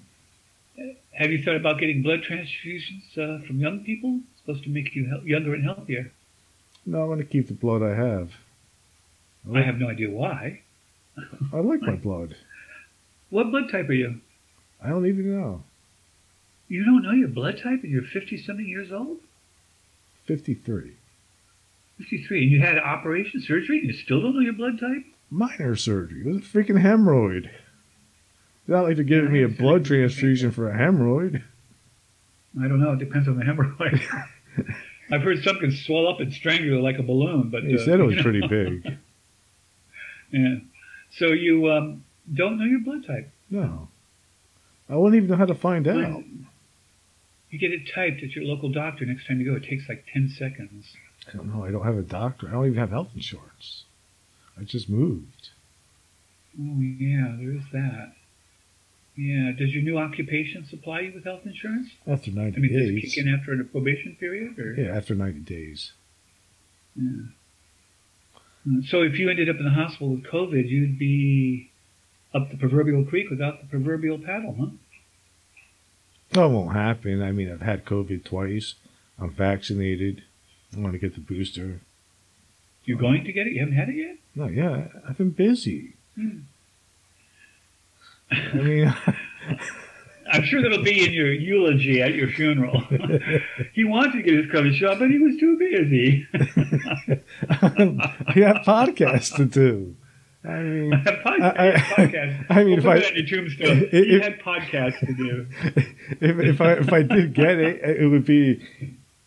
Have 1.12 1.30
you 1.30 1.42
thought 1.42 1.56
about 1.56 1.78
getting 1.78 2.02
blood 2.02 2.22
transfusions 2.22 3.18
uh, 3.18 3.44
from 3.46 3.60
young 3.60 3.84
people? 3.84 4.20
It's 4.32 4.40
supposed 4.40 4.64
to 4.64 4.70
make 4.70 4.94
you 4.94 5.04
he- 5.04 5.30
younger 5.30 5.52
and 5.52 5.64
healthier. 5.64 6.10
No, 6.86 7.02
I'm 7.02 7.08
going 7.08 7.18
to 7.18 7.24
keep 7.24 7.48
the 7.48 7.54
blood 7.54 7.82
I 7.82 7.94
have. 7.94 8.32
I 9.52 9.62
have 9.62 9.78
no 9.78 9.88
idea 9.88 10.10
why. 10.10 10.60
I 11.52 11.58
like 11.58 11.82
my 11.82 11.96
blood. 11.96 12.36
What 13.30 13.50
blood 13.50 13.70
type 13.70 13.88
are 13.88 13.94
you? 13.94 14.20
I 14.82 14.88
don't 14.88 15.06
even 15.06 15.30
know. 15.30 15.62
You 16.68 16.84
don't 16.84 17.02
know 17.02 17.12
your 17.12 17.28
blood 17.28 17.58
type 17.62 17.82
and 17.82 17.92
you're 17.92 18.02
50 18.02 18.36
something 18.38 18.66
years 18.66 18.90
old? 18.90 19.18
53. 20.26 20.92
53. 21.98 22.42
And 22.42 22.50
you 22.50 22.60
had 22.60 22.78
operation, 22.78 23.40
surgery, 23.42 23.78
and 23.78 23.88
you 23.88 23.92
still 23.92 24.20
don't 24.20 24.34
know 24.34 24.40
your 24.40 24.54
blood 24.54 24.80
type? 24.80 25.04
Minor 25.30 25.76
surgery. 25.76 26.20
It 26.20 26.26
was 26.26 26.36
a 26.38 26.40
freaking 26.40 26.80
hemorrhoid. 26.82 27.46
It's 27.46 28.68
not 28.68 28.84
like 28.84 28.96
they're 28.96 29.04
giving 29.04 29.32
me 29.32 29.42
a 29.42 29.48
blood 29.48 29.84
transfusion 29.84 30.50
for 30.50 30.70
a 30.70 30.76
hemorrhoid. 30.76 31.42
I 32.60 32.68
don't 32.68 32.80
know. 32.80 32.92
It 32.92 32.98
depends 32.98 33.28
on 33.28 33.36
the 33.38 33.44
hemorrhoid. 33.44 34.00
I've 35.10 35.22
heard 35.22 35.42
some 35.44 35.58
can 35.58 35.70
swell 35.70 36.08
up 36.08 36.20
and 36.20 36.32
strangle 36.32 36.66
you 36.66 36.80
like 36.80 36.98
a 36.98 37.02
balloon, 37.02 37.50
but 37.50 37.62
he 37.64 37.76
uh, 37.76 37.84
said 37.84 38.00
it 38.00 38.04
was 38.04 38.22
pretty 38.22 38.46
big. 38.46 38.98
Yeah. 40.35 40.56
So 41.16 41.27
you 41.27 41.70
um, 41.70 42.05
don't 42.32 42.59
know 42.59 42.65
your 42.65 42.81
blood 42.81 43.06
type? 43.06 43.31
No. 43.51 43.89
I 44.89 44.97
wouldn't 44.97 45.16
even 45.16 45.31
know 45.31 45.36
how 45.36 45.47
to 45.47 45.55
find 45.55 45.86
out. 45.86 46.24
You 47.51 47.59
get 47.59 47.70
it 47.70 47.89
typed 47.94 48.23
at 48.24 48.31
your 48.35 48.44
local 48.44 48.70
doctor 48.73 49.06
next 49.06 49.28
time 49.28 49.40
you 49.40 49.47
go. 49.47 49.56
It 49.56 49.65
takes 49.65 49.89
like 49.89 50.05
10 50.12 50.35
seconds. 50.36 50.86
I 51.28 51.36
don't 51.36 51.55
know. 51.55 51.65
I 51.65 51.70
don't 51.70 51.85
have 51.85 51.97
a 51.97 52.02
doctor. 52.02 52.48
I 52.48 52.52
don't 52.52 52.66
even 52.66 52.78
have 52.78 52.90
health 52.90 53.11
insurance. 53.15 53.85
I 54.59 54.65
just 54.65 54.90
moved. 54.90 55.51
Oh, 56.61 56.81
yeah, 56.81 57.36
there 57.39 57.52
is 57.52 57.62
that. 57.73 58.12
Yeah. 59.16 59.52
Does 59.56 59.70
your 59.70 59.85
new 59.85 59.98
occupation 59.98 60.66
supply 60.66 61.01
you 61.01 61.12
with 61.15 61.24
health 61.24 61.47
insurance? 61.47 61.90
After 62.06 62.32
90 62.32 62.51
days. 62.51 62.56
I 62.56 62.61
mean, 62.61 62.73
does 62.73 62.90
it 62.90 63.01
kick 63.01 63.19
in 63.19 63.32
after 63.32 63.52
a 63.52 63.65
probation 63.65 64.16
period? 64.19 64.59
Or? 64.59 64.74
Yeah, 64.74 64.97
after 64.97 65.15
90 65.15 65.40
days. 65.40 65.93
Yeah. 66.97 67.27
So 68.88 69.02
if 69.02 69.18
you 69.18 69.28
ended 69.28 69.50
up 69.50 69.56
in 69.56 69.64
the 69.64 69.70
hospital 69.70 70.10
with 70.10 70.24
COVID, 70.24 70.68
you'd 70.68 70.98
be 70.98 71.70
up 72.34 72.50
the 72.50 72.56
proverbial 72.56 73.04
creek 73.04 73.28
without 73.30 73.60
the 73.60 73.66
proverbial 73.66 74.18
paddle, 74.18 74.56
huh? 74.58 74.66
That 76.30 76.46
won't 76.48 76.74
happen. 76.74 77.22
I 77.22 77.30
mean, 77.30 77.52
I've 77.52 77.60
had 77.60 77.84
COVID 77.84 78.24
twice. 78.24 78.74
I'm 79.18 79.30
vaccinated. 79.30 80.24
I 80.74 80.80
want 80.80 80.94
to 80.94 80.98
get 80.98 81.14
the 81.14 81.20
booster. 81.20 81.80
You're 82.84 82.98
going 82.98 83.24
to 83.24 83.32
get 83.32 83.46
it? 83.46 83.52
You 83.52 83.60
haven't 83.60 83.76
had 83.76 83.88
it 83.88 83.96
yet? 83.96 84.16
No, 84.34 84.48
yeah, 84.48 84.88
I've 85.08 85.16
been 85.16 85.30
busy. 85.30 85.94
Hmm. 86.16 86.40
I 88.30 88.54
mean, 88.54 88.94
I'm 90.30 90.42
sure 90.44 90.62
that'll 90.62 90.82
be 90.82 91.05
in 91.06 91.12
your 91.12 91.32
eulogy 91.32 92.01
at 92.02 92.14
your 92.14 92.28
funeral. 92.28 92.80
he 93.72 93.84
wanted 93.84 94.12
to 94.12 94.22
get 94.22 94.34
his 94.34 94.51
coffee 94.51 94.74
shop, 94.76 94.98
but 94.98 95.10
he 95.10 95.18
was 95.18 95.36
too 95.38 95.56
busy. 95.59 96.26
I 97.51 98.32
got 98.36 98.64
podcasts 98.64 99.34
to 99.36 99.44
do. 99.44 99.96
I 100.44 100.59
mean, 100.60 100.90
podcast. 101.24 101.59
I- 101.59 102.46
I-. 102.51 102.60
I 102.60 102.64
mean, 102.64 102.78
if 102.78 102.86
I- 102.86 102.96
your 102.96 103.26
tombstone. 103.26 103.82
if- 103.84 103.90
he 103.90 104.16
if- 104.16 104.22
had 104.22 104.40
podcasts 104.40 105.01
to 105.01 105.14
do. 105.14 105.46
if, 106.20 106.38
if 106.38 106.60
I 106.60 106.72
if 106.74 106.92
I 106.92 107.02
did 107.02 107.34
get 107.34 107.59
it, 107.59 107.82
it 107.82 108.09
would 108.09 108.24
be, 108.26 108.62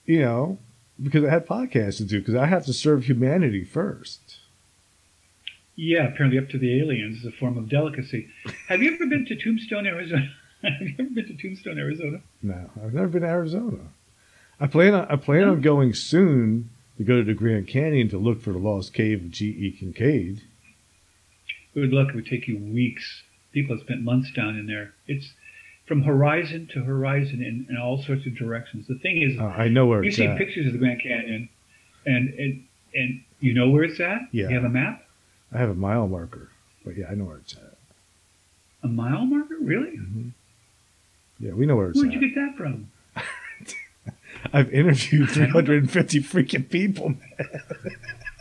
you 0.05 0.19
know, 0.21 0.59
because 1.01 1.23
I 1.23 1.29
had 1.29 1.47
podcasts 1.47 1.97
to 1.97 2.05
do. 2.05 2.19
Because 2.19 2.35
I 2.35 2.45
have 2.45 2.65
to 2.65 2.73
serve 2.73 3.05
humanity 3.05 3.63
first. 3.63 4.37
Yeah, 5.75 6.07
apparently 6.07 6.39
up 6.39 6.49
to 6.49 6.57
the 6.57 6.79
aliens 6.79 7.19
is 7.19 7.25
a 7.25 7.31
form 7.31 7.55
of 7.57 7.69
delicacy. 7.69 8.29
Have 8.67 8.81
you 8.81 8.93
ever 8.95 9.05
been 9.05 9.25
to 9.27 9.35
Tombstone, 9.35 9.85
Arizona? 9.85 10.31
Have 10.63 10.81
you 10.81 10.95
ever 10.99 11.09
been 11.09 11.25
to 11.27 11.33
Tombstone, 11.37 11.77
Arizona? 11.77 12.19
No, 12.41 12.69
I've 12.83 12.93
never 12.93 13.07
been 13.07 13.21
to 13.21 13.27
Arizona. 13.27 13.79
I 14.59 14.67
plan 14.67 14.93
on 14.95 15.07
I 15.09 15.15
plan 15.15 15.47
on 15.47 15.61
going 15.61 15.93
soon 15.93 16.69
to 16.97 17.03
go 17.03 17.17
to 17.17 17.23
the 17.23 17.33
Grand 17.35 17.67
Canyon 17.67 18.09
to 18.09 18.17
look 18.17 18.41
for 18.41 18.51
the 18.51 18.57
lost 18.59 18.93
cave 18.93 19.21
of 19.23 19.31
G. 19.31 19.45
E. 19.49 19.77
Kinkaid. 19.79 20.41
Good 21.75 21.93
luck. 21.93 22.09
It 22.09 22.15
would 22.15 22.25
take 22.25 22.47
you 22.47 22.57
weeks. 22.57 23.21
People 23.51 23.75
have 23.75 23.83
spent 23.85 24.01
months 24.01 24.31
down 24.31 24.55
in 24.57 24.65
there. 24.65 24.93
It's 25.07 25.31
from 25.85 26.01
horizon 26.03 26.67
to 26.73 26.83
horizon 26.83 27.41
in, 27.43 27.67
in 27.69 27.77
all 27.77 28.01
sorts 28.01 28.25
of 28.25 28.35
directions. 28.35 28.87
The 28.87 28.97
thing 28.97 29.21
is, 29.21 29.39
Uh, 29.39 29.45
I 29.45 29.67
know 29.67 29.85
where 29.85 30.03
you've 30.03 30.15
seen 30.15 30.31
at. 30.31 30.37
pictures 30.39 30.65
of 30.67 30.73
the 30.73 30.79
Grand 30.79 31.01
Canyon, 31.01 31.49
and, 32.05 32.29
and 32.33 32.63
and 32.95 33.21
you 33.39 33.53
know 33.53 33.69
where 33.69 33.83
it's 33.83 33.99
at. 33.99 34.21
Yeah. 34.31 34.49
You 34.49 34.55
have 34.55 34.63
a 34.63 34.69
map, 34.69 35.05
I 35.53 35.59
have 35.59 35.69
a 35.69 35.75
mile 35.75 36.07
marker, 36.07 36.49
but 36.83 36.97
yeah, 36.97 37.05
I 37.11 37.13
know 37.15 37.25
where 37.25 37.37
it's 37.37 37.53
at. 37.55 37.77
a 38.83 38.87
mile 38.87 39.25
marker. 39.25 39.55
Really? 39.61 39.99
Yeah, 41.39 41.51
we 41.53 41.65
know 41.65 41.75
where 41.75 41.89
it's 41.89 41.97
Where'd 41.99 42.13
at. 42.13 42.19
you 42.21 42.29
get 42.29 42.35
that 42.35 42.55
from? 42.57 42.89
I've 44.53 44.71
interviewed 44.73 45.29
350 45.29 46.19
freaking 46.21 46.69
people. 46.69 47.15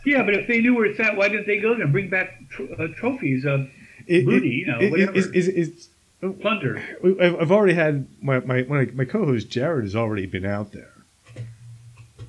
Yeah, 0.04 0.22
but 0.22 0.34
if 0.34 0.46
they 0.46 0.60
knew 0.60 0.74
where 0.74 0.84
it's 0.86 1.00
at, 1.00 1.16
why 1.16 1.28
didn't 1.28 1.46
they 1.46 1.58
go 1.58 1.74
there 1.74 1.82
and 1.84 1.92
bring 1.92 2.08
back 2.08 2.48
tr- 2.50 2.64
uh, 2.78 2.86
trophies 2.96 3.44
of 3.44 3.68
It, 4.06 4.24
Booty, 4.24 4.48
you 4.50 4.66
know, 4.66 4.78
it- 4.80 4.90
whatever. 4.90 6.32
plunder? 6.40 6.82
I've 7.20 7.50
already 7.52 7.74
had 7.74 8.06
my 8.22 8.40
my 8.40 8.62
my, 8.62 9.04
co-host 9.04 9.50
Jared 9.50 9.84
has 9.84 9.96
already 9.96 10.26
been 10.26 10.46
out 10.46 10.72
there, 10.72 10.92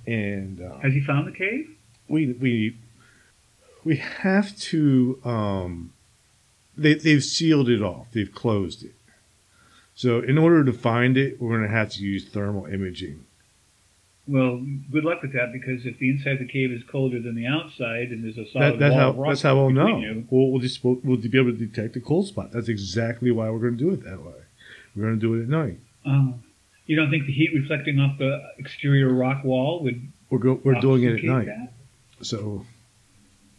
and 0.06 0.60
uh, 0.62 0.78
Has 0.80 0.94
he 0.94 1.02
found 1.02 1.28
the 1.28 1.32
cave? 1.32 1.70
we 2.10 2.34
we 2.34 2.78
we 3.84 3.98
have 3.98 4.58
to. 4.58 5.20
Um, 5.24 5.94
they 6.76 6.96
they've 6.96 7.24
sealed 7.24 7.70
it 7.70 7.82
off. 7.82 8.08
They've 8.12 8.34
closed 8.34 8.84
it. 8.84 8.94
So 9.98 10.20
in 10.20 10.38
order 10.38 10.64
to 10.64 10.72
find 10.72 11.18
it, 11.18 11.42
we're 11.42 11.58
going 11.58 11.68
to 11.68 11.76
have 11.76 11.90
to 11.94 12.04
use 12.04 12.24
thermal 12.24 12.68
imaging. 12.68 13.26
Well, 14.28 14.64
good 14.92 15.04
luck 15.04 15.24
with 15.24 15.34
that 15.34 15.52
because 15.52 15.86
if 15.88 15.98
the 15.98 16.12
inside 16.12 16.34
of 16.34 16.40
the 16.40 16.48
cave 16.48 16.72
is 16.72 16.84
colder 16.84 17.20
than 17.20 17.34
the 17.34 17.48
outside 17.48 18.10
and 18.12 18.24
there's 18.24 18.38
a 18.38 18.48
solid 18.52 18.74
That, 18.74 18.80
that's 18.80 18.92
wall 18.94 19.00
how 19.02 19.10
of 19.10 19.18
rock 19.18 19.30
that's 19.30 19.42
how 19.42 19.56
we'll 19.56 19.72
know. 19.72 19.98
you- 20.00 20.28
We'll, 20.30 20.52
we'll 20.52 20.62
just 20.62 20.84
we'll, 20.84 21.00
we'll 21.04 21.18
be 21.18 21.36
able 21.40 21.52
to 21.52 21.58
detect 21.58 21.96
a 21.96 22.00
cold 22.00 22.28
spot. 22.28 22.52
That's 22.52 22.68
exactly 22.70 23.32
why 23.32 23.50
we're 23.50 23.58
going 23.60 23.78
to 23.78 23.84
do 23.84 23.90
it 23.92 24.04
that 24.04 24.22
way. 24.22 24.34
We're 24.96 25.04
going 25.04 25.20
to 25.20 25.20
do 25.20 25.34
it 25.34 25.44
at 25.44 25.50
night. 25.50 25.80
Oh. 26.06 26.36
you 26.86 26.96
don't 26.96 27.10
think 27.10 27.26
the 27.26 27.34
heat 27.34 27.52
reflecting 27.56 28.00
off 28.00 28.18
the 28.20 28.40
exterior 28.60 29.12
rock 29.12 29.44
wall 29.44 29.82
would? 29.84 30.00
We're 30.30 30.38
go, 30.40 30.60
we're 30.64 30.80
doing 30.80 31.04
it 31.04 31.16
at 31.20 31.24
night. 31.24 31.48
So 32.22 32.66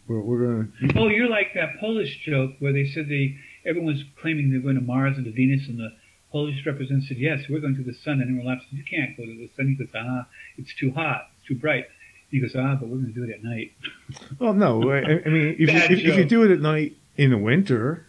we're 0.07 0.21
we're 0.21 0.39
going 0.47 0.73
to? 0.93 0.99
Oh, 1.01 1.09
you're 1.09 1.29
like 1.29 1.55
that 1.55 1.81
Polish 1.81 2.19
joke 2.25 2.53
where 2.61 2.73
they 2.73 2.87
said 2.87 3.09
they 3.09 3.37
everyone 3.67 3.95
was 3.95 4.05
claiming 4.21 4.51
they're 4.53 4.61
going 4.61 4.77
to 4.77 4.81
Mars 4.83 5.17
and 5.17 5.25
to 5.25 5.33
Venus, 5.33 5.67
and 5.69 5.79
the 5.79 5.93
Polish 6.33 6.65
representative 6.67 7.09
said, 7.09 7.17
"Yes, 7.19 7.49
we're 7.49 7.61
going 7.61 7.77
to 7.77 7.83
the 7.83 7.95
sun," 7.95 8.21
and 8.21 8.45
laughed. 8.45 8.65
Said, 8.71 8.79
"You 8.79 8.85
can't 8.85 9.17
go 9.17 9.25
to 9.25 9.35
the 9.37 9.49
sun." 9.57 9.69
He 9.69 9.75
goes, 9.75 9.89
"Ah, 9.95 10.27
it's 10.59 10.75
too 10.75 10.91
hot, 10.93 11.29
it's 11.39 11.49
too 11.49 11.55
bright." 11.55 11.87
He 12.31 12.41
goes, 12.41 12.55
"Ah, 12.55 12.75
but 12.75 12.89
we're 12.89 12.97
going 12.99 13.13
to 13.15 13.21
do 13.21 13.25
it 13.25 13.31
at 13.31 13.43
night." 13.43 13.73
Well, 14.39 14.53
no. 14.55 14.91
I, 14.91 14.99
I 15.25 15.29
mean, 15.29 15.57
if 15.59 15.71
you, 15.73 15.79
if, 15.79 15.91
if 15.91 16.17
you 16.17 16.25
do 16.25 16.43
it 16.45 16.51
at 16.51 16.61
night 16.61 16.95
in 17.17 17.31
the 17.31 17.39
winter, 17.39 18.05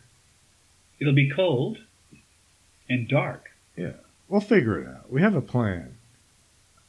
It'll 1.00 1.14
be 1.16 1.30
cold 1.30 1.78
and 2.90 3.08
dark. 3.08 3.46
Yeah. 3.78 3.94
We'll 4.28 4.42
figure 4.42 4.80
it 4.82 4.88
out. 4.88 5.10
We 5.12 5.22
have 5.22 5.34
a 5.34 5.42
plan. 5.42 5.96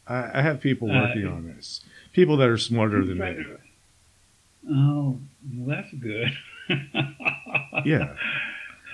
I, 0.06 0.38
I 0.40 0.42
have 0.42 0.60
people 0.60 0.90
Uh, 0.90 0.94
working 1.00 1.26
on 1.26 1.46
this. 1.46 1.84
People 2.12 2.36
that 2.38 2.48
are 2.48 2.58
smarter 2.58 3.04
than 3.04 3.18
Right. 3.18 3.38
me. 3.38 3.44
Oh, 4.68 5.20
well, 5.54 5.76
that's 5.76 5.92
good. 5.94 6.32
Yeah. 7.84 8.14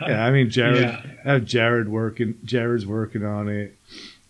Yeah, 0.01 0.24
I 0.24 0.31
mean, 0.31 0.51
Jared. 0.51 0.81
Yeah. 0.82 1.02
I 1.24 1.32
have 1.35 1.44
Jared 1.44 1.89
working. 1.89 2.39
Jared's 2.44 2.86
working 2.86 3.24
on 3.24 3.48
it. 3.48 3.77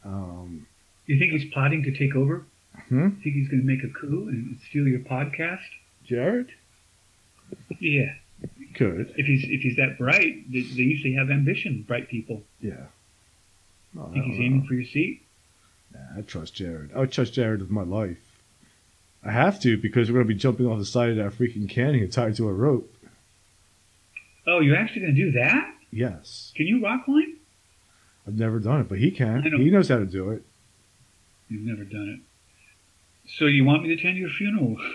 Um, 0.04 0.66
You 1.06 1.18
think 1.18 1.32
he's 1.32 1.52
plotting 1.52 1.82
to 1.84 1.92
take 1.96 2.14
over? 2.14 2.44
Hmm? 2.88 3.08
Think 3.10 3.34
he's 3.34 3.48
going 3.48 3.60
to 3.62 3.66
make 3.66 3.82
a 3.82 3.88
coup 3.88 4.28
and 4.28 4.58
steal 4.68 4.86
your 4.86 5.00
podcast? 5.00 5.62
Jared 6.04 6.50
Yeah. 7.80 8.12
could. 8.74 9.12
If 9.16 9.26
he's 9.26 9.42
if 9.44 9.60
he's 9.62 9.76
that 9.76 9.98
bright, 9.98 10.50
they, 10.52 10.60
they 10.62 10.82
usually 10.82 11.14
have 11.14 11.30
ambition. 11.30 11.84
Bright 11.86 12.08
people. 12.08 12.42
Yeah. 12.60 12.74
No, 13.94 14.06
I 14.08 14.12
Think 14.12 14.24
he's 14.26 14.36
don't 14.36 14.44
aiming 14.44 14.66
for 14.66 14.74
your 14.74 14.84
seat? 14.84 15.22
Nah, 15.92 16.18
I 16.18 16.20
trust 16.22 16.54
Jared. 16.54 16.90
I 16.94 17.00
would 17.00 17.12
trust 17.12 17.34
Jared 17.34 17.60
with 17.60 17.70
my 17.70 17.82
life. 17.82 18.18
I 19.24 19.32
have 19.32 19.58
to 19.62 19.76
because 19.76 20.08
we're 20.10 20.18
going 20.18 20.28
to 20.28 20.34
be 20.34 20.38
jumping 20.38 20.66
off 20.66 20.78
the 20.78 20.84
side 20.84 21.10
of 21.10 21.16
that 21.16 21.32
freaking 21.32 21.68
canyon 21.68 22.08
tied 22.10 22.36
to 22.36 22.48
a 22.48 22.52
rope. 22.52 22.92
Oh, 24.46 24.60
you're 24.60 24.76
actually 24.76 25.02
going 25.02 25.14
to 25.14 25.24
do 25.24 25.32
that? 25.32 25.74
Yes. 25.90 26.52
Can 26.56 26.66
you 26.66 26.82
rock 26.82 27.04
climb? 27.04 27.36
I've 28.26 28.38
never 28.38 28.58
done 28.58 28.80
it, 28.80 28.88
but 28.88 28.98
he 28.98 29.10
can. 29.10 29.42
He 29.42 29.70
knows 29.70 29.88
how 29.88 29.98
to 29.98 30.06
do 30.06 30.30
it. 30.30 30.42
You've 31.48 31.62
never 31.66 31.84
done 31.84 32.08
it. 32.08 32.20
So 33.38 33.46
you 33.46 33.64
want 33.64 33.82
me 33.82 33.88
to 33.88 33.94
attend 33.94 34.18
your 34.18 34.30
funeral? 34.30 34.76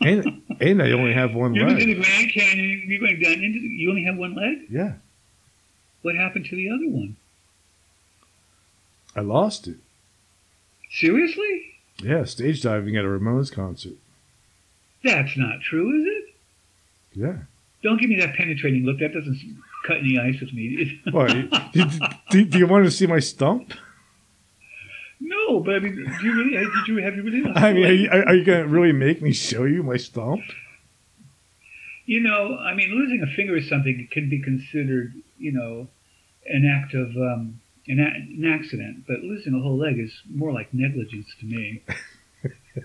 And 0.00 0.42
and 0.60 0.80
I 0.80 0.92
only 0.92 1.12
have 1.12 1.34
one 1.34 1.52
leg? 1.54 1.60
You're 1.60 1.68
going 1.70 1.80
to 1.80 1.94
the 1.96 2.00
Grand 2.00 2.32
Canyon. 2.32 2.84
You're 2.86 3.00
going 3.00 3.20
down 3.20 3.32
into. 3.44 3.58
The, 3.58 3.66
you 3.66 3.90
only 3.90 4.04
have 4.04 4.16
one 4.16 4.34
leg. 4.36 4.58
Yeah, 4.70 4.92
What 6.02 6.14
happened 6.14 6.46
to 6.46 6.56
the 6.56 6.70
other 6.70 6.88
one? 6.88 7.16
I 9.16 9.20
lost 9.22 9.66
it. 9.66 9.78
Seriously? 10.92 11.74
Yeah, 12.00 12.24
stage 12.24 12.62
diving 12.62 12.96
at 12.96 13.04
a 13.04 13.08
Ramones 13.08 13.52
concert. 13.52 13.94
That's 15.02 15.36
not 15.36 15.60
true, 15.62 16.00
is 16.00 16.06
it? 16.06 16.34
Yeah. 17.20 17.36
Don't 17.82 18.00
give 18.00 18.10
me 18.10 18.16
that 18.20 18.34
penetrating 18.34 18.84
look. 18.84 18.98
That 18.98 19.12
doesn't 19.14 19.38
cut 19.86 19.98
any 19.98 20.18
ice 20.18 20.40
with 20.40 20.52
me. 20.52 21.00
What? 21.12 21.28
do, 21.72 21.84
do, 22.30 22.44
do 22.44 22.58
you 22.58 22.66
want 22.66 22.84
to 22.84 22.90
see 22.90 23.06
my 23.06 23.20
stump? 23.20 23.72
no, 25.20 25.60
but 25.60 25.74
I 25.76 25.78
mean, 25.80 25.94
do 25.94 26.26
you 26.26 26.32
really? 26.34 26.50
Did 26.56 26.88
you 26.88 26.96
have 27.02 27.16
you 27.16 27.22
really? 27.22 27.50
I 27.54 27.72
mean, 27.72 27.84
are 27.86 27.92
you, 27.92 28.08
are 28.10 28.34
you 28.34 28.44
going 28.44 28.62
to 28.62 28.68
really 28.68 28.92
make 28.92 29.20
me 29.22 29.32
show 29.32 29.64
you 29.64 29.82
my 29.82 29.96
stump? 29.96 30.42
You 32.06 32.20
know, 32.20 32.56
I 32.58 32.74
mean, 32.74 32.90
losing 32.90 33.22
a 33.22 33.26
finger 33.36 33.56
is 33.56 33.68
something 33.68 34.08
can 34.10 34.30
be 34.30 34.40
considered, 34.40 35.12
you 35.38 35.52
know, 35.52 35.88
an 36.46 36.64
act 36.66 36.94
of 36.94 37.08
um, 37.16 37.60
an, 37.86 38.00
a- 38.00 38.02
an 38.44 38.44
accident, 38.50 39.04
but 39.06 39.20
losing 39.20 39.54
a 39.54 39.60
whole 39.60 39.76
leg 39.76 39.98
is 39.98 40.12
more 40.32 40.52
like 40.52 40.72
negligence 40.72 41.26
to 41.40 41.46
me. 41.46 41.82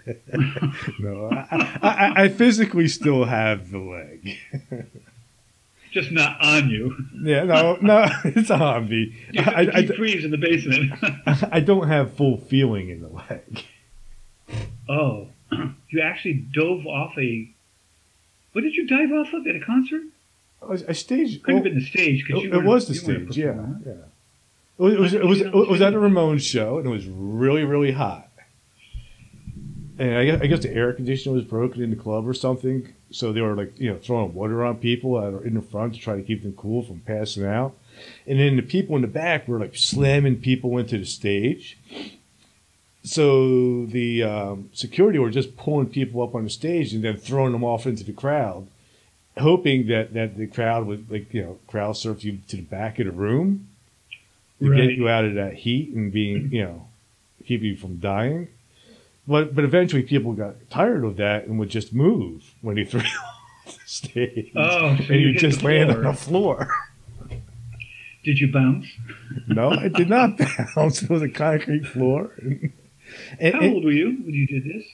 No, 1.00 1.30
I, 1.32 1.80
I, 1.82 2.24
I 2.24 2.30
physically 2.30 2.88
still 2.88 3.26
have 3.26 3.72
the 3.72 3.80
leg. 3.80 4.38
Just 5.94 6.12
not 6.12 6.44
on 6.44 6.70
you. 6.70 6.96
Yeah, 7.22 7.44
no, 7.44 7.78
no, 7.80 8.08
it's 8.26 8.50
on 8.50 8.90
me. 8.90 9.16
You 9.32 9.44
I, 9.44 9.70
I, 9.74 9.86
freeze 9.86 10.26
in 10.26 10.32
the 10.32 10.38
basement. 10.38 10.92
I 11.52 11.60
don't 11.60 11.88
have 11.88 12.14
full 12.14 12.38
feeling 12.38 12.90
in 12.90 13.02
the 13.02 13.10
leg. 13.10 13.64
oh, 14.90 15.28
you 15.90 16.02
actually 16.02 16.34
dove 16.34 16.88
off 16.88 17.16
a. 17.18 17.48
What 18.54 18.62
did 18.62 18.74
you 18.74 18.88
dive 18.88 19.12
off 19.12 19.34
of 19.34 19.46
at 19.46 19.56
a 19.56 19.60
concert? 19.60 20.02
I, 20.68 20.80
I 20.90 20.94
staged. 20.94 21.44
Could 21.44 21.56
have 21.56 21.64
been 21.64 21.76
the 21.76 21.86
stage 21.86 22.26
because 22.26 22.44
it, 22.44 22.48
you 22.48 22.60
it 22.60 22.64
was 22.64 22.88
the 22.88 22.94
a 22.94 22.96
stage, 22.96 23.38
yeah, 23.38 23.64
yeah. 23.86 23.94
It 24.80 25.00
was, 25.00 25.14
it 25.14 25.24
was, 25.24 25.42
it 25.42 25.44
was, 25.44 25.44
Why 25.44 25.44
did 25.44 25.54
it 25.54 25.70
was 25.70 25.82
at 25.82 25.94
a 25.94 25.98
Ramones 25.98 26.42
show, 26.42 26.80
and 26.80 26.88
it 26.88 26.90
was 26.90 27.06
really, 27.06 27.64
really 27.64 27.92
hot. 27.92 28.28
And 30.00 30.18
I 30.18 30.26
guess, 30.26 30.42
I 30.42 30.48
guess 30.48 30.60
the 30.62 30.74
air 30.74 30.92
conditioner 30.94 31.36
was 31.36 31.44
broken 31.46 31.82
in 31.84 31.92
the 31.92 31.96
club 31.96 32.28
or 32.28 32.34
something, 32.34 32.94
so 33.12 33.32
they 33.32 33.42
were 33.42 33.56
like, 33.56 33.80
you 33.80 33.90
know, 33.92 33.98
throwing 33.98 34.34
water 34.34 34.64
on 34.66 34.78
people 34.78 35.22
that 35.22 35.34
are 35.34 35.46
in 35.46 35.54
the 35.54 35.62
front 35.62 35.94
to 35.94 36.00
try 36.00 36.16
to 36.16 36.24
keep 36.24 36.42
them 36.42 36.54
cool 36.54 36.82
from 36.84 37.00
passing 37.02 37.46
out. 37.46 37.76
and 38.26 38.40
then 38.40 38.56
the 38.56 38.64
people 38.64 38.96
in 38.96 39.04
the 39.04 39.08
back 39.08 39.48
were 39.48 39.60
like 39.60 39.76
slamming 39.76 40.38
people 40.38 40.78
into 40.80 40.98
the 40.98 41.06
stage. 41.06 41.78
So 43.04 43.86
the 43.86 44.24
um, 44.24 44.70
security 44.74 45.20
were 45.20 45.30
just 45.30 45.58
pulling 45.58 45.88
people 45.88 46.22
up 46.24 46.36
on 46.36 46.46
the 46.46 46.50
stage 46.50 46.94
and 46.94 47.04
then 47.04 47.18
throwing 47.18 47.52
them 47.52 47.64
off 47.64 47.86
into 47.86 48.04
the 48.04 48.14
crowd, 48.14 48.68
hoping 49.38 49.88
that, 49.88 50.14
that 50.14 50.38
the 50.38 50.48
crowd 50.48 50.88
would 50.88 51.12
like 51.12 51.34
you 51.34 51.42
know 51.44 51.60
crowd 51.68 51.98
surf 51.98 52.24
you 52.24 52.40
to 52.48 52.56
the 52.56 52.62
back 52.62 53.00
of 53.00 53.06
the 53.06 53.12
room 53.12 53.68
to 54.62 54.70
Right. 54.70 54.88
get 54.88 54.98
you 54.98 55.10
out 55.10 55.26
of 55.26 55.34
that 55.34 55.54
heat 55.56 55.94
and 55.94 56.12
being 56.14 56.50
you 56.54 56.64
know 56.64 56.88
keep 57.46 57.62
you 57.62 57.76
from 57.76 57.98
dying. 57.98 58.48
But 59.28 59.56
but 59.56 59.64
eventually 59.64 60.04
people 60.04 60.34
got 60.34 60.56
tired 60.70 61.04
of 61.06 61.16
that 61.18 61.46
and 61.48 61.58
would 61.60 61.70
just 61.70 61.94
move 61.94 62.54
when 62.62 62.76
he 62.78 62.84
threw 62.92 63.00
off 63.02 63.08
the 63.66 63.72
stage. 63.86 64.52
Oh, 64.56 64.96
so 64.98 65.04
and 65.14 65.22
you 65.22 65.34
just 65.34 65.64
land 65.64 65.92
on 65.92 66.04
the 66.04 66.14
floor. 66.14 66.68
Did 68.24 68.40
you 68.40 68.52
bounce? 68.52 68.88
No, 69.48 69.70
I 69.72 69.88
did 69.90 70.10
not 70.10 70.38
bounce. 70.76 71.04
It 71.04 71.10
was 71.10 71.22
a 71.22 71.30
concrete 71.30 71.86
floor. 71.86 72.32
And, 72.42 72.72
and- 73.40 73.54
How 73.54 73.60
and- 73.62 73.74
old 73.76 73.84
were 73.86 73.92
you 73.92 74.12
when 74.24 74.34
you 74.34 74.48
did 74.48 74.64
this? 74.66 74.86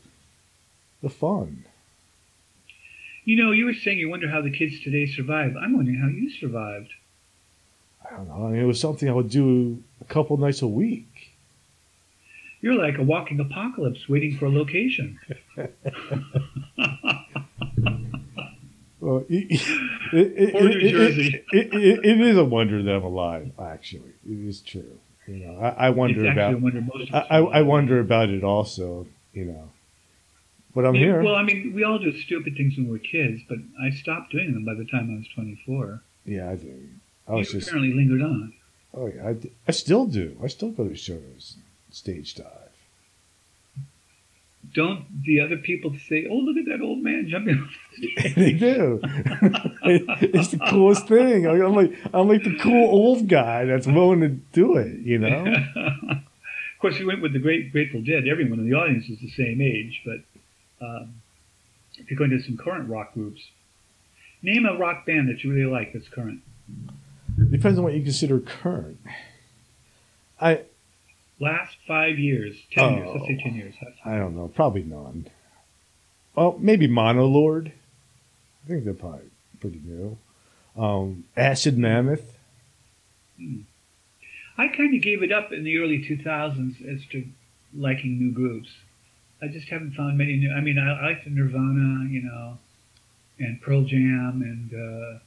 the 1.03 1.11
fun. 1.11 1.65
You 3.25 3.37
know, 3.37 3.53
you 3.53 3.67
were 3.67 3.75
saying 3.75 3.99
you 3.99 4.09
wonder 4.09 4.29
how 4.29 4.41
the 4.41 4.51
kids 4.51 4.81
today 4.81 5.07
survive. 5.07 5.55
I'm 5.57 5.75
wondering 5.77 5.99
how 5.99 6.09
you 6.09 6.31
survived. 6.31 6.91
I 8.05 8.17
don't 8.17 8.29
know. 8.29 8.47
I 8.47 8.51
mean, 8.51 8.61
it 8.63 8.67
was 8.67 8.81
something 8.81 9.09
I 9.09 9.13
would 9.13 9.31
do 9.31 9.83
a 10.01 10.05
couple 10.05 10.37
nights 10.37 10.63
a 10.63 10.67
week. 10.67 11.09
You're 12.63 12.75
like 12.75 12.97
a 12.99 13.03
walking 13.03 13.39
apocalypse 13.41 14.09
waiting 14.09 14.39
for 14.39 14.47
a 14.47 14.51
location. 14.51 15.19
Well, 19.01 19.25
it, 19.29 19.61
it, 20.13 20.55
Or 20.55 20.69
it- 20.69 20.77
New 20.77 20.87
it- 20.87 20.91
Jersey. 20.93 21.45
It, 21.53 21.75
it, 21.75 22.05
it 22.05 22.21
is 22.21 22.37
a 22.37 22.45
wonder 22.45 22.81
that 22.85 22.95
I'm 22.95 23.03
alive. 23.03 23.51
Actually, 23.61 24.13
it 24.25 24.47
is 24.49 24.61
true. 24.61 24.99
You 25.27 25.39
know, 25.45 25.59
I, 25.59 25.87
I 25.87 25.91
wonder 25.91 26.25
actually 26.27 26.41
about. 26.41 26.55
a 26.55 26.59
wonder 26.59 26.81
most 26.83 27.13
I, 27.13 27.19
I, 27.31 27.39
I 27.39 27.63
wonder 27.63 27.99
about 27.99 28.29
it 28.31 28.45
also. 28.45 29.09
You 29.33 29.47
know, 29.47 29.71
but 30.75 30.85
I'm 30.85 30.95
Yeah, 30.95 31.01
here. 31.01 31.23
Well, 31.23 31.35
I 31.35 31.43
mean, 31.43 31.73
we 31.75 31.83
all 31.83 31.99
do 31.99 32.17
stupid 32.17 32.55
things 32.57 32.77
when 32.77 32.89
we're 32.89 32.99
kids, 32.99 33.41
but 33.49 33.59
I 33.83 33.91
stopped 33.91 34.31
doing 34.31 34.53
them 34.55 34.65
by 34.65 34.75
the 34.75 34.85
time 34.85 35.13
I 35.13 35.19
was 35.19 35.27
24. 35.35 36.01
yeah, 36.27 36.51
I 36.51 36.55
do. 36.57 36.73
I 37.27 37.33
you 37.33 37.39
was 37.39 37.51
just. 37.51 37.67
apparently 37.69 37.95
lingered 37.95 38.23
on. 38.23 38.53
Oh 38.95 39.07
yeah, 39.07 39.29
I, 39.29 39.33
d- 39.33 39.51
I 39.67 39.73
still 39.73 40.07
do. 40.07 40.37
I 40.45 40.47
still 40.49 40.71
go 40.71 40.87
to 40.87 40.95
shows, 40.95 41.57
stage 41.95 42.35
dive. 42.35 42.47
Don't 44.75 45.25
the 45.25 45.41
other 45.41 45.57
people 45.57 45.95
say, 46.09 46.27
"Oh, 46.31 46.37
look 46.37 46.57
at 46.57 46.65
that 46.67 46.81
old 46.83 47.03
man 47.03 47.29
jumping"? 47.29 47.63
off 47.63 47.77
the 48.01 48.09
stage." 48.21 48.35
they 48.35 48.53
do. 48.53 49.01
it's 49.85 50.49
the 50.49 50.59
coolest 50.71 51.09
thing. 51.09 51.47
I'm 51.47 51.75
like 51.75 51.93
I'm 52.15 52.29
like 52.29 52.45
the 52.45 52.57
cool 52.59 52.89
old 52.89 53.29
guy 53.29 53.65
that's 53.65 53.87
willing 53.87 54.21
to 54.21 54.29
do 54.29 54.77
it. 54.77 55.01
You 55.01 55.19
know. 55.19 55.45
of 55.77 56.79
course, 56.81 56.99
we 56.99 57.05
went 57.05 57.23
with 57.23 57.33
the 57.33 57.39
Great 57.39 57.73
Grateful 57.73 58.03
Dead. 58.03 58.27
Everyone 58.27 58.61
in 58.61 58.69
the 58.69 58.77
audience 58.77 59.09
is 59.09 59.19
the 59.19 59.31
same 59.31 59.61
age, 59.61 60.03
but 60.05 60.21
um, 60.85 61.15
if 61.99 62.11
you're 62.11 62.19
going 62.19 62.31
to 62.31 62.41
some 62.41 62.57
current 62.57 62.89
rock 62.89 63.13
groups, 63.15 63.43
name 64.43 64.65
a 64.65 64.79
rock 64.79 65.05
band 65.05 65.29
that 65.29 65.45
you 65.45 65.53
really 65.53 65.71
like 65.71 65.93
that's 65.93 66.09
current. 66.09 66.41
Depends 67.51 67.79
on 67.79 67.85
what 67.85 67.95
you 67.95 68.03
consider 68.03 68.41
current. 68.41 68.99
I 70.41 70.63
Last 71.43 71.75
five 71.89 72.19
years, 72.19 72.55
ten 72.71 72.95
years. 72.99 73.09
Let's 73.13 73.27
say 73.27 73.37
Oh. 73.41 73.43
ten 73.43 73.55
years. 73.57 73.75
I 74.05 74.17
don't 74.17 74.37
know. 74.37 74.47
Probably 74.49 74.85
none. 74.85 75.27
Well, 76.37 76.57
maybe 76.61 76.87
Monolord. 76.87 77.73
I 78.65 78.69
think 78.69 78.85
they're 78.85 78.95
probably 78.95 79.27
pretty 79.61 79.81
new. 79.85 80.17
Um, 80.77 81.25
Acid 81.37 81.77
Mammoth. 81.77 82.39
I 84.59 84.69
kind 84.69 84.95
of 84.95 85.03
gave 85.03 85.23
it 85.23 85.33
up 85.33 85.53
in 85.53 85.65
the 85.65 85.79
early 85.79 85.99
2000s 85.99 86.77
as 86.89 87.05
to 87.11 87.25
liking 87.75 88.19
new 88.19 88.31
groups. 88.33 88.69
I 89.43 89.49
just 89.49 89.69
haven't 89.69 89.95
found 89.95 90.17
many 90.17 90.37
new. 90.37 90.53
I 90.53 90.61
mean, 90.61 90.79
I, 90.79 90.93
I 90.93 91.07
like 91.11 91.25
the 91.25 91.31
Nirvana, 91.31 92.09
you 92.09 92.23
know, 92.23 92.59
and 93.41 93.61
Pearl 93.61 93.83
Jam 93.83 94.43
and 94.43 94.73
uh, 94.73 95.19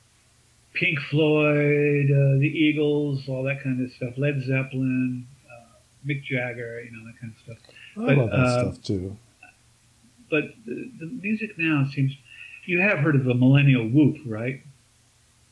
Pink 0.74 1.00
Floyd, 1.10 2.06
uh, 2.10 2.40
the 2.40 2.48
Eagles, 2.56 3.28
all 3.28 3.44
that 3.44 3.62
kind 3.62 3.84
of 3.84 3.92
stuff. 3.92 4.14
Led 4.18 4.42
Zeppelin, 4.44 5.28
Mick 6.06 6.24
Jagger, 6.24 6.82
you 6.84 6.92
know, 6.92 7.06
that 7.06 7.20
kind 7.20 7.34
of 7.34 7.42
stuff. 7.44 7.58
I 7.98 8.06
But, 8.06 8.18
love 8.18 8.30
that 8.30 8.40
uh, 8.40 8.72
stuff 8.72 8.84
too. 8.84 9.18
But 10.30 10.44
the, 10.66 10.92
the 11.00 11.06
music 11.06 11.58
now 11.58 11.86
seems. 11.94 12.14
You 12.66 12.82
have 12.82 13.00
heard 13.00 13.16
of 13.16 13.26
the 13.26 13.36
millennial 13.36 13.88
whoop, 13.88 14.18
right? 14.26 14.62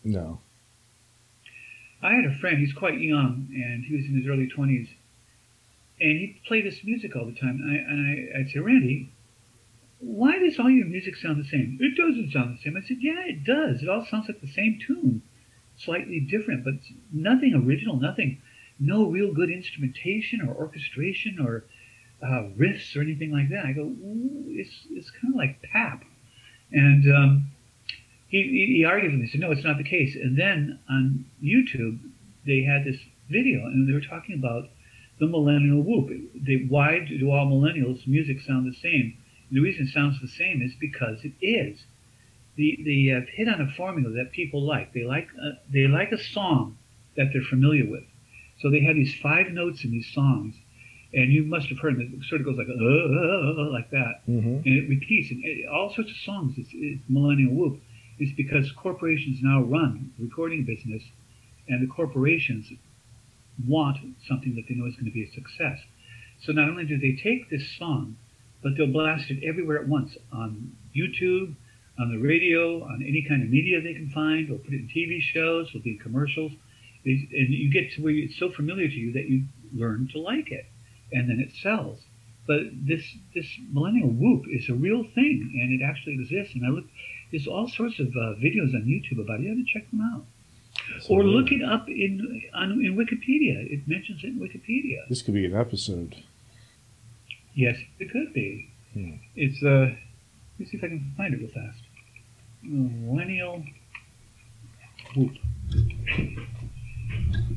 No. 0.03 0.39
I 2.01 2.15
had 2.15 2.25
a 2.25 2.35
friend, 2.39 2.57
he's 2.57 2.73
quite 2.73 2.99
young, 2.99 3.47
and 3.53 3.85
he 3.85 3.95
was 3.95 4.05
in 4.05 4.17
his 4.17 4.27
early 4.27 4.49
20s, 4.49 4.89
and 6.01 6.19
he'd 6.19 6.41
play 6.45 6.61
this 6.61 6.83
music 6.83 7.15
all 7.15 7.25
the 7.25 7.33
time. 7.35 7.61
And, 7.61 7.71
I, 7.71 7.75
and 7.75 8.35
I, 8.35 8.39
I'd 8.39 8.49
say, 8.49 8.59
Randy, 8.59 9.11
why 9.99 10.37
does 10.37 10.59
all 10.59 10.69
your 10.69 10.85
music 10.87 11.15
sound 11.15 11.41
the 11.41 11.47
same? 11.47 11.77
It 11.79 11.95
doesn't 11.95 12.31
sound 12.31 12.57
the 12.57 12.61
same. 12.61 12.75
I 12.75 12.81
said, 12.81 12.97
yeah, 12.99 13.21
it 13.25 13.45
does. 13.45 13.81
It 13.81 13.87
all 13.89 14.05
sounds 14.05 14.27
like 14.27 14.41
the 14.41 14.51
same 14.51 14.79
tune, 14.85 15.21
slightly 15.77 16.19
different, 16.19 16.65
but 16.65 16.73
nothing 17.13 17.53
original, 17.53 17.95
nothing, 17.95 18.41
no 18.83 19.05
real 19.05 19.33
good 19.33 19.49
instrumentation 19.49 20.41
or 20.41 20.53
orchestration 20.53 21.39
or 21.39 21.63
uh, 22.21 22.49
riffs 22.57 22.95
or 22.95 23.01
anything 23.01 23.31
like 23.31 23.49
that. 23.49 23.65
I 23.65 23.73
go, 23.73 23.91
it's, 24.49 24.87
it's 24.91 25.09
kind 25.11 25.33
of 25.33 25.37
like 25.37 25.61
pap. 25.61 26.03
And 26.71 27.03
um, 27.13 27.51
he, 28.27 28.75
he, 28.77 28.85
argued 28.85 29.11
with 29.11 29.21
me. 29.21 29.27
He 29.27 29.31
said, 29.31 29.41
no, 29.41 29.51
it's 29.51 29.63
not 29.63 29.77
the 29.77 29.83
case. 29.83 30.15
And 30.15 30.37
then 30.37 30.79
on 30.89 31.25
YouTube, 31.43 31.99
they 32.45 32.63
had 32.63 32.83
this 32.83 32.99
video, 33.29 33.65
and 33.65 33.87
they 33.87 33.93
were 33.93 34.01
talking 34.01 34.35
about 34.35 34.69
the 35.19 35.27
millennial 35.27 35.81
whoop. 35.81 36.09
They, 36.35 36.65
why 36.67 36.99
do 36.99 37.29
all 37.31 37.45
millennials' 37.45 38.07
music 38.07 38.41
sound 38.41 38.71
the 38.71 38.75
same? 38.75 39.17
And 39.49 39.57
the 39.57 39.61
reason 39.61 39.87
it 39.87 39.93
sounds 39.93 40.19
the 40.19 40.27
same 40.27 40.61
is 40.61 40.73
because 40.79 41.23
it 41.23 41.33
is. 41.41 41.83
The, 42.55 42.79
they 42.83 43.13
have 43.13 43.27
hit 43.29 43.47
on 43.47 43.61
a 43.61 43.71
formula 43.75 44.11
that 44.15 44.31
people 44.31 44.65
like. 44.65 44.93
They 44.93 45.03
like 45.03 45.27
uh, 45.39 45.55
they 45.71 45.87
like 45.87 46.11
a 46.11 46.17
song 46.21 46.77
that 47.15 47.29
they're 47.33 47.41
familiar 47.41 47.89
with. 47.89 48.03
So 48.63 48.69
they 48.69 48.79
have 48.79 48.95
these 48.95 49.13
five 49.21 49.51
notes 49.51 49.83
in 49.83 49.91
these 49.91 50.07
songs, 50.13 50.55
and 51.13 51.33
you 51.33 51.43
must 51.43 51.67
have 51.67 51.79
heard 51.79 51.97
them. 51.97 52.13
It 52.17 52.25
sort 52.29 52.39
of 52.39 52.47
goes 52.47 52.57
like 52.57 52.69
uh, 52.69 53.69
like 53.69 53.91
that 53.91 54.23
hmm 54.25 54.63
and 54.65 54.73
it 54.79 54.87
repeats 54.87 55.31
in 55.31 55.43
in 55.43 55.67
all 55.67 55.93
sorts 55.93 56.09
of 56.09 56.17
songs. 56.17 56.55
It's, 56.57 56.69
it's 56.71 57.03
millennial 57.09 57.53
whoop. 57.53 57.81
It's 58.19 58.31
because 58.31 58.71
corporations 58.71 59.39
now 59.41 59.61
run 59.61 60.13
the 60.17 60.23
recording 60.23 60.63
business, 60.63 61.03
and 61.67 61.83
the 61.83 61.93
corporations 61.93 62.71
want 63.67 63.97
something 64.29 64.55
that 64.55 64.63
they 64.69 64.75
know 64.75 64.85
is 64.85 64.95
going 64.95 65.05
to 65.05 65.11
be 65.11 65.25
a 65.25 65.31
success. 65.33 65.79
So 66.39 66.53
not 66.53 66.69
only 66.69 66.85
do 66.85 66.97
they 66.97 67.19
take 67.21 67.49
this 67.49 67.67
song, 67.77 68.15
but 68.61 68.77
they'll 68.77 68.87
blast 68.87 69.29
it 69.29 69.43
everywhere 69.43 69.79
at 69.79 69.89
once 69.89 70.15
on 70.31 70.71
YouTube, 70.95 71.53
on 71.99 72.11
the 72.11 72.17
radio, 72.17 72.81
on 72.83 73.03
any 73.05 73.25
kind 73.27 73.43
of 73.43 73.49
media 73.49 73.81
they 73.81 73.93
can 73.93 74.09
find, 74.09 74.49
or 74.49 74.57
put 74.57 74.73
it 74.73 74.79
in 74.79 74.87
TV 74.87 75.19
shows, 75.19 75.67
it'll 75.67 75.81
be 75.81 75.91
in 75.91 75.99
commercials. 75.99 76.53
And 77.05 77.49
you 77.49 77.71
get 77.71 77.91
to 77.93 78.01
where 78.01 78.13
it's 78.13 78.37
so 78.37 78.51
familiar 78.51 78.87
to 78.87 78.93
you 78.93 79.13
that 79.13 79.29
you 79.29 79.43
learn 79.73 80.09
to 80.13 80.19
like 80.19 80.51
it, 80.51 80.65
and 81.11 81.29
then 81.29 81.39
it 81.39 81.51
sells 81.61 81.99
but 82.45 82.59
this 82.73 83.03
this 83.33 83.47
millennial 83.71 84.09
whoop 84.09 84.43
is 84.49 84.69
a 84.69 84.73
real 84.73 85.03
thing 85.15 85.59
and 85.61 85.79
it 85.79 85.83
actually 85.83 86.13
exists 86.13 86.53
and 86.55 86.65
i 86.65 86.69
look 86.69 86.85
there's 87.31 87.47
all 87.47 87.67
sorts 87.67 87.99
of 87.99 88.07
uh, 88.07 88.35
videos 88.35 88.73
on 88.73 88.83
youtube 88.85 89.19
about 89.19 89.39
it 89.39 89.43
you 89.43 89.49
have 89.49 89.57
to 89.57 89.73
check 89.73 89.89
them 89.91 90.01
out 90.13 90.25
So, 91.01 91.15
or 91.15 91.23
look 91.23 91.51
it 91.51 91.63
up 91.63 91.87
in 91.87 92.41
on 92.53 92.71
in 92.83 92.97
Wikipedia. 92.97 93.71
It 93.71 93.87
mentions 93.87 94.23
it 94.23 94.29
in 94.33 94.39
Wikipedia. 94.39 95.07
This 95.07 95.21
could 95.21 95.35
be 95.35 95.45
an 95.45 95.55
episode. 95.55 96.15
Yes, 97.53 97.77
it 97.99 98.11
could 98.11 98.33
be. 98.33 98.69
Hmm. 98.93 99.15
It's 99.35 99.61
uh. 99.63 99.93
Let 99.93 100.59
me 100.59 100.65
see 100.65 100.77
if 100.77 100.83
I 100.83 100.87
can 100.87 101.13
find 101.15 101.33
it 101.33 101.39
real 101.39 101.49
fast. 101.49 101.81
Millennial 102.63 103.63
Whoop. 105.15 105.33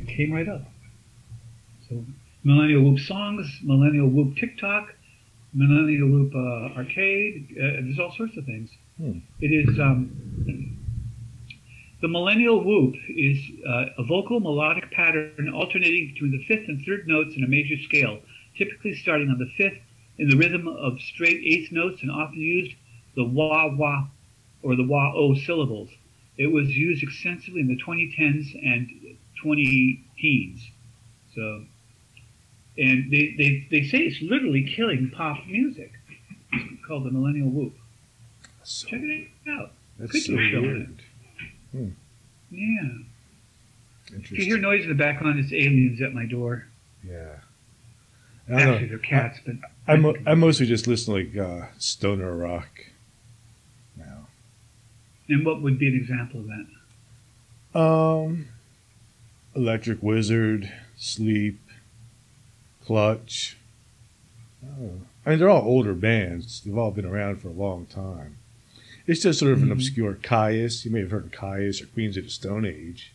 It 0.01 0.09
came 0.09 0.33
right 0.33 0.49
up. 0.49 0.63
So 1.89 2.05
Millennial 2.45 2.83
Whoop 2.83 3.01
songs, 3.01 3.61
Millennial 3.63 4.09
Whoop 4.09 4.37
TikTok, 4.37 4.95
Millennial 5.53 6.09
Whoop 6.09 6.35
uh, 6.35 6.79
arcade. 6.79 7.49
Uh, 7.53 7.83
there's 7.83 7.99
all 7.99 8.13
sorts 8.17 8.37
of 8.37 8.45
things. 8.45 8.71
Hmm. 8.99 9.19
It 9.41 9.49
is 9.49 9.79
um, 9.79 10.77
the 12.03 12.09
Millennial 12.09 12.63
Whoop 12.63 12.95
is 13.09 13.39
uh, 13.67 13.87
a 13.99 14.05
vocal 14.05 14.39
melodic 14.39 14.91
pattern 14.91 15.51
alternating 15.55 16.13
between 16.13 16.31
the 16.31 16.45
fifth 16.45 16.69
and 16.69 16.85
third 16.85 17.09
notes 17.09 17.35
in 17.37 17.43
a 17.43 17.49
major 17.49 17.77
scale, 17.83 18.21
typically 18.57 18.95
starting 18.95 19.31
on 19.31 19.39
the 19.39 19.51
fifth 19.57 19.79
in 20.19 20.29
the 20.29 20.37
rhythm 20.37 20.69
of 20.69 21.01
straight 21.01 21.43
eighth 21.45 21.73
notes 21.73 22.03
and 22.03 22.11
often 22.11 22.39
used 22.39 22.75
the 23.17 23.25
wah 23.25 23.75
wah 23.75 24.07
or 24.63 24.77
the 24.77 24.85
wah 24.85 25.13
o 25.15 25.35
syllables. 25.35 25.91
It 26.37 26.49
was 26.49 26.69
used 26.69 27.03
extensively 27.03 27.61
in 27.61 27.69
the 27.69 27.81
2010s 27.83 28.55
and 28.63 28.91
20 29.43 30.05
teens. 30.19 30.61
So, 31.35 31.65
and 32.79 33.11
they, 33.11 33.35
they, 33.39 33.67
they 33.71 33.87
say 33.87 33.99
it's 33.99 34.21
literally 34.23 34.63
killing 34.65 35.11
pop 35.15 35.39
music. 35.47 35.93
It's 36.53 36.85
called 36.87 37.05
the 37.05 37.11
Millennial 37.11 37.49
Whoop. 37.49 37.75
So, 38.63 38.89
Check 38.89 39.01
it 39.03 39.29
out. 39.51 39.73
that's 39.99 40.13
Could 40.13 40.23
so 40.23 40.33
do 40.33 40.39
a 40.39 40.51
show 40.51 40.57
on 40.59 40.63
weird. 41.73 41.95
Yeah. 42.51 42.89
If 44.19 44.31
you 44.33 44.45
hear 44.45 44.59
noise 44.59 44.83
in 44.85 44.89
the 44.89 44.95
background, 44.95 45.39
it's 45.39 45.53
aliens 45.53 46.01
at 46.01 46.15
my 46.15 46.27
door. 46.27 46.67
yeah. 47.07 47.37
I 48.49 48.63
Actually, 48.63 48.87
they're 48.87 48.99
cats, 48.99 49.41
but 49.45 49.57
I, 49.89 49.97
mo- 49.97 50.15
I 50.25 50.35
mostly 50.35 50.67
just 50.67 50.87
listen 50.87 51.13
to 51.15 51.21
like 51.21 51.37
uh, 51.37 51.67
stoner 51.79 52.33
rock 52.37 52.69
now. 53.97 54.29
and 55.29 55.45
what 55.45 55.61
would 55.63 55.81
be 55.81 55.89
an 55.89 55.97
example 55.97 56.39
of 56.41 56.47
that? 57.75 57.79
Um, 57.81 58.47
Electric 59.57 60.03
Wizard, 60.03 60.71
Sleep, 60.97 61.59
Clutch. 62.85 63.57
Oh. 64.65 64.93
I 65.25 65.31
mean, 65.31 65.39
they're 65.39 65.49
all 65.51 65.63
older 65.67 65.95
bands. 65.95 66.61
They've 66.61 66.77
all 66.77 66.91
been 66.93 67.05
around 67.07 67.41
for 67.41 67.49
a 67.49 67.53
long 67.53 67.87
time. 67.87 68.37
It's 69.07 69.23
just 69.23 69.39
sort 69.39 69.53
of 69.53 69.63
an 69.63 69.69
Mhm. 69.69 69.73
obscure 69.73 70.15
Kyuss. 70.15 70.85
You 70.85 70.91
may 70.91 71.01
have 71.01 71.11
heard 71.11 71.27
of 71.27 71.31
Kyuss 71.33 71.83
or 71.83 71.87
Queens 71.87 72.17
of 72.17 72.25
the 72.25 72.31
Stone 72.31 72.65
Age. 72.65 73.13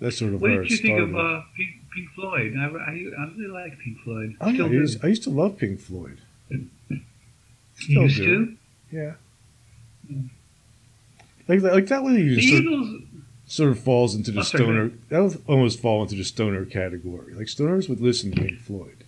That's 0.00 0.16
sort 0.18 0.34
of 0.34 0.40
What 0.40 0.50
where 0.50 0.62
did 0.62 0.66
it 0.66 0.70
you 0.72 0.76
think 0.78 0.98
started. 0.98 1.14
of 1.14 1.16
uh, 1.16 1.42
Pink, 1.56 1.70
Pink 1.94 2.08
Floyd? 2.14 2.54
I, 2.58 2.64
I, 2.64 2.90
I 3.18 3.32
really 3.36 3.46
like 3.48 3.78
Pink 3.78 3.98
Floyd. 4.00 4.36
I, 4.40 4.52
do. 4.52 4.68
used, 4.68 5.04
I 5.04 5.08
used 5.08 5.22
to 5.24 5.30
love 5.30 5.58
Pink 5.58 5.78
Floyd. 5.80 6.18
You 6.48 7.00
Still 7.76 8.02
used 8.02 8.16
do. 8.16 8.46
to? 8.46 8.56
Yeah. 8.90 9.12
Mm. 10.10 10.28
Like, 11.48 11.60
like 11.62 11.86
that 11.88 12.02
way 12.04 12.12
The 12.14 12.22
you 12.22 12.42
sort, 12.42 12.62
Eagles, 12.62 13.02
sort 13.50 13.70
of 13.70 13.78
falls 13.80 14.14
into 14.14 14.30
the 14.30 14.44
stoner. 14.44 14.92
That 15.08 15.22
would 15.22 15.42
almost 15.46 15.80
fall 15.80 16.02
into 16.02 16.14
the 16.14 16.24
stoner 16.24 16.64
category. 16.64 17.34
Like 17.34 17.46
stoners 17.46 17.88
would 17.88 18.00
listen 18.00 18.30
to 18.32 18.40
Pink 18.42 18.60
Floyd. 18.60 19.04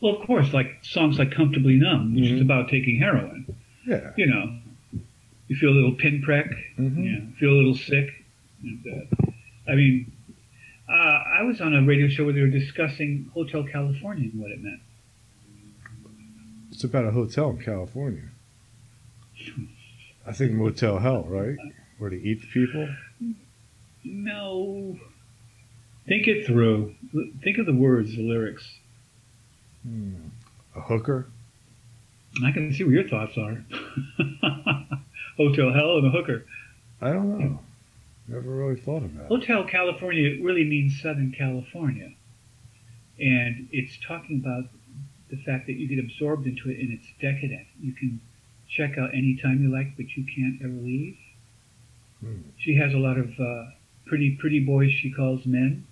well, 0.00 0.16
of 0.16 0.26
course, 0.26 0.52
like 0.52 0.78
songs 0.82 1.16
like 1.20 1.30
Comfortably 1.30 1.76
Numb, 1.76 2.14
which 2.16 2.24
is 2.24 2.40
Mhm. 2.40 2.42
about 2.42 2.68
taking 2.68 2.98
heroin. 2.98 3.46
Yeah. 3.86 4.10
You 4.16 4.26
know, 4.26 4.58
you 5.46 5.54
feel 5.56 5.70
a 5.70 5.76
little 5.78 5.92
pinprick, 5.94 6.50
Mhm. 6.76 7.04
yeah, 7.04 7.20
feel 7.38 7.50
a 7.52 7.58
little 7.58 7.76
sick. 7.76 8.24
And, 8.64 8.84
uh, 8.86 9.26
I 9.70 9.76
mean, 9.76 10.10
uh, 10.88 10.92
I 11.38 11.42
was 11.44 11.60
on 11.60 11.72
a 11.74 11.82
radio 11.86 12.08
show 12.08 12.24
where 12.24 12.32
they 12.32 12.40
were 12.40 12.48
discussing 12.48 13.30
Hotel 13.32 13.62
California 13.62 14.28
and 14.32 14.40
what 14.40 14.50
it 14.50 14.60
meant. 14.60 14.80
It's 16.72 16.82
about 16.82 17.04
a 17.04 17.12
hotel 17.12 17.50
in 17.50 17.58
California. 17.58 18.30
I 20.26 20.32
think 20.32 20.52
Motel 20.52 20.98
Hell, 20.98 21.24
right? 21.28 21.56
Where 21.98 22.10
they 22.10 22.16
eat 22.16 22.40
the 22.40 22.46
people. 22.48 22.88
No. 24.04 24.98
Think 26.06 26.26
it 26.26 26.46
through. 26.46 26.94
Think 27.42 27.58
of 27.58 27.66
the 27.66 27.72
words, 27.72 28.16
the 28.16 28.22
lyrics. 28.22 28.68
Hmm. 29.82 30.14
A 30.74 30.80
hooker. 30.80 31.26
I 32.44 32.50
can 32.50 32.72
see 32.72 32.84
what 32.84 32.92
your 32.92 33.08
thoughts 33.08 33.36
are. 33.36 33.64
Hotel 35.36 35.72
Hell 35.72 35.98
and 35.98 36.06
a 36.06 36.10
hooker. 36.10 36.44
I 37.00 37.12
don't 37.12 37.38
know. 37.38 37.58
Never 38.28 38.50
really 38.50 38.80
thought 38.80 39.04
about 39.04 39.24
it. 39.24 39.28
Hotel 39.28 39.64
California 39.64 40.42
really 40.42 40.64
means 40.64 41.00
Southern 41.02 41.32
California. 41.36 42.12
And 43.18 43.68
it's 43.72 43.98
talking 44.06 44.40
about 44.40 44.64
the 45.30 45.36
fact 45.42 45.66
that 45.66 45.74
you 45.74 45.88
get 45.88 45.98
absorbed 45.98 46.46
into 46.46 46.70
it 46.70 46.78
and 46.78 46.92
it's 46.92 47.06
decadent. 47.20 47.66
You 47.80 47.92
can 47.92 48.20
check 48.68 48.96
out 48.96 49.10
anytime 49.14 49.62
you 49.62 49.70
like, 49.70 49.96
but 49.96 50.06
you 50.16 50.24
can't 50.24 50.60
ever 50.62 50.82
leave. 50.82 51.18
Hmm. 52.20 52.40
She 52.58 52.76
has 52.76 52.94
a 52.94 52.98
lot 52.98 53.18
of 53.18 53.28
uh, 53.38 53.70
pretty, 54.12 54.36
pretty 54.38 54.60
boys 54.60 54.92
she 54.92 55.10
calls 55.10 55.46
men. 55.46 55.86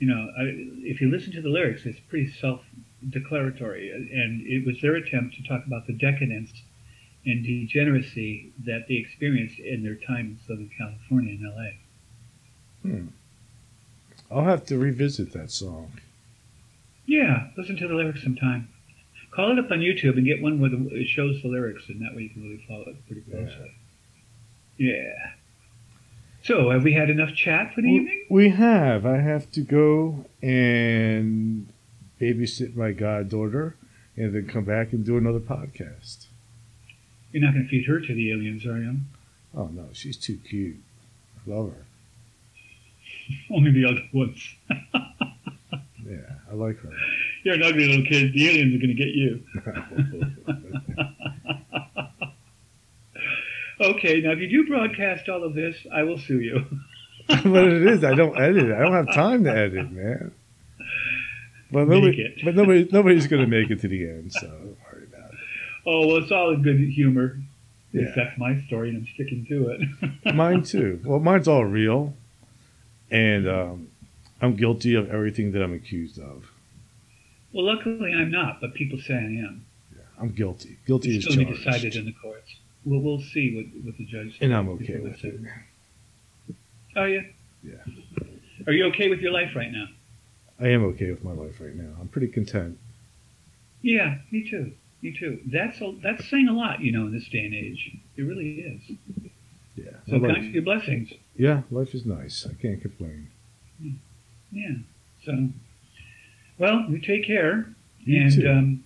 You 0.00 0.08
know, 0.08 0.28
I, 0.36 0.42
if 0.82 1.00
you 1.00 1.08
listen 1.08 1.30
to 1.34 1.40
the 1.40 1.48
lyrics, 1.48 1.82
it's 1.84 2.00
pretty 2.08 2.28
self-declaratory. 2.32 3.92
And 3.92 4.44
it 4.44 4.66
was 4.66 4.80
their 4.82 4.96
attempt 4.96 5.36
to 5.36 5.44
talk 5.44 5.64
about 5.64 5.86
the 5.86 5.92
decadence 5.92 6.50
and 7.24 7.44
degeneracy 7.44 8.50
that 8.66 8.86
they 8.88 8.94
experienced 8.94 9.60
in 9.60 9.84
their 9.84 9.94
time 9.94 10.36
in 10.36 10.38
Southern 10.44 10.68
California 10.76 11.38
and 11.38 11.44
LA. 11.44 12.90
Hmm. 12.90 13.06
I'll 14.28 14.42
have 14.42 14.66
to 14.66 14.76
revisit 14.76 15.32
that 15.32 15.52
song. 15.52 15.92
Yeah, 17.06 17.50
listen 17.56 17.76
to 17.76 17.86
the 17.86 17.94
lyrics 17.94 18.24
sometime. 18.24 18.68
Call 19.30 19.52
it 19.52 19.60
up 19.60 19.70
on 19.70 19.78
YouTube 19.78 20.16
and 20.16 20.26
get 20.26 20.42
one 20.42 20.58
where 20.58 20.70
the, 20.70 20.88
it 20.90 21.06
shows 21.06 21.40
the 21.40 21.48
lyrics, 21.48 21.84
and 21.88 22.02
that 22.02 22.16
way 22.16 22.22
you 22.22 22.30
can 22.30 22.42
really 22.42 22.64
follow 22.66 22.86
it 22.88 23.06
pretty 23.06 23.20
closely. 23.20 23.76
Yeah. 24.76 25.34
So, 26.42 26.70
have 26.70 26.82
we 26.82 26.92
had 26.92 27.08
enough 27.08 27.34
chat 27.34 27.72
for 27.74 27.82
the 27.82 27.88
evening? 27.88 28.26
We 28.28 28.48
have. 28.50 29.06
I 29.06 29.18
have 29.18 29.50
to 29.52 29.60
go 29.60 30.26
and 30.42 31.68
babysit 32.20 32.74
my 32.74 32.90
goddaughter 32.92 33.76
and 34.16 34.34
then 34.34 34.48
come 34.48 34.64
back 34.64 34.92
and 34.92 35.04
do 35.04 35.16
another 35.16 35.38
podcast. 35.38 36.26
You're 37.30 37.44
not 37.44 37.54
going 37.54 37.64
to 37.64 37.68
feed 37.70 37.86
her 37.86 38.00
to 38.00 38.14
the 38.14 38.32
aliens, 38.32 38.66
are 38.66 38.78
you? 38.78 38.96
Oh, 39.56 39.66
no. 39.66 39.88
She's 39.92 40.16
too 40.16 40.36
cute. 40.36 40.76
I 41.46 41.50
love 41.50 41.70
her. 41.70 41.84
Only 43.54 43.70
the 43.70 43.84
other 43.86 44.02
ones. 44.12 44.54
Yeah, 46.04 46.18
I 46.50 46.54
like 46.54 46.78
her. 46.80 46.90
You're 47.44 47.54
an 47.54 47.62
ugly 47.62 47.86
little 47.86 48.04
kid. 48.04 48.32
The 48.34 48.48
aliens 48.50 48.74
are 48.74 48.78
going 48.84 48.94
to 48.96 49.02
get 49.02 49.14
you. 49.14 49.42
Okay, 53.82 54.20
now 54.20 54.32
if 54.32 54.38
you 54.38 54.48
do 54.48 54.66
broadcast 54.68 55.28
all 55.28 55.42
of 55.44 55.54
this, 55.54 55.76
I 55.92 56.02
will 56.04 56.18
sue 56.18 56.40
you. 56.40 56.64
but 57.28 57.66
it 57.66 57.86
is. 57.86 58.04
I 58.04 58.14
don't 58.14 58.38
edit. 58.40 58.70
it. 58.70 58.72
I 58.74 58.80
don't 58.80 58.92
have 58.92 59.14
time 59.14 59.44
to 59.44 59.50
edit, 59.50 59.90
man. 59.90 60.32
But 61.70 61.88
Make 61.88 62.02
nobody, 62.02 62.22
it. 62.22 62.44
but 62.44 62.54
nobody, 62.54 62.88
nobody's 62.92 63.26
going 63.26 63.42
to 63.42 63.48
make 63.48 63.70
it 63.70 63.80
to 63.80 63.88
the 63.88 64.04
end, 64.06 64.32
so 64.32 64.46
don't 64.46 64.76
worry 64.92 65.04
about 65.04 65.30
it. 65.32 65.38
Oh, 65.86 66.06
well, 66.06 66.16
it's 66.18 66.30
all 66.30 66.52
in 66.52 66.62
good 66.62 66.78
humor. 66.78 67.38
Yeah. 67.92 68.10
That's 68.14 68.36
my 68.38 68.60
story, 68.66 68.90
and 68.90 68.98
I'm 68.98 69.06
sticking 69.14 69.46
to 69.46 69.68
it. 69.70 70.34
Mine 70.34 70.62
too. 70.62 71.00
Well, 71.04 71.18
mine's 71.20 71.46
all 71.48 71.64
real, 71.64 72.14
and 73.10 73.48
um, 73.48 73.88
I'm 74.40 74.54
guilty 74.56 74.94
of 74.94 75.10
everything 75.10 75.52
that 75.52 75.62
I'm 75.62 75.74
accused 75.74 76.18
of. 76.18 76.50
Well, 77.52 77.66
luckily 77.66 78.12
I'm 78.12 78.30
not, 78.30 78.60
but 78.62 78.72
people 78.74 78.98
say 78.98 79.14
I 79.14 79.18
am. 79.18 79.64
Yeah, 79.94 80.02
I'm 80.18 80.30
guilty. 80.30 80.78
Guilty 80.86 81.16
It's 81.16 81.26
is 81.26 81.34
still 81.34 81.44
be 81.46 81.52
decided 81.54 81.94
in 81.96 82.06
the 82.06 82.12
courts. 82.12 82.56
We'll, 82.84 83.00
we'll 83.00 83.20
see 83.20 83.54
what, 83.54 83.84
what 83.84 83.96
the 83.98 84.04
judge 84.04 84.38
and 84.40 84.54
I'm 84.54 84.68
okay 84.70 84.98
with 84.98 85.24
it. 85.24 85.40
Are 86.96 87.08
you? 87.08 87.24
Yeah. 87.62 87.74
Are 88.66 88.72
you 88.72 88.86
okay 88.86 89.08
with 89.08 89.20
your 89.20 89.32
life 89.32 89.54
right 89.54 89.70
now? 89.70 89.86
I 90.60 90.68
am 90.68 90.84
okay 90.86 91.10
with 91.10 91.24
my 91.24 91.32
life 91.32 91.60
right 91.60 91.74
now. 91.74 91.90
I'm 92.00 92.08
pretty 92.08 92.28
content. 92.28 92.78
Yeah, 93.82 94.18
me 94.30 94.48
too. 94.48 94.72
Me 95.00 95.16
too. 95.16 95.40
That's 95.46 95.80
a, 95.80 95.94
that's 96.02 96.28
saying 96.28 96.48
a 96.48 96.52
lot, 96.52 96.80
you 96.80 96.92
know, 96.92 97.06
in 97.06 97.12
this 97.12 97.28
day 97.28 97.44
and 97.44 97.54
age. 97.54 97.96
It 98.16 98.22
really 98.22 98.50
is. 98.60 98.96
Yeah. 99.74 99.90
So 100.08 100.18
my 100.18 100.28
count 100.28 100.42
life, 100.44 100.52
your 100.54 100.62
blessings. 100.62 101.10
yeah, 101.36 101.62
life 101.70 101.94
is 101.94 102.04
nice. 102.06 102.46
I 102.48 102.54
can't 102.60 102.80
complain. 102.80 103.30
Yeah. 104.52 104.74
So, 105.24 105.48
well, 106.58 106.84
you 106.88 106.98
take 107.00 107.26
care, 107.26 107.66
You 108.04 108.22
and 108.22 108.32
too. 108.32 108.48
um, 108.50 108.84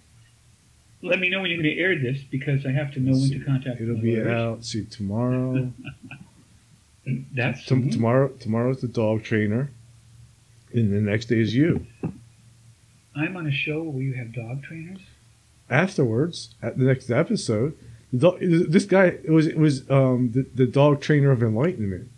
let 1.06 1.18
me 1.20 1.28
know 1.28 1.40
when 1.40 1.50
you're 1.50 1.62
going 1.62 1.74
to 1.74 1.80
air 1.80 1.98
this 1.98 2.22
because 2.30 2.66
I 2.66 2.70
have 2.72 2.92
to 2.94 3.00
know 3.00 3.12
when 3.12 3.30
to 3.30 3.38
contact. 3.44 3.80
It'll 3.80 3.96
be 3.96 4.20
out. 4.20 4.64
See 4.64 4.84
tomorrow. 4.84 5.72
That's 7.34 7.64
Tom- 7.64 7.90
tomorrow. 7.90 8.28
Tomorrow's 8.28 8.80
the 8.80 8.88
dog 8.88 9.22
trainer, 9.22 9.70
and 10.72 10.92
the 10.92 11.00
next 11.00 11.26
day 11.26 11.40
is 11.40 11.54
you. 11.54 11.86
I'm 13.14 13.36
on 13.36 13.46
a 13.46 13.52
show 13.52 13.82
where 13.82 14.02
you 14.02 14.14
have 14.14 14.34
dog 14.34 14.62
trainers. 14.62 15.00
Afterwards, 15.70 16.54
at 16.62 16.78
the 16.78 16.84
next 16.84 17.10
episode, 17.10 17.76
the 18.12 18.18
dog, 18.18 18.38
this 18.40 18.84
guy 18.84 19.06
it 19.06 19.30
was 19.30 19.46
it 19.46 19.56
was 19.58 19.88
um, 19.90 20.32
the, 20.32 20.46
the 20.54 20.66
dog 20.66 21.00
trainer 21.00 21.30
of 21.30 21.42
enlightenment. 21.42 22.10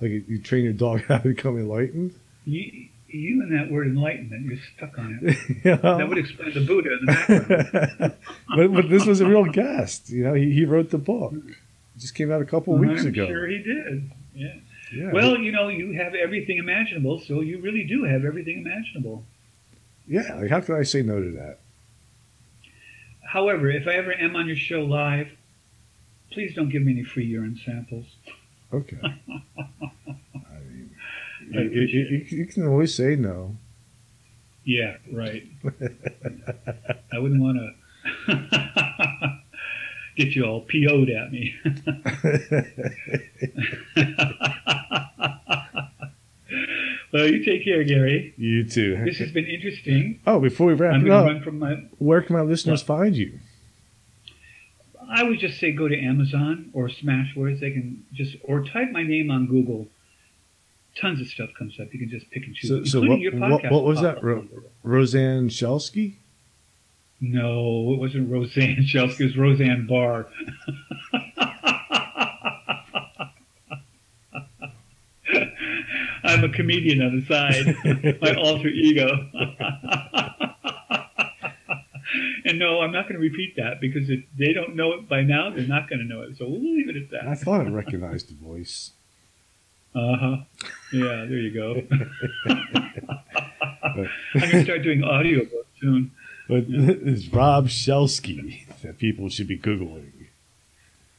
Like 0.00 0.10
you 0.28 0.40
train 0.40 0.64
your 0.64 0.72
dog 0.72 1.02
how 1.08 1.18
to 1.18 1.28
become 1.28 1.56
enlightened. 1.58 2.14
You, 2.44 2.88
you 3.08 3.42
and 3.42 3.52
that 3.52 3.70
word 3.70 3.86
enlightenment, 3.86 4.44
you're 4.46 4.58
stuck 4.76 4.98
on 4.98 5.18
it. 5.22 5.36
yeah. 5.64 5.76
That 5.76 6.08
would 6.08 6.18
explain 6.18 6.52
the 6.54 6.64
Buddha 6.64 6.90
in 6.92 7.06
the 7.06 7.12
background. 7.12 8.14
but, 8.56 8.72
but 8.74 8.88
this 8.90 9.06
was 9.06 9.20
a 9.20 9.26
real 9.26 9.44
guest. 9.44 10.10
You 10.10 10.24
know, 10.24 10.34
he, 10.34 10.52
he 10.52 10.64
wrote 10.64 10.90
the 10.90 10.98
book. 10.98 11.34
It 11.34 11.54
just 11.98 12.14
came 12.14 12.30
out 12.32 12.42
a 12.42 12.44
couple 12.44 12.74
weeks 12.76 13.02
I'm 13.02 13.08
ago. 13.08 13.26
sure 13.26 13.46
he 13.46 13.58
did. 13.58 14.10
Yeah. 14.34 14.54
Yeah. 14.92 15.12
Well, 15.12 15.36
you 15.38 15.50
know, 15.50 15.68
you 15.68 15.92
have 15.92 16.14
everything 16.14 16.58
imaginable, 16.58 17.20
so 17.20 17.40
you 17.40 17.60
really 17.60 17.84
do 17.84 18.04
have 18.04 18.24
everything 18.24 18.58
imaginable. 18.58 19.24
yeah. 20.06 20.34
Like, 20.34 20.50
how 20.50 20.60
could 20.60 20.76
I 20.76 20.84
say 20.84 21.02
no 21.02 21.20
to 21.20 21.30
that? 21.32 21.58
However, 23.24 23.70
if 23.70 23.88
I 23.88 23.94
ever 23.94 24.12
am 24.12 24.36
on 24.36 24.46
your 24.46 24.56
show 24.56 24.82
live, 24.82 25.28
please 26.30 26.54
don't 26.54 26.68
give 26.68 26.82
me 26.82 26.92
any 26.92 27.02
free 27.02 27.24
urine 27.24 27.58
samples. 27.64 28.06
Okay. 28.72 28.98
I 31.58 31.62
mean, 31.62 31.70
I 31.70 31.74
you, 31.74 31.80
you- 31.82 32.24
you- 32.28 32.46
can 32.46 32.66
always 32.66 32.94
say 32.94 33.16
no. 33.16 33.56
Yeah, 34.64 34.96
right. 35.12 35.44
I 37.12 37.18
wouldn't 37.18 37.40
want 37.40 37.58
to 38.26 39.38
get 40.16 40.34
you 40.34 40.44
all 40.44 40.62
PO'd 40.62 41.10
at 41.10 41.30
me. 41.30 41.54
well, 47.12 47.26
you 47.28 47.44
take 47.44 47.64
care, 47.64 47.84
Gary. 47.84 48.34
you 48.36 48.64
too. 48.64 49.02
This 49.04 49.18
has 49.18 49.30
been 49.32 49.46
interesting. 49.46 50.20
Oh, 50.26 50.40
before 50.40 50.66
we 50.68 50.74
wrap 50.74 50.94
I'm 50.94 51.06
it 51.06 51.10
up, 51.12 51.52
my. 51.52 51.74
where 51.98 52.22
can 52.22 52.34
my 52.36 52.42
listeners 52.42 52.82
find 52.82 53.16
you? 53.16 53.38
I 55.08 55.22
would 55.22 55.38
just 55.38 55.60
say 55.60 55.70
go 55.72 55.86
to 55.88 55.96
Amazon 55.98 56.70
or 56.72 56.88
Smashwords. 56.88 57.60
They 57.60 57.70
can 57.70 58.04
just 58.12 58.36
or 58.42 58.64
type 58.64 58.90
my 58.90 59.02
name 59.04 59.30
on 59.30 59.46
Google. 59.46 59.86
Tons 61.00 61.20
of 61.20 61.26
stuff 61.26 61.50
comes 61.58 61.78
up. 61.78 61.92
You 61.92 61.98
can 62.00 62.08
just 62.08 62.30
pick 62.30 62.44
and 62.46 62.54
choose, 62.54 62.68
So- 62.70 62.84
so 62.84 63.00
what- 63.06 63.20
your 63.20 63.32
what- 63.36 63.70
what 63.70 63.84
was 63.84 64.00
that, 64.00 64.22
Ro- 64.22 64.46
Roseanne 64.82 65.48
Shelsky? 65.48 66.14
No, 67.20 67.92
it 67.94 67.98
wasn't 67.98 68.30
Roseanne 68.30 68.78
Shelsky. 68.84 69.20
It 69.20 69.24
was 69.24 69.36
Roseanne 69.36 69.86
Barr. 69.86 70.26
I'm 76.24 76.44
a 76.44 76.48
comedian 76.48 77.02
on 77.02 77.20
the 77.20 77.26
side, 77.26 77.76
my 78.20 78.34
alter 78.42 78.68
ego. 78.68 79.06
and 82.44 82.58
no, 82.58 82.80
I'm 82.80 82.92
not 82.92 83.04
going 83.08 83.14
to 83.14 83.18
repeat 83.20 83.56
that 83.56 83.80
because 83.80 84.10
if 84.10 84.20
they 84.38 84.52
don't 84.52 84.76
know 84.76 84.92
it 84.94 85.08
by 85.08 85.22
now, 85.22 85.50
they're 85.50 85.66
not 85.66 85.88
going 85.88 86.00
to 86.00 86.04
know 86.04 86.22
it. 86.22 86.36
So 86.36 86.48
we'll 86.48 86.60
leave 86.60 86.88
it 86.88 86.96
at 86.96 87.10
that. 87.10 87.26
I 87.28 87.34
thought 87.34 87.60
I 87.66 87.68
recognized 87.70 88.28
the 88.28 88.34
voice. 88.34 88.92
Uh 89.96 90.16
huh. 90.18 90.36
Yeah, 90.92 91.24
there 91.24 91.38
you 91.38 91.54
go. 91.54 91.82
I'm 93.94 94.40
going 94.40 94.50
to 94.50 94.64
start 94.64 94.82
doing 94.82 95.00
audiobooks 95.00 95.64
soon. 95.80 96.10
But 96.48 96.64
it's 96.68 97.28
Rob 97.28 97.68
Shelsky 97.68 98.66
that 98.82 98.98
people 98.98 99.30
should 99.30 99.48
be 99.48 99.58
Googling. 99.58 100.12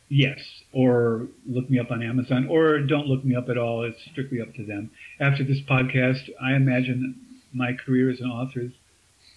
Yes, 0.10 0.40
or 0.72 1.28
look 1.46 1.70
me 1.70 1.80
up 1.80 1.92
on 1.92 2.02
Amazon, 2.02 2.48
or 2.48 2.80
don't 2.80 3.08
look 3.08 3.26
me 3.26 3.36
up 3.36 3.50
at 3.50 3.58
all. 3.58 3.84
It's 3.84 4.00
strictly 4.12 4.40
up 4.40 4.54
to 4.54 4.64
them. 4.64 4.92
After 5.20 5.44
this 5.44 5.60
podcast, 5.62 6.30
I 6.42 6.54
imagine 6.54 7.16
my 7.54 7.74
career 7.74 8.10
as 8.10 8.22
an 8.22 8.30
author 8.30 8.62
is 8.62 8.72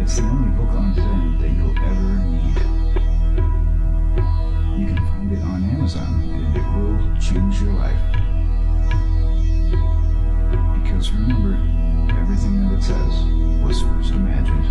It's 0.00 0.16
the 0.16 0.22
only 0.22 0.50
book 0.56 0.70
on 0.70 0.94
Zen 0.94 1.38
that 1.40 1.50
you'll 1.50 1.78
ever 1.78 2.18
need. 2.24 2.56
You 4.76 4.86
can 4.86 4.96
find 5.06 5.32
it 5.32 5.40
on 5.42 5.62
Amazon 5.70 6.22
and 6.34 6.56
it 6.56 6.66
will 6.74 6.98
change 7.20 7.60
your 7.62 7.74
life. 7.74 7.94
Because 10.82 11.12
remember, 11.12 11.54
everything 12.18 12.68
that 12.68 12.78
it 12.78 12.82
says 12.82 13.24
was 13.62 13.82
first 13.82 14.10
imagined. 14.10 14.66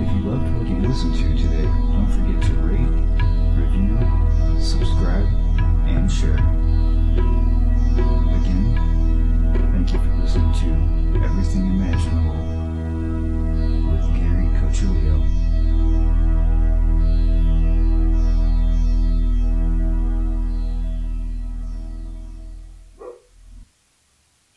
If 0.00 0.08
you 0.16 0.30
loved 0.30 0.48
what 0.56 0.66
you 0.66 0.76
listened 0.76 1.14
to 1.16 1.28
today, 1.36 1.64
don't 1.64 2.08
forget 2.08 2.42
to 2.48 2.52
rate, 2.64 2.88
review, 3.60 3.98
subscribe, 4.58 5.28
and 5.88 6.10
share. 6.10 6.40
Again, 8.40 8.66
thank 9.72 9.92
you 9.92 9.98
for 9.98 10.14
listening 10.16 10.52
to 10.54 11.22
Everything 11.22 11.66
Imaginable 11.66 12.49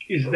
Is 0.10 0.24
that 0.26 0.32